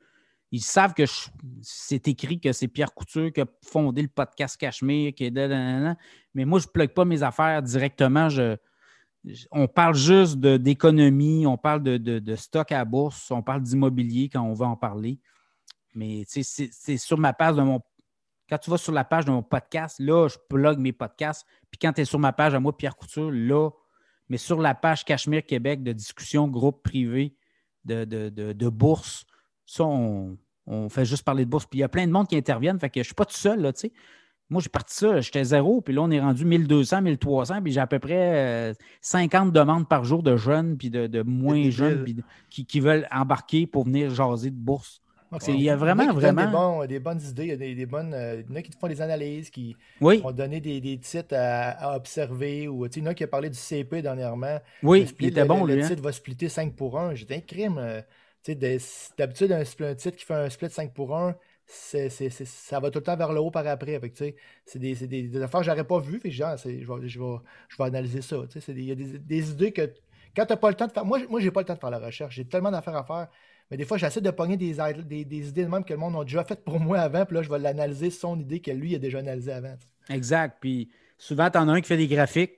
Ils 0.51 0.61
savent 0.61 0.93
que 0.95 1.05
je- 1.05 1.29
c'est 1.61 2.07
écrit 2.07 2.39
que 2.39 2.51
c'est 2.53 2.67
Pierre 2.67 2.93
Couture 2.93 3.31
qui 3.31 3.41
a 3.41 3.45
fondé 3.63 4.01
le 4.03 4.07
podcast 4.07 4.57
Cachemire, 4.57 5.13
qui 5.13 5.25
est 5.25 5.97
mais 6.33 6.45
moi, 6.45 6.59
je 6.59 6.65
ne 6.67 6.71
plug 6.71 6.89
pas 6.89 7.05
mes 7.05 7.21
affaires 7.23 7.61
directement. 7.61 8.29
Je, 8.29 8.55
je- 8.55 8.57
on 9.51 9.67
parle 9.67 9.95
juste 9.95 10.37
d'économie, 10.37 11.45
on 11.45 11.57
parle 11.57 11.83
de, 11.83 11.97
de- 11.97 12.19
de 12.19 12.35
stock 12.35 12.71
à 12.71 12.85
bourse, 12.85 13.31
on 13.31 13.41
parle 13.41 13.61
d'immobilier 13.61 14.29
quand 14.29 14.41
on 14.41 14.53
va 14.53 14.67
en 14.67 14.75
parler. 14.77 15.19
Mais 15.95 16.23
c'est 16.27 16.97
sur 16.97 17.17
ma 17.17 17.33
page 17.33 17.55
de 17.55 17.61
mon 17.61 17.81
quand 18.49 18.57
tu 18.57 18.69
vas 18.71 18.77
sur 18.77 18.91
la 18.91 19.03
page 19.03 19.25
de 19.25 19.31
mon 19.31 19.43
podcast, 19.43 19.99
là, 19.99 20.27
je 20.27 20.37
plug 20.49 20.79
mes 20.79 20.91
podcasts. 20.91 21.45
Puis 21.69 21.77
quand 21.79 21.93
tu 21.93 22.01
es 22.01 22.05
sur 22.05 22.17
ma 22.17 22.33
page 22.33 22.55
à 22.55 22.59
moi, 22.59 22.75
Pierre 22.75 22.95
Couture, 22.95 23.29
là, 23.31 23.69
mais 24.27 24.37
sur 24.37 24.59
la 24.59 24.73
page 24.73 25.05
Cachemire 25.05 25.45
Québec 25.45 25.83
de 25.83 25.93
discussion, 25.93 26.47
groupe 26.47 26.81
privé 26.81 27.35
de, 27.85 28.05
de, 28.05 28.69
bourse, 28.69 29.25
ça, 29.65 29.83
on, 29.85 30.37
on 30.65 30.89
fait 30.89 31.05
juste 31.05 31.23
parler 31.23 31.45
de 31.45 31.49
bourse. 31.49 31.65
Puis 31.67 31.79
il 31.79 31.81
y 31.81 31.83
a 31.83 31.89
plein 31.89 32.07
de 32.07 32.11
monde 32.11 32.27
qui 32.27 32.35
interviennent. 32.35 32.79
Fait 32.79 32.89
que 32.89 32.95
je 32.95 33.01
ne 33.01 33.05
suis 33.05 33.13
pas 33.13 33.25
tout 33.25 33.35
seul, 33.35 33.61
là, 33.61 33.71
tu 33.71 33.81
sais. 33.81 33.93
Moi, 34.49 34.61
j'ai 34.61 34.69
parti 34.69 34.95
ça, 34.95 35.21
j'étais 35.21 35.43
zéro, 35.43 35.79
puis 35.81 35.93
là, 35.93 36.01
on 36.01 36.09
est 36.09 36.19
rendu 36.19 36.43
1200, 36.43 37.01
1300, 37.03 37.61
puis 37.61 37.71
j'ai 37.71 37.79
à 37.79 37.85
peu 37.87 37.99
près 37.99 38.71
euh, 38.71 38.73
50 39.01 39.51
demandes 39.51 39.87
par 39.87 40.03
jour 40.03 40.23
de 40.23 40.35
jeunes, 40.37 40.75
puis 40.77 40.89
de, 40.89 41.05
de 41.07 41.21
moins 41.21 41.69
jeunes, 41.69 42.03
puis 42.03 42.15
de- 42.15 42.23
qui, 42.49 42.65
qui 42.65 42.79
veulent 42.79 43.07
embarquer 43.11 43.67
pour 43.67 43.83
venir 43.85 44.09
jaser 44.13 44.49
de 44.49 44.55
bourse. 44.55 45.01
Il 45.47 45.61
y 45.61 45.69
a 45.69 45.75
vraiment, 45.75 46.05
en 46.05 46.07
qui 46.07 46.13
donnent 46.15 46.33
vraiment- 46.35 46.45
Des, 46.45 46.51
bons- 46.51 46.85
des 46.87 46.99
bonnes 46.99 47.21
idées, 47.21 47.43
il 47.43 47.49
y 47.49 47.51
a 47.51 47.55
des, 47.57 47.75
des 47.75 47.85
bonnes. 47.85 48.15
euh, 48.15 48.41
il 48.43 48.49
y 48.49 48.51
en 48.51 48.55
a 48.55 48.61
qui 48.63 48.71
font 48.71 48.87
des 48.87 48.99
analyses, 48.99 49.51
qui 49.51 49.75
Oui, 50.01 50.17
vont 50.21 50.31
donner 50.31 50.59
des, 50.59 50.81
des 50.81 50.97
titres 50.97 51.35
à, 51.35 51.91
à 51.91 51.95
observer. 51.95 52.67
Ou, 52.67 52.87
tu 52.87 52.93
sais, 52.95 52.99
il 53.01 53.03
y 53.03 53.07
en 53.07 53.11
a 53.11 53.13
qui 53.13 53.23
a 53.23 53.27
parlé 53.27 53.51
du 53.51 53.55
CP 53.57 54.01
dernièrement. 54.01 54.57
oui, 54.81 55.01
Le 55.01 55.05
il 55.05 55.07
split- 55.09 55.27
était 55.27 55.45
bon, 55.45 55.63
le, 55.65 55.73
lui. 55.75 55.81
Le 55.81 55.85
hein. 55.85 55.89
titre 55.89 56.01
va 56.01 56.11
splitter 56.11 56.49
5 56.49 56.75
pour 56.75 56.97
1. 56.99 57.13
J'étais 57.13 57.35
un 57.35 57.41
crime. 57.41 57.77
euh, 57.77 58.01
tu 58.43 58.53
sais, 58.53 58.55
de- 58.55 58.79
D'habitude, 59.19 59.51
un, 59.51 59.63
split- 59.65 59.85
un 59.85 59.93
titre 59.93 60.17
qui 60.17 60.25
fait 60.25 60.33
un 60.33 60.49
split 60.49 60.71
5 60.71 60.93
pour 60.95 61.15
1, 61.15 61.35
c'est, 61.71 62.09
c'est- 62.09 62.29
c'est- 62.31 62.47
ça 62.47 62.79
va 62.79 62.89
tout 62.89 62.97
le 62.99 63.03
temps 63.03 63.15
vers 63.15 63.31
le 63.31 63.39
haut 63.39 63.51
par 63.51 63.65
après. 63.67 63.99
Fait 63.99 64.35
c'est 64.65 64.79
des, 64.79 64.95
c'est 64.95 65.07
des- 65.07 65.23
des 65.27 65.41
affaires 65.41 65.59
que 65.61 65.65
j'aurais 65.67 65.83
pas 65.83 65.99
vues. 65.99 66.19
Genre, 66.25 66.57
c'est- 66.57 66.81
je, 66.81 66.91
vais, 66.91 67.07
je, 67.07 67.19
vais, 67.19 67.35
je 67.69 67.77
vais 67.77 67.83
analyser 67.83 68.21
ça. 68.21 68.37
Il 68.69 68.83
y 68.83 68.91
a 68.91 68.95
des, 68.95 69.19
des 69.19 69.51
idées 69.51 69.71
que 69.71 69.89
quand 70.35 70.45
tu 70.45 70.53
n'as 70.53 70.57
pas 70.57 70.69
le 70.69 70.75
temps 70.75 70.87
de 70.87 70.91
faire. 70.91 71.05
Moi, 71.05 71.19
moi 71.29 71.39
j'ai 71.39 71.51
pas 71.51 71.61
le 71.61 71.65
temps 71.67 71.75
de 71.75 71.79
faire 71.79 71.91
la 71.91 71.99
recherche. 71.99 72.35
J'ai 72.35 72.45
tellement 72.45 72.71
d'affaires 72.71 72.95
à 72.95 73.03
faire. 73.03 73.27
Mais 73.69 73.77
des 73.77 73.85
fois, 73.85 73.97
j'essaie 73.99 74.21
de 74.21 74.31
pogner 74.31 74.57
des, 74.57 74.77
id- 74.79 75.07
des, 75.07 75.23
des 75.25 75.49
idées 75.49 75.63
de 75.63 75.69
même 75.69 75.83
que 75.83 75.93
le 75.93 75.99
monde 75.99 76.15
a 76.15 76.23
déjà 76.23 76.43
faites 76.43 76.63
pour 76.63 76.79
moi 76.79 76.97
avant. 76.99 77.23
Puis 77.25 77.35
là, 77.35 77.43
je 77.43 77.49
vais 77.49 77.59
l'analyser 77.59 78.09
son 78.09 78.39
idée 78.39 78.61
que 78.61 78.71
lui 78.71 78.95
a 78.95 78.97
déjà 78.99 79.19
analysée 79.19 79.51
avant. 79.51 79.75
Exact. 80.09 80.57
Puis 80.59 80.89
souvent, 81.19 81.51
tu 81.51 81.59
en 81.59 81.69
as 81.69 81.73
un 81.73 81.81
qui 81.81 81.87
fait 81.87 81.97
des 81.97 82.07
graphiques. 82.07 82.53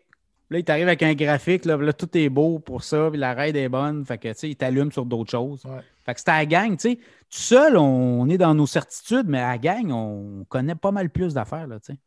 Là, 0.50 0.60
il 0.60 0.64
t'arrive 0.66 0.88
avec 0.88 1.02
un 1.04 1.14
graphique, 1.14 1.64
là, 1.66 1.78
là, 1.78 1.94
tout 1.94 2.18
est 2.18 2.28
beau 2.28 2.60
pour 2.60 2.84
ça, 2.84 3.08
puis 3.10 3.18
la 3.18 3.34
raid 3.34 3.56
est 3.56 3.70
bonne. 3.70 4.06
Fait 4.06 4.18
que, 4.18 4.28
tu 4.30 4.34
sais, 4.36 4.50
il 4.50 4.56
t'allume 4.58 4.92
sur 4.92 5.06
d'autres 5.06 5.32
choses. 5.32 5.64
Ouais. 5.66 5.80
Fait 6.06 6.14
que 6.14 6.20
c'est 6.20 6.30
à 6.30 6.38
la 6.40 6.46
gang, 6.46 6.72
tu 6.78 6.92
sais. 6.92 6.96
Tout 6.96 7.40
seul, 7.40 7.78
on 7.78 8.28
est 8.30 8.38
dans 8.38 8.54
nos 8.54 8.68
certitudes, 8.68 9.28
mais 9.28 9.40
à 9.40 9.52
la 9.52 9.58
gang, 9.58 9.92
on 9.92 10.46
connaît 10.50 10.76
pas 10.76 10.92
mal 10.92 11.10
plus 11.10 11.34
d'affaires, 11.34 11.68
là, 11.68 11.80
tu 11.80 11.94
sais. 11.94 12.00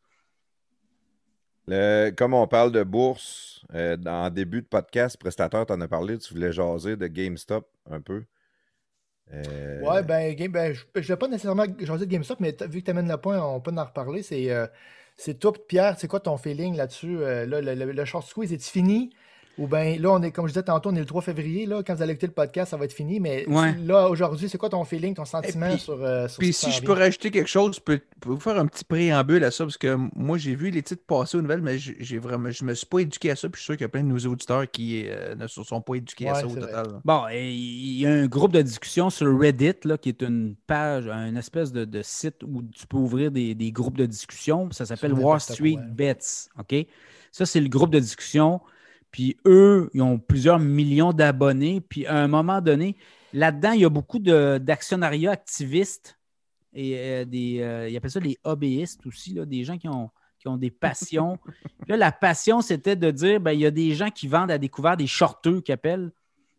Le- 1.66 2.10
comme 2.10 2.34
on 2.34 2.46
parle 2.46 2.72
de 2.72 2.82
bourse, 2.82 3.64
euh, 3.74 3.96
en 4.06 4.28
début 4.30 4.60
de 4.60 4.66
podcast, 4.66 5.16
prestataire, 5.16 5.64
tu 5.64 5.72
en 5.72 5.80
as 5.80 5.88
parlé, 5.88 6.18
tu 6.18 6.34
voulais 6.34 6.52
jaser 6.52 6.96
de 6.96 7.06
GameStop 7.06 7.66
un 7.90 8.00
peu. 8.00 8.24
Euh, 9.32 9.80
Ouais, 9.80 10.02
ben, 10.02 10.34
game, 10.34 10.52
ben, 10.52 10.74
je 10.74 10.84
ne 10.94 11.00
vais 11.04 11.16
pas 11.16 11.28
nécessairement 11.28 11.64
jaser 11.78 12.04
de 12.04 12.10
GameStop, 12.10 12.40
mais 12.40 12.54
vu 12.68 12.80
que 12.80 12.84
tu 12.84 12.90
amènes 12.90 13.08
le 13.08 13.16
point, 13.16 13.40
on 13.42 13.60
peut 13.60 13.72
en 13.74 13.84
reparler. 13.84 14.22
C'est 14.22 14.50
euh, 14.50 14.66
c'est 15.16 15.38
toi, 15.38 15.52
Pierre, 15.68 15.98
c'est 15.98 16.08
quoi 16.08 16.20
ton 16.20 16.36
feeling 16.36 16.76
là-dessus? 16.76 17.18
Euh, 17.22 17.46
là, 17.46 17.60
le, 17.62 17.74
le- 17.74 17.92
le 17.92 18.04
short 18.04 18.26
squeeze, 18.26 18.52
est-il 18.52 18.70
fini? 18.70 19.10
Ou 19.56 19.68
bien 19.68 19.96
là, 20.00 20.10
on 20.10 20.20
est, 20.22 20.32
comme 20.32 20.46
je 20.48 20.52
disais 20.52 20.64
tantôt, 20.64 20.90
on 20.90 20.94
est 20.96 21.00
le 21.00 21.06
3 21.06 21.22
février. 21.22 21.64
Là, 21.66 21.82
quand 21.86 21.94
vous 21.94 22.02
allez 22.02 22.12
écouter 22.12 22.26
le 22.26 22.32
podcast, 22.32 22.72
ça 22.72 22.76
va 22.76 22.86
être 22.86 22.92
fini. 22.92 23.20
Mais 23.20 23.46
Ouais. 23.48 23.72
là, 23.84 24.08
aujourd'hui, 24.08 24.48
c'est 24.48 24.58
quoi 24.58 24.68
ton 24.68 24.82
feeling, 24.84 25.14
ton 25.14 25.24
sentiment 25.24 25.68
puis- 25.70 25.78
sur, 25.78 26.02
euh, 26.02 26.26
sur 26.26 26.38
Puis 26.40 26.52
ce 26.52 26.66
si 26.66 26.72
je 26.72 26.82
peux 26.82 26.92
rajouter 26.92 27.30
quelque 27.30 27.46
chose, 27.48 27.76
je 27.76 27.80
peux, 27.80 28.00
peux 28.20 28.30
vous 28.30 28.40
faire 28.40 28.58
un 28.58 28.66
petit 28.66 28.84
préambule 28.84 29.44
à 29.44 29.50
ça, 29.52 29.64
parce 29.64 29.78
que 29.78 29.96
moi, 30.16 30.38
j'ai 30.38 30.56
vu 30.56 30.70
les 30.70 30.82
titres 30.82 31.04
passer 31.06 31.36
aux 31.36 31.42
nouvelles, 31.42 31.62
mais 31.62 31.78
j'ai 31.78 32.18
vraiment, 32.18 32.50
je 32.50 32.64
me 32.64 32.74
suis 32.74 32.86
pas 32.86 32.98
éduqué 32.98 33.30
à 33.30 33.36
ça, 33.36 33.48
puis 33.48 33.58
je 33.58 33.62
suis 33.62 33.66
sûr 33.66 33.74
qu'il 33.76 33.82
y 33.82 33.86
a 33.86 33.88
plein 33.88 34.02
de 34.02 34.08
nos 34.08 34.18
auditeurs 34.18 34.68
qui 34.70 35.04
euh, 35.06 35.36
ne 35.36 35.46
se 35.46 35.62
sont 35.62 35.80
pas 35.80 35.94
éduqués 35.94 36.28
à 36.28 36.34
ça 36.34 36.46
au 36.46 36.54
total. 36.54 36.86
là. 36.92 37.00
Bon, 37.04 37.22
il 37.32 37.98
y 38.00 38.06
a 38.06 38.10
un 38.10 38.26
groupe 38.26 38.52
de 38.52 38.62
discussion 38.62 39.08
sur 39.10 39.38
Reddit, 39.38 39.74
là, 39.84 39.98
qui 39.98 40.08
est 40.08 40.22
une 40.22 40.56
page, 40.66 41.06
un 41.06 41.36
espèce 41.36 41.70
de, 41.70 41.84
de 41.84 42.02
site 42.02 42.42
où 42.42 42.60
tu 42.62 42.86
peux 42.88 42.96
ouvrir 42.96 43.30
des, 43.30 43.54
des 43.54 43.70
groupes 43.70 43.96
de 43.98 44.06
discussion. 44.06 44.68
Ça 44.72 44.84
s'appelle 44.84 45.12
Wall 45.12 45.38
Street. 45.40 45.78
Bets. 45.92 46.48
OK? 46.58 46.86
Ça, 47.30 47.46
c'est 47.46 47.60
le 47.60 47.68
groupe 47.68 47.90
de 47.90 48.00
discussion. 48.00 48.60
Puis 49.14 49.36
eux, 49.46 49.90
ils 49.94 50.02
ont 50.02 50.18
plusieurs 50.18 50.58
millions 50.58 51.12
d'abonnés. 51.12 51.80
Puis 51.80 52.04
à 52.04 52.16
un 52.16 52.26
moment 52.26 52.60
donné, 52.60 52.96
là-dedans, 53.32 53.70
il 53.70 53.82
y 53.82 53.84
a 53.84 53.88
beaucoup 53.88 54.18
d'actionnariats 54.18 55.30
activistes 55.30 56.18
et 56.72 56.98
euh, 56.98 57.24
des, 57.24 57.60
euh, 57.60 57.88
ils 57.88 57.96
appellent 57.96 58.10
ça 58.10 58.18
les 58.18 58.36
hobbyistes 58.42 59.06
aussi, 59.06 59.32
là, 59.32 59.44
des 59.44 59.62
gens 59.62 59.78
qui 59.78 59.86
ont, 59.86 60.10
qui 60.40 60.48
ont 60.48 60.56
des 60.56 60.72
passions. 60.72 61.38
Là, 61.86 61.96
la 61.96 62.10
passion, 62.10 62.60
c'était 62.60 62.96
de 62.96 63.12
dire, 63.12 63.38
ben, 63.38 63.52
il 63.52 63.60
y 63.60 63.66
a 63.66 63.70
des 63.70 63.94
gens 63.94 64.10
qui 64.10 64.26
vendent 64.26 64.50
à 64.50 64.58
découvert 64.58 64.96
des 64.96 65.06
shorteux 65.06 65.60
qui 65.60 65.70
appellent. 65.70 66.10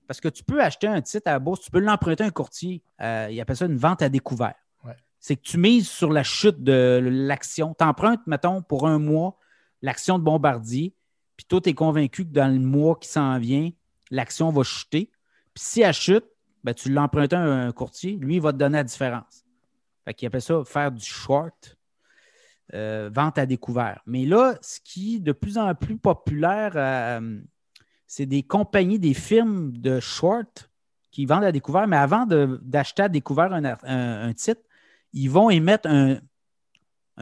Parce 0.08 0.22
que 0.22 0.30
tu 0.30 0.42
peux 0.46 0.62
acheter 0.62 0.88
un 0.88 1.02
titre 1.02 1.28
à 1.28 1.32
la 1.32 1.40
bourse, 1.40 1.60
tu 1.60 1.72
peux 1.72 1.80
l'emprunter 1.80 2.24
à 2.24 2.28
un 2.28 2.32
courtier. 2.32 2.82
Euh, 3.02 3.28
il 3.30 3.42
appelle 3.42 3.58
ça 3.58 3.66
une 3.66 3.76
vente 3.76 4.02
à 4.02 4.08
découvert. 4.08 4.56
Ouais. 4.86 4.96
C'est 5.20 5.36
que 5.36 5.42
tu 5.42 5.58
mises 5.58 5.90
sur 5.90 6.10
la 6.10 6.24
chute 6.24 6.64
de 6.64 7.02
l'action. 7.04 7.76
Tu 7.78 7.84
empruntes, 7.84 8.26
mettons, 8.28 8.62
pour 8.62 8.88
un 8.88 8.98
mois, 8.98 9.38
l'action 9.82 10.18
de 10.18 10.24
Bombardier, 10.24 10.94
puis 11.38 11.46
toi, 11.46 11.62
tu 11.62 11.70
es 11.70 11.74
convaincu 11.74 12.26
que 12.26 12.32
dans 12.32 12.52
le 12.52 12.60
mois 12.60 12.96
qui 12.96 13.10
s'en 13.10 13.38
vient, 13.40 13.70
l'action 14.12 14.52
va 14.52 14.64
chuter. 14.64 15.12
Puis 15.54 15.64
si 15.64 15.82
elle 15.82 15.94
chute, 15.94 16.26
ben, 16.64 16.74
tu 16.74 16.92
l'empruntes 16.92 17.34
à 17.34 17.40
un 17.40 17.72
courtier, 17.72 18.14
lui, 18.14 18.36
il 18.36 18.42
va 18.42 18.52
te 18.52 18.58
donner 18.58 18.78
la 18.78 18.84
différence. 18.84 19.46
Fait 20.06 20.14
qu'il 20.14 20.28
appelle 20.28 20.42
ça 20.42 20.64
faire 20.66 20.92
du 20.92 21.04
short, 21.04 21.78
euh, 22.74 23.10
vente 23.14 23.38
à 23.38 23.46
découvert. 23.46 24.02
Mais 24.06 24.26
là, 24.26 24.58
ce 24.62 24.80
qui 24.84 25.16
est 25.16 25.20
de 25.20 25.32
plus 25.32 25.58
en 25.58 25.74
plus 25.76 25.98
populaire, 25.98 26.74
euh, 26.76 27.40
c'est 28.08 28.26
des 28.26 28.44
compagnies, 28.44 29.00
des 29.00 29.14
firmes 29.14 29.72
de 29.74 30.00
short 30.00 30.70
qui 31.12 31.26
vendent 31.26 31.44
à 31.44 31.52
découvert, 31.52 31.88
mais 31.88 31.98
avant 31.98 32.26
d'acheter 32.26 33.04
à 33.04 33.10
découvert 33.10 33.54
un, 33.54 34.34
titre, 34.34 34.62
ils 35.14 35.30
vont 35.30 35.50
émettre 35.50 35.88
un 35.88 36.20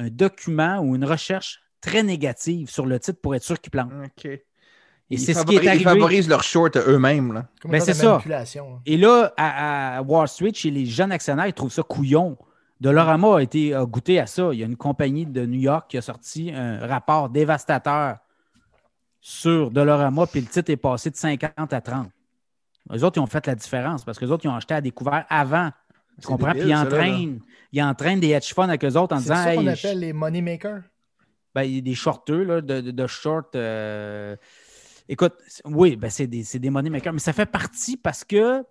document 0.09 0.79
ou 0.79 0.95
une 0.95 1.05
recherche 1.05 1.62
très 1.83 2.01
négative 2.03 2.69
sur 2.69 2.85
le 2.85 2.99
titre 2.99 3.19
pour 3.21 3.35
être 3.35 3.43
sûr 3.43 3.59
qu'il 3.59 3.71
plante. 3.71 3.91
OK. 4.05 4.25
Et 4.25 4.41
Ils, 5.09 5.19
c'est 5.19 5.33
ce 5.33 5.43
qui 5.43 5.55
est 5.55 5.57
favorisent, 5.59 5.81
ils 5.81 5.83
favorisent 5.83 6.29
leur 6.29 6.43
short 6.43 6.77
eux-mêmes. 6.77 7.43
Ben, 7.65 7.79
c'est 7.81 7.93
ça. 7.93 8.15
hein? 8.15 8.81
Et 8.85 8.97
là, 8.97 9.33
à, 9.37 9.97
à 9.97 10.01
Wall 10.01 10.27
Street, 10.27 10.53
chez 10.53 10.71
les 10.71 10.85
jeunes 10.85 11.11
actionnaires, 11.11 11.45
ils 11.47 11.53
trouvent 11.53 11.71
ça 11.73 11.83
couillon. 11.83 12.37
Dolorama 12.81 13.37
a 13.37 13.41
été 13.41 13.73
a 13.75 13.85
goûté 13.85 14.19
à 14.19 14.25
ça. 14.27 14.49
Il 14.53 14.59
y 14.59 14.63
a 14.63 14.65
une 14.65 14.77
compagnie 14.77 15.25
de 15.25 15.45
New 15.45 15.59
York 15.59 15.89
qui 15.89 15.97
a 15.97 16.01
sorti 16.01 16.51
un 16.53 16.85
rapport 16.87 17.29
dévastateur 17.29 18.17
sur 19.21 19.71
Dolorama, 19.71 20.25
puis 20.27 20.41
le 20.41 20.47
titre 20.47 20.71
est 20.71 20.77
passé 20.77 21.09
de 21.09 21.15
50 21.15 21.71
à 21.73 21.81
30. 21.81 22.07
Les 22.89 23.03
autres, 23.03 23.17
ils 23.17 23.21
ont 23.21 23.27
fait 23.27 23.45
la 23.47 23.55
différence 23.55 24.03
parce 24.03 24.19
que 24.19 24.25
les 24.25 24.31
autres, 24.31 24.43
ils 24.45 24.49
ont 24.49 24.55
acheté 24.55 24.73
à 24.73 24.81
découvert 24.81 25.25
avant. 25.29 25.69
Tu 25.69 25.73
C'est 26.21 26.27
comprends? 26.27 26.47
débile, 26.49 26.63
Puis 26.63 26.71
ils 26.71 26.75
entraînent, 26.75 27.39
ils 27.71 27.81
entraînent 27.83 28.19
des 28.19 28.29
hedge 28.31 28.53
funds 28.53 28.63
avec 28.67 28.83
eux 28.83 28.97
autres 28.97 29.15
en 29.15 29.19
C'est 29.19 29.23
disant 29.23 29.35
ça 29.35 29.55
qu'on 29.55 29.61
Hey, 29.61 29.69
appelle 29.69 29.99
les 29.99 30.13
money 30.13 30.41
makers. 30.41 30.81
Ben, 31.55 31.63
il 31.63 31.75
y 31.75 31.77
a 31.77 31.81
des 31.81 31.95
shorteux, 31.95 32.43
là, 32.43 32.61
de, 32.61 32.81
de, 32.81 33.07
short. 33.07 33.55
euh, 33.55 34.35
Écoute, 35.09 35.33
oui, 35.65 35.95
ben, 35.95 36.09
c'est 36.09 36.27
des, 36.27 36.43
des 36.43 36.69
money 36.69 36.89
makers, 36.89 37.13
mais 37.13 37.19
ça 37.19 37.33
fait 37.33 37.45
partie 37.45 37.97
parce 37.97 38.23
que 38.23 38.63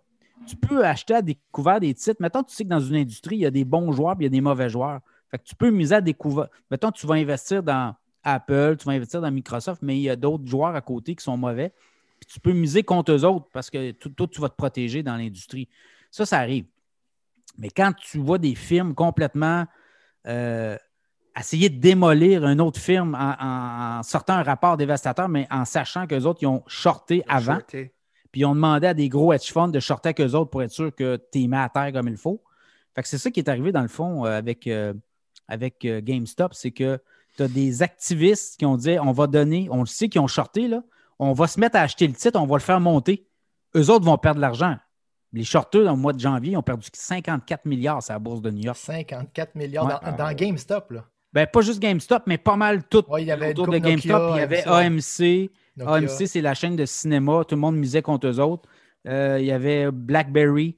tu 0.47 0.57
peux 0.57 0.85
acheter 0.85 1.15
à 1.15 1.23
découvert 1.23 1.79
des 1.79 1.95
titres. 1.95 2.21
Mettons, 2.21 2.43
tu 2.43 2.55
sais 2.55 2.65
que 2.65 2.69
dans 2.69 2.81
une 2.81 2.97
industrie, 2.97 3.37
il 3.37 3.41
y 3.43 3.47
a 3.47 3.51
des 3.51 3.65
bons 3.65 3.93
joueurs 3.93 4.15
et 4.15 4.21
il 4.21 4.23
y 4.25 4.27
a 4.27 4.31
des 4.31 4.41
mauvais 4.41 4.69
joueurs. 4.69 5.01
Fait 5.31 5.39
que 5.39 5.45
tu 5.45 5.55
peux 5.55 5.71
miser 5.71 5.97
à 5.97 6.01
découvert. 6.01 6.49
Mettons, 6.71 6.91
tu 6.91 7.07
vas 7.07 7.15
investir 7.15 7.63
dans 7.63 7.95
Apple, 8.25 8.77
tu 8.79 8.87
vas 8.87 8.93
investir 8.93 9.21
dans 9.21 9.31
Microsoft, 9.31 9.83
mais 9.83 9.97
il 9.97 10.03
y 10.03 10.11
a 10.11 10.17
d'autres 10.17 10.47
joueurs 10.47 10.75
à 10.75 10.81
côté 10.81 11.15
qui 11.15 11.23
sont 11.23 11.37
mauvais. 11.37 11.73
Puis 12.21 12.35
tu 12.35 12.41
peux 12.41 12.53
miser 12.53 12.83
contre 12.83 13.13
eux 13.13 13.25
autres 13.25 13.47
parce 13.53 13.71
que 13.71 13.93
toi, 13.93 14.27
tu 14.31 14.41
vas 14.41 14.49
te 14.49 14.57
protéger 14.57 15.03
dans 15.03 15.17
l'industrie. 15.17 15.69
Ça, 16.11 16.27
ça 16.27 16.39
arrive. 16.39 16.67
Mais 17.59 17.69
quand 17.71 17.93
tu 17.93 18.19
vois 18.19 18.39
des 18.39 18.55
firmes 18.55 18.95
complètement 18.95 19.67
euh, 20.27 20.77
essayer 21.39 21.69
de 21.71 21.81
démolir 21.81 22.47
une 22.47 22.61
autre 22.61 22.81
firme 22.81 23.15
en, 23.15 24.03
sortant 24.03 24.35
un 24.35 24.43
rapport 24.43 24.77
dévastateur, 24.77 25.29
mais 25.29 25.47
en 25.51 25.65
sachant 25.65 26.07
qu'eux 26.07 26.23
autres, 26.25 26.41
ils 26.43 26.47
ont 26.47 26.63
shorté 26.67 27.23
avant, 27.29 27.55
Shorté. 27.55 27.93
puis 28.31 28.43
ils 28.43 28.45
ont 28.45 28.55
demandé 28.55 28.87
à 28.87 28.95
des 28.95 29.09
gros 29.09 29.33
hedge 29.33 29.51
funds 29.53 29.69
de 29.69 29.81
shorter 29.81 30.09
avec 30.11 30.21
eux 30.21 30.35
autres 30.35 30.51
pour 30.51 30.63
être 30.63 30.71
sûr 30.71 30.95
que 30.95 31.21
tu 31.33 31.43
es 31.45 31.47
mis 31.47 31.57
à 31.57 31.69
terre 31.69 31.93
comme 31.93 32.09
il 32.09 32.17
faut. 32.17 32.43
Fait 32.95 33.03
que 33.03 33.09
c'est 33.09 33.19
ça 33.19 33.31
qui 33.31 33.41
est 33.41 33.49
arrivé 33.49 33.73
dans 33.73 33.83
le 33.83 33.89
fond 33.89 34.27
euh, 34.27 34.37
avec, 34.37 34.67
euh, 34.67 34.93
avec 35.49 35.85
euh, 35.85 36.01
GameStop, 36.03 36.53
c'est 36.55 36.71
que 36.73 36.99
tu 37.37 37.43
as 37.43 37.49
des 37.49 37.83
activistes 37.83 38.59
qui 38.59 38.67
ont 38.67 38.77
dit 38.77 38.99
on 38.99 39.13
va 39.13 39.27
donner, 39.27 39.69
on 39.71 39.81
le 39.81 39.87
sait 39.87 40.09
qu'ils 40.09 40.21
ont 40.21 40.27
shorté, 40.27 40.69
là, 40.69 40.83
on 41.19 41.33
va 41.33 41.47
se 41.47 41.59
mettre 41.59 41.77
à 41.77 41.81
acheter 41.81 42.07
le 42.07 42.13
titre, 42.15 42.39
on 42.39 42.47
va 42.47 42.57
le 42.57 42.63
faire 42.63 42.81
monter. 42.81 43.27
Eux 43.75 43.89
autres 43.91 44.05
vont 44.05 44.19
perdre 44.19 44.37
de 44.37 44.43
l'argent. 44.43 44.77
Les 45.33 45.45
shorteurs, 45.45 45.85
dans 45.87 45.93
le 45.93 45.97
mois 45.97 46.13
de 46.13 46.21
janvier, 46.21 46.59
ont 46.59 46.63
perdu 46.63 46.87
54 46.93 47.65
milliards 47.65 48.03
sur 48.03 48.13
la 48.13 48.19
bourse 48.19 48.43
de 48.43 48.51
New 48.51 48.65
York. 48.65 48.77
54 48.77 49.55
milliards 49.55 49.87
Ouais. 49.87 50.11
dans, 50.11 50.17
dans 50.27 50.33
GameStop. 50.35 50.91
Là. 50.91 51.05
Ben, 51.33 51.47
pas 51.47 51.63
juste 51.63 51.81
GameStop, 51.81 52.25
mais 52.27 52.39
pas 52.39 52.57
mal 52.57 52.85
tout 52.85 53.05
Ouais, 53.09 53.23
il 53.23 53.29
y 53.29 53.33
avait 53.33 53.51
autour 53.51 53.69
de 53.69 53.79
GameStop. 53.79 54.11
Nokia, 54.11 54.37
il 54.37 54.41
y 54.41 54.43
avait 54.43 54.65
AMC. 54.67 55.21
AMC. 55.21 55.51
Nokia. 55.77 55.95
AMC, 55.95 56.27
c'est 56.27 56.41
la 56.43 56.55
chaîne 56.55 56.77
de 56.77 56.85
cinéma. 56.85 57.45
Tout 57.49 57.55
le 57.55 57.61
monde 57.61 57.77
misait 57.77 58.03
contre 58.03 58.27
eux 58.27 58.39
autres. 58.39 58.69
Euh, 59.09 59.39
il 59.41 59.47
y 59.47 59.53
avait 59.53 59.91
BlackBerry. 59.91 60.77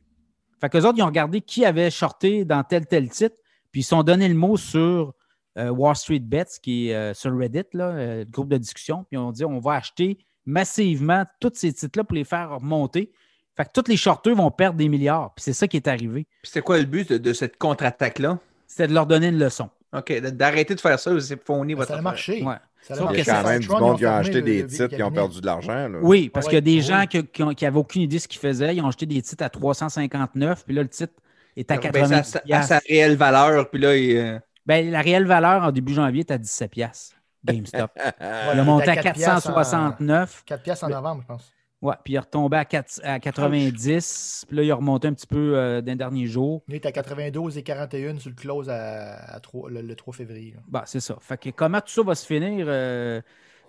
Fait 0.60 0.68
qu'eux 0.68 0.82
autres, 0.86 0.96
ils 0.96 1.02
ont 1.02 1.06
regardé 1.06 1.40
qui 1.40 1.64
avait 1.64 1.90
shorté 1.90 2.44
dans 2.44 2.62
tel, 2.62 2.86
tel 2.86 3.10
titre. 3.10 3.36
Puis 3.72 3.80
ils 3.80 3.84
se 3.84 3.90
sont 3.90 4.04
donné 4.04 4.28
le 4.28 4.34
mot 4.34 4.56
sur 4.56 5.14
euh, 5.58 5.68
Wall 5.70 5.96
Street 5.96 6.20
Bets, 6.20 6.44
qui 6.62 6.88
est 6.88 6.94
euh, 6.94 7.14
sur 7.14 7.36
Reddit, 7.36 7.64
là, 7.72 7.88
euh, 7.88 8.18
le 8.20 8.30
groupe 8.30 8.48
de 8.48 8.56
discussion. 8.56 9.04
Puis 9.04 9.16
ils 9.16 9.18
ont 9.18 9.32
dit 9.32 9.44
on 9.44 9.58
va 9.58 9.74
acheter 9.74 10.18
massivement 10.46 11.24
tous 11.40 11.52
ces 11.54 11.72
titres-là 11.72 12.04
pour 12.04 12.14
les 12.14 12.24
faire 12.24 12.50
remonter. 12.50 13.12
Fait 13.56 13.64
que 13.64 13.70
tous 13.72 13.88
les 13.88 13.96
shorteurs 13.96 14.36
vont 14.36 14.50
perdre 14.50 14.76
des 14.76 14.88
milliards. 14.88 15.32
Puis 15.34 15.44
c'est 15.44 15.52
ça 15.52 15.68
qui 15.68 15.76
est 15.76 15.88
arrivé. 15.88 16.26
Puis 16.42 16.50
c'était 16.50 16.62
quoi 16.62 16.78
le 16.78 16.84
but 16.84 17.10
de, 17.10 17.18
de 17.18 17.32
cette 17.32 17.56
contre-attaque-là? 17.56 18.38
C'était 18.66 18.88
de 18.88 18.94
leur 18.94 19.06
donner 19.06 19.28
une 19.28 19.38
leçon. 19.38 19.70
OK, 19.94 20.12
d'arrêter 20.32 20.74
de 20.74 20.80
faire 20.80 20.98
ça, 20.98 21.20
c'est 21.20 21.42
fournir 21.44 21.76
Ben, 21.76 21.82
votre 21.82 21.92
ça 21.92 21.98
a 21.98 22.02
marché. 22.02 22.42
Ouais. 22.42 22.54
Ça 22.82 22.94
a 22.94 22.96
Sauf 22.98 23.10
Il 23.12 23.18
y 23.18 23.22
a 23.22 23.32
marché. 23.32 23.42
quand 23.42 23.48
même 23.48 23.60
du 23.60 23.68
monde 23.68 23.98
qui 23.98 24.04
a 24.06 24.16
acheté 24.16 24.34
le- 24.34 24.42
des 24.42 24.62
le 24.62 24.68
titres 24.68 24.88
qui 24.88 25.02
ont 25.02 25.10
perdu 25.10 25.40
de 25.40 25.46
l'argent. 25.46 25.88
là. 25.88 25.98
Oui, 26.02 26.28
parce 26.28 26.46
Ouais, 26.46 26.50
qu'il 26.50 26.56
y 26.56 26.58
a 26.58 26.60
des 26.60 26.80
oui. 26.80 26.82
gens 26.82 27.06
qui, 27.06 27.24
qui, 27.26 27.42
ont- 27.42 27.54
qui 27.54 27.64
avaient 27.64 27.78
aucune 27.78 28.02
idée 28.02 28.16
de 28.16 28.20
ce 28.22 28.28
qu'ils 28.28 28.40
faisaient. 28.40 28.74
Ils 28.76 28.82
ont 28.82 28.88
acheté 28.88 29.06
des 29.06 29.22
titres 29.22 29.42
à 29.44 29.48
359, 29.48 30.64
puis 30.66 30.74
là, 30.74 30.82
le 30.82 30.88
titre 30.88 31.12
est 31.56 31.70
à 31.70 31.74
Il 31.74 31.78
a 31.78 31.80
rebaissé 31.80 32.00
80 32.10 32.18
à, 32.18 32.22
sa, 32.24 32.40
à 32.50 32.62
sa 32.62 32.78
réelle 32.88 33.16
valeur, 33.16 33.70
puis 33.70 33.80
là, 33.80 33.96
il, 33.96 34.16
euh, 34.16 34.38
Ben, 34.66 34.90
la 34.90 35.00
réelle 35.00 35.26
valeur 35.26 35.62
en 35.62 35.70
début 35.72 35.94
janvier 35.94 36.20
est 36.20 36.30
à 36.30 36.38
17 36.38 36.70
piastres. 36.72 37.16
GameStop. 37.44 37.90
Ouais, 37.96 38.02
il 38.20 38.54
il 38.54 38.60
a 38.60 38.64
monté 38.64 38.82
était 38.84 38.90
à 38.90 39.00
à 39.00 39.02
4 39.02 39.14
piastres 39.16 39.50
en- 39.50 39.54
469. 39.54 40.42
4 40.46 40.62
piastres 40.62 40.84
en 40.84 40.88
novembre, 40.88 41.22
je 41.22 41.26
pense. 41.26 41.52
Ouais, 41.84 41.94
puis 42.02 42.14
il 42.14 42.16
est 42.16 42.20
retombé 42.20 42.56
à, 42.56 42.64
4 42.64 43.02
à 43.04 43.20
90. 43.20 44.46
Puis 44.48 44.56
là, 44.56 44.62
il 44.62 44.70
a 44.70 44.74
remonté 44.74 45.06
un 45.06 45.12
petit 45.12 45.26
peu 45.26 45.54
euh, 45.54 45.82
d'un 45.82 45.96
dernier 45.96 46.26
jour. 46.26 46.62
Il 46.66 46.76
est 46.76 46.86
à 46.86 46.92
92 46.92 47.58
et 47.58 47.62
41 47.62 48.18
sur 48.18 48.30
le 48.30 48.34
close 48.34 48.70
à, 48.70 49.38
le, 49.68 49.82
le 49.82 49.94
3 49.94 50.14
février. 50.14 50.56
Bah, 50.66 50.84
c'est 50.86 51.00
ça. 51.00 51.18
Fait 51.20 51.36
que 51.36 51.50
comment 51.50 51.82
tout 51.82 51.90
ça 51.90 52.02
va 52.02 52.14
se 52.14 52.24
finir? 52.24 52.64
euh, 52.70 53.20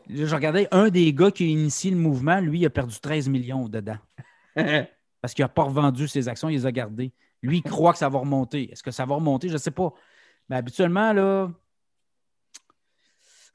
là, 0.07 0.25
je 0.25 0.33
regardais 0.33 0.69
un 0.71 0.87
des 0.87 1.13
gars 1.13 1.29
qui 1.29 1.43
a 1.43 1.47
initié 1.47 1.91
le 1.91 1.97
mouvement, 1.97 2.39
lui, 2.39 2.61
il 2.61 2.65
a 2.65 2.69
perdu 2.69 2.97
13 2.97 3.27
millions 3.27 3.67
dedans. 3.67 3.97
Parce 4.55 5.33
qu'il 5.33 5.43
n'a 5.43 5.49
pas 5.49 5.63
revendu 5.63 6.07
ses 6.07 6.29
actions, 6.29 6.47
il 6.47 6.53
les 6.53 6.65
a 6.65 6.71
gardées. 6.71 7.11
Lui, 7.41 7.57
il 7.57 7.63
croit 7.63 7.91
que 7.91 7.99
ça 7.99 8.07
va 8.07 8.19
remonter. 8.19 8.71
Est-ce 8.71 8.81
que 8.81 8.91
ça 8.91 9.05
va 9.05 9.15
remonter? 9.15 9.49
Je 9.49 9.53
ne 9.53 9.57
sais 9.57 9.71
pas. 9.71 9.93
Mais 10.47 10.55
habituellement, 10.55 11.11
là, 11.11 11.51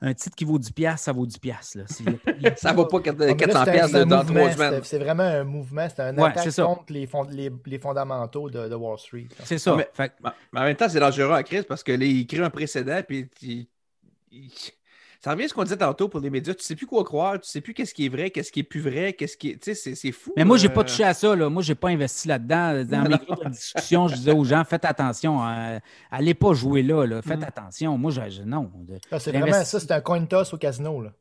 un 0.02 0.14
titre 0.14 0.34
qui 0.34 0.44
vaut 0.44 0.58
10$, 0.58 0.72
piastres, 0.72 1.04
ça 1.04 1.12
vaut 1.12 1.26
10$. 1.26 1.38
piastres, 1.38 1.78
Là. 1.78 1.84
S'il 1.86 2.18
y 2.40 2.46
a- 2.46 2.56
ça 2.56 2.72
vaut 2.72 2.86
pas 2.86 3.00
quatre- 3.00 3.16
Ah, 3.20 3.24
mais 3.24 3.26
là, 3.28 3.34
400 3.34 3.64
c'est 3.64 3.70
un- 3.70 3.72
piastres 3.72 3.90
c'est 3.90 3.96
un 4.02 4.06
dans 4.06 4.16
mouvement, 4.24 4.40
trois 4.40 4.52
semaines. 4.52 4.80
c'est- 4.84 4.98
vraiment 4.98 5.22
un 5.22 5.44
mouvement, 5.44 5.86
c'est 5.88 6.02
un 6.02 6.16
Ouais, 6.16 6.28
attaque 6.30 6.54
contre 6.54 6.92
les, 6.92 7.06
fond- 7.06 7.26
les, 7.30 7.50
les 7.66 7.78
fondamentaux 7.78 8.48
de, 8.48 8.68
de 8.68 8.74
Wall 8.74 8.98
Street. 8.98 9.26
C'est 9.44 9.58
ça. 9.58 9.76
Mais- 9.76 9.88
Fait 9.92 10.08
que- 10.08 10.14
Mais 10.52 10.60
en 10.60 10.64
même 10.64 10.76
temps, 10.76 10.88
c'est 10.88 11.00
dangereux 11.00 11.32
à 11.34 11.42
crise 11.42 11.64
parce 11.64 11.82
que 11.82 11.92
là, 11.92 12.04
il 12.04 12.26
crée 12.26 12.38
un 12.42 12.50
précédent, 12.50 13.00
puis 13.06 13.28
il- 13.42 13.66
il- 14.32 14.50
ça 15.22 15.32
revient 15.32 15.44
à 15.44 15.48
ce 15.48 15.54
qu'on 15.54 15.62
disait 15.64 15.76
tantôt 15.76 16.08
pour 16.08 16.20
les 16.20 16.30
médias. 16.30 16.54
Tu 16.54 16.64
sais 16.64 16.74
plus 16.76 16.86
quoi 16.86 17.04
croire, 17.04 17.38
tu 17.40 17.48
sais 17.48 17.60
plus 17.60 17.74
qu'est-ce 17.74 17.92
qui 17.94 18.06
est 18.06 18.08
vrai, 18.08 18.30
qu'est-ce 18.30 18.50
qui 18.50 18.60
est 18.60 18.64
plus 18.64 18.80
vrai, 18.80 19.12
qu'est-ce 19.12 19.36
qui 19.36 19.50
est. 19.50 19.52
Tu 19.54 19.58
sais, 19.64 19.74
c'est- 19.74 19.94
c'est 19.94 20.12
fou. 20.12 20.32
Mais 20.36 20.44
moi, 20.44 20.56
je 20.56 20.66
n'ai 20.66 20.72
pas 20.72 20.80
euh, 20.80 20.84
touché 20.84 21.04
à 21.04 21.12
ça. 21.14 21.36
Là. 21.36 21.48
Moi, 21.50 21.62
je 21.62 21.70
n'ai 21.72 21.74
pas 21.74 21.88
investi 21.88 22.28
là-dedans. 22.28 22.84
Dans 22.84 23.02
mes 23.08 23.16
groupes 23.18 23.44
de 23.44 23.50
discussion, 23.50 24.08
je 24.08 24.14
disais 24.16 24.32
aux 24.32 24.44
gens, 24.44 24.64
faites 24.64 24.84
attention. 24.84 25.42
hein. 25.42 25.80
Allez 26.10 26.34
pas 26.34 26.54
jouer 26.54 26.82
là. 26.82 27.04
là. 27.06 27.20
Faites 27.22 27.40
Mm. 27.40 27.44
attention. 27.44 27.98
Moi, 27.98 28.10
je, 28.10 28.20
je- 28.30 28.42
non. 28.42 28.70
De- 28.74 28.98
Ah, 29.10 29.18
c'est 29.18 29.30
vraiment 29.32 29.62
ça, 29.64 29.78
c'est 29.80 29.90
un 29.92 30.00
coin 30.00 30.24
toss 30.24 30.52
au 30.54 30.58
casino. 30.58 31.02
Là. 31.02 31.12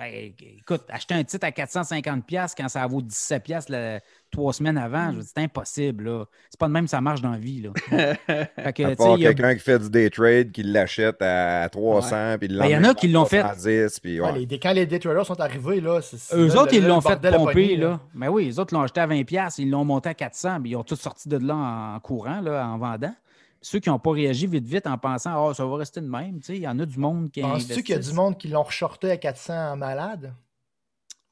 Hey, 0.00 0.32
écoute, 0.60 0.82
acheter 0.90 1.14
un 1.14 1.24
titre 1.24 1.44
à 1.44 1.50
450$ 1.50 2.22
piastres 2.22 2.56
quand 2.62 2.68
ça 2.68 2.86
vaut 2.86 3.02
17$ 3.02 3.40
piastres, 3.40 3.72
là, 3.72 3.98
trois 4.30 4.52
semaines 4.52 4.78
avant, 4.78 5.06
je 5.10 5.16
veux 5.16 5.22
dire, 5.22 5.30
c'est 5.34 5.42
impossible. 5.42 6.04
là. 6.04 6.24
C'est 6.50 6.60
pas 6.60 6.68
de 6.68 6.72
même 6.72 6.84
que 6.84 6.90
ça 6.90 7.00
marche 7.00 7.20
dans 7.20 7.32
la 7.32 7.38
vie. 7.38 7.62
Là. 7.62 7.70
Fait 8.56 8.72
que, 8.72 8.82
À 8.92 8.94
part 8.94 9.16
il 9.16 9.22
y 9.22 9.26
a- 9.26 9.34
quelqu'un 9.34 9.54
qui 9.54 9.60
fait 9.60 9.78
du 9.80 9.90
day 9.90 10.08
trade, 10.08 10.52
qui 10.52 10.62
l'achète 10.62 11.20
à 11.20 11.68
300, 11.68 12.36
puis 12.38 12.46
le 12.46 12.60
Ben, 12.60 12.66
il 12.66 12.70
y 12.70 12.76
en 12.76 12.84
a 12.84 12.94
qui 12.94 13.08
l'ont 13.08 13.24
fait. 13.24 13.42
110, 13.42 13.98
puis 13.98 14.20
Ouais, 14.20 14.30
ouais. 14.30 14.38
les- 14.38 14.46
des- 14.46 14.60
quand 14.60 14.72
les 14.72 14.86
day 14.86 15.00
traders 15.00 15.26
sont 15.26 15.40
arrivés, 15.40 15.80
là, 15.80 16.00
c'est- 16.00 16.16
c'est- 16.16 16.36
Eux 16.36 16.46
là, 16.46 16.62
autres, 16.62 16.72
le- 16.72 16.78
ils 16.78 16.86
l'ont 16.86 17.00
fait 17.00 17.20
pomper. 17.32 17.76
Là. 17.76 17.98
Mais 18.14 18.28
oui, 18.28 18.44
les 18.44 18.58
autres 18.60 18.74
l'ont 18.74 18.82
acheté 18.82 19.00
à 19.00 19.06
20$, 19.08 19.24
piastres, 19.24 19.58
ils 19.58 19.68
l'ont 19.68 19.84
monté 19.84 20.10
à 20.10 20.14
400$, 20.14 20.60
puis 20.62 20.70
ils 20.70 20.76
ont 20.76 20.84
tous 20.84 20.94
sorti 21.00 21.28
de 21.28 21.38
là 21.38 21.56
en 21.56 21.98
courant, 21.98 22.40
là, 22.40 22.68
en 22.68 22.78
vendant. 22.78 23.14
Ceux 23.60 23.80
qui 23.80 23.88
n'ont 23.88 23.98
pas 23.98 24.12
réagi 24.12 24.46
vite, 24.46 24.64
vite 24.64 24.86
en 24.86 24.96
pensant, 24.98 25.48
ah, 25.48 25.54
ça 25.54 25.64
va 25.66 25.76
rester 25.76 26.00
de 26.00 26.08
même. 26.08 26.38
Tu 26.40 26.46
sais, 26.46 26.56
Il 26.56 26.62
y 26.62 26.68
en 26.68 26.78
a 26.78 26.86
du 26.86 26.98
monde 26.98 27.30
qui 27.30 27.40
Penses-tu 27.40 27.82
qu'il 27.82 27.94
y 27.94 27.98
a 27.98 28.00
du 28.00 28.12
monde 28.12 28.38
qui 28.38 28.48
l'ont 28.48 28.62
reshorté 28.62 29.10
à 29.10 29.16
400 29.16 29.72
en 29.72 29.76
malade? 29.76 30.32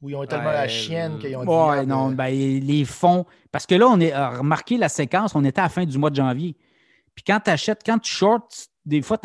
Ou 0.03 0.11
ils 0.11 0.17
ont 0.17 0.27
tellement 0.27 0.51
la 0.51 0.69
chienne 0.69 1.19
qu'ils 1.19 1.37
ont 1.37 1.43
dit. 1.43 1.49
Ouais, 1.49 1.77
merde, 1.77 1.89
non, 1.89 2.11
euh, 2.11 2.15
ben, 2.15 2.31
les 2.35 2.85
fonds. 2.85 3.25
Parce 3.51 3.65
que 3.67 3.75
là, 3.75 3.87
on 3.89 3.99
est 4.01 4.13
euh, 4.15 4.29
remarqué 4.39 4.77
la 4.77 4.89
séquence, 4.89 5.35
on 5.35 5.45
était 5.45 5.61
à 5.61 5.65
la 5.65 5.69
fin 5.69 5.85
du 5.85 5.97
mois 5.99 6.11
de 6.11 6.17
janvier. 6.17 6.57
Puis 7.15 7.25
quand 7.27 7.41
tu 7.41 7.51
achètes, 7.51 7.81
quand 7.85 7.99
tu 7.99 8.13
shorts, 8.13 8.49
des 8.85 9.01
fois, 9.01 9.19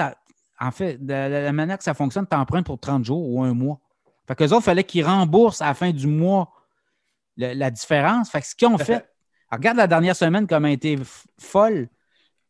en 0.60 0.72
fait, 0.72 1.04
de 1.04 1.12
la, 1.14 1.52
manière 1.52 1.78
que 1.78 1.84
ça 1.84 1.94
fonctionne, 1.94 2.26
tu 2.30 2.38
empruntes 2.38 2.66
pour 2.66 2.80
30 2.80 3.04
jours 3.04 3.28
ou 3.28 3.44
un 3.44 3.54
mois. 3.54 3.80
Fait 4.28 4.36
qu'eux 4.36 4.46
autres, 4.46 4.62
il 4.62 4.64
fallait 4.64 4.84
qu'ils 4.84 5.06
remboursent 5.06 5.62
à 5.62 5.66
la 5.68 5.74
fin 5.74 5.92
du 5.92 6.08
mois 6.08 6.52
le- 7.36 7.54
la 7.54 7.70
différence. 7.70 8.30
Fait 8.30 8.40
que 8.40 8.48
ce 8.48 8.56
qu'ils 8.56 8.68
ont 8.68 8.78
fait, 8.78 9.06
regarde 9.52 9.78
la 9.78 9.88
dernière 9.88 10.16
semaine 10.16 10.48
comme 10.48 10.66
elle 10.66 10.72
a 10.72 10.74
été 10.74 10.98
folle. 11.38 11.90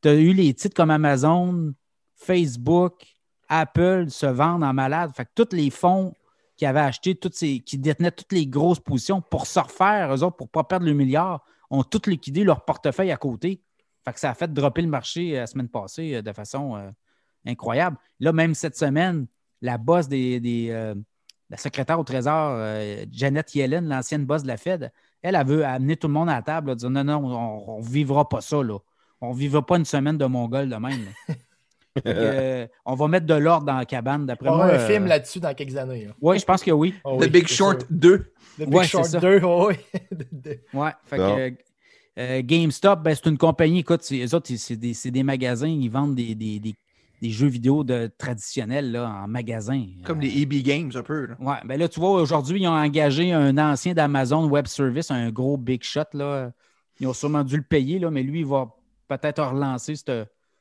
Tu 0.02 0.10
as 0.10 0.16
eu 0.16 0.34
les 0.34 0.54
titres 0.54 0.76
comme 0.76 0.90
Amazon, 0.90 1.74
Facebook, 2.16 3.06
Apple 3.48 4.10
se 4.10 4.26
vendent 4.26 4.64
en 4.64 4.74
malade. 4.74 5.12
Fait 5.16 5.26
que 5.26 5.32
tous 5.36 5.56
les 5.56 5.70
fonds 5.70 6.14
qui 6.58 6.66
avaient 6.66 6.80
acheté, 6.80 7.16
toutes 7.16 7.34
qui 7.36 7.78
détenaient 7.78 8.12
toutes 8.12 8.32
les 8.32 8.48
grosses 8.48 8.80
positions 8.80 9.22
pour 9.22 9.48
se 9.48 9.60
refaire, 9.60 10.14
eux 10.14 10.24
autres, 10.24 10.38
pour 10.38 10.48
ne 10.48 10.52
pas 10.52 10.64
perdre 10.64 10.86
le 10.86 10.94
milliard, 10.94 11.44
ont 11.70 11.84
tout 11.84 12.02
liquidé 12.08 12.44
leur 12.44 12.66
portefeuille 12.66 13.12
à 13.12 13.18
côté. 13.18 13.62
Fait 14.04 14.14
que 14.14 14.20
ça 14.20 14.32
a 14.32 14.34
fait 14.34 14.52
dropper 14.52 14.82
le 14.82 14.88
marché 14.88 15.36
euh, 15.36 15.42
la 15.42 15.48
semaine 15.48 15.70
passée 15.70 16.16
euh, 16.16 16.22
de 16.22 16.32
façon 16.34 16.76
euh, 16.76 16.90
incroyable. 17.46 17.98
Là, 18.20 18.34
même 18.34 18.56
cette 18.56 18.76
semaine, 18.76 19.28
la 19.62 19.78
boss 19.78 20.08
des, 20.08 20.70
la 21.50 21.58
secrétaire 21.58 22.00
au 22.00 22.04
Trésor, 22.04 22.58
Janet 23.12 23.54
Yellen, 23.54 23.88
l'ancienne 23.88 24.26
boss 24.26 24.42
de 24.42 24.48
la 24.48 24.58
Fed, 24.58 24.92
elle, 25.22 25.36
elle 25.36 25.46
veut 25.46 25.66
amener 25.66 25.98
tout 25.98 26.08
le 26.08 26.14
monde 26.14 26.30
à 26.30 26.36
la 26.36 26.42
table, 26.42 26.70
là, 26.70 26.76
dire 26.76 26.90
non, 26.90 27.04
non, 27.04 27.18
on 27.68 27.80
ne 27.80 27.86
vivra 27.86 28.28
pas 28.28 28.42
ça. 28.42 28.64
Là. 28.64 28.80
On 29.22 29.34
ne 29.34 29.38
vivra 29.38 29.66
pas 29.66 29.78
une 29.78 29.86
semaine 29.86 30.18
de 30.18 30.26
Mongol 30.26 30.68
de 30.70 30.76
même. 30.76 31.06
euh, 32.08 32.68
on 32.86 32.96
va 32.96 33.08
mettre 33.08 33.26
de 33.26 33.34
l'ordre 33.34 33.66
dans 33.66 33.78
la 33.78 33.86
cabane, 33.86 34.26
d'après 34.26 34.46
va 34.48 34.52
y 34.52 34.54
avoir 34.56 34.68
moi. 34.68 34.76
un 34.78 34.80
euh, 34.80 34.88
film 34.88 35.06
là-dessus 35.08 35.40
dans 35.40 35.54
quelques 35.54 35.76
années. 35.78 36.06
là. 36.06 36.14
Oui, 36.22 36.40
je 36.40 36.46
pense 36.46 36.64
que 36.64 36.72
oui. 36.72 36.96
Ah 37.06 37.10
The 37.20 37.30
Big 37.30 37.48
Short 37.48 37.82
sûr. 37.82 37.88
2. 37.92 38.18
The 38.18 38.60
Big 38.60 38.74
Ouais, 38.74 38.88
Short 38.88 39.06
c'est 39.06 39.12
ça. 39.12 39.20
2, 39.20 39.42
oui. 39.44 39.76
Ouais, 40.74 40.92
fait 41.06 41.18
que, 41.18 41.54
euh, 42.20 42.42
GameStop, 42.44 43.02
ben, 43.04 43.14
c'est 43.16 43.30
une 43.30 43.38
compagnie, 43.38 43.80
écoute, 43.80 44.02
c'est- 44.04 44.26
eux 44.26 44.36
autres, 44.36 44.50
c'est 44.56 44.76
des, 44.76 44.94
c'est 44.94 45.12
des 45.12 45.24
magasins, 45.24 45.68
ils 45.68 45.90
vendent 45.90 46.16
des, 46.16 46.34
des- 46.36 46.60
des- 46.60 46.76
des 47.22 47.30
jeux 47.30 47.48
vidéo 47.48 47.84
de, 47.84 48.10
traditionnels 48.18 48.92
là, 48.92 49.08
en 49.24 49.28
magasin. 49.28 49.86
Comme 50.04 50.22
les 50.22 50.42
EB 50.42 50.64
Games, 50.64 50.92
un 50.96 51.04
peu. 51.04 51.28
là. 51.28 51.36
Ouais, 51.40 51.58
ben 51.66 51.80
là, 51.80 51.88
tu 51.88 52.00
vois, 52.00 52.12
aujourd'hui, 52.20 52.62
ils 52.62 52.68
ont 52.68 52.72
engagé 52.72 53.32
un 53.32 53.56
ancien 53.60 53.94
d'Amazon 53.94 54.48
Web 54.50 54.66
Service, 54.66 55.12
un 55.12 55.30
gros 55.30 55.56
big 55.56 55.84
shot. 55.84 56.02
Là. 56.14 56.52
Ils 57.00 57.06
ont 57.08 57.14
sûrement 57.14 57.44
dû 57.44 57.58
le 57.58 57.62
payer, 57.64 58.00
là, 58.00 58.10
mais 58.10 58.24
lui, 58.24 58.40
il 58.40 58.46
va 58.46 58.70
peut-être 59.18 59.44
relancer 59.44 59.96
cette. 59.96 60.12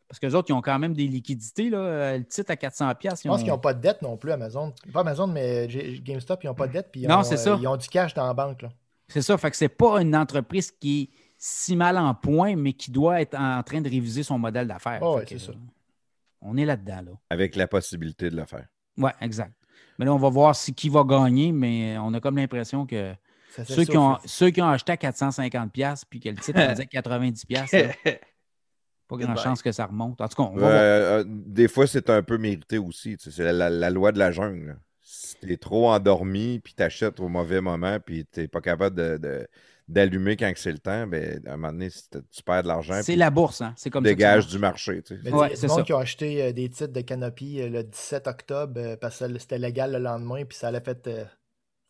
Parce 0.09 0.19
qu'eux 0.19 0.35
autres, 0.35 0.51
ils 0.51 0.55
ont 0.55 0.61
quand 0.63 0.79
même 0.79 0.93
des 0.93 1.07
liquidités. 1.07 1.71
Là. 1.71 1.79
Euh, 1.79 2.19
Le 2.19 2.25
titre 2.25 2.51
à 2.51 2.57
400$. 2.57 2.95
piastres, 2.97 3.23
Je 3.23 3.29
pense 3.29 3.41
ils 3.41 3.45
qu'ils 3.45 3.53
ont- 3.53 3.57
n'ont 3.57 3.61
pas 3.61 3.75
de 3.75 3.81
dette 3.81 4.03
non 4.03 4.17
plus, 4.17 4.33
Amazon. 4.33 4.73
Pas 4.93 5.01
Amazon, 5.03 5.29
mais 5.29 5.69
GameStop, 6.03 6.43
ils 6.43 6.49
n'ont 6.49 6.55
pas 6.55 6.67
de 6.67 6.73
dette. 6.73 6.89
Puis 6.91 7.03
ils 7.03 7.09
Non, 7.09 7.19
ont, 7.19 7.23
c'est 7.23 7.35
euh, 7.35 7.37
ça. 7.37 7.59
Ils 7.61 7.69
ont 7.69 7.77
du 7.77 7.87
cash 7.89 8.13
dans 8.15 8.27
la 8.27 8.35
banque. 8.35 8.63
Là. 8.63 8.71
C'est 9.07 9.23
ça, 9.23 9.39
fait 9.39 9.51
que 9.51 9.57
c'est 9.57 9.69
pas 9.69 10.01
une 10.03 10.17
entreprise 10.17 10.71
qui 10.73 11.03
est 11.03 11.09
si 11.39 11.77
mal 11.77 11.97
en 11.97 12.13
point, 12.15 12.57
mais 12.57 12.73
qui 12.73 12.91
doit 12.91 13.21
être 13.21 13.37
en 13.39 13.63
train 13.63 13.81
de 13.81 13.89
réviser 13.89 14.23
son 14.25 14.39
modèle 14.39 14.67
d'affaires. 14.67 15.01
Fait 15.21 15.25
que, 15.27 15.39
c'est 15.39 15.47
ça. 15.47 15.53
euh, 15.53 15.57
On 16.43 16.57
est 16.57 16.65
là-dedans, 16.65 17.03
là. 17.07 17.13
Avec 17.31 17.55
la 17.55 17.67
possibilité 17.69 18.31
de 18.31 18.37
le 18.37 18.45
faire. 18.47 18.67
Oui, 18.99 19.11
exact. 19.21 19.53
Mais 19.99 20.07
là, 20.07 20.13
on 20.13 20.19
va 20.19 20.29
voir 20.29 20.57
si, 20.57 20.75
qui 20.75 20.89
va 20.89 21.05
gagner, 21.05 21.53
mais 21.53 21.97
on 21.99 22.13
a 22.15 22.21
comme 22.21 22.37
l'impression 22.37 22.85
que 22.85 23.15
Ça 23.55 23.65
ceux 23.65 23.85
qui, 23.85 23.97
ont, 23.97 24.19
ceux 24.25 24.51
qui 24.51 24.61
ont 24.61 24.69
acheté 24.69 24.93
à 24.93 24.97
450$ 24.97 26.03
puis 26.09 26.19
que 26.21 26.29
le 26.31 26.37
titre 26.37 26.59
faisait 26.71 26.85
90$, 26.87 27.73
là, 28.05 28.13
pas 29.11 29.17
grand 29.19 29.35
Goodbye. 29.35 29.37
chance 29.37 29.63
que 29.63 29.73
ça 29.73 29.87
remonte. 29.87 30.21
En 30.21 30.29
tout 30.29 30.37
cas, 30.43 30.51
on 30.51 30.57
va 30.57 30.69
Euh, 30.69 30.71
voir. 30.71 30.85
euh, 31.21 31.25
des 31.27 31.69
fois, 31.69 31.87
c'est 31.87 32.11
un 32.11 32.23
peu 32.23 32.39
mérité 32.39 32.79
aussi. 32.79 33.17
tu 33.17 33.31
sais, 33.31 33.37
C'est 33.45 33.53
la, 33.53 33.71
la 33.71 33.91
loi 33.91 34.13
de 34.13 34.19
la 34.19 34.31
jungle. 34.33 34.79
Si 35.03 35.37
t'es 35.41 35.57
trop 35.57 35.91
endormi, 35.91 36.61
puis 36.61 36.75
t'achètes 36.75 37.21
au 37.21 37.29
mauvais 37.29 37.61
moment, 37.61 37.99
puis 38.01 38.27
t'es 38.27 38.49
pas 38.49 38.61
capable 38.61 38.97
de- 38.97 39.17
de- 39.19 39.49
d'allumer 39.89 40.37
quand 40.37 40.53
que 40.53 40.59
c'est 40.61 40.71
le 40.73 40.79
temps, 40.79 41.07
ben, 41.07 41.41
à 41.47 41.53
un 41.55 41.57
moment 41.57 41.73
donné, 41.73 41.89
tu 41.91 42.43
perds 42.45 42.63
de 42.63 42.69
l'argent, 42.69 43.01
C'est 43.03 43.17
la 43.17 43.31
bourse, 43.31 43.61
hein? 43.61 43.75
C'est 43.77 43.91
comme 43.91 44.05
ça. 44.05 44.15
que 44.15 44.23
ça 44.23 44.33
dégage 44.33 44.47
du 44.47 44.59
marché. 44.59 45.03
tu 45.03 45.17
sais. 45.17 45.21
Mais 45.25 45.33
Ouais, 45.33 45.57
c'est 45.57 45.69
ça. 45.69 45.83
qui 45.83 45.93
ont 45.93 45.99
acheté 45.99 46.43
euh, 46.43 46.53
des 46.53 46.69
titres 46.69 46.93
de 46.93 47.01
Canopy 47.01 47.61
euh, 47.61 47.69
le 47.69 47.83
17 47.85 48.27
octobre 48.29 48.75
euh, 48.81 48.97
parce 48.97 49.19
que 49.19 49.39
c'était 49.39 49.59
légal 49.59 49.93
le 49.93 49.99
lendemain, 49.99 50.45
puis 50.45 50.57
ça 50.57 50.71
l'a 50.71 50.81
fait. 50.81 51.09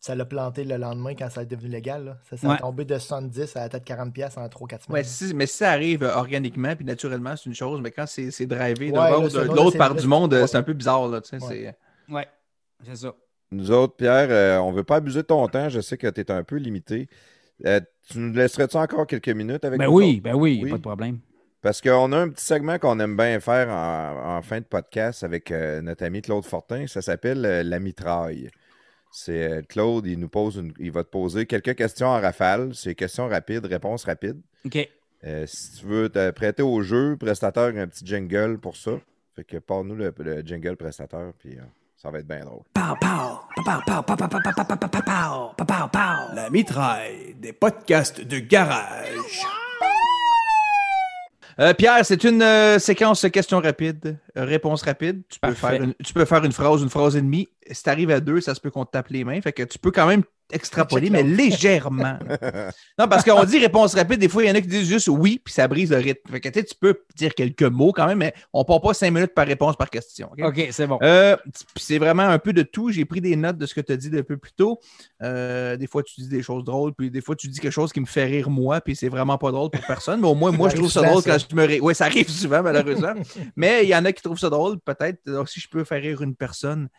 Euh, 0.01 0.05
ça 0.05 0.15
l'a 0.15 0.25
planté 0.25 0.63
le 0.63 0.77
lendemain 0.77 1.13
quand 1.15 1.29
ça 1.29 1.43
est 1.43 1.45
devenu 1.45 1.69
légal. 1.69 2.05
là. 2.05 2.17
Ça, 2.35 2.47
Ouais. 2.47 2.55
a 2.55 2.57
tombé 2.57 2.85
de 2.85 2.97
70 2.97 3.55
à 3.55 3.69
peut-être 3.69 3.85
40$ 3.85 4.11
piastres 4.11 4.39
en 4.39 4.47
3-4 4.49 4.83
semaines. 4.85 5.01
Ouais, 5.01 5.03
si- 5.03 5.33
mais 5.33 5.45
si 5.45 5.57
ça 5.57 5.71
arrive 5.71 6.03
euh, 6.03 6.15
organiquement 6.15 6.75
puis 6.75 6.85
naturellement, 6.85 7.35
c'est 7.37 7.45
une 7.45 7.55
chose, 7.55 7.79
mais 7.81 7.91
quand 7.91 8.07
c'est 8.07 8.31
c'est 8.31 8.45
drivé 8.47 8.91
de 8.91 8.97
Ouais, 8.97 9.11
de 9.29 9.53
l'autre 9.55 9.77
part 9.77 9.95
du 9.95 10.07
monde, 10.07 10.33
euh, 10.33 10.47
c'est 10.47 10.57
un 10.57 10.63
peu 10.63 10.73
bizarre. 10.73 11.07
Là, 11.07 11.21
sais, 11.23 11.37
Ouais. 11.41 11.75
c'est- 12.07 12.13
Ouais, 12.13 12.27
c'est 12.85 12.95
ça. 12.95 13.13
Nous 13.51 13.69
autres, 13.71 13.95
Pierre, 13.95 14.27
euh, 14.29 14.57
on 14.59 14.71
ne 14.71 14.77
veut 14.77 14.83
pas 14.83 14.95
abuser 14.95 15.21
de 15.21 15.27
ton 15.27 15.45
temps. 15.47 15.67
Je 15.69 15.81
sais 15.81 15.97
que 15.97 16.07
tu 16.07 16.21
es 16.21 16.31
un 16.31 16.43
peu 16.43 16.55
limité. 16.55 17.07
Euh, 17.65 17.79
tu 18.09 18.17
nous 18.17 18.33
laisserais-tu 18.33 18.77
encore 18.77 19.05
quelques 19.05 19.29
minutes 19.29 19.65
avec 19.65 19.77
Ben 19.77 19.85
nous 19.87 19.93
oui, 19.97 20.13
autres? 20.15 20.23
ben 20.23 20.33
oui, 20.35 20.61
Oui. 20.63 20.69
pas 20.71 20.77
de 20.77 20.81
problème. 20.81 21.19
Parce 21.61 21.79
qu'on 21.79 22.11
a 22.11 22.17
un 22.17 22.29
petit 22.29 22.43
segment 22.43 22.79
qu'on 22.79 22.99
aime 22.99 23.15
bien 23.15 23.39
faire 23.39 23.69
en, 23.69 24.37
en 24.37 24.41
fin 24.41 24.59
de 24.59 24.65
podcast 24.65 25.23
avec 25.23 25.51
euh, 25.51 25.79
notre 25.81 26.03
ami 26.05 26.21
Claude 26.23 26.43
Fortin. 26.43 26.87
Ça 26.87 27.03
s'appelle 27.03 27.45
euh, 27.45 27.61
La 27.61 27.79
mitraille. 27.79 28.49
C'est 29.11 29.51
euh, 29.51 29.61
Claude, 29.67 30.05
il 30.07 30.17
nous 30.19 30.29
pose 30.29 30.55
une- 30.55 30.73
il 30.79 30.91
va 30.91 31.03
te 31.03 31.09
poser 31.09 31.45
quelques 31.45 31.75
questions 31.75 32.07
en 32.07 32.19
rafale. 32.21 32.73
C'est 32.73 32.95
questions 32.95 33.27
rapides, 33.27 33.65
réponses 33.65 34.05
rapides. 34.05 34.39
OK. 34.65 34.87
Euh, 35.23 35.45
si 35.45 35.79
tu 35.79 35.85
veux 35.85 36.09
te 36.09 36.31
prêter 36.31 36.63
au 36.63 36.81
jeu, 36.81 37.15
prestateur, 37.17 37.73
un 37.75 37.87
petit 37.87 38.05
jingle 38.05 38.57
pour 38.57 38.75
ça. 38.77 38.91
Fait 39.35 39.43
que 39.43 39.57
parle-nous 39.57 39.95
le, 39.95 40.13
le 40.17 40.41
jingle 40.41 40.75
prestateur, 40.75 41.33
puis 41.39 41.57
euh, 41.57 41.61
ça 41.95 42.09
va 42.09 42.19
être 42.19 42.27
bien 42.27 42.43
drôle. 42.43 42.63
La 46.33 46.49
mitraille 46.49 47.35
des 47.35 47.53
podcasts 47.53 48.21
de 48.21 48.39
garage. 48.39 49.43
Euh, 51.61 51.75
Pierre, 51.75 52.03
c'est 52.03 52.23
une 52.23 52.41
euh, 52.41 52.79
séquence 52.79 53.23
questions 53.31 53.59
rapides, 53.59 54.17
euh, 54.35 54.45
réponses 54.45 54.81
rapides. 54.81 55.21
Tu 55.29 55.39
peux, 55.39 55.53
faire 55.53 55.83
une, 55.83 55.93
tu 56.03 56.11
peux 56.11 56.25
faire 56.25 56.43
une 56.43 56.51
phrase, 56.51 56.81
une 56.81 56.89
phrase 56.89 57.15
et 57.15 57.21
demie. 57.21 57.49
Si 57.69 57.83
tu 57.83 57.89
arrives 57.89 58.09
à 58.09 58.19
deux, 58.19 58.41
ça 58.41 58.55
se 58.55 58.59
peut 58.59 58.71
qu'on 58.71 58.83
te 58.83 58.91
tape 58.91 59.09
les 59.09 59.23
mains. 59.23 59.39
Fait 59.41 59.53
que 59.53 59.61
tu 59.61 59.77
peux 59.77 59.91
quand 59.91 60.07
même 60.07 60.23
extrapoler, 60.53 61.09
mais 61.09 61.23
légèrement. 61.23 62.17
non, 62.99 63.07
parce 63.07 63.23
qu'on 63.23 63.43
dit 63.43 63.59
réponse 63.59 63.95
rapide, 63.95 64.19
des 64.19 64.29
fois, 64.29 64.43
il 64.43 64.49
y 64.49 64.51
en 64.51 64.55
a 64.55 64.61
qui 64.61 64.67
disent 64.67 64.87
juste 64.87 65.07
oui, 65.07 65.41
puis 65.43 65.53
ça 65.53 65.67
brise 65.67 65.91
le 65.91 65.97
rythme. 65.97 66.31
Fait 66.31 66.39
que 66.39 66.49
tu 66.49 66.75
peux 66.79 66.99
dire 67.15 67.33
quelques 67.33 67.63
mots 67.63 67.91
quand 67.91 68.07
même, 68.07 68.19
mais 68.19 68.33
on 68.53 68.63
part 68.63 68.81
pas 68.81 68.93
cinq 68.93 69.11
minutes 69.11 69.33
par 69.33 69.47
réponse 69.47 69.75
par 69.75 69.89
question. 69.89 70.29
OK? 70.37 70.67
C'est 70.71 70.87
bon. 70.87 70.99
Euh, 71.01 71.35
c'est 71.75 71.97
vraiment 71.97 72.23
un 72.23 72.39
peu 72.39 72.53
de 72.53 72.63
tout. 72.63 72.91
J'ai 72.91 73.05
pris 73.05 73.21
des 73.21 73.35
notes 73.35 73.57
de 73.57 73.65
ce 73.65 73.73
que 73.73 73.81
tu 73.81 73.91
as 73.91 73.97
dit 73.97 74.11
un 74.17 74.23
peu 74.23 74.37
plus 74.37 74.53
tôt. 74.53 74.79
Euh, 75.21 75.77
des 75.77 75.87
fois, 75.87 76.03
tu 76.03 76.21
dis 76.21 76.27
des 76.27 76.43
choses 76.43 76.63
drôles, 76.63 76.93
puis 76.93 77.09
des 77.09 77.21
fois, 77.21 77.35
tu 77.35 77.47
dis 77.47 77.59
quelque 77.59 77.71
chose 77.71 77.91
qui 77.91 77.99
me 77.99 78.05
fait 78.05 78.25
rire 78.25 78.49
moi, 78.49 78.81
puis 78.81 78.95
c'est 78.95 79.09
vraiment 79.09 79.37
pas 79.37 79.51
drôle 79.51 79.69
pour 79.69 79.85
personne. 79.85 80.21
Mais 80.21 80.27
au 80.27 80.35
moins, 80.35 80.51
moi, 80.51 80.69
je 80.69 80.75
trouve 80.75 80.91
ça 80.91 81.01
drôle 81.01 81.23
quand 81.23 81.37
je 81.37 81.55
me 81.55 81.65
rire. 81.65 81.83
Oui, 81.83 81.95
ça 81.95 82.05
arrive 82.05 82.29
souvent, 82.29 82.61
malheureusement. 82.61 83.13
Mais 83.55 83.83
il 83.83 83.89
y 83.89 83.95
en 83.95 84.05
a 84.05 84.11
qui 84.11 84.21
trouvent 84.21 84.39
ça 84.39 84.49
drôle, 84.49 84.79
peut-être. 84.79 85.19
Donc, 85.25 85.49
si 85.49 85.59
je 85.59 85.69
peux 85.69 85.83
faire 85.83 86.01
rire 86.01 86.21
une 86.21 86.35
personne, 86.35 86.89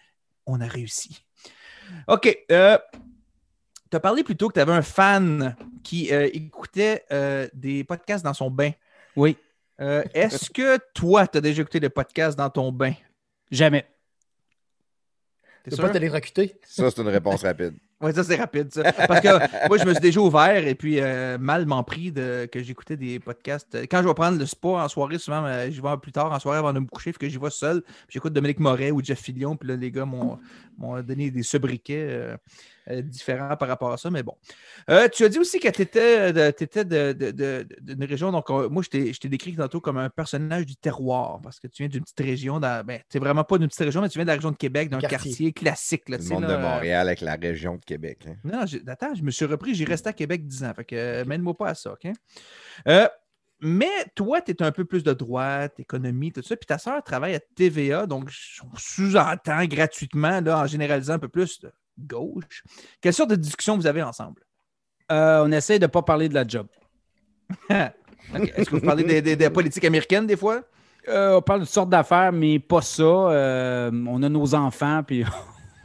on 0.47 0.61
a 0.61 0.66
réussi. 0.66 1.24
OK. 2.09 2.37
Euh, 2.51 2.79
tu 3.93 3.97
as 3.97 4.01
parlé 4.01 4.24
plus 4.24 4.36
tôt 4.36 4.48
que 4.48 4.55
tu 4.55 4.60
avais 4.60 4.73
un 4.73 4.82
fan 4.82 5.55
qui 5.85 6.12
euh, 6.12 6.28
écoutait 6.32 7.05
euh, 7.12 7.47
des 7.52 7.85
podcasts 7.85 8.24
dans 8.24 8.35
son 8.35 8.51
bain. 8.51 8.70
Oui, 9.14 9.36
Euh, 9.81 10.02
Est-ce 10.14 10.48
que 10.51 10.78
toi, 10.94 11.27
tu 11.27 11.39
as 11.39 11.40
déjà 11.40 11.60
écouté 11.62 11.78
des 11.78 11.89
podcasts 11.90 12.36
dans 12.39 12.51
ton 12.51 12.73
bain? 12.73 12.94
jamais. 13.51 13.86
T'es 15.62 15.70
Tu 15.70 15.77
sûr? 15.77 15.82
peux 15.85 15.89
pas 15.89 15.93
t'électrocuter. 15.93 16.55
Ça, 16.66 16.90
c'est 16.90 17.01
une 17.02 17.09
réponse 17.09 17.43
rapide. 17.43 17.74
Oui, 18.01 18.12
ça, 18.12 18.24
c'est 18.24 18.35
rapide, 18.35 18.73
ça. 18.74 18.82
Parce 19.06 19.20
que 19.20 19.69
moi, 19.69 19.78
je 19.78 19.85
me 19.85 19.93
suis 19.93 20.01
déjà 20.01 20.20
ouvert 20.20 20.66
et 20.66 20.74
puis 20.74 20.98
euh, 21.01 21.39
mal 21.39 21.66
m'en 21.66 21.85
pris 21.85 22.10
de, 22.10 22.48
que 22.51 22.60
j'écoutais 22.60 22.97
des 22.97 23.20
podcasts. 23.20 23.77
Quand 23.89 24.02
je 24.02 24.09
vais 24.09 24.14
prendre 24.14 24.39
le 24.39 24.47
spa 24.47 24.69
en 24.69 24.89
soirée, 24.89 25.19
souvent, 25.19 25.44
euh, 25.44 25.70
j'y 25.70 25.81
vais 25.81 25.97
plus 26.02 26.10
tard 26.10 26.32
en 26.32 26.40
soirée 26.40 26.59
avant 26.59 26.73
de 26.73 26.81
me 26.81 26.86
coucher, 26.86 27.12
puis 27.12 27.28
que 27.28 27.32
j'y 27.32 27.39
vais 27.39 27.51
seul. 27.51 27.82
puis 27.82 27.93
J'écoute 28.09 28.32
Dominique 28.32 28.59
Moret 28.59 28.90
ou 28.90 29.01
Jeff 29.05 29.20
Fillion, 29.20 29.56
puis 29.56 29.69
là, 29.69 29.77
les 29.77 29.93
gars 29.93 30.05
m'ont 30.05 30.39
m'ont 30.78 31.01
donné 31.01 31.31
des 31.31 31.44
sobriquets 31.44 32.06
euh, 32.10 32.36
euh, 32.91 33.03
différents 33.03 33.57
par 33.57 33.69
rapport 33.69 33.93
à 33.93 33.97
ça, 33.97 34.11
mais 34.11 34.23
bon. 34.23 34.37
Euh, 34.91 35.09
tu 35.09 35.25
as 35.25 35.29
dit 35.29 35.39
aussi 35.39 35.61
que 35.61 35.69
tu 35.69 35.83
étais, 35.83 36.33
de, 36.33 37.13
de- 37.13 37.31
de- 37.31 37.67
d'une 37.81 38.05
région, 38.05 38.33
donc 38.33 38.51
euh, 38.51 38.69
moi, 38.69 38.83
je 38.83 38.89
t'ai 39.19 39.29
décrit 39.29 39.55
tantôt 39.57 39.81
comme 39.81 39.99
un 39.99 40.11
personnage 40.11 40.67
du 40.67 40.77
terroir, 40.77 41.41
parce 41.43 41.61
que 41.61 41.67
tu 41.69 41.83
viens 41.83 41.89
d'une 41.89 42.03
petite 42.03 42.21
région, 42.21 42.61
dans, 42.61 42.85
ben, 42.85 43.01
tu 43.11 43.19
vraiment 43.19 43.45
pas 43.45 43.59
d'une 43.59 43.69
petite 43.69 43.81
région, 43.85 44.01
mais 44.03 44.09
tu 44.09 44.19
viens 44.19 44.25
de 44.25 44.29
la 44.31 44.35
région 44.35 44.51
de 44.51 44.57
Québec, 44.57 44.89
d'un 44.91 44.99
Quartier. 44.99 45.17
quartier. 45.31 45.53
classique. 45.53 46.09
Là, 46.09 46.19
Le 46.19 46.25
monde 46.29 46.43
là, 46.43 46.49
de 46.49 46.53
euh, 46.55 46.59
Montréal 46.59 47.09
avec 47.09 47.21
la 47.21 47.35
région 47.37 47.77
de 47.77 47.85
Québec. 47.85 48.27
hein. 48.27 48.35
non, 48.45 48.65
attends, 48.89 49.15
je 49.15 49.23
me 49.23 49.31
suis 49.31 49.45
repris, 49.45 49.75
j'ai 49.75 49.85
resté 49.85 50.09
à 50.09 50.13
Québec 50.13 50.47
10 50.47 50.65
ans. 50.65 50.73
Fait 50.75 50.85
que 50.85 50.97
euh, 50.97 51.25
mène-moi 51.25 51.55
pas 51.57 51.69
à 51.69 51.75
ça, 51.75 51.93
OK? 51.93 52.11
Euh, 52.89 53.09
mais 53.61 53.87
toi, 54.17 54.41
tu 54.41 54.51
es 54.51 54.63
un 54.63 54.73
peu 54.73 54.85
plus 54.85 55.05
de 55.05 55.13
droite, 55.13 55.79
économie, 55.79 56.33
tout 56.33 56.43
ça. 56.43 56.57
Puis 56.57 56.67
ta 56.67 56.79
sœur 56.79 57.01
travaille 57.05 57.37
à 57.37 57.41
TVA, 57.55 58.07
donc 58.07 58.29
on 58.65 58.77
sous-entend 58.77 59.65
gratuitement, 59.67 60.41
là, 60.41 60.59
en 60.59 60.67
généralisant 60.67 61.15
un 61.15 61.19
peu 61.21 61.29
plus 61.29 61.65
gauche. 61.98 62.62
Quelle 63.01 63.12
sorte 63.14 63.31
de 63.31 63.36
discussion 63.36 63.77
vous 63.77 63.86
avez 63.86 64.02
ensemble? 64.02 64.43
Euh, 65.10 65.43
on 65.44 65.52
essaie 65.52 65.78
de 65.78 65.85
ne 65.85 65.90
pas 65.90 66.02
parler 66.02 66.28
de 66.28 66.35
la 66.35 66.47
job. 66.47 66.66
Est-ce 67.70 68.70
que 68.70 68.77
vous 68.77 68.81
parlez 68.81 69.05
des, 69.05 69.20
des- 69.20 69.36
des 69.36 69.51
politiques 69.51 69.85
américaines 69.85 70.27
des 70.27 70.36
fois? 70.36 70.62
Euh, 71.09 71.36
on 71.36 71.43
parle 71.43 71.60
de 71.60 71.64
toutes 71.64 71.74
sortes 71.74 71.90
d'affaires, 71.90 72.32
mais 72.32 72.59
pas 72.60 72.81
ça. 72.81 73.02
Euh, 73.02 73.90
on 74.09 74.23
a 74.23 74.28
nos 74.28 74.55
enfants, 74.55 75.02
puis 75.05 75.24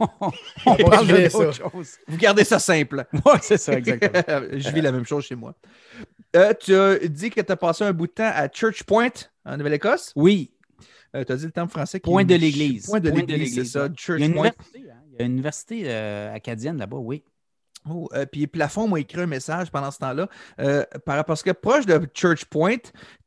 on 0.00 0.76
parle 0.76 1.08
de 1.08 1.28
ça. 1.28 1.50
choses. 1.52 1.96
Vous 2.06 2.16
gardez 2.16 2.44
ça 2.44 2.58
simple. 2.60 3.04
Oui, 3.12 3.32
c'est 3.42 3.58
ça, 3.58 3.72
exactement. 3.74 4.22
je 4.52 4.70
vis 4.70 4.80
la 4.80 4.92
même 4.92 5.04
chose 5.04 5.24
chez 5.24 5.34
moi. 5.34 5.54
Tu 6.60 6.74
as 6.74 6.98
dit 7.08 7.30
que 7.30 7.40
tu 7.40 7.52
as 7.52 7.56
passé 7.56 7.84
un 7.84 7.92
bout 7.92 8.06
de 8.06 8.12
temps 8.12 8.30
à 8.32 8.48
Church 8.48 8.84
Point, 8.84 9.10
en 9.44 9.56
Nouvelle-Écosse? 9.56 10.12
Oui, 10.14 10.52
tu 11.12 11.32
as 11.32 11.36
dit 11.36 11.46
le 11.46 11.50
terme 11.52 11.68
français. 11.68 11.98
qui 12.00 12.08
point 12.08 12.24
de 12.24 12.34
l'Église. 12.36 12.86
Point 12.86 13.00
de 13.00 13.10
l'Église, 13.10 13.56
c'est 13.56 13.64
ça. 13.64 13.88
Church 13.96 14.22
Point. 14.32 14.52
Université. 15.26 15.76
Il 15.78 15.82
y 15.84 15.88
a 15.88 15.88
une 15.88 15.92
université 15.92 15.94
euh, 15.94 16.34
acadienne 16.34 16.78
là-bas, 16.78 16.96
oui. 16.98 17.22
Oh, 17.88 18.08
euh, 18.14 18.26
puis 18.26 18.46
Plafond 18.46 18.88
m'a 18.88 19.00
écrit 19.00 19.20
un 19.20 19.26
message 19.26 19.70
pendant 19.70 19.90
ce 19.90 19.98
temps-là. 19.98 20.28
euh, 20.60 20.84
par- 21.06 21.24
parce 21.24 21.42
que 21.42 21.50
proche 21.52 21.86
de 21.86 22.00
Church 22.12 22.44
Point, 22.44 22.76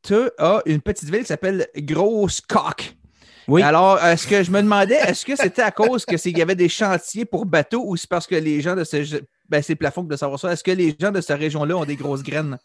tu 0.04 0.16
as 0.38 0.62
une 0.66 0.82
petite 0.82 1.10
ville 1.10 1.22
qui 1.22 1.28
s'appelle 1.28 1.68
Grosse 1.78 2.42
Cock. 2.42 2.96
Oui. 3.48 3.62
Alors, 3.64 3.98
est-ce 4.04 4.28
que 4.28 4.44
je 4.44 4.52
me 4.52 4.62
demandais, 4.62 4.96
est-ce 4.96 5.26
que 5.26 5.36
c'était 5.36 5.64
à 5.64 5.72
cause 5.72 6.06
que 6.06 6.16
qu'il 6.16 6.38
y 6.38 6.42
avait 6.42 6.56
des 6.56 6.70
chantiers 6.70 7.26
pour 7.26 7.46
bateaux 7.46 7.84
ou 7.88 7.98
c'est 7.98 8.10
parce 8.10 8.28
que 8.28 8.36
les 8.36 8.62
gens 8.62 8.76
de 8.76 8.84
ce. 8.84 9.22
Ben, 9.52 9.62
c'est 9.62 9.76
Plafond 9.76 10.04
de 10.04 10.16
savoir 10.16 10.40
ça. 10.40 10.54
Est-ce 10.54 10.64
que 10.64 10.72
les 10.72 10.96
gens 10.98 11.12
de 11.12 11.20
cette 11.20 11.38
région-là 11.38 11.76
ont 11.76 11.84
des 11.84 11.98
grosses 11.98 12.24
graines? 12.24 12.58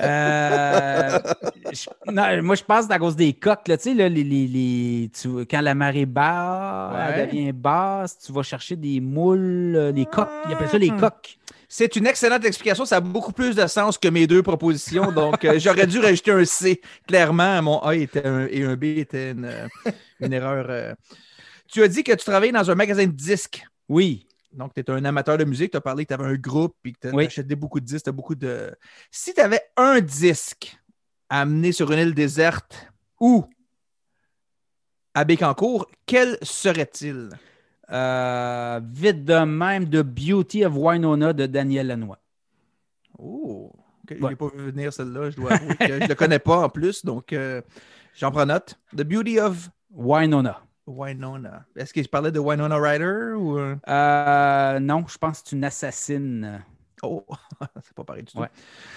Euh, 0.00 1.18
je- 1.72 2.12
non, 2.12 2.42
moi, 2.44 2.54
je 2.54 2.62
pense 2.62 2.86
que 2.86 2.92
à 2.92 2.98
cause 3.00 3.16
des 3.16 3.32
coques. 3.32 3.66
Là, 3.66 3.76
tu 3.76 3.82
sais, 3.90 3.94
là, 3.94 4.08
les, 4.08 4.22
les- 4.22 4.46
les- 4.46 5.10
tu- 5.12 5.44
quand 5.46 5.60
la 5.60 5.74
marée 5.74 6.06
basse, 6.06 7.16
Ouais. 7.16 7.26
devient 7.26 7.50
basse, 7.52 8.18
tu 8.24 8.32
vas 8.32 8.44
chercher 8.44 8.76
des 8.76 9.00
moules, 9.00 9.74
euh, 9.76 9.90
des 9.90 10.06
coques. 10.06 10.30
Ils 10.46 10.52
appellent 10.54 10.68
ça 10.68 10.78
les 10.78 10.92
Hmm. 10.92 11.00
coques. 11.00 11.38
C'est 11.68 11.96
une 11.96 12.06
excellente 12.06 12.44
explication. 12.44 12.84
Ça 12.84 12.96
a 12.96 13.00
beaucoup 13.00 13.32
plus 13.32 13.56
de 13.56 13.66
sens 13.66 13.98
que 13.98 14.06
mes 14.06 14.28
deux 14.28 14.44
propositions. 14.44 15.10
Donc, 15.10 15.44
euh, 15.44 15.58
j'aurais 15.58 15.88
dû 15.88 15.98
rajouter 15.98 16.30
un 16.30 16.44
C. 16.44 16.80
Clairement, 17.08 17.60
mon 17.62 17.78
A 17.80 17.96
était 17.96 18.24
un, 18.24 18.46
et 18.48 18.62
un 18.62 18.76
B 18.76 18.84
était 18.84 19.32
une, 19.32 19.50
une 20.20 20.32
erreur. 20.32 20.66
euh. 20.70 20.94
Tu 21.66 21.82
as 21.82 21.88
dit 21.88 22.04
que 22.04 22.12
tu 22.12 22.24
travaillais 22.24 22.52
dans 22.52 22.70
un 22.70 22.74
magasin 22.76 23.04
de 23.06 23.10
disques. 23.12 23.64
Oui. 23.88 24.27
Donc, 24.58 24.74
tu 24.74 24.80
es 24.80 24.90
un 24.90 25.04
amateur 25.04 25.38
de 25.38 25.44
musique. 25.44 25.70
Tu 25.70 25.76
as 25.76 25.80
parlé 25.80 26.04
que 26.04 26.12
tu 26.14 26.20
avais 26.20 26.30
un 26.32 26.36
groupe 26.36 26.76
et 26.84 26.92
que 26.92 27.08
tu 27.08 27.14
Oui. 27.14 27.26
achetais 27.26 27.54
beaucoup 27.54 27.78
de 27.80 27.84
disques. 27.86 28.10
beaucoup 28.10 28.34
de... 28.34 28.74
Si 29.10 29.32
tu 29.32 29.40
avais 29.40 29.62
un 29.76 30.00
disque 30.00 30.76
à 31.28 31.42
amener 31.42 31.70
sur 31.72 31.90
une 31.92 32.00
île 32.00 32.14
déserte 32.14 32.88
ou 33.20 33.44
à 35.14 35.24
Bécancourt, 35.24 35.86
quel 36.06 36.38
serait-il? 36.42 37.30
Euh, 37.90 38.80
vite 38.92 39.24
de 39.24 39.44
même, 39.44 39.88
The 39.88 40.02
Beauty 40.02 40.64
of 40.66 40.74
Winona 40.76 41.32
de 41.32 41.46
Daniel 41.46 41.86
Lanois. 41.86 42.18
Oh, 43.18 43.72
ok, 44.02 44.16
je 44.18 44.22
Ouais. 44.22 44.30
l'ai 44.30 44.36
pas 44.36 44.48
vu 44.54 44.70
venir 44.70 44.92
celle-là. 44.92 45.30
Je 45.30 45.36
dois 45.36 45.52
avouer 45.52 45.74
que 45.76 45.86
je 45.86 45.94
ne 45.94 46.06
le 46.08 46.14
connais 46.14 46.38
pas 46.38 46.64
en 46.64 46.68
plus. 46.68 47.04
Donc, 47.04 47.32
euh, 47.32 47.62
j'en 48.14 48.30
prends 48.30 48.44
note. 48.44 48.74
The 48.96 49.02
Beauty 49.04 49.40
of 49.40 49.70
Winona. 49.90 50.60
Winona. 50.88 51.64
Est-ce 51.76 51.92
que 51.92 52.02
je 52.02 52.08
parlais 52.08 52.32
de 52.32 52.38
Winona 52.38 52.76
Ryder 52.76 53.32
ou. 53.36 53.58
euh, 53.58 53.76
Euh, 53.88 54.80
non, 54.80 55.04
je 55.06 55.18
pense 55.18 55.42
que 55.42 55.48
c'est 55.50 55.56
une 55.56 55.64
assassine. 55.64 56.62
Oh, 57.02 57.24
c'est 57.84 57.94
pas 57.94 58.02
pareil 58.04 58.24
du 58.24 58.32
tout. 58.32 58.40
Ouais. 58.40 58.48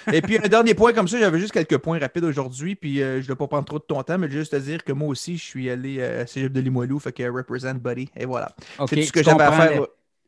Et 0.13 0.22
puis, 0.22 0.38
un 0.43 0.47
dernier 0.47 0.73
point 0.73 0.91
comme 0.93 1.07
ça, 1.07 1.19
j'avais 1.19 1.39
juste 1.39 1.53
quelques 1.53 1.77
points 1.77 1.99
rapides 1.99 2.23
aujourd'hui, 2.23 2.76
puis 2.76 3.01
euh, 3.01 3.18
je 3.22 3.26
ne 3.26 3.27
vais 3.27 3.35
pas 3.35 3.47
prendre 3.47 3.65
trop 3.65 3.77
de 3.77 3.84
ton 3.84 4.01
temps, 4.01 4.18
mais 4.18 4.30
juste 4.30 4.53
te 4.53 4.57
dire 4.57 4.84
que 4.84 4.91
moi 4.91 5.07
aussi, 5.07 5.38
je 5.38 5.43
suis 5.43 5.69
allé 5.69 5.97
euh, 5.99 6.23
à 6.23 6.26
Cégep 6.27 6.51
de 6.51 6.59
Limoilou, 6.61 6.97
fait 6.99 7.11
que 7.11 7.30
represent 7.30 7.76
Buddy, 7.76 8.09
et 8.15 8.26
voilà. 8.26 8.55
C'est 8.89 8.95
tout 8.95 9.01
ce 9.03 9.11
que 9.11 9.22
j'avais 9.23 9.43
à 9.43 9.51
faire. 9.51 9.81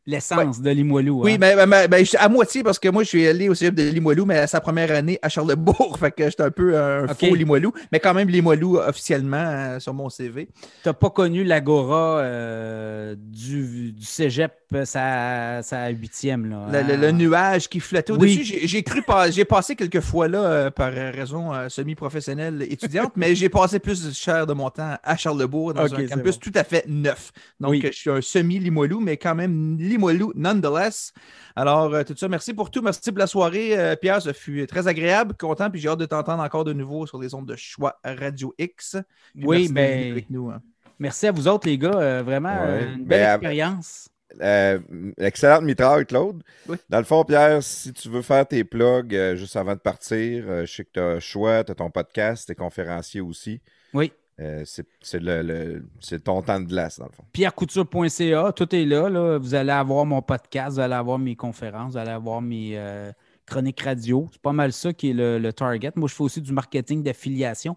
L'essence 0.06 0.60
de 0.60 0.70
Limoilou. 0.70 1.22
Oui, 1.24 1.32
hein? 1.32 1.36
mais, 1.40 1.56
mais- 1.56 1.66
mais- 1.66 1.88
mais 1.88 2.04
je- 2.04 2.16
à 2.18 2.28
moitié 2.28 2.62
parce 2.62 2.78
que 2.78 2.88
moi, 2.90 3.02
je 3.04 3.08
suis 3.08 3.26
allé 3.26 3.48
au 3.48 3.54
Cégep 3.54 3.74
de 3.74 3.84
Limoilou, 3.84 4.26
mais 4.26 4.36
à 4.38 4.46
sa 4.46 4.60
première 4.60 4.90
année 4.92 5.18
à 5.22 5.28
Charlebourg. 5.30 5.96
Fait 5.98 6.10
que 6.10 6.24
j'étais 6.28 6.42
un 6.42 6.50
peu 6.50 6.76
un 6.78 7.08
faux 7.08 7.34
Limoilou, 7.34 7.72
mais 7.90 8.00
quand 8.00 8.12
même 8.12 8.28
Limoilou 8.28 8.76
officiellement 8.78 9.36
euh, 9.38 9.80
sur 9.80 9.94
mon 9.94 10.10
CV. 10.10 10.48
Tu 10.54 10.60
n'as 10.88 10.92
pas 10.92 11.08
connu 11.10 11.42
l'agora 11.42 12.18
euh, 12.20 13.14
du, 13.18 13.92
du 13.92 14.04
cégep, 14.04 14.52
euh, 14.74 14.84
sa, 14.84 15.62
sa 15.62 15.88
huitième. 15.88 16.50
Là, 16.70 16.82
Le, 16.82 16.92
hein? 16.94 16.96
le 16.98 17.10
nuage 17.12 17.68
qui 17.68 17.80
flottait 17.80 18.12
au-dessus. 18.12 18.44
J'ai- 18.44 18.66
J'ai 18.66 18.82
cru 18.82 19.00
pas, 19.02 19.30
j'ai 19.30 19.44
passé 19.46 19.74
quelques 19.76 20.00
fois 20.00 20.28
là 20.28 20.42
euh, 20.42 20.70
par 20.70 20.92
raison 20.92 21.52
semi-professionnelle 21.68 22.66
étudiante, 22.68 23.12
mais 23.16 23.34
j'ai 23.34 23.48
passé 23.48 23.78
plus 23.78 24.12
cher 24.14 24.46
de 24.46 24.52
mon 24.52 24.68
temps 24.70 24.96
à 25.02 25.16
Charlebourg 25.16 25.72
dans 25.74 25.84
un 25.94 26.06
campus 26.06 26.34
bon. 26.34 26.40
tout 26.40 26.52
à 26.54 26.64
fait 26.64 26.84
neuf. 26.88 27.32
Donc, 27.60 27.70
Oui. 27.70 27.82
je 27.84 27.90
suis 27.92 28.10
un 28.10 28.20
semi-Limoilou, 28.20 29.00
mais 29.00 29.16
quand 29.16 29.34
même 29.34 29.76
Limoilou 29.94 30.32
nonetheless. 30.34 31.12
Alors, 31.56 31.92
euh, 31.94 32.02
tout 32.04 32.14
ça, 32.16 32.28
merci 32.28 32.52
pour 32.54 32.70
tout. 32.70 32.82
Merci 32.82 33.10
pour 33.10 33.18
la 33.18 33.26
soirée, 33.26 33.78
euh, 33.78 33.96
Pierre. 33.96 34.20
Ça 34.22 34.32
fut 34.32 34.66
très 34.66 34.86
agréable, 34.88 35.34
content, 35.38 35.70
puis 35.70 35.80
j'ai 35.80 35.88
hâte 35.88 35.98
de 35.98 36.06
t'entendre 36.06 36.42
encore 36.42 36.64
de 36.64 36.72
nouveau 36.72 37.06
sur 37.06 37.18
les 37.20 37.34
ondes 37.34 37.46
de 37.46 37.56
choix 37.56 37.98
Radio 38.04 38.54
X. 38.58 38.96
Puis 39.34 39.44
Oui, 39.46 39.68
mais- 39.72 40.00
venu 40.02 40.12
avec 40.12 40.30
nous. 40.30 40.50
hein. 40.50 40.60
Merci 40.98 41.26
à 41.26 41.32
vous 41.32 41.48
autres, 41.48 41.66
les 41.66 41.76
gars. 41.78 41.90
euh, 41.94 42.22
vraiment, 42.22 42.54
Ouais. 42.54 42.68
euh, 42.84 42.94
une 42.94 43.04
Ben, 43.04 43.08
belle 43.08 43.30
expérience. 43.34 44.08
euh, 44.40 44.78
excellente 45.18 45.62
mitraille, 45.62 46.06
Claude. 46.06 46.42
Oui. 46.68 46.76
Dans 46.88 46.98
le 46.98 47.04
fond, 47.04 47.24
Pierre, 47.24 47.62
si 47.62 47.92
tu 47.92 48.08
veux 48.08 48.22
faire 48.22 48.46
tes 48.46 48.64
plugs 48.64 49.14
euh, 49.14 49.36
juste 49.36 49.56
avant 49.56 49.74
de 49.74 49.80
partir, 49.80 50.44
euh, 50.48 50.66
je 50.66 50.72
sais 50.72 50.84
que 50.84 50.90
tu 50.94 51.00
as 51.00 51.20
choix, 51.20 51.62
tu 51.64 51.72
as 51.72 51.74
ton 51.74 51.90
podcast, 51.90 52.46
tu 52.46 52.52
es 52.52 52.54
conférencier 52.54 53.20
aussi. 53.20 53.60
Oui. 53.92 54.12
Euh, 54.40 54.64
c'est 55.00 56.24
ton 56.24 56.42
temps 56.42 56.60
de 56.60 56.66
glace, 56.66 56.98
dans 56.98 57.06
le 57.06 57.12
fond. 57.12 57.24
pierrecouture.ca, 57.32 58.52
tout 58.52 58.74
est 58.74 58.84
là, 58.84 59.08
là. 59.08 59.38
Vous 59.38 59.54
allez 59.54 59.70
avoir 59.70 60.04
mon 60.06 60.22
podcast, 60.22 60.74
vous 60.74 60.80
allez 60.80 60.94
avoir 60.94 61.20
mes 61.20 61.36
conférences, 61.36 61.92
vous 61.92 61.98
allez 61.98 62.10
avoir 62.10 62.42
mes 62.42 62.72
euh, 62.74 63.12
chroniques 63.46 63.80
radio. 63.80 64.28
C'est 64.32 64.42
pas 64.42 64.52
mal 64.52 64.72
ça 64.72 64.92
qui 64.92 65.10
est 65.10 65.12
le, 65.12 65.38
le 65.38 65.52
target. 65.52 65.92
Moi, 65.94 66.08
je 66.08 66.14
fais 66.14 66.24
aussi 66.24 66.40
du 66.42 66.52
marketing 66.52 67.04
d'affiliation, 67.04 67.76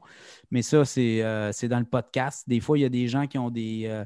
mais 0.49 0.63
ça, 0.63 0.83
c'est 0.83 1.21
euh, 1.21 1.51
dans 1.69 1.79
le 1.79 1.85
podcast. 1.85 2.45
Des 2.47 2.59
fois, 2.59 2.79
il 2.79 2.81
y 2.81 2.85
a 2.85 2.89
des 2.89 3.07
gens 3.07 3.27
qui 3.27 3.37
ont 3.37 3.51
des, 3.51 4.05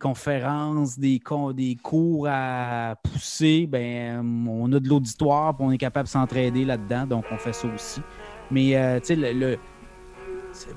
conférences, 0.00 0.98
des, 0.98 1.20
cours 1.20 2.28
à 2.30 2.96
pousser. 3.02 3.66
Ben, 3.66 4.48
on 4.48 4.72
a 4.72 4.80
de 4.80 4.88
l'auditoire, 4.88 5.54
on 5.58 5.70
est 5.70 5.76
capable 5.76 6.06
de 6.06 6.12
s'entraider 6.12 6.64
là-dedans, 6.64 7.06
donc 7.06 7.26
on 7.30 7.36
fait 7.36 7.52
ça 7.52 7.68
aussi. 7.68 8.00
Mais, 8.50 9.00
tu 9.00 9.08
sais, 9.08 9.16
le- 9.16 9.58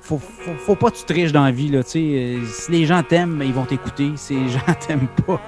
faut, 0.00 0.18
faut, 0.18 0.74
pas 0.76 0.90
que 0.90 0.96
tu 0.96 1.04
triches 1.04 1.32
dans 1.32 1.44
la 1.44 1.50
vie. 1.50 1.68
Là. 1.68 1.80
Euh, 1.80 2.44
si 2.46 2.70
les 2.70 2.86
gens 2.86 3.02
t'aiment, 3.02 3.42
ils 3.44 3.52
vont 3.52 3.64
t'écouter. 3.64 4.12
Si 4.16 4.34
les 4.34 4.48
gens 4.48 4.60
t'aiment 4.86 5.08
pas, 5.26 5.40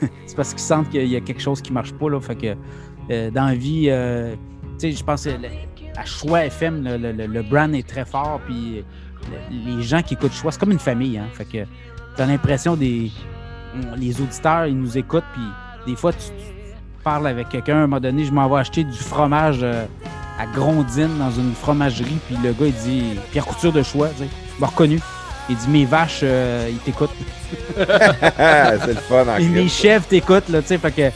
c'est 0.26 0.36
parce 0.36 0.50
qu'ils 0.50 0.60
sentent 0.60 0.90
qu'il 0.90 1.06
y 1.06 1.16
a 1.16 1.20
quelque 1.20 1.40
chose 1.42 1.60
qui 1.60 1.72
marche 1.72 1.92
pas. 1.92 2.08
Là, 2.08 2.20
fait 2.20 2.36
que, 2.36 2.54
euh, 3.10 3.30
dans 3.30 3.46
la 3.46 3.54
vie, 3.54 3.86
euh, 3.88 4.34
je 4.82 5.02
pense 5.02 5.24
que 5.24 5.30
à 5.96 6.04
Choix 6.04 6.44
FM, 6.46 6.84
le, 6.84 7.12
le- 7.12 7.26
le- 7.26 7.42
brand 7.42 7.74
est 7.74 7.86
très 7.86 8.04
fort. 8.04 8.40
Puis 8.46 8.78
euh, 8.78 8.82
le- 9.50 9.76
les 9.76 9.82
gens 9.82 10.02
qui 10.02 10.14
écoutent 10.14 10.32
Choix, 10.32 10.52
c'est 10.52 10.60
comme 10.60 10.72
une 10.72 10.78
famille. 10.78 11.18
Hein, 11.18 11.26
fait 11.32 11.44
que 11.44 11.64
tu 12.16 12.22
as 12.22 12.26
l'impression 12.26 12.76
des. 12.76 13.10
les 13.96 14.20
auditeurs, 14.20 14.66
ils 14.66 14.76
nous 14.78 14.96
écoutent. 14.96 15.24
Puis 15.32 15.42
des 15.92 15.96
fois, 15.96 16.12
tu, 16.12 16.18
parles 17.02 17.26
avec 17.26 17.48
quelqu'un. 17.48 17.74
À 17.74 17.78
un 17.78 17.82
moment 17.82 18.00
donné, 18.00 18.24
je 18.24 18.32
m'en 18.32 18.48
vais 18.48 18.60
acheter 18.60 18.84
du 18.84 18.96
fromage. 18.98 19.64
À 20.38 20.46
Grondine 20.46 21.18
dans 21.18 21.30
une 21.30 21.54
fromagerie, 21.54 22.18
puis 22.26 22.36
le 22.42 22.52
gars, 22.52 22.66
il 22.66 22.72
dit 22.72 23.18
Pierre 23.32 23.46
Couture 23.46 23.72
de 23.72 23.82
choix, 23.82 24.08
tu 24.10 24.24
sais. 24.24 24.30
Il 24.56 24.60
m'a 24.60 24.66
reconnu. 24.68 25.00
Il 25.48 25.56
dit 25.56 25.68
Mes 25.68 25.84
vaches, 25.84 26.20
euh, 26.22 26.68
ils 26.70 26.78
t'écoutent. 26.78 27.10
c'est 27.76 28.86
le 28.86 28.94
fun 29.08 29.26
en 29.28 29.36
Et 29.36 29.48
mes 29.48 29.68
chefs 29.68 30.08
t'écoutent, 30.08 30.48
là, 30.48 30.62
tu 30.62 30.68
sais. 30.68 30.78
Fait 30.78 30.90
que, 30.92 31.08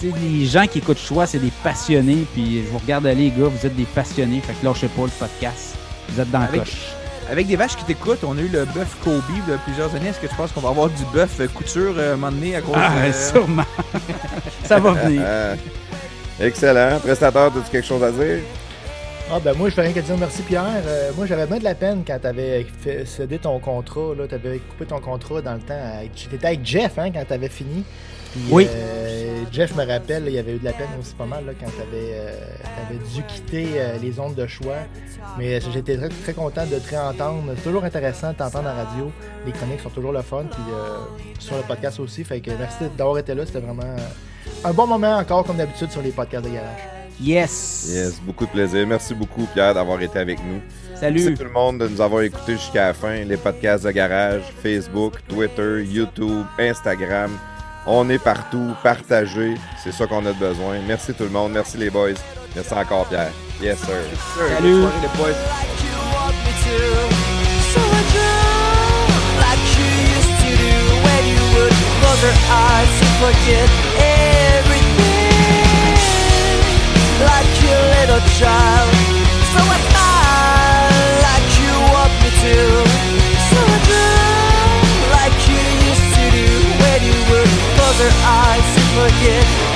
tu 0.00 0.10
sais, 0.10 0.16
les 0.20 0.46
gens 0.46 0.66
qui 0.66 0.78
écoutent 0.78 0.98
choix, 0.98 1.26
c'est 1.26 1.38
des 1.38 1.52
passionnés, 1.62 2.26
puis 2.34 2.62
je 2.64 2.70
vous 2.70 2.78
regarde 2.78 3.06
aller, 3.06 3.24
les 3.24 3.30
gars, 3.30 3.48
vous 3.48 3.66
êtes 3.66 3.76
des 3.76 3.84
passionnés. 3.84 4.40
Fait 4.40 4.52
que 4.54 4.64
lâchez 4.64 4.88
pas 4.88 5.02
le 5.02 5.08
podcast. 5.08 5.76
Vous 6.08 6.20
êtes 6.20 6.30
dans 6.30 6.40
la 6.40 6.44
Avec- 6.46 6.60
coche. 6.64 6.76
Avec 7.30 7.46
des 7.46 7.54
vaches 7.54 7.76
qui 7.76 7.84
t'écoutent, 7.84 8.24
on 8.24 8.36
a 8.36 8.40
eu 8.40 8.48
le 8.48 8.64
bœuf 8.64 8.96
Kobe 9.04 9.22
de 9.48 9.56
plusieurs 9.64 9.94
années. 9.94 10.08
Est-ce 10.08 10.18
que 10.18 10.26
tu 10.26 10.34
penses 10.34 10.50
qu'on 10.50 10.60
va 10.62 10.70
avoir 10.70 10.88
du 10.88 11.04
bœuf 11.14 11.38
euh, 11.38 11.46
couture 11.46 11.94
euh, 11.96 12.10
à 12.10 12.14
un 12.14 12.16
moment 12.16 12.32
donné 12.32 12.56
à 12.56 12.60
cause 12.60 12.74
Ah, 12.76 13.06
de... 13.06 13.12
sûrement. 13.12 13.62
Ça 14.64 14.80
va 14.80 14.90
venir. 14.92 15.22
Excellent. 16.40 16.98
Prestateur, 17.00 17.46
as-tu 17.56 17.70
quelque 17.70 17.86
chose 17.86 18.02
à 18.02 18.10
dire? 18.10 18.38
Ah 19.32 19.38
ben 19.38 19.54
moi 19.54 19.68
je 19.68 19.74
fais 19.74 19.82
rien 19.82 19.92
que 19.92 20.00
dire 20.00 20.16
merci 20.18 20.42
Pierre. 20.42 20.64
Euh, 20.86 21.12
moi 21.16 21.24
j'avais 21.24 21.46
bien 21.46 21.58
de 21.58 21.64
la 21.64 21.74
peine 21.76 22.02
quand 22.04 22.18
t'avais 22.18 22.66
fait 22.80 23.04
cédé 23.06 23.38
ton 23.38 23.60
contrat, 23.60 24.12
là, 24.18 24.26
t'avais 24.26 24.58
coupé 24.58 24.86
ton 24.86 24.98
contrat 24.98 25.40
dans 25.40 25.54
le 25.54 25.60
temps. 25.60 25.78
T'étais 26.30 26.46
avec 26.46 26.66
Jeff 26.66 26.98
hein, 26.98 27.10
quand 27.12 27.24
t'avais 27.28 27.48
fini. 27.48 27.84
Puis, 28.32 28.40
Oui. 28.50 28.66
euh, 28.70 29.42
Jeff 29.52 29.74
me 29.76 29.84
rappelle, 29.84 30.24
là, 30.24 30.30
il 30.30 30.34
y 30.36 30.38
avait 30.38 30.54
eu 30.54 30.58
de 30.58 30.64
la 30.64 30.72
peine 30.72 30.88
aussi 31.00 31.14
pas 31.14 31.26
mal 31.26 31.44
là, 31.46 31.52
quand 31.60 31.66
t'avais 31.66 32.10
euh, 32.12 32.32
t'avais 32.76 32.98
dû 33.14 33.22
quitter 33.24 33.68
euh, 33.76 33.96
les 34.02 34.18
ondes 34.18 34.34
de 34.34 34.46
choix. 34.48 34.78
Mais 35.38 35.60
j'étais 35.60 35.96
très, 35.96 36.08
très 36.08 36.32
content 36.32 36.66
de 36.66 36.76
te 36.78 36.90
réentendre. 36.90 37.52
C'est 37.56 37.62
toujours 37.62 37.84
intéressant 37.84 38.30
de 38.32 38.36
t'entendre 38.36 38.68
à 38.68 38.74
la 38.74 38.84
radio. 38.84 39.12
Les 39.46 39.52
chroniques 39.52 39.80
sont 39.80 39.90
toujours 39.90 40.12
le 40.12 40.22
fun. 40.22 40.44
Puis 40.50 40.62
euh, 40.72 40.98
sur 41.38 41.56
le 41.56 41.62
podcast 41.62 42.00
aussi. 42.00 42.24
Fait 42.24 42.40
que 42.40 42.50
merci 42.58 42.84
d'avoir 42.96 43.18
été 43.18 43.32
là. 43.34 43.46
C'était 43.46 43.60
vraiment 43.60 43.82
euh, 43.82 43.98
un 44.64 44.72
bon 44.72 44.86
moment 44.86 45.16
encore 45.16 45.44
comme 45.44 45.56
d'habitude 45.56 45.90
sur 45.90 46.02
les 46.02 46.10
podcasts 46.10 46.44
de 46.44 46.50
garage. 46.50 46.80
Yes. 47.20 47.88
Yes, 47.90 48.20
beaucoup 48.20 48.46
de 48.46 48.50
plaisir. 48.50 48.86
Merci 48.86 49.14
beaucoup, 49.14 49.46
Pierre, 49.52 49.74
d'avoir 49.74 50.00
été 50.00 50.18
avec 50.18 50.38
nous. 50.42 50.60
Salut. 50.94 51.22
Merci 51.22 51.34
tout 51.34 51.44
le 51.44 51.50
monde 51.50 51.78
de 51.78 51.88
nous 51.88 52.00
avoir 52.00 52.22
écoutés 52.22 52.52
jusqu'à 52.52 52.88
la 52.88 52.94
fin. 52.94 53.24
Les 53.24 53.36
podcasts 53.36 53.84
de 53.84 53.90
garage, 53.90 54.42
Facebook, 54.62 55.14
Twitter, 55.28 55.84
YouTube, 55.84 56.44
Instagram. 56.58 57.30
On 57.86 58.08
est 58.08 58.18
partout, 58.18 58.74
partagez. 58.82 59.54
C'est 59.82 59.92
ça 59.92 60.06
qu'on 60.06 60.24
a 60.24 60.32
besoin. 60.32 60.78
Merci 60.86 61.12
tout 61.12 61.24
le 61.24 61.30
monde. 61.30 61.52
Merci 61.52 61.76
les 61.76 61.90
boys. 61.90 62.10
Merci 62.54 62.72
encore, 62.72 63.06
Pierre. 63.06 63.32
Yes, 63.60 63.78
sir. 63.78 63.94
Salut. 64.36 64.80
Bonne 64.80 64.90
soirée, 64.90 65.00
les 65.02 65.08
boys. 65.18 67.09
close 72.20 72.32
her 72.32 72.38
eyes 72.52 72.92
and 73.00 73.14
forget 73.24 73.68
everything 73.98 75.06
like 77.24 77.54
a 77.64 77.80
little 77.96 78.22
child. 78.36 78.92
So 79.52 79.60
I 79.60 79.78
smile 79.88 81.00
like 81.26 81.48
you 81.60 81.72
want 81.94 82.12
me 82.22 82.30
to. 82.44 82.56
So 83.48 83.58
I 83.60 83.78
drown 83.88 84.80
like 85.16 85.36
you 85.48 85.60
used 85.88 86.08
to 86.16 86.24
do 86.30 86.48
when 86.82 87.00
you 87.08 87.18
would 87.30 87.50
close 87.76 87.98
her 88.04 88.14
eyes 88.24 88.68
and 88.76 88.88
forget. 88.98 89.69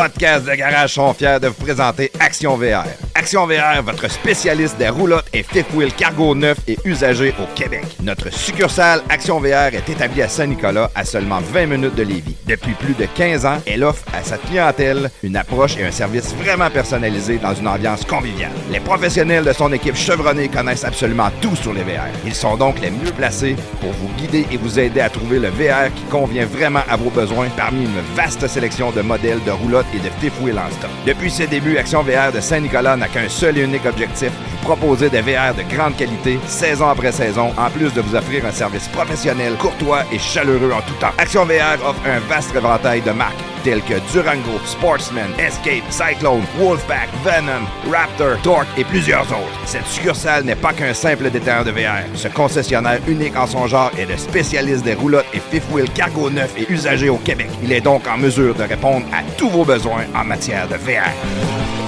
Podcasts 0.00 0.46
de 0.46 0.54
garage 0.54 0.94
sont 0.94 1.12
fiers 1.12 1.38
de 1.38 1.48
vous 1.48 1.62
présenter 1.62 2.10
Action 2.18 2.56
VR. 2.56 2.84
Action 3.14 3.46
VR, 3.46 3.82
votre 3.84 4.10
spécialiste 4.10 4.78
des 4.78 4.88
roulottes 4.88 5.26
et 5.34 5.42
fifth 5.42 5.74
wheel 5.74 5.92
cargo 5.92 6.34
neufs 6.34 6.56
et 6.66 6.78
usagés 6.86 7.34
au 7.38 7.44
Québec. 7.54 7.84
Notre 8.02 8.32
succursale 8.32 9.02
Action 9.10 9.40
VR 9.40 9.74
est 9.74 9.86
établie 9.90 10.22
à 10.22 10.28
Saint-Nicolas, 10.28 10.90
à 10.94 11.04
seulement 11.04 11.40
20 11.40 11.66
minutes 11.66 11.96
de 11.96 12.02
Lévis. 12.02 12.36
Depuis 12.50 12.74
plus 12.74 12.94
de 12.94 13.06
15 13.06 13.46
ans, 13.46 13.58
elle 13.64 13.84
offre 13.84 14.04
à 14.12 14.24
sa 14.24 14.36
clientèle 14.36 15.08
une 15.22 15.36
approche 15.36 15.76
et 15.78 15.84
un 15.84 15.92
service 15.92 16.34
vraiment 16.34 16.68
personnalisé 16.68 17.38
dans 17.38 17.54
une 17.54 17.68
ambiance 17.68 18.04
conviviale. 18.04 18.50
Les 18.72 18.80
professionnels 18.80 19.44
de 19.44 19.52
son 19.52 19.72
équipe 19.72 19.94
chevronnée 19.94 20.48
connaissent 20.48 20.84
absolument 20.84 21.30
tout 21.40 21.54
sur 21.54 21.72
les 21.72 21.84
VR. 21.84 22.08
Ils 22.26 22.34
sont 22.34 22.56
donc 22.56 22.80
les 22.80 22.90
mieux 22.90 23.12
placés 23.12 23.54
pour 23.80 23.92
vous 23.92 24.08
guider 24.18 24.48
et 24.50 24.56
vous 24.56 24.80
aider 24.80 25.00
à 25.00 25.08
trouver 25.08 25.38
le 25.38 25.46
VR 25.46 25.94
qui 25.94 26.02
convient 26.10 26.44
vraiment 26.44 26.82
à 26.90 26.96
vos 26.96 27.10
besoins 27.10 27.46
parmi 27.56 27.84
une 27.84 28.00
vaste 28.16 28.44
sélection 28.48 28.90
de 28.90 29.02
modèles 29.02 29.44
de 29.46 29.52
roulottes 29.52 29.86
et 29.94 29.98
de 29.98 30.44
wheel 30.44 30.58
en 30.58 30.68
stock. 30.72 30.90
Depuis 31.06 31.30
ses 31.30 31.46
débuts, 31.46 31.78
Action 31.78 32.02
VR 32.02 32.32
de 32.34 32.40
Saint-Nicolas 32.40 32.96
n'a 32.96 33.06
qu'un 33.06 33.28
seul 33.28 33.58
et 33.58 33.62
unique 33.62 33.86
objectif, 33.86 34.32
proposer 34.76 35.10
des 35.10 35.20
VR 35.20 35.52
de 35.52 35.62
grande 35.74 35.96
qualité, 35.96 36.38
saison 36.46 36.88
après 36.88 37.10
saison, 37.10 37.52
en 37.58 37.70
plus 37.70 37.92
de 37.92 38.00
vous 38.00 38.14
offrir 38.14 38.46
un 38.46 38.52
service 38.52 38.86
professionnel, 38.88 39.54
courtois 39.58 40.04
et 40.12 40.18
chaleureux 40.18 40.70
en 40.72 40.80
tout 40.82 40.94
temps. 41.00 41.10
Action 41.18 41.44
VR 41.44 41.84
offre 41.84 42.00
un 42.06 42.20
vaste 42.28 42.54
éventail 42.54 43.00
de 43.00 43.10
marques 43.10 43.34
telles 43.64 43.82
que 43.82 43.94
Durango, 44.12 44.58
Sportsman, 44.64 45.28
Escape, 45.38 45.82
Cyclone, 45.90 46.44
Wolfpack, 46.56 47.08
Venom, 47.24 47.66
Raptor, 47.90 48.40
Torque 48.42 48.68
et 48.78 48.84
plusieurs 48.84 49.22
autres. 49.22 49.60
Cette 49.66 49.86
succursale 49.86 50.44
n'est 50.44 50.54
pas 50.54 50.72
qu'un 50.72 50.94
simple 50.94 51.28
détaillant 51.30 51.64
de 51.64 51.72
VR. 51.72 52.04
Ce 52.14 52.28
concessionnaire 52.28 53.00
unique 53.08 53.36
en 53.36 53.48
son 53.48 53.66
genre 53.66 53.90
est 53.98 54.06
le 54.06 54.16
spécialiste 54.16 54.84
des 54.84 54.94
roulottes 54.94 55.26
et 55.34 55.40
fifth 55.40 55.70
wheel 55.72 55.90
cargo 55.90 56.30
neufs 56.30 56.54
et 56.56 56.72
usagés 56.72 57.10
au 57.10 57.18
Québec. 57.18 57.48
Il 57.62 57.72
est 57.72 57.80
donc 57.80 58.06
en 58.06 58.16
mesure 58.16 58.54
de 58.54 58.62
répondre 58.62 59.04
à 59.12 59.22
tous 59.36 59.50
vos 59.50 59.64
besoins 59.64 60.04
en 60.14 60.24
matière 60.24 60.68
de 60.68 60.76
VR. 60.76 61.79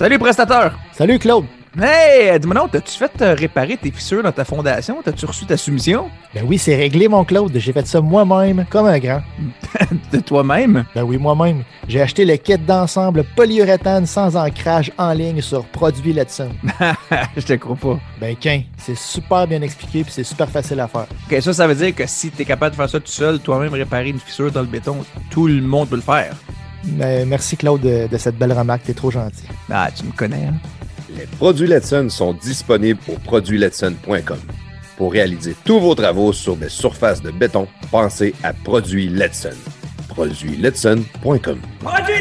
Salut, 0.00 0.18
prestateur! 0.18 0.78
Salut 0.92 1.18
Claude! 1.18 1.44
Hey, 1.78 2.40
dis-moi 2.40 2.54
non, 2.54 2.68
t'as-tu 2.68 2.96
fait 2.96 3.12
euh, 3.20 3.34
réparer 3.34 3.76
tes 3.76 3.90
fissures 3.90 4.22
dans 4.22 4.32
ta 4.32 4.46
fondation? 4.46 5.02
T'as-tu 5.04 5.26
reçu 5.26 5.44
ta 5.44 5.58
soumission? 5.58 6.08
Ben 6.34 6.42
oui, 6.48 6.56
c'est 6.56 6.74
réglé 6.74 7.06
mon 7.06 7.22
Claude. 7.22 7.52
J'ai 7.54 7.74
fait 7.74 7.86
ça 7.86 8.00
moi-même, 8.00 8.64
comme 8.70 8.86
un 8.86 8.98
grand. 8.98 9.20
De 10.10 10.20
toi-même? 10.20 10.86
Ben 10.94 11.02
oui, 11.02 11.18
moi-même. 11.18 11.64
J'ai 11.86 12.00
acheté 12.00 12.24
le 12.24 12.36
kit 12.36 12.56
d'ensemble 12.56 13.24
polyuréthane 13.36 14.06
sans 14.06 14.38
ancrage 14.38 14.90
en 14.96 15.12
ligne 15.12 15.42
sur 15.42 15.66
Produit 15.66 16.14
Letson. 16.14 16.48
Je 17.36 17.44
te 17.44 17.52
crois 17.52 17.76
pas. 17.76 18.00
Ben 18.18 18.34
qu'un, 18.36 18.62
c'est 18.78 18.96
super 18.96 19.46
bien 19.46 19.60
expliqué 19.60 20.02
puis 20.02 20.14
c'est 20.14 20.24
super 20.24 20.48
facile 20.48 20.80
à 20.80 20.88
faire. 20.88 21.08
Ok, 21.30 21.42
ça, 21.42 21.52
ça 21.52 21.66
veut 21.66 21.74
dire 21.74 21.94
que 21.94 22.06
si 22.06 22.30
t'es 22.30 22.46
capable 22.46 22.70
de 22.70 22.76
faire 22.76 22.88
ça 22.88 23.00
tout 23.00 23.12
seul, 23.12 23.38
toi-même 23.38 23.74
réparer 23.74 24.08
une 24.08 24.18
fissure 24.18 24.50
dans 24.50 24.62
le 24.62 24.66
béton, 24.66 25.04
tout 25.30 25.46
le 25.46 25.60
monde 25.60 25.90
peut 25.90 25.96
le 25.96 26.00
faire. 26.00 26.34
Merci 26.84 27.56
Claude 27.56 27.82
de, 27.82 28.06
de 28.06 28.18
cette 28.18 28.36
belle 28.36 28.52
remarque, 28.52 28.84
t'es 28.84 28.94
trop 28.94 29.10
gentil. 29.10 29.44
Ah, 29.70 29.88
tu 29.94 30.04
me 30.04 30.12
connais, 30.12 30.46
hein? 30.46 30.54
Les 31.16 31.26
produits 31.26 31.66
Letson 31.66 32.08
sont 32.08 32.32
disponibles 32.34 33.00
au 33.08 33.16
produitsletson.com. 33.18 34.38
Pour 34.96 35.12
réaliser 35.12 35.56
tous 35.64 35.80
vos 35.80 35.94
travaux 35.94 36.32
sur 36.32 36.56
des 36.56 36.68
surfaces 36.68 37.22
de 37.22 37.30
béton, 37.30 37.66
pensez 37.90 38.34
à 38.42 38.52
Produits 38.52 39.08
Letson. 39.08 39.56
Produitsletson.com. 40.08 41.60
Produit 41.80 42.14